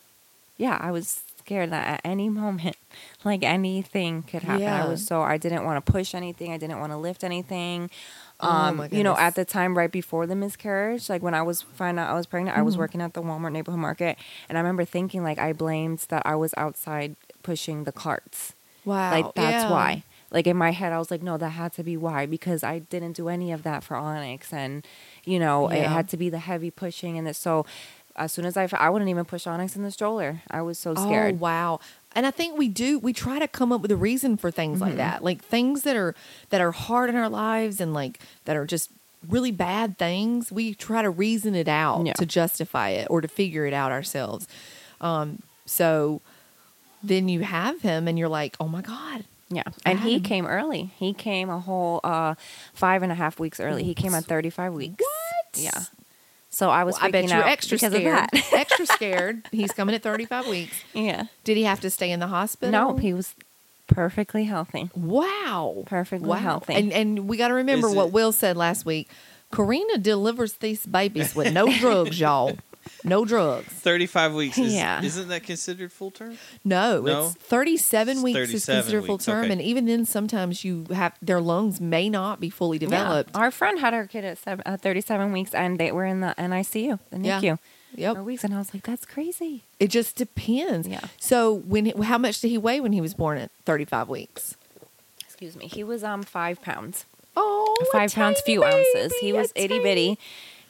yeah 0.56 0.78
i 0.80 0.90
was 0.90 1.20
scared 1.38 1.68
that 1.70 1.86
at 1.86 2.00
any 2.02 2.30
moment 2.30 2.76
like 3.24 3.42
anything 3.42 4.22
could 4.22 4.44
happen 4.44 4.66
i 4.66 4.88
was 4.88 5.06
so 5.06 5.20
i 5.20 5.36
didn't 5.36 5.64
want 5.66 5.84
to 5.84 5.92
push 5.92 6.14
anything 6.14 6.50
i 6.50 6.56
didn't 6.56 6.80
want 6.80 6.92
to 6.92 6.96
lift 6.96 7.22
anything 7.22 7.90
Um, 8.44 8.76
my 8.76 8.88
you 8.90 9.02
know, 9.02 9.16
at 9.16 9.34
the 9.34 9.44
time 9.44 9.76
right 9.76 9.90
before 9.90 10.26
the 10.26 10.34
miscarriage, 10.36 11.08
like 11.08 11.22
when 11.22 11.34
I 11.34 11.42
was 11.42 11.62
find 11.62 11.98
out 11.98 12.08
I 12.10 12.14
was 12.14 12.26
pregnant, 12.26 12.56
I 12.56 12.58
Mm-hmm. 12.60 12.66
was 12.66 12.78
working 12.78 13.00
at 13.00 13.14
the 13.14 13.22
Walmart 13.22 13.52
neighborhood 13.52 13.80
market, 13.80 14.18
and 14.48 14.56
I 14.58 14.60
remember 14.60 14.84
thinking 14.84 15.22
like 15.22 15.38
I 15.38 15.52
blamed 15.52 16.06
that 16.08 16.22
I 16.24 16.34
was 16.36 16.54
outside 16.56 17.16
pushing 17.42 17.84
the 17.84 17.92
carts. 17.92 18.54
Wow. 18.84 19.10
Like 19.10 19.34
that's 19.34 19.64
yeah. 19.64 19.70
why. 19.70 20.04
Like 20.30 20.46
in 20.48 20.56
my 20.56 20.72
head, 20.72 20.92
I 20.92 20.98
was 20.98 21.10
like, 21.12 21.22
no, 21.22 21.36
that 21.38 21.50
had 21.50 21.72
to 21.74 21.84
be 21.84 21.96
why 21.96 22.26
because 22.26 22.64
I 22.64 22.80
didn't 22.80 23.12
do 23.12 23.28
any 23.28 23.52
of 23.52 23.62
that 23.62 23.84
for 23.84 23.96
Onyx, 23.96 24.52
and 24.52 24.84
you 25.24 25.38
know, 25.38 25.68
it 25.68 25.84
had 25.86 26.08
to 26.08 26.16
be 26.16 26.28
the 26.28 26.38
heavy 26.40 26.70
pushing 26.70 27.16
and 27.18 27.26
this. 27.26 27.38
So 27.38 27.64
as 28.16 28.32
soon 28.32 28.44
as 28.44 28.56
I, 28.56 28.68
I 28.72 28.90
wouldn't 28.90 29.10
even 29.10 29.24
push 29.24 29.46
Onyx 29.46 29.74
in 29.76 29.82
the 29.82 29.90
stroller. 29.90 30.42
I 30.50 30.62
was 30.62 30.78
so 30.78 30.94
scared. 30.94 31.34
Oh, 31.34 31.38
wow. 31.38 31.80
And 32.14 32.26
I 32.26 32.30
think 32.30 32.56
we 32.58 32.68
do 32.68 32.98
we 32.98 33.12
try 33.12 33.38
to 33.38 33.48
come 33.48 33.72
up 33.72 33.80
with 33.80 33.90
a 33.90 33.96
reason 33.96 34.36
for 34.36 34.50
things 34.50 34.78
Mm-hmm. 34.78 34.88
like 34.88 34.96
that. 34.96 35.24
Like 35.24 35.42
things 35.44 35.82
that 35.82 35.96
are 35.96 36.14
that 36.50 36.60
are 36.60 36.72
hard 36.72 37.10
in 37.10 37.16
our 37.16 37.28
lives 37.28 37.80
and 37.80 37.92
like 37.94 38.20
that 38.44 38.56
are 38.56 38.66
just 38.66 38.90
really 39.28 39.50
bad 39.50 39.96
things, 39.98 40.52
we 40.52 40.74
try 40.74 41.00
to 41.02 41.10
reason 41.10 41.54
it 41.54 41.66
out 41.68 42.04
Yeah. 42.06 42.12
to 42.14 42.26
justify 42.26 42.90
it 42.90 43.06
or 43.10 43.20
to 43.20 43.28
figure 43.28 43.66
it 43.66 43.72
out 43.74 43.90
ourselves. 43.92 44.46
Um 45.00 45.40
so 45.66 46.20
then 47.02 47.28
you 47.28 47.40
have 47.40 47.82
him 47.82 48.06
and 48.08 48.18
you're 48.18 48.28
like, 48.28 48.56
"Oh 48.60 48.68
my 48.68 48.80
god." 48.82 49.24
Yeah, 49.50 49.62
and 49.84 50.00
he 50.00 50.14
had- 50.14 50.24
came 50.24 50.46
early. 50.46 50.90
He 50.98 51.12
came 51.12 51.50
a 51.50 51.60
whole 51.60 52.00
uh, 52.02 52.34
five 52.72 53.02
and 53.02 53.12
a 53.12 53.14
half 53.14 53.38
weeks 53.38 53.60
early. 53.60 53.84
He 53.84 53.94
came 53.94 54.14
at 54.14 54.24
thirty-five 54.24 54.72
weeks. 54.72 54.94
What? 55.02 55.62
Yeah. 55.62 55.82
So 56.54 56.70
I 56.70 56.84
was. 56.84 56.94
Well, 56.94 57.06
I 57.06 57.10
bet 57.10 57.28
you're 57.28 57.38
out 57.38 57.46
extra 57.46 57.76
because 57.76 57.92
scared. 57.92 58.24
Of 58.24 58.30
that. 58.30 58.52
extra 58.52 58.86
scared. 58.94 59.48
He's 59.50 59.72
coming 59.72 59.94
at 59.94 60.02
35 60.02 60.46
weeks. 60.46 60.84
yeah. 60.92 61.24
Did 61.42 61.56
he 61.56 61.64
have 61.64 61.80
to 61.80 61.90
stay 61.90 62.10
in 62.12 62.20
the 62.20 62.28
hospital? 62.28 62.70
No, 62.70 62.96
he 62.96 63.12
was 63.12 63.34
perfectly 63.88 64.44
healthy. 64.44 64.88
Wow. 64.94 65.82
Perfectly 65.86 66.28
wow. 66.28 66.36
healthy. 66.36 66.74
And 66.74 66.92
and 66.92 67.28
we 67.28 67.36
got 67.36 67.48
to 67.48 67.54
remember 67.54 67.88
Is 67.88 67.94
what 67.94 68.06
it- 68.06 68.12
Will 68.12 68.30
said 68.32 68.56
last 68.56 68.86
week. 68.86 69.10
Carina 69.50 69.98
delivers 69.98 70.54
these 70.54 70.86
babies 70.86 71.34
with 71.34 71.52
no 71.52 71.72
drugs, 71.78 72.18
y'all. 72.18 72.56
No 73.04 73.24
drugs. 73.24 73.68
35 73.68 74.34
weeks. 74.34 74.58
Is, 74.58 74.72
Yeah. 74.74 75.02
Isn't 75.02 75.28
that 75.28 75.42
considered 75.42 75.92
full 75.92 76.10
term? 76.10 76.38
No, 76.64 77.00
No? 77.00 77.26
it's 77.26 77.34
37 77.36 78.16
It's 78.16 78.22
weeks 78.22 78.38
is 78.38 78.46
37 78.64 78.82
considered 78.82 79.06
full 79.06 79.18
term. 79.18 79.44
okay. 79.44 79.52
And 79.52 79.60
even 79.62 79.86
then, 79.86 80.04
sometimes 80.06 80.64
you 80.64 80.86
have 80.92 81.12
their 81.20 81.40
lungs 81.40 81.80
may 81.80 82.08
not 82.08 82.40
be 82.40 82.50
fully 82.50 82.78
developed. 82.78 83.30
Yeah. 83.34 83.40
Our 83.40 83.50
friend 83.50 83.78
had 83.78 83.92
her 83.94 84.06
kid 84.06 84.24
at 84.24 84.38
seven, 84.38 84.62
uh, 84.66 84.76
37 84.76 85.32
weeks, 85.32 85.52
and 85.54 85.78
they 85.78 85.92
were 85.92 86.04
in 86.06 86.20
the 86.20 86.34
NICU, 86.38 86.98
the 87.10 87.18
Yeah. 87.20 87.40
NICU, 87.40 87.58
Yep. 87.96 88.16
weeks. 88.18 88.42
And 88.44 88.54
I 88.54 88.58
was 88.58 88.72
like, 88.74 88.82
that's 88.84 89.04
crazy. 89.04 89.62
It 89.78 89.88
just 89.88 90.16
depends. 90.16 90.88
Yeah. 90.88 91.00
So, 91.20 91.52
when 91.52 91.86
how 92.02 92.18
much 92.18 92.40
did 92.40 92.48
he 92.48 92.58
weigh 92.58 92.80
when 92.80 92.92
he 92.92 93.00
was 93.00 93.14
born 93.14 93.38
at 93.38 93.50
35 93.66 94.08
weeks? 94.08 94.56
Excuse 95.24 95.56
me. 95.56 95.66
He 95.68 95.84
was 95.84 96.02
um 96.04 96.22
five 96.22 96.62
pounds. 96.62 97.04
Oh, 97.36 97.76
a 97.80 97.84
five 97.86 98.14
pounds, 98.14 98.36
tiny 98.40 98.44
few 98.54 98.64
ounces. 98.64 99.12
He 99.20 99.30
a 99.30 99.34
was 99.34 99.52
itty 99.56 99.68
tiny- 99.78 99.82
bitty. 99.82 100.18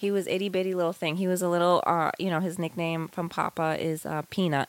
He 0.04 0.10
was 0.10 0.26
itty 0.26 0.50
bitty 0.50 0.74
little 0.74 0.92
thing. 0.92 1.16
He 1.16 1.26
was 1.26 1.40
a 1.40 1.48
little, 1.48 1.82
uh, 1.86 2.10
you 2.18 2.28
know, 2.28 2.40
his 2.40 2.58
nickname 2.58 3.08
from 3.08 3.30
Papa 3.30 3.78
is 3.80 4.04
uh, 4.04 4.20
Peanut. 4.28 4.68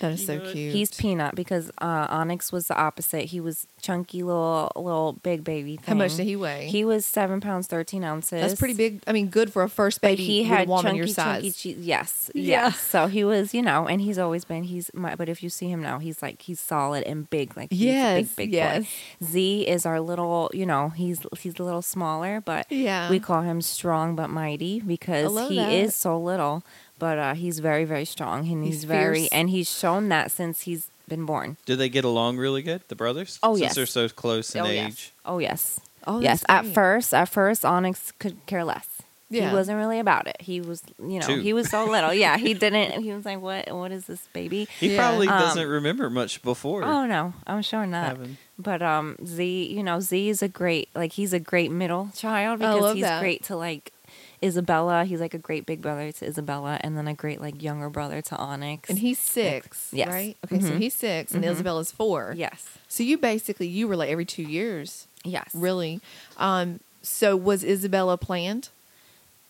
That 0.00 0.12
is 0.12 0.26
so 0.26 0.40
cute. 0.40 0.72
He's 0.74 0.92
Peanut 0.94 1.34
because 1.34 1.70
uh, 1.80 2.06
Onyx 2.10 2.50
was 2.52 2.66
the 2.68 2.76
opposite. 2.76 3.26
He 3.26 3.38
was 3.40 3.66
chunky 3.80 4.22
little, 4.22 4.72
little 4.76 5.12
big 5.22 5.44
baby. 5.44 5.76
Thing. 5.76 5.84
How 5.86 5.94
much 5.94 6.16
did 6.16 6.24
he 6.24 6.36
weigh? 6.36 6.66
He 6.68 6.84
was 6.84 7.06
seven 7.06 7.40
pounds 7.40 7.66
thirteen 7.66 8.02
ounces. 8.02 8.40
That's 8.40 8.58
pretty 8.58 8.74
big. 8.74 9.02
I 9.06 9.12
mean, 9.12 9.28
good 9.28 9.52
for 9.52 9.62
a 9.62 9.68
first 9.68 10.00
But 10.00 10.08
baby 10.08 10.24
he 10.24 10.40
with 10.40 10.48
had 10.48 10.66
a 10.66 10.70
woman 10.70 10.84
chunky, 10.84 10.98
your 10.98 11.06
size. 11.06 11.42
chunky 11.42 11.50
cheese. 11.52 11.78
Yes, 11.78 12.30
Yeah. 12.34 12.42
yes. 12.66 12.80
So 12.80 13.06
he 13.06 13.24
was, 13.24 13.54
you 13.54 13.62
know, 13.62 13.86
and 13.86 14.00
he's 14.00 14.18
always 14.18 14.44
been. 14.44 14.64
He's 14.64 14.90
my. 14.94 15.14
But 15.14 15.28
if 15.28 15.42
you 15.42 15.50
see 15.50 15.68
him 15.70 15.82
now, 15.82 15.98
he's 15.98 16.22
like 16.22 16.42
he's 16.42 16.60
solid 16.60 17.04
and 17.04 17.28
big. 17.30 17.56
Like 17.56 17.70
he's 17.70 17.80
a 17.82 17.84
Yes, 17.84 18.26
big, 18.28 18.36
big 18.36 18.52
yes. 18.52 18.82
boy. 19.20 19.26
Z 19.26 19.68
is 19.68 19.84
our 19.86 20.00
little. 20.00 20.50
You 20.54 20.64
know, 20.66 20.88
he's 20.90 21.20
he's 21.38 21.58
a 21.58 21.62
little 21.62 21.82
smaller, 21.82 22.40
but 22.40 22.66
Yeah. 22.70 23.10
we 23.10 23.20
call 23.20 23.42
him 23.42 23.60
strong 23.60 24.16
but 24.16 24.30
mighty 24.30 24.80
because 24.80 25.30
he 25.50 25.56
that. 25.56 25.72
is 25.72 25.94
so 25.94 26.18
little. 26.18 26.64
But 27.00 27.18
uh, 27.18 27.34
he's 27.34 27.58
very, 27.58 27.84
very 27.84 28.04
strong, 28.04 28.46
and 28.52 28.62
he's, 28.64 28.74
He's 28.82 28.84
very, 28.84 29.28
and 29.32 29.50
he's 29.50 29.68
shown 29.68 30.08
that 30.10 30.30
since 30.30 30.60
he's 30.68 30.86
been 31.08 31.24
born. 31.26 31.56
Do 31.66 31.74
they 31.74 31.88
get 31.88 32.04
along 32.04 32.36
really 32.36 32.62
good, 32.62 32.82
the 32.86 32.94
brothers? 32.94 33.38
Oh, 33.42 33.54
Since 33.54 33.62
yes. 33.62 33.74
they're 33.74 33.86
so 33.86 34.08
close 34.08 34.54
in 34.54 34.60
oh 34.62 34.66
age. 34.66 34.78
yes, 34.78 35.12
oh 35.24 35.38
yes, 35.38 35.80
Oh, 36.06 36.20
yes. 36.20 36.40
that's 36.40 36.44
At 36.48 36.62
great. 36.62 36.74
first, 36.74 37.12
at 37.14 37.28
first, 37.28 37.64
Onyx 37.64 38.12
could 38.20 38.36
care 38.46 38.62
less. 38.64 38.86
Yeah. 39.32 39.48
He 39.50 39.54
wasn't 39.54 39.78
really 39.78 39.98
about 40.00 40.26
it. 40.26 40.36
He 40.40 40.60
was, 40.60 40.82
you 40.98 41.20
know, 41.20 41.26
Two. 41.26 41.40
he 41.40 41.52
was 41.52 41.68
so 41.70 41.84
little. 41.84 42.12
Yeah, 42.12 42.36
he 42.36 42.52
didn't. 42.64 43.00
He 43.02 43.12
was 43.12 43.24
like, 43.24 43.40
"What? 43.40 43.70
What 43.72 43.92
is 43.92 44.06
this 44.06 44.26
baby?" 44.32 44.66
He 44.80 44.94
Yeah. 44.94 44.98
probably 45.08 45.28
Um, 45.28 45.38
doesn't 45.38 45.68
remember 45.68 46.10
much 46.10 46.42
before. 46.42 46.82
Oh 46.82 47.06
no, 47.06 47.32
I'm 47.46 47.62
sure 47.62 47.86
not. 47.86 48.06
having- 48.08 48.38
But 48.58 48.82
um, 48.82 49.16
Z, 49.24 49.72
you 49.72 49.82
know, 49.84 50.00
Z 50.00 50.28
is 50.28 50.42
a 50.42 50.48
great, 50.48 50.88
like, 50.96 51.12
he's 51.12 51.32
a 51.32 51.38
great 51.38 51.70
middle 51.70 52.10
child 52.16 52.60
I 52.60 52.72
because 52.74 52.82
love 52.82 52.96
he's 52.96 53.04
that. 53.04 53.20
great 53.20 53.44
to 53.44 53.56
like 53.56 53.92
Isabella. 54.42 55.04
He's 55.04 55.20
like 55.20 55.34
a 55.34 55.38
great 55.38 55.66
big 55.66 55.82
brother 55.82 56.10
to 56.12 56.24
Isabella, 56.26 56.78
and 56.82 56.96
then 56.96 57.06
a 57.08 57.14
great 57.14 57.40
like 57.40 57.62
younger 57.62 57.90
brother 57.90 58.22
to 58.22 58.36
Onyx. 58.36 58.88
And 58.88 58.98
he's 58.98 59.18
six, 59.18 59.88
Yes. 59.92 60.08
right? 60.08 60.36
Okay, 60.44 60.60
so 60.60 60.70
Mhm. 60.72 60.78
he's 60.78 60.94
6 60.94 61.32
and 61.32 61.44
Mhm. 61.44 61.50
Isabella's 61.52 61.92
four. 61.92 62.32
yes, 62.36 62.66
So 62.88 63.02
you 63.02 63.18
basically 63.18 63.68
you 63.68 63.86
were 63.86 63.96
like 63.96 64.08
every 64.10 64.24
two 64.24 64.42
years, 64.42 65.06
yes, 65.24 65.50
really. 65.54 66.00
Um, 66.38 66.80
so 67.02 67.36
was 67.36 67.62
Isabella 67.64 68.16
planned? 68.16 68.68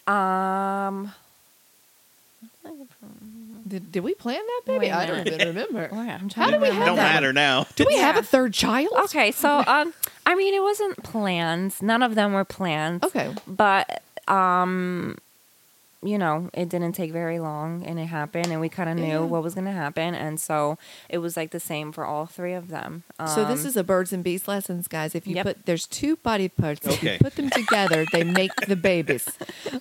Um, 0.06 1.12
Did, 3.66 3.92
did 3.92 4.02
we 4.02 4.14
plan 4.14 4.40
that 4.44 4.62
baby? 4.66 4.78
Wait 4.86 4.88
a 4.90 4.96
I 4.96 5.06
don't 5.06 5.18
minute. 5.24 5.34
even 5.34 5.48
remember. 5.48 5.88
wait, 5.92 5.98
I'm 6.10 6.28
How 6.28 6.28
trying 6.28 6.50
do 6.50 6.54
to 6.56 6.58
we 6.60 6.66
have 6.66 6.74
Don't 6.74 6.80
remember. 6.80 6.96
that? 6.96 7.14
matter 7.14 7.32
now. 7.32 7.66
Do 7.76 7.84
we 7.86 7.96
have 7.98 8.16
a 8.16 8.22
third 8.34 8.52
child? 8.52 8.88
Okay, 9.04 9.30
so 9.30 9.62
um, 9.66 9.94
I 10.26 10.34
mean, 10.34 10.54
it 10.54 10.62
wasn't 10.62 11.02
planned. 11.04 11.80
None 11.80 12.02
of 12.02 12.14
them 12.16 12.32
were 12.32 12.44
planned. 12.44 13.04
Okay. 13.04 13.32
but 13.46 14.02
um 14.30 15.16
you 16.02 16.16
know 16.16 16.48
it 16.54 16.70
didn't 16.70 16.92
take 16.92 17.12
very 17.12 17.38
long 17.38 17.84
and 17.84 17.98
it 18.00 18.06
happened 18.06 18.46
and 18.46 18.58
we 18.58 18.70
kind 18.70 18.88
of 18.88 18.96
knew 18.96 19.04
Yeah. 19.20 19.30
what 19.32 19.42
was 19.42 19.52
going 19.52 19.66
to 19.66 19.72
happen 19.72 20.14
and 20.14 20.40
so 20.40 20.78
it 21.10 21.18
was 21.18 21.36
like 21.36 21.50
the 21.50 21.60
same 21.60 21.92
for 21.92 22.06
all 22.06 22.24
three 22.24 22.54
of 22.54 22.68
them 22.68 23.02
So 23.34 23.44
this 23.44 23.60
Um, 23.60 23.66
is 23.66 23.76
a 23.76 23.84
birds 23.84 24.10
and 24.10 24.24
bees 24.24 24.48
lessons, 24.48 24.88
guys. 24.88 25.14
If 25.14 25.26
you 25.26 25.34
Yep. 25.36 25.44
put 25.46 25.66
there's 25.66 25.86
two 25.86 26.16
body 26.16 26.48
parts, 26.48 26.86
if 26.86 27.02
you 27.02 27.18
put 27.20 27.34
them 27.36 27.50
together, 27.50 28.06
they 28.12 28.24
make 28.24 28.54
the 28.66 28.76
babies. 28.76 29.28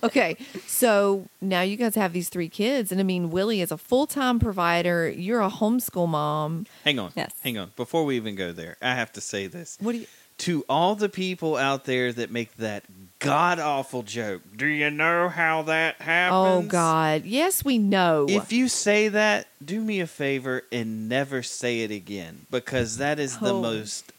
Okay, 0.02 0.36
so 0.66 1.24
now 1.40 1.62
you 1.62 1.76
guys 1.78 1.94
have 1.94 2.12
these 2.12 2.28
three 2.28 2.50
kids, 2.50 2.92
and 2.92 3.00
I 3.00 3.04
mean 3.04 3.30
Willie 3.30 3.62
is 3.62 3.72
a 3.72 3.78
full 3.78 4.06
time 4.06 4.38
provider. 4.38 5.08
You're 5.08 5.40
a 5.40 5.48
homeschool 5.50 6.06
mom. 6.08 6.66
Hang 6.84 6.98
on. 6.98 7.12
Yes. 7.16 7.32
Hang 7.42 7.56
on. 7.56 7.72
Before 7.76 8.04
we 8.04 8.16
even 8.16 8.34
go 8.36 8.52
there, 8.52 8.76
I 8.82 8.94
have 8.94 9.10
to 9.14 9.22
say 9.22 9.46
this. 9.46 9.78
What 9.80 9.92
do 9.92 9.98
you? 9.98 10.06
To 10.38 10.64
all 10.68 10.94
the 10.96 11.08
people 11.08 11.56
out 11.56 11.84
there 11.86 12.12
that 12.12 12.30
make 12.30 12.56
that 12.58 12.84
god 13.20 13.58
awful 13.60 14.02
joke, 14.02 14.42
do 14.56 14.66
you 14.66 14.90
know 14.90 15.28
how 15.28 15.62
that 15.62 15.96
oh, 16.00 16.04
happens? 16.04 16.66
Oh 16.66 16.68
God, 16.68 17.24
yes, 17.24 17.64
we 17.64 17.78
know. 17.78 18.26
If 18.28 18.52
you 18.52 18.68
say 18.68 19.08
that, 19.08 19.46
do 19.64 19.80
me 19.80 20.00
a 20.00 20.06
favor 20.06 20.64
and 20.72 21.08
never 21.08 21.42
say 21.42 21.80
it 21.82 21.90
again 21.92 22.46
because 22.50 22.96
that 22.96 23.20
is 23.20 23.38
the 23.38 23.54
Oh. 23.54 23.60
most. 23.62 24.12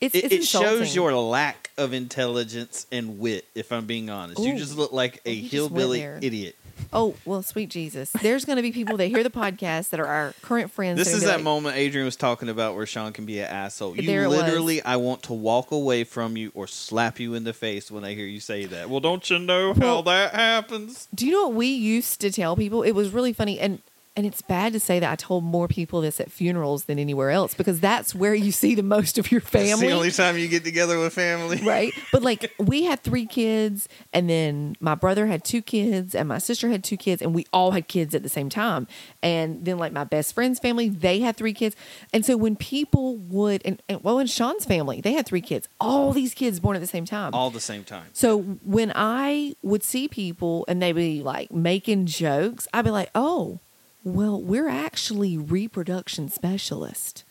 it's, 0.00 0.14
It, 0.14 0.24
it's 0.24 0.34
it 0.34 0.44
shows 0.46 0.94
your 0.94 1.12
lack 1.14 1.70
of 1.78 1.92
intelligence 1.92 2.86
and 2.90 3.18
wit. 3.20 3.46
If 3.54 3.70
I'm 3.70 3.86
being 3.86 4.10
honest, 4.10 4.42
you 4.42 4.56
just 4.56 4.76
look 4.76 4.92
like 4.92 5.20
a 5.24 5.38
Oh, 5.38 5.48
hillbilly 5.48 6.00
idiot. 6.02 6.56
Oh 6.94 7.14
well, 7.24 7.42
sweet 7.42 7.68
Jesus. 7.70 8.10
There's 8.12 8.44
going 8.44 8.56
to 8.56 8.62
be 8.62 8.72
people 8.72 8.96
that 8.98 9.06
hear 9.08 9.22
the 9.22 9.30
podcast 9.30 9.90
that 9.90 10.00
are 10.00 10.06
our 10.06 10.34
current 10.42 10.70
friends. 10.70 10.98
This 10.98 11.12
is 11.12 11.22
that 11.24 11.36
like, 11.36 11.44
moment 11.44 11.76
Adrian 11.76 12.04
was 12.04 12.16
talking 12.16 12.48
about 12.48 12.76
where 12.76 12.86
Sean 12.86 13.12
can 13.12 13.26
be 13.26 13.40
an 13.40 13.46
asshole. 13.46 13.96
You 13.96 14.02
There 14.06 14.24
it 14.24 14.28
was. 14.28 14.38
literally, 14.38 14.80
I 14.82 14.96
want 14.96 15.24
to 15.24 15.32
walk 15.32 15.70
away 15.72 16.04
from 16.04 16.36
you 16.36 16.52
or 16.54 16.66
slap 16.66 17.18
you 17.18 17.34
in 17.34 17.44
the 17.44 17.52
face 17.52 17.90
when 17.90 18.04
I 18.04 18.14
hear 18.14 18.26
you 18.26 18.40
say 18.40 18.64
that. 18.66 18.88
Well, 18.88 19.00
don't 19.00 19.28
you 19.28 19.38
know 19.38 19.74
how 19.74 19.80
Well- 19.80 20.02
that 20.04 20.34
happens? 20.34 21.08
Do 21.14 21.26
you 21.26 21.32
know 21.32 21.48
what 21.48 21.56
we 21.56 21.66
used 21.66 22.20
to 22.20 22.30
tell 22.30 22.54
people? 22.56 22.82
It 22.82 22.92
was 22.92 23.10
really 23.10 23.32
funny, 23.32 23.58
and 23.58 23.80
and 24.16 24.24
it's 24.26 24.42
bad 24.42 24.72
to 24.74 24.80
say 24.80 25.00
that 25.00 25.10
I 25.10 25.16
told 25.16 25.42
more 25.42 25.66
people 25.66 26.00
this 26.00 26.20
at 26.20 26.30
funerals 26.30 26.84
than 26.84 26.98
anywhere 27.00 27.30
else 27.30 27.52
because 27.54 27.80
that's 27.80 28.14
where 28.14 28.34
you 28.34 28.52
see 28.52 28.74
the 28.76 28.82
most 28.82 29.18
of 29.18 29.32
your 29.32 29.38
It's 29.42 29.50
family. 29.50 29.88
the 29.88 29.92
only 29.92 30.10
time 30.12 30.38
you 30.38 30.46
get 30.46 30.62
together 30.64 30.98
with 31.00 31.12
family. 31.14 31.56
right? 31.62 31.92
But 32.12 32.22
like 32.22 32.52
we 32.58 32.84
had 32.84 33.02
three 33.02 33.26
kids, 33.26 33.88
and 34.12 34.30
then 34.30 34.76
my 34.80 34.94
brother 34.94 35.26
had 35.26 35.42
two 35.44 35.62
kids, 35.62 36.14
and 36.14 36.28
my 36.28 36.38
sister 36.38 36.68
had 36.68 36.84
two 36.84 36.96
kids, 36.96 37.22
and 37.22 37.34
we 37.34 37.46
all 37.52 37.72
had 37.72 37.88
kids 37.88 38.14
at 38.14 38.22
the 38.22 38.28
same 38.28 38.48
time. 38.48 38.86
And 39.22 39.64
then 39.64 39.78
like 39.78 39.92
my 39.92 40.04
best 40.04 40.32
friend's 40.34 40.60
family, 40.60 40.88
they 40.88 41.18
had 41.20 41.36
three 41.36 41.52
kids, 41.52 41.74
and 42.12 42.24
so 42.24 42.36
when 42.36 42.54
people 42.54 43.16
would, 43.16 43.62
and, 43.64 43.82
and 43.88 44.02
well, 44.04 44.20
in 44.20 44.28
Sean's 44.28 44.64
family, 44.64 45.00
they 45.00 45.12
had 45.14 45.26
three 45.26 45.40
kids, 45.40 45.68
all 45.80 46.12
these 46.12 46.34
kids 46.34 46.60
born 46.60 46.76
at 46.76 46.80
the 46.80 46.86
same 46.86 47.04
time. 47.04 47.34
All 47.34 47.50
the 47.50 47.60
same 47.60 47.82
time. 47.82 48.06
So 48.12 48.42
when 48.62 48.92
I 48.94 49.56
would 49.62 49.82
see 49.82 50.06
people 50.06 50.64
and 50.68 50.80
they'd 50.80 50.92
be 50.92 51.20
like 51.22 51.50
making 51.52 52.06
jokes, 52.06 52.68
I'd 52.72 52.84
be 52.84 52.90
like, 52.90 53.10
oh, 53.14 53.58
well, 54.04 54.40
we're 54.40 54.68
actually 54.68 55.36
reproduction 55.38 56.28
specialists. 56.28 57.24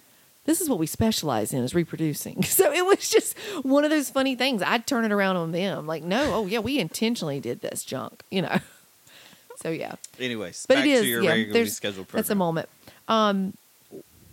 This 0.45 0.59
is 0.59 0.67
what 0.69 0.77
we 0.79 0.87
specialize 0.87 1.53
in 1.53 1.63
is 1.63 1.73
reproducing. 1.73 2.43
So 2.43 2.71
it 2.73 2.85
was 2.85 3.07
just 3.09 3.37
one 3.63 3.85
of 3.85 3.89
those 3.91 4.09
funny 4.09 4.35
things. 4.35 4.61
I'd 4.61 4.85
turn 4.85 5.05
it 5.05 5.11
around 5.11 5.37
on 5.37 5.51
them. 5.53 5.87
Like, 5.87 6.03
no, 6.03 6.33
oh 6.33 6.45
yeah, 6.47 6.59
we 6.59 6.79
intentionally 6.79 7.39
did 7.39 7.61
this 7.61 7.83
junk, 7.85 8.23
you 8.29 8.41
know. 8.41 8.59
So 9.57 9.69
yeah. 9.69 9.95
Anyways, 10.19 10.65
But 10.67 10.75
back 10.77 10.85
it 10.85 10.89
is 10.89 11.01
to 11.03 11.07
your 11.07 11.21
yeah, 11.21 11.29
regularly 11.29 11.53
there's- 11.53 11.73
scheduled 11.77 12.07
program. 12.09 12.19
That's 12.21 12.29
a 12.31 12.35
moment. 12.35 12.67
Um 13.07 13.53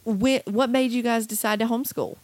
when, 0.04 0.40
what 0.46 0.70
made 0.70 0.90
you 0.90 1.02
guys 1.02 1.26
decide 1.26 1.58
to 1.60 1.66
homeschool? 1.66 2.16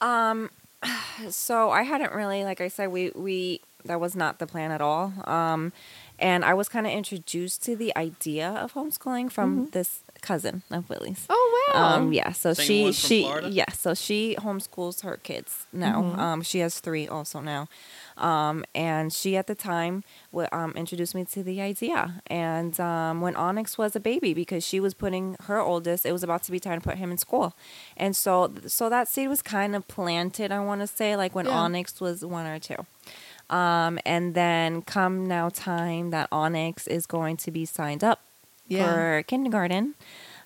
um 0.00 0.50
so 1.30 1.70
I 1.70 1.82
hadn't 1.82 2.12
really, 2.12 2.42
like 2.42 2.60
I 2.60 2.68
said, 2.68 2.90
we 2.90 3.10
we 3.14 3.60
that 3.84 4.00
was 4.00 4.16
not 4.16 4.38
the 4.38 4.46
plan 4.46 4.72
at 4.72 4.80
all. 4.80 5.12
Um, 5.24 5.72
and 6.18 6.44
I 6.44 6.54
was 6.54 6.68
kind 6.68 6.86
of 6.86 6.92
introduced 6.92 7.62
to 7.64 7.76
the 7.76 7.94
idea 7.96 8.48
of 8.48 8.74
homeschooling 8.74 9.30
from 9.32 9.68
this 9.70 10.00
cousin 10.20 10.62
of 10.70 10.88
Willie's. 10.88 11.26
Oh 11.28 11.70
wow. 11.74 11.96
Um, 11.96 12.12
yeah, 12.12 12.32
so 12.32 12.52
Same 12.54 12.66
she 12.66 12.92
she 12.92 13.22
Florida? 13.22 13.50
yeah, 13.50 13.70
so 13.72 13.94
she 13.94 14.36
homeschools 14.38 15.02
her 15.02 15.16
kids 15.22 15.66
now. 15.72 16.02
Mm-hmm. 16.02 16.20
Um, 16.20 16.42
she 16.42 16.60
has 16.60 16.78
three 16.80 17.06
also 17.08 17.40
now, 17.40 17.68
um, 18.16 18.64
and 18.74 19.12
she 19.12 19.36
at 19.36 19.46
the 19.48 19.54
time 19.54 20.02
w- 20.32 20.48
um, 20.52 20.72
introduced 20.76 21.14
me 21.14 21.24
to 21.26 21.42
the 21.42 21.60
idea. 21.60 22.22
And 22.28 22.78
um, 22.80 23.20
when 23.20 23.34
Onyx 23.36 23.76
was 23.76 23.94
a 23.96 24.00
baby, 24.00 24.32
because 24.34 24.64
she 24.64 24.80
was 24.80 24.94
putting 24.94 25.36
her 25.42 25.58
oldest, 25.60 26.06
it 26.06 26.12
was 26.12 26.22
about 26.22 26.42
to 26.44 26.52
be 26.52 26.60
time 26.60 26.80
to 26.80 26.88
put 26.88 26.96
him 26.98 27.10
in 27.10 27.18
school, 27.18 27.54
and 27.96 28.14
so 28.16 28.52
so 28.66 28.88
that 28.88 29.08
seed 29.08 29.28
was 29.28 29.42
kind 29.42 29.74
of 29.76 29.86
planted. 29.88 30.52
I 30.52 30.60
want 30.60 30.80
to 30.80 30.86
say 30.86 31.16
like 31.16 31.34
when 31.34 31.46
Yeah. 31.46 31.58
Onyx 31.58 32.00
was 32.00 32.24
one 32.24 32.46
or 32.46 32.58
two. 32.58 32.86
Um, 33.50 33.98
and 34.06 34.34
then 34.34 34.82
come 34.82 35.26
now 35.26 35.48
time 35.50 36.10
that 36.10 36.28
Onyx 36.32 36.86
is 36.86 37.06
going 37.06 37.36
to 37.38 37.50
be 37.50 37.64
signed 37.64 38.02
up 38.02 38.20
Yeah. 38.68 38.92
for 38.92 39.22
kindergarten. 39.24 39.94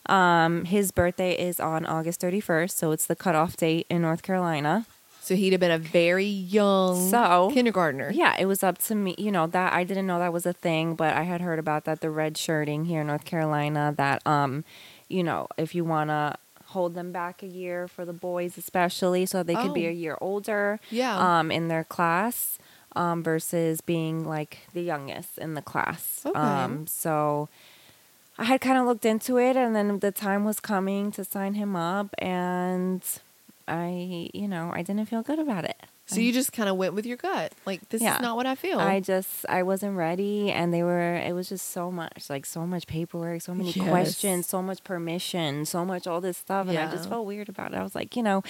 Um, 0.07 0.65
his 0.65 0.91
birthday 0.91 1.33
is 1.33 1.61
on 1.61 1.85
August 1.87 2.21
31st, 2.21 2.71
so 2.77 2.93
it's 2.93 3.07
the 3.07 3.15
cutoff 3.17 3.57
date 3.57 3.87
in 3.91 4.03
North 4.03 4.23
Carolina. 4.23 4.87
so 5.21 5.35
he'd 5.35 5.53
have 5.53 5.61
been 5.61 5.71
a 5.71 5.77
very 5.79 6.25
young 6.25 7.11
So- 7.11 7.51
kindergartner. 7.53 8.11
Yeah, 8.15 8.35
it 8.39 8.47
was 8.47 8.63
up 8.63 8.79
to 8.85 8.95
me. 8.95 9.15
You 9.19 9.31
know 9.31 9.47
that 9.47 9.75
I 9.75 9.85
didn't 9.85 10.07
know 10.07 10.19
that 10.19 10.33
was 10.33 10.47
a 10.47 10.55
thing, 10.55 10.95
but 10.95 11.15
I 11.15 11.25
had 11.25 11.43
heard 11.43 11.59
about 11.59 11.85
that 11.85 12.01
the 12.01 12.09
red 12.09 12.39
shirting 12.39 12.87
here 12.87 13.03
in 13.03 13.09
North 13.09 13.27
Carolina. 13.27 13.93
That 13.95 14.27
um, 14.27 14.65
you 15.09 15.23
know, 15.23 15.47
if 15.59 15.75
you 15.75 15.85
wanna 15.85 16.37
hold 16.69 16.95
them 16.95 17.13
back 17.13 17.43
a 17.43 17.47
year 17.47 17.87
for 17.89 18.07
the 18.07 18.15
boys, 18.15 18.57
especially, 18.57 19.27
so 19.27 19.43
they 19.43 19.55
could 19.55 19.75
be 19.75 19.87
Oh. 19.87 19.91
a 19.91 19.93
year 19.93 20.17
older. 20.23 20.81
Yeah. 20.91 21.19
Um, 21.41 21.51
in 21.51 21.69
their 21.69 21.85
class, 21.85 22.59
um, 22.99 23.23
versus 23.23 23.81
being 23.81 24.27
like 24.27 24.59
the 24.75 24.83
youngest 24.83 25.39
in 25.39 25.55
the 25.55 25.63
class. 25.63 26.23
Okay. 26.27 26.39
Um, 26.39 26.87
so. 26.87 27.49
I 28.41 28.45
had 28.45 28.61
kind 28.61 28.79
of 28.79 28.87
looked 28.87 29.05
into 29.05 29.37
it, 29.37 29.57
and 29.57 29.75
then 29.75 29.99
the 29.99 30.13
time 30.13 30.45
was 30.45 30.61
coming 30.61 31.11
to 31.11 31.25
sign 31.25 31.55
him 31.55 31.75
up, 31.75 32.15
and 32.19 33.03
I, 33.67 34.31
you 34.33 34.47
know, 34.47 34.71
I 34.73 34.83
didn't 34.83 35.07
feel 35.07 35.23
good 35.23 35.41
about 35.41 35.65
it. 35.65 35.77
So 36.07 36.21
you 36.21 36.33
just 36.33 36.53
kind 36.53 36.69
of 36.71 36.77
went 36.77 36.95
with 36.95 37.05
your 37.05 37.19
gut. 37.19 37.53
Like 37.67 37.87
this 37.91 38.01
Yeah. 38.01 38.15
is 38.15 38.23
not 38.23 38.37
what 38.37 38.47
I 38.47 38.55
feel. 38.55 38.79
I 38.79 39.01
just 39.01 39.45
I 39.47 39.63
wasn't 39.63 39.95
ready 39.97 40.51
and 40.51 40.73
they 40.73 40.83
were 40.83 41.17
it 41.17 41.35
was 41.35 41.51
just 41.51 41.69
so 41.71 41.91
much 41.91 42.31
like 42.31 42.47
so 42.47 42.67
much 42.67 42.87
paperwork, 42.87 43.43
so 43.43 43.55
many 43.55 43.73
Yes. 43.77 43.87
questions, 43.91 44.47
so 44.49 44.63
much 44.63 44.83
permission, 44.85 45.67
so 45.67 45.85
much 45.85 46.07
all 46.07 46.23
this 46.23 46.39
stuff 46.39 46.67
and 46.69 46.79
I 46.79 46.91
just 46.91 47.11
felt 47.11 47.27
weird 47.27 47.51
about 47.51 47.75
it. 47.75 47.77
I 47.77 47.83
was 47.83 47.95
like, 47.95 48.17
you 48.17 48.23
know, 48.23 48.43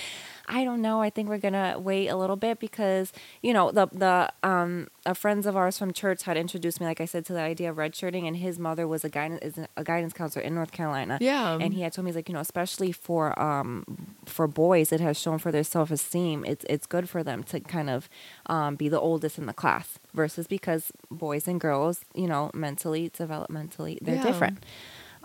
I 0.51 0.65
don't 0.65 0.81
know. 0.81 1.03
I 1.03 1.11
think 1.11 1.29
we're 1.29 1.39
going 1.39 1.53
to 1.55 1.77
wait 1.79 2.09
a 2.09 2.16
little 2.16 2.37
bit 2.37 2.59
because, 2.59 3.12
you 3.43 3.53
know, 3.53 3.70
the 3.70 3.87
the 3.93 4.33
um 4.43 4.89
uh, 5.05 5.15
friends 5.15 5.47
of 5.47 5.57
ours 5.57 5.79
from 5.79 5.93
church 5.93 6.23
had 6.25 6.37
introduced 6.37 6.81
me 6.81 6.87
like 6.87 7.01
I 7.01 7.05
said 7.05 7.25
to 7.27 7.33
the 7.33 7.41
idea 7.41 7.70
of 7.70 7.77
redshirting 7.77 8.27
and 8.27 8.37
his 8.37 8.59
mother 8.59 8.87
was 8.89 9.05
a 9.05 9.09
guidance 9.09 9.41
is 9.43 9.65
a 9.77 9.85
guidance 9.85 10.12
counselor 10.12 10.43
in 10.45 10.55
North 10.55 10.73
Carolina. 10.73 11.19
Yeah. 11.20 11.59
And 11.61 11.73
he 11.75 11.83
had 11.83 11.93
told 11.93 12.05
me 12.05 12.11
he's 12.11 12.16
like, 12.16 12.29
you 12.29 12.35
know, 12.35 12.41
especially 12.41 12.93
for 12.93 13.39
um 13.41 13.85
for 14.25 14.47
boys, 14.47 14.93
it 14.93 15.01
has 15.01 15.19
shown 15.19 15.39
for 15.39 15.53
their 15.53 15.65
self 15.65 15.91
esteem. 15.91 16.45
It's 16.47 16.65
it's 16.69 16.87
good 16.87 17.09
for 17.09 17.23
them 17.23 17.43
to 17.45 17.61
kind 17.61 17.91
of 17.91 18.09
um, 18.47 18.77
be 18.77 18.89
the 18.89 19.01
oldest 19.01 19.39
in 19.39 19.47
the 19.47 19.53
class 19.55 19.99
versus 20.15 20.47
because 20.47 20.93
boys 21.11 21.47
and 21.47 21.61
girls, 21.61 22.05
you 22.15 22.27
know, 22.27 22.51
mentally, 22.55 23.11
developmentally, 23.11 23.99
they're 24.01 24.16
Yeah. 24.16 24.23
different. 24.23 24.65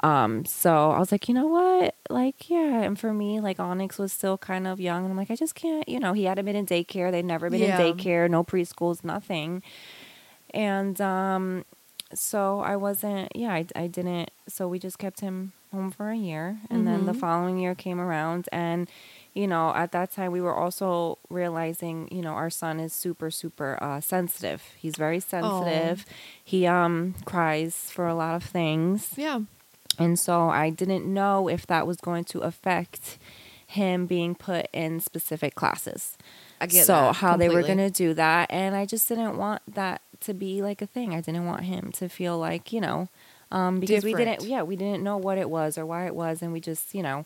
Um, 0.03 0.43
so 0.45 0.91
I 0.91 0.99
was 0.99 1.11
like, 1.11 1.27
you 1.29 1.33
know 1.33 1.47
what? 1.47 1.95
Like, 2.09 2.49
yeah. 2.49 2.81
And 2.83 2.99
for 2.99 3.13
me, 3.13 3.39
like 3.39 3.59
Onyx 3.59 3.97
was 3.97 4.11
still 4.11 4.37
kind 4.37 4.67
of 4.67 4.79
young, 4.79 5.03
and 5.03 5.11
I'm 5.11 5.17
like, 5.17 5.31
I 5.31 5.35
just 5.35 5.55
can't. 5.55 5.87
You 5.87 5.99
know, 5.99 6.13
he 6.13 6.25
hadn't 6.25 6.45
been 6.45 6.55
in 6.57 6.65
daycare. 6.65 7.09
They'd 7.11 7.25
never 7.25 7.49
been 7.49 7.61
Yeah. 7.61 7.79
in 7.81 7.95
daycare, 7.97 8.29
no 8.29 8.43
preschools, 8.43 9.03
nothing. 9.03 9.63
And 10.53 10.99
um, 11.01 11.65
so 12.13 12.59
I 12.59 12.75
wasn't. 12.75 13.35
Yeah, 13.35 13.53
I, 13.53 13.65
I 13.75 13.87
didn't. 13.87 14.29
So 14.47 14.67
we 14.67 14.77
just 14.77 14.99
kept 14.99 15.21
him 15.21 15.53
home 15.71 15.89
for 15.89 16.09
a 16.09 16.15
year, 16.17 16.59
and 16.69 16.85
then 16.85 17.05
the 17.05 17.13
Mhm. 17.13 17.19
following 17.19 17.57
year 17.57 17.73
came 17.73 17.99
around, 17.99 18.47
and 18.51 18.89
you 19.33 19.47
know, 19.47 19.73
at 19.73 19.91
that 19.93 20.11
time 20.11 20.31
we 20.31 20.41
were 20.41 20.53
also 20.55 21.17
realizing, 21.29 22.07
you 22.11 22.21
know, 22.21 22.33
our 22.33 22.51
son 22.51 22.79
is 22.79 22.93
super, 22.93 23.31
super 23.31 23.79
uh, 23.81 23.99
sensitive. 23.99 24.61
He's 24.77 24.95
very 24.95 25.19
sensitive. 25.19 26.05
He 26.43 26.67
um 26.67 27.15
cries 27.25 27.89
for 27.89 28.05
a 28.07 28.13
lot 28.13 28.35
of 28.35 28.43
things. 28.43 29.13
yeah. 29.15 29.39
And 29.99 30.17
so 30.19 30.49
I 30.49 30.69
didn't 30.69 31.05
know 31.11 31.47
if 31.47 31.67
that 31.67 31.85
was 31.87 31.97
going 31.97 32.23
to 32.25 32.39
affect 32.39 33.17
him 33.65 34.05
being 34.05 34.35
put 34.35 34.67
in 34.73 34.99
specific 34.99 35.55
classes. 35.55 36.17
I 36.61 36.67
get 36.67 36.85
so 36.85 37.11
how 37.11 37.37
they 37.37 37.49
were 37.49 37.61
going 37.63 37.77
to 37.79 37.89
do 37.89 38.13
that 38.13 38.51
and 38.51 38.75
I 38.75 38.85
just 38.85 39.07
didn't 39.09 39.37
want 39.37 39.61
that 39.67 40.01
to 40.21 40.33
be 40.33 40.61
like 40.61 40.81
a 40.81 40.85
thing. 40.85 41.13
I 41.13 41.21
didn't 41.21 41.45
want 41.45 41.63
him 41.63 41.91
to 41.93 42.07
feel 42.07 42.37
like, 42.37 42.71
you 42.71 42.79
know, 42.81 43.09
um 43.51 43.79
because 43.79 44.03
we 44.03 44.13
didn't 44.13 44.43
yeah, 44.47 44.61
we 44.63 44.75
didn't 44.75 45.03
know 45.03 45.17
what 45.17 45.37
it 45.37 45.49
was 45.49 45.77
or 45.77 45.85
why 45.85 46.05
it 46.05 46.15
was 46.15 46.41
and 46.41 46.53
we 46.53 46.59
just, 46.59 46.93
you 46.95 47.03
know, 47.03 47.25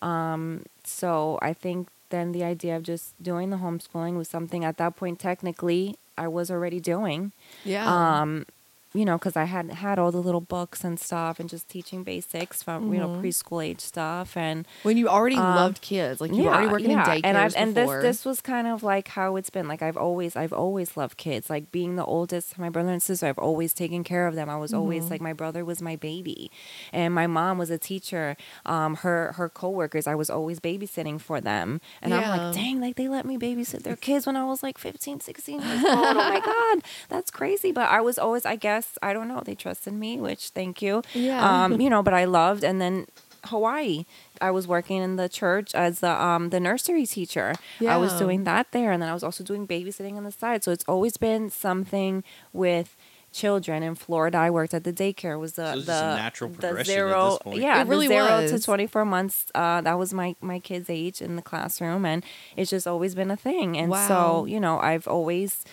um 0.00 0.64
so 0.84 1.38
I 1.42 1.52
think 1.52 1.88
then 2.10 2.32
the 2.32 2.44
idea 2.44 2.76
of 2.76 2.82
just 2.82 3.20
doing 3.22 3.50
the 3.50 3.56
homeschooling 3.58 4.16
was 4.16 4.28
something 4.28 4.64
at 4.64 4.76
that 4.78 4.96
point 4.96 5.18
technically 5.18 5.96
I 6.18 6.28
was 6.28 6.50
already 6.50 6.80
doing 6.80 7.32
Yeah. 7.64 7.84
um 7.86 8.46
you 8.94 9.04
know 9.04 9.16
because 9.18 9.36
i 9.36 9.44
hadn't 9.44 9.72
had 9.76 9.98
all 9.98 10.10
the 10.12 10.20
little 10.22 10.40
books 10.40 10.84
and 10.84 11.00
stuff 11.00 11.40
and 11.40 11.48
just 11.48 11.68
teaching 11.68 12.02
basics 12.04 12.62
from 12.62 12.92
you 12.92 13.00
know 13.00 13.08
Mhm. 13.08 13.22
preschool 13.22 13.64
age 13.64 13.80
stuff 13.80 14.36
and 14.36 14.66
when 14.82 14.96
you 14.96 15.08
already 15.08 15.36
um, 15.36 15.54
loved 15.54 15.80
kids, 15.80 16.20
like 16.20 16.30
you 16.34 16.42
were 16.44 16.50
already 16.50 16.68
working 16.68 16.90
in 16.90 16.98
daycares 16.98 17.20
and 17.24 17.38
I've, 17.38 17.54
and 17.56 17.74
this 17.74 17.90
this 18.02 18.24
was 18.24 18.40
kind 18.40 18.66
of 18.66 18.82
like 18.82 19.08
how 19.08 19.36
it's 19.36 19.48
been 19.50 19.66
like 19.68 19.80
i've 19.82 19.96
always 19.96 20.36
i've 20.36 20.52
always 20.52 20.96
loved 20.96 21.16
kids 21.16 21.48
like 21.48 21.72
being 21.72 21.96
the 21.96 22.04
oldest 22.04 22.58
my 22.58 22.68
brother 22.68 22.90
and 22.90 23.02
sister 23.02 23.26
i've 23.26 23.38
always 23.38 23.72
taken 23.72 24.04
care 24.04 24.26
of 24.26 24.34
them. 24.34 24.48
I 24.50 24.56
was 24.56 24.74
always 24.74 25.04
Mm-hmm. 25.04 25.12
like 25.12 25.20
my 25.22 25.32
brother 25.32 25.64
was 25.64 25.80
my 25.80 25.96
baby 25.96 26.50
and 26.92 27.14
my 27.14 27.26
mom 27.26 27.56
was 27.58 27.70
a 27.70 27.78
teacher 27.78 28.36
um 28.66 28.96
her 28.96 29.32
her 29.38 29.48
coworkers 29.48 30.06
i 30.06 30.14
was 30.14 30.28
always 30.28 30.60
babysitting 30.60 31.18
for 31.20 31.40
them 31.40 31.80
and 32.02 32.12
i'm 32.14 32.28
like 32.28 32.52
dang 32.52 32.80
like 32.80 32.96
they 32.96 33.08
let 33.08 33.24
me 33.24 33.38
babysit 33.38 33.82
their 33.84 33.96
kids 33.96 34.26
when 34.26 34.36
i 34.36 34.44
was 34.44 34.62
like 34.62 34.76
15 34.78 35.20
16 35.20 35.60
years 35.60 35.84
old. 35.84 35.94
Oh 35.94 36.14
my 36.14 36.40
god 36.52 36.82
that's 37.08 37.30
crazy. 37.30 37.72
But 37.72 37.88
i 37.88 38.00
was 38.00 38.18
always 38.18 38.44
i 38.44 38.56
guess 38.56 38.81
i 39.02 39.12
don't 39.12 39.28
know 39.28 39.40
they 39.44 39.54
trusted 39.54 39.92
me 39.92 40.18
which 40.20 40.48
thank 40.50 40.80
you 40.82 41.02
Yeah. 41.14 41.64
um 41.64 41.80
you 41.80 41.90
know 41.90 42.02
but 42.02 42.14
i 42.14 42.24
loved 42.24 42.62
and 42.64 42.80
then 42.80 43.06
Hawaii. 43.46 44.04
I 44.40 44.52
was 44.52 44.68
working 44.68 45.02
in 45.02 45.16
the 45.16 45.28
church 45.28 45.74
as 45.74 45.98
the 45.98 46.12
um 46.28 46.50
the 46.50 46.60
nursery 46.60 47.06
teacher. 47.06 47.54
Yeah. 47.80 47.94
I 47.94 47.96
was 47.98 48.12
doing 48.12 48.44
that 48.44 48.70
there 48.70 48.92
and 48.92 49.02
then 49.02 49.08
I 49.08 49.14
was 49.14 49.24
also 49.24 49.42
doing 49.42 49.66
babysitting 49.66 50.14
on 50.16 50.22
the 50.22 50.30
side. 50.30 50.62
So 50.62 50.70
it's 50.70 50.84
always 50.86 51.16
been 51.16 51.50
something 51.50 52.22
with 52.52 52.94
children 53.32 53.82
in 53.82 53.96
Florida. 53.96 54.38
I 54.38 54.48
worked 54.50 54.74
at 54.74 54.84
the 54.84 54.92
daycare. 54.92 55.40
Was 55.40 55.54
the 55.54 55.72
So 55.72 55.80
the, 55.80 55.86
just 55.86 56.02
a 56.04 56.14
natural 56.14 56.50
the 56.50 56.56
progression 56.58 56.78
at 56.78 56.84
zero 56.94 57.30
this 57.30 57.38
point. 57.40 57.58
yeah 57.58 57.80
It 57.82 57.88
really 57.88 58.06
the 58.06 58.14
zero 58.14 58.42
was. 58.42 58.50
to 58.52 58.60
24 58.62 59.04
months 59.06 59.46
uh 59.56 59.80
that 59.80 59.98
was 59.98 60.14
my 60.14 60.36
my 60.40 60.60
kids 60.60 60.88
age 60.88 61.20
in 61.20 61.34
the 61.34 61.42
classroom 61.42 62.04
and 62.04 62.22
it's 62.56 62.70
just 62.70 62.86
always 62.86 63.16
been 63.16 63.32
a 63.32 63.36
thing. 63.36 63.76
And 63.76 63.90
Wow. 63.90 64.06
so, 64.06 64.44
you 64.46 64.60
know, 64.60 64.78
I've 64.78 65.08
always 65.08 65.64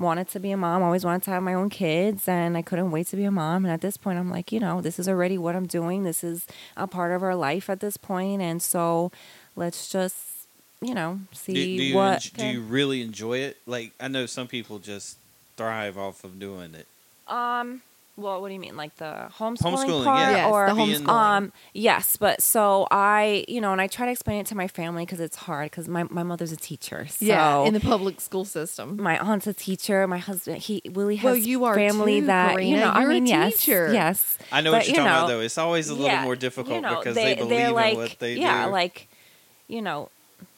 wanted 0.00 0.28
to 0.30 0.40
be 0.40 0.50
a 0.50 0.56
mom, 0.56 0.82
always 0.82 1.04
wanted 1.04 1.22
to 1.24 1.30
have 1.30 1.42
my 1.42 1.54
own 1.54 1.68
kids, 1.70 2.26
and 2.26 2.56
I 2.56 2.62
couldn't 2.62 2.90
wait 2.90 3.06
to 3.08 3.16
be 3.16 3.24
a 3.24 3.30
mom. 3.30 3.64
And 3.64 3.72
at 3.72 3.80
this 3.82 3.96
point, 3.96 4.18
I'm 4.18 4.30
like, 4.30 4.50
you 4.50 4.58
know, 4.58 4.80
this 4.80 4.98
is 4.98 5.08
already 5.08 5.38
what 5.38 5.54
I'm 5.54 5.66
doing. 5.66 6.02
This 6.04 6.24
is 6.24 6.46
a 6.76 6.86
part 6.86 7.12
of 7.12 7.22
our 7.22 7.34
life 7.36 7.68
at 7.70 7.80
this 7.80 7.96
point, 7.96 8.40
and 8.42 8.62
so 8.62 9.12
let's 9.56 9.90
just, 9.92 10.16
you 10.80 10.94
know, 10.94 11.20
see 11.32 11.52
Do, 11.54 11.64
do 11.64 11.82
you 11.84 11.94
what. 11.94 12.20
enj- 12.20 12.36
do 12.36 12.46
you 12.46 12.60
really 12.62 13.02
enjoy 13.02 13.38
it? 13.38 13.58
Like 13.66 13.92
I 14.00 14.08
know 14.08 14.26
some 14.26 14.48
people 14.48 14.78
just 14.78 15.18
thrive 15.56 15.96
off 15.98 16.24
of 16.24 16.38
doing 16.40 16.74
it. 16.74 16.86
um. 17.28 17.82
Well, 18.20 18.40
what 18.40 18.48
do 18.48 18.54
you 18.54 18.60
mean, 18.60 18.76
like 18.76 18.94
the 18.96 19.28
homeschooling, 19.38 19.56
Homeschooling, 19.76 20.04
part, 20.04 20.20
yeah. 20.20 20.30
Yes, 20.30 20.52
or 20.52 20.66
the 20.66 20.72
homeschooling. 20.74 21.08
um, 21.08 21.52
yes, 21.72 22.16
but 22.16 22.42
so 22.42 22.86
I, 22.90 23.44
you 23.48 23.60
know, 23.60 23.72
and 23.72 23.80
I 23.80 23.86
try 23.86 24.04
to 24.06 24.12
explain 24.12 24.40
it 24.40 24.46
to 24.48 24.54
my 24.54 24.68
family 24.68 25.04
because 25.06 25.20
it's 25.20 25.36
hard 25.36 25.70
because 25.70 25.88
my 25.88 26.04
my 26.10 26.22
mother's 26.22 26.52
a 26.52 26.56
teacher, 26.56 27.06
so 27.08 27.24
yeah, 27.24 27.64
in 27.64 27.72
the 27.74 27.80
public 27.80 28.20
school 28.20 28.44
system. 28.44 29.00
my 29.02 29.18
aunt's 29.18 29.46
a 29.46 29.54
teacher. 29.54 30.06
My 30.06 30.18
husband, 30.18 30.58
he 30.58 30.82
Willie 30.92 31.16
has 31.16 31.24
Well, 31.24 31.36
you 31.36 31.64
are 31.64 31.74
family 31.74 32.20
too, 32.20 32.26
that 32.26 32.52
Carina. 32.52 32.68
you 32.70 32.76
know. 32.76 32.90
I 32.90 33.00
You're 33.02 33.10
a 33.10 33.14
mean, 33.14 33.26
yes, 33.26 33.56
teacher. 33.58 33.92
yes. 33.92 34.38
I 34.52 34.60
know 34.60 34.70
But, 34.72 34.78
what 34.78 34.86
you're 34.86 34.90
you 34.90 34.96
talking 35.02 35.06
about 35.10 35.28
though. 35.28 35.40
It's 35.40 35.58
always 35.58 35.88
a 35.88 35.94
little 35.94 36.06
yeah, 36.08 36.22
more 36.24 36.36
difficult 36.36 36.74
you 36.76 36.80
know, 36.82 36.98
because 36.98 37.14
they, 37.14 37.34
believe 37.36 37.48
they're 37.50 37.68
in 37.88 37.96
what 37.96 38.16
they 38.18 38.34
yeah, 38.34 38.36
do. 38.36 38.40
Yeah, 38.42 38.66
like, 38.66 39.08
you 39.68 39.80
know, 39.82 40.10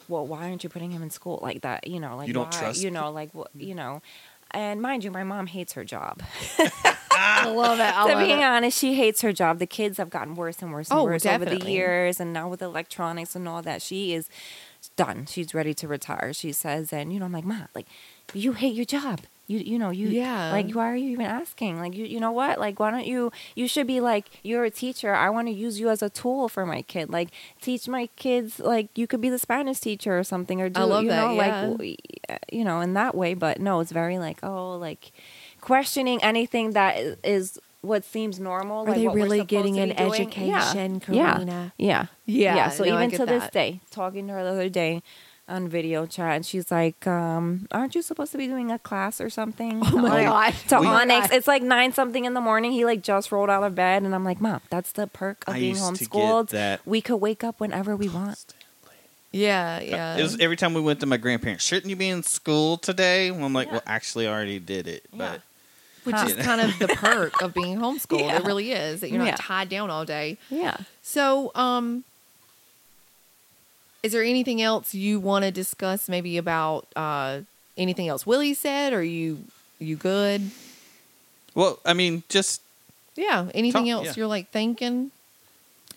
well, 0.08 0.26
why 0.26 0.48
aren't 0.48 0.64
you 0.64 0.70
putting 0.70 0.90
him 0.90 1.02
in 1.02 1.10
school 1.10 1.38
like 1.42 1.60
that? 1.62 1.86
You 1.86 2.00
know, 2.00 2.16
like 2.16 2.26
You 2.28 2.34
don't 2.34 2.52
why, 2.52 2.60
trust 2.60 2.82
You 2.82 2.90
know, 2.90 3.10
like 3.12 3.30
what? 3.34 3.50
You 3.54 3.74
know, 3.74 4.02
and 4.50 4.82
mind 4.82 5.04
you, 5.04 5.10
my 5.10 5.24
mom 5.24 5.46
hates 5.46 5.72
her 5.74 5.84
job. 5.84 6.22
I 7.18 7.48
love 7.50 7.78
it. 7.78 7.82
I 7.82 8.06
to 8.08 8.14
love 8.14 8.26
be 8.26 8.32
it. 8.32 8.42
honest, 8.42 8.78
she 8.78 8.94
hates 8.94 9.20
her 9.22 9.32
job. 9.32 9.58
The 9.58 9.66
kids 9.66 9.98
have 9.98 10.10
gotten 10.10 10.34
worse 10.34 10.62
and 10.62 10.72
worse 10.72 10.90
and 10.90 10.98
Oh, 11.00 11.04
worse 11.04 11.24
over 11.26 11.44
the 11.44 11.64
years, 11.70 12.20
and 12.20 12.32
now 12.32 12.48
with 12.48 12.62
electronics 12.62 13.34
and 13.36 13.46
all 13.48 13.62
that, 13.62 13.82
she 13.82 14.14
is 14.14 14.28
done. 14.96 15.26
She's 15.26 15.54
ready 15.54 15.74
to 15.74 15.88
retire. 15.88 16.32
She 16.32 16.52
says, 16.52 16.92
and 16.92 17.12
you 17.12 17.18
know, 17.18 17.26
I'm 17.26 17.32
like, 17.32 17.44
Ma, 17.44 17.66
like, 17.74 17.86
you 18.34 18.52
hate 18.52 18.74
your 18.74 18.84
job. 18.84 19.20
You 19.48 19.58
you 19.58 19.76
know 19.78 19.90
you 19.90 20.06
Yeah. 20.08 20.52
like 20.52 20.70
why 20.72 20.88
are 20.90 20.96
you 20.96 21.10
even 21.10 21.26
asking? 21.26 21.78
Like 21.80 21.94
you 21.94 22.04
you 22.06 22.20
know 22.20 22.30
what? 22.30 22.60
Like 22.60 22.78
why 22.78 22.92
don't 22.92 23.04
you 23.04 23.32
you 23.56 23.66
should 23.66 23.88
be 23.88 23.98
like 24.00 24.26
you're 24.44 24.64
a 24.64 24.70
teacher. 24.70 25.12
I 25.12 25.30
want 25.30 25.48
to 25.48 25.52
use 25.52 25.80
you 25.80 25.90
as 25.90 26.00
a 26.00 26.08
tool 26.08 26.48
for 26.48 26.64
my 26.64 26.82
kid. 26.82 27.10
Like 27.10 27.30
teach 27.60 27.88
my 27.88 28.06
kids 28.14 28.60
like 28.60 28.88
you 28.96 29.08
could 29.08 29.20
be 29.20 29.28
the 29.28 29.40
Spanish 29.40 29.80
teacher 29.80 30.16
or 30.16 30.22
something 30.22 30.62
or 30.62 30.68
do 30.68 30.80
love 30.84 31.02
you 31.02 31.10
that, 31.10 31.20
know 31.26 31.32
yeah. 31.34 31.66
like 31.76 31.98
you 32.52 32.64
know 32.64 32.80
in 32.80 32.94
that 32.94 33.16
way. 33.16 33.34
But 33.34 33.60
no, 33.60 33.80
it's 33.80 33.90
very 33.92 34.16
like 34.16 34.38
oh 34.44 34.76
like 34.76 35.12
questioning 35.62 36.22
anything 36.22 36.72
that 36.72 36.96
is 37.24 37.58
what 37.80 38.04
seems 38.04 38.38
normal. 38.38 38.82
Are 38.82 38.88
like 38.88 38.96
they 38.96 39.06
what 39.06 39.14
we're 39.14 39.22
really 39.24 39.44
getting 39.44 39.78
an 39.78 39.88
doing. 39.96 40.12
education, 40.12 41.02
Yeah. 41.08 41.34
Carina? 41.36 41.72
Yeah. 41.78 42.06
Yeah, 42.26 42.54
Yeah. 42.56 42.68
So 42.68 42.84
no, 42.84 42.94
even 42.96 43.08
get 43.08 43.16
to 43.20 43.26
this 43.26 43.48
day, 43.50 43.80
talking 43.90 44.26
to 44.28 44.34
her 44.34 44.44
the 44.44 44.50
other 44.50 44.68
day 44.68 45.02
on 45.48 45.68
video 45.68 46.06
chat, 46.06 46.36
and 46.36 46.46
she's 46.46 46.70
like, 46.70 47.04
um, 47.06 47.66
"Aren't 47.72 47.96
you 47.96 48.02
supposed 48.02 48.30
to 48.32 48.38
be 48.38 48.46
doing 48.46 48.70
a 48.70 48.78
class 48.78 49.20
or 49.20 49.28
something?" 49.28 49.82
Oh 49.84 49.98
my 49.98 50.18
to 50.20 50.24
God. 50.24 50.54
To 50.68 50.80
We- 50.80 50.86
Onyx, 50.86 51.30
it's 51.32 51.48
like 51.48 51.62
nine 51.62 51.92
something 51.92 52.24
in 52.24 52.34
the 52.34 52.40
morning. 52.40 52.70
He 52.72 52.84
like 52.84 53.02
just 53.02 53.32
rolled 53.32 53.50
out 53.50 53.64
of 53.64 53.74
bed, 53.74 54.02
and 54.04 54.14
I'm 54.14 54.24
like, 54.24 54.40
"Mom, 54.40 54.60
that's 54.70 54.92
the 54.92 55.06
perk 55.08 55.42
of 55.48 55.54
I 55.54 55.58
being 55.58 55.74
used 55.74 55.94
to 55.96 56.04
get 56.04 56.10
homeschooled. 56.12 56.48
that. 56.50 56.80
We 56.86 57.00
could 57.00 57.16
wake 57.16 57.42
up 57.42 57.58
whenever 57.58 57.96
we 57.96 58.08
want." 58.08 58.54
Yeah, 59.32 59.80
yeah. 59.80 60.16
It 60.18 60.22
was 60.22 60.38
every 60.38 60.56
time 60.56 60.74
we 60.74 60.80
went 60.82 61.00
to 61.00 61.06
my 61.06 61.16
grandparents. 61.16 61.64
Shouldn't 61.64 61.88
you 61.88 61.96
be 61.96 62.08
in 62.08 62.22
school 62.22 62.76
today? 62.76 63.30
Well, 63.30 63.44
I'm 63.44 63.52
like, 63.54 63.72
well, 63.72 63.82
actually, 63.86 64.28
I 64.28 64.30
already 64.32 64.58
did 64.58 64.86
it. 64.86 65.06
But 65.12 65.40
which 66.04 66.16
Huh. 66.16 66.26
is 66.28 66.44
kind 66.44 66.60
of 66.60 66.78
the 66.78 66.88
perk 66.88 67.40
of 67.42 67.54
being 67.54 67.78
homeschooled. 67.78 68.20
Yeah. 68.26 68.36
It 68.38 68.44
really 68.44 68.72
is 68.72 69.00
that 69.00 69.10
you're 69.10 69.18
not 69.18 69.26
Yeah. 69.28 69.36
tied 69.38 69.68
down 69.68 69.90
all 69.90 70.04
day. 70.04 70.36
Yeah. 70.50 70.76
So, 71.02 71.52
um, 71.54 72.04
is 74.02 74.12
there 74.12 74.22
anything 74.24 74.60
else 74.60 74.94
you 74.94 75.20
want 75.20 75.44
to 75.44 75.50
discuss? 75.50 76.08
Maybe 76.08 76.36
about 76.36 76.86
uh, 76.96 77.40
anything 77.76 78.08
else 78.08 78.26
Willie 78.26 78.54
said? 78.54 78.92
Or 78.92 79.02
you 79.02 79.44
you 79.78 79.96
good? 79.96 80.50
well, 81.54 81.78
I 81.84 81.92
mean, 81.92 82.22
just 82.28 82.62
Yeah. 83.14 83.48
Anything 83.54 83.84
Talk- 83.84 83.92
else 83.92 84.06
yeah. 84.06 84.12
you're 84.16 84.26
like 84.26 84.50
thinking? 84.50 85.10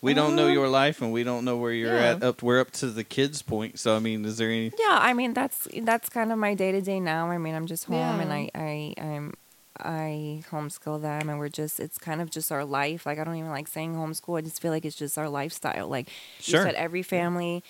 we 0.01 0.13
don't 0.13 0.35
know 0.35 0.47
Um, 0.47 0.53
your 0.53 0.67
life, 0.67 1.01
and 1.01 1.11
we 1.11 1.23
don't 1.23 1.43
know 1.45 1.57
where 1.57 1.71
you're 1.71 1.95
yeah. 1.95 2.11
at. 2.11 2.21
Up, 2.23 2.43
we're 2.43 2.59
up 2.59 2.69
to 2.73 2.87
the 2.91 3.03
kids' 3.03 3.41
point. 3.41 3.79
So, 3.79 3.95
I 3.95 3.99
mean, 3.99 4.23
is 4.25 4.37
there 4.37 4.49
any? 4.49 4.71
Yeah, 4.77 4.99
I 5.01 5.13
mean 5.13 5.33
that's 5.33 5.67
that's 5.81 6.09
kind 6.09 6.31
of 6.31 6.37
my 6.37 6.53
day 6.53 6.71
to 6.73 6.81
day 6.81 6.99
now. 6.99 7.31
I 7.31 7.39
mean, 7.39 7.55
I'm 7.55 7.65
just 7.65 7.85
home 7.85 8.19
and 8.19 8.31
I 8.31 8.51
I 8.53 8.93
I'm 9.01 9.33
I 9.79 10.43
homeschool 10.51 11.01
them 11.01 11.29
and 11.29 11.39
we're 11.39 11.49
just 11.49 11.79
it's 11.79 11.97
kind 11.97 12.21
of 12.21 12.29
just 12.29 12.51
our 12.51 12.65
life. 12.65 13.05
Like 13.05 13.19
I 13.19 13.23
don't 13.23 13.35
even 13.35 13.49
like 13.51 13.67
saying 13.67 13.95
homeschool. 13.95 14.37
I 14.37 14.41
just 14.41 14.61
feel 14.61 14.71
like 14.71 14.85
it's 14.85 14.95
just 14.95 15.17
our 15.17 15.29
lifestyle. 15.29 15.87
Like 15.87 16.09
Sure. 16.39 16.61
you 16.61 16.65
said, 16.67 16.75
every 16.75 17.03
family 17.03 17.63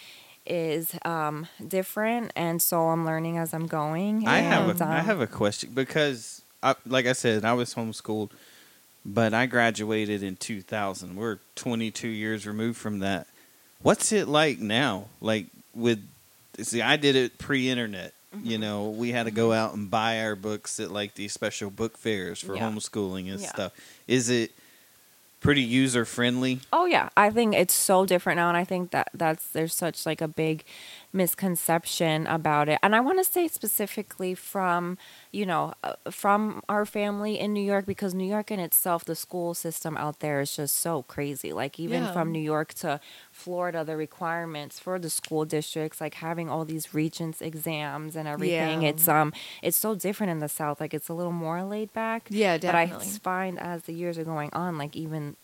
is 0.46 0.96
um 1.04 1.48
different 1.68 2.32
and 2.36 2.62
so 2.62 2.90
I'm 2.90 3.06
learning 3.06 3.38
as 3.38 3.54
I'm 3.54 3.68
going. 3.68 4.28
I 4.28 4.40
have 4.40 4.70
and, 4.70 4.82
a, 4.82 4.86
I 4.86 5.00
um, 5.00 5.06
have 5.06 5.22
a 5.22 5.28
question 5.28 5.72
because, 5.74 6.42
I, 6.62 6.76
like 6.86 7.06
I 7.06 7.14
said, 7.14 7.46
I 7.46 7.54
was 7.54 7.74
homeschooled, 7.76 8.32
but 9.06 9.34
I 9.34 9.46
graduated 9.46 10.24
in 10.24 10.36
2000. 10.36 11.16
We're 11.16 11.38
22 11.56 12.08
years 12.08 12.48
removed 12.48 12.78
from 12.78 13.00
that. 13.00 13.28
What's 13.82 14.12
it 14.12 14.28
like 14.28 14.60
now? 14.60 15.06
Like 15.22 15.46
with, 15.76 16.04
see, 16.60 16.82
I 16.82 16.98
did 16.98 17.16
it 17.16 17.38
pre-internet. 17.38 18.14
Mm-hmm. 18.36 18.48
You 18.50 18.58
know, 18.58 18.90
we 18.90 19.12
had 19.12 19.24
to 19.24 19.32
go 19.32 19.52
out 19.54 19.74
and 19.74 19.90
buy 19.90 20.22
our 20.22 20.36
books 20.36 20.80
at 20.80 20.92
like 20.92 21.16
these 21.16 21.34
special 21.34 21.70
book 21.70 21.98
fairs 21.98 22.40
for 22.40 22.56
Yeah. 22.56 22.70
homeschooling 22.70 23.32
and 23.32 23.40
Yeah. 23.42 23.48
stuff. 23.50 23.72
Is 24.08 24.30
it 24.30 24.52
pretty 25.40 25.62
user 25.62 26.06
friendly? 26.06 26.60
Oh 26.74 26.86
yeah, 26.86 27.10
I 27.16 27.30
think 27.30 27.54
it's 27.54 27.74
so 27.74 28.06
different 28.06 28.38
now, 28.38 28.48
and 28.50 28.58
I 28.58 28.64
think 28.64 28.92
that 28.92 29.10
that's 29.14 29.48
there's 29.50 29.74
such 29.76 30.06
like 30.06 30.22
a 30.22 30.28
big 30.28 30.64
misconception 31.16 32.28
about 32.28 32.70
it. 32.70 32.78
And 32.84 32.96
I 32.96 33.00
want 33.00 33.18
to 33.20 33.24
say 33.24 33.48
specifically 33.48 34.36
from 34.36 34.98
you 35.32 35.46
know 35.46 35.74
uh, 35.84 35.94
from 36.12 36.62
our 36.70 36.86
family 36.86 37.40
in 37.40 37.54
New 37.54 37.64
York 37.64 37.86
because 37.86 38.14
New 38.14 38.28
York 38.28 38.52
in 38.52 38.60
itself, 38.60 39.06
the 39.06 39.16
school 39.16 39.54
system 39.54 39.96
out 39.98 40.20
there 40.20 40.42
is 40.42 40.56
just 40.56 40.76
so 40.76 41.04
crazy. 41.04 41.54
Like 41.54 41.80
even 41.80 42.04
Yeah. 42.04 42.14
from 42.14 42.32
New 42.32 42.42
York 42.42 42.74
to 42.76 43.00
Florida, 43.32 43.84
the 43.84 43.96
requirements 43.98 44.80
for 44.80 45.00
the 45.00 45.10
school 45.10 45.46
districts, 45.46 46.02
like 46.02 46.16
having 46.16 46.50
all 46.50 46.66
these 46.66 46.94
regents 46.94 47.42
exams 47.42 48.16
and 48.16 48.28
everything, 48.28 48.82
Yeah. 48.84 48.90
it's 48.90 49.08
um 49.08 49.34
it's 49.62 49.78
so 49.78 49.96
different 49.96 50.32
in 50.32 50.40
the 50.40 50.50
South. 50.50 50.80
Like 50.82 50.94
it's 50.94 51.10
a 51.10 51.14
little 51.14 51.32
more 51.46 51.64
laid 51.64 51.94
back. 51.94 52.28
Yeah, 52.30 52.58
definitely. 52.58 53.08
But 53.08 53.16
I 53.16 53.20
find 53.20 53.60
as 53.60 53.84
the 53.84 53.94
years 53.94 54.18
are 54.18 54.24
going 54.26 54.50
on, 54.54 54.78
like 54.78 54.96
even 54.96 55.36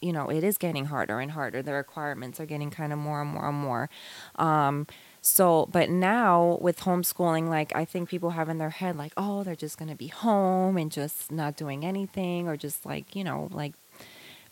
you 0.00 0.12
know, 0.12 0.28
it 0.30 0.44
is 0.44 0.58
getting 0.58 0.84
harder 0.84 1.18
and 1.18 1.32
harder. 1.32 1.60
The 1.60 1.72
requirements 1.72 2.38
are 2.38 2.46
getting 2.46 2.70
kind 2.70 2.92
of 2.92 3.00
more 3.00 3.20
and 3.20 3.28
more 3.30 3.48
and 3.48 3.58
more. 3.58 3.90
Um, 4.36 4.86
so, 5.28 5.68
but 5.70 5.90
now 5.90 6.58
with 6.60 6.80
homeschooling, 6.80 7.48
like 7.48 7.74
I 7.74 7.84
think 7.84 8.08
people 8.08 8.30
have 8.30 8.48
in 8.48 8.58
their 8.58 8.70
head, 8.70 8.96
like, 8.96 9.12
oh, 9.16 9.44
they're 9.44 9.54
just 9.54 9.78
going 9.78 9.90
to 9.90 9.96
be 9.96 10.08
home 10.08 10.76
and 10.76 10.90
just 10.90 11.30
not 11.30 11.56
doing 11.56 11.84
anything 11.84 12.48
or 12.48 12.56
just 12.56 12.84
like, 12.86 13.14
you 13.14 13.24
know, 13.24 13.48
like 13.52 13.74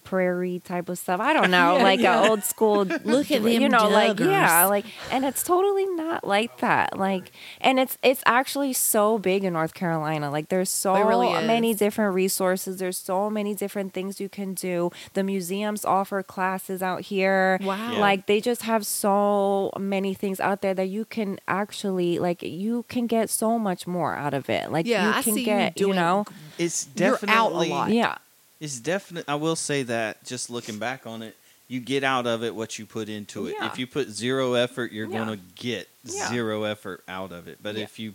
prairie 0.07 0.61
type 0.61 0.89
of 0.89 0.97
stuff. 0.99 1.21
I 1.21 1.33
don't 1.35 1.51
know, 1.59 1.77
Yeah, 1.77 1.83
like 1.83 2.01
yeah. 2.01 2.25
a 2.25 2.31
old 2.31 2.43
school. 2.45 2.85
Look 3.05 3.31
at 3.31 3.43
them, 3.43 3.49
you 3.53 3.61
them 3.61 3.73
know, 3.73 3.89
like 3.91 4.19
yeah, 4.19 4.65
like, 4.65 4.87
and 5.11 5.25
it's 5.25 5.43
totally 5.43 5.85
not 5.85 6.27
like 6.27 6.59
that. 6.61 6.97
Like, 6.99 7.33
and 7.61 7.79
it's 7.79 7.99
it's 8.03 8.23
actually 8.25 8.73
so 8.73 9.19
big 9.19 9.45
in 9.45 9.53
North 9.53 9.75
Carolina. 9.75 10.31
Like, 10.31 10.49
there's 10.49 10.71
so 10.71 10.95
really 11.03 11.31
many 11.47 11.73
is. 11.73 11.79
different 11.79 12.15
resources. 12.15 12.79
There's 12.79 12.97
so 12.97 13.29
many 13.29 13.55
different 13.55 13.93
things 13.93 14.21
you 14.21 14.29
can 14.31 14.55
do. 14.55 14.91
The 15.13 15.23
museums 15.23 15.85
offer 15.85 16.23
classes 16.23 16.83
out 16.83 17.03
here. 17.03 17.59
Wow. 17.63 17.93
Yeah. 17.93 17.99
Like 17.99 18.27
they 18.27 18.41
just 18.41 18.63
have 18.63 18.87
so 18.87 19.71
many 19.79 20.15
things 20.15 20.41
out 20.41 20.63
there 20.63 20.75
that 20.75 20.87
you 20.89 21.05
can 21.05 21.39
actually 21.49 22.19
like 22.19 22.43
you 22.43 22.85
can 22.89 23.07
get 23.07 23.29
so 23.31 23.59
much 23.59 23.87
more 23.87 24.15
out 24.15 24.35
of 24.35 24.49
it. 24.49 24.71
Like 24.71 24.87
Yeah, 24.87 25.05
you 25.11 25.19
I 25.19 25.23
can 25.23 25.35
see 25.35 25.41
you 25.41 25.47
get, 25.47 25.81
you, 25.81 25.87
doing 25.87 25.97
know, 25.97 26.25
It's 26.59 26.89
You're 26.97 27.13
definitely 27.13 27.35
out 27.37 27.53
a 27.53 27.75
lot. 27.75 27.91
yeah. 27.91 28.17
It's 28.61 28.79
definite. 28.79 29.25
I 29.29 29.35
will 29.35 29.57
say 29.57 29.83
that 29.85 30.25
just 30.25 30.49
looking 30.51 30.79
back 30.79 31.07
on 31.07 31.23
it, 31.23 31.37
you 31.69 31.81
get 31.81 32.05
out 32.05 32.27
of 32.27 32.43
it 32.45 32.55
what 32.55 32.79
you 32.79 32.87
put 32.87 33.09
into 33.09 33.47
it. 33.49 33.57
Yeah. 33.59 33.67
If 33.67 33.79
you 33.79 33.87
put 33.87 34.09
zero 34.09 34.55
effort, 34.55 34.93
you're 34.93 35.11
Yeah. 35.11 35.25
going 35.25 35.39
to 35.39 35.45
get 35.57 35.89
Yeah. 36.05 36.29
zero 36.29 36.63
effort 36.63 37.03
out 37.09 37.33
of 37.33 37.49
it. 37.49 37.59
But 37.63 37.77
if 37.77 37.99
you 37.99 38.15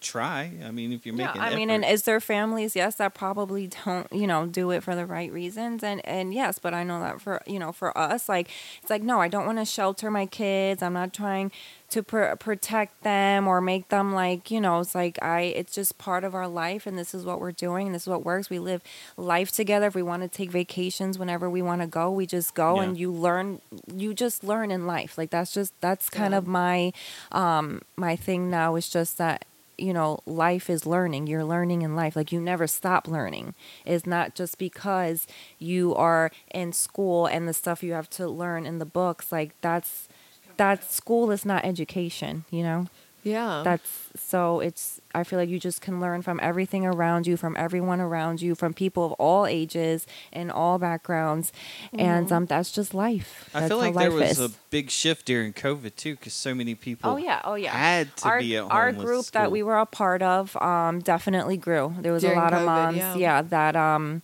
try, 0.00 0.52
I 0.64 0.70
mean, 0.70 0.92
if 0.92 1.04
you're 1.06 1.14
making, 1.14 1.36
Yeah, 1.36 1.42
I 1.48 1.54
mean, 1.54 1.70
effort- 1.70 1.84
and 1.84 1.92
is 1.94 2.02
there 2.04 2.20
families, 2.20 2.74
yes, 2.74 2.94
that 2.96 3.14
probably 3.14 3.66
don't, 3.84 4.10
you 4.12 4.26
know, 4.26 4.46
do 4.46 4.70
it 4.70 4.82
for 4.82 4.94
the 4.94 5.06
right 5.06 5.32
reasons, 5.32 5.82
and 5.82 6.00
and 6.06 6.32
yes, 6.34 6.58
but 6.58 6.72
I 6.74 6.82
know 6.84 7.00
that 7.00 7.20
for 7.20 7.42
you 7.46 7.58
know 7.58 7.72
for 7.72 7.96
us, 7.96 8.28
like 8.28 8.48
it's 8.80 8.90
like 8.90 9.02
no, 9.02 9.20
I 9.20 9.28
don't 9.28 9.46
want 9.46 9.58
to 9.58 9.64
shelter 9.64 10.10
my 10.10 10.26
kids. 10.26 10.82
I'm 10.82 10.94
not 10.94 11.12
trying 11.12 11.52
to 11.90 12.02
pr- 12.04 12.36
protect 12.38 13.02
them 13.02 13.48
or 13.48 13.60
make 13.60 13.88
them 13.88 14.14
like 14.14 14.50
you 14.50 14.60
know. 14.60 14.80
It's 14.80 14.94
like 14.94 15.18
I, 15.22 15.40
it's 15.42 15.74
just 15.74 15.98
part 15.98 16.24
of 16.24 16.34
our 16.34 16.48
life, 16.48 16.86
and 16.86 16.98
this 16.98 17.14
is 17.14 17.24
what 17.24 17.40
we're 17.40 17.52
doing. 17.52 17.86
And 17.88 17.94
this 17.94 18.02
is 18.02 18.08
what 18.08 18.24
works. 18.24 18.48
We 18.48 18.58
live 18.58 18.82
life 19.16 19.50
together. 19.52 19.86
If 19.88 19.94
we 19.94 20.02
want 20.02 20.22
to 20.22 20.28
take 20.28 20.50
vacations 20.50 21.18
whenever 21.18 21.50
we 21.50 21.62
want 21.62 21.80
to 21.82 21.86
go, 21.86 22.10
we 22.10 22.26
just 22.26 22.54
go, 22.54 22.76
Yeah. 22.76 22.82
and 22.84 22.98
you 22.98 23.12
learn. 23.12 23.60
You 23.92 24.14
just 24.14 24.44
learn 24.44 24.70
in 24.70 24.86
life. 24.86 25.18
Like 25.18 25.30
that's 25.30 25.52
just 25.52 25.72
that's 25.80 26.08
kind 26.08 26.32
Yeah. 26.32 26.38
of 26.38 26.46
my 26.46 26.92
um 27.32 27.82
my 27.96 28.16
thing 28.16 28.50
now. 28.50 28.76
Is 28.76 28.88
just 28.88 29.18
that 29.18 29.44
you 29.80 29.92
know, 29.92 30.20
life 30.26 30.68
is 30.68 30.86
learning. 30.86 31.26
You're 31.26 31.44
learning 31.44 31.82
in 31.82 31.96
life. 31.96 32.16
Like 32.16 32.32
you 32.32 32.40
never 32.40 32.66
stop 32.66 33.08
learning. 33.08 33.54
It's 33.84 34.06
not 34.06 34.34
just 34.34 34.58
because 34.58 35.26
you 35.58 35.94
are 35.94 36.30
in 36.52 36.72
school 36.72 37.26
and 37.26 37.48
the 37.48 37.54
stuff 37.54 37.82
you 37.82 37.92
have 37.92 38.10
to 38.10 38.28
learn 38.28 38.66
in 38.66 38.78
the 38.78 38.84
books. 38.84 39.32
Like 39.32 39.52
that's 39.60 40.08
that 40.56 40.90
school 40.90 41.30
is 41.30 41.44
not 41.46 41.64
education, 41.64 42.44
you 42.50 42.62
know? 42.62 42.86
Yeah. 43.22 43.62
That's 43.64 44.10
so 44.16 44.60
it's 44.60 45.00
I 45.14 45.24
feel 45.24 45.38
like 45.38 45.48
you 45.48 45.58
just 45.58 45.80
can 45.80 46.00
learn 46.00 46.22
from 46.22 46.40
everything 46.42 46.86
around 46.86 47.26
you, 47.26 47.36
from 47.36 47.56
everyone 47.58 48.00
around 48.00 48.40
you, 48.40 48.54
from 48.54 48.72
people 48.74 49.04
of 49.04 49.12
all 49.12 49.46
ages 49.46 50.06
and 50.32 50.50
all 50.50 50.78
backgrounds. 50.78 51.52
And 51.92 52.30
um 52.32 52.46
that's 52.46 52.70
just 52.70 52.94
life. 52.94 53.50
I 53.54 53.68
feel 53.68 53.78
like 53.78 53.94
there 53.94 54.10
was 54.10 54.38
is. 54.38 54.40
a 54.40 54.50
big 54.70 54.90
shift 54.90 55.26
during 55.26 55.52
COVID 55.52 55.96
too, 55.96 56.14
because 56.16 56.32
so 56.32 56.54
many 56.54 56.74
people 56.74 57.10
Oh 57.10 57.16
yeah, 57.16 57.40
oh 57.44 57.54
yeah. 57.54 57.72
had 57.72 58.16
to 58.18 58.28
our, 58.28 58.38
be 58.40 58.56
at 58.56 58.62
home. 58.62 58.72
our 58.72 58.86
with 58.92 58.98
group 58.98 59.26
that 59.26 59.50
we 59.50 59.62
were 59.62 59.78
a 59.78 59.86
part 59.86 60.22
of 60.22 60.56
um, 60.56 61.00
definitely 61.00 61.56
grew. 61.56 61.94
There 61.98 62.12
was 62.12 62.22
During 62.22 62.38
a 62.38 62.40
lot 62.42 62.52
COVID, 62.52 62.58
of 62.60 62.64
moms, 62.66 62.96
yeah. 62.96 63.16
yeah. 63.16 63.42
that 63.42 63.76
um, 63.76 64.22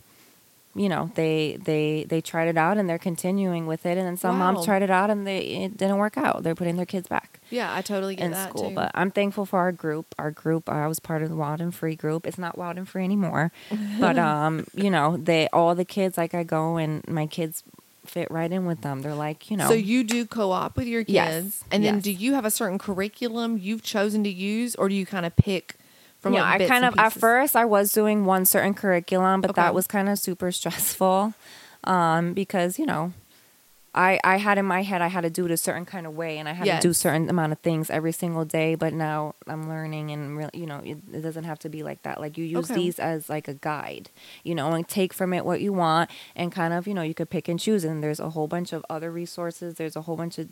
you 0.77 0.89
know, 0.89 1.11
they 1.15 1.59
they 1.65 2.05
they 2.09 2.21
tried 2.21 2.49
it 2.49 2.57
out 2.57 2.77
and 2.79 2.89
they're 2.89 2.99
continuing 2.99 3.67
with 3.67 3.87
it, 3.87 3.97
and 3.99 4.07
then 4.07 4.17
some 4.17 4.39
Wow. 4.39 4.53
moms 4.53 4.67
tried 4.67 4.83
it 4.83 4.91
out 4.91 5.09
and 5.11 5.27
they 5.27 5.39
it 5.39 5.77
didn't 5.77 5.97
work 5.99 6.17
out. 6.19 6.43
They're 6.43 6.55
putting 6.55 6.77
their 6.77 6.87
kids 6.87 7.09
back 7.09 7.41
yeah, 7.51 7.73
I 7.75 7.81
totally 7.83 8.17
get 8.17 8.25
in 8.25 8.31
that 8.33 8.51
school. 8.51 8.71
too. 8.71 8.75
But 8.75 8.91
I'm 8.95 9.11
thankful 9.11 9.47
for 9.47 9.59
our 9.61 9.73
group. 9.73 10.15
Our 10.19 10.31
group, 10.33 10.69
I 10.69 10.87
was 10.89 10.99
part 11.01 11.23
of 11.23 11.29
the 11.29 11.37
Wild 11.37 11.61
and 11.61 11.75
Free 11.75 11.95
group. 11.95 12.27
It's 12.27 12.39
not 12.39 12.59
Wild 12.59 12.77
and 12.77 12.89
Free 12.89 13.05
anymore, 13.05 13.53
but 14.01 14.19
um, 14.19 14.67
you 14.75 14.91
know, 14.91 15.17
they 15.17 15.49
all 15.53 15.75
the 15.75 15.85
kids 15.85 16.19
like 16.19 16.35
I 16.35 16.43
go 16.43 16.77
and 16.77 17.07
my 17.09 17.27
kids 17.27 17.63
fit 18.05 18.31
right 18.31 18.53
in 18.53 18.67
with 18.67 18.83
them. 18.83 19.03
They're 19.03 19.15
like, 19.15 19.51
you 19.51 19.57
know, 19.57 19.69
So 19.69 19.75
you 19.75 20.05
do 20.05 20.27
co-op 20.27 20.77
with 20.77 20.87
your 20.87 21.03
kids, 21.03 21.13
Yes, 21.15 21.65
and 21.73 21.85
then 21.85 21.95
yes. 21.97 22.05
do 22.05 22.13
you 22.13 22.35
have 22.35 22.45
a 22.45 22.51
certain 22.53 22.79
curriculum 22.79 23.59
you've 23.59 23.83
chosen 23.83 24.23
to 24.25 24.31
use, 24.31 24.75
or 24.77 24.89
do 24.89 24.95
you 24.95 25.07
kind 25.07 25.27
of 25.27 25.35
pick 25.37 25.75
from? 26.21 26.35
yeah, 26.35 26.45
I 26.45 26.59
kind 26.59 26.85
of 26.85 26.95
at 26.99 27.13
first 27.13 27.57
I 27.57 27.65
was 27.65 27.93
doing 27.93 28.25
one 28.25 28.45
certain 28.47 28.75
curriculum, 28.75 29.41
but 29.41 29.51
Okay. 29.51 29.63
that 29.63 29.75
was 29.75 29.87
kind 29.87 30.09
of 30.09 30.19
super 30.19 30.51
stressful 30.53 31.35
um, 31.85 32.33
because 32.33 32.79
you 32.79 32.87
know 32.87 33.13
I, 33.95 34.21
I 34.25 34.37
had 34.37 34.59
in 34.59 34.67
my 34.67 34.83
head 34.83 35.01
I 35.01 35.07
had 35.09 35.23
to 35.23 35.31
do 35.31 35.47
it 35.47 35.51
a 35.51 35.57
certain 35.57 35.87
kind 35.87 36.07
of 36.07 36.15
way 36.15 36.37
and 36.37 36.47
I 36.49 36.53
had 36.53 36.67
to 36.67 36.79
do 36.81 36.89
Yes. 36.89 36.99
certain 36.99 37.31
amount 37.31 37.53
of 37.53 37.61
things 37.61 37.89
every 37.89 38.13
single 38.13 38.45
day. 38.45 38.75
But 38.75 38.93
now 38.93 39.35
I'm 39.47 39.71
learning 39.71 40.11
and 40.11 40.37
really, 40.37 40.51
you 40.53 40.67
know, 40.67 40.81
it, 40.85 40.99
it 41.15 41.23
doesn't 41.23 41.45
have 41.45 41.59
to 41.61 41.71
be 41.71 41.83
like 41.83 42.03
that. 42.03 42.21
Like 42.21 42.37
you 42.37 42.45
use 42.45 42.71
Okay. 42.71 42.75
these 42.75 42.99
as 42.99 43.31
like 43.31 43.49
a 43.49 43.55
guide, 43.55 44.11
you 44.45 44.55
know, 44.55 44.73
and 44.75 44.87
take 44.87 45.15
from 45.15 45.33
it 45.33 45.47
what 45.47 45.63
you 45.63 45.73
want 45.73 46.11
and 46.35 46.53
kind 46.53 46.75
of, 46.75 46.87
you 46.87 46.93
know, 46.93 47.01
you 47.01 47.15
could 47.15 47.31
pick 47.31 47.49
and 47.49 47.59
choose. 47.59 47.85
And 47.85 48.03
there's 48.03 48.21
a 48.21 48.29
whole 48.31 48.47
bunch 48.49 48.75
of 48.75 48.85
other 48.91 49.11
resources. 49.11 49.75
There's 49.77 49.97
a 49.97 50.03
whole 50.03 50.17
bunch 50.17 50.37
of 50.39 50.49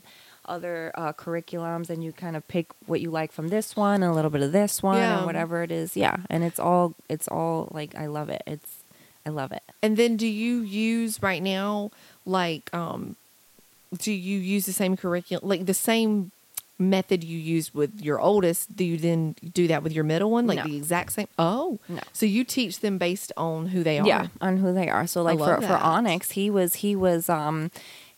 other 0.47 0.93
uh, 0.95 1.13
curriculums 1.13 1.91
and 1.91 2.03
you 2.05 2.13
kind 2.13 2.37
of 2.37 2.47
pick 2.49 2.67
what 2.87 3.01
you 3.01 3.11
like 3.11 3.33
from 3.33 3.49
this 3.49 3.75
one 3.77 4.03
and 4.03 4.11
a 4.11 4.15
little 4.15 4.31
bit 4.31 4.43
of 4.43 4.53
this 4.53 4.83
one 4.83 4.97
Yeah. 4.99 5.19
and 5.19 5.27
whatever 5.27 5.63
it 5.63 5.71
is. 5.71 5.97
Yeah. 5.97 6.17
And 6.31 6.45
it's 6.45 6.59
all, 6.59 6.95
it's 7.09 7.29
all 7.29 7.69
like, 7.73 7.95
I 7.95 8.07
love 8.07 8.29
it. 8.29 8.43
It's, 8.47 8.77
I 9.27 9.31
love 9.31 9.53
it. 9.53 9.63
And 9.83 9.97
then 9.97 10.17
do 10.17 10.27
you 10.27 10.59
use 10.61 11.23
right 11.23 11.43
now 11.43 11.91
like 12.27 12.69
um 12.75 13.17
do 13.99 14.13
you 14.13 14.39
use 14.39 14.67
the 14.67 14.73
same 14.73 14.97
curriculum 14.97 15.49
like 15.49 15.67
the 15.67 15.73
same 15.75 16.31
method 16.79 17.23
you 17.23 17.39
use 17.39 17.73
with 17.73 18.01
your 18.03 18.19
oldest, 18.21 18.75
do 18.77 18.85
you 18.85 18.97
then 18.99 19.35
do 19.55 19.69
that 19.69 19.83
with 19.83 19.93
your 19.93 20.03
middle 20.05 20.31
one? 20.31 20.47
Like 20.47 20.59
No. 20.59 20.65
the 20.65 20.77
exact 20.77 21.13
same 21.13 21.29
Oh. 21.39 21.79
No. 21.89 22.01
So 22.13 22.27
you 22.27 22.45
teach 22.45 22.81
them 22.81 22.99
based 22.99 23.33
on 23.37 23.69
who 23.69 23.83
they 23.85 23.99
are. 24.01 24.07
Yeah, 24.07 24.27
on 24.41 24.57
who 24.59 24.75
they 24.75 24.89
are. 24.89 25.07
So 25.07 25.23
like 25.23 25.39
for 25.39 25.61
for. 25.61 25.75
Onyx, 25.75 26.33
he 26.33 26.51
was 26.51 26.75
he 26.77 26.95
was 26.97 27.29
um 27.31 27.71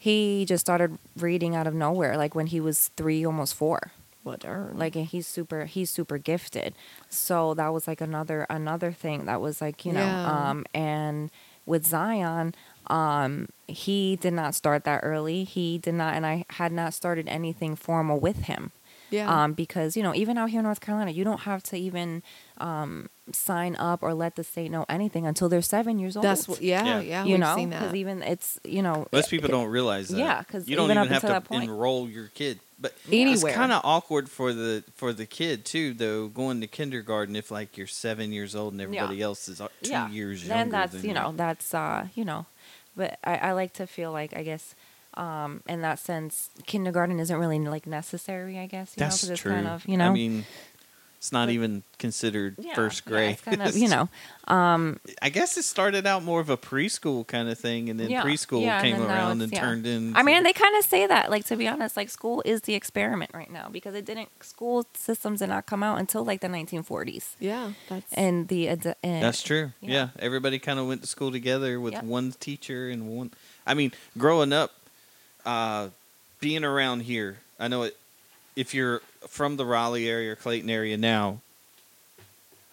he 0.06 0.44
just 0.46 0.60
started 0.66 0.98
reading 1.16 1.56
out 1.56 1.66
of 1.66 1.74
nowhere 1.74 2.16
like 2.16 2.34
when 2.34 2.46
he 2.46 2.60
was 2.60 2.90
3 2.96 3.26
almost 3.26 3.54
4. 3.54 3.90
What 4.22 4.40
darn. 4.40 4.78
Like 4.78 4.94
and 4.96 5.06
he's 5.06 5.26
super 5.26 5.64
he's 5.66 5.90
super 5.90 6.18
gifted. 6.18 6.74
So 7.08 7.54
that 7.54 7.72
was 7.72 7.86
like 7.90 8.00
another 8.00 8.46
another 8.48 8.92
thing 8.92 9.24
that 9.26 9.40
was 9.40 9.60
like, 9.60 9.84
you 9.86 9.92
know, 9.92 10.00
Yeah. 10.06 10.50
um 10.50 10.64
and 10.74 11.30
with 11.64 11.84
Zion 11.86 12.54
um 12.88 13.48
he 13.68 14.16
did 14.16 14.32
not 14.32 14.54
start 14.54 14.84
that 14.84 15.00
early. 15.02 15.44
He 15.44 15.78
did 15.78 15.94
not 15.94 16.14
and 16.14 16.24
I 16.26 16.44
had 16.50 16.72
not 16.72 16.94
started 16.94 17.26
anything 17.28 17.74
formal 17.76 18.18
with 18.20 18.40
him. 18.50 18.70
Yeah. 19.10 19.44
Um, 19.44 19.52
because 19.52 19.96
you 19.96 20.02
know, 20.02 20.14
even 20.14 20.38
out 20.38 20.50
here 20.50 20.60
in 20.60 20.64
North 20.64 20.80
Carolina, 20.80 21.10
you 21.10 21.24
don't 21.24 21.40
have 21.40 21.62
to 21.64 21.76
even 21.76 22.22
um, 22.58 23.08
sign 23.32 23.76
up 23.76 24.02
or 24.02 24.14
let 24.14 24.36
the 24.36 24.44
state 24.44 24.70
know 24.70 24.84
anything 24.88 25.26
until 25.26 25.48
they're 25.48 25.62
seven 25.62 25.98
years 25.98 26.16
old. 26.16 26.24
That's 26.24 26.48
what 26.48 26.62
yeah, 26.62 26.84
Yeah. 26.84 27.00
yeah, 27.00 27.24
you 27.24 27.30
we've 27.32 27.40
know, 27.40 27.56
seen 27.56 27.70
because 27.70 27.94
even 27.94 28.22
it's 28.22 28.58
you 28.64 28.82
know, 28.82 29.06
Most 29.12 29.30
people 29.30 29.48
don't 29.48 29.68
realize 29.68 30.08
that. 30.08 30.18
Yeah, 30.18 30.40
because 30.40 30.68
you 30.68 30.76
don't 30.76 30.90
even 30.90 31.04
even, 31.04 31.12
have 31.12 31.22
to 31.22 31.40
point- 31.40 31.64
enroll 31.64 32.08
your 32.08 32.28
kid. 32.28 32.60
But 32.78 32.94
Anywhere. 33.10 33.48
it's 33.48 33.56
kind 33.56 33.72
of 33.72 33.80
awkward 33.84 34.28
for 34.28 34.52
the 34.52 34.84
for 34.94 35.14
the 35.14 35.24
kid 35.24 35.64
too, 35.64 35.94
though, 35.94 36.28
going 36.28 36.60
to 36.60 36.66
kindergarten 36.66 37.34
if 37.34 37.50
like 37.50 37.78
you're 37.78 37.86
seven 37.86 38.32
years 38.32 38.54
old 38.54 38.74
and 38.74 38.82
everybody 38.82 39.22
else 39.22 39.48
is 39.48 39.62
uh, 39.62 39.68
two 39.82 39.92
yeah. 39.92 40.10
years 40.10 40.42
younger. 40.46 40.54
Yeah. 40.54 40.62
Then 40.64 40.70
that's 40.72 40.92
than 40.92 41.04
you 41.06 41.14
know 41.14 41.32
that's 41.34 41.72
uh 41.72 42.08
you 42.14 42.24
know, 42.26 42.44
but 42.94 43.18
I, 43.24 43.36
I 43.36 43.52
like 43.52 43.72
to 43.74 43.86
feel 43.86 44.12
like 44.12 44.36
I 44.36 44.42
guess. 44.42 44.74
Um, 45.16 45.62
in 45.68 45.80
that 45.82 45.98
sense, 45.98 46.50
kindergarten 46.66 47.18
isn't 47.20 47.36
really 47.38 47.58
like 47.60 47.86
necessary. 47.86 48.58
I 48.58 48.66
guess 48.66 48.92
you 48.96 49.00
That's 49.00 49.22
know, 49.22 49.26
'cause 49.28 49.30
it's 49.30 49.40
true. 49.40 49.52
kind 49.52 49.66
of 49.68 49.86
you 49.86 49.96
know. 49.96 50.10
I 50.10 50.12
mean, 50.12 50.44
it's 51.18 51.32
not 51.32 51.46
But- 51.46 51.54
even 51.54 51.82
considered 51.98 52.56
yeah, 52.58 52.74
first 52.74 53.06
grade. 53.06 53.30
it's 53.32 53.40
kind 53.42 53.62
of 53.62 53.74
you 53.76 53.88
know. 53.88 54.10
Um, 54.46 55.00
I 55.22 55.30
guess 55.30 55.56
it 55.56 55.62
started 55.64 56.06
out 56.06 56.22
more 56.22 56.40
of 56.40 56.50
a 56.50 56.56
preschool 56.58 57.26
kind 57.26 57.48
of 57.48 57.58
thing, 57.58 57.88
and 57.88 57.98
then 57.98 58.10
Yeah, 58.10 58.22
preschool 58.22 58.60
yeah, 58.62 58.74
and 58.76 58.84
came 58.84 58.98
then 59.00 59.10
around 59.10 59.40
and 59.40 59.50
yeah. 59.50 59.58
turned 59.60 59.86
in. 59.86 60.14
I 60.14 60.22
mean, 60.22 60.42
they 60.44 60.52
kind 60.52 60.76
of 60.76 60.84
say 60.84 61.06
that. 61.06 61.30
Like 61.30 61.46
to 61.46 61.56
be 61.56 61.66
honest, 61.66 61.96
like 61.96 62.10
school 62.10 62.42
is 62.44 62.60
the 62.60 62.74
experiment 62.74 63.30
right 63.32 63.50
now 63.50 63.70
because 63.72 63.94
it 63.94 64.04
didn't. 64.04 64.28
School 64.44 64.86
systems 64.94 65.38
did 65.40 65.48
not 65.48 65.64
come 65.64 65.82
out 65.82 65.98
until 65.98 66.22
like 66.26 66.42
the 66.42 66.48
1940s, 66.48 67.36
yeah, 67.40 67.72
that's 67.88 68.12
and 68.12 68.48
the 68.48 68.68
and 68.68 68.84
That's 69.02 69.42
true. 69.42 69.72
Yeah. 69.80 69.90
Yeah, 69.92 70.08
everybody 70.18 70.58
kind 70.58 70.78
of 70.78 70.86
went 70.86 71.00
to 71.00 71.06
school 71.08 71.32
together 71.32 71.80
with 71.80 71.94
Yep. 71.94 72.04
one 72.04 72.32
teacher 72.38 72.90
and 72.90 73.08
one. 73.08 73.30
I 73.66 73.72
mean, 73.72 73.92
growing 74.18 74.52
up, 74.52 74.72
uh, 75.46 75.88
being 76.40 76.64
around 76.64 77.00
here, 77.00 77.38
I 77.58 77.68
know 77.68 77.84
it. 77.84 77.96
If 78.56 78.74
you're 78.74 79.00
from 79.28 79.56
the 79.56 79.64
Raleigh 79.64 80.08
area 80.08 80.32
or 80.32 80.36
Clayton 80.36 80.68
area 80.68 80.96
now, 80.96 81.40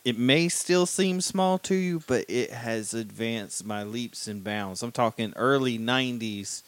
it 0.04 0.18
may 0.18 0.50
still 0.50 0.86
seem 0.86 1.22
small 1.22 1.58
to 1.60 1.76
you, 1.76 2.04
but 2.08 2.26
it 2.30 2.52
has 2.52 2.94
advanced 2.94 3.68
by 3.68 3.84
leaps 3.84 4.28
and 4.28 4.44
bounds. 4.44 4.84
I'm 4.84 4.92
talking 4.92 5.34
early 5.36 5.78
'90s. 5.78 6.62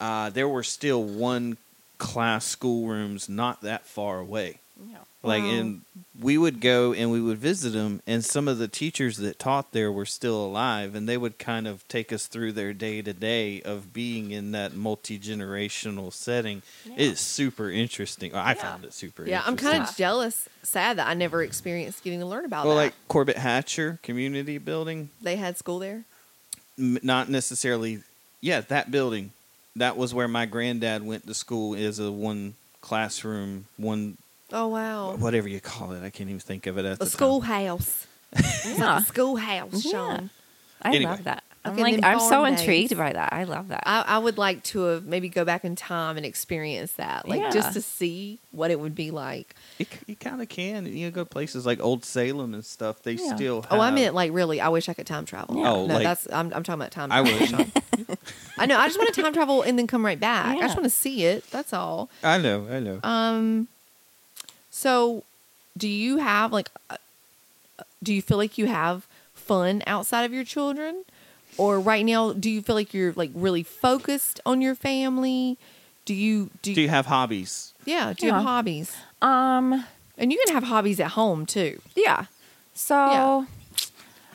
Uh, 0.00 0.30
there 0.30 0.48
were 0.48 0.62
still 0.62 1.02
one 1.02 1.56
class 1.98 2.44
schoolrooms 2.44 3.28
not 3.28 3.62
that 3.62 3.86
far 3.86 4.18
away. 4.18 4.58
Yeah. 4.90 4.98
Like, 5.22 5.42
Wow. 5.42 5.50
and 5.50 5.80
we 6.20 6.36
would 6.36 6.60
go 6.60 6.92
and 6.92 7.10
we 7.10 7.20
would 7.20 7.38
visit 7.38 7.70
them, 7.70 8.02
and 8.06 8.24
some 8.24 8.48
of 8.48 8.58
the 8.58 8.68
teachers 8.68 9.16
that 9.18 9.38
taught 9.38 9.72
there 9.72 9.90
were 9.90 10.04
still 10.04 10.44
alive, 10.44 10.94
and 10.94 11.08
they 11.08 11.16
would 11.16 11.38
kind 11.38 11.66
of 11.66 11.86
take 11.88 12.12
us 12.12 12.26
through 12.26 12.52
their 12.52 12.72
day 12.72 13.00
to 13.00 13.12
day 13.12 13.62
of 13.62 13.92
being 13.92 14.32
in 14.32 14.52
that 14.52 14.74
multi 14.74 15.18
generational 15.18 16.12
setting. 16.12 16.62
It 16.84 16.90
Yeah. 16.90 17.06
is 17.12 17.20
super 17.20 17.70
interesting. 17.70 18.34
I 18.34 18.50
Yeah. 18.50 18.54
found 18.54 18.84
it 18.84 18.92
super. 18.92 19.24
yeah, 19.26 19.42
I'm 19.46 19.56
kind 19.56 19.82
of 19.82 19.88
Yeah. 19.90 19.94
jealous, 19.96 20.48
sad 20.62 20.98
that 20.98 21.06
I 21.06 21.14
never 21.14 21.42
experienced 21.42 22.02
getting 22.02 22.20
to 22.20 22.26
learn 22.26 22.44
about 22.44 22.66
well, 22.66 22.74
that. 22.76 22.82
like 22.82 22.94
Corbett 23.08 23.38
Hatcher 23.38 23.98
Community 24.02 24.58
Building, 24.58 25.10
they 25.22 25.36
had 25.36 25.56
school 25.56 25.78
there. 25.78 26.04
m- 26.78 26.98
not 27.02 27.28
necessarily. 27.30 28.02
Yeah, 28.40 28.60
that 28.62 28.90
building. 28.90 29.30
That 29.76 29.96
was 29.96 30.12
where 30.12 30.28
my 30.28 30.44
granddad 30.46 31.02
went 31.04 31.26
to 31.28 31.34
school 31.34 31.74
is 31.74 31.98
a 32.00 32.10
one 32.12 32.54
classroom, 32.80 33.66
one 33.76 34.18
Oh 34.52 34.68
wow, 34.68 35.16
whatever 35.16 35.48
you 35.48 35.60
call 35.60 35.92
it. 35.92 36.02
I 36.04 36.10
can't 36.10 36.28
even 36.28 36.40
think 36.40 36.66
of 36.66 36.78
it 36.78 36.84
at 36.84 36.96
a 36.96 36.98
the 36.98 37.06
schoolhouse. 37.06 38.06
Yeah. 38.36 38.94
like 38.94 39.02
a 39.02 39.04
schoolhouse, 39.06 39.84
Yeah. 39.84 39.90
Sean. 39.92 40.30
I 40.82 40.88
Anyway. 40.88 41.04
love 41.12 41.24
that. 41.24 41.44
I'm 41.66 41.76
Like 41.78 41.94
like, 41.94 42.04
I'm 42.04 42.18
so 42.20 42.28
farm 42.28 42.46
intrigued 42.52 42.94
by 42.94 43.14
that. 43.14 43.32
I 43.32 43.44
love 43.44 43.68
that. 43.68 43.84
I, 43.86 44.02
I 44.06 44.18
would 44.18 44.36
like 44.36 44.62
to 44.64 44.80
have 44.82 45.06
maybe 45.06 45.30
go 45.30 45.46
back 45.46 45.64
in 45.64 45.76
time 45.76 46.18
and 46.18 46.26
experience 46.26 46.92
that, 46.94 47.26
like 47.26 47.52
just 47.52 47.72
to 47.72 47.80
see 47.80 48.38
what 48.50 48.70
it 48.70 48.78
would 48.78 48.94
be 48.94 49.10
like. 49.10 49.54
It, 49.78 49.88
you 50.06 50.14
kind 50.14 50.42
of 50.42 50.48
can. 50.50 50.84
You 50.84 51.06
know, 51.06 51.10
go 51.10 51.24
places 51.24 51.64
like 51.64 51.80
Old 51.80 52.04
Salem 52.04 52.52
and 52.52 52.62
stuff. 52.62 53.02
They 53.02 53.12
Yeah. 53.12 53.34
still. 53.34 53.62
Have, 53.62 53.72
Oh, 53.72 53.80
I 53.80 53.90
meant 53.92 54.14
like 54.14 54.30
really. 54.34 54.60
I 54.60 54.68
wish 54.68 54.90
I 54.90 54.94
could 54.94 55.06
time 55.06 55.24
travel. 55.24 55.56
Yeah. 55.56 55.72
Oh, 55.72 55.86
no, 55.86 55.94
like- 55.94 56.02
that's 56.02 56.26
I'm, 56.30 56.52
I'm 56.52 56.62
talking 56.64 56.82
about 56.82 56.90
time. 56.90 57.10
I 57.10 57.22
travel, 57.22 57.40
would. 57.40 57.48
Sean. 57.48 58.16
I 58.58 58.66
know. 58.66 58.76
I 58.78 58.86
just 58.86 58.98
want 58.98 59.14
to 59.14 59.22
time 59.22 59.32
travel 59.32 59.62
and 59.62 59.78
then 59.78 59.86
come 59.86 60.04
right 60.04 60.20
back. 60.20 60.58
I 60.58 60.60
just 60.60 60.76
want 60.76 60.84
to 60.84 60.90
see 60.90 61.24
it. 61.24 61.50
That's 61.50 61.72
all. 61.72 62.10
I 62.22 62.36
know. 62.36 62.66
I 62.70 62.80
know. 62.80 63.00
Um. 63.02 63.68
So, 64.84 65.24
do 65.78 65.88
you 65.88 66.18
have 66.18 66.52
like? 66.52 66.68
uh, 66.90 66.98
Do 68.02 68.12
you 68.12 68.20
feel 68.20 68.36
like 68.36 68.58
you 68.58 68.66
have 68.66 69.06
fun 69.32 69.82
outside 69.86 70.24
of 70.24 70.32
your 70.34 70.44
children, 70.44 71.04
or 71.56 71.80
right 71.80 72.04
now, 72.04 72.34
do 72.34 72.50
you 72.50 72.60
feel 72.60 72.74
like 72.74 72.92
you're 72.92 73.14
like 73.16 73.30
really 73.34 73.62
focused 73.62 74.40
on 74.44 74.60
your 74.60 74.74
family? 74.74 75.56
Do 76.04 76.12
you 76.12 76.50
do? 76.60 76.74
Do 76.74 76.82
you 76.82 76.90
have 76.90 77.06
hobbies? 77.06 77.72
yeah. 77.86 78.12
Do 78.12 78.26
you 78.26 78.32
have 78.34 78.42
hobbies? 78.42 78.94
um, 79.22 79.86
And 80.18 80.30
you 80.30 80.38
can 80.44 80.52
have 80.54 80.64
hobbies 80.64 81.00
at 81.00 81.12
home 81.12 81.46
too. 81.46 81.80
yeah. 81.96 82.26
So 82.74 82.94
Yeah. 82.94 83.46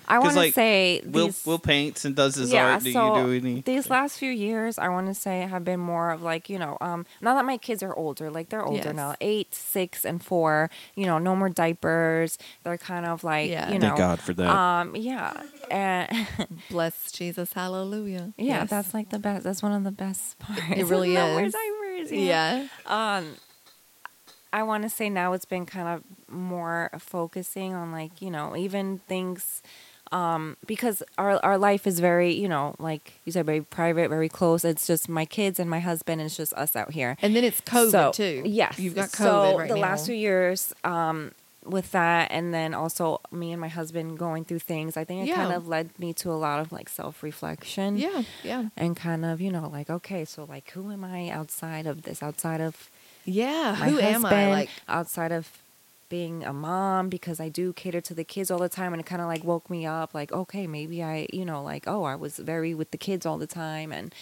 I 0.09 0.15
'Cause, 0.15 0.23
want 0.23 0.33
to 0.33 0.39
like, 0.39 0.53
say 0.55 1.01
Will 1.05 1.27
these, 1.27 1.45
Will 1.45 1.59
paints 1.59 2.03
and 2.03 2.15
does 2.15 2.35
his 2.35 2.51
yeah, 2.51 2.71
art. 2.73 2.83
Do 2.83 2.91
so 2.91 3.17
you 3.17 3.23
do 3.41 3.47
any? 3.47 3.61
these 3.61 3.89
last 3.89 4.17
few 4.17 4.31
years, 4.31 4.79
I 4.79 4.89
want 4.89 5.05
to 5.07 5.13
say 5.13 5.41
have 5.41 5.63
been 5.63 5.79
more 5.79 6.09
of 6.11 6.23
like 6.23 6.49
you 6.49 6.57
know, 6.57 6.77
um, 6.81 7.05
now 7.21 7.35
that 7.35 7.45
my 7.45 7.57
kids 7.57 7.83
are 7.83 7.93
older, 7.95 8.31
like 8.31 8.49
they're 8.49 8.65
older 8.65 8.89
Yes. 8.89 8.95
now, 8.95 9.15
eight, 9.21 9.53
six, 9.53 10.03
and 10.05 10.23
four. 10.23 10.69
You 10.95 11.05
know, 11.05 11.19
no 11.19 11.35
more 11.35 11.49
diapers. 11.49 12.37
They're 12.63 12.77
kind 12.77 13.05
of 13.05 13.23
like 13.23 13.49
Yeah. 13.51 13.71
you 13.71 13.77
know, 13.77 13.87
Thank 13.89 13.97
God 13.97 14.19
for 14.19 14.33
that. 14.33 14.49
um, 14.49 14.95
yeah, 14.95 15.43
and 15.69 16.09
Bless 16.71 17.11
Jesus, 17.11 17.53
Hallelujah. 17.53 18.33
yeah, 18.37 18.61
Yes. 18.61 18.69
that's 18.71 18.93
like 18.95 19.09
the 19.09 19.19
best. 19.19 19.43
That's 19.43 19.61
one 19.61 19.73
of 19.73 19.83
the 19.83 19.91
best 19.91 20.39
parts. 20.39 20.61
It 20.75 20.85
really 20.85 21.13
No 21.13 21.27
more 21.33 21.43
is. 21.43 21.53
diapers, 21.53 22.11
yeah. 22.11 22.67
um 22.87 23.35
i 24.51 24.63
want 24.63 24.81
to 24.81 24.89
say 24.89 25.09
now 25.11 25.33
it's 25.33 25.45
been 25.45 25.65
kind 25.65 25.87
of 25.87 26.03
more 26.33 26.89
focusing 26.97 27.75
on 27.75 27.91
like 27.91 28.19
you 28.19 28.31
know 28.31 28.55
even 28.55 28.97
things 29.07 29.61
um 30.11 30.57
because 30.65 31.03
our 31.17 31.37
our 31.45 31.57
life 31.57 31.85
is 31.85 31.99
very 31.99 32.31
you 32.33 32.47
know 32.49 32.75
like 32.79 33.13
you 33.25 33.31
said 33.31 33.45
very 33.45 33.61
private 33.61 34.09
very 34.09 34.29
close 34.29 34.65
it's 34.65 34.87
just 34.87 35.07
my 35.07 35.25
kids 35.25 35.59
and 35.59 35.69
my 35.69 35.79
husband 35.79 36.19
and 36.19 36.27
it's 36.27 36.35
just 36.37 36.53
us 36.53 36.75
out 36.75 36.91
here 36.91 37.15
And 37.21 37.35
then 37.35 37.43
it's 37.43 37.61
COVID 37.61 37.91
so, 37.91 38.11
too. 38.11 38.41
Yes, 38.45 38.79
you've 38.79 38.95
got 38.95 39.09
COVID 39.09 39.17
So 39.17 39.57
right 39.59 39.67
the 39.69 39.75
now. 39.75 39.81
last 39.81 40.05
few 40.07 40.15
years, 40.15 40.73
um, 40.83 41.31
with 41.65 41.91
that, 41.91 42.31
and 42.31 42.51
then 42.53 42.73
also 42.73 43.19
me 43.31 43.51
and 43.51 43.61
my 43.61 43.67
husband 43.67 44.17
going 44.17 44.45
through 44.45 44.59
things, 44.59 44.97
I 44.97 45.03
think 45.03 45.23
it 45.23 45.27
Yeah. 45.27 45.35
kind 45.35 45.53
of 45.53 45.67
led 45.67 45.89
me 45.99 46.13
to 46.13 46.31
a 46.31 46.39
lot 46.39 46.59
of 46.61 46.71
like 46.71 46.89
self 46.89 47.21
reflection. 47.21 47.97
Yeah, 47.97 48.23
yeah, 48.43 48.69
And 48.77 48.95
kind 48.97 49.23
of, 49.25 49.39
you 49.41 49.51
know, 49.51 49.69
like, 49.69 49.89
okay, 49.89 50.25
so 50.25 50.45
like, 50.45 50.71
who 50.71 50.89
am 50.89 51.03
I 51.03 51.29
outside 51.29 51.85
of 51.85 52.03
this? 52.03 52.23
Outside 52.23 52.61
of 52.61 52.89
yeah. 53.25 53.75
my 53.79 53.89
Who 53.89 53.99
am 53.99 54.25
I? 54.25 54.47
Like, 54.49 54.69
outside 54.87 55.31
of 55.31 55.58
being 56.09 56.43
a 56.43 56.51
mom 56.53 57.09
because 57.09 57.39
I 57.39 57.49
do 57.49 57.71
cater 57.73 58.01
to 58.01 58.13
the 58.13 58.23
kids 58.23 58.49
all 58.51 58.59
the 58.59 58.69
time 58.69 58.93
and 58.93 58.99
it 58.99 59.05
kind 59.05 59.21
of 59.21 59.27
like 59.27 59.43
woke 59.43 59.69
me 59.69 59.85
up 59.85 60.13
like 60.13 60.31
okay 60.31 60.67
maybe 60.67 61.01
I 61.03 61.27
you 61.31 61.45
know 61.45 61.63
like 61.63 61.87
oh 61.87 62.03
I 62.03 62.15
was 62.15 62.37
very 62.37 62.73
with 62.73 62.91
the 62.91 62.97
kids 62.97 63.25
all 63.25 63.37
the 63.37 63.47
time 63.47 63.91
and 63.91 64.13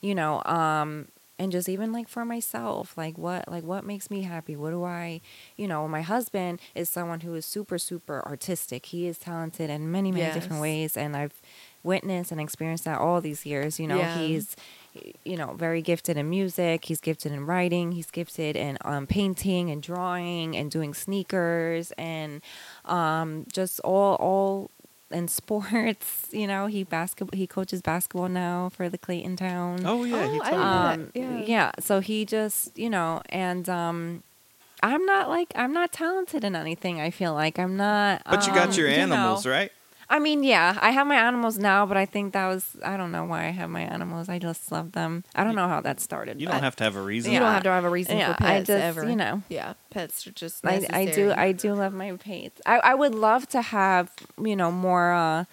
you 0.00 0.14
know 0.14 0.42
um 0.44 1.08
and 1.38 1.50
just 1.50 1.68
even 1.68 1.92
like 1.92 2.08
for 2.08 2.24
myself 2.24 2.96
like 2.96 3.18
what 3.18 3.48
like 3.50 3.64
what 3.64 3.84
makes 3.84 4.10
me 4.10 4.22
happy? 4.22 4.56
What 4.56 4.70
do 4.70 4.84
I 4.84 5.20
you 5.56 5.68
know 5.68 5.86
my 5.88 6.02
husband 6.02 6.60
is 6.74 6.88
someone 6.88 7.20
who 7.20 7.34
is 7.34 7.44
super 7.44 7.78
super 7.78 8.22
artistic. 8.24 8.86
He 8.86 9.06
is 9.06 9.18
talented 9.18 9.68
in 9.68 9.90
many 9.90 10.12
many 10.12 10.32
different 10.32 10.62
ways 10.62 10.96
and 10.96 11.16
I've 11.16 11.40
witnessed 11.82 12.32
and 12.32 12.40
experienced 12.40 12.84
that 12.84 12.98
all 12.98 13.20
these 13.20 13.44
years 13.44 13.78
you 13.78 13.86
know? 13.86 13.98
Yeah. 13.98 14.18
he's 14.18 14.56
you 15.24 15.36
know, 15.36 15.54
very 15.54 15.82
gifted 15.82 16.16
in 16.16 16.30
music. 16.30 16.84
He's 16.84 17.00
gifted 17.00 17.32
in 17.32 17.46
writing. 17.46 17.92
He's 17.92 18.10
gifted 18.10 18.56
in 18.56 18.78
um, 18.84 19.06
painting 19.06 19.70
and 19.70 19.82
drawing 19.82 20.56
and 20.56 20.70
doing 20.70 20.94
sneakers 20.94 21.90
and 21.98 22.40
um, 22.84 23.46
just 23.52 23.80
all 23.80 24.14
all 24.16 24.70
in 25.10 25.28
sports. 25.38 26.28
You 26.32 26.46
know, 26.46 26.66
he 26.66 26.84
basketball. 26.84 27.36
He 27.36 27.46
coaches 27.46 27.82
basketball 27.82 28.28
now 28.28 28.68
for 28.68 28.88
the 28.88 28.98
Clayton 28.98 29.36
Town. 29.36 29.80
Oh 29.84 30.04
yeah, 30.04 30.16
Oh, 30.24 30.32
he 30.32 30.40
I 30.40 30.50
told 30.50 30.52
me. 30.52 30.58
that. 30.58 30.98
Um, 30.98 31.10
Yeah. 31.14 31.44
yeah. 31.46 31.70
So 31.80 32.00
he 32.00 32.24
just, 32.24 32.76
you 32.78 32.90
know, 32.90 33.20
and 33.30 33.68
um, 33.68 34.22
I'm 34.82 35.04
not 35.06 35.28
like 35.28 35.52
I'm 35.56 35.72
not 35.72 35.92
talented 35.92 36.44
in 36.44 36.54
anything. 36.54 37.00
I 37.00 37.10
feel 37.10 37.32
like 37.34 37.58
I'm 37.58 37.76
not. 37.76 38.22
But 38.28 38.46
you 38.46 38.52
got 38.54 38.70
um, 38.70 38.74
your 38.78 38.88
know. 38.88 38.94
animals, 38.94 39.46
right? 39.46 39.72
I 40.10 40.18
mean, 40.18 40.42
yeah, 40.44 40.76
I 40.80 40.90
have 40.90 41.06
my 41.06 41.16
animals 41.16 41.58
now, 41.58 41.86
but 41.86 41.96
I 41.96 42.04
think 42.06 42.32
that 42.34 42.46
was 42.46 42.76
I 42.84 42.96
don't 42.96 43.10
know 43.10 43.24
why 43.24 43.46
I 43.46 43.50
have 43.50 43.70
my 43.70 43.80
animals. 43.82 44.28
I 44.28 44.38
just 44.38 44.70
love 44.70 44.92
them. 44.92 45.24
I 45.34 45.44
don't 45.44 45.54
know 45.56 45.66
how 45.68 45.80
that 45.80 46.00
started. 46.00 46.40
You 46.40 46.46
don't 46.46 46.62
have 46.62 46.76
to 46.76 46.84
have 46.84 46.96
a 46.96 47.02
reason. 47.02 47.32
You 47.32 47.38
don't 47.40 47.52
have 47.52 47.62
to 47.64 47.70
have 47.70 47.84
a 47.84 47.90
reason 47.90 48.18
Yeah, 48.18 48.34
for 48.36 48.42
I 48.44 48.56
pets 48.56 48.66
just, 48.66 48.82
ever. 48.84 49.08
you 49.08 49.16
know. 49.16 49.42
Yeah, 49.48 49.74
pets 49.90 50.26
are 50.26 50.32
just 50.32 50.64
I. 50.66 50.84
I 50.92 51.06
do 51.06 51.32
I 51.36 51.52
do 51.52 51.74
love 51.74 51.92
my 51.94 52.12
pets. 52.12 52.60
I, 52.66 52.78
I 52.80 52.94
would 52.94 53.14
love 53.14 53.48
to 53.50 53.62
have 53.62 54.10
you 54.42 54.56
know 54.56 54.70
more 54.70 55.12
uh, 55.12 55.44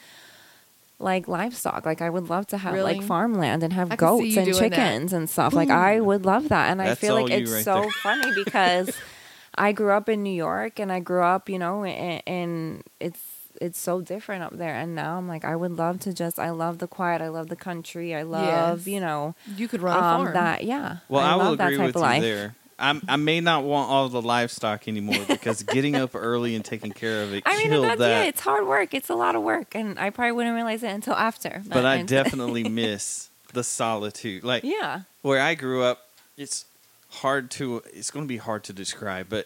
like 1.00 1.28
livestock. 1.28 1.86
Like 1.86 2.02
I 2.02 2.10
would 2.10 2.30
love 2.30 2.48
to 2.48 2.58
have 2.58 2.74
Really? 2.74 2.96
like 2.96 3.04
farmland 3.08 3.64
and 3.64 3.74
have 3.74 3.92
I 3.92 3.96
goats 3.96 4.36
and 4.36 4.46
doing 4.46 4.46
that. 4.46 4.60
chickens 4.72 5.14
and 5.14 5.30
stuff. 5.30 5.54
Like 5.54 5.70
I 5.70 6.00
would 6.00 6.26
love 6.26 6.50
that, 6.50 6.70
and 6.72 6.82
I 6.82 6.96
feel 6.96 7.16
like 7.16 7.32
it's 7.32 7.52
right 7.52 7.64
so 7.64 7.82
there. 7.82 7.90
funny 8.04 8.32
because 8.44 8.92
I 9.56 9.72
grew 9.72 9.92
up 9.92 10.10
in 10.10 10.24
New 10.24 10.34
York 10.34 10.80
and 10.80 10.92
I 10.92 11.00
grew 11.00 11.24
up 11.24 11.50
you 11.50 11.60
know 11.60 11.84
and, 11.84 12.22
and 12.28 12.84
it's 13.00 13.20
it's 13.62 13.80
so 13.80 14.02
different 14.02 14.44
up 14.44 14.58
there 14.58 14.76
and 14.76 14.96
now 14.96 15.18
I'm 15.18 15.28
like 15.28 15.46
I 15.46 15.56
would 15.56 15.78
love 15.78 16.00
to 16.02 16.14
just 16.14 16.40
I 16.40 16.50
love 16.50 16.80
the 16.80 16.88
quiet 16.88 17.22
I 17.22 17.28
love 17.30 17.48
the 17.48 17.56
country 17.56 18.16
I 18.16 18.24
love 18.24 18.80
Yes. 18.80 18.88
you 18.88 19.00
know 19.00 19.36
You 19.56 19.68
could 19.68 19.82
run 19.82 19.96
a 19.96 20.00
um, 20.00 20.22
farm. 20.24 20.34
that 20.34 20.64
yeah 20.64 20.98
Well, 21.08 21.22
I, 21.24 21.32
I, 21.32 21.36
will 21.36 21.44
love 21.46 21.58
that 21.60 21.68
agree 21.68 21.78
type 21.78 21.86
with 21.88 21.96
you 21.96 22.02
life. 22.02 22.22
there. 22.24 22.56
I'm, 22.80 23.00
I 23.08 23.16
may 23.18 23.40
not 23.42 23.64
want 23.64 23.92
all 23.92 24.10
the 24.10 24.24
livestock 24.24 24.88
anymore 24.88 25.24
because 25.28 25.62
getting 25.78 25.96
up 25.96 26.16
early 26.16 26.56
and 26.56 26.66
taking 26.66 26.92
care 26.92 27.22
of 27.22 27.32
it 27.32 27.44
I 27.46 27.56
mean, 27.58 27.70
killed 27.70 27.86
that's 27.86 28.00
that. 28.00 28.10
yeah, 28.10 28.24
it's 28.24 28.42
hard 28.42 28.66
work. 28.66 28.96
It's 28.96 29.10
a 29.10 29.14
lot 29.14 29.36
of 29.36 29.44
work, 29.44 29.76
and 29.76 30.00
I 30.00 30.10
probably 30.10 30.32
wouldn't 30.32 30.56
realize 30.56 30.82
it 30.82 30.88
until 30.90 31.14
after. 31.14 31.62
but 31.68 31.86
I 31.86 32.02
definitely 32.02 32.64
miss 32.82 33.30
the 33.54 33.64
solitude. 33.64 34.44
Like 34.44 34.64
yeah, 34.64 35.02
where 35.22 35.40
I 35.40 35.54
grew 35.54 35.84
up, 35.84 36.08
it's 36.38 36.66
hard 37.10 37.52
to. 37.52 37.84
It's 37.94 38.10
going 38.10 38.26
to 38.26 38.28
be 38.28 38.38
hard 38.38 38.64
to 38.64 38.74
describe, 38.74 39.28
but 39.30 39.46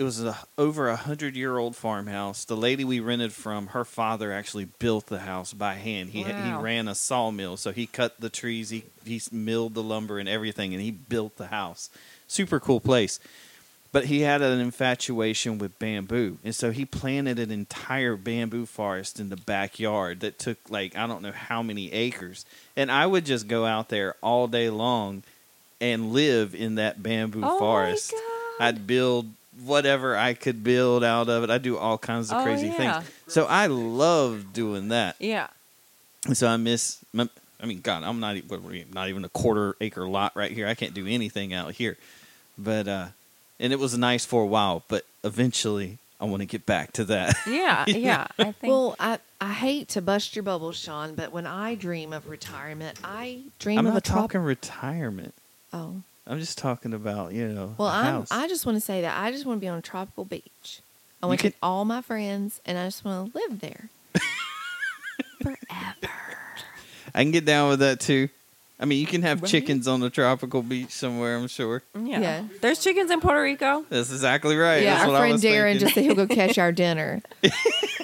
it 0.00 0.02
was 0.02 0.24
a 0.24 0.34
over 0.56 0.88
a 0.88 0.96
hundred 0.96 1.36
year 1.36 1.58
old 1.58 1.76
farmhouse. 1.76 2.46
The 2.46 2.56
lady 2.56 2.84
we 2.84 3.00
rented 3.00 3.34
from, 3.34 3.68
her 3.68 3.84
father 3.84 4.32
actually 4.32 4.64
built 4.78 5.08
the 5.08 5.18
house 5.20 5.52
by 5.52 5.74
hand. 5.74 6.10
He 6.10 6.24
Wow. 6.24 6.42
he 6.42 6.62
ran 6.62 6.88
a 6.88 6.94
sawmill, 6.94 7.58
so 7.58 7.70
he 7.70 7.86
cut 7.86 8.18
the 8.18 8.30
trees, 8.30 8.70
he 8.70 8.84
he 9.04 9.20
milled 9.30 9.74
the 9.74 9.82
lumber 9.82 10.18
and 10.18 10.26
everything, 10.26 10.72
and 10.72 10.82
he 10.82 10.90
built 10.90 11.36
the 11.36 11.48
house. 11.48 11.90
Super 12.26 12.58
cool 12.58 12.80
place. 12.80 13.20
But 13.92 14.06
he 14.06 14.20
had 14.20 14.40
an 14.40 14.58
infatuation 14.58 15.58
with 15.58 15.78
bamboo, 15.78 16.38
and 16.44 16.54
so 16.54 16.70
he 16.70 16.86
planted 16.86 17.38
an 17.38 17.50
entire 17.50 18.16
bamboo 18.16 18.64
forest 18.64 19.20
in 19.20 19.28
the 19.28 19.36
backyard 19.36 20.20
that 20.20 20.38
took 20.38 20.56
like 20.70 20.96
I 20.96 21.06
don't 21.06 21.20
know 21.20 21.32
how 21.32 21.62
many 21.62 21.92
acres. 21.92 22.46
And 22.74 22.90
I 22.90 23.04
would 23.04 23.26
just 23.26 23.48
go 23.48 23.66
out 23.66 23.90
there 23.90 24.14
all 24.22 24.48
day 24.48 24.70
long 24.70 25.24
and 25.78 26.14
live 26.14 26.54
in 26.54 26.76
that 26.76 27.02
bamboo 27.02 27.42
Oh 27.44 27.52
my 27.52 27.58
forest. 27.58 28.12
God. 28.12 28.22
I'd 28.60 28.86
build 28.86 29.26
whatever 29.64 30.16
I 30.16 30.34
could 30.34 30.62
build 30.62 31.02
out 31.04 31.28
of 31.28 31.42
it. 31.44 31.50
I 31.50 31.58
do 31.58 31.76
all 31.76 31.98
kinds 31.98 32.30
of 32.30 32.38
Oh, 32.38 32.44
crazy 32.44 32.68
yeah. 32.68 33.00
things. 33.00 33.10
So 33.28 33.46
I 33.46 33.66
love 33.66 34.52
doing 34.52 34.88
that. 34.88 35.16
yeah. 35.18 35.48
So 36.32 36.46
I 36.48 36.56
miss. 36.56 36.98
my- 37.12 37.28
I 37.62 37.66
mean, 37.66 37.80
God, 37.80 38.02
I'm 38.04 38.20
not 38.20 38.36
e- 38.36 38.44
what 38.46 38.60
not 38.94 39.08
even 39.08 39.24
a 39.24 39.28
quarter 39.28 39.74
acre 39.80 40.06
lot 40.08 40.34
right 40.36 40.50
here. 40.50 40.66
I 40.66 40.74
can't 40.74 40.94
do 40.94 41.06
anything 41.06 41.52
out 41.52 41.72
here. 41.72 41.96
But 42.58 42.88
uh, 42.88 43.06
and 43.58 43.72
it 43.72 43.78
was 43.78 43.96
nice 43.98 44.24
for 44.24 44.42
a 44.42 44.46
while, 44.46 44.82
but 44.88 45.04
eventually 45.24 45.98
I 46.20 46.24
want 46.26 46.40
to 46.40 46.46
get 46.46 46.64
back 46.66 46.92
to 46.92 47.04
that. 47.04 47.34
Yeah, 47.46 47.84
yeah. 47.86 48.26
I 48.38 48.52
think. 48.52 48.70
Well, 48.70 48.96
I, 49.00 49.18
I 49.40 49.52
hate 49.52 49.88
to 49.90 50.02
bust 50.02 50.36
your 50.36 50.42
bubble, 50.42 50.72
Sean, 50.72 51.14
but 51.14 51.32
when 51.32 51.46
I 51.46 51.74
dream 51.74 52.12
of 52.12 52.28
retirement, 52.28 52.98
I 53.04 53.42
dream 53.58 53.78
I'm 53.78 53.86
of 53.86 53.92
a 53.92 53.96
not 53.96 54.04
trop- 54.04 54.18
talking 54.20 54.40
retirement. 54.42 55.34
Oh, 55.72 56.02
I'm 56.30 56.38
just 56.38 56.58
talking 56.58 56.94
about 56.94 57.32
you 57.32 57.48
know. 57.48 57.74
well, 57.76 57.88
a 57.88 57.92
I'm. 57.92 58.24
I 58.30 58.46
just 58.48 58.64
want 58.64 58.76
to 58.76 58.80
say 58.80 59.00
that 59.02 59.18
I 59.20 59.32
just 59.32 59.44
want 59.46 59.56
to 59.56 59.60
be 59.60 59.68
on 59.68 59.78
a 59.78 59.82
tropical 59.82 60.24
beach. 60.24 60.80
I 61.22 61.26
You 61.26 61.28
want 61.28 61.40
to 61.40 61.50
could- 61.50 61.58
all 61.62 61.84
my 61.84 62.00
friends, 62.02 62.60
and 62.64 62.78
I 62.78 62.86
just 62.86 63.04
want 63.04 63.32
to 63.32 63.38
live 63.38 63.60
there 63.60 63.88
forever. 65.42 66.12
I 67.14 67.22
can 67.22 67.30
get 67.32 67.44
down 67.44 67.70
with 67.70 67.80
that 67.80 68.00
too. 68.00 68.28
I 68.78 68.86
mean, 68.86 68.98
you 69.00 69.06
can 69.06 69.20
have 69.22 69.42
Right. 69.42 69.50
chickens 69.50 69.86
on 69.86 70.02
a 70.02 70.08
tropical 70.08 70.62
beach 70.62 70.90
somewhere. 70.92 71.36
I'm 71.36 71.48
sure. 71.48 71.82
yeah. 71.94 72.20
yeah. 72.20 72.44
There's 72.62 72.78
chickens 72.82 73.10
in 73.10 73.20
Puerto 73.20 73.42
Rico. 73.42 73.84
That's 73.90 74.10
exactly 74.10 74.56
right. 74.56 74.82
yeah, 74.82 74.94
That's 74.94 75.02
our 75.04 75.08
what 75.08 75.16
I 75.16 75.20
friend 75.20 75.32
was 75.34 75.42
Darren 75.42 75.62
thinking. 75.72 75.80
just 75.80 75.94
said 75.94 76.04
he'll 76.04 76.14
go 76.14 76.26
catch 76.26 76.56
our 76.56 76.72
dinner. 76.84 77.20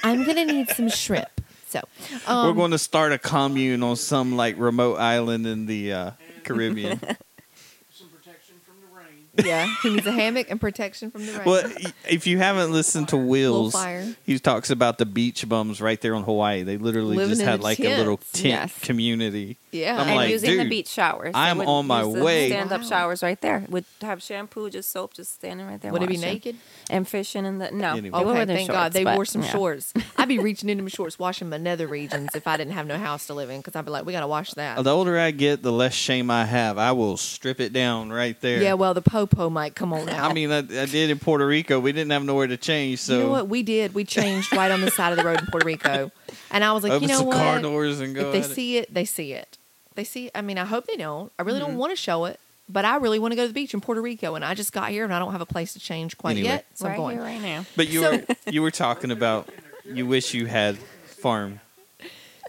I'm 0.04 0.24
gonna 0.24 0.44
need 0.44 0.68
some 0.70 0.90
shrimp. 0.90 1.28
So, 1.68 1.80
um, 2.26 2.46
We're 2.48 2.52
going 2.54 2.70
to 2.72 2.78
start 2.78 3.12
a 3.12 3.18
commune 3.18 3.82
on 3.82 3.96
some 3.96 4.36
like 4.36 4.56
remote 4.58 4.96
island 4.96 5.46
in 5.46 5.64
the 5.66 5.92
uh, 5.92 6.10
Caribbean. 6.44 7.00
Some 7.92 8.08
protection 8.08 8.54
from 8.64 8.74
the 8.82 8.96
rain. 8.96 9.25
Yeah, 9.44 9.66
he 9.82 9.90
needs 9.90 10.06
a 10.06 10.12
hammock 10.12 10.50
and 10.50 10.60
protection 10.60 11.10
from 11.10 11.26
the 11.26 11.32
rain. 11.32 11.42
well, 11.44 11.70
if 12.08 12.26
you 12.26 12.38
haven't 12.38 12.72
listened 12.72 13.08
to 13.08 13.16
Will's, 13.16 13.72
fire. 13.72 14.14
he 14.24 14.38
talks 14.38 14.70
about 14.70 14.98
the 14.98 15.06
beach 15.06 15.48
bums 15.48 15.80
right 15.80 16.00
there 16.00 16.14
on 16.14 16.22
Hawaii. 16.24 16.62
They 16.62 16.76
literally 16.78 17.16
Living 17.16 17.30
just 17.30 17.42
had 17.42 17.60
like 17.60 17.80
a 17.80 17.96
little 17.98 18.16
tent 18.32 18.44
Yes. 18.46 18.78
community. 18.80 19.56
Yeah. 19.80 20.00
I'm 20.00 20.08
and 20.08 20.16
like, 20.16 20.30
using 20.30 20.58
the 20.58 20.68
beach 20.68 20.88
showers. 20.88 21.32
I'm 21.34 21.58
would 21.58 21.66
on 21.66 21.86
my 21.86 22.02
use 22.02 22.22
way. 22.22 22.48
Stand 22.48 22.72
up 22.72 22.82
Wow. 22.82 22.86
showers 22.88 23.22
right 23.22 23.40
there. 23.40 23.64
Would 23.68 23.84
have 24.02 24.22
shampoo, 24.22 24.70
just 24.70 24.90
soap, 24.90 25.14
just 25.14 25.34
standing 25.34 25.66
right 25.66 25.80
there. 25.80 25.92
Would 25.92 26.02
it 26.02 26.08
be 26.08 26.16
naked? 26.16 26.56
And 26.90 27.06
fishing 27.06 27.44
in 27.44 27.58
the 27.58 27.70
no. 27.70 27.94
Anyway. 27.96 28.18
they 28.18 28.24
were 28.24 28.32
Okay, 28.32 28.42
in 28.42 28.48
thank 28.48 28.70
God 28.70 28.92
they 28.92 29.04
but, 29.04 29.14
wore 29.16 29.24
some 29.24 29.42
yeah. 29.42 29.50
shorts. 29.50 29.92
I'd 30.16 30.28
be 30.28 30.38
reaching 30.38 30.68
into 30.68 30.82
my 30.82 30.88
shorts, 30.88 31.18
washing 31.18 31.48
my 31.48 31.56
nether 31.56 31.86
regions 31.86 32.34
if 32.34 32.46
I 32.46 32.56
didn't 32.56 32.74
have 32.74 32.86
no 32.86 32.96
house 32.98 33.26
to 33.26 33.34
live 33.34 33.50
in, 33.50 33.60
because 33.60 33.76
I'd 33.76 33.84
be 33.84 33.90
like, 33.90 34.04
we 34.06 34.12
gotta 34.12 34.26
wash 34.26 34.52
that. 34.54 34.78
Oh, 34.78 34.82
the 34.82 34.90
older 34.94 35.18
I 35.18 35.30
get, 35.30 35.62
the 35.62 35.72
less 35.72 35.94
shame 35.94 36.30
I 36.30 36.44
have. 36.44 36.78
I 36.78 36.92
will 36.92 37.16
strip 37.16 37.60
it 37.60 37.72
down 37.72 38.10
right 38.10 38.40
there. 38.40 38.62
Yeah, 38.62 38.74
well, 38.74 38.94
the 38.94 39.02
popo 39.02 39.50
might 39.50 39.74
come 39.74 39.92
on 39.92 40.08
out. 40.08 40.30
I 40.30 40.32
mean, 40.32 40.50
I, 40.50 40.58
I 40.58 40.86
did 40.86 41.10
in 41.10 41.18
Puerto 41.18 41.46
Rico. 41.46 41.80
We 41.80 41.92
didn't 41.92 42.10
have 42.10 42.24
nowhere 42.24 42.46
to 42.46 42.56
change, 42.56 43.00
so 43.00 43.16
you 43.16 43.22
know 43.24 43.30
what 43.30 43.48
we 43.48 43.62
did? 43.62 43.94
We 43.94 44.04
changed 44.04 44.52
right 44.52 44.70
on 44.70 44.80
the 44.80 44.90
side 44.90 45.12
of 45.12 45.18
the 45.18 45.24
road 45.24 45.40
in 45.40 45.46
Puerto 45.46 45.66
Rico, 45.66 46.10
and 46.50 46.64
I 46.64 46.72
was 46.72 46.82
like, 46.82 46.92
open 46.92 47.02
you 47.02 47.08
know 47.08 47.18
some 47.18 47.26
what? 47.26 47.36
car 47.36 47.60
doors 47.60 48.00
and 48.00 48.14
go. 48.14 48.26
if 48.28 48.32
they 48.32 48.38
at 48.40 48.50
it. 48.50 48.54
see 48.54 48.76
it, 48.78 48.94
they 48.94 49.04
see 49.04 49.32
it. 49.32 49.58
They 49.96 50.04
see. 50.04 50.30
I 50.34 50.42
mean, 50.42 50.58
I 50.58 50.64
hope 50.64 50.86
they 50.86 50.96
don't. 50.96 51.32
I 51.38 51.42
really 51.42 51.58
Mm-hmm. 51.60 51.70
don't 51.70 51.78
want 51.78 51.90
to 51.92 51.96
show 51.96 52.24
it, 52.26 52.38
but 52.68 52.84
I 52.84 52.96
really 52.96 53.18
want 53.18 53.32
to 53.32 53.36
go 53.36 53.42
to 53.42 53.48
the 53.48 53.54
beach 53.54 53.74
in 53.74 53.80
Puerto 53.80 54.00
Rico, 54.00 54.34
and 54.34 54.44
I 54.44 54.54
just 54.54 54.72
got 54.72 54.90
here 54.90 55.04
and 55.04 55.12
I 55.12 55.18
don't 55.18 55.32
have 55.32 55.40
a 55.40 55.46
place 55.46 55.72
to 55.74 55.78
change 55.80 56.16
quite 56.18 56.32
Anyway. 56.32 56.48
yet, 56.48 56.66
so 56.74 56.86
right 56.86 56.92
I'm 56.92 56.96
going. 56.98 57.16
here, 57.16 57.24
right 57.24 57.40
now. 57.40 57.64
But 57.76 57.88
you 57.88 58.00
So- 58.02 58.10
were 58.12 58.24
you 58.50 58.62
were 58.62 58.70
talking 58.70 59.10
about 59.10 59.48
you 59.84 60.06
wish 60.06 60.32
you 60.34 60.46
had 60.46 60.78
farm 60.78 61.60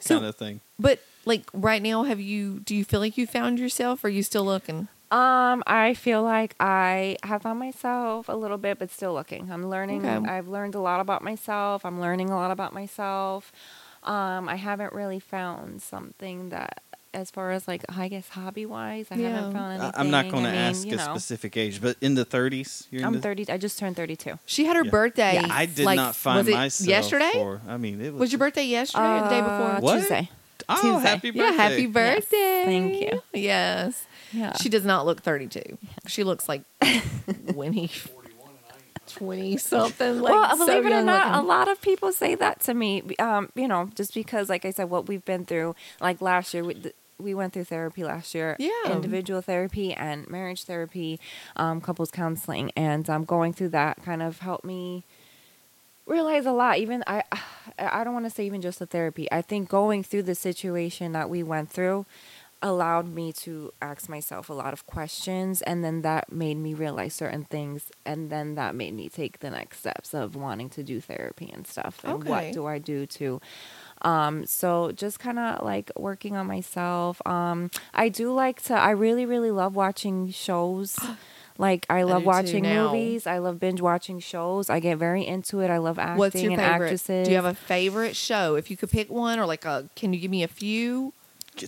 So- 0.02 0.16
kind 0.16 0.26
of 0.26 0.36
thing. 0.36 0.60
But 0.80 1.00
like 1.26 1.50
right 1.54 1.82
now, 1.82 2.04
have 2.04 2.20
you? 2.20 2.60
Do 2.60 2.76
you 2.76 2.84
feel 2.86 3.00
like 3.00 3.18
you 3.18 3.26
found 3.28 3.60
yourself? 3.60 4.04
Or 4.04 4.08
are 4.08 4.10
you 4.12 4.24
still 4.24 4.46
looking? 4.46 4.88
Um, 5.10 5.64
I 5.66 5.94
feel 5.94 6.22
like 6.22 6.54
I 6.60 7.16
have 7.24 7.44
found 7.44 7.60
myself 7.60 8.28
a 8.28 8.34
little 8.36 8.58
bit, 8.58 8.78
but 8.78 8.92
still 8.92 9.14
looking. 9.14 9.50
I'm 9.52 9.70
learning. 9.70 10.06
Okay. 10.06 10.30
I've 10.30 10.50
learned 10.50 10.76
a 10.76 10.80
lot 10.82 11.00
about 11.00 11.22
myself. 11.24 11.86
I'm 11.86 12.02
learning 12.02 12.30
a 12.30 12.36
lot 12.36 12.52
about 12.52 12.74
myself. 12.74 13.54
Um, 14.04 14.48
I 14.50 14.56
haven't 14.56 14.92
really 14.94 15.20
found 15.20 15.82
something 15.82 16.50
that, 16.50 16.82
as 17.14 17.32
far 17.32 17.52
as 17.52 17.68
like 17.68 17.84
I 17.90 18.08
guess 18.08 18.30
hobby 18.30 18.66
wise, 18.66 19.08
I 19.12 19.16
Yeah. 19.16 19.30
haven't 19.36 19.54
found 19.54 19.72
anything. 19.74 19.92
I- 19.96 20.00
I'm 20.00 20.10
not 20.12 20.30
going 20.30 20.44
to 20.44 20.50
I 20.50 20.54
mean, 20.54 20.62
ask 20.62 20.86
you 20.86 20.94
a 20.94 20.98
know, 20.98 21.04
specific 21.04 21.58
age, 21.58 21.82
but 21.82 21.98
in 22.02 22.16
the 22.16 22.26
30s, 22.26 22.88
you're 22.92 23.06
I'm 23.06 23.22
30. 23.22 23.50
I 23.50 23.58
just 23.58 23.78
turned 23.80 23.96
32. 23.96 24.38
She 24.46 24.66
had 24.66 24.76
her 24.76 24.84
Yeah. 24.86 24.92
birthday. 24.92 25.34
Yeah. 25.36 25.48
I 25.50 25.66
did 25.66 25.86
like, 25.86 25.96
not 25.96 26.16
find 26.16 26.40
was 26.40 26.48
it 26.48 26.54
myself 26.54 26.88
yesterday. 26.90 27.32
For, 27.34 27.62
I 27.68 27.78
mean, 27.78 28.02
it 28.02 28.14
was, 28.14 28.20
Was 28.20 28.32
your 28.32 28.40
birthday 28.40 28.66
yesterday 28.66 29.18
or 29.20 29.22
the 29.24 29.30
day 29.30 29.42
before? 29.42 29.72
Uh, 29.72 29.80
What? 29.80 30.00
Tuesday. 30.00 30.30
Oh, 30.70 30.82
Tuesday. 30.82 31.08
happy 31.10 31.32
birthday! 31.32 31.40
Yeah, 31.40 31.52
happy 31.54 31.82
Yes. 31.84 31.92
birthday. 31.94 32.64
Thank 32.66 33.02
you. 33.02 33.22
Yes. 33.34 34.06
Yeah. 34.34 34.54
She 34.58 34.68
does 34.70 34.84
not 34.84 35.06
look 35.06 35.22
32. 35.22 35.78
She 36.08 36.24
looks 36.26 36.50
like 36.50 36.64
20, 37.54 37.90
20 39.08 39.58
something. 39.58 40.22
Like 40.22 40.34
well, 40.34 40.58
so 40.58 40.66
believe 40.66 40.86
it 40.86 40.92
or 40.94 41.02
not, 41.02 41.36
a 41.36 41.42
lot 41.42 41.68
of 41.68 41.82
people 41.82 42.12
say 42.12 42.36
that 42.36 42.60
to 42.62 42.74
me. 42.74 43.04
Um, 43.20 43.52
you 43.56 43.68
know, 43.68 43.90
just 43.96 44.14
because, 44.14 44.50
like 44.50 44.66
I 44.66 44.72
said, 44.72 44.90
what 44.90 45.08
we've 45.08 45.26
been 45.26 45.46
through. 45.46 45.76
Like 46.00 46.22
last 46.22 46.54
year, 46.54 46.64
we, 46.64 46.76
we 47.20 47.34
went 47.34 47.54
through 47.54 47.66
therapy 47.66 48.04
last 48.04 48.36
year. 48.36 48.56
Yeah. 48.60 48.92
individual 48.92 49.42
therapy 49.42 49.94
and 49.94 50.28
marriage 50.30 50.64
therapy, 50.64 51.20
um, 51.56 51.82
couples 51.82 52.12
counseling, 52.12 52.72
and 52.76 53.10
um, 53.10 53.26
going 53.26 53.54
through 53.54 53.70
that 53.70 54.04
kind 54.04 54.22
of 54.22 54.40
helped 54.40 54.66
me 54.66 55.04
realize 56.06 56.46
a 56.46 56.52
lot. 56.52 56.78
Even 56.78 57.04
I, 57.06 57.24
I 57.80 58.04
don't 58.04 58.14
want 58.14 58.26
to 58.26 58.32
say 58.32 58.46
even 58.46 58.62
just 58.62 58.80
the 58.80 58.86
therapy. 58.86 59.32
I 59.32 59.42
think 59.42 59.70
going 59.70 60.04
through 60.04 60.24
the 60.24 60.36
situation 60.36 61.12
that 61.12 61.30
we 61.30 61.44
went 61.44 61.70
through. 61.70 62.06
Allowed 62.62 63.08
me 63.08 63.32
to 63.32 63.72
ask 63.82 64.10
myself 64.10 64.50
a 64.50 64.54
lot 64.54 64.74
of 64.74 64.86
questions 64.88 65.62
and 65.62 65.84
then 65.84 66.02
that 66.02 66.32
made 66.32 66.56
me 66.58 66.74
realize 66.74 67.14
certain 67.14 67.44
things 67.46 67.92
and 68.06 68.30
then 68.30 68.56
that 68.56 68.74
made 68.74 68.94
me 68.94 69.08
take 69.10 69.40
the 69.40 69.50
next 69.52 69.80
steps 69.80 70.14
of 70.14 70.36
wanting 70.36 70.68
to 70.70 70.82
do 70.84 71.00
therapy 71.00 71.50
and 71.54 71.68
stuff 71.68 72.04
and 72.04 72.16
Okay. 72.16 72.30
what 72.30 72.52
do 72.52 72.66
i 72.66 72.80
do 72.80 73.06
to 73.06 73.40
um 74.02 74.46
so 74.46 74.92
just 74.92 75.20
kind 75.20 75.38
of 75.40 75.64
like 75.64 75.92
working 75.96 76.36
on 76.36 76.48
myself 76.48 77.22
um 77.28 77.70
i 77.94 78.10
do 78.10 78.32
like 78.34 78.62
to 78.64 78.74
i 78.74 78.90
really 78.90 79.26
really 79.26 79.52
love 79.52 79.76
watching 79.76 80.30
shows 80.32 80.98
like 81.60 81.86
i 81.90 82.02
love 82.04 82.24
too 82.24 82.28
watching 82.28 82.64
movies 82.64 83.28
i 83.28 83.38
love 83.38 83.60
binge 83.60 83.82
watching 83.82 84.20
shows 84.20 84.70
i 84.70 84.80
get 84.80 84.98
very 84.98 85.26
into 85.26 85.60
it 85.60 85.70
i 85.70 85.78
love 85.78 86.00
acting 86.00 86.20
What's 86.20 86.42
your 86.42 86.52
and 86.54 86.62
favorite? 86.62 86.86
actresses 86.86 87.26
Do 87.26 87.32
you 87.32 87.36
have 87.36 87.46
a 87.46 87.54
favorite 87.54 88.16
show? 88.16 88.56
If 88.56 88.72
you 88.72 88.78
could 88.78 88.90
pick 88.90 89.10
one, 89.12 89.38
or 89.40 89.46
like 89.46 89.66
a, 89.66 89.90
can 89.96 90.14
you 90.14 90.20
give 90.20 90.32
me 90.32 90.42
a 90.44 90.48
few? 90.48 91.14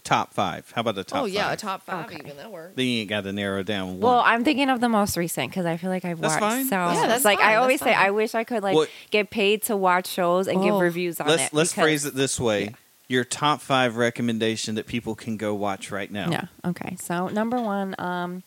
Top 0.03 0.33
five. 0.33 0.71
How 0.75 0.81
about 0.81 0.97
a 0.97 1.03
top 1.03 1.23
oh 1.23 1.25
yeah, 1.25 1.45
five? 1.45 1.53
a 1.53 1.57
top 1.57 1.83
five 1.83 2.05
Okay. 2.05 2.17
even 2.23 2.37
that 2.37 2.51
works. 2.51 2.73
Then 2.75 2.85
you 2.85 2.99
ain't 3.01 3.09
got 3.09 3.23
to 3.23 3.31
narrow 3.33 3.63
down 3.63 3.87
one. 3.91 3.99
Well, 3.99 4.19
I'm 4.25 4.43
thinking 4.43 4.69
of 4.69 4.79
the 4.81 4.89
most 4.89 5.17
recent 5.17 5.49
because 5.51 5.65
I 5.65 5.77
feel 5.77 5.89
like 5.89 6.05
I've 6.05 6.19
That's 6.19 6.33
watched 6.39 6.41
fine. 6.41 6.65
so. 6.65 6.75
Yeah, 6.75 7.07
that's 7.07 7.25
like 7.25 7.39
fine, 7.39 7.47
I 7.47 7.51
that's 7.53 7.61
always 7.61 7.79
say, 7.79 7.93
fine. 7.93 8.05
I 8.05 8.11
wish 8.11 8.35
I 8.35 8.43
could 8.43 8.63
like 8.63 8.75
What- 8.75 8.89
get 9.11 9.29
paid 9.29 9.63
to 9.63 9.75
watch 9.77 10.07
shows 10.07 10.47
and 10.47 10.61
give 10.61 10.73
Oh. 10.75 10.79
reviews 10.79 11.19
on 11.19 11.27
let's 11.27 11.43
it. 11.47 11.53
let's 11.53 11.71
because- 11.71 11.83
phrase 11.83 12.05
it 12.05 12.15
this 12.15 12.39
way: 12.39 12.73
your 13.07 13.23
top 13.23 13.61
five 13.61 13.97
recommendation 13.97 14.75
that 14.75 14.85
people 14.87 15.15
can 15.15 15.35
go 15.37 15.53
watch 15.55 15.91
right 15.91 16.11
now. 16.11 16.29
Yeah. 16.29 16.45
Okay. 16.65 16.95
So 16.99 17.27
number 17.27 17.59
one, 17.59 17.95
um, 17.97 18.43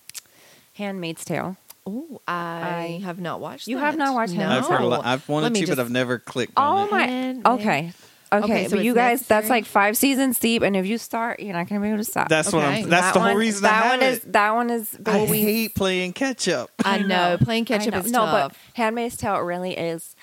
Handmaid's 0.75 1.25
Tale. 1.25 1.57
Oh, 1.85 2.21
I, 2.29 2.99
I- 3.01 3.05
have 3.05 3.19
not 3.21 3.41
watched. 3.41 3.67
You 3.67 3.77
that. 3.77 3.83
have 3.87 3.97
not 3.97 4.15
watched 4.15 4.33
no. 4.35 4.41
Handmaid's 4.41 4.67
I've 4.67 4.73
heard 4.79 4.85
a 4.85 4.87
lot. 4.87 5.05
I've 5.05 5.29
wanted 5.29 5.45
Let 5.45 5.53
me 5.53 5.61
to, 5.63 5.67
but 5.67 5.79
I've 5.81 5.91
never 5.91 6.19
clicked 6.21 6.53
Oh 6.57 6.63
on 6.63 6.87
it. 6.89 6.91
my. 6.93 7.03
Handmaid- 7.07 7.47
Okay. 7.47 7.93
Okay, 8.33 8.45
Okay, 8.45 8.69
so 8.69 8.77
but 8.77 8.85
you 8.85 8.93
it's 8.93 8.97
guys, 8.97 9.27
that's 9.27 9.49
like 9.51 9.67
five 9.67 9.97
seasons 9.97 10.39
deep, 10.39 10.63
and 10.63 10.75
if 10.75 10.87
you 10.87 10.97
start, 10.99 11.41
you're 11.41 11.53
not 11.53 11.69
gonna 11.69 11.81
be 11.83 11.89
able 11.89 11.99
to 11.99 12.05
stop. 12.05 12.29
That's 12.29 12.53
what 12.53 12.65
I'm. 12.65 12.89
That's 12.89 13.07
That 13.09 13.15
the 13.15 13.21
whole 13.21 13.29
one- 13.31 13.37
reason 13.39 13.63
that 13.65 13.73
I 13.85 13.87
have 13.89 14.01
one 14.01 14.09
is 14.09 14.19
it. 14.25 14.33
that 14.33 14.51
one 14.55 14.71
is. 14.71 14.99
I 15.07 15.25
we- 15.31 15.41
hate 15.43 15.75
playing 15.75 16.13
catch 16.15 16.49
up. 16.49 16.71
I 16.85 16.99
know 16.99 17.37
playing 17.41 17.67
catch 17.67 17.87
up 17.87 17.93
know. 17.95 18.01
is 18.01 18.11
no, 18.11 18.19
tough. 18.25 18.53
but 18.53 18.57
Handmaid's 18.77 19.17
Tale 19.17 19.39
really 19.41 19.77
is 19.77 20.17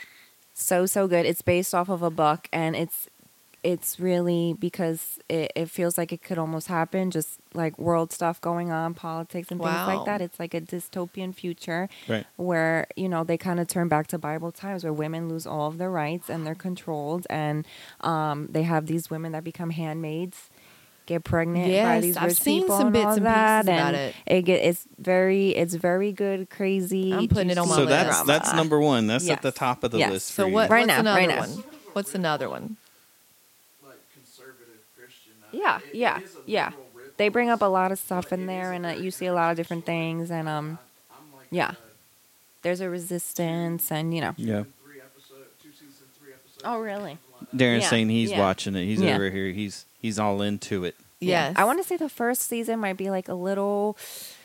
so 0.54 0.86
so 0.86 1.08
good. 1.08 1.26
It's 1.26 1.42
based 1.44 1.76
off 1.76 1.90
of 1.90 2.02
a 2.02 2.10
book, 2.10 2.48
and 2.52 2.76
it's 2.76 3.08
it's 3.64 4.00
really 4.00 4.54
because 4.58 5.20
it, 5.28 5.52
it 5.56 5.70
feels 5.70 5.98
like 5.98 6.14
it 6.14 6.22
could 6.24 6.38
almost 6.38 6.68
happen, 6.68 7.12
just 7.12 7.40
like 7.54 7.78
world 7.78 8.12
stuff 8.14 8.40
going 8.40 8.72
on, 8.72 8.94
politics 8.94 9.50
and 9.52 9.60
things 9.62 9.82
like 9.88 10.06
that. 10.06 10.22
It's 10.22 10.40
like 10.40 10.54
a 10.54 10.62
dystopian 10.62 11.36
future 11.36 11.90
Right. 12.08 12.26
where 12.38 12.88
you 12.96 13.10
know 13.10 13.24
they 13.24 13.38
kind 13.38 13.60
of 13.60 13.68
turn 13.68 13.88
back 13.90 14.08
to 14.08 14.18
Bible 14.18 14.52
times 14.52 14.84
where 14.84 14.94
women 14.94 15.28
lose 15.30 15.46
all 15.46 15.68
of 15.68 15.78
their 15.78 15.92
rights 15.92 16.30
and 16.30 16.46
they're 16.48 16.56
controlled, 16.56 17.28
and 17.30 17.66
um, 18.02 18.48
they 18.50 18.64
have 18.64 18.86
these 18.86 19.10
women 19.10 19.32
that 19.34 19.44
become 19.44 19.72
handmaids. 19.72 20.50
Get 21.06 21.24
pregnant 21.24 21.66
by 21.66 21.72
Yes, 21.72 22.04
these 22.04 22.18
I've 22.18 22.28
rich 22.28 22.38
seen 22.38 22.62
people 22.62 22.78
some 22.78 22.86
and 22.88 22.94
bits 22.94 23.06
all 23.08 23.14
and 23.18 23.26
that, 23.26 23.62
pieces 23.62 23.68
about 23.68 23.94
and 23.96 23.96
it. 23.96 24.16
it 24.28 24.42
get 24.44 24.64
it's 24.64 24.86
very 25.00 25.50
it's 25.50 25.74
very 25.74 26.12
good, 26.12 26.52
crazy. 26.52 27.12
I'm 27.12 27.28
putting 27.28 27.50
it 27.50 27.58
on 27.58 27.68
my 27.68 27.76
So 27.76 27.86
list. 27.86 27.90
that's 27.90 28.24
that's 28.24 28.54
number 28.54 28.80
one. 28.80 29.08
That's 29.08 29.28
at 29.28 29.42
the 29.42 29.52
top 29.52 29.84
of 29.84 29.90
the 29.90 29.98
Yes. 29.98 30.12
list. 30.12 30.28
So 30.28 30.44
for 30.46 30.50
what? 30.52 30.70
You. 30.70 30.74
Right 30.76 30.82
what's 30.82 30.88
now, 30.88 31.00
another 31.00 31.20
right 31.20 31.28
now. 31.28 31.40
one? 31.40 31.64
What's 31.94 32.14
another 32.14 32.48
one? 32.48 32.78
like 33.84 33.96
conservative 34.14 34.82
Christian. 34.96 35.34
uh, 35.39 35.39
Yeah, 35.52 35.78
it- 35.78 35.84
it 35.90 35.95
yeah, 35.95 36.19
is 36.19 36.38
yeah. 36.45 36.72
They 37.18 37.28
bring 37.30 37.50
up 37.50 37.61
a 37.61 37.66
lot 37.66 37.92
of 37.92 38.00
stuff 38.00 38.32
in 38.32 38.45
there, 38.45 38.72
and 38.72 38.86
uh, 38.86 38.90
you 38.90 39.11
see 39.11 39.26
a 39.26 39.34
lot 39.34 39.52
of 39.52 39.58
different 39.58 39.86
things, 39.86 40.32
and 40.32 40.48
um, 40.48 40.80
I- 41.11 41.16
I'm 41.16 41.38
like, 41.38 41.48
yeah. 41.52 41.72
there's 42.61 42.80
a 42.82 42.90
resistance, 42.90 43.92
and 43.92 44.14
you 44.14 44.22
know. 44.22 44.34
Yeah. 44.38 44.64
three 44.86 45.00
episode, 45.02 45.45
two 45.61 45.72
seasons, 45.72 46.00
three 46.19 46.32
episodes. 46.34 46.61
Oh, 46.64 46.80
really? 46.80 47.18
Darren's 47.56 47.84
Yeah, 47.84 47.90
saying 47.90 48.10
he's 48.10 48.32
yeah. 48.32 48.40
watching 48.40 48.76
it. 48.76 48.86
He's 48.86 49.02
Yeah. 49.02 49.16
over 49.16 49.30
here. 49.30 49.52
He's 49.52 49.86
he's 50.02 50.18
all 50.19 50.42
into 50.42 50.84
it. 50.86 50.95
Yes, 51.22 51.53
I 51.58 51.66
want 51.66 51.80
to 51.82 51.84
say 51.88 51.98
the 51.98 52.08
first 52.10 52.44
season 52.44 52.80
might 52.80 52.95
be 52.95 53.10
like 53.10 53.28
a 53.28 53.34
little, 53.34 53.98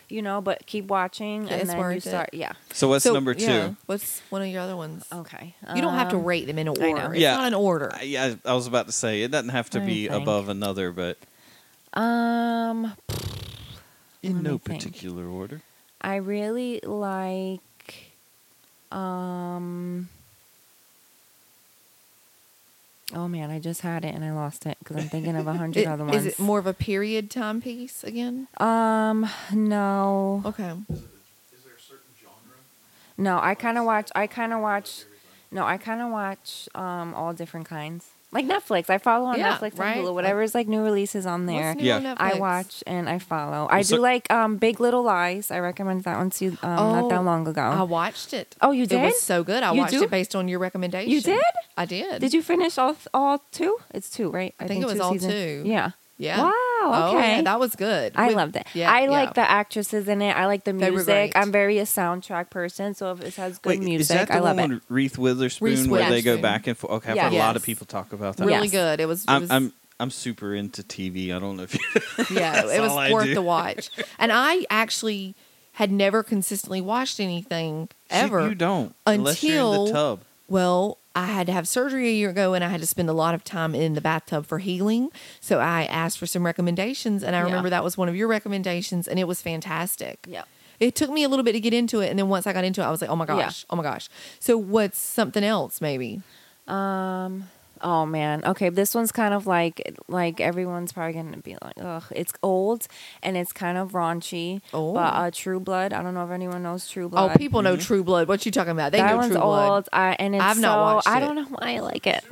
you 0.08 0.22
know, 0.22 0.40
but 0.40 0.66
keep 0.66 0.86
watching, 0.86 1.44
Yeah, 1.46 1.52
and 1.54 1.60
it's 1.62 1.68
then 1.70 1.76
you 1.78 1.82
worth 1.82 1.96
it. 1.96 2.08
start. 2.08 2.30
Yeah. 2.32 2.52
So 2.72 2.88
what's 2.88 3.04
So, 3.04 3.12
number 3.12 3.34
two? 3.34 3.42
yeah, 3.44 3.72
What's 3.86 4.20
one 4.30 4.42
of 4.42 4.48
your 4.48 4.60
other 4.62 4.76
ones? 4.76 5.04
Okay. 5.12 5.54
You 5.74 5.80
don't 5.82 5.94
have 5.94 6.10
to 6.10 6.16
um, 6.16 6.24
rate 6.24 6.46
them 6.46 6.58
in 6.58 6.68
I 6.68 6.70
order. 6.72 6.84
know. 7.04 7.10
It's 7.10 7.20
Yeah. 7.20 7.34
not 7.36 7.46
an 7.46 7.54
order. 7.54 7.90
I, 7.94 8.02
yeah, 8.02 8.34
I 8.44 8.54
was 8.54 8.66
about 8.66 8.86
to 8.86 8.92
say 8.92 9.22
it 9.22 9.30
doesn't 9.30 9.50
have 9.50 9.70
to 9.70 9.78
Let 9.78 9.86
me 9.86 9.92
be 9.94 10.08
think. 10.08 10.22
above 10.22 10.48
another, 10.48 10.92
but 10.92 11.18
Um, 11.98 12.94
in 14.22 14.34
Let 14.36 14.42
no 14.42 14.52
me 14.52 14.58
think. 14.58 14.82
particular 14.82 15.26
order. 15.28 15.62
I 16.00 16.16
really 16.16 16.80
like, 16.82 18.12
um. 18.92 20.08
Oh 23.14 23.28
man, 23.28 23.50
I 23.50 23.60
just 23.60 23.80
had 23.82 24.04
it 24.04 24.14
and 24.14 24.24
I 24.24 24.32
lost 24.32 24.66
it 24.66 24.76
because 24.80 24.96
I'm 24.96 25.08
thinking 25.08 25.36
of 25.36 25.46
a 25.46 25.52
hundred 25.62 25.86
other 25.86 26.04
ones. 26.04 26.26
Is 26.26 26.34
it 26.34 26.38
more 26.38 26.58
of 26.58 26.66
a 26.66 26.74
period 26.74 27.30
timepiece 27.30 28.02
again? 28.04 28.48
Um, 28.58 29.28
no, 29.52 30.42
Okay. 30.44 30.72
Is 30.90 30.98
there 31.64 31.74
a 31.76 31.80
certain 31.80 32.12
genre? 32.20 32.56
no. 33.16 33.38
I 33.40 33.54
kind 33.54 33.78
of 33.78 33.84
watch. 33.84 34.10
I 34.14 34.26
kind 34.26 34.52
of 34.52 34.60
watch. 34.60 35.04
No, 35.52 35.64
I 35.64 35.76
kind 35.78 36.00
of 36.00 36.10
watch 36.10 36.68
um 36.74 37.14
all 37.14 37.32
different 37.32 37.66
kinds. 37.68 38.08
Like 38.34 38.46
Netflix, 38.46 38.90
I 38.90 38.98
follow 38.98 39.26
on 39.26 39.38
Yeah, 39.38 39.56
Netflix 39.56 39.78
right. 39.78 39.96
and 39.96 40.06
Hulu. 40.06 40.12
Whatever's 40.12 40.54
like 40.54 40.66
new 40.68 40.82
releases 40.82 41.24
on 41.24 41.46
there, 41.46 41.68
What's 41.70 41.80
new 41.80 41.86
Yeah. 41.86 41.96
on 41.98 42.16
I 42.18 42.34
watch 42.34 42.82
and 42.86 43.08
I 43.08 43.18
follow. 43.20 43.68
I 43.70 43.82
so- 43.82 43.96
do 43.96 44.02
like 44.02 44.30
um 44.32 44.56
Big 44.56 44.80
Little 44.80 45.04
Lies. 45.04 45.50
I 45.52 45.60
recommend 45.60 46.02
that 46.04 46.18
one 46.18 46.30
to 46.30 46.44
you 46.44 46.50
um, 46.62 46.74
not 46.76 47.04
Oh, 47.04 47.08
that 47.10 47.22
long 47.24 47.46
ago. 47.46 47.62
I 47.62 47.82
watched 47.84 48.34
it. 48.34 48.56
Oh, 48.60 48.72
you 48.72 48.86
did? 48.86 49.00
It 49.00 49.04
was 49.06 49.20
so 49.22 49.44
good. 49.44 49.62
I 49.62 49.72
You 49.72 49.78
watched 49.80 49.92
do? 49.92 50.02
it 50.02 50.10
based 50.10 50.34
on 50.34 50.48
your 50.48 50.58
recommendation. 50.58 51.10
You 51.10 51.20
did? 51.20 51.40
I 51.76 51.84
did. 51.86 52.20
Did 52.20 52.34
you 52.34 52.42
finish 52.42 52.76
all 52.76 52.96
all 53.14 53.38
two? 53.52 53.78
It's 53.94 54.10
two, 54.10 54.30
right? 54.30 54.52
I 54.58 54.66
think 54.66 54.82
it 54.82 54.86
was 54.86 54.98
all 55.00 55.12
seasons. 55.12 55.32
two. 55.32 55.62
Yeah. 55.64 55.90
Yeah. 56.18 56.42
Wow. 56.42 56.52
Oh, 56.92 57.16
Okay. 57.16 57.36
yeah, 57.36 57.42
that 57.42 57.60
was 57.60 57.74
good. 57.74 58.12
I 58.16 58.26
With- 58.28 58.36
loved 58.36 58.56
it. 58.56 58.66
Yeah, 58.74 58.92
I 58.92 59.02
yeah. 59.04 59.10
like 59.10 59.34
the 59.34 59.48
actresses 59.48 60.08
in 60.08 60.20
it. 60.22 60.32
I 60.36 60.46
like 60.46 60.64
the 60.64 60.72
music. 60.72 61.32
I'm 61.34 61.50
very 61.52 61.78
a 61.78 61.84
soundtrack 61.84 62.50
person, 62.50 62.94
so 62.94 63.12
if 63.12 63.20
it 63.22 63.34
has 63.36 63.58
good 63.58 63.70
Wait, 63.70 63.80
music, 63.80 64.00
is 64.00 64.08
that 64.08 64.28
the 64.28 64.34
I 64.34 64.38
love 64.40 64.56
one 64.56 64.70
it. 64.72 64.74
with 64.74 64.82
Reese 64.88 65.16
Witherspoon 65.18 65.66
Reese 65.68 65.86
where 65.86 66.08
they 66.10 66.22
go 66.22 66.36
back 66.38 66.66
and 66.66 66.76
forth? 66.76 66.92
Okay, 66.94 67.10
I've 67.10 67.16
Yeah. 67.16 67.24
heard 67.24 67.32
a 67.34 67.38
lot 67.38 67.56
of 67.56 67.62
people 67.62 67.86
talk 67.86 68.12
about 68.12 68.36
that. 68.36 68.46
really 68.46 68.62
Yes. 68.68 68.72
good. 68.72 69.00
It 69.00 69.06
was. 69.06 69.24
It 69.24 69.30
I'm, 69.30 69.40
was 69.42 69.50
I'm 69.50 69.72
I'm 70.00 70.10
super 70.10 70.54
into 70.54 70.82
TV. 70.82 71.32
I 71.34 71.38
don't 71.38 71.56
know 71.56 71.62
if 71.62 71.74
you. 71.74 71.80
yeah, 72.36 72.66
it 72.66 72.80
was 72.80 73.12
worth 73.12 73.32
the 73.32 73.42
watch. 73.42 73.90
And 74.18 74.32
I 74.32 74.66
actually 74.68 75.34
had 75.74 75.90
never 75.92 76.22
consistently 76.22 76.80
watched 76.80 77.18
anything 77.20 77.88
See, 78.10 78.16
ever. 78.16 78.48
you 78.48 78.54
don't 78.54 78.94
unless 79.06 79.42
you're 79.42 79.52
in 79.56 79.58
until- 79.62 79.86
the 79.86 79.92
tub. 79.92 80.20
Well, 80.48 80.98
I 81.16 81.26
had 81.26 81.46
to 81.46 81.52
have 81.52 81.68
surgery 81.68 82.08
a 82.08 82.12
year 82.12 82.30
ago, 82.30 82.54
and 82.54 82.64
I 82.64 82.68
had 82.68 82.80
to 82.80 82.86
spend 82.86 83.08
a 83.08 83.12
lot 83.12 83.34
of 83.34 83.44
time 83.44 83.74
in 83.74 83.94
the 83.94 84.00
bathtub 84.00 84.46
for 84.46 84.58
healing. 84.58 85.10
So 85.40 85.60
I 85.60 85.84
asked 85.84 86.18
for 86.18 86.26
some 86.26 86.44
recommendations, 86.44 87.22
and 87.22 87.36
I 87.36 87.38
Yeah. 87.40 87.44
remember 87.44 87.70
that 87.70 87.84
was 87.84 87.96
one 87.96 88.08
of 88.08 88.16
your 88.16 88.26
recommendations, 88.28 89.06
and 89.06 89.18
it 89.18 89.28
was 89.28 89.40
fantastic. 89.40 90.26
Yeah. 90.28 90.42
It 90.80 90.96
took 90.96 91.10
me 91.10 91.22
a 91.22 91.28
little 91.28 91.44
bit 91.44 91.52
to 91.52 91.60
get 91.60 91.72
into 91.72 92.00
it, 92.00 92.10
and 92.10 92.18
then 92.18 92.28
once 92.28 92.46
I 92.48 92.52
got 92.52 92.64
into 92.64 92.80
it, 92.80 92.84
I 92.84 92.90
was 92.90 93.00
like, 93.00 93.08
"Oh 93.10 93.14
my 93.16 93.24
Yeah. 93.28 93.44
gosh, 93.44 93.64
oh 93.70 93.76
my 93.76 93.84
gosh!" 93.84 94.08
So 94.40 94.56
what's 94.58 94.98
something 94.98 95.44
else? 95.44 95.80
Maybe 95.80 96.20
Um. 96.66 97.44
Oh 97.84 98.06
man. 98.06 98.42
Okay, 98.44 98.70
this 98.70 98.94
one's 98.94 99.12
kind 99.12 99.34
of 99.34 99.46
like 99.46 99.94
like 100.08 100.40
everyone's 100.40 100.90
probably 100.92 101.12
gonna 101.12 101.36
be 101.36 101.56
like, 101.62 101.74
ugh. 101.80 102.02
It's 102.16 102.32
old 102.42 102.86
and 103.22 103.36
it's 103.36 103.52
kind 103.52 103.76
of 103.78 103.92
raunchy. 103.92 104.62
Oh. 104.72 104.94
But 104.94 105.14
uh, 105.14 105.30
True 105.30 105.60
Blood. 105.60 105.92
I 105.92 106.02
don't 106.02 106.14
know 106.14 106.24
if 106.24 106.30
anyone 106.30 106.62
knows 106.62 106.88
True 106.88 107.08
Blood. 107.10 107.32
oh, 107.32 107.36
people 107.38 107.60
know 107.62 107.76
True 107.76 108.02
Blood. 108.02 108.26
What 108.26 108.44
you 108.46 108.50
talking 108.50 108.72
about? 108.72 108.90
They 108.92 108.98
that 108.98 109.10
know 109.10 109.18
one's 109.18 109.32
True 109.32 109.40
old. 109.40 109.54
Blood. 109.54 109.88
I, 109.92 110.16
and 110.18 110.34
it's 110.34 110.42
I've 110.42 110.58
not 110.58 110.74
so- 110.74 110.94
watched 110.96 111.08
I 111.08 111.20
don't 111.20 111.36
know 111.36 111.44
why 111.44 111.74
I 111.76 111.80
like 111.80 112.06
it. 112.06 112.24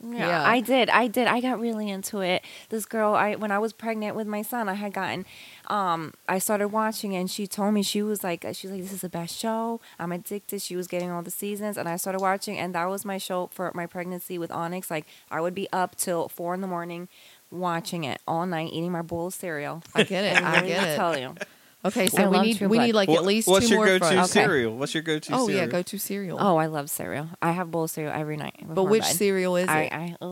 Yeah, 0.00 0.28
Yeah. 0.28 0.42
I 0.48 0.60
did. 0.60 0.90
I 0.90 1.08
did. 1.08 1.26
I 1.26 1.40
got 1.40 1.58
really 1.58 1.88
into 1.90 2.20
it. 2.20 2.44
This 2.68 2.84
girl, 2.86 3.14
I 3.14 3.34
when 3.34 3.50
I 3.50 3.58
was 3.58 3.72
pregnant 3.72 4.14
with 4.14 4.28
my 4.28 4.42
son, 4.42 4.68
I 4.68 4.74
had 4.74 4.92
gotten. 4.92 5.26
Um, 5.68 6.14
I 6.28 6.38
started 6.38 6.68
watching, 6.68 7.12
it 7.12 7.20
and 7.20 7.30
she 7.30 7.46
told 7.46 7.74
me 7.74 7.82
she 7.82 8.02
was 8.02 8.24
like, 8.24 8.44
she's 8.52 8.70
like, 8.70 8.80
this 8.82 8.92
is 8.92 9.02
the 9.02 9.08
best 9.08 9.36
show. 9.38 9.80
I'm 9.98 10.12
addicted. 10.12 10.62
She 10.62 10.76
was 10.76 10.86
getting 10.86 11.10
all 11.10 11.22
the 11.22 11.30
seasons, 11.30 11.76
and 11.76 11.88
I 11.88 11.96
started 11.96 12.20
watching, 12.20 12.58
and 12.58 12.74
that 12.74 12.86
was 12.86 13.04
my 13.04 13.18
show 13.18 13.48
for 13.52 13.70
my 13.74 13.86
pregnancy 13.86 14.38
with 14.38 14.50
Onyx. 14.50 14.90
Like 14.90 15.04
I 15.30 15.40
would 15.40 15.54
be 15.54 15.68
up 15.72 15.96
till 15.96 16.28
four 16.28 16.54
in 16.54 16.60
the 16.62 16.66
morning, 16.66 17.08
watching 17.50 18.04
it 18.04 18.20
all 18.26 18.46
night, 18.46 18.72
eating 18.72 18.92
my 18.92 19.02
bowl 19.02 19.26
of 19.28 19.34
cereal. 19.34 19.82
I 19.94 20.04
get 20.04 20.24
it. 20.24 20.36
And 20.38 20.46
I 20.46 20.66
get 20.66 20.88
it. 20.88 20.96
Tell 20.96 21.18
you. 21.18 21.34
Okay, 21.84 22.02
I 22.02 22.06
so 22.06 22.28
we 22.28 22.40
need 22.40 22.60
we 22.60 22.66
Blood. 22.66 22.86
need 22.86 22.92
like 22.94 23.08
What- 23.08 23.18
at 23.18 23.24
least 23.24 23.46
what's 23.46 23.68
two 23.68 23.74
your 23.76 23.86
more. 23.86 23.98
go-to 23.98 24.12
fronts. 24.14 24.36
Okay. 24.36 24.44
cereal? 24.46 24.74
What's 24.76 24.94
your 24.94 25.02
go-to? 25.04 25.32
Oh 25.32 25.46
cereal? 25.46 25.60
yeah, 25.64 25.66
go 25.70 25.80
to 25.82 25.98
cereal. 25.98 26.36
Oh, 26.40 26.56
I 26.56 26.66
love 26.66 26.90
cereal. 26.90 27.28
I 27.40 27.52
have 27.52 27.70
bowl 27.70 27.84
of 27.84 27.90
cereal 27.90 28.12
every 28.12 28.36
night. 28.36 28.56
but 28.66 28.84
which 28.84 29.02
bed. 29.02 29.14
cereal 29.14 29.54
is 29.56 29.64
it? 29.64 29.70
I, 29.70 30.16
I 30.20 30.24
uh, 30.24 30.28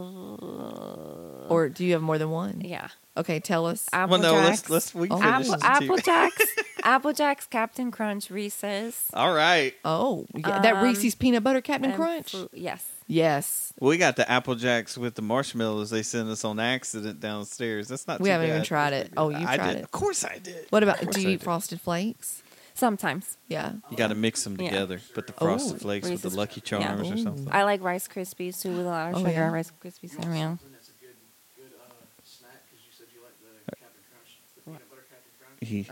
or 1.49 1.69
do 1.69 1.85
you 1.85 1.93
have 1.93 2.03
more 2.03 2.19
than 2.19 2.31
one? 2.31 2.61
yeah. 2.65 2.89
Okay, 3.19 3.41
tell 3.41 3.65
us. 3.65 3.87
Apple 3.95 4.19
well, 4.19 4.35
no, 4.35 4.35
let's 4.35 4.61
Jacks. 4.61 4.71
let's 4.71 4.95
we 4.95 5.09
can 5.09 5.17
Oh. 5.17 5.21
finish 5.23 5.49
Apple, 5.49 5.59
the 5.59 5.67
Apple 5.67 5.97
TV. 5.97 6.05
Jacks, 6.05 6.45
Apple 6.83 7.13
Jacks, 7.15 7.47
Captain 7.47 7.91
Crunch, 7.91 8.31
Reese's. 8.31 9.07
All 9.15 9.33
right. 9.33 9.73
Oh, 9.87 10.27
yeah, 10.35 10.61
that 10.61 10.77
Um, 10.77 10.85
Reese's 10.85 11.15
peanut 11.15 11.43
butter 11.43 11.63
Captain 11.63 11.93
and 11.93 11.99
Crunch. 11.99 12.33
fruit- 12.33 12.51
yes. 12.53 12.85
Yes, 13.07 13.73
we 13.81 13.97
got 13.97 14.17
the 14.17 14.31
Apple 14.31 14.55
Jacks 14.57 14.99
with 14.99 15.15
the 15.15 15.23
marshmallows 15.23 15.89
they 15.91 16.03
sent 16.03 16.29
us 16.29 16.45
on 16.45 16.61
accident 16.61 17.21
downstairs. 17.21 17.89
That's 17.89 18.07
not. 18.07 18.21
We 18.21 18.27
too 18.29 18.33
haven't 18.33 18.49
even 18.49 18.59
bad. 18.61 18.67
tried 18.67 18.93
it. 18.93 19.13
Oh, 19.17 19.31
good. 19.31 19.41
you 19.41 19.47
I 19.49 19.57
tried 19.57 19.67
did. 19.69 19.77
it. 19.79 19.85
Of 19.85 19.91
course 19.93 20.23
I 20.25 20.39
did. 20.39 20.67
What 20.71 20.83
about? 20.83 20.99
Course 21.01 21.15
Do 21.15 21.23
you 21.23 21.29
I 21.29 21.33
eat 21.33 21.37
did. 21.39 21.45
Frosted 21.45 21.81
Flakes? 21.81 22.43
Sometimes. 22.75 23.39
Yeah. 23.49 23.73
You 23.91 23.97
got 23.97 24.09
to 24.09 24.15
mix 24.15 24.45
them 24.45 24.61
Yeah. 24.61 24.69
together. 24.69 25.01
Put 25.15 25.27
the 25.29 25.33
Oh. 25.41 25.47
frosted 25.47 25.81
flakes 25.81 26.11
with 26.11 26.21
the 26.21 26.29
Reese's- 26.29 26.37
Lucky 26.37 26.61
yeah. 26.67 26.69
Charms 26.81 27.11
or 27.11 27.17
something. 27.17 27.49
I 27.51 27.63
like 27.65 27.81
Rice 27.81 28.07
Krispies 28.07 28.61
too 28.61 28.77
with 28.77 28.85
a 28.85 28.91
lot 28.91 29.09
of 29.13 29.15
Oh, 29.15 29.19
sugar. 29.21 29.31
yeah? 29.31 29.49
Rice 29.51 29.73
Krispies 29.83 30.11
cereal. 30.11 30.59
And 30.61 30.75
it's 30.77 30.89
a 30.91 30.93
good, 31.01 31.15
good 31.57 31.73
uh, 31.81 31.89
snack 32.25 32.67
because 32.69 32.85
you 32.85 32.93
said 32.93 33.07
you 33.15 33.23
like 33.23 33.39
the 33.41 33.77
Captain 33.77 34.03
Crunch, 34.11 34.43
the 34.67 34.71
he 35.67 35.87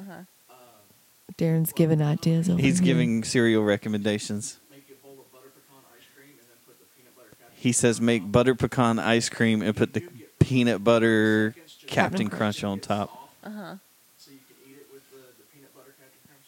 Darren's 1.38 1.72
giving 1.72 2.00
ideas 2.02 2.48
over 2.48 2.60
he's 2.60 2.78
here. 2.78 2.86
giving 2.86 3.24
cereal 3.24 3.64
recommendations. 3.64 4.60
Make 4.70 4.84
a 4.90 4.94
bowl 5.06 5.12
of 5.18 5.32
butter 5.32 5.50
pecan 5.54 5.82
ice 5.96 6.06
cream 6.14 6.30
and 6.38 6.48
then 6.48 6.56
put 6.66 6.78
the 6.78 6.86
peanut 6.96 7.16
butter 7.16 7.30
Captain 7.40 7.56
He 7.60 7.72
says 7.72 8.00
make 8.00 8.30
butter 8.30 8.54
pecan 8.54 8.98
ice 8.98 9.28
cream 9.28 9.62
and 9.62 9.74
put 9.76 9.94
the 9.94 10.02
peanut 10.38 10.84
butter 10.84 11.54
Captain 11.86 12.28
Crunch 12.30 12.62
on 12.62 12.78
top. 12.80 13.30
Uh 13.42 13.50
huh. 13.50 13.74
so 14.16 14.30
you 14.30 14.38
can 14.46 14.56
eat 14.70 14.76
it 14.76 14.86
with 14.92 15.02
the, 15.10 15.16
the 15.16 15.44
peanut 15.52 15.74
butter 15.74 15.94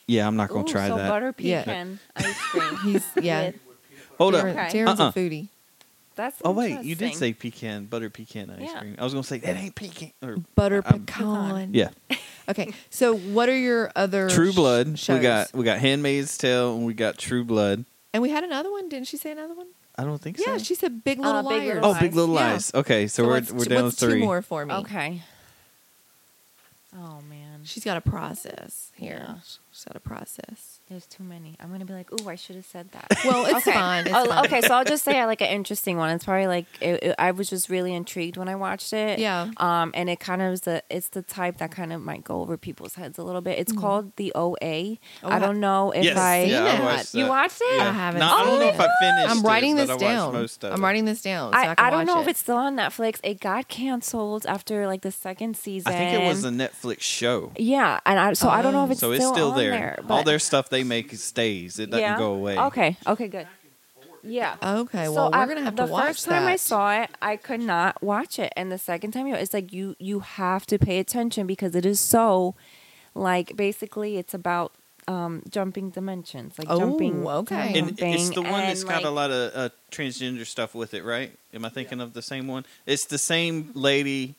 Yeah, 0.06 0.26
I'm 0.26 0.36
not 0.36 0.50
gonna 0.50 0.64
try 0.68 0.88
so 0.88 0.96
that. 0.98 1.08
butter 1.08 1.34
Yeah. 1.38 1.62
pecan 1.64 1.98
ice 2.16 2.38
cream. 2.42 2.76
He's 2.84 3.06
yeah. 3.20 3.46
With- 3.46 3.56
Hold 4.18 4.34
Darren. 4.34 4.50
Okay. 4.52 4.78
Darren's 4.78 5.00
Uh-uh. 5.00 5.08
a 5.08 5.12
foodie. 5.12 5.48
That's 6.14 6.40
Oh 6.44 6.52
wait, 6.52 6.82
you 6.82 6.94
did 6.94 7.02
interesting. 7.12 7.18
say 7.18 7.32
pecan 7.34 7.84
butter 7.86 8.08
pecan 8.08 8.50
ice 8.50 8.60
Yeah. 8.72 8.78
cream. 8.80 8.96
I 8.98 9.04
was 9.04 9.12
gonna 9.14 9.24
say 9.24 9.38
that 9.38 9.56
ain't 9.56 9.74
pecan 9.74 10.12
or 10.22 10.36
Butter 10.54 10.82
um, 10.86 11.00
pecan. 11.04 11.74
yeah. 11.74 11.90
Okay, 12.48 12.72
so 12.90 13.16
what 13.16 13.48
are 13.48 13.58
your 13.58 13.90
other 13.96 14.28
True 14.28 14.52
sh- 14.52 14.54
Blood. 14.54 15.00
We 15.08 15.18
got 15.18 15.52
we 15.52 15.64
got 15.64 15.78
Handmaid's 15.78 16.36
Tale 16.38 16.76
and 16.76 16.86
we 16.86 16.94
got 16.94 17.18
True 17.18 17.44
Blood. 17.44 17.84
and 18.12 18.22
we 18.22 18.30
had 18.30 18.44
another 18.44 18.70
one. 18.70 18.88
Didn't 18.88 19.08
she 19.08 19.16
say 19.16 19.32
another 19.32 19.54
one? 19.54 19.66
I 19.98 20.04
don't 20.04 20.20
think 20.20 20.38
so. 20.38 20.50
Yeah, 20.50 20.58
she 20.58 20.74
said 20.74 21.04
Big 21.04 21.18
Uh, 21.18 21.22
Little 21.22 21.50
Big 21.50 21.74
Little 21.74 21.84
oh, 21.90 21.96
Big 21.98 22.14
Little 22.14 22.34
Yeah. 22.34 22.52
Lies. 22.52 22.74
Okay, 22.74 23.06
so, 23.06 23.24
we're 23.24 23.30
what's 23.34 23.52
we're 23.52 23.64
down 23.64 23.84
what's 23.84 23.96
to 23.96 24.06
three. 24.06 24.20
Two 24.20 24.26
more 24.26 24.42
for 24.42 24.64
me. 24.66 24.74
Okay. 24.74 25.22
Oh 26.94 27.20
man, 27.28 27.60
She's 27.64 27.84
got 27.84 27.96
a 27.96 28.00
process 28.00 28.92
here. 28.96 29.24
Yeah. 29.26 29.34
She's 29.72 29.84
got 29.84 29.96
a 29.96 30.00
process. 30.00 30.80
There's 30.88 31.06
too 31.06 31.24
many. 31.24 31.56
I'm 31.58 31.72
gonna 31.72 31.84
be 31.84 31.92
like, 31.94 32.12
ooh, 32.12 32.28
I 32.28 32.36
should 32.36 32.54
have 32.56 32.64
said 32.64 32.90
that. 32.92 33.06
Well, 33.24 33.44
it's 33.46 33.66
okay. 33.66 33.72
fine. 33.72 34.06
It's 34.06 34.14
okay, 34.14 34.60
so 34.60 34.74
I'll 34.74 34.84
just 34.84 35.02
say 35.02 35.18
I 35.18 35.24
like 35.24 35.40
an 35.40 35.48
interesting 35.48 35.96
one. 35.96 36.10
It's 36.10 36.24
probably 36.24 36.46
like 36.46 36.66
it, 36.80 37.02
it- 37.02 37.14
I 37.18 37.32
was 37.32 37.50
just 37.50 37.68
really 37.68 37.92
intrigued 37.92 38.36
when 38.36 38.48
I 38.48 38.54
watched 38.54 38.92
it. 38.92 39.18
Yeah. 39.18 39.50
Um, 39.56 39.90
and 39.94 40.08
it 40.08 40.20
kind 40.20 40.42
of 40.42 40.52
is 40.52 40.60
the 40.60 40.82
it's 40.88 41.08
the 41.08 41.22
type 41.22 41.58
that 41.58 41.72
kind 41.72 41.92
of 41.92 42.00
might 42.02 42.22
go 42.22 42.40
over 42.40 42.56
people's 42.56 42.94
heads 42.94 43.18
a 43.18 43.24
little 43.24 43.40
bit. 43.40 43.58
It's 43.58 43.72
Mhm. 43.72 43.80
called 43.80 44.12
the 44.16 44.30
OA. 44.36 44.98
Oh, 45.24 45.28
I 45.28 45.38
don't 45.40 45.58
know 45.58 45.90
if 45.90 46.04
yes, 46.04 46.16
I 46.16 46.42
seen 46.44 46.52
yeah, 46.52 46.62
that. 46.62 46.80
I 46.80 46.84
watched 46.84 47.14
you 47.14 47.26
watched 47.26 47.60
it. 47.62 47.76
Yeah. 47.78 47.88
I 47.88 47.92
haven't 47.92 48.20
Not- 48.20 48.40
I 48.40 48.44
don't 48.44 48.60
know 48.60 48.68
if 48.68 48.80
I 48.80 48.88
finished. 49.00 49.30
I'm 49.30 49.38
it, 49.38 49.48
writing 49.48 49.76
but 49.76 49.86
this 49.86 49.96
I 49.96 49.98
down. 49.98 50.32
Most 50.34 50.64
of 50.64 50.72
I'm 50.72 50.80
it. 50.80 50.82
writing 50.86 51.04
this 51.04 51.22
down. 51.22 51.52
So 51.52 51.58
I, 51.58 51.62
I, 51.62 51.74
can 51.74 51.84
I 51.84 51.90
don't 51.90 51.98
watch 52.00 52.06
know 52.06 52.18
it. 52.18 52.22
if 52.22 52.28
it's 52.28 52.40
still 52.40 52.56
on 52.58 52.76
Netflix. 52.76 53.18
It 53.24 53.40
got 53.40 53.66
canceled 53.68 54.46
after 54.46 54.86
like 54.86 55.02
the 55.02 55.10
second 55.12 55.56
season. 55.56 55.92
I 55.92 55.96
think 55.96 56.22
it 56.22 56.26
was 56.28 56.44
a 56.44 56.50
Netflix 56.50 57.00
show. 57.00 57.50
yeah, 57.56 57.98
and 58.06 58.18
I 58.20 58.32
so 58.34 58.48
I 58.48 58.62
don't 58.62 58.72
know 58.72 58.84
if 58.84 58.90
Oh. 58.90 58.92
it's 58.92 59.00
so 59.00 59.10
it's 59.10 59.24
still, 59.24 59.34
still 59.34 59.52
there. 59.52 59.70
there. 59.72 60.00
All 60.08 60.22
their 60.22 60.38
stuff 60.38 60.68
they 60.68 60.75
make 60.84 61.12
stays. 61.14 61.78
It 61.78 61.90
doesn't 61.90 62.02
yeah. 62.02 62.18
go 62.18 62.32
away. 62.34 62.58
Okay. 62.58 62.96
Okay. 63.06 63.28
Good. 63.28 63.46
Yeah. 64.22 64.56
Okay, 64.60 65.04
So 65.04 65.12
well, 65.12 65.30
we're 65.30 65.38
I- 65.38 65.46
gonna 65.46 65.62
have 65.62 65.76
the 65.76 65.86
to 65.86 65.92
watch 65.92 66.00
that. 66.02 66.06
The 66.08 66.12
first 66.14 66.24
time 66.26 66.46
I 66.46 66.56
saw 66.56 66.92
it, 67.02 67.10
I 67.22 67.36
could 67.36 67.60
not 67.60 68.02
watch 68.02 68.38
it, 68.40 68.52
and 68.56 68.72
the 68.72 68.78
second 68.78 69.12
time, 69.12 69.26
you 69.28 69.34
know, 69.34 69.38
it's 69.38 69.54
like 69.54 69.72
you 69.72 69.94
you 70.00 70.20
have 70.20 70.66
to 70.66 70.78
pay 70.78 70.98
attention 70.98 71.46
because 71.46 71.76
it 71.76 71.86
is 71.86 72.00
so, 72.00 72.56
like 73.14 73.56
basically, 73.56 74.16
it's 74.16 74.34
about 74.34 74.72
um 75.06 75.42
jumping 75.48 75.90
dimensions, 75.90 76.58
like 76.58 76.66
Oh, 76.68 76.80
jumping. 76.80 77.24
okay. 77.24 77.78
And 77.78 77.88
jumping, 77.96 78.14
it's 78.14 78.30
the 78.30 78.42
one 78.42 78.62
that's 78.66 78.80
and, 78.80 78.90
got 78.90 79.04
a 79.04 79.10
lot 79.10 79.30
of 79.30 79.52
uh, 79.54 79.68
transgender 79.92 80.44
stuff 80.44 80.74
with 80.74 80.94
it, 80.94 81.04
right? 81.04 81.30
Am 81.54 81.64
I 81.64 81.68
thinking 81.68 82.00
of 82.00 82.12
the 82.12 82.22
same 82.22 82.48
one? 82.48 82.64
It's 82.86 83.04
the 83.04 83.18
same 83.18 83.70
lady, 83.74 84.34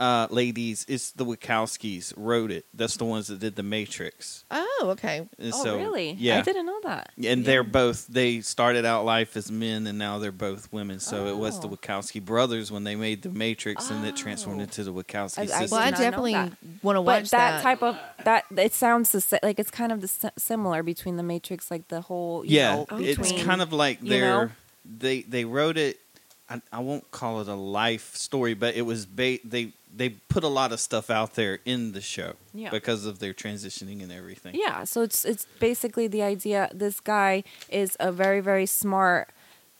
uh, 0.00 0.26
ladies. 0.30 0.84
It's 0.88 1.10
the 1.12 1.24
Wachowskis 1.26 2.14
wrote 2.16 2.50
it. 2.50 2.64
That's 2.74 2.96
the 2.96 3.04
ones 3.04 3.28
that 3.28 3.38
did 3.38 3.54
the 3.54 3.62
Matrix. 3.62 4.44
Oh, 4.50 4.86
okay. 4.92 5.28
And 5.38 5.52
Oh 5.54 5.62
so, 5.62 5.76
really? 5.76 6.12
Yeah. 6.18 6.38
I 6.38 6.42
didn't 6.42 6.64
know 6.66 6.80
that. 6.84 7.10
and 7.22 7.44
they're 7.44 7.62
both. 7.62 8.06
They 8.08 8.40
started 8.40 8.84
out 8.86 9.04
life 9.04 9.36
as 9.36 9.52
men, 9.52 9.86
and 9.86 9.98
now 9.98 10.18
they're 10.18 10.32
both 10.32 10.72
women. 10.72 10.98
So 11.00 11.26
it 11.26 11.36
was 11.36 11.60
the 11.60 11.68
Oh. 11.68 11.76
Wachowski 11.76 12.24
brothers 12.24 12.72
when 12.72 12.84
they 12.84 12.96
made 12.96 13.22
the 13.22 13.28
Matrix, 13.28 13.90
and 13.90 14.04
it 14.06 14.16
transformed 14.16 14.60
Oh. 14.60 14.64
into 14.64 14.82
the 14.84 14.92
Wachowski 14.92 15.38
I- 15.38 15.42
I 15.42 15.46
sisters. 15.46 15.70
Well, 15.70 15.80
I 15.80 15.84
did 15.84 15.92
not 15.92 15.98
know 15.98 16.04
definitely 16.10 16.56
want 16.82 16.96
to 16.96 17.00
watch 17.02 17.30
that. 17.30 17.30
But 17.30 17.30
watch 17.30 17.30
that, 17.30 17.62
type 17.62 17.82
of 17.82 17.98
that 18.24 18.44
it 18.56 18.72
sounds 18.72 19.10
the, 19.12 19.20
sa- 19.20 19.38
like 19.42 19.58
it's 19.58 19.70
kind 19.70 19.92
of 19.92 20.00
the 20.00 20.32
similar 20.38 20.82
between 20.82 21.16
the 21.16 21.22
Matrix, 21.22 21.70
like 21.70 21.88
the 21.88 22.00
whole 22.00 22.44
you 22.44 22.56
yeah, 22.56 22.74
know, 22.76 22.86
it's 22.98 23.18
between- 23.18 23.44
kind 23.44 23.60
of 23.60 23.72
like 23.72 24.02
you 24.02 24.08
their 24.08 24.46
know? 24.46 24.50
they 24.98 25.20
they 25.22 25.44
wrote 25.44 25.76
it. 25.76 26.00
I, 26.48 26.60
I 26.72 26.78
won't 26.80 27.08
call 27.12 27.40
it 27.42 27.46
a 27.48 27.54
life 27.54 28.16
story, 28.16 28.54
but 28.54 28.74
it 28.74 28.82
was 28.82 29.06
ba- 29.06 29.38
they 29.44 29.72
they 29.94 30.10
put 30.28 30.44
a 30.44 30.48
lot 30.48 30.72
of 30.72 30.80
stuff 30.80 31.10
out 31.10 31.34
there 31.34 31.58
in 31.64 31.92
the 31.92 32.00
show 32.00 32.34
Yeah. 32.54 32.70
because 32.70 33.06
of 33.06 33.18
their 33.18 33.34
transitioning 33.34 34.02
and 34.02 34.12
everything. 34.12 34.54
Yeah, 34.54 34.84
so 34.84 35.02
it's 35.02 35.24
it's 35.24 35.46
basically 35.58 36.06
the 36.08 36.22
idea. 36.22 36.70
This 36.72 37.00
guy 37.00 37.42
is 37.68 37.96
a 38.00 38.10
very 38.12 38.40
very 38.40 38.66
smart. 38.66 39.28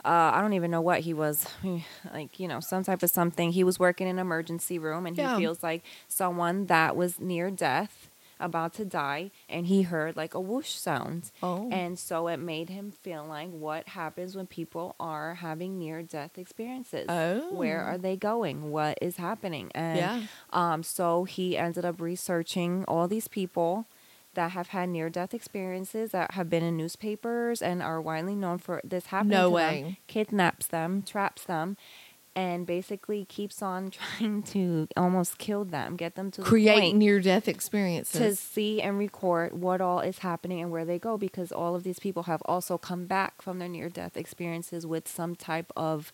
Uh, 0.04 0.32
I 0.34 0.40
don't 0.40 0.54
even 0.54 0.70
know 0.70 0.80
what 0.80 1.00
he 1.00 1.12
was, 1.14 1.46
like 2.14 2.40
you 2.40 2.48
know, 2.48 2.60
some 2.60 2.82
type 2.84 3.02
of 3.02 3.10
something. 3.10 3.52
He 3.52 3.62
was 3.64 3.78
working 3.78 4.06
in 4.08 4.16
an 4.16 4.20
emergency 4.20 4.78
room, 4.78 5.06
and 5.06 5.14
he 5.16 5.22
Yeah. 5.22 5.36
feels 5.36 5.62
like 5.62 5.82
someone 6.08 6.66
that 6.66 6.96
was 6.96 7.20
near 7.20 7.50
death, 7.50 8.08
about 8.40 8.72
to 8.74 8.84
die, 8.84 9.30
and 9.48 9.66
he 9.66 9.82
heard 9.82 10.16
like 10.16 10.34
a 10.34 10.40
whoosh 10.40 10.70
sound, 10.70 11.30
Oh. 11.42 11.68
and 11.70 11.98
so 11.98 12.26
it 12.28 12.38
made 12.38 12.68
him 12.70 12.90
feel 12.90 13.24
like 13.24 13.50
what 13.50 13.88
happens 13.90 14.34
when 14.34 14.46
people 14.46 14.96
are 14.98 15.34
having 15.34 15.78
near 15.78 16.02
death 16.02 16.38
experiences. 16.38 17.06
Oh. 17.08 17.52
Where 17.52 17.82
are 17.82 17.98
they 17.98 18.16
going? 18.16 18.70
What 18.70 18.98
is 19.00 19.16
happening? 19.16 19.70
And 19.74 19.98
Yeah. 19.98 20.22
um, 20.52 20.82
so 20.82 21.24
he 21.24 21.56
ended 21.56 21.84
up 21.84 22.00
researching 22.00 22.84
all 22.88 23.06
these 23.06 23.28
people 23.28 23.86
that 24.34 24.52
have 24.52 24.68
had 24.68 24.88
near 24.88 25.10
death 25.10 25.34
experiences 25.34 26.12
that 26.12 26.30
have 26.34 26.48
been 26.48 26.62
in 26.62 26.76
newspapers 26.76 27.60
and 27.60 27.82
are 27.82 28.00
widely 28.00 28.36
known 28.36 28.58
for 28.58 28.80
this 28.84 29.06
happening. 29.06 29.36
No 29.36 29.48
to 29.48 29.54
way. 29.54 29.82
Them, 29.82 29.96
kidnaps 30.06 30.68
them, 30.68 31.02
traps 31.02 31.42
them, 31.44 31.76
and 32.36 32.66
basically 32.66 33.24
keeps 33.24 33.62
on 33.62 33.90
trying 34.18 34.42
to 34.42 34.88
almost 34.96 35.38
kill 35.38 35.64
them, 35.64 35.96
get 35.96 36.14
them 36.14 36.30
to 36.32 36.42
create 36.42 36.80
point 36.80 36.96
near 36.96 37.20
death 37.20 37.48
experiences. 37.48 38.20
to 38.20 38.36
see 38.36 38.80
and 38.80 38.98
record 38.98 39.52
what 39.60 39.80
all 39.80 40.00
is 40.00 40.18
happening 40.18 40.60
and 40.60 40.70
where 40.70 40.84
they 40.84 40.98
go 40.98 41.18
because 41.18 41.52
all 41.52 41.74
of 41.74 41.82
these 41.82 41.98
people 41.98 42.24
have 42.24 42.42
also 42.44 42.78
come 42.78 43.06
back 43.06 43.42
from 43.42 43.58
their 43.58 43.68
near 43.68 43.88
death 43.88 44.16
experiences 44.16 44.86
with 44.86 45.08
some 45.08 45.34
type 45.34 45.72
of 45.76 46.12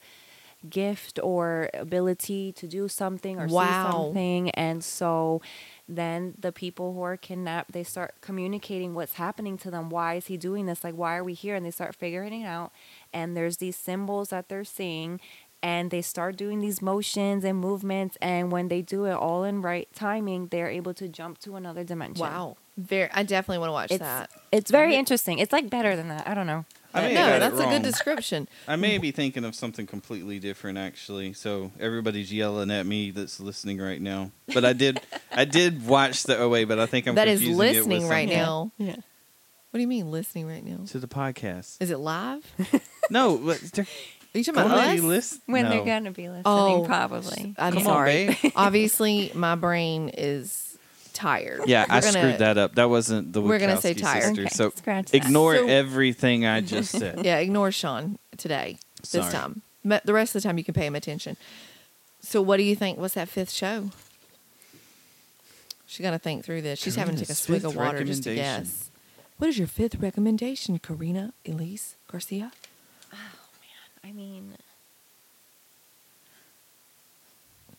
gift 0.69 1.21
or 1.23 1.69
ability 1.75 2.51
to 2.51 2.67
do 2.67 2.89
something 2.89 3.39
or 3.39 3.47
see 3.47 3.55
something. 3.55 4.51
And 4.51 4.83
so 4.83 5.43
then 5.89 6.35
the 6.39 6.51
people 6.51 6.95
who 6.95 7.03
are 7.03 7.17
kidnapped 7.17 7.73
they 7.73 7.85
start 7.85 8.15
communicating 8.21 8.95
what's 8.95 9.15
happening 9.15 9.59
to 9.59 9.71
them. 9.71 9.91
Why 9.91 10.15
is 10.15 10.27
he 10.27 10.37
doing 10.37 10.67
this? 10.67 10.83
Like 10.83 10.95
why 10.95 11.17
are 11.17 11.23
we 11.25 11.35
here? 11.35 11.55
And 11.55 11.65
they 11.65 11.71
start 11.71 11.95
figuring 11.95 12.41
it 12.41 12.47
out. 12.47 12.73
And 13.13 13.37
there's 13.37 13.59
these 13.59 13.77
symbols 13.77 14.31
that 14.31 14.49
they're 14.49 14.65
seeing 14.65 15.21
and 15.63 15.91
they 15.91 16.03
start 16.03 16.37
doing 16.37 16.61
these 16.61 16.81
motions 16.83 17.45
and 17.45 17.59
movements 17.59 18.17
and 18.21 18.53
when 18.53 18.69
they 18.69 18.83
do 18.83 19.05
it 19.05 19.13
all 19.15 19.45
in 19.45 19.63
right 19.63 19.89
timing 19.95 20.47
they're 20.49 20.69
able 20.69 20.95
to 20.95 21.09
jump 21.09 21.39
to 21.39 21.57
another 21.57 21.85
dimension 21.85 22.21
wow. 22.25 22.57
Very. 22.79 23.09
I 23.13 23.23
definitely 23.23 23.59
want 23.59 23.69
to 23.71 23.73
watch 23.73 23.91
it's 23.91 24.01
that. 24.01 24.31
it's 24.53 24.71
very 24.71 24.97
interesting 24.97 25.39
it's 25.39 25.53
like 25.53 25.71
better 25.71 25.97
than 25.97 26.09
that 26.09 26.29
i 26.29 26.35
don't 26.35 26.47
know 26.47 26.65
I 26.95 27.01
may 27.03 27.15
have 27.15 27.27
no, 27.27 27.27
got 27.27 27.37
it 27.37 27.41
that's 27.41 27.67
a 27.67 27.71
good 27.71 27.83
description. 27.83 28.49
I 28.67 28.77
may 28.77 28.97
be 28.97 29.11
thinking 29.11 29.45
of 29.45 29.55
something 29.55 29.87
completely 29.87 30.39
different 30.39 30.79
actually. 30.79 31.35
So 31.35 31.71
everybody's 31.79 32.33
yelling 32.33 32.71
at 32.71 32.87
me 32.87 33.11
that's 33.11 33.39
listening 33.39 33.79
right 33.79 34.01
now. 34.01 34.31
But 34.55 34.65
I 34.65 34.73
did 34.73 35.01
I 35.31 35.45
did 35.45 35.87
watch 35.87 36.23
the 36.23 36.39
OA, 36.39 36.65
but 36.65 36.79
I 36.79 36.87
think 36.87 37.07
I'm 37.07 37.15
That 37.17 37.29
is 37.29 37.41
confusing 37.41 37.55
it 37.55 37.59
with 37.59 37.77
listening 37.77 38.09
right 38.09 38.29
now. 38.29 38.73
yeah 38.79 38.97
What 39.71 39.75
do 39.75 39.81
you 39.81 39.89
mean 39.89 40.11
listening 40.11 40.47
right 40.47 40.65
now? 40.65 40.87
to 40.87 40.99
the 40.99 41.09
podcast. 41.09 41.77
Is 41.83 41.91
it 41.91 41.99
live? 41.99 42.51
No, 43.09 43.37
but 43.39 43.61
they're 43.73 43.87
Are 44.37 44.39
you 44.39 44.45
talking 44.45 44.61
about 44.61 44.77
already 44.77 44.99
us? 44.99 45.05
listen. 45.05 45.41
when 45.47 45.65
no. 45.65 45.71
they're 45.71 45.85
gonna 45.85 46.11
be 46.11 46.29
listening 46.29 46.43
Oh, 46.45 46.85
probably 46.87 47.55
I'm 47.57 47.73
Come 47.73 47.79
on, 47.79 47.85
sorry. 47.85 48.37
babe. 48.43 48.53
Obviously, 48.57 49.33
my 49.35 49.55
brain 49.55 50.11
is 50.11 50.77
tired. 51.15 51.63
Yeah, 51.67 51.87
I 51.89 51.97
We're 51.97 52.01
gonna- 52.03 52.13
screwed 52.13 52.39
that 52.41 52.59
up. 52.59 52.75
That 52.75 52.91
wasn't 52.91 53.33
the 53.33 53.41
We're 53.41 53.59
gonna 53.59 53.81
say 53.81 53.95
tired. 53.95 54.39
Okay, 54.39 54.49
So 54.51 54.69
scratch 54.77 55.11
that. 55.13 55.17
ignore 55.17 55.55
So- 55.57 55.67
everything 55.69 56.45
I 56.45 56.61
just 56.61 56.91
said. 56.99 57.25
Yeah, 57.25 57.39
ignore 57.39 57.73
Sean 57.73 58.19
today. 58.37 58.77
This 59.01 59.11
Sorry. 59.13 59.33
time. 59.33 59.63
Ma- 59.83 60.01
The 60.05 60.13
rest 60.13 60.35
of 60.37 60.43
the 60.43 60.47
time, 60.49 60.59
you 60.59 60.65
can 60.65 60.75
pay 60.75 60.85
him 60.85 60.95
attention. 60.95 61.39
So, 62.21 62.43
what 62.43 62.59
do 62.59 62.63
you 62.63 62.77
think? 62.77 62.99
What's 62.99 63.15
that 63.15 63.29
fifth 63.31 63.51
show? 63.53 63.91
She's 65.87 66.05
got 66.05 66.11
to 66.11 66.19
think 66.19 66.45
through 66.45 66.61
this. 66.63 66.79
She's 66.79 66.97
having 66.97 67.15
to 67.15 67.21
take 67.23 67.31
a 67.31 67.35
swig 67.35 67.65
of 67.65 67.75
water 67.75 68.05
just 68.05 68.25
to 68.25 68.35
guess. 68.35 68.91
What 69.39 69.49
is 69.49 69.57
your 69.59 69.69
fifth 69.69 69.95
recommendation, 69.97 70.79
Carina 70.79 71.33
Elise 71.49 71.95
Garcia? 72.11 72.53
I 74.07 74.13
mean 74.13 74.55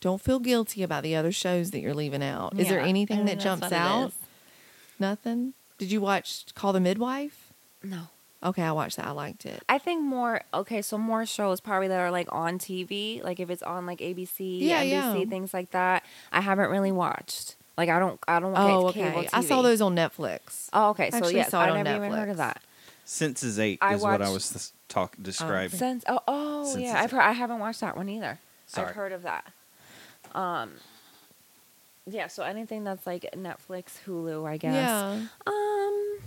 Don't 0.00 0.20
feel 0.20 0.38
guilty 0.38 0.84
about 0.84 1.02
the 1.02 1.16
other 1.16 1.32
shows 1.32 1.72
that 1.72 1.80
you're 1.80 1.92
leaving 1.92 2.22
out. 2.22 2.56
Is 2.56 2.68
there 2.68 2.78
Yeah, 2.78 2.86
anything 2.86 3.24
that 3.24 3.40
jumps 3.40 3.72
out? 3.72 4.12
Nothing. 5.00 5.54
Did 5.76 5.90
you 5.90 6.00
watch 6.00 6.44
Call 6.54 6.72
the 6.72 6.78
Midwife? 6.80 7.52
no 7.82 8.02
Okay, 8.40 8.62
I 8.62 8.70
watched 8.70 8.96
that. 8.98 9.06
I 9.06 9.10
liked 9.10 9.44
it. 9.44 9.60
I 9.68 9.78
think 9.78 10.00
more 10.00 10.42
okay, 10.54 10.82
so 10.82 10.96
more 10.98 11.26
shows 11.26 11.58
probably 11.60 11.88
that 11.88 11.98
are 11.98 12.12
like 12.12 12.28
on 12.30 12.60
TV, 12.60 13.20
like 13.24 13.40
if 13.40 13.50
it's 13.50 13.64
on 13.64 13.86
like 13.86 13.98
ABC, 13.98 14.60
Yeah, 14.60 14.84
NBC, 14.84 14.90
yeah. 14.90 15.24
things 15.24 15.52
like 15.52 15.72
that. 15.72 16.04
I 16.30 16.42
haven't 16.42 16.70
really 16.70 16.92
watched. 16.92 17.56
Like 17.76 17.88
I 17.88 17.98
don't, 17.98 18.20
I 18.28 18.38
don't. 18.38 18.54
Oh, 18.56 18.86
okay. 18.90 19.28
I 19.32 19.40
saw 19.42 19.62
those 19.62 19.80
on 19.80 19.96
Netflix. 19.96 20.68
Oh, 20.72 20.90
okay. 20.90 21.10
So 21.10 21.16
Actually 21.16 21.34
yes, 21.34 21.50
saw 21.50 21.64
it 21.64 21.66
I 21.66 21.70
on 21.70 21.82
never 21.82 22.04
even 22.06 22.16
heard 22.16 22.28
of 22.28 22.36
that. 22.36 22.62
Sense8 23.08 23.78
I 23.80 23.94
is 23.94 24.02
what 24.02 24.20
I 24.20 24.26
watched- 24.26 24.32
was 24.34 24.50
th- 24.50 24.70
talk 24.88 25.16
describing. 25.20 25.78
Since 25.78 26.04
oh, 26.06 26.20
oh 26.28 26.64
Since 26.70 26.82
yeah, 26.82 26.88
it's- 26.90 27.04
I've 27.04 27.10
heard. 27.12 27.20
I 27.22 27.32
haven't 27.32 27.58
watched 27.58 27.80
that 27.80 27.96
one 27.96 28.08
either. 28.10 28.38
Sorry. 28.66 28.88
I've 28.88 28.94
heard 28.94 29.12
of 29.12 29.22
that. 29.22 29.46
Um, 30.34 30.72
Yeah, 32.06 32.26
so 32.26 32.42
anything 32.42 32.84
that's 32.84 33.06
like 33.06 33.26
Netflix, 33.34 33.98
Hulu, 34.06 34.46
I 34.46 34.56
guess. 34.58 34.74
Yeah. 34.74 35.26
Um, 35.46 36.18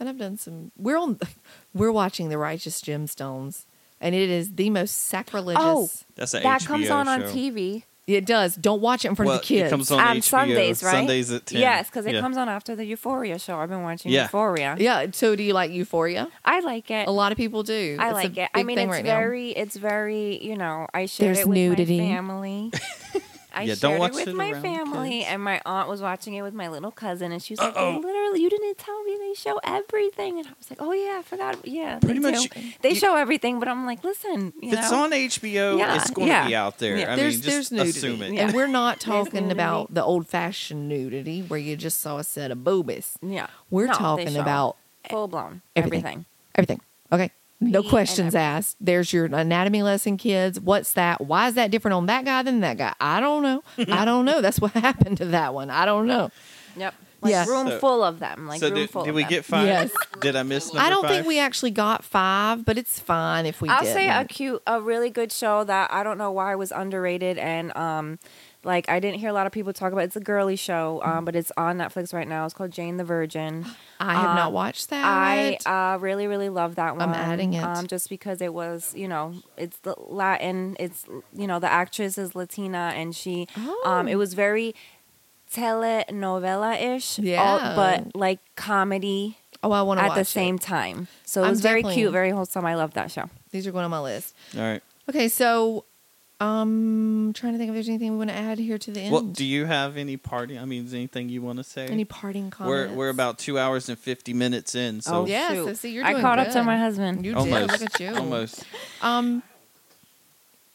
And 0.00 0.08
I've 0.08 0.18
done 0.18 0.36
some. 0.38 0.70
We're 0.76 0.98
on. 0.98 1.18
We're 1.74 1.92
watching 1.92 2.28
The 2.28 2.38
Righteous 2.38 2.80
Gemstones, 2.80 3.64
and 4.00 4.14
it 4.14 4.28
is 4.30 4.54
the 4.54 4.70
most 4.70 4.92
sacrilegious. 4.96 5.62
Oh. 5.64 5.90
That's 6.14 6.34
a 6.34 6.40
that 6.40 6.62
HBO 6.62 6.66
comes 6.66 6.90
on 6.90 7.08
on. 7.08 7.20
TV 7.22 7.82
It 8.06 8.26
does. 8.26 8.54
Don't 8.56 8.82
watch 8.82 9.06
it 9.06 9.08
in 9.08 9.14
front 9.14 9.28
Well, 9.28 9.36
of 9.36 9.42
the 9.42 9.46
kids. 9.46 9.68
it 9.68 9.70
comes 9.70 9.90
on 9.90 9.98
on 9.98 10.16
HBO 10.18 10.22
Sundays, 10.22 10.82
right? 10.82 10.90
Sundays 10.92 11.30
at 11.32 11.46
ten. 11.46 11.58
Yes, 11.60 11.86
because 11.88 12.04
it 12.04 12.12
Yeah. 12.14 12.20
comes 12.20 12.36
on 12.36 12.50
after 12.50 12.76
the 12.76 12.84
Euphoria 12.84 13.38
show. 13.38 13.58
I've 13.58 13.70
been 13.70 13.82
watching 13.82 14.12
Yeah. 14.12 14.24
Euphoria. 14.24 14.76
yeah. 14.78 15.06
So, 15.12 15.34
do 15.34 15.42
you 15.42 15.54
like 15.54 15.70
Euphoria? 15.70 16.28
I 16.44 16.60
like 16.60 16.90
it. 16.90 17.08
A 17.08 17.10
lot 17.10 17.32
of 17.32 17.38
people 17.38 17.62
do. 17.62 17.96
I 17.98 18.08
It's 18.08 18.12
a 18.12 18.14
like 18.14 18.36
it. 18.36 18.50
I 18.52 18.62
mean, 18.62 18.76
thing 18.76 18.88
it's 18.88 18.96
right 18.96 19.04
now. 19.06 19.18
very, 19.18 19.50
it's 19.52 19.76
very, 19.76 20.36
you 20.44 20.54
know, 20.56 20.86
I 20.92 21.06
shared 21.06 21.28
There's 21.28 21.38
it 21.40 21.48
with 21.48 21.56
nudity. 21.56 22.00
my 22.00 22.14
family. 22.14 22.70
I 23.54 23.62
Yeah, 23.62 23.66
shared 23.74 23.80
don't 23.80 23.98
watch 23.98 24.12
it 24.12 24.14
with 24.16 24.28
it 24.28 24.34
my 24.36 24.52
family, 24.52 25.10
kids. 25.20 25.26
and 25.30 25.42
my 25.42 25.60
aunt 25.64 25.88
was 25.88 26.02
watching 26.02 26.34
it 26.34 26.42
with 26.42 26.54
my 26.54 26.68
little 26.68 26.90
cousin, 26.90 27.32
and 27.32 27.42
she 27.42 27.52
was 27.52 27.60
like, 27.60 27.76
Uh-oh. 27.76 27.98
"Literally, 28.02 28.42
you 28.42 28.50
didn't 28.50 28.76
tell 28.78 29.02
me 29.04 29.16
they 29.20 29.34
show 29.34 29.60
everything," 29.64 30.38
and 30.38 30.46
I 30.48 30.50
was 30.58 30.70
like, 30.70 30.80
"Oh 30.82 30.92
yeah, 30.92 31.16
I 31.18 31.22
forgot. 31.22 31.66
Yeah, 31.66 31.98
Pretty 32.00 32.20
they 32.20 32.30
much, 32.32 32.48
do. 32.50 32.60
they 32.82 32.88
you- 32.90 32.94
show 32.96 33.16
everything." 33.16 33.58
But 33.58 33.68
I'm 33.68 33.86
like, 33.86 34.02
"Listen, 34.04 34.52
you 34.60 34.72
If 34.72 34.78
it's 34.80 34.90
know, 34.90 35.04
on 35.04 35.10
HBO, 35.12 35.78
Yeah, 35.78 35.96
it's 35.96 36.10
going 36.10 36.28
to 36.28 36.44
be 36.48 36.54
out 36.54 36.78
there. 36.78 36.96
Yeah. 36.96 37.12
I 37.12 37.16
there's 37.16 37.34
mean, 37.34 37.42
just 37.42 37.70
there's 37.70 37.72
nudity, 37.72 37.90
assume 37.98 38.22
it. 38.22 38.32
Yeah. 38.32 38.46
and 38.46 38.54
we're 38.54 38.66
not 38.66 39.00
talking 39.12 39.50
about 39.50 39.92
the 39.94 40.02
old 40.02 40.26
fashioned 40.28 40.88
nudity 40.88 41.40
where 41.42 41.58
you 41.60 41.76
just 41.76 42.00
saw 42.00 42.18
a 42.18 42.24
set 42.24 42.50
of 42.50 42.64
boobies. 42.64 43.16
yeah." 43.22 43.46
We're 43.70 43.86
No, 43.86 43.94
talking 43.94 44.36
about 44.36 44.76
full 45.10 45.28
blown 45.28 45.62
everything. 45.76 46.00
everything. 46.04 46.26
everything. 46.54 46.80
Okay. 47.12 47.30
No 47.70 47.82
questions 47.82 48.34
asked. 48.34 48.76
There's 48.80 49.12
your 49.12 49.26
anatomy 49.26 49.82
lesson, 49.82 50.16
kids. 50.16 50.60
What's 50.60 50.92
that? 50.94 51.20
Why 51.20 51.48
is 51.48 51.54
that 51.54 51.70
different 51.70 51.94
on 51.94 52.06
that 52.06 52.24
guy 52.24 52.42
than 52.42 52.60
that 52.60 52.76
guy? 52.78 52.94
I 53.00 53.20
don't 53.20 53.42
know. 53.42 53.62
I 53.92 54.04
don't 54.04 54.24
know. 54.24 54.40
That's 54.40 54.60
what 54.60 54.72
happened 54.74 55.18
to 55.18 55.26
that 55.26 55.54
one. 55.54 55.70
I 55.70 55.84
don't 55.84 56.06
know. 56.06 56.30
Yep. 56.76 56.94
Like 57.22 57.30
Yeah. 57.30 57.46
room 57.46 57.68
So- 57.68 57.78
full 57.78 58.02
of 58.04 58.18
them. 58.18 58.46
Like 58.46 58.60
so 58.60 58.66
room 58.68 58.74
did, 58.76 58.90
full 58.90 59.04
did 59.04 59.10
of 59.10 59.16
we 59.16 59.22
them. 59.22 59.30
get 59.30 59.44
five? 59.44 59.66
Yes. 59.66 59.90
Did 60.20 60.36
I 60.36 60.42
miss 60.42 60.72
number 60.72 60.86
I 60.86 60.90
don't 60.90 61.02
five? 61.02 61.10
think 61.10 61.26
we 61.26 61.38
actually 61.38 61.70
got 61.70 62.04
five, 62.04 62.64
but 62.64 62.76
it's 62.76 63.00
fine 63.00 63.46
if 63.46 63.62
we 63.62 63.68
I'll 63.68 63.82
did. 63.82 63.92
say 63.94 64.08
a 64.10 64.24
cute, 64.26 64.62
a 64.66 64.80
really 64.80 65.10
good 65.10 65.32
show 65.32 65.64
that 65.64 65.90
I 65.92 66.02
don't 66.02 66.18
know 66.18 66.30
why 66.32 66.54
was 66.54 66.70
underrated 66.70 67.38
and 67.38 67.74
um, 67.76 68.18
like 68.64 68.88
I 68.88 68.98
didn't 69.00 69.20
hear 69.20 69.28
a 69.30 69.32
lot 69.32 69.46
of 69.46 69.52
people 69.52 69.72
talk 69.72 69.92
about. 69.92 70.04
It's 70.04 70.16
a 70.16 70.20
girly 70.20 70.56
show, 70.56 71.00
um, 71.04 71.24
but 71.24 71.36
it's 71.36 71.52
on 71.56 71.78
Netflix 71.78 72.12
right 72.14 72.26
now. 72.26 72.44
It's 72.44 72.54
called 72.54 72.70
Jane 72.70 72.96
the 72.96 73.04
Virgin. 73.04 73.64
I 74.00 74.14
have 74.14 74.34
not 74.36 74.48
um, 74.48 74.52
watched 74.54 74.90
that. 74.90 75.04
I 75.04 75.58
uh, 75.94 75.98
really, 75.98 76.26
really 76.26 76.48
love 76.48 76.74
that 76.76 76.96
one. 76.96 77.02
I'm 77.08 77.14
adding 77.14 77.54
it. 77.54 77.62
um, 77.62 77.86
just 77.86 78.08
because 78.08 78.40
it 78.40 78.52
was, 78.54 78.92
you 78.96 79.08
know, 79.08 79.34
it's 79.56 79.78
the 79.78 79.94
Latin. 79.98 80.76
It's 80.80 81.04
you 81.32 81.46
know 81.46 81.58
the 81.58 81.70
actress 81.70 82.18
is 82.18 82.34
Latina 82.34 82.92
and 82.94 83.14
she, 83.14 83.46
um, 83.84 84.08
it 84.08 84.14
Oh. 84.14 84.18
was 84.18 84.34
very 84.34 84.74
telenovela 85.52 86.80
ish, 86.96 87.18
Yeah. 87.18 87.74
but 87.76 88.14
like 88.16 88.40
comedy 88.56 89.38
oh, 89.62 89.70
I 89.72 89.82
want 89.82 89.98
to 90.00 90.04
at 90.04 90.08
watch 90.08 90.14
the 90.16 90.20
it. 90.22 90.26
same 90.26 90.58
time. 90.58 91.08
So 91.24 91.42
it 91.42 91.46
I'm 91.46 91.50
was 91.50 91.60
very 91.60 91.80
definitely- 91.82 92.02
cute, 92.02 92.12
very 92.12 92.30
wholesome. 92.30 92.64
I 92.66 92.74
love 92.74 92.94
that 92.94 93.10
show. 93.10 93.30
These 93.50 93.66
are 93.66 93.72
going 93.72 93.84
on 93.84 93.90
my 93.90 94.00
list. 94.00 94.34
All 94.56 94.62
right. 94.62 94.82
Okay, 95.08 95.28
so 95.28 95.84
um, 96.44 97.32
trying 97.34 97.52
to 97.52 97.58
think 97.58 97.68
if 97.70 97.74
there's 97.74 97.88
anything 97.88 98.12
we 98.12 98.18
want 98.18 98.30
to 98.30 98.36
add 98.36 98.58
here 98.58 98.78
to 98.78 98.90
the 98.90 99.00
end. 99.00 99.12
Well, 99.12 99.22
do 99.22 99.44
you 99.44 99.64
have 99.66 99.96
any 99.96 100.16
party? 100.16 100.58
I 100.58 100.64
mean, 100.64 100.84
is 100.84 100.94
anything 100.94 101.28
you 101.28 101.42
want 101.42 101.58
to 101.58 101.64
say? 101.64 101.86
any 101.86 102.04
parting 102.04 102.50
comments? 102.50 102.90
we're 102.92 102.96
we're 102.96 103.08
about 103.08 103.38
two 103.38 103.58
hours 103.58 103.88
and 103.88 103.98
fifty 103.98 104.32
minutes 104.34 104.74
in. 104.74 105.00
So 105.00 105.22
Oh, 105.22 105.26
yeah. 105.26 105.48
shoot. 105.54 105.66
So 105.66 105.72
see, 105.74 105.90
you're 105.92 106.04
I 106.04 106.12
doing 106.12 106.22
caught 106.22 106.38
up 106.38 106.50
to 106.52 106.62
my 106.62 106.76
husband. 106.78 107.24
You 107.24 107.34
almost, 107.36 107.70
did. 107.70 107.80
Look 107.80 107.94
at 107.94 108.00
you. 108.00 108.14
almost. 108.14 108.64
Um. 109.02 109.42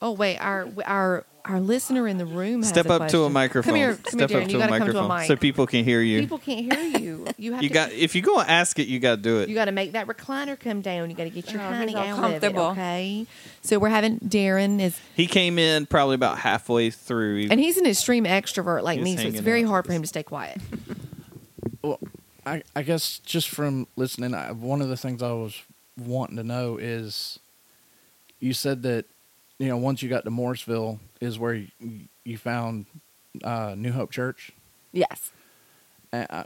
Oh 0.01 0.11
wait, 0.13 0.37
our 0.37 0.67
our 0.85 1.25
our 1.45 1.59
listener 1.59 2.07
in 2.07 2.17
the 2.17 2.25
room. 2.25 2.61
Has 2.61 2.69
Step 2.69 2.85
a 2.87 2.93
up 2.93 3.09
to 3.09 3.23
a 3.23 3.29
microphone. 3.29 3.71
Come 3.71 3.75
here, 3.75 3.95
come 3.95 4.19
Step 4.19 4.29
here, 4.29 4.39
up 4.39 4.43
Darren. 4.43 4.47
to 4.47 4.51
You 4.51 4.57
a 4.57 4.67
gotta 4.67 4.77
come 4.79 4.91
to 4.91 4.99
a 4.99 5.17
mic. 5.19 5.27
so 5.27 5.35
people 5.35 5.65
can 5.67 5.83
hear 5.83 5.99
you. 6.01 6.19
People 6.21 6.37
can't 6.37 6.71
hear 6.71 6.99
you. 6.99 7.27
You 7.37 7.53
have 7.55 7.63
you 7.63 7.69
to. 7.69 7.73
got 7.73 7.91
if 7.91 8.13
you 8.15 8.21
go 8.21 8.39
ask 8.39 8.77
it, 8.79 8.87
you 8.87 8.99
got 8.99 9.15
to 9.17 9.21
do 9.21 9.39
it. 9.39 9.49
You 9.49 9.55
got 9.55 9.65
to 9.65 9.71
make 9.71 9.93
that 9.93 10.07
recliner 10.07 10.59
come 10.59 10.81
down. 10.81 11.09
You 11.09 11.15
got 11.15 11.23
to 11.23 11.29
get 11.29 11.51
your 11.51 11.61
Oh, 11.61 11.65
honey 11.65 11.87
he's 11.87 11.95
all 11.95 12.23
out 12.25 12.33
of 12.35 12.43
it. 12.43 12.55
Okay. 12.55 13.25
So 13.61 13.79
we're 13.79 13.89
having 13.89 14.19
Darren 14.19 14.79
is, 14.79 14.99
he 15.15 15.27
came 15.27 15.57
in 15.59 15.85
probably 15.85 16.15
about 16.15 16.37
halfway 16.39 16.91
through. 16.91 17.47
and 17.49 17.59
he's 17.59 17.77
an 17.77 17.85
extreme 17.85 18.25
extrovert 18.25 18.83
like 18.83 19.01
me, 19.01 19.17
so 19.17 19.23
it's 19.27 19.39
very 19.39 19.63
hard 19.63 19.85
for 19.85 19.91
him 19.93 20.01
to 20.01 20.07
stay 20.07 20.23
quiet. 20.23 20.59
Well, 21.81 21.99
I, 22.45 22.61
I 22.75 22.83
guess 22.83 23.19
just 23.19 23.47
from 23.49 23.87
listening, 23.95 24.33
I, 24.33 24.51
one 24.51 24.81
of 24.81 24.89
the 24.89 24.97
things 24.97 25.23
I 25.23 25.31
was 25.31 25.61
wanting 25.97 26.35
to 26.35 26.43
know 26.43 26.75
is 26.77 27.39
you 28.41 28.51
said 28.53 28.83
that, 28.83 29.05
you 29.59 29.67
know, 29.67 29.77
once 29.77 30.01
you 30.01 30.09
got 30.09 30.23
to 30.23 30.29
Morrisville 30.31 30.99
is 31.21 31.37
where 31.37 31.53
you, 31.53 31.67
you 32.23 32.37
found 32.37 32.85
uh, 33.43 33.75
New 33.77 33.91
Hope 33.91 34.09
Church. 34.11 34.51
Yes. 34.91 35.31
And, 36.11 36.27
I, 36.29 36.45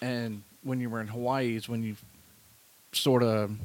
and 0.00 0.42
when 0.62 0.80
you 0.80 0.90
were 0.90 1.00
in 1.00 1.06
Hawaii 1.08 1.54
is 1.54 1.68
when 1.68 1.82
you 1.82 1.96
sort 2.92 3.22
of 3.22 3.56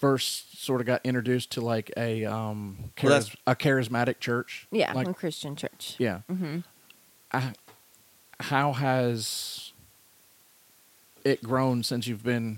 first 0.00 0.62
sort 0.64 0.80
of 0.80 0.86
got 0.86 1.00
introduced 1.04 1.50
to 1.52 1.60
like 1.60 1.90
a 1.96 2.24
um 2.24 2.90
Well, 3.02 3.22
a 3.46 3.54
charismatic 3.56 4.20
church. 4.20 4.66
Yeah. 4.70 4.92
Like 4.92 5.08
a 5.08 5.14
Christian 5.14 5.56
church. 5.56 5.96
yeah. 5.98 6.20
hmm 6.28 6.60
I, 7.32 7.52
how 8.40 8.72
has 8.72 9.72
it 11.24 11.42
grown 11.42 11.82
since 11.82 12.06
you've 12.06 12.22
been 12.24 12.56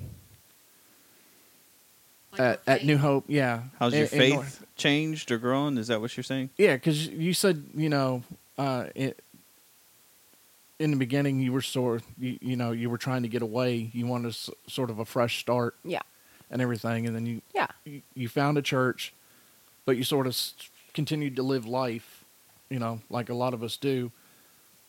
at, 2.39 2.61
at 2.67 2.85
New 2.85 2.97
Hope? 2.97 3.25
Yeah. 3.29 3.63
How's 3.79 3.93
your 3.95 4.05
In- 4.05 4.13
in 4.13 4.19
faith 4.19 4.35
North- 4.35 4.67
changed 4.77 5.31
or 5.31 5.39
grown? 5.39 5.79
Is 5.79 5.89
that 5.89 6.01
what 6.01 6.17
you're 6.17 6.25
saying? 6.25 6.51
yeah, 6.57 6.75
because 6.75 7.07
you 7.09 7.35
said 7.35 7.65
you 7.75 7.89
know, 7.89 8.23
uh, 8.59 8.87
it, 8.95 9.23
in 10.79 10.91
the 10.91 10.97
beginning 10.97 11.41
you 11.41 11.53
were 11.53 11.61
sort 11.63 12.03
you, 12.19 12.39
you 12.41 12.57
know 12.57 12.73
you 12.73 12.89
were 12.89 12.99
trying 12.99 13.23
to 13.23 13.29
get 13.29 13.43
away. 13.43 13.91
You 13.93 14.07
wanted 14.07 14.29
s- 14.29 14.51
sort 14.67 14.91
of 14.91 14.99
a 14.99 15.05
fresh 15.05 15.39
start 15.41 15.75
Yeah. 15.85 16.01
and 16.51 16.63
everything, 16.63 17.07
and 17.07 17.15
then 17.15 17.27
you 17.27 17.43
Yeah. 17.55 17.67
you, 17.85 18.03
you 18.15 18.29
found 18.29 18.57
a 18.59 18.63
church, 18.63 19.13
but 19.85 19.97
you 19.97 20.05
sort 20.05 20.27
of 20.27 20.33
s- 20.33 20.55
continued 20.95 21.37
to 21.37 21.43
live 21.43 21.67
life, 21.67 22.25
you 22.71 22.79
know, 22.79 23.01
like 23.11 23.29
a 23.29 23.35
lot 23.35 23.55
of 23.55 23.63
us 23.63 23.77
do. 23.77 24.11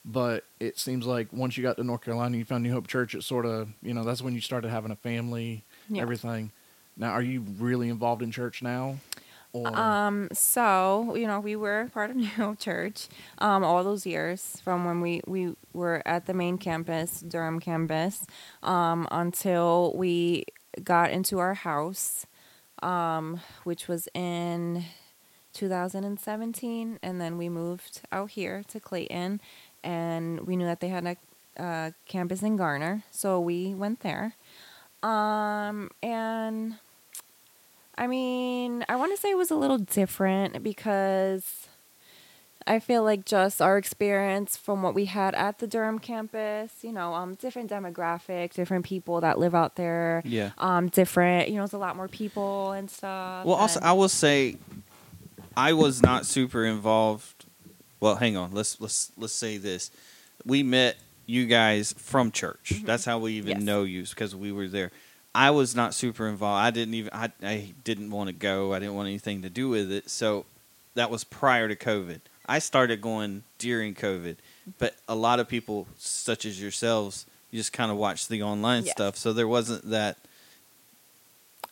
But 0.03 0.45
it 0.59 0.79
seems 0.79 1.05
like 1.05 1.31
once 1.31 1.57
you 1.57 1.61
got 1.63 1.75
to 1.77 1.83
North 1.83 2.01
Carolina, 2.01 2.35
you 2.35 2.43
found 2.43 2.63
New 2.63 2.71
Hope 2.71 2.87
Church. 2.87 3.13
It 3.13 3.21
sort 3.23 3.45
of, 3.45 3.69
you 3.83 3.93
know, 3.93 4.03
that's 4.03 4.21
when 4.23 4.33
you 4.33 4.41
started 4.41 4.69
having 4.71 4.89
a 4.91 4.95
family, 4.95 5.63
Yeah. 5.89 6.01
everything. 6.01 6.51
Now, 6.97 7.11
are 7.11 7.21
you 7.21 7.41
really 7.41 7.89
involved 7.89 8.21
in 8.21 8.31
church 8.31 8.61
now? 8.61 8.97
Or 9.53 9.77
Um, 9.77 10.29
so, 10.31 11.15
you 11.15 11.27
know, 11.27 11.39
we 11.39 11.55
were 11.55 11.89
part 11.93 12.09
of 12.09 12.15
New 12.37 12.55
Church 12.55 13.07
um, 13.39 13.63
all 13.63 13.83
those 13.83 14.05
years 14.05 14.61
from 14.63 14.85
when 14.85 15.01
we, 15.01 15.21
we 15.27 15.55
were 15.73 16.01
at 16.05 16.25
the 16.25 16.33
main 16.33 16.57
campus, 16.57 17.19
Durham 17.21 17.59
campus, 17.59 18.25
um, 18.63 19.07
until 19.11 19.93
we 19.95 20.45
got 20.83 21.11
into 21.11 21.39
our 21.39 21.53
house, 21.53 22.25
um, 22.81 23.41
which 23.63 23.87
was 23.87 24.07
in 24.13 24.85
2017. 25.53 26.99
And 27.03 27.19
then 27.19 27.37
we 27.37 27.49
moved 27.49 28.01
out 28.11 28.31
here 28.31 28.63
to 28.69 28.79
Clayton, 28.79 29.41
and 29.83 30.41
we 30.41 30.55
knew 30.55 30.65
that 30.65 30.79
they 30.79 30.87
had 30.87 31.05
a 31.05 31.17
uh, 31.61 31.91
campus 32.07 32.41
in 32.41 32.55
Garner. 32.55 33.03
So 33.11 33.39
we 33.39 33.73
went 33.73 33.99
there. 33.99 34.35
Um, 35.03 35.89
and 36.03 36.75
I 37.97 38.07
mean, 38.07 38.85
I 38.89 38.95
want 38.95 39.15
to 39.15 39.21
say 39.21 39.31
it 39.31 39.37
was 39.37 39.51
a 39.51 39.55
little 39.55 39.77
different 39.77 40.61
because 40.63 41.67
I 42.67 42.79
feel 42.79 43.03
like 43.03 43.25
just 43.25 43.61
our 43.61 43.77
experience 43.77 44.55
from 44.55 44.83
what 44.83 44.93
we 44.93 45.05
had 45.05 45.33
at 45.35 45.57
the 45.59 45.65
Durham 45.67 45.97
campus, 45.99 46.71
you 46.83 46.91
know, 46.91 47.13
um, 47.15 47.33
different 47.35 47.69
demographic, 47.71 48.53
different 48.53 48.85
people 48.85 49.19
that 49.21 49.39
live 49.39 49.55
out 49.55 49.75
there, 49.75 50.21
Yeah. 50.25 50.51
um, 50.59 50.87
different, 50.89 51.49
you 51.49 51.55
know, 51.55 51.63
it's 51.63 51.73
a 51.73 51.77
lot 51.79 51.95
more 51.95 52.07
people 52.07 52.71
and 52.71 52.89
stuff. 52.89 53.45
Well, 53.45 53.55
also 53.55 53.79
I 53.81 53.93
will 53.93 54.09
say, 54.09 54.57
I 55.57 55.73
was 55.73 56.01
not 56.03 56.25
super 56.25 56.63
involved. 56.65 57.45
Well, 57.99 58.15
hang 58.15 58.37
on. 58.37 58.51
Let's 58.51 58.79
let's 58.79 59.11
let's 59.17 59.33
say 59.33 59.57
this: 59.57 59.91
we 60.45 60.63
met 60.63 60.97
you 61.31 61.45
guys 61.45 61.93
from 61.97 62.31
church. 62.31 62.73
Mm-hmm. 62.73 62.85
That's 62.85 63.05
how 63.05 63.17
we 63.19 63.33
even 63.33 63.57
Yes. 63.57 63.61
know 63.61 63.83
you 63.83 64.03
because 64.03 64.35
we 64.35 64.51
were 64.51 64.67
there. 64.67 64.91
I 65.33 65.49
was 65.51 65.73
not 65.75 65.93
super 65.93 66.27
involved. 66.27 66.61
I 66.61 66.71
didn't 66.71 66.93
even. 66.93 67.09
I 67.13 67.31
I 67.41 67.73
didn't 67.85 68.11
want 68.11 68.27
to 68.27 68.33
go. 68.33 68.73
I 68.73 68.79
didn't 68.79 68.95
want 68.95 69.07
anything 69.07 69.41
to 69.43 69.49
do 69.49 69.69
with 69.69 69.89
it. 69.91 70.09
So 70.09 70.45
that 70.95 71.09
was 71.09 71.23
prior 71.23 71.67
to 71.69 71.75
COVID. 71.75 72.19
I 72.47 72.59
started 72.59 72.99
going 73.01 73.43
during 73.59 73.95
COVID, 73.95 74.35
but 74.77 74.95
a 75.07 75.15
lot 75.15 75.39
of 75.39 75.47
people, 75.47 75.87
such 75.97 76.45
as 76.45 76.61
yourselves, 76.61 77.25
you 77.49 77.57
just 77.59 77.71
kind 77.71 77.91
of 77.91 77.97
watched 77.97 78.27
the 78.27 78.43
online 78.43 78.83
Yes. 78.83 78.91
stuff. 78.91 79.15
So 79.15 79.31
there 79.31 79.47
wasn't 79.47 79.89
that 79.89 80.17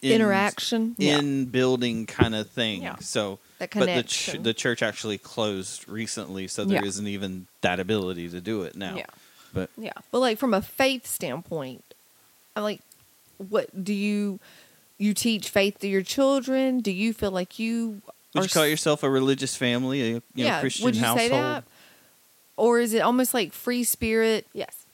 in- 0.01 0.13
Interaction. 0.13 0.95
in 0.97 1.45
building 1.47 2.05
kind 2.05 2.33
of 2.33 2.49
thing. 2.49 2.83
Yeah. 2.83 2.95
So, 3.01 3.39
That 3.57 3.71
but 3.73 3.87
the 3.87 4.03
ch- 4.03 4.37
the 4.41 4.53
church 4.53 4.81
actually 4.81 5.17
closed 5.17 5.85
recently, 5.89 6.47
so 6.47 6.63
there 6.63 6.75
Yeah. 6.75 6.89
not 7.01 7.07
even 7.09 7.47
that 7.59 7.81
ability 7.81 8.29
to 8.29 8.39
do 8.39 8.61
it 8.61 8.75
now. 8.77 9.03
Yeah. 9.53 9.65
But 9.65 9.69
yeah. 9.77 9.93
But 10.11 10.19
like 10.19 10.37
from 10.37 10.53
a 10.53 10.61
faith 10.61 11.07
standpoint, 11.07 11.83
I'm 12.55 12.63
like, 12.63 12.81
what 13.37 13.83
do 13.83 13.93
you 13.93 14.39
you 14.97 15.13
teach 15.13 15.49
faith 15.49 15.79
to 15.79 15.87
your 15.87 16.01
children? 16.01 16.81
Do 16.81 16.91
you 16.91 17.13
feel 17.13 17.31
like 17.31 17.57
you 17.59 18.01
Would 18.35 18.43
you 18.43 18.49
call 18.49 18.67
yourself 18.67 19.03
a 19.03 19.09
religious 19.09 19.55
family, 19.55 20.01
a 20.01 20.05
you 20.05 20.13
know, 20.15 20.21
yeah, 20.35 20.59
Christian 20.59 20.85
would 20.85 20.95
you 20.95 21.01
household? 21.01 21.29
say 21.29 21.29
that? 21.29 21.63
Or 22.57 22.79
is 22.79 22.93
it 22.93 22.99
almost 22.99 23.33
like 23.33 23.53
free 23.53 23.83
spirit? 23.83 24.45
Yes. 24.53 24.85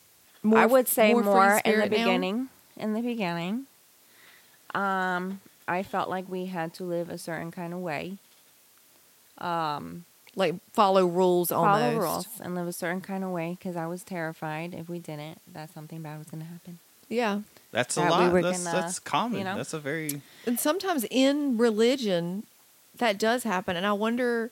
More, 0.44 0.60
I 0.60 0.68
would 0.68 0.88
say 0.88 1.12
free 1.14 1.24
more, 1.24 1.62
in 1.66 1.80
the 1.80 1.86
now? 1.86 1.90
beginning. 1.90 2.50
In 2.78 2.94
the 2.94 3.02
beginning, 3.02 3.66
um, 4.76 5.40
I 5.68 5.82
felt 5.82 6.10
like 6.10 6.30
we 6.30 6.46
had 6.46 6.74
to 6.76 6.84
live 6.84 7.10
a 7.10 7.18
certain 7.18 7.52
kind 7.52 7.74
of 7.74 7.80
way. 7.80 8.18
Um, 9.40 10.06
like 10.36 10.56
follow 10.74 11.06
rules 11.06 11.52
almost. 11.52 11.80
follow 11.80 12.00
rules 12.00 12.28
and 12.42 12.56
live 12.56 12.68
a 12.68 12.74
certain 12.74 13.02
kind 13.02 13.24
of 13.24 13.30
way 13.32 13.58
because 13.58 13.76
I 13.76 13.88
was 13.88 14.04
terrified 14.04 14.74
if 14.74 14.90
we 14.90 15.00
didn't 15.00 15.40
that 15.54 15.74
something 15.74 16.02
bad 16.02 16.18
was 16.18 16.28
going 16.28 16.44
to 16.44 16.50
happen. 16.50 16.80
Yeah. 17.08 17.42
That's 17.72 17.98
a 17.98 18.02
that 18.02 18.06
we 18.06 18.26
lot. 18.26 18.34
were 18.34 18.42
that's, 18.42 18.64
gonna, 18.64 18.82
that's 18.82 19.00
common. 19.00 19.40
you 19.40 19.44
know? 19.44 19.58
That's 19.58 19.74
a 19.74 19.80
very 19.80 20.22
And 20.46 20.60
sometimes 20.60 21.06
in 21.10 21.58
religion, 21.58 22.44
that 22.98 23.18
does 23.18 23.44
happen. 23.44 23.76
And 23.76 23.86
I 23.86 23.94
wonder 23.94 24.46
if 24.46 24.52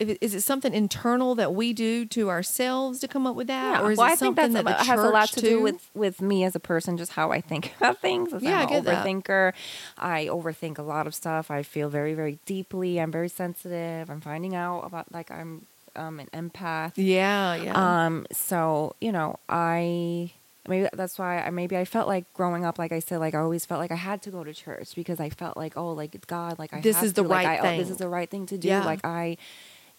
is 0.00 0.34
it 0.34 0.40
something 0.40 0.72
internal 0.72 1.34
that 1.34 1.54
we 1.54 1.72
do 1.72 2.04
to 2.06 2.30
ourselves 2.30 2.98
to 3.00 3.08
come 3.08 3.26
up 3.26 3.36
with 3.36 3.48
that, 3.48 3.82
or 3.82 3.92
is 3.92 3.98
well, 3.98 4.06
it 4.08 4.12
I 4.12 4.16
think 4.16 4.36
something 4.38 4.52
that 4.54 4.60
about- 4.60 4.86
has 4.86 5.00
a 5.00 5.08
lot 5.10 5.28
to 5.30 5.40
too? 5.40 5.48
do 5.48 5.62
with 5.62 5.90
with 5.94 6.20
me 6.22 6.44
as 6.44 6.56
a 6.56 6.60
person, 6.60 6.96
just 6.96 7.12
how 7.12 7.30
I 7.32 7.40
think 7.40 7.74
about 7.80 7.98
things. 8.00 8.32
As 8.32 8.42
Yeah, 8.42 8.60
I 8.60 8.62
I'm 8.64 8.72
an 8.78 8.84
that. 8.84 9.04
overthinker. 9.06 9.52
I 9.98 10.26
overthink 10.26 10.78
a 10.78 10.82
lot 10.82 11.06
of 11.06 11.14
stuff. 11.14 11.50
I 11.50 11.62
feel 11.62 11.88
very, 11.88 12.14
very 12.14 12.38
deeply. 12.46 13.00
I'm 13.00 13.12
very 13.12 13.28
sensitive. 13.28 14.08
I'm 14.10 14.20
finding 14.20 14.54
out 14.54 14.80
about 14.86 15.12
like 15.12 15.30
I'm 15.30 15.66
um, 15.96 16.20
an 16.20 16.28
empath. 16.32 16.92
Yeah, 16.96 17.54
yeah. 17.56 18.06
Um, 18.06 18.26
so 18.32 18.94
you 19.00 19.12
know, 19.12 19.38
I 19.48 20.32
maybe 20.68 20.88
that's 20.92 21.18
why 21.18 21.40
I 21.42 21.50
maybe 21.50 21.76
I 21.76 21.84
felt 21.84 22.06
like 22.06 22.32
growing 22.34 22.64
up, 22.64 22.78
like 22.78 22.92
I 22.92 23.00
said, 23.00 23.18
like 23.18 23.34
I 23.34 23.38
always 23.38 23.66
felt 23.66 23.80
like 23.80 23.90
I 23.90 23.96
had 23.96 24.22
to 24.22 24.30
go 24.30 24.44
to 24.44 24.54
church 24.54 24.94
because 24.94 25.18
I 25.20 25.28
felt 25.30 25.56
like, 25.56 25.76
oh, 25.76 25.92
like 25.92 26.26
God, 26.26 26.58
like 26.58 26.72
I 26.72 26.80
This 26.80 26.96
have 26.96 27.04
is 27.06 27.12
the 27.14 27.22
like, 27.22 27.46
right 27.46 27.60
I- 27.60 27.74
oh, 27.74 27.76
This 27.76 27.86
thing. 27.86 27.92
is 27.92 27.98
the 27.98 28.08
right 28.08 28.30
thing 28.30 28.46
to 28.46 28.56
do. 28.58 28.68
Yeah. 28.68 28.84
Like 28.84 29.00
I, 29.04 29.36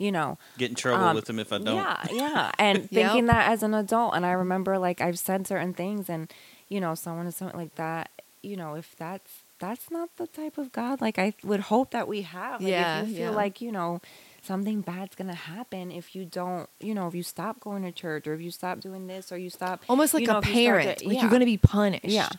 you 0.02 0.12
know, 0.12 0.38
get 0.58 0.70
in 0.70 0.76
trouble 0.76 1.06
um, 1.06 1.16
with 1.16 1.26
them 1.26 1.40
if 1.40 1.54
I 1.54 1.58
don't. 1.60 1.76
yeah, 1.76 2.08
yeah. 2.12 2.52
And 2.58 2.80
Yep. 2.80 2.90
thinking 2.92 3.26
that 3.28 3.52
as 3.52 3.62
an 3.64 3.74
adult, 3.74 4.16
and 4.16 4.26
I 4.26 4.32
remember 4.32 4.78
like 4.80 5.00
I've 5.02 5.20
said 5.20 5.46
certain 5.48 5.74
things, 5.74 6.10
and 6.10 6.32
you 6.70 6.80
know, 6.82 6.96
someone 6.96 7.28
is 7.28 7.36
something 7.36 7.60
like 7.60 7.76
that. 7.76 8.10
You 8.42 8.56
know, 8.58 8.74
if 8.76 8.96
that's 8.98 9.32
that's 9.60 9.92
not 9.92 10.10
the 10.18 10.26
type 10.26 10.58
of 10.58 10.72
God, 10.72 11.00
like 11.02 11.20
I 11.20 11.34
would 11.44 11.60
hope 11.60 11.92
that 11.92 12.08
we 12.08 12.24
have. 12.24 12.62
Like, 12.62 12.72
Yeah, 12.72 13.02
if 13.04 13.10
you 13.10 13.16
feel 13.16 13.32
yeah. 13.32 13.36
like 13.44 13.62
you 13.62 13.72
know 13.72 14.02
something 14.42 14.82
bad's 14.82 15.16
gonna 15.16 15.36
happen 15.36 15.92
if 15.92 16.16
you 16.16 16.26
don't, 16.26 16.68
you 16.80 16.96
know, 16.96 17.08
if 17.08 17.14
you 17.14 17.22
stop 17.22 17.60
going 17.60 17.84
to 17.84 17.92
church 17.92 18.26
or 18.26 18.34
if 18.34 18.42
you 18.42 18.50
stop 18.50 18.80
doing 18.80 19.06
this 19.06 19.32
or 19.32 19.38
you 19.38 19.52
stop, 19.52 19.84
almost 19.88 20.16
like 20.16 20.22
you 20.22 20.28
know, 20.28 20.38
a 20.38 20.40
if 20.40 20.48
you 20.48 20.54
start 20.54 20.82
parent. 20.82 20.98
to- 21.00 21.08
like 21.08 21.22
you're 21.22 21.30
going 21.30 21.42
to 21.42 21.46
be 21.46 21.58
punished. 21.58 22.06
Yeah. 22.06 22.30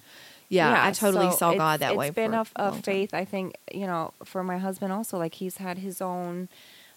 Yeah, 0.48 0.84
I 0.84 0.90
totally 0.90 1.30
so 1.30 1.36
saw 1.36 1.54
God 1.54 1.80
that 1.80 1.96
way. 1.96 2.08
It's 2.08 2.14
been 2.16 2.32
for 2.32 2.36
a, 2.38 2.46
a 2.56 2.62
a 2.64 2.64
long 2.64 2.72
time. 2.74 2.82
faith. 2.82 3.14
I 3.14 3.24
think 3.24 3.54
you 3.72 3.86
know, 3.86 4.12
for 4.24 4.42
my 4.44 4.58
husband 4.58 4.92
also, 4.92 5.16
like 5.16 5.34
he's 5.34 5.56
had 5.58 5.78
his 5.78 6.02
own, 6.02 6.48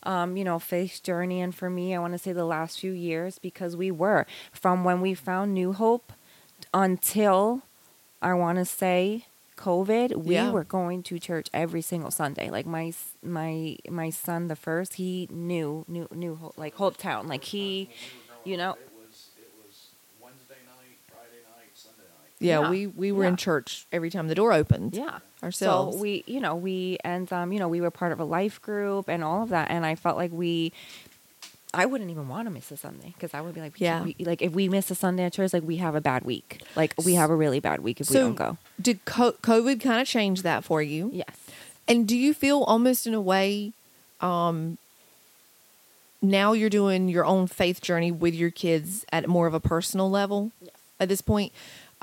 um, 0.06 0.38
you 0.38 0.44
know, 0.44 0.60
faith 0.60 1.02
journey, 1.04 1.42
and 1.42 1.54
for 1.54 1.70
me, 1.70 1.96
I 1.96 2.00
want 2.00 2.14
to 2.14 2.20
say 2.20 2.32
the 2.34 2.46
last 2.46 2.80
few 2.80 2.92
years 2.92 3.40
because 3.40 3.76
we 3.76 3.92
were 3.92 4.26
from 4.52 4.84
when 4.84 5.02
we 5.02 5.14
found 5.14 5.54
New 5.54 5.74
Hope 5.74 6.12
until 6.74 7.62
I 8.22 8.34
want 8.34 8.58
to 8.58 8.66
say 8.66 9.26
COVID, 9.58 10.16
we 10.16 10.36
Yeah. 10.36 10.52
were 10.52 10.64
going 10.66 11.04
to 11.04 11.20
church 11.20 11.48
every 11.54 11.82
single 11.82 12.12
Sunday. 12.12 12.50
Like 12.50 12.66
my 12.66 12.94
my 13.24 13.78
my 13.90 14.10
son, 14.10 14.48
the 14.48 14.56
first, 14.56 14.96
he 14.96 15.28
knew 15.32 15.86
knew 15.88 16.08
knew 16.12 16.36
Hope- 16.36 16.58
like 16.58 16.76
Hope 16.76 16.98
Town. 16.98 17.28
Like 17.28 17.44
he, 17.46 17.90
you 18.44 18.58
know, 18.58 18.72
It 18.72 18.90
was 19.00 19.30
it 19.38 19.52
was 19.64 19.88
Wednesday 20.22 20.60
night, 20.68 20.98
Friday 21.08 21.42
night, 21.56 21.72
Sunday 21.74 22.04
night. 22.20 22.25
Yeah, 22.40 22.62
Yeah. 22.62 22.70
we 22.70 22.88
we 22.88 23.12
were 23.12 23.24
in 23.26 23.38
church 23.38 23.86
every 23.92 24.10
time 24.10 24.28
the 24.28 24.36
door 24.36 24.52
opened. 24.54 24.96
yeah 24.96 25.20
ourselves. 25.44 25.96
So 25.98 26.02
we, 26.02 26.24
you 26.26 26.40
know, 26.40 26.56
we 26.56 26.98
and 27.04 27.32
um, 27.32 27.52
you 27.54 27.60
know, 27.60 27.68
we 27.68 27.80
were 27.82 27.92
part 27.92 28.12
of 28.12 28.20
a 28.20 28.26
life 28.26 28.62
group 28.62 29.08
and 29.08 29.24
all 29.24 29.44
of 29.44 29.50
that, 29.50 29.70
and 29.72 29.86
I 29.86 29.96
felt 29.96 30.18
like 30.18 30.32
we. 30.32 30.72
I 31.74 31.86
wouldn't 31.86 32.10
even 32.10 32.30
want 32.30 32.48
to 32.48 32.52
miss 32.54 32.72
a 32.72 32.78
Sunday 32.78 33.12
because 33.16 33.34
I 33.34 33.42
would 33.42 33.54
be 33.54 33.60
like, 33.60 33.74
Yeah. 33.78 34.02
we, 34.04 34.16
like 34.20 34.42
if 34.42 34.54
we 34.54 34.70
miss 34.70 34.90
a 34.92 34.96
Sunday 34.96 35.26
at 35.26 35.34
church, 35.34 35.52
like 35.52 35.64
we 35.64 35.76
have 35.78 35.94
a 35.94 36.00
bad 36.00 36.24
week. 36.24 36.62
Like 36.74 36.94
we 37.04 37.16
have 37.16 37.30
a 37.30 37.36
really 37.36 37.60
bad 37.60 37.82
week 37.82 38.00
if 38.00 38.10
we 38.10 38.16
don't 38.16 38.36
go. 38.36 38.58
did 38.82 39.04
COVID 39.04 39.82
kind 39.82 40.00
of 40.02 40.08
change 40.08 40.42
that 40.44 40.64
for 40.64 40.82
you? 40.82 41.10
Yes. 41.14 41.36
And 41.86 42.08
do 42.08 42.16
you 42.18 42.34
feel 42.34 42.64
almost 42.64 43.06
in 43.06 43.14
a 43.14 43.20
way, 43.20 43.74
um, 44.22 44.78
now 46.22 46.54
you're 46.54 46.70
doing 46.70 47.10
your 47.10 47.26
own 47.26 47.46
faith 47.46 47.82
journey 47.82 48.10
with 48.12 48.34
your 48.34 48.52
kids 48.52 49.06
at 49.12 49.28
more 49.28 49.46
of 49.46 49.54
a 49.54 49.60
personal 49.60 50.10
level 50.10 50.52
Yes. 50.62 50.72
at 51.00 51.10
this 51.10 51.22
point? 51.22 51.52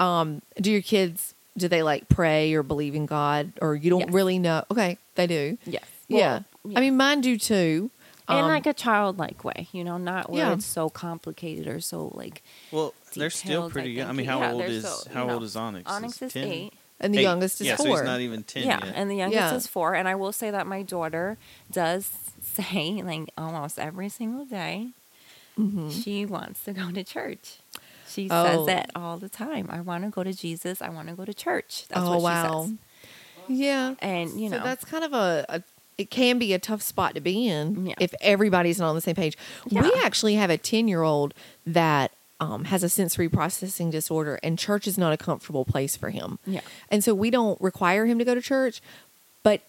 Um, 0.02 0.42
do 0.60 0.70
your 0.70 0.82
kids 0.82 1.34
do 1.56 1.68
they 1.68 1.82
like 1.82 2.08
pray 2.08 2.54
or 2.54 2.62
believe 2.62 2.94
in 2.94 3.04
God 3.06 3.52
or 3.60 3.74
you 3.76 3.90
don't 3.90 4.00
Yes. 4.00 4.10
really 4.12 4.38
know? 4.38 4.64
Okay, 4.70 4.96
they 5.16 5.26
do. 5.26 5.58
Yes. 5.66 5.84
yeah. 6.08 6.40
Well, 6.64 6.78
I 6.78 6.80
mean, 6.80 6.96
mine 6.96 7.20
do 7.20 7.36
too. 7.36 7.90
in 8.28 8.36
Um, 8.36 8.46
like 8.48 8.66
a 8.66 8.72
childlike 8.72 9.44
way, 9.44 9.68
you 9.72 9.84
know, 9.84 9.98
not 9.98 10.30
where 10.30 10.46
Yeah. 10.46 10.52
it's 10.54 10.64
so 10.64 10.88
complicated 10.88 11.66
or 11.68 11.80
so 11.80 12.10
like. 12.14 12.42
Well, 12.70 12.94
they're 13.14 13.28
still 13.30 13.68
pretty 13.68 13.90
I 13.90 13.92
young. 14.04 14.08
I 14.08 14.12
mean, 14.12 14.26
how 14.26 14.40
Yeah, 14.40 14.52
old 14.52 14.62
is 14.62 14.84
so- 14.84 15.10
how 15.12 15.22
you 15.22 15.26
know, 15.28 15.34
old 15.34 15.42
is 15.42 15.56
Onyx? 15.56 15.90
Onyx 15.90 16.22
is 16.22 16.32
10? 16.32 16.44
eight. 16.48 16.72
and 17.00 17.12
the 17.12 17.18
Eight. 17.18 17.22
youngest 17.22 17.60
is 17.60 17.66
yeah, 17.66 17.74
four. 17.76 17.86
so 17.86 17.92
he's 17.94 18.02
not 18.02 18.20
even 18.20 18.44
ten 18.44 18.62
yeah, 18.62 18.78
yet. 18.84 18.94
and 18.96 19.10
the 19.10 19.16
youngest 19.16 19.40
Yeah. 19.50 19.54
is 19.56 19.66
four. 19.66 19.94
And 19.96 20.06
I 20.06 20.14
will 20.14 20.30
say 20.32 20.52
that 20.52 20.68
my 20.68 20.82
daughter 20.82 21.36
does 21.70 22.08
say 22.40 23.02
like 23.04 23.28
almost 23.36 23.76
every 23.78 24.08
single 24.08 24.44
day 24.44 24.90
Mhm. 25.58 25.90
she 26.02 26.24
wants 26.24 26.62
to 26.64 26.72
go 26.72 26.92
to 26.92 27.02
church. 27.02 27.58
She 28.12 28.28
Oh. 28.30 28.44
says 28.44 28.66
that 28.66 28.90
all 28.94 29.16
the 29.18 29.28
time. 29.28 29.68
I 29.70 29.80
want 29.80 30.04
to 30.04 30.10
go 30.10 30.22
to 30.22 30.32
Jesus. 30.32 30.80
I 30.82 30.88
want 30.90 31.08
to 31.08 31.14
go 31.14 31.24
to 31.24 31.34
church. 31.34 31.86
That's 31.88 32.00
oh 32.00 32.10
what 32.10 32.22
wow. 32.22 32.64
says. 32.66 32.74
Yeah. 33.48 33.94
And 34.00 34.40
you 34.40 34.48
so 34.50 34.58
know, 34.58 34.64
that's 34.64 34.84
kind 34.84 35.04
of 35.04 35.12
a, 35.12 35.44
a 35.48 35.62
it 35.98 36.10
can 36.10 36.38
be 36.38 36.52
a 36.54 36.58
tough 36.58 36.80
spot 36.82 37.14
to 37.14 37.20
be 37.20 37.46
in 37.48 37.86
Yeah. 37.86 37.94
if 38.00 38.14
everybody's 38.20 38.78
not 38.80 38.88
on 38.88 38.94
the 38.94 39.00
same 39.00 39.14
page. 39.14 39.36
We 39.70 39.92
actually 40.02 40.34
have 40.36 40.48
a 40.50 40.56
10 40.56 40.88
year 40.88 41.02
old 41.02 41.34
that 41.66 42.12
um, 42.40 42.64
has 42.64 42.82
a 42.82 42.88
sensory 42.88 43.28
processing 43.28 43.90
disorder, 43.90 44.40
and 44.42 44.58
church 44.58 44.88
is 44.88 44.98
not 44.98 45.12
a 45.12 45.16
comfortable 45.16 45.64
place 45.64 45.96
for 45.96 46.10
him. 46.10 46.38
Yeah. 46.46 46.62
And 46.90 47.04
so 47.04 47.14
we 47.14 47.30
don't 47.30 47.60
require 47.60 48.06
him 48.06 48.18
to 48.18 48.24
go 48.24 48.34
to 48.34 48.40
church, 48.42 48.80
but 49.44 49.60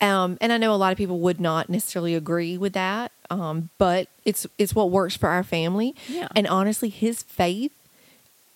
um, 0.00 0.36
and 0.40 0.52
I 0.52 0.56
know 0.58 0.74
a 0.74 0.76
lot 0.76 0.92
of 0.92 0.98
people 0.98 1.20
would 1.20 1.40
not 1.40 1.68
necessarily 1.70 2.14
agree 2.14 2.58
with 2.58 2.72
that, 2.74 3.12
um, 3.30 3.70
but 3.78 4.08
it's 4.24 4.46
it's 4.58 4.74
what 4.74 4.90
works 4.90 5.16
for 5.16 5.28
our 5.28 5.42
family. 5.42 5.94
Yeah. 6.08 6.28
And 6.34 6.46
honestly, 6.46 6.88
his 6.88 7.22
faith 7.22 7.72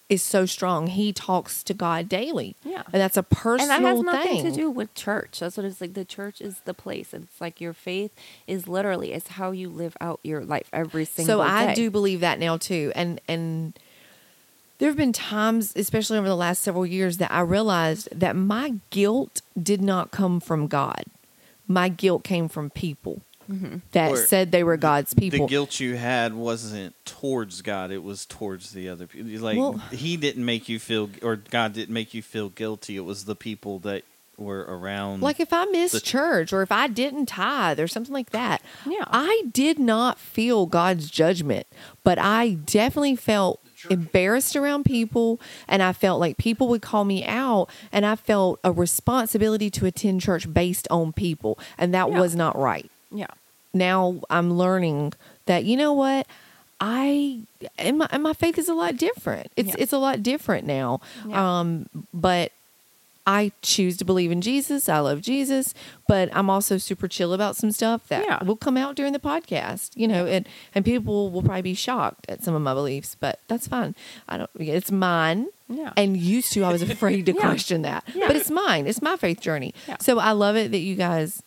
is 0.08 0.22
so 0.22 0.44
strong. 0.44 0.88
He 0.88 1.12
talks 1.12 1.62
to 1.62 1.72
God 1.72 2.08
daily. 2.08 2.56
Yeah. 2.64 2.82
And 2.92 3.00
that's 3.00 3.16
a 3.16 3.22
personal 3.22 3.74
and 3.74 3.84
that 3.84 3.88
has 3.88 4.00
nothing 4.00 4.42
thing. 4.42 4.44
to 4.44 4.50
do 4.50 4.70
with 4.70 4.94
church. 4.94 5.40
That's 5.40 5.56
what 5.56 5.64
it's 5.64 5.80
like. 5.80 5.94
The 5.94 6.04
church 6.04 6.40
is 6.40 6.60
the 6.64 6.74
place. 6.74 7.14
It's 7.14 7.40
like 7.40 7.60
your 7.60 7.72
faith 7.72 8.12
is 8.46 8.68
literally 8.68 9.12
it's 9.12 9.28
how 9.28 9.52
you 9.52 9.68
live 9.68 9.96
out 10.00 10.20
your 10.22 10.44
life 10.44 10.68
every 10.72 11.04
single 11.04 11.38
so 11.38 11.42
day. 11.42 11.48
So 11.48 11.54
I 11.54 11.74
do 11.74 11.90
believe 11.90 12.20
that 12.20 12.38
now 12.38 12.56
too, 12.56 12.92
and 12.94 13.20
and 13.28 13.78
there 14.78 14.88
have 14.88 14.96
been 14.96 15.12
times, 15.12 15.72
especially 15.76 16.18
over 16.18 16.28
the 16.28 16.36
last 16.36 16.62
several 16.62 16.84
years, 16.84 17.18
that 17.18 17.30
I 17.30 17.40
realized 17.40 18.08
that 18.12 18.34
my 18.34 18.74
guilt 18.90 19.40
did 19.60 19.80
not 19.80 20.10
come 20.10 20.40
from 20.40 20.66
God. 20.66 21.04
My 21.66 21.88
guilt 21.88 22.24
came 22.24 22.48
from 22.48 22.68
people 22.70 23.22
that 23.92 24.10
Or 24.12 24.16
said 24.16 24.52
they 24.52 24.64
were 24.64 24.76
God's 24.76 25.14
people. 25.14 25.46
The 25.46 25.50
guilt 25.50 25.80
you 25.80 25.96
had 25.96 26.34
wasn't 26.34 26.94
towards 27.04 27.62
God; 27.62 27.90
it 27.90 28.02
was 28.02 28.26
towards 28.26 28.72
the 28.72 28.88
other 28.88 29.06
people. 29.06 29.30
Like 29.40 29.56
Well- 29.58 29.78
He 29.92 30.16
didn't 30.16 30.44
make 30.44 30.68
you 30.68 30.78
feel, 30.78 31.10
or 31.22 31.36
God 31.36 31.72
didn't 31.72 31.94
make 31.94 32.14
you 32.14 32.22
feel 32.22 32.48
guilty. 32.48 32.96
It 32.96 33.04
was 33.04 33.24
the 33.24 33.36
people 33.36 33.78
that 33.80 34.04
were 34.36 34.62
around. 34.62 35.22
like 35.22 35.38
if 35.38 35.52
I 35.52 35.64
missed 35.66 35.94
the- 35.94 36.00
church 36.00 36.52
or 36.52 36.62
if 36.62 36.72
I 36.72 36.88
didn't 36.88 37.26
tithe 37.26 37.78
or 37.78 37.86
something 37.86 38.12
like 38.12 38.30
that, 38.30 38.60
Yeah. 38.84 39.04
I 39.06 39.44
did 39.52 39.78
not 39.78 40.18
feel 40.18 40.66
God's 40.66 41.08
judgment, 41.08 41.68
but 42.02 42.18
I 42.18 42.54
definitely 42.54 43.14
felt 43.14 43.60
embarrassed 43.90 44.56
around 44.56 44.84
people 44.84 45.38
and 45.68 45.82
I 45.82 45.92
felt 45.92 46.18
like 46.18 46.36
people 46.38 46.66
would 46.68 46.82
call 46.82 47.04
me 47.04 47.22
out 47.24 47.68
and 47.92 48.04
I 48.06 48.16
felt 48.16 48.58
a 48.64 48.72
responsibility 48.72 49.70
to 49.70 49.86
attend 49.86 50.22
church 50.22 50.52
based 50.52 50.88
on 50.90 51.12
people 51.12 51.56
and 51.78 51.92
that 51.94 52.10
Yeah. 52.10 52.18
was 52.18 52.34
not 52.34 52.58
right. 52.58 52.90
Yeah. 53.14 53.28
Now 53.72 54.16
I'm 54.28 54.52
learning 54.54 55.14
that 55.46 55.64
you 55.64 55.76
know 55.76 55.92
what? 55.92 56.26
I 56.80 57.40
and 57.78 57.98
my, 57.98 58.08
and 58.10 58.22
my 58.22 58.32
faith 58.34 58.58
is 58.58 58.68
a 58.68 58.74
lot 58.74 58.96
different. 58.96 59.50
It's 59.56 59.68
Yeah. 59.70 59.74
it's 59.78 59.92
a 59.92 59.98
lot 59.98 60.22
different 60.22 60.66
now. 60.66 61.00
Yeah. 61.26 61.60
Um 61.60 61.88
but 62.12 62.52
I 63.26 63.52
choose 63.62 63.96
to 63.98 64.04
believe 64.04 64.30
in 64.30 64.42
Jesus. 64.42 64.86
I 64.86 64.98
love 64.98 65.22
Jesus, 65.22 65.72
but 66.06 66.28
I'm 66.36 66.50
also 66.50 66.76
super 66.76 67.08
chill 67.08 67.32
about 67.32 67.56
some 67.56 67.70
stuff 67.72 68.06
that 68.08 68.22
Yeah. 68.24 68.44
will 68.44 68.56
come 68.56 68.76
out 68.76 68.96
during 68.96 69.14
the 69.14 69.18
podcast, 69.18 69.90
you 69.94 70.06
know, 70.06 70.26
and 70.26 70.46
and 70.74 70.84
people 70.84 71.30
will 71.30 71.42
probably 71.42 71.62
be 71.62 71.74
shocked 71.74 72.26
at 72.28 72.42
some 72.44 72.54
of 72.54 72.60
my 72.60 72.74
beliefs, 72.74 73.16
but 73.18 73.38
that's 73.48 73.66
fine. 73.66 73.94
I 74.28 74.36
don't 74.36 74.50
it's 74.58 74.92
mine. 74.92 75.46
Yeah. 75.70 75.92
And 75.96 76.16
used 76.18 76.52
to 76.52 76.64
I 76.64 76.72
was 76.72 76.82
afraid 76.82 77.24
to 77.26 77.32
Yeah. 77.36 77.40
question 77.40 77.80
that. 77.82 78.04
Yeah. 78.14 78.26
But 78.26 78.36
it's 78.36 78.50
mine. 78.50 78.86
It's 78.86 79.00
my 79.00 79.16
faith 79.16 79.40
journey. 79.40 79.72
So 80.00 80.18
I 80.18 80.32
love 80.32 80.56
it 80.56 80.70
that 80.72 80.80
you 80.80 80.94
guys 80.96 81.42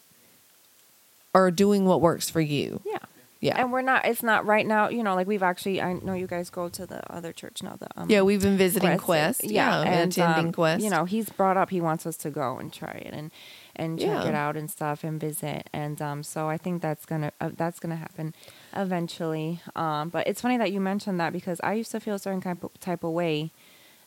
are 1.34 1.52
doing 1.52 1.86
what 1.86 2.02
works 2.02 2.30
for 2.30 2.42
you. 2.42 2.82
Yeah. 2.86 2.98
Yeah. 3.40 3.62
And 3.62 3.72
we're 3.72 3.84
not. 3.84 4.06
It's 4.06 4.24
not 4.24 4.48
right 4.48 4.66
now. 4.66 4.90
You 4.90 5.04
know, 5.04 5.14
like 5.14 5.28
we've 5.28 5.44
actually. 5.44 5.80
I 5.80 5.94
know 5.94 6.14
you 6.14 6.26
guys 6.26 6.50
go 6.50 6.70
to 6.70 6.88
the 6.88 7.00
other 7.14 7.32
church 7.32 7.62
now. 7.62 7.76
The 7.76 7.88
um, 7.96 8.10
yeah, 8.10 8.24
we've 8.24 8.42
been 8.42 8.58
visiting 8.58 8.98
Quest. 8.98 9.42
Quest. 9.42 9.44
Yeah, 9.44 9.82
and 9.84 10.12
attending 10.12 10.48
um, 10.48 10.52
Quest. 10.54 10.84
You 10.84 10.90
know, 10.90 11.06
he's 11.06 11.30
brought 11.30 11.56
up 11.56 11.70
he 11.70 11.80
wants 11.80 12.08
us 12.08 12.18
to 12.18 12.32
go 12.32 12.58
and 12.58 12.74
try 12.74 12.94
it, 12.94 13.14
and 13.14 13.30
and 13.76 14.00
check 14.00 14.08
Yeah. 14.24 14.30
it 14.30 14.34
out 14.34 14.58
and 14.58 14.72
stuff 14.72 15.04
and 15.04 15.22
visit. 15.22 15.70
And 15.72 16.02
um, 16.02 16.24
so 16.24 16.50
I 16.50 16.58
think 16.58 16.82
that's 16.82 17.06
gonna 17.06 17.32
uh, 17.40 17.52
that's 17.56 17.80
gonna 17.80 17.98
happen 17.98 18.34
eventually. 18.76 19.62
Um, 19.76 20.10
but 20.10 20.26
it's 20.28 20.42
funny 20.42 20.58
that 20.58 20.72
you 20.72 20.80
mentioned 20.80 21.20
that 21.20 21.32
because 21.34 21.60
I 21.64 21.74
used 21.74 21.92
to 21.92 22.00
feel 22.00 22.16
a 22.16 22.20
certain 22.20 22.42
type 22.42 22.64
of, 22.64 22.80
type 22.80 23.04
of 23.04 23.12
way 23.12 23.52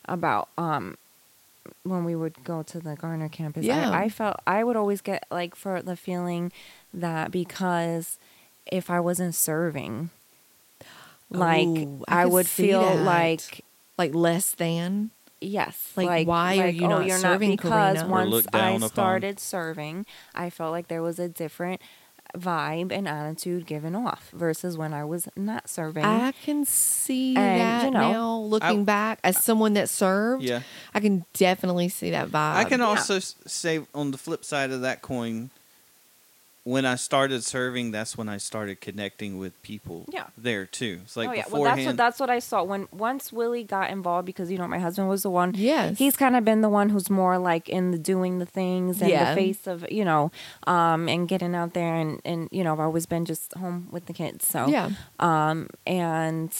about 0.05 0.49
um 0.57 0.97
when 1.83 2.03
we 2.03 2.15
would 2.15 2.43
go 2.43 2.63
to 2.63 2.79
the 2.79 2.95
Garner 2.95 3.29
campus. 3.29 3.63
Yeah. 3.65 3.91
I, 3.91 4.03
I 4.03 4.09
felt 4.09 4.37
I 4.47 4.63
would 4.63 4.75
always 4.75 4.99
get 4.99 5.25
like 5.31 5.55
for 5.55 5.81
the 5.81 5.95
feeling 5.95 6.51
that 6.93 7.31
because 7.31 8.17
if 8.65 8.89
I 8.89 8.99
wasn't 8.99 9.35
serving, 9.35 10.09
like 11.29 11.67
Ooh, 11.67 12.03
I 12.07 12.23
I, 12.23 12.25
would 12.25 12.47
feel 12.47 12.81
that. 12.81 13.03
like 13.03 13.63
Like 13.97 14.13
less 14.13 14.51
than. 14.53 15.11
yes, 15.39 15.91
Like, 15.95 16.27
why 16.27 16.57
are 16.59 16.67
you 16.67 16.85
oh, 16.85 16.89
not 16.89 17.05
you're 17.07 17.17
serving, 17.17 17.49
not 17.51 17.57
because 17.57 17.71
Carina? 17.97 18.05
Or 18.05 18.09
once 18.09 18.29
looked 18.31 18.55
I 18.55 18.59
down 18.59 18.75
upon. 18.77 18.89
started 18.89 19.39
serving, 19.39 20.05
I 20.35 20.49
felt 20.49 20.71
like 20.71 20.87
there 20.87 21.01
was 21.01 21.19
a 21.19 21.27
different 21.27 21.81
vibe 22.37 22.91
and 22.93 23.07
attitude 23.09 23.65
given 23.65 23.93
off 23.95 24.29
versus 24.31 24.77
when 24.77 24.93
I 24.93 25.03
was 25.03 25.27
not 25.35 25.67
serving. 25.69 26.05
I 26.05 26.31
can 26.31 26.63
see 26.65 27.35
And, 27.35 27.59
that 27.59 27.83
you 27.85 27.91
know, 27.91 28.11
now, 28.11 28.37
looking 28.37 28.81
I- 28.81 28.83
back 28.85 29.19
as 29.23 29.43
someone 29.43 29.73
that 29.73 29.89
served. 29.89 30.43
Yeah. 30.43 30.61
I 30.93 30.99
can 31.01 31.25
definitely 31.33 31.89
see 31.89 32.11
that 32.11 32.27
vibe. 32.29 32.55
I 32.55 32.63
can 32.63 32.79
also 32.81 33.15
s 33.17 33.35
say 33.45 33.81
on 33.93 34.11
the 34.11 34.17
flip 34.17 34.45
side 34.45 34.71
of 34.71 34.81
that 34.81 35.01
coin, 35.01 35.49
when 36.63 36.85
I 36.85 36.93
started 36.93 37.43
serving, 37.43 37.89
that's 37.89 38.15
when 38.15 38.29
I 38.29 38.37
started 38.37 38.81
connecting 38.81 39.39
with 39.39 39.59
people. 39.63 40.05
Yeah. 40.09 40.27
there 40.37 40.65
too. 40.67 40.99
It's 41.03 41.17
like 41.17 41.29
oh 41.29 41.33
yeah, 41.33 41.43
well 41.49 41.63
that's 41.63 41.69
what 41.69 41.75
beforehand. 41.75 41.97
that's 41.99 42.19
what 42.19 42.29
I 42.29 42.37
saw 42.39 42.63
when 42.63 42.87
once 42.91 43.33
Willie 43.33 43.63
got 43.63 43.89
involved 43.89 44.27
because 44.27 44.51
you 44.51 44.59
know 44.59 44.67
my 44.67 44.77
husband 44.77 45.09
was 45.09 45.23
the 45.23 45.31
one. 45.31 45.53
Yes. 45.55 45.97
he's 45.97 46.15
kind 46.15 46.35
of 46.35 46.45
been 46.45 46.61
the 46.61 46.69
one 46.69 46.89
who's 46.89 47.09
more 47.09 47.39
like 47.39 47.67
in 47.67 47.89
the 47.91 47.97
doing 47.97 48.37
the 48.37 48.45
things 48.45 49.01
and 49.01 49.09
Yeah. 49.09 49.33
the 49.33 49.41
face 49.41 49.65
of 49.65 49.85
you 49.91 50.05
know, 50.05 50.31
um, 50.67 51.09
and 51.09 51.27
getting 51.27 51.55
out 51.55 51.73
there 51.73 51.95
and 51.95 52.21
and 52.23 52.47
you 52.51 52.63
know 52.63 52.73
I've 52.73 52.79
always 52.79 53.07
been 53.07 53.25
just 53.25 53.53
home 53.55 53.87
with 53.91 54.05
the 54.05 54.13
kids. 54.13 54.45
So 54.45 54.67
Yeah. 54.67 54.91
um, 55.19 55.67
and 55.87 56.53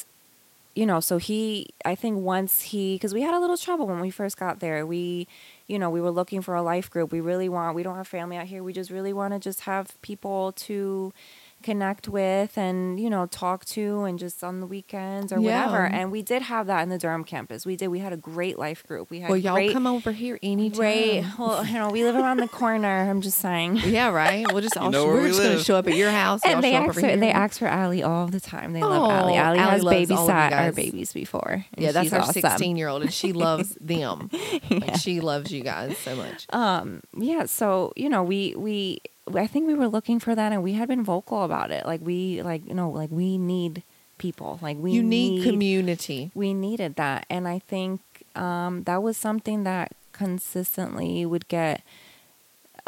you 0.73 0.85
know, 0.85 1.01
so 1.01 1.17
he, 1.17 1.67
I 1.83 1.95
think 1.95 2.19
once 2.23 2.61
he, 2.61 2.95
because 2.95 3.13
we 3.13 3.21
had 3.23 3.33
a 3.33 3.39
little 3.39 3.57
trouble 3.57 3.87
when 3.87 3.99
we 3.99 4.09
first 4.09 4.37
got 4.37 4.61
there. 4.61 4.85
We, 4.85 5.27
you 5.71 5.79
know, 5.79 5.89
we 5.89 6.01
were 6.01 6.11
looking 6.11 6.41
for 6.41 6.53
a 6.53 6.61
life 6.61 6.89
group. 6.89 7.13
We 7.13 7.21
really 7.21 7.47
want, 7.47 7.75
we 7.75 7.83
don't 7.83 7.95
have 7.95 8.07
family 8.07 8.35
out 8.35 8.45
here. 8.45 8.61
We 8.61 8.73
just 8.73 8.91
really 8.91 9.13
want 9.13 9.33
to 9.33 9.39
just 9.39 9.61
have 9.61 9.99
people 10.01 10.51
to 10.53 11.13
connect 11.61 12.07
with 12.07 12.57
and, 12.57 12.99
you 12.99 13.09
know, 13.09 13.25
talk 13.27 13.65
to 13.65 14.03
and 14.03 14.17
just 14.19 14.43
on 14.43 14.59
the 14.59 14.65
weekends 14.67 15.31
or 15.31 15.39
Yeah. 15.39 15.65
whatever. 15.67 15.85
And 15.85 16.11
we 16.11 16.21
did 16.21 16.41
have 16.43 16.67
that 16.67 16.81
in 16.83 16.89
the 16.89 16.97
Durham 16.97 17.23
campus. 17.23 17.65
We 17.65 17.75
did. 17.75 17.87
We 17.89 17.99
had 17.99 18.11
a 18.13 18.17
great 18.17 18.59
life 18.59 18.85
group. 18.85 19.09
We 19.09 19.19
had 19.21 19.29
Well, 19.29 19.37
y'all 19.37 19.53
great, 19.55 19.71
come 19.73 19.87
over 19.87 20.11
here 20.11 20.37
anytime. 20.43 20.77
great, 20.79 21.23
well, 21.39 21.65
you 21.65 21.73
know, 21.73 21.89
we 21.89 22.03
live 22.03 22.15
around 22.15 22.37
the 22.37 22.47
corner. 22.47 23.09
I'm 23.09 23.21
just 23.21 23.37
saying. 23.39 23.77
Yeah, 23.91 24.09
right. 24.09 24.45
We'll 24.51 24.61
just 24.61 24.77
all 24.77 24.89
know 24.91 25.05
where 25.05 25.15
we're 25.15 25.21
we 25.23 25.27
just 25.29 25.41
gonna 25.43 25.63
show 25.63 25.75
up 25.75 25.87
at 25.87 25.95
your 25.95 26.11
house. 26.11 26.41
And 26.45 26.63
they 26.63 26.71
show 26.71 26.77
ask, 26.77 26.93
for, 26.99 27.05
here. 27.07 27.17
they 27.17 27.31
ask 27.31 27.59
for 27.59 27.67
Allie 27.67 28.03
all 28.03 28.27
the 28.27 28.39
time. 28.39 28.73
They 28.73 28.81
love 28.81 28.91
Oh, 29.03 29.11
Allie. 29.11 29.35
Allie, 29.37 29.59
Allie 29.59 29.59
has 29.59 29.83
loves 29.83 30.11
all 30.11 30.17
of 30.23 30.27
you 30.27 30.33
babysat 30.33 30.51
our 30.53 30.71
babies 30.71 31.13
before. 31.13 31.65
Yeah, 31.77 31.91
that's 31.91 32.05
she's 32.05 32.13
our 32.13 32.21
awesome. 32.21 32.33
16 32.41 32.75
year 32.77 32.87
old, 32.87 33.01
and 33.01 33.13
she 33.13 33.33
loves 33.47 33.75
them. 33.81 34.29
Like, 34.69 34.95
she 34.97 35.19
loves 35.19 35.51
you 35.51 35.61
guys 35.63 35.97
so 35.97 36.15
much. 36.15 36.45
um 36.53 37.01
yeah 37.17 37.45
so 37.45 37.91
you 37.95 38.09
know 38.09 38.23
we 38.23 38.55
we 38.57 38.99
i 39.35 39.47
think 39.47 39.67
we 39.67 39.73
were 39.73 39.87
looking 39.87 40.19
for 40.19 40.35
that 40.35 40.51
and 40.51 40.63
we 40.63 40.73
had 40.73 40.87
been 40.87 41.03
vocal 41.03 41.43
about 41.43 41.71
it 41.71 41.85
like 41.85 42.01
we 42.01 42.41
like 42.41 42.65
you 42.67 42.73
know 42.73 42.89
like 42.89 43.11
we 43.11 43.37
need 43.37 43.83
people 44.17 44.59
like 44.61 44.77
we 44.77 44.91
you 44.91 45.01
need, 45.01 45.43
community. 45.43 46.31
we 46.35 46.53
needed 46.53 46.95
that 46.95 47.25
and 47.29 47.47
i 47.47 47.59
think 47.59 48.01
um 48.35 48.83
that 48.83 49.01
was 49.01 49.17
something 49.17 49.63
that 49.63 49.93
consistently 50.11 51.25
would 51.25 51.47
get 51.47 51.81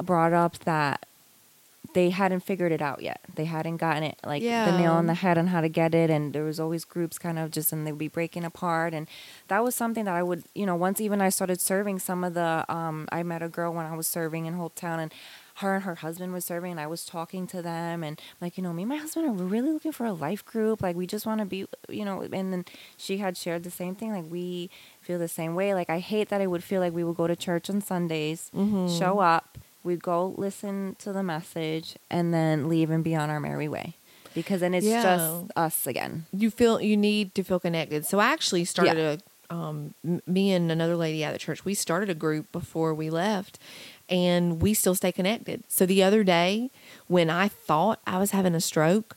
brought 0.03 0.33
up 0.33 0.59
that 0.59 1.05
they 1.93 2.09
hadn't 2.09 2.41
figured 2.41 2.71
it 2.71 2.81
out 2.81 3.01
yet. 3.01 3.21
They 3.33 3.45
hadn't 3.45 3.77
gotten 3.77 4.03
it 4.03 4.17
like 4.25 4.41
the 4.71 4.77
nail 4.77 4.93
on 4.93 5.07
the 5.07 5.13
head 5.13 5.37
on 5.37 5.47
how 5.47 5.61
to 5.61 5.69
get 5.69 5.93
it, 5.93 6.09
and 6.09 6.33
there 6.33 6.43
was 6.43 6.59
always 6.59 6.85
groups 6.85 7.17
kind 7.19 7.37
of 7.37 7.51
just 7.51 7.71
and 7.71 7.85
they'd 7.85 7.97
be 7.97 8.07
breaking 8.07 8.43
apart, 8.43 8.93
and 8.93 9.07
that 9.47 9.63
was 9.63 9.75
something 9.75 10.05
that 10.05 10.15
I 10.15 10.23
would, 10.23 10.43
you 10.55 10.65
know, 10.65 10.75
once 10.75 10.99
even 11.01 11.21
I 11.21 11.29
started 11.29 11.61
serving 11.61 11.99
some 11.99 12.23
of 12.23 12.33
the, 12.33 12.65
um, 12.73 13.07
I 13.11 13.23
met 13.23 13.41
a 13.41 13.49
girl 13.49 13.73
when 13.73 13.85
I 13.85 13.95
was 13.95 14.07
serving 14.07 14.45
in 14.45 14.53
Hope 14.53 14.75
Town, 14.75 14.99
and 14.99 15.13
her 15.57 15.75
and 15.75 15.83
her 15.83 15.95
husband 15.95 16.33
was 16.33 16.45
serving, 16.45 16.71
and 16.71 16.79
I 16.79 16.87
was 16.87 17.05
talking 17.05 17.45
to 17.47 17.61
them, 17.61 18.03
and 18.03 18.19
like, 18.41 18.57
you 18.57 18.63
know, 18.63 18.73
me 18.73 18.83
and 18.83 18.89
my 18.89 18.97
husband 18.97 19.27
are 19.27 19.31
really 19.31 19.71
looking 19.71 19.91
for 19.91 20.05
a 20.05 20.13
life 20.13 20.43
group, 20.45 20.81
like 20.81 20.95
we 20.95 21.05
just 21.07 21.25
want 21.25 21.39
to 21.39 21.45
be, 21.45 21.65
you 21.89 22.03
know, 22.05 22.21
and 22.21 22.51
then 22.51 22.65
she 22.97 23.17
had 23.17 23.37
shared 23.37 23.63
the 23.63 23.71
same 23.71 23.95
thing, 23.95 24.11
like 24.11 24.25
we 24.29 24.69
feel 25.01 25.19
the 25.19 25.27
same 25.27 25.53
way, 25.55 25.73
like 25.73 25.89
I 25.89 25.99
hate 25.99 26.29
that 26.29 26.41
I 26.41 26.47
would 26.47 26.63
feel 26.63 26.81
like 26.81 26.93
we 26.93 27.03
would 27.03 27.15
go 27.17 27.27
to 27.27 27.35
church 27.35 27.69
on 27.69 27.81
Sundays, 27.81 28.49
Mhm. 28.55 28.97
show 28.97 29.19
up, 29.19 29.57
we'd 29.83 30.01
go 30.01 30.33
listen 30.37 30.95
to 30.99 31.13
the 31.13 31.23
message, 31.23 31.95
and 32.09 32.33
then 32.33 32.67
leave 32.69 32.89
and 32.89 33.03
be 33.03 33.15
on 33.15 33.29
our 33.29 33.39
merry 33.39 33.67
way. 33.67 33.95
Because 34.33 34.61
then 34.61 34.73
it's 34.73 34.87
Yeah. 34.87 35.03
just 35.03 35.43
us 35.55 35.85
again. 35.85 36.25
you 36.31 36.49
feel 36.49 36.81
you 36.81 36.97
need 36.97 37.35
to 37.35 37.43
feel 37.43 37.59
connected. 37.59 38.03
So 38.07 38.17
I 38.19 38.27
actually 38.33 38.65
started 38.65 38.97
a 38.97 39.53
um, 39.53 39.93
me 40.25 40.51
and 40.51 40.71
another 40.71 40.95
lady 40.95 41.23
at 41.23 41.31
the 41.31 41.37
church. 41.37 41.63
We 41.63 41.75
started 41.75 42.09
a 42.09 42.15
group 42.15 42.51
before 42.51 42.91
we 42.95 43.11
left, 43.11 43.59
and 44.09 44.61
we 44.61 44.73
still 44.73 44.95
stay 44.95 45.11
connected. 45.11 45.63
So 45.67 45.85
the 45.85 46.03
other 46.03 46.23
day, 46.23 46.69
when 47.07 47.29
I 47.29 47.47
thought 47.47 47.99
I 48.05 48.17
was 48.17 48.31
having 48.31 48.55
a 48.55 48.61
stroke, 48.61 49.15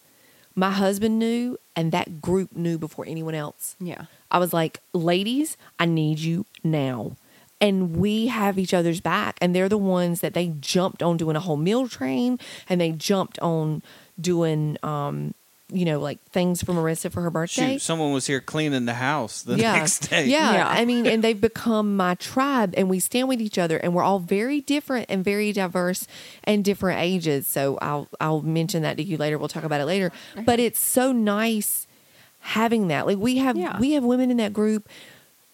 my 0.55 0.71
husband 0.71 1.19
knew, 1.19 1.59
and 1.75 1.93
that 1.93 2.23
group 2.23 2.57
knew 2.57 2.79
before 2.79 3.05
anyone 3.07 3.35
else. 3.35 3.77
Yeah. 3.79 4.07
I 4.31 4.39
was 4.39 4.53
like, 4.53 4.81
ladies, 4.95 5.57
I 5.79 5.85
need 5.85 6.19
you 6.19 6.47
now. 6.65 7.17
And 7.61 7.97
we 7.97 8.27
have 8.29 8.59
each 8.59 8.75
other's 8.75 9.01
back. 9.01 9.37
And 9.41 9.55
they're 9.55 9.69
the 9.69 9.79
ones 9.79 10.21
that 10.23 10.35
they 10.35 10.49
jumped 10.61 11.03
on 11.03 11.17
doing 11.17 11.37
a 11.37 11.41
whole 11.41 11.57
meal 11.57 11.89
train 11.89 12.39
and 12.69 12.81
they 12.81 12.93
jumped 12.93 13.39
on 13.41 13.83
doing, 14.21 14.79
um, 14.83 15.35
you 15.73 15.85
know, 15.85 15.99
like 15.99 16.23
things 16.31 16.63
for 16.63 16.73
Marissa 16.73 17.11
for 17.11 17.23
her 17.23 17.31
birthday. 17.31 17.75
Shoot, 17.75 17.83
someone 17.83 18.13
was 18.13 18.27
here 18.27 18.41
cleaning 18.41 18.85
the 18.85 18.95
house 18.95 19.43
the 19.43 19.57
yeah. 19.57 19.73
next 19.73 20.11
day. 20.11 20.27
Yeah. 20.27 20.53
Yeah. 20.53 20.69
I 20.69 20.85
mean, 20.85 21.07
and 21.07 21.25
they've 21.25 21.41
become 21.41 21.97
my 21.97 22.15
tribe 22.15 22.73
and 22.77 22.89
we 22.89 23.01
stand 23.01 23.29
with 23.29 23.41
each 23.41 23.59
other 23.59 23.77
and 23.77 23.93
we're 23.93 24.05
all 24.05 24.21
very 24.21 24.61
different 24.61 25.07
and 25.09 25.25
very 25.25 25.53
diverse 25.53 26.07
and 26.45 26.65
different 26.65 27.01
ages. 27.01 27.47
So 27.49 27.79
I'll 27.83 28.09
I'll 28.21 28.43
mention 28.43 28.83
that 28.83 28.97
to 28.99 29.03
you 29.03 29.17
later. 29.17 29.39
We'll 29.39 29.49
talk 29.49 29.65
about 29.65 29.81
it 29.81 29.87
later. 29.87 30.13
But 30.45 30.61
it's 30.61 30.79
so 30.79 31.11
nice 31.11 31.87
having 32.41 32.87
that. 32.89 33.07
Like 33.07 33.19
we 33.19 33.39
have 33.39 33.57
Yeah. 33.57 33.79
we 33.81 33.93
have 33.93 34.05
women 34.05 34.31
in 34.31 34.37
that 34.37 34.53
group 34.53 34.89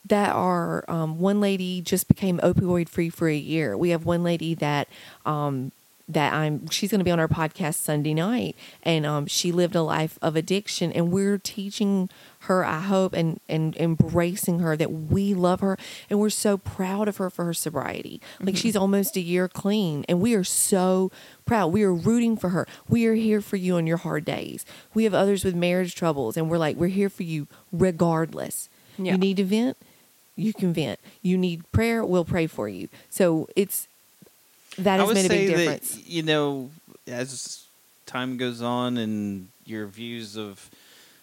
that 0.08 0.34
are 0.34 0.84
um, 0.88 1.20
one 1.20 1.40
lady 1.40 1.80
just 1.80 2.08
became 2.08 2.38
opioid 2.40 2.88
free 2.88 3.08
for 3.08 3.28
a 3.28 3.36
year. 3.36 3.78
We 3.78 3.90
have 3.90 4.04
one 4.04 4.22
lady 4.22 4.54
that 4.56 4.88
um, 5.24 5.72
that 6.12 6.32
I'm 6.32 6.68
she's 6.68 6.90
going 6.90 7.00
to 7.00 7.04
be 7.04 7.10
on 7.10 7.20
our 7.20 7.28
podcast 7.28 7.74
Sunday 7.76 8.14
night, 8.14 8.56
and 8.82 9.04
um, 9.06 9.26
she 9.26 9.52
lived 9.52 9.74
a 9.74 9.82
life 9.82 10.18
of 10.22 10.36
addiction, 10.36 10.92
and 10.92 11.10
we're 11.10 11.38
teaching 11.38 12.08
her. 12.40 12.64
I 12.64 12.80
hope 12.80 13.12
and 13.12 13.40
and 13.48 13.76
embracing 13.76 14.60
her 14.60 14.76
that 14.76 14.92
we 14.92 15.34
love 15.34 15.60
her, 15.60 15.78
and 16.10 16.18
we're 16.20 16.30
so 16.30 16.56
proud 16.56 17.08
of 17.08 17.16
her 17.18 17.30
for 17.30 17.44
her 17.44 17.54
sobriety. 17.54 18.20
Like 18.40 18.56
she's 18.56 18.76
almost 18.76 19.16
a 19.16 19.20
year 19.20 19.48
clean, 19.48 20.04
and 20.08 20.20
we 20.20 20.34
are 20.34 20.44
so 20.44 21.10
proud. 21.44 21.68
We 21.68 21.82
are 21.82 21.92
rooting 21.92 22.36
for 22.36 22.50
her. 22.50 22.66
We 22.88 23.06
are 23.06 23.14
here 23.14 23.40
for 23.40 23.56
you 23.56 23.76
on 23.76 23.86
your 23.86 23.98
hard 23.98 24.24
days. 24.24 24.64
We 24.94 25.04
have 25.04 25.14
others 25.14 25.44
with 25.44 25.54
marriage 25.54 25.94
troubles, 25.94 26.36
and 26.36 26.50
we're 26.50 26.58
like 26.58 26.76
we're 26.76 26.88
here 26.88 27.10
for 27.10 27.22
you 27.22 27.46
regardless. 27.72 28.68
Yeah. 28.98 29.12
You 29.12 29.18
need 29.18 29.38
to 29.38 29.44
vent, 29.44 29.76
you 30.36 30.52
can 30.52 30.72
vent. 30.72 31.00
You 31.22 31.38
need 31.38 31.70
prayer, 31.72 32.04
we'll 32.04 32.24
pray 32.24 32.46
for 32.46 32.68
you. 32.68 32.88
So 33.10 33.48
it's 33.56 33.88
that 34.78 35.00
I 35.00 35.04
has 35.04 35.06
would 35.06 35.14
made 35.16 35.24
a 35.26 35.28
say 35.28 35.46
big 35.46 35.56
difference. 35.56 35.94
that 35.96 36.06
you 36.06 36.22
know, 36.22 36.70
as 37.06 37.64
time 38.06 38.36
goes 38.36 38.62
on 38.62 38.96
and 38.96 39.48
your 39.64 39.86
views 39.86 40.36
of 40.36 40.70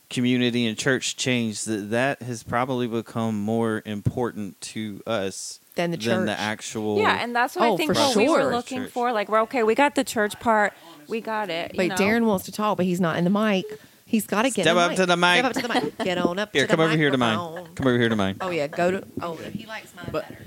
community 0.10 0.66
and 0.66 0.78
church 0.78 1.16
change, 1.18 1.64
that 1.66 1.90
that 1.92 2.22
has 2.24 2.42
probably 2.44 2.88
become 2.88 3.40
more 3.40 3.82
important 3.86 4.60
to 4.62 5.02
us 5.06 5.60
Than 5.76 5.92
the 5.92 5.98
than 5.98 6.26
the 6.26 6.40
actual. 6.40 6.98
Yeah, 6.98 7.22
and 7.22 7.36
that's 7.36 7.56
what 7.56 7.66
Oh, 7.70 7.74
I 7.74 7.78
think 7.78 7.94
for 7.94 8.00
what 8.00 8.16
we 8.16 8.28
were 8.30 8.46
looking 8.52 8.84
Church. 8.84 8.92
for. 8.92 9.12
Like, 9.12 9.30
we're 9.30 9.42
okay, 9.42 9.64
we 9.64 9.76
got 9.76 9.96
the 9.96 10.04
church 10.04 10.40
part, 10.40 10.74
we 11.08 11.22
got 11.22 11.50
it. 11.50 11.74
But 11.76 11.88
know? 11.88 11.96
Darren 11.96 12.26
wants 12.26 12.46
to 12.46 12.52
talk, 12.52 12.78
but 12.78 12.86
he's 12.86 13.00
not 13.02 13.18
in 13.18 13.24
the 13.24 13.30
mic. 13.30 13.66
He's 14.06 14.26
got 14.26 14.42
to 14.42 14.50
get 14.50 14.64
Step 14.64 14.76
up 14.76 14.90
mic. 14.92 14.98
to 14.98 15.06
the 15.06 15.16
mic. 15.18 15.38
Step 15.40 15.46
up 15.46 15.54
to 15.54 15.62
the 15.68 15.74
mic. 15.86 15.98
Get 16.04 16.18
on 16.18 16.40
up. 16.40 16.50
here, 16.52 16.64
to 16.64 16.68
the 16.68 16.72
come 16.76 16.84
over 16.84 16.98
here 16.98 17.12
to 17.12 17.18
mine. 17.20 17.38
microphone. 17.38 17.76
Come 17.76 17.88
over 17.88 18.00
here 18.00 18.10
to 18.10 18.16
mine. 18.16 18.38
Oh 18.42 18.50
yeah, 18.50 18.66
go 18.66 18.90
to. 18.90 19.04
Oh, 19.22 19.36
he 19.36 19.68
likes 19.68 19.94
mine 19.96 20.08
But- 20.12 20.28
better. 20.28 20.46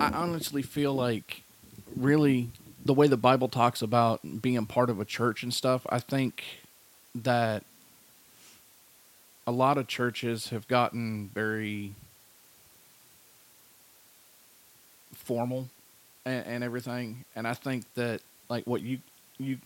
I 0.00 0.08
honestly 0.18 0.62
feel 0.62 0.94
like 0.94 1.41
really 1.96 2.50
the 2.84 2.94
way 2.94 3.06
the 3.06 3.16
Bible 3.16 3.48
talks 3.48 3.82
about 3.82 4.42
being 4.42 4.64
part 4.66 4.90
of 4.90 5.00
a 5.00 5.04
church 5.04 5.42
and 5.42 5.52
stuff, 5.52 5.86
I 5.88 5.98
think 5.98 6.42
that 7.14 7.64
a 9.46 9.52
lot 9.52 9.78
of 9.78 9.86
churches 9.86 10.48
have 10.48 10.66
gotten 10.68 11.30
very 11.34 11.92
formal 15.14 15.68
and, 16.24 16.46
and 16.46 16.64
everything. 16.64 17.24
And 17.36 17.46
I 17.46 17.54
think 17.54 17.84
that 17.94 18.20
like 18.48 18.66
what 18.66 18.82
you 18.82 18.98
you 19.38 19.58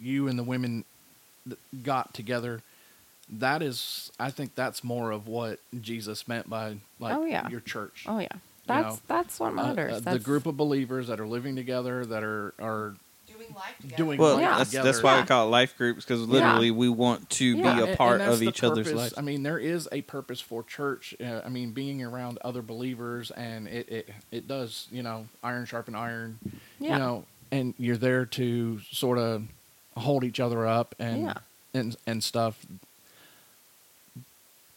you 0.00 0.28
and 0.28 0.38
the 0.38 0.42
women 0.42 0.84
got 1.82 2.14
together 2.14 2.62
that 3.38 3.62
is 3.62 4.12
I 4.18 4.30
think 4.30 4.54
that's 4.54 4.84
more 4.84 5.10
of 5.10 5.26
what 5.26 5.58
Jesus 5.80 6.28
meant 6.28 6.48
by 6.50 6.76
like 6.98 7.16
Oh, 7.16 7.24
yeah. 7.24 7.48
your 7.48 7.60
church. 7.60 8.04
Oh, 8.06 8.18
yeah. 8.18 8.28
That's 8.66 8.96
know, 8.96 9.00
that's 9.08 9.40
what 9.40 9.48
uh, 9.52 9.54
matters. 9.54 9.92
uh, 9.92 9.96
the 9.96 10.00
That's- 10.02 10.22
group 10.22 10.46
of 10.46 10.56
believers 10.56 11.08
that 11.08 11.18
are 11.20 11.26
living 11.26 11.56
together 11.56 12.04
that 12.06 12.22
are 12.22 12.54
are 12.60 12.94
Doing 13.26 13.54
life 13.54 13.96
doing 13.96 14.18
Well, 14.20 14.38
Yeah. 14.40 14.58
that's, 14.58 14.70
together. 14.70 14.92
that's 14.92 15.02
why 15.02 15.14
Yeah. 15.16 15.20
we 15.22 15.26
call 15.26 15.46
it 15.48 15.50
life 15.50 15.76
groups 15.76 16.04
because 16.04 16.20
literally 16.28 16.70
we 16.70 16.88
want 16.88 17.28
to 17.30 17.44
Yeah. 17.44 17.62
be 17.62 17.68
And- 17.68 17.80
a 17.80 17.84
and 17.86 17.98
part 17.98 18.20
of 18.20 18.38
the 18.38 18.46
each 18.48 18.62
other's 18.62 18.86
purpose. 18.86 19.00
lives. 19.00 19.14
I 19.16 19.20
mean, 19.22 19.42
there 19.42 19.58
is 19.58 19.88
a 19.90 20.02
purpose 20.02 20.40
for 20.40 20.62
church. 20.62 21.14
Uh, 21.20 21.40
I 21.44 21.48
mean, 21.48 21.72
being 21.72 22.02
around 22.04 22.38
other 22.44 22.62
believers, 22.62 23.30
and 23.32 23.66
it, 23.66 23.88
it 23.88 24.08
it 24.30 24.46
does, 24.48 24.86
you 24.92 25.02
know, 25.02 25.26
iron 25.42 25.64
sharpen 25.66 25.94
iron. 25.96 26.38
Yeah. 26.78 26.92
You 26.92 26.98
know, 27.00 27.24
and 27.50 27.74
you're 27.78 27.96
there 27.96 28.26
to 28.26 28.80
sort 28.92 29.18
of 29.18 29.44
hold 29.96 30.22
each 30.24 30.38
other 30.38 30.66
up 30.66 30.94
and 31.00 31.22
Yeah. 31.24 31.34
and 31.74 31.96
and 32.06 32.22
stuff. 32.22 32.64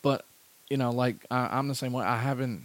But 0.01 0.25
you 0.69 0.77
know, 0.77 0.91
like 0.91 1.17
I, 1.29 1.57
I'm 1.57 1.67
the 1.67 1.75
same 1.75 1.93
way. 1.93 2.03
I 2.05 2.17
haven't, 2.17 2.63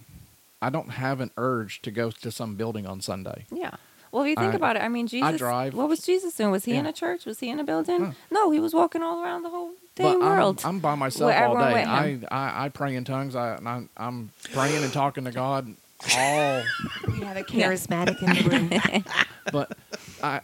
I 0.62 0.70
don't 0.70 0.90
have 0.90 1.20
an 1.20 1.30
urge 1.36 1.80
to 1.82 1.90
go 1.90 2.10
to 2.10 2.30
some 2.30 2.54
building 2.56 2.86
on 2.86 3.00
Sunday. 3.00 3.46
Yeah. 3.52 3.72
Well, 4.12 4.24
if 4.24 4.30
you 4.30 4.36
think 4.36 4.52
I- 4.54 4.56
about 4.56 4.76
it, 4.76 4.82
I 4.82 4.88
mean, 4.88 5.06
Jesus. 5.06 5.26
I 5.28 5.36
drive. 5.36 5.74
What 5.74 5.88
was 5.88 6.00
Jesus 6.00 6.34
doing? 6.34 6.50
Was 6.50 6.64
he 6.64 6.74
in 6.74 6.84
a 6.86 6.92
church? 6.92 7.24
Was 7.26 7.38
he 7.40 7.48
in 7.48 7.60
a 7.60 7.64
building? 7.64 8.04
Huh. 8.06 8.12
No, 8.30 8.50
he 8.50 8.58
was 8.58 8.74
walking 8.74 9.02
all 9.02 9.22
around 9.22 9.42
the 9.44 9.50
whole 9.50 9.70
day 9.94 10.02
But 10.02 10.20
world. 10.20 10.60
I'm, 10.64 10.76
I'm 10.76 10.78
by 10.80 10.94
myself 10.96 11.30
Where 11.30 11.46
all 11.46 11.54
day. 11.56 11.84
I. 11.84 12.18
I 12.30 12.64
I 12.64 12.68
pray 12.70 12.96
in 12.96 13.04
tongues. 13.04 13.36
I 13.36 13.56
I'm, 13.64 13.88
I'm 13.96 14.30
praying 14.52 14.82
and 14.82 14.92
talking 14.92 15.24
to 15.24 15.30
God 15.30 15.74
all 16.16 16.62
We 17.08 17.20
have 17.20 17.36
a 17.36 17.42
charismatic 17.44 18.20
in 18.22 18.50
the 18.50 18.50
room. 18.50 19.04
but 19.52 19.76
I 20.22 20.40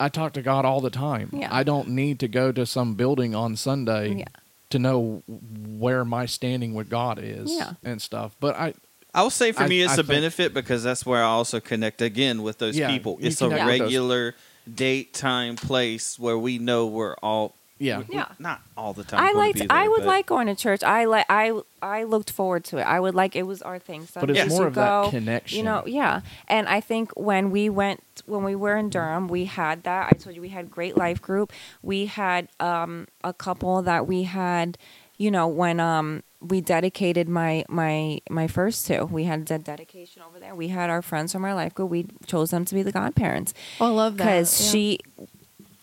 I 0.00 0.08
talk 0.08 0.32
to 0.32 0.42
God 0.42 0.64
all 0.64 0.80
the 0.80 0.90
time. 0.90 1.30
Yeah. 1.32 1.48
I 1.54 1.62
don't 1.62 1.90
need 1.90 2.18
to 2.20 2.28
go 2.28 2.50
to 2.50 2.66
some 2.66 2.94
building 2.94 3.34
on 3.36 3.54
Sunday 3.56 4.14
Yeah. 4.16 4.24
to 4.70 4.78
know 4.80 5.22
where 5.28 6.04
my 6.04 6.26
standing 6.26 6.74
with 6.74 6.90
God 6.90 7.20
is 7.22 7.52
Yeah. 7.52 7.74
and 7.84 8.02
stuff. 8.02 8.34
But 8.40 8.56
I 8.56 8.74
I 9.14 9.22
will 9.22 9.30
say 9.30 9.52
for 9.52 9.62
I- 9.62 9.68
me, 9.68 9.80
it's 9.82 9.90
I 9.92 9.94
a 9.94 9.96
think- 9.98 10.08
benefit 10.08 10.54
because 10.54 10.82
that's 10.82 11.06
where 11.06 11.22
I 11.22 11.26
also 11.26 11.60
connect 11.60 12.02
again 12.02 12.42
with 12.42 12.58
those 12.58 12.76
Yeah, 12.76 12.90
people. 12.90 13.18
It's 13.20 13.40
a 13.40 13.48
connect 13.48 13.66
those- 13.66 13.80
regular 13.80 14.34
date, 14.72 15.12
time, 15.14 15.56
place 15.56 16.18
where 16.18 16.38
we 16.38 16.58
know 16.58 16.86
we're 16.86 17.14
all. 17.22 17.54
yeah. 17.78 17.98
we- 18.08 18.14
Yeah. 18.14 18.26
Not 18.38 18.60
all 18.76 18.92
the 18.94 19.04
time. 19.04 19.20
I 19.22 19.26
gonna 19.28 19.38
liked. 19.38 19.58
be 19.60 19.68
I 19.70 19.86
would 19.88 19.98
but- 20.00 20.06
like 20.06 20.26
going 20.26 20.46
to 20.46 20.54
church. 20.54 20.82
I 20.82 21.04
like. 21.04 21.26
I 21.28 21.52
I 21.82 22.04
looked 22.04 22.30
forward 22.30 22.64
to 22.66 22.78
it. 22.78 22.82
I 22.82 22.98
would 22.98 23.14
like. 23.14 23.36
It 23.36 23.42
was 23.42 23.60
our 23.62 23.78
thing. 23.78 24.08
But 24.14 24.30
it's 24.30 24.48
more 24.48 24.60
we 24.62 24.66
of 24.68 24.74
that 24.74 25.10
connection. 25.10 25.58
You 25.58 25.64
know. 25.64 25.82
Yeah. 25.86 26.20
And 26.48 26.66
I 26.68 26.80
think 26.80 27.12
when 27.14 27.50
we 27.50 27.68
went 27.68 28.02
when 28.26 28.42
we 28.42 28.54
were 28.54 28.76
in 28.76 28.88
Durham, 28.90 29.28
we 29.28 29.44
had 29.44 29.82
that. 29.82 30.08
I 30.12 30.16
told 30.16 30.34
you 30.34 30.40
we 30.40 30.48
had 30.48 30.70
great 30.70 30.96
life 30.96 31.20
group. 31.20 31.52
We 31.82 32.06
had 32.06 32.48
um 32.58 33.06
a 33.22 33.32
couple 33.34 33.82
that 33.82 34.06
we 34.06 34.22
had. 34.24 34.78
You 35.16 35.30
know 35.30 35.46
when 35.46 35.78
um 35.78 36.22
we 36.48 36.60
dedicated 36.60 37.28
my 37.28 37.64
my 37.68 38.20
my 38.30 38.46
first 38.46 38.86
two. 38.86 39.06
We 39.06 39.24
had 39.24 39.50
a 39.50 39.58
dedication 39.58 40.22
over 40.28 40.38
there. 40.38 40.54
We 40.54 40.68
had 40.68 40.90
our 40.90 41.02
friends 41.02 41.32
from 41.32 41.44
our 41.44 41.54
life 41.54 41.74
group. 41.74 41.90
We 41.90 42.06
chose 42.26 42.50
them 42.50 42.64
to 42.66 42.74
be 42.74 42.82
the 42.82 42.92
godparents 42.92 43.54
Oh, 43.80 43.86
I 43.86 43.88
love 43.90 44.16
that. 44.18 44.24
because 44.24 44.60
Yeah. 44.66 44.70
she 44.72 44.98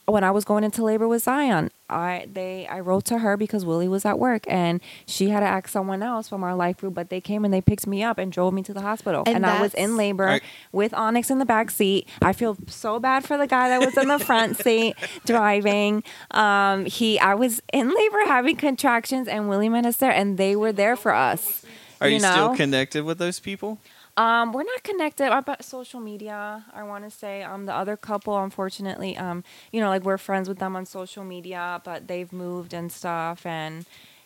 when 0.05 0.23
I 0.23 0.31
was 0.31 0.43
going 0.45 0.63
into 0.63 0.83
labor 0.83 1.07
with 1.07 1.23
Zion, 1.23 1.69
I 1.89 2.27
they 2.31 2.67
I 2.67 2.79
wrote 2.79 3.05
to 3.05 3.19
her 3.19 3.37
because 3.37 3.65
Willie 3.65 3.87
was 3.87 4.05
at 4.05 4.17
work 4.19 4.43
and 4.47 4.81
she 5.05 5.29
had 5.29 5.41
to 5.41 5.45
ask 5.45 5.67
someone 5.69 6.01
else 6.01 6.27
from 6.29 6.43
our 6.43 6.55
life 6.55 6.77
group, 6.77 6.93
but 6.93 7.09
they 7.09 7.21
came 7.21 7.45
and 7.45 7.53
they 7.53 7.61
picked 7.61 7.85
me 7.85 8.01
up 8.03 8.17
and 8.17 8.31
drove 8.31 8.53
me 8.53 8.63
to 8.63 8.73
the 8.73 8.81
hospital. 8.81 9.23
And 9.25 9.37
And, 9.37 9.45
I 9.45 9.61
was 9.61 9.73
in 9.73 9.97
labor 9.97 10.25
Right. 10.25 10.43
with 10.71 10.93
Onyx 10.93 11.29
in 11.29 11.39
the 11.39 11.45
back 11.45 11.69
seat. 11.71 12.07
I 12.21 12.33
feel 12.33 12.57
so 12.67 12.99
bad 12.99 13.25
for 13.25 13.37
the 13.37 13.47
guy 13.47 13.69
that 13.69 13.79
was 13.85 13.95
in 13.97 14.07
the 14.07 14.19
front 14.19 14.57
seat 14.57 14.95
driving. 15.25 16.03
Um, 16.31 16.85
he 16.85 17.19
I 17.19 17.35
was 17.35 17.61
in 17.71 17.89
labor 17.93 18.19
having 18.25 18.55
contractions 18.55 19.27
and 19.27 19.49
Willie 19.49 19.69
met 19.69 19.85
us 19.85 19.97
there 19.97 20.11
and 20.11 20.37
they 20.37 20.55
were 20.55 20.71
there 20.71 20.95
for 20.95 21.13
us. 21.13 21.63
Are 21.99 22.09
you, 22.09 22.19
know? 22.19 22.31
still 22.31 22.55
connected 22.55 23.03
with 23.03 23.19
those 23.19 23.39
people? 23.39 23.79
Um, 24.17 24.51
we're 24.51 24.63
not 24.63 24.83
connected 24.83 25.31
about 25.35 25.63
social 25.63 25.99
media. 26.01 26.65
I 26.73 26.83
want 26.83 27.05
to 27.05 27.09
say 27.09 27.43
um 27.43 27.65
the 27.65 27.73
other 27.73 27.95
couple, 27.95 28.37
unfortunately, 28.37 29.17
um, 29.17 29.43
you 29.71 29.79
know, 29.79 29.89
like 29.89 30.03
we're 30.03 30.17
friends 30.17 30.49
with 30.49 30.59
them 30.59 30.75
on 30.75 30.85
social 30.85 31.23
media, 31.23 31.81
but 31.83 32.07
they've 32.07 32.31
moved 32.31 32.73
and 32.73 32.91
stuff, 32.91 33.45
and 33.45 33.85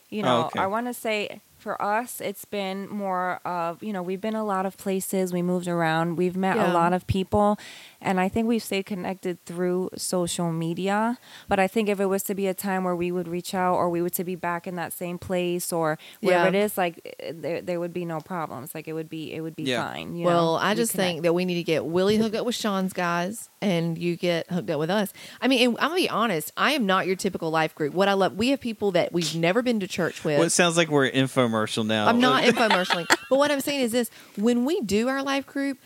you 0.09 0.23
Oh, 0.23 0.27
know, 0.27 0.45
okay. 0.47 0.59
I 0.59 0.67
want 0.67 0.87
to 0.87 0.93
say 0.93 1.41
for 1.57 1.79
us, 1.81 2.19
it's 2.19 2.45
been 2.45 2.89
more 2.89 3.39
of 3.45 3.81
you 3.83 3.93
know 3.93 4.01
we've 4.01 4.21
been 4.21 4.35
a 4.35 4.43
lot 4.45 4.65
of 4.65 4.75
places, 4.77 5.31
we 5.31 5.41
moved 5.43 5.67
around, 5.67 6.15
we've 6.17 6.35
met 6.35 6.57
Yeah. 6.57 6.71
a 6.71 6.73
lot 6.73 6.91
of 6.93 7.05
people, 7.05 7.57
and 8.05 8.19
I 8.19 8.29
think 8.29 8.47
we've 8.47 8.63
stayed 8.63 8.85
connected 8.85 9.43
through 9.45 9.89
social 9.97 10.51
media. 10.51 11.17
But 11.49 11.59
I 11.59 11.67
think 11.67 11.89
if 11.89 11.99
it 11.99 12.05
was 12.05 12.23
to 12.23 12.35
be 12.35 12.47
a 12.47 12.53
time 12.53 12.83
where 12.85 12.95
we 12.95 13.11
would 13.11 13.27
reach 13.27 13.53
out, 13.53 13.75
or 13.75 13.89
we 13.89 14.01
would 14.01 14.13
to 14.13 14.23
be 14.23 14.35
back 14.35 14.67
in 14.67 14.75
that 14.75 14.93
same 14.93 15.17
place, 15.17 15.73
or 15.73 15.97
wherever 16.21 16.43
Yeah. 16.45 16.49
it 16.49 16.55
is, 16.55 16.77
like 16.77 16.95
there 17.33 17.61
there 17.61 17.79
would 17.79 17.93
be 17.93 18.05
no 18.05 18.19
problems. 18.21 18.73
Like 18.75 18.87
it 18.87 18.93
would 18.93 19.09
be 19.09 19.33
it 19.33 19.41
would 19.41 19.55
be 19.55 19.63
Yeah. 19.63 19.83
fine. 19.91 20.15
You 20.15 20.25
well, 20.25 20.53
know? 20.53 20.59
I 20.59 20.69
We 20.71 20.75
just 20.77 20.91
connect. 20.93 21.07
think 21.09 21.23
that 21.23 21.33
we 21.33 21.43
need 21.43 21.55
to 21.55 21.63
get 21.63 21.85
Willie 21.85 22.17
hooked 22.17 22.35
up 22.35 22.45
with 22.45 22.55
Sean's 22.55 22.93
guys, 22.93 23.49
and 23.61 23.97
you 23.97 24.15
get 24.15 24.49
hooked 24.51 24.69
up 24.69 24.79
with 24.79 24.89
us. 24.89 25.11
I 25.41 25.47
mean, 25.47 25.67
and 25.67 25.77
I'm 25.79 25.89
gonna 25.89 25.95
be 26.01 26.09
honest. 26.09 26.51
I 26.55 26.71
am 26.73 26.85
not 26.85 27.07
your 27.07 27.15
typical 27.15 27.49
life 27.49 27.73
group. 27.75 27.93
What 27.93 28.07
I 28.07 28.13
love, 28.13 28.33
we 28.35 28.49
have 28.49 28.59
people 28.61 28.91
that 28.91 29.11
we've 29.11 29.35
never 29.35 29.61
been 29.61 29.79
to 29.79 29.87
church 29.87 30.23
with. 30.23 30.37
Well, 30.37 30.47
it 30.47 30.51
sounds 30.51 30.77
like 30.77 30.89
we're 30.89 31.09
infomercial 31.09 31.85
now. 31.85 32.07
I'm 32.07 32.19
not 32.19 32.43
infomercialing, 32.49 33.07
but 33.29 33.37
what 33.39 33.51
I'm 33.51 33.61
saying 33.61 33.81
is 33.81 33.91
this: 33.91 34.09
when 34.37 34.63
we 34.65 34.81
do 34.81 35.07
our 35.07 35.23
life 35.23 35.45
group, 35.47 35.79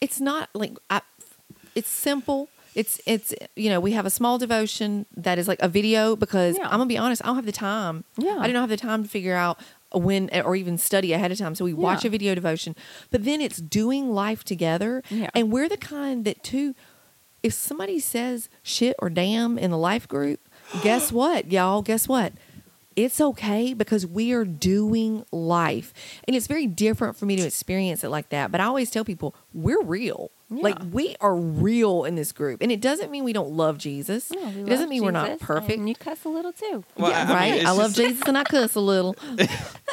it's 0.00 0.20
not 0.20 0.48
like 0.54 0.76
I, 0.88 1.02
it's 1.74 1.88
simple. 1.88 2.48
It's 2.74 3.00
it's 3.06 3.34
you 3.56 3.68
know 3.68 3.80
we 3.80 3.92
have 3.92 4.06
a 4.06 4.10
small 4.10 4.38
devotion 4.38 5.06
that 5.16 5.38
is 5.38 5.48
like 5.48 5.60
a 5.60 5.68
video 5.68 6.14
because 6.16 6.56
Yeah. 6.56 6.64
I'm 6.66 6.72
gonna 6.72 6.86
be 6.86 6.98
honest, 6.98 7.22
I 7.24 7.26
don't 7.26 7.36
have 7.36 7.46
the 7.46 7.52
time. 7.52 8.04
Yeah. 8.16 8.36
I 8.38 8.46
don't 8.46 8.60
have 8.60 8.68
the 8.70 8.76
time 8.76 9.02
to 9.02 9.08
figure 9.08 9.34
out 9.34 9.58
when 9.92 10.30
or 10.44 10.54
even 10.54 10.78
study 10.78 11.12
ahead 11.12 11.32
of 11.32 11.38
time. 11.38 11.54
So 11.56 11.64
we 11.64 11.72
watch 11.74 12.04
a 12.04 12.08
video 12.08 12.34
devotion, 12.36 12.76
but 13.10 13.24
then 13.24 13.40
it's 13.40 13.58
doing 13.58 14.12
life 14.12 14.44
together, 14.44 15.02
Yeah. 15.10 15.30
and 15.34 15.50
we're 15.50 15.68
the 15.68 15.76
kind 15.76 16.24
that 16.26 16.42
too. 16.44 16.74
If 17.42 17.54
somebody 17.54 17.98
says 17.98 18.48
shit 18.62 18.94
or 19.00 19.08
damn 19.10 19.58
in 19.58 19.70
the 19.72 19.78
life 19.78 20.06
group, 20.06 20.40
guess 20.82 21.10
what, 21.20 21.50
y'all? 21.50 21.82
Guess 21.82 22.06
what? 22.06 22.34
It's 23.04 23.20
okay 23.20 23.72
because 23.74 24.06
we 24.06 24.32
are 24.32 24.44
doing 24.44 25.24
life. 25.32 25.94
And 26.24 26.36
it's 26.36 26.46
very 26.46 26.66
different 26.66 27.16
for 27.16 27.26
me 27.26 27.36
to 27.36 27.42
experience 27.42 28.04
it 28.04 28.10
like 28.10 28.28
that. 28.28 28.52
But 28.52 28.60
I 28.60 28.64
always 28.64 28.90
tell 28.90 29.04
people, 29.04 29.34
we're 29.54 29.82
real. 29.82 30.30
Yeah. 30.52 30.62
Like 30.64 30.78
we 30.92 31.14
are 31.20 31.34
real 31.36 32.04
in 32.04 32.16
this 32.16 32.32
group. 32.32 32.60
And 32.60 32.72
it 32.72 32.80
doesn't 32.80 33.10
mean 33.10 33.22
we 33.22 33.32
don't 33.32 33.52
love 33.52 33.78
Jesus. 33.78 34.30
No, 34.32 34.40
we 34.40 34.46
it 34.46 34.56
love 34.56 34.66
doesn't 34.68 34.88
mean 34.88 35.04
we're 35.04 35.12
not 35.12 35.38
perfect. 35.38 35.78
And 35.78 35.88
you 35.88 35.94
cuss 35.94 36.24
a 36.24 36.28
little 36.28 36.52
too. 36.52 36.82
Well, 36.98 37.10
yeah, 37.12 37.22
I 37.22 37.24
mean, 37.26 37.36
right. 37.36 37.54
it's 37.60 37.66
I 37.66 37.70
love 37.70 37.94
just- 37.94 38.08
Jesus 38.08 38.26
and 38.26 38.36
I 38.36 38.42
cuss 38.44 38.74
a 38.74 38.80
little. 38.80 39.14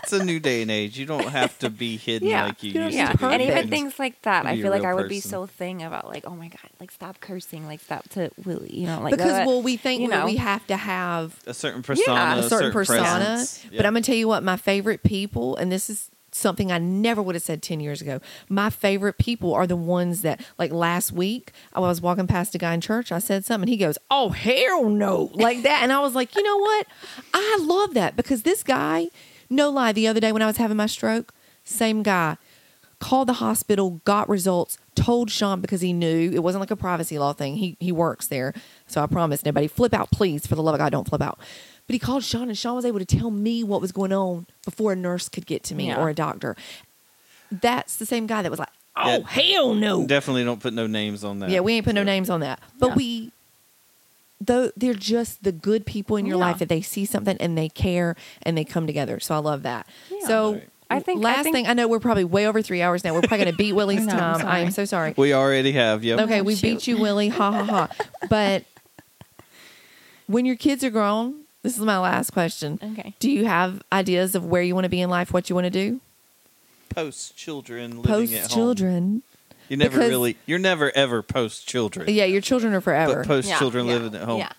It's 0.04 0.14
a 0.14 0.24
new 0.24 0.40
day 0.40 0.62
and 0.62 0.72
age. 0.72 0.98
You 0.98 1.06
don't 1.06 1.28
have 1.28 1.58
to 1.60 1.70
be 1.70 1.98
hidden 1.98 2.30
Yeah, 2.30 2.46
like 2.46 2.64
you, 2.64 2.72
you 2.72 2.82
used 2.84 2.96
yeah, 2.96 3.12
to 3.12 3.18
to. 3.18 3.28
be. 3.28 3.34
and 3.34 3.42
even 3.42 3.68
things 3.70 4.00
like 4.00 4.22
that, 4.22 4.46
I 4.46 4.56
feel 4.56 4.72
like 4.72 4.86
I 4.86 4.94
would 4.94 5.10
be 5.10 5.20
so 5.20 5.48
thing 5.48 5.84
about 5.84 6.08
like, 6.08 6.26
oh 6.26 6.34
my 6.36 6.48
god, 6.48 6.70
like 6.80 6.92
stop 6.92 7.20
cursing, 7.20 7.66
like 7.66 7.82
stop 7.82 8.08
to 8.10 8.30
Willie, 8.46 8.74
you 8.74 8.86
know, 8.88 9.02
like 9.02 9.12
because 9.12 9.32
that. 9.34 9.48
well, 9.48 9.62
we 9.62 9.76
think 9.76 10.02
you 10.02 10.08
that 10.10 10.20
know. 10.20 10.26
we 10.26 10.38
have 10.38 10.66
to 10.68 10.78
have 10.78 11.38
a 11.46 11.54
certain 11.54 11.84
persona, 11.84 12.38
a 12.38 12.44
certain, 12.48 12.72
persona. 12.72 13.02
presence. 13.02 13.64
But 13.66 13.74
Yeah. 13.74 13.80
I'm 13.88 13.94
gonna 13.94 14.02
tell 14.02 14.16
you 14.16 14.30
what, 14.30 14.44
my 14.44 14.56
favorite 14.56 15.04
people, 15.04 15.58
and 15.58 15.70
this 15.72 15.90
is 15.90 16.10
something 16.38 16.72
I 16.72 16.78
never 16.78 17.22
would 17.22 17.36
have 17.36 17.44
said 17.44 17.62
ten 17.62 17.80
years 17.80 18.02
ago. 18.02 18.20
My 18.50 18.70
favorite 18.70 19.18
people 19.18 19.54
are 19.54 19.68
the 19.68 19.76
ones 19.76 20.22
that, 20.22 20.42
like 20.58 20.72
last 20.72 21.12
week, 21.12 21.52
I 21.74 21.80
was 21.80 22.02
walking 22.02 22.28
past 22.28 22.56
a 22.56 22.58
guy 22.58 22.74
in 22.74 22.82
church. 22.82 23.12
I 23.12 23.20
said 23.20 23.46
something. 23.46 23.68
He 23.68 23.78
goes, 23.78 23.98
"Oh 24.10 24.30
hell 24.30 24.90
no!" 24.90 25.32
like 25.34 25.64
that, 25.64 25.84
and 25.84 25.92
I 25.92 26.00
was 26.00 26.16
like, 26.16 26.36
you 26.36 26.44
know 26.44 26.58
what? 26.58 26.88
I 27.34 27.60
love 27.62 27.94
that 27.96 28.16
because 28.16 28.44
this 28.44 28.64
guy, 28.64 29.08
no 29.50 29.70
lie, 29.70 29.92
the 29.92 30.08
other 30.08 30.20
day 30.20 30.32
when 30.32 30.42
I 30.42 30.48
was 30.48 30.58
having 30.58 30.78
my 30.78 30.86
stroke, 30.86 31.34
same 31.64 32.04
guy 32.04 32.38
called 33.00 33.28
the 33.28 33.34
hospital, 33.34 34.02
got 34.06 34.28
results, 34.28 34.78
told 34.96 35.30
Sean 35.30 35.62
because 35.62 35.82
he 35.82 35.94
knew 35.94 36.32
it 36.34 36.42
wasn't 36.42 36.62
like 36.62 36.72
a 36.72 36.76
privacy 36.76 37.20
law 37.20 37.34
thing. 37.34 37.58
He 37.58 37.78
he 37.80 37.92
works 37.92 38.28
there, 38.28 38.54
so 38.88 39.02
I 39.02 39.08
promised 39.08 39.46
nobody 39.46 39.68
flip 39.68 39.94
out, 39.94 40.12
please, 40.12 40.48
for 40.48 40.56
the 40.56 40.64
love 40.64 40.76
of 40.76 40.80
God, 40.80 40.92
don't 40.92 41.08
flip 41.08 41.22
out. 41.22 41.40
But 41.88 41.94
he 41.94 42.00
called 42.00 42.24
Sean, 42.24 42.50
and 42.50 42.58
Sean 42.58 42.76
was 42.76 42.84
able 42.86 43.00
to 43.00 43.06
tell 43.06 43.32
me 43.32 43.64
what 43.64 43.80
was 43.82 43.92
going 43.94 44.12
on 44.14 44.46
before 44.66 44.92
a 44.92 44.96
nurse 44.96 45.30
could 45.30 45.46
get 45.46 45.64
to 45.66 45.76
me 45.76 45.88
Yeah. 45.88 45.98
or 46.02 46.10
a 46.10 46.14
doctor. 46.14 46.56
That's 47.50 47.96
the 47.96 48.06
same 48.06 48.28
guy 48.28 48.42
that 48.42 48.50
was 48.52 48.60
like, 48.60 48.68
"Oh 48.98 49.20
Yeah. 49.20 49.28
hell 49.28 49.74
no!" 49.74 50.06
Definitely 50.06 50.44
don't 50.44 50.60
put 50.60 50.74
no 50.74 50.86
names 50.86 51.24
on 51.24 51.40
that. 51.40 51.50
Yeah, 51.50 51.62
we 51.62 51.74
ain't 51.74 51.86
put 51.86 51.96
no 51.96 52.04
names 52.04 52.30
on 52.30 52.42
that, 52.42 52.60
but 52.78 52.90
Yeah. 52.90 52.96
we. 52.96 53.32
Though 54.40 54.72
they're 54.78 54.94
just 54.94 55.44
the 55.44 55.52
good 55.52 55.86
people 55.86 56.16
in 56.18 56.26
your 56.28 56.38
Yeah. 56.38 56.46
life 56.46 56.60
that 56.60 56.70
they 56.70 56.82
see 56.82 57.06
something 57.06 57.38
and 57.40 57.58
they 57.58 57.70
care 57.70 58.16
and 58.44 58.56
they 58.56 58.64
come 58.66 58.86
together. 58.86 59.20
So 59.20 59.34
I 59.34 59.40
love 59.40 59.64
that. 59.64 59.88
Yeah. 60.12 60.28
So 60.28 60.52
Right. 60.54 60.70
I 60.92 61.00
think- 61.00 61.22
I 61.22 61.30
last 61.30 61.44
think- 61.44 61.56
thing 61.56 61.68
I 61.68 61.74
know 61.74 61.88
we're 61.88 62.00
probably 62.00 62.24
way 62.24 62.46
over 62.48 62.62
three 62.62 62.82
hours 62.84 63.04
now. 63.04 63.14
We're 63.16 63.22
probably 63.22 63.46
going 63.46 63.52
to 63.52 63.58
beat 63.58 63.74
Willie's 63.76 64.08
I 64.08 64.12
time. 64.12 64.46
I 64.46 64.60
am 64.60 64.70
so 64.70 64.86
sorry. 64.86 65.16
We 65.18 65.34
already 65.34 65.72
have. 65.72 66.04
Yep. 66.04 66.20
Okay, 66.20 66.42
Oh, 66.42 66.44
we 66.44 66.54
shoot. 66.56 66.62
beat 66.62 66.88
you, 66.88 66.98
Willie. 66.98 67.30
Ha 67.30 67.52
ha 67.52 67.64
ha. 67.64 67.90
But 68.30 68.66
when 70.28 70.46
your 70.46 70.56
kids 70.56 70.84
are 70.84 70.90
grown, 70.92 71.42
this 71.64 71.78
is 71.78 71.84
my 71.84 71.98
last 72.00 72.32
question. 72.32 72.80
Okay. 72.82 73.14
Do 73.20 73.30
you 73.32 73.46
have 73.46 73.82
ideas 73.92 74.36
of 74.36 74.46
where 74.46 74.62
you 74.62 74.74
want 74.76 74.86
to 74.86 74.90
be 74.90 75.02
in 75.02 75.10
life, 75.10 75.34
what 75.34 75.50
you 75.50 75.56
want 75.56 75.66
to 75.66 75.70
do? 75.72 76.00
Post 76.90 77.36
children 77.38 77.98
living 78.02 78.04
Post 78.12 78.34
at 78.34 78.40
home. 78.42 78.50
children. 78.50 79.24
You 79.70 79.78
never 79.78 79.98
Because- 79.98 80.10
really. 80.10 80.38
You're 80.46 80.60
never 80.60 80.92
ever 80.96 81.22
post 81.22 81.68
children. 81.68 82.08
Yeah, 82.10 82.26
your 82.26 82.42
children 82.42 82.74
are 82.74 82.82
forever. 82.82 83.18
But 83.18 83.28
post 83.28 83.48
Yeah, 83.50 83.60
children 83.60 83.86
yeah, 83.86 83.94
living 83.94 84.16
at 84.16 84.26
home. 84.26 84.40
Yeah. 84.40 84.52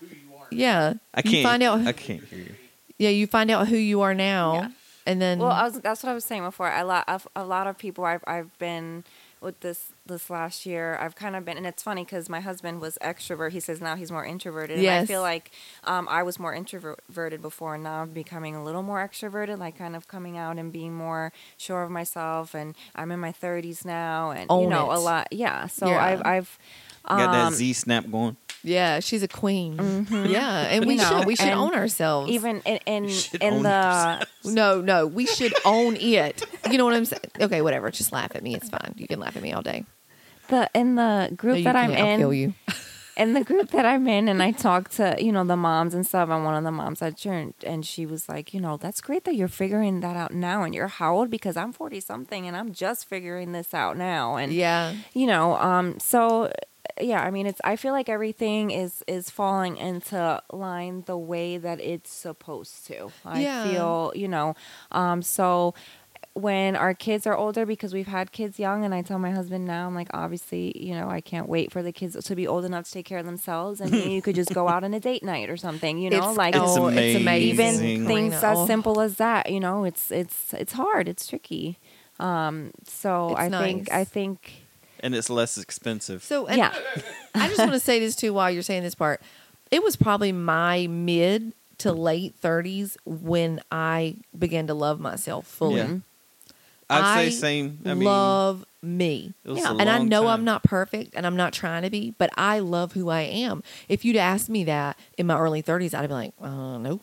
yeah. 0.51 0.93
I 1.13 1.21
can't. 1.21 1.43
find 1.43 1.63
out 1.63 1.79
I 1.85 1.91
can't 1.93 2.23
hear 2.25 2.39
you. 2.39 2.55
Yeah, 2.97 3.09
you 3.09 3.27
find 3.27 3.49
out 3.49 3.67
who 3.67 3.77
you 3.77 4.01
are 4.01 4.13
now. 4.13 4.53
Yeah. 4.53 4.69
and 5.07 5.21
then 5.21 5.39
Well, 5.39 5.49
I 5.51 5.63
was, 5.63 5.79
that's 5.79 6.03
what 6.03 6.11
I 6.11 6.13
was 6.13 6.25
saying 6.25 6.43
before. 6.43 6.69
A 6.71 6.83
lot 6.85 7.05
of 7.07 7.27
a 7.35 7.43
lot 7.43 7.65
of 7.65 7.77
people 7.77 8.05
I've 8.05 8.23
I've 8.27 8.55
been 8.59 9.03
with 9.41 9.59
this 9.61 9.91
this 10.09 10.29
last 10.29 10.65
year. 10.65 10.97
I've 10.99 11.15
kind 11.15 11.35
of 11.37 11.45
been, 11.45 11.55
and 11.55 11.65
it's 11.65 11.81
funny 11.81 12.03
because 12.03 12.27
my 12.27 12.41
husband 12.41 12.81
was 12.81 12.97
extrovert. 13.01 13.51
He 13.51 13.61
says 13.61 13.79
now 13.79 13.95
he's 13.95 14.11
more 14.11 14.25
introverted. 14.25 14.77
And 14.79 14.87
I 14.89 15.05
feel 15.05 15.21
like 15.21 15.51
um, 15.85 16.07
I 16.09 16.23
was 16.23 16.37
more 16.37 16.53
introverted 16.53 17.41
before, 17.41 17.75
and 17.75 17.83
now 17.83 18.01
I'm 18.01 18.09
becoming 18.09 18.55
a 18.55 18.63
little 18.63 18.83
more 18.83 18.99
extroverted. 19.07 19.57
Like 19.59 19.77
kind 19.77 19.95
of 19.95 20.07
coming 20.09 20.37
out 20.37 20.57
and 20.57 20.73
being 20.73 20.93
more 20.93 21.31
sure 21.57 21.81
of 21.83 21.89
myself. 21.91 22.53
And 22.53 22.75
I'm 22.95 23.11
in 23.11 23.19
my 23.21 23.31
30s 23.31 23.85
now, 23.85 24.31
and 24.31 24.49
you 24.51 24.67
know 24.69 24.91
it. 24.91 24.97
a 24.97 24.99
lot. 24.99 25.27
Yeah. 25.31 25.67
So 25.67 25.87
Yeah. 25.87 26.03
I've 26.03 26.21
I've 26.25 26.59
Got 27.07 27.31
that 27.31 27.45
um, 27.47 27.53
Z 27.53 27.73
snap 27.73 28.11
going. 28.11 28.35
yeah, 28.61 28.99
she's 28.99 29.23
a 29.23 29.27
queen. 29.27 30.05
Yeah, 30.11 30.67
and 30.69 30.83
You 30.83 30.87
we 30.89 30.95
know, 30.97 31.03
should 31.19 31.25
we 31.25 31.35
should 31.35 31.47
own 31.47 31.73
ourselves. 31.73 32.29
even 32.29 32.61
in 32.65 32.77
in, 32.85 33.09
in 33.41 33.53
own 33.53 33.63
the 33.63 34.27
no, 34.43 34.81
no, 34.81 35.07
we 35.07 35.25
should 35.25 35.53
own 35.65 35.95
it. 35.95 36.43
You 36.69 36.77
know 36.77 36.85
what 36.85 36.93
I'm 36.93 37.05
saying? 37.05 37.21
Okay, 37.39 37.61
whatever. 37.61 37.89
Just 37.89 38.11
laugh 38.11 38.35
at 38.35 38.43
me. 38.43 38.53
It's 38.53 38.69
fine. 38.69 38.93
You 38.97 39.07
can 39.07 39.19
laugh 39.19 39.35
at 39.37 39.41
me 39.41 39.53
all 39.53 39.61
day. 39.63 39.85
The 40.49 40.69
in 40.73 40.95
the 40.95 41.31
group 41.35 41.57
you 41.59 41.63
that 41.63 41.75
I'm. 41.75 41.91
I'll 41.91 42.05
in. 42.05 42.19
kill 42.19 42.33
you. 42.33 42.53
in 43.17 43.33
the 43.33 43.43
group 43.43 43.71
that 43.71 43.85
I'm 43.85 44.07
in, 44.07 44.29
and 44.29 44.41
I 44.41 44.51
talked 44.67 44.93
to 44.97 45.15
you 45.19 45.31
know 45.31 45.43
the 45.43 45.57
moms 45.57 45.93
and 45.93 46.05
stuff. 46.05 46.29
And 46.29 46.45
one 46.45 46.55
of 46.55 46.63
the 46.63 46.71
moms 46.71 47.01
at 47.01 47.17
church, 47.17 47.55
and 47.65 47.85
she 47.85 48.05
was 48.05 48.29
like, 48.29 48.53
you 48.53 48.61
know, 48.61 48.77
that's 48.77 49.01
great 49.01 49.23
that 49.25 49.35
you're 49.35 49.47
figuring 49.47 49.99
that 50.01 50.15
out 50.15 50.33
now. 50.33 50.63
And 50.63 50.73
you're 50.75 50.87
how 50.87 51.15
old? 51.15 51.29
Because 51.29 51.57
I'm 51.57 51.73
forty 51.73 51.99
something, 51.99 52.47
and 52.47 52.55
I'm 52.55 52.71
just 52.73 53.07
figuring 53.07 53.51
this 53.51 53.73
out 53.73 53.97
now. 53.97 54.35
And 54.37 54.53
Yeah, 54.53 54.93
you 55.13 55.27
know, 55.27 55.55
um, 55.57 55.99
so 55.99 56.51
yeah, 57.01 57.21
I 57.21 57.29
mean, 57.31 57.45
it's. 57.45 57.61
I 57.63 57.75
feel 57.75 57.93
like 57.93 58.09
everything 58.09 58.71
is 58.71 59.03
is 59.07 59.29
falling 59.29 59.77
into 59.77 60.41
line 60.51 61.03
the 61.05 61.17
way 61.17 61.57
that 61.57 61.79
it's 61.79 62.11
supposed 62.11 62.87
to. 62.87 63.11
I 63.25 63.41
Yeah. 63.41 63.63
feel, 63.63 64.11
you 64.15 64.27
know, 64.27 64.55
um, 64.91 65.21
so 65.21 65.73
when 66.33 66.75
our 66.75 66.93
kids 66.93 67.27
are 67.27 67.35
older 67.35 67.65
because 67.65 67.93
we've 67.93 68.07
had 68.07 68.31
kids 68.31 68.59
young 68.59 68.85
and 68.85 68.93
I 68.93 69.01
tell 69.01 69.19
my 69.19 69.31
husband 69.31 69.65
now 69.65 69.87
I'm 69.87 69.95
like 69.95 70.09
obviously 70.13 70.71
you 70.77 70.93
know 70.93 71.09
I 71.09 71.21
can't 71.21 71.49
wait 71.49 71.71
for 71.71 71.81
the 71.83 71.91
kids 71.91 72.15
to 72.23 72.35
be 72.35 72.47
old 72.47 72.63
enough 72.65 72.85
to 72.85 72.91
take 72.91 73.05
care 73.05 73.17
of 73.17 73.25
themselves 73.25 73.81
and 73.81 73.93
you 73.93 74.21
could 74.21 74.35
just 74.35 74.53
go 74.53 74.67
out 74.69 74.83
on 74.83 74.93
a 74.93 74.99
date 74.99 75.23
night 75.23 75.49
or 75.49 75.57
something 75.57 75.97
you 75.97 76.09
know 76.09 76.17
It's- 76.17 76.37
like 76.37 76.55
It's 76.55 76.63
oh, 76.65 76.87
amazing. 76.87 77.27
even 77.27 77.67
Amazing. 77.75 78.05
things 78.07 78.33
as 78.43 78.67
simple 78.67 79.01
as 79.01 79.15
that 79.17 79.51
you 79.51 79.59
know 79.59 79.83
it's 79.83 80.11
it's 80.11 80.53
it's 80.53 80.73
hard 80.73 81.09
it's 81.09 81.27
tricky 81.27 81.77
um 82.19 82.71
so 82.87 83.29
It's 83.31 83.39
I 83.41 83.49
think. 83.49 83.91
I 83.91 84.03
think 84.03 84.53
And 85.01 85.15
it's 85.15 85.29
less 85.29 85.57
expensive. 85.57 86.23
So 86.23 86.47
and 86.47 86.57
yeah 86.57 86.73
I 87.35 87.47
just 87.47 87.59
want 87.59 87.71
to 87.73 87.79
say 87.79 87.99
this 87.99 88.15
too 88.15 88.33
while 88.33 88.51
you're 88.51 88.61
saying 88.63 88.83
this 88.83 88.95
part. 88.95 89.21
It 89.71 89.83
was 89.83 89.95
probably 89.95 90.31
my 90.31 90.87
mid 90.87 91.53
to 91.79 91.93
late 91.93 92.35
30s 92.41 92.97
when 93.05 93.61
I 93.71 94.17
began 94.37 94.67
to 94.67 94.73
love 94.73 94.99
myself 94.99 95.47
fully. 95.47 95.77
Yeah. 95.77 95.97
I'd 96.89 97.03
I 97.03 97.29
say 97.29 97.29
same. 97.31 97.79
I 97.85 97.93
mean, 97.93 98.05
love 98.05 98.65
me. 98.81 99.33
Yeah. 99.45 99.71
And 99.77 99.89
I 99.89 100.01
know 100.03 100.23
time. 100.23 100.29
I'm 100.39 100.45
not 100.45 100.63
perfect 100.63 101.13
and 101.15 101.25
I'm 101.25 101.35
not 101.35 101.53
trying 101.53 101.83
to 101.83 101.89
be, 101.89 102.13
but 102.17 102.29
I 102.37 102.59
love 102.59 102.93
who 102.93 103.09
I 103.09 103.21
am. 103.21 103.63
If 103.87 104.03
you'd 104.05 104.15
asked 104.15 104.49
me 104.49 104.63
that 104.65 104.97
in 105.17 105.27
my 105.27 105.37
early 105.37 105.61
30s, 105.61 105.93
I'd 105.93 106.07
be 106.07 106.13
like, 106.13 106.33
uh, 106.41 106.77
no. 106.77 107.01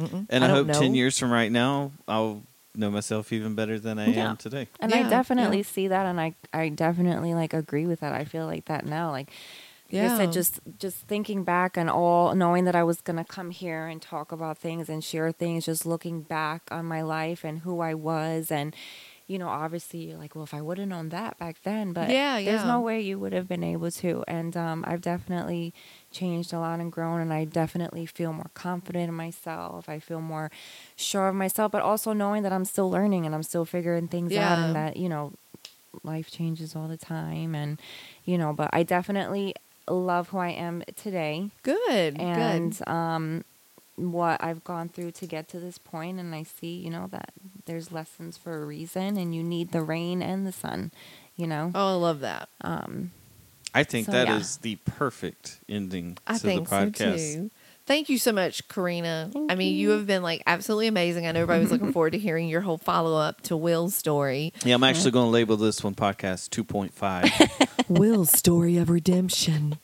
Mm-mm. 0.00 0.26
And 0.30 0.44
I, 0.44 0.46
don't 0.46 0.66
hope 0.66 0.78
ten 0.78 0.94
years 0.94 1.18
from 1.18 1.32
right 1.32 1.50
now, 1.50 1.90
I'll 2.06 2.42
know 2.76 2.88
myself 2.90 3.32
even 3.32 3.56
better 3.56 3.80
than 3.80 3.98
I 3.98 4.10
Yeah. 4.10 4.30
am 4.30 4.36
today. 4.36 4.68
And 4.78 4.92
Yeah, 4.92 4.98
I 4.98 5.10
definitely 5.10 5.58
yeah. 5.58 5.62
see 5.64 5.88
that, 5.88 6.06
and 6.06 6.20
I 6.20 6.34
I 6.52 6.68
definitely 6.68 7.34
like 7.34 7.52
agree 7.52 7.84
with 7.86 7.98
that. 8.00 8.12
I 8.12 8.24
feel 8.24 8.46
like 8.46 8.66
that 8.66 8.86
now, 8.86 9.10
like. 9.10 9.28
Like 9.90 10.02
I 10.02 10.16
said, 10.18 10.32
just 10.32 10.60
just 10.78 10.98
thinking 11.08 11.44
back 11.44 11.78
and 11.78 11.88
all 11.88 12.34
knowing 12.34 12.66
that 12.66 12.76
I 12.76 12.82
was 12.82 13.00
gonna 13.00 13.24
come 13.24 13.50
here 13.50 13.86
and 13.86 14.02
talk 14.02 14.32
about 14.32 14.58
things 14.58 14.90
and 14.90 15.02
share 15.02 15.32
things, 15.32 15.64
just 15.64 15.86
looking 15.86 16.20
back 16.20 16.60
on 16.70 16.84
my 16.84 17.00
life 17.00 17.42
and 17.42 17.60
who 17.60 17.80
I 17.80 17.94
was, 17.94 18.50
and 18.52 18.76
you 19.28 19.38
know, 19.38 19.48
obviously, 19.48 20.00
you're 20.08 20.16
like, 20.18 20.34
well, 20.34 20.42
if 20.44 20.54
I 20.54 20.60
would 20.62 20.78
have 20.78 20.88
known 20.88 21.10
that 21.10 21.38
back 21.38 21.56
then, 21.62 21.92
but 21.92 22.08
Yeah, 22.10 22.40
there's 22.40 22.64
no 22.64 22.80
way 22.80 23.00
you 23.00 23.18
would 23.18 23.34
have 23.34 23.46
been 23.46 23.62
able 23.62 23.90
to. 23.90 24.24
And 24.26 24.56
um, 24.56 24.84
I've 24.88 25.02
definitely 25.02 25.74
changed 26.10 26.52
a 26.54 26.58
lot 26.58 26.80
and 26.80 26.90
grown, 26.90 27.20
and 27.20 27.32
I 27.32 27.44
definitely 27.44 28.06
feel 28.06 28.32
more 28.32 28.50
confident 28.54 29.08
in 29.10 29.14
myself. 29.14 29.86
I 29.88 29.98
feel 29.98 30.20
more 30.22 30.50
sure 30.96 31.28
of 31.28 31.34
myself, 31.34 31.70
but 31.72 31.82
also 31.82 32.12
knowing 32.14 32.42
that 32.42 32.52
I'm 32.52 32.64
still 32.64 32.90
learning 32.90 33.26
and 33.26 33.34
I'm 33.34 33.42
still 33.42 33.66
figuring 33.66 34.08
things 34.08 34.34
out, 34.34 34.58
and 34.58 34.74
that 34.74 34.96
you 34.96 35.08
know, 35.10 35.34
life 36.02 36.30
changes 36.30 36.74
all 36.74 36.88
the 36.88 36.96
time, 36.96 37.54
and 37.54 37.78
you 38.24 38.38
know, 38.38 38.52
but 38.54 38.70
I 38.72 38.82
definitely 38.82 39.54
love 39.90 40.28
who 40.30 40.38
I 40.38 40.50
am 40.50 40.82
today 40.96 41.50
Good. 41.62 42.20
and 42.20 42.76
good. 42.78 42.88
um, 42.88 43.44
what 43.98 44.42
I've 44.42 44.64
gone 44.64 44.88
through 44.88 45.10
to 45.12 45.26
get 45.26 45.48
to 45.48 45.60
this 45.60 45.78
point, 45.78 46.18
and 46.18 46.34
I 46.34 46.42
see, 46.44 46.76
you 46.76 46.90
know, 46.90 47.08
that 47.10 47.32
there's 47.66 47.92
lessons 47.92 48.36
for 48.36 48.62
a 48.62 48.64
reason, 48.66 49.16
and 49.16 49.34
you 49.34 49.42
need 49.42 49.72
the 49.72 49.82
rain 49.82 50.22
and 50.22 50.46
the 50.46 50.52
sun, 50.52 50.92
you 51.36 51.46
know. 51.46 51.70
Oh, 51.74 51.92
I 51.94 51.96
love 51.96 52.20
that. 52.20 52.48
Um, 52.62 53.10
I 53.74 53.84
think 53.84 54.06
So, 54.06 54.12
that 54.12 54.28
is 54.28 54.58
yeah. 54.58 54.62
the 54.62 54.76
perfect 54.76 55.58
ending 55.68 56.16
I 56.26 56.34
to 56.34 56.38
think 56.38 56.68
the 56.68 56.74
podcast. 56.74 57.34
so 57.34 57.40
too. 57.40 57.50
Thank 57.86 58.10
you 58.10 58.18
so 58.18 58.32
much, 58.32 58.68
Carina. 58.68 59.30
Thank 59.32 59.50
I 59.50 59.54
mean, 59.54 59.72
you. 59.74 59.80
you. 59.80 59.90
have 59.90 60.06
been 60.06 60.22
like 60.22 60.42
absolutely 60.46 60.88
amazing. 60.88 61.26
I 61.26 61.32
know 61.32 61.40
everybody 61.40 61.62
was 61.62 61.70
looking 61.72 61.92
forward 61.94 62.10
to 62.12 62.18
hearing 62.18 62.46
your 62.48 62.60
whole 62.60 62.76
follow 62.76 63.16
up 63.18 63.40
to 63.42 63.56
Will's 63.56 63.94
story. 63.94 64.52
Yeah, 64.62 64.74
I'm 64.74 64.84
actually 64.84 65.10
going 65.12 65.26
to 65.26 65.30
label 65.30 65.56
this 65.56 65.82
one 65.82 65.94
podcast 65.94 66.50
2.5. 66.50 67.88
Will's 67.88 68.30
story 68.30 68.76
of 68.76 68.90
redemption. 68.90 69.78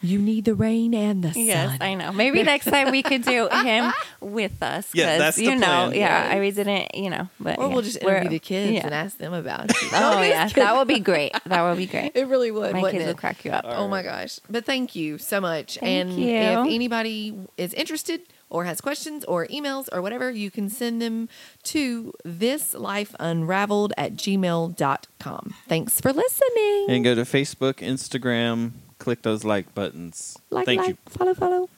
You 0.00 0.20
need 0.20 0.44
the 0.44 0.54
rain 0.54 0.94
and 0.94 1.24
the 1.24 1.28
yes, 1.28 1.34
sun. 1.34 1.70
Yes, 1.72 1.78
I 1.80 1.94
know. 1.94 2.12
Maybe 2.12 2.42
next 2.44 2.66
time 2.66 2.92
we 2.92 3.02
could 3.02 3.22
do 3.22 3.48
him 3.52 3.92
with 4.20 4.62
us. 4.62 4.88
Yeah, 4.94 5.10
'cause, 5.10 5.18
that's 5.18 5.36
the 5.38 5.44
you 5.44 5.56
know, 5.56 5.66
plan. 5.66 5.94
yeah, 5.94 6.30
I 6.32 6.50
didn't, 6.50 6.94
you 6.94 7.10
know, 7.10 7.28
but 7.40 7.58
or 7.58 7.66
yeah, 7.66 7.72
we'll 7.72 7.82
just 7.82 8.00
interview 8.00 8.30
the 8.30 8.38
kids 8.38 8.72
yeah. 8.72 8.86
and 8.86 8.94
ask 8.94 9.18
them 9.18 9.32
about 9.32 9.70
it. 9.70 9.76
Oh 9.92 10.22
yeah, 10.22 10.46
that 10.48 10.76
would 10.76 10.88
be 10.88 11.00
great. 11.00 11.32
That 11.46 11.62
would 11.62 11.76
be 11.76 11.86
great. 11.94 12.12
It 12.14 12.28
really 12.28 12.50
would. 12.50 12.74
My 12.74 12.90
kids 12.90 13.04
it? 13.04 13.06
would 13.08 13.16
crack 13.16 13.44
you 13.44 13.50
up. 13.50 13.64
Oh 13.66 13.88
my 13.88 14.02
gosh. 14.02 14.38
But 14.48 14.64
thank 14.64 14.94
you 14.94 15.18
so 15.18 15.40
much. 15.40 15.78
Thank 15.78 16.10
and 16.10 16.18
you. 16.20 16.28
if 16.28 16.58
anybody 16.74 17.36
is 17.56 17.74
interested 17.74 18.20
or 18.50 18.64
has 18.64 18.80
questions 18.80 19.24
or 19.24 19.46
emails 19.48 19.88
or 19.92 20.00
whatever, 20.00 20.30
you 20.30 20.50
can 20.50 20.68
send 20.70 21.02
them 21.02 21.28
to 21.64 22.12
thislifeunraveled 22.26 23.90
at 23.98 24.14
gmail.com. 24.14 25.54
Thanks 25.68 26.00
for 26.00 26.12
listening. 26.12 26.86
and 26.88 27.04
go 27.04 27.14
to 27.14 27.22
Facebook, 27.22 27.74
Instagram, 27.76 28.72
click 28.98 29.22
those 29.22 29.44
like 29.44 29.74
buttons. 29.74 30.36
like, 30.50 30.66
Thank 30.66 30.80
like, 30.80 30.88
you. 30.90 30.96
follow, 31.08 31.34
follow. 31.34 31.68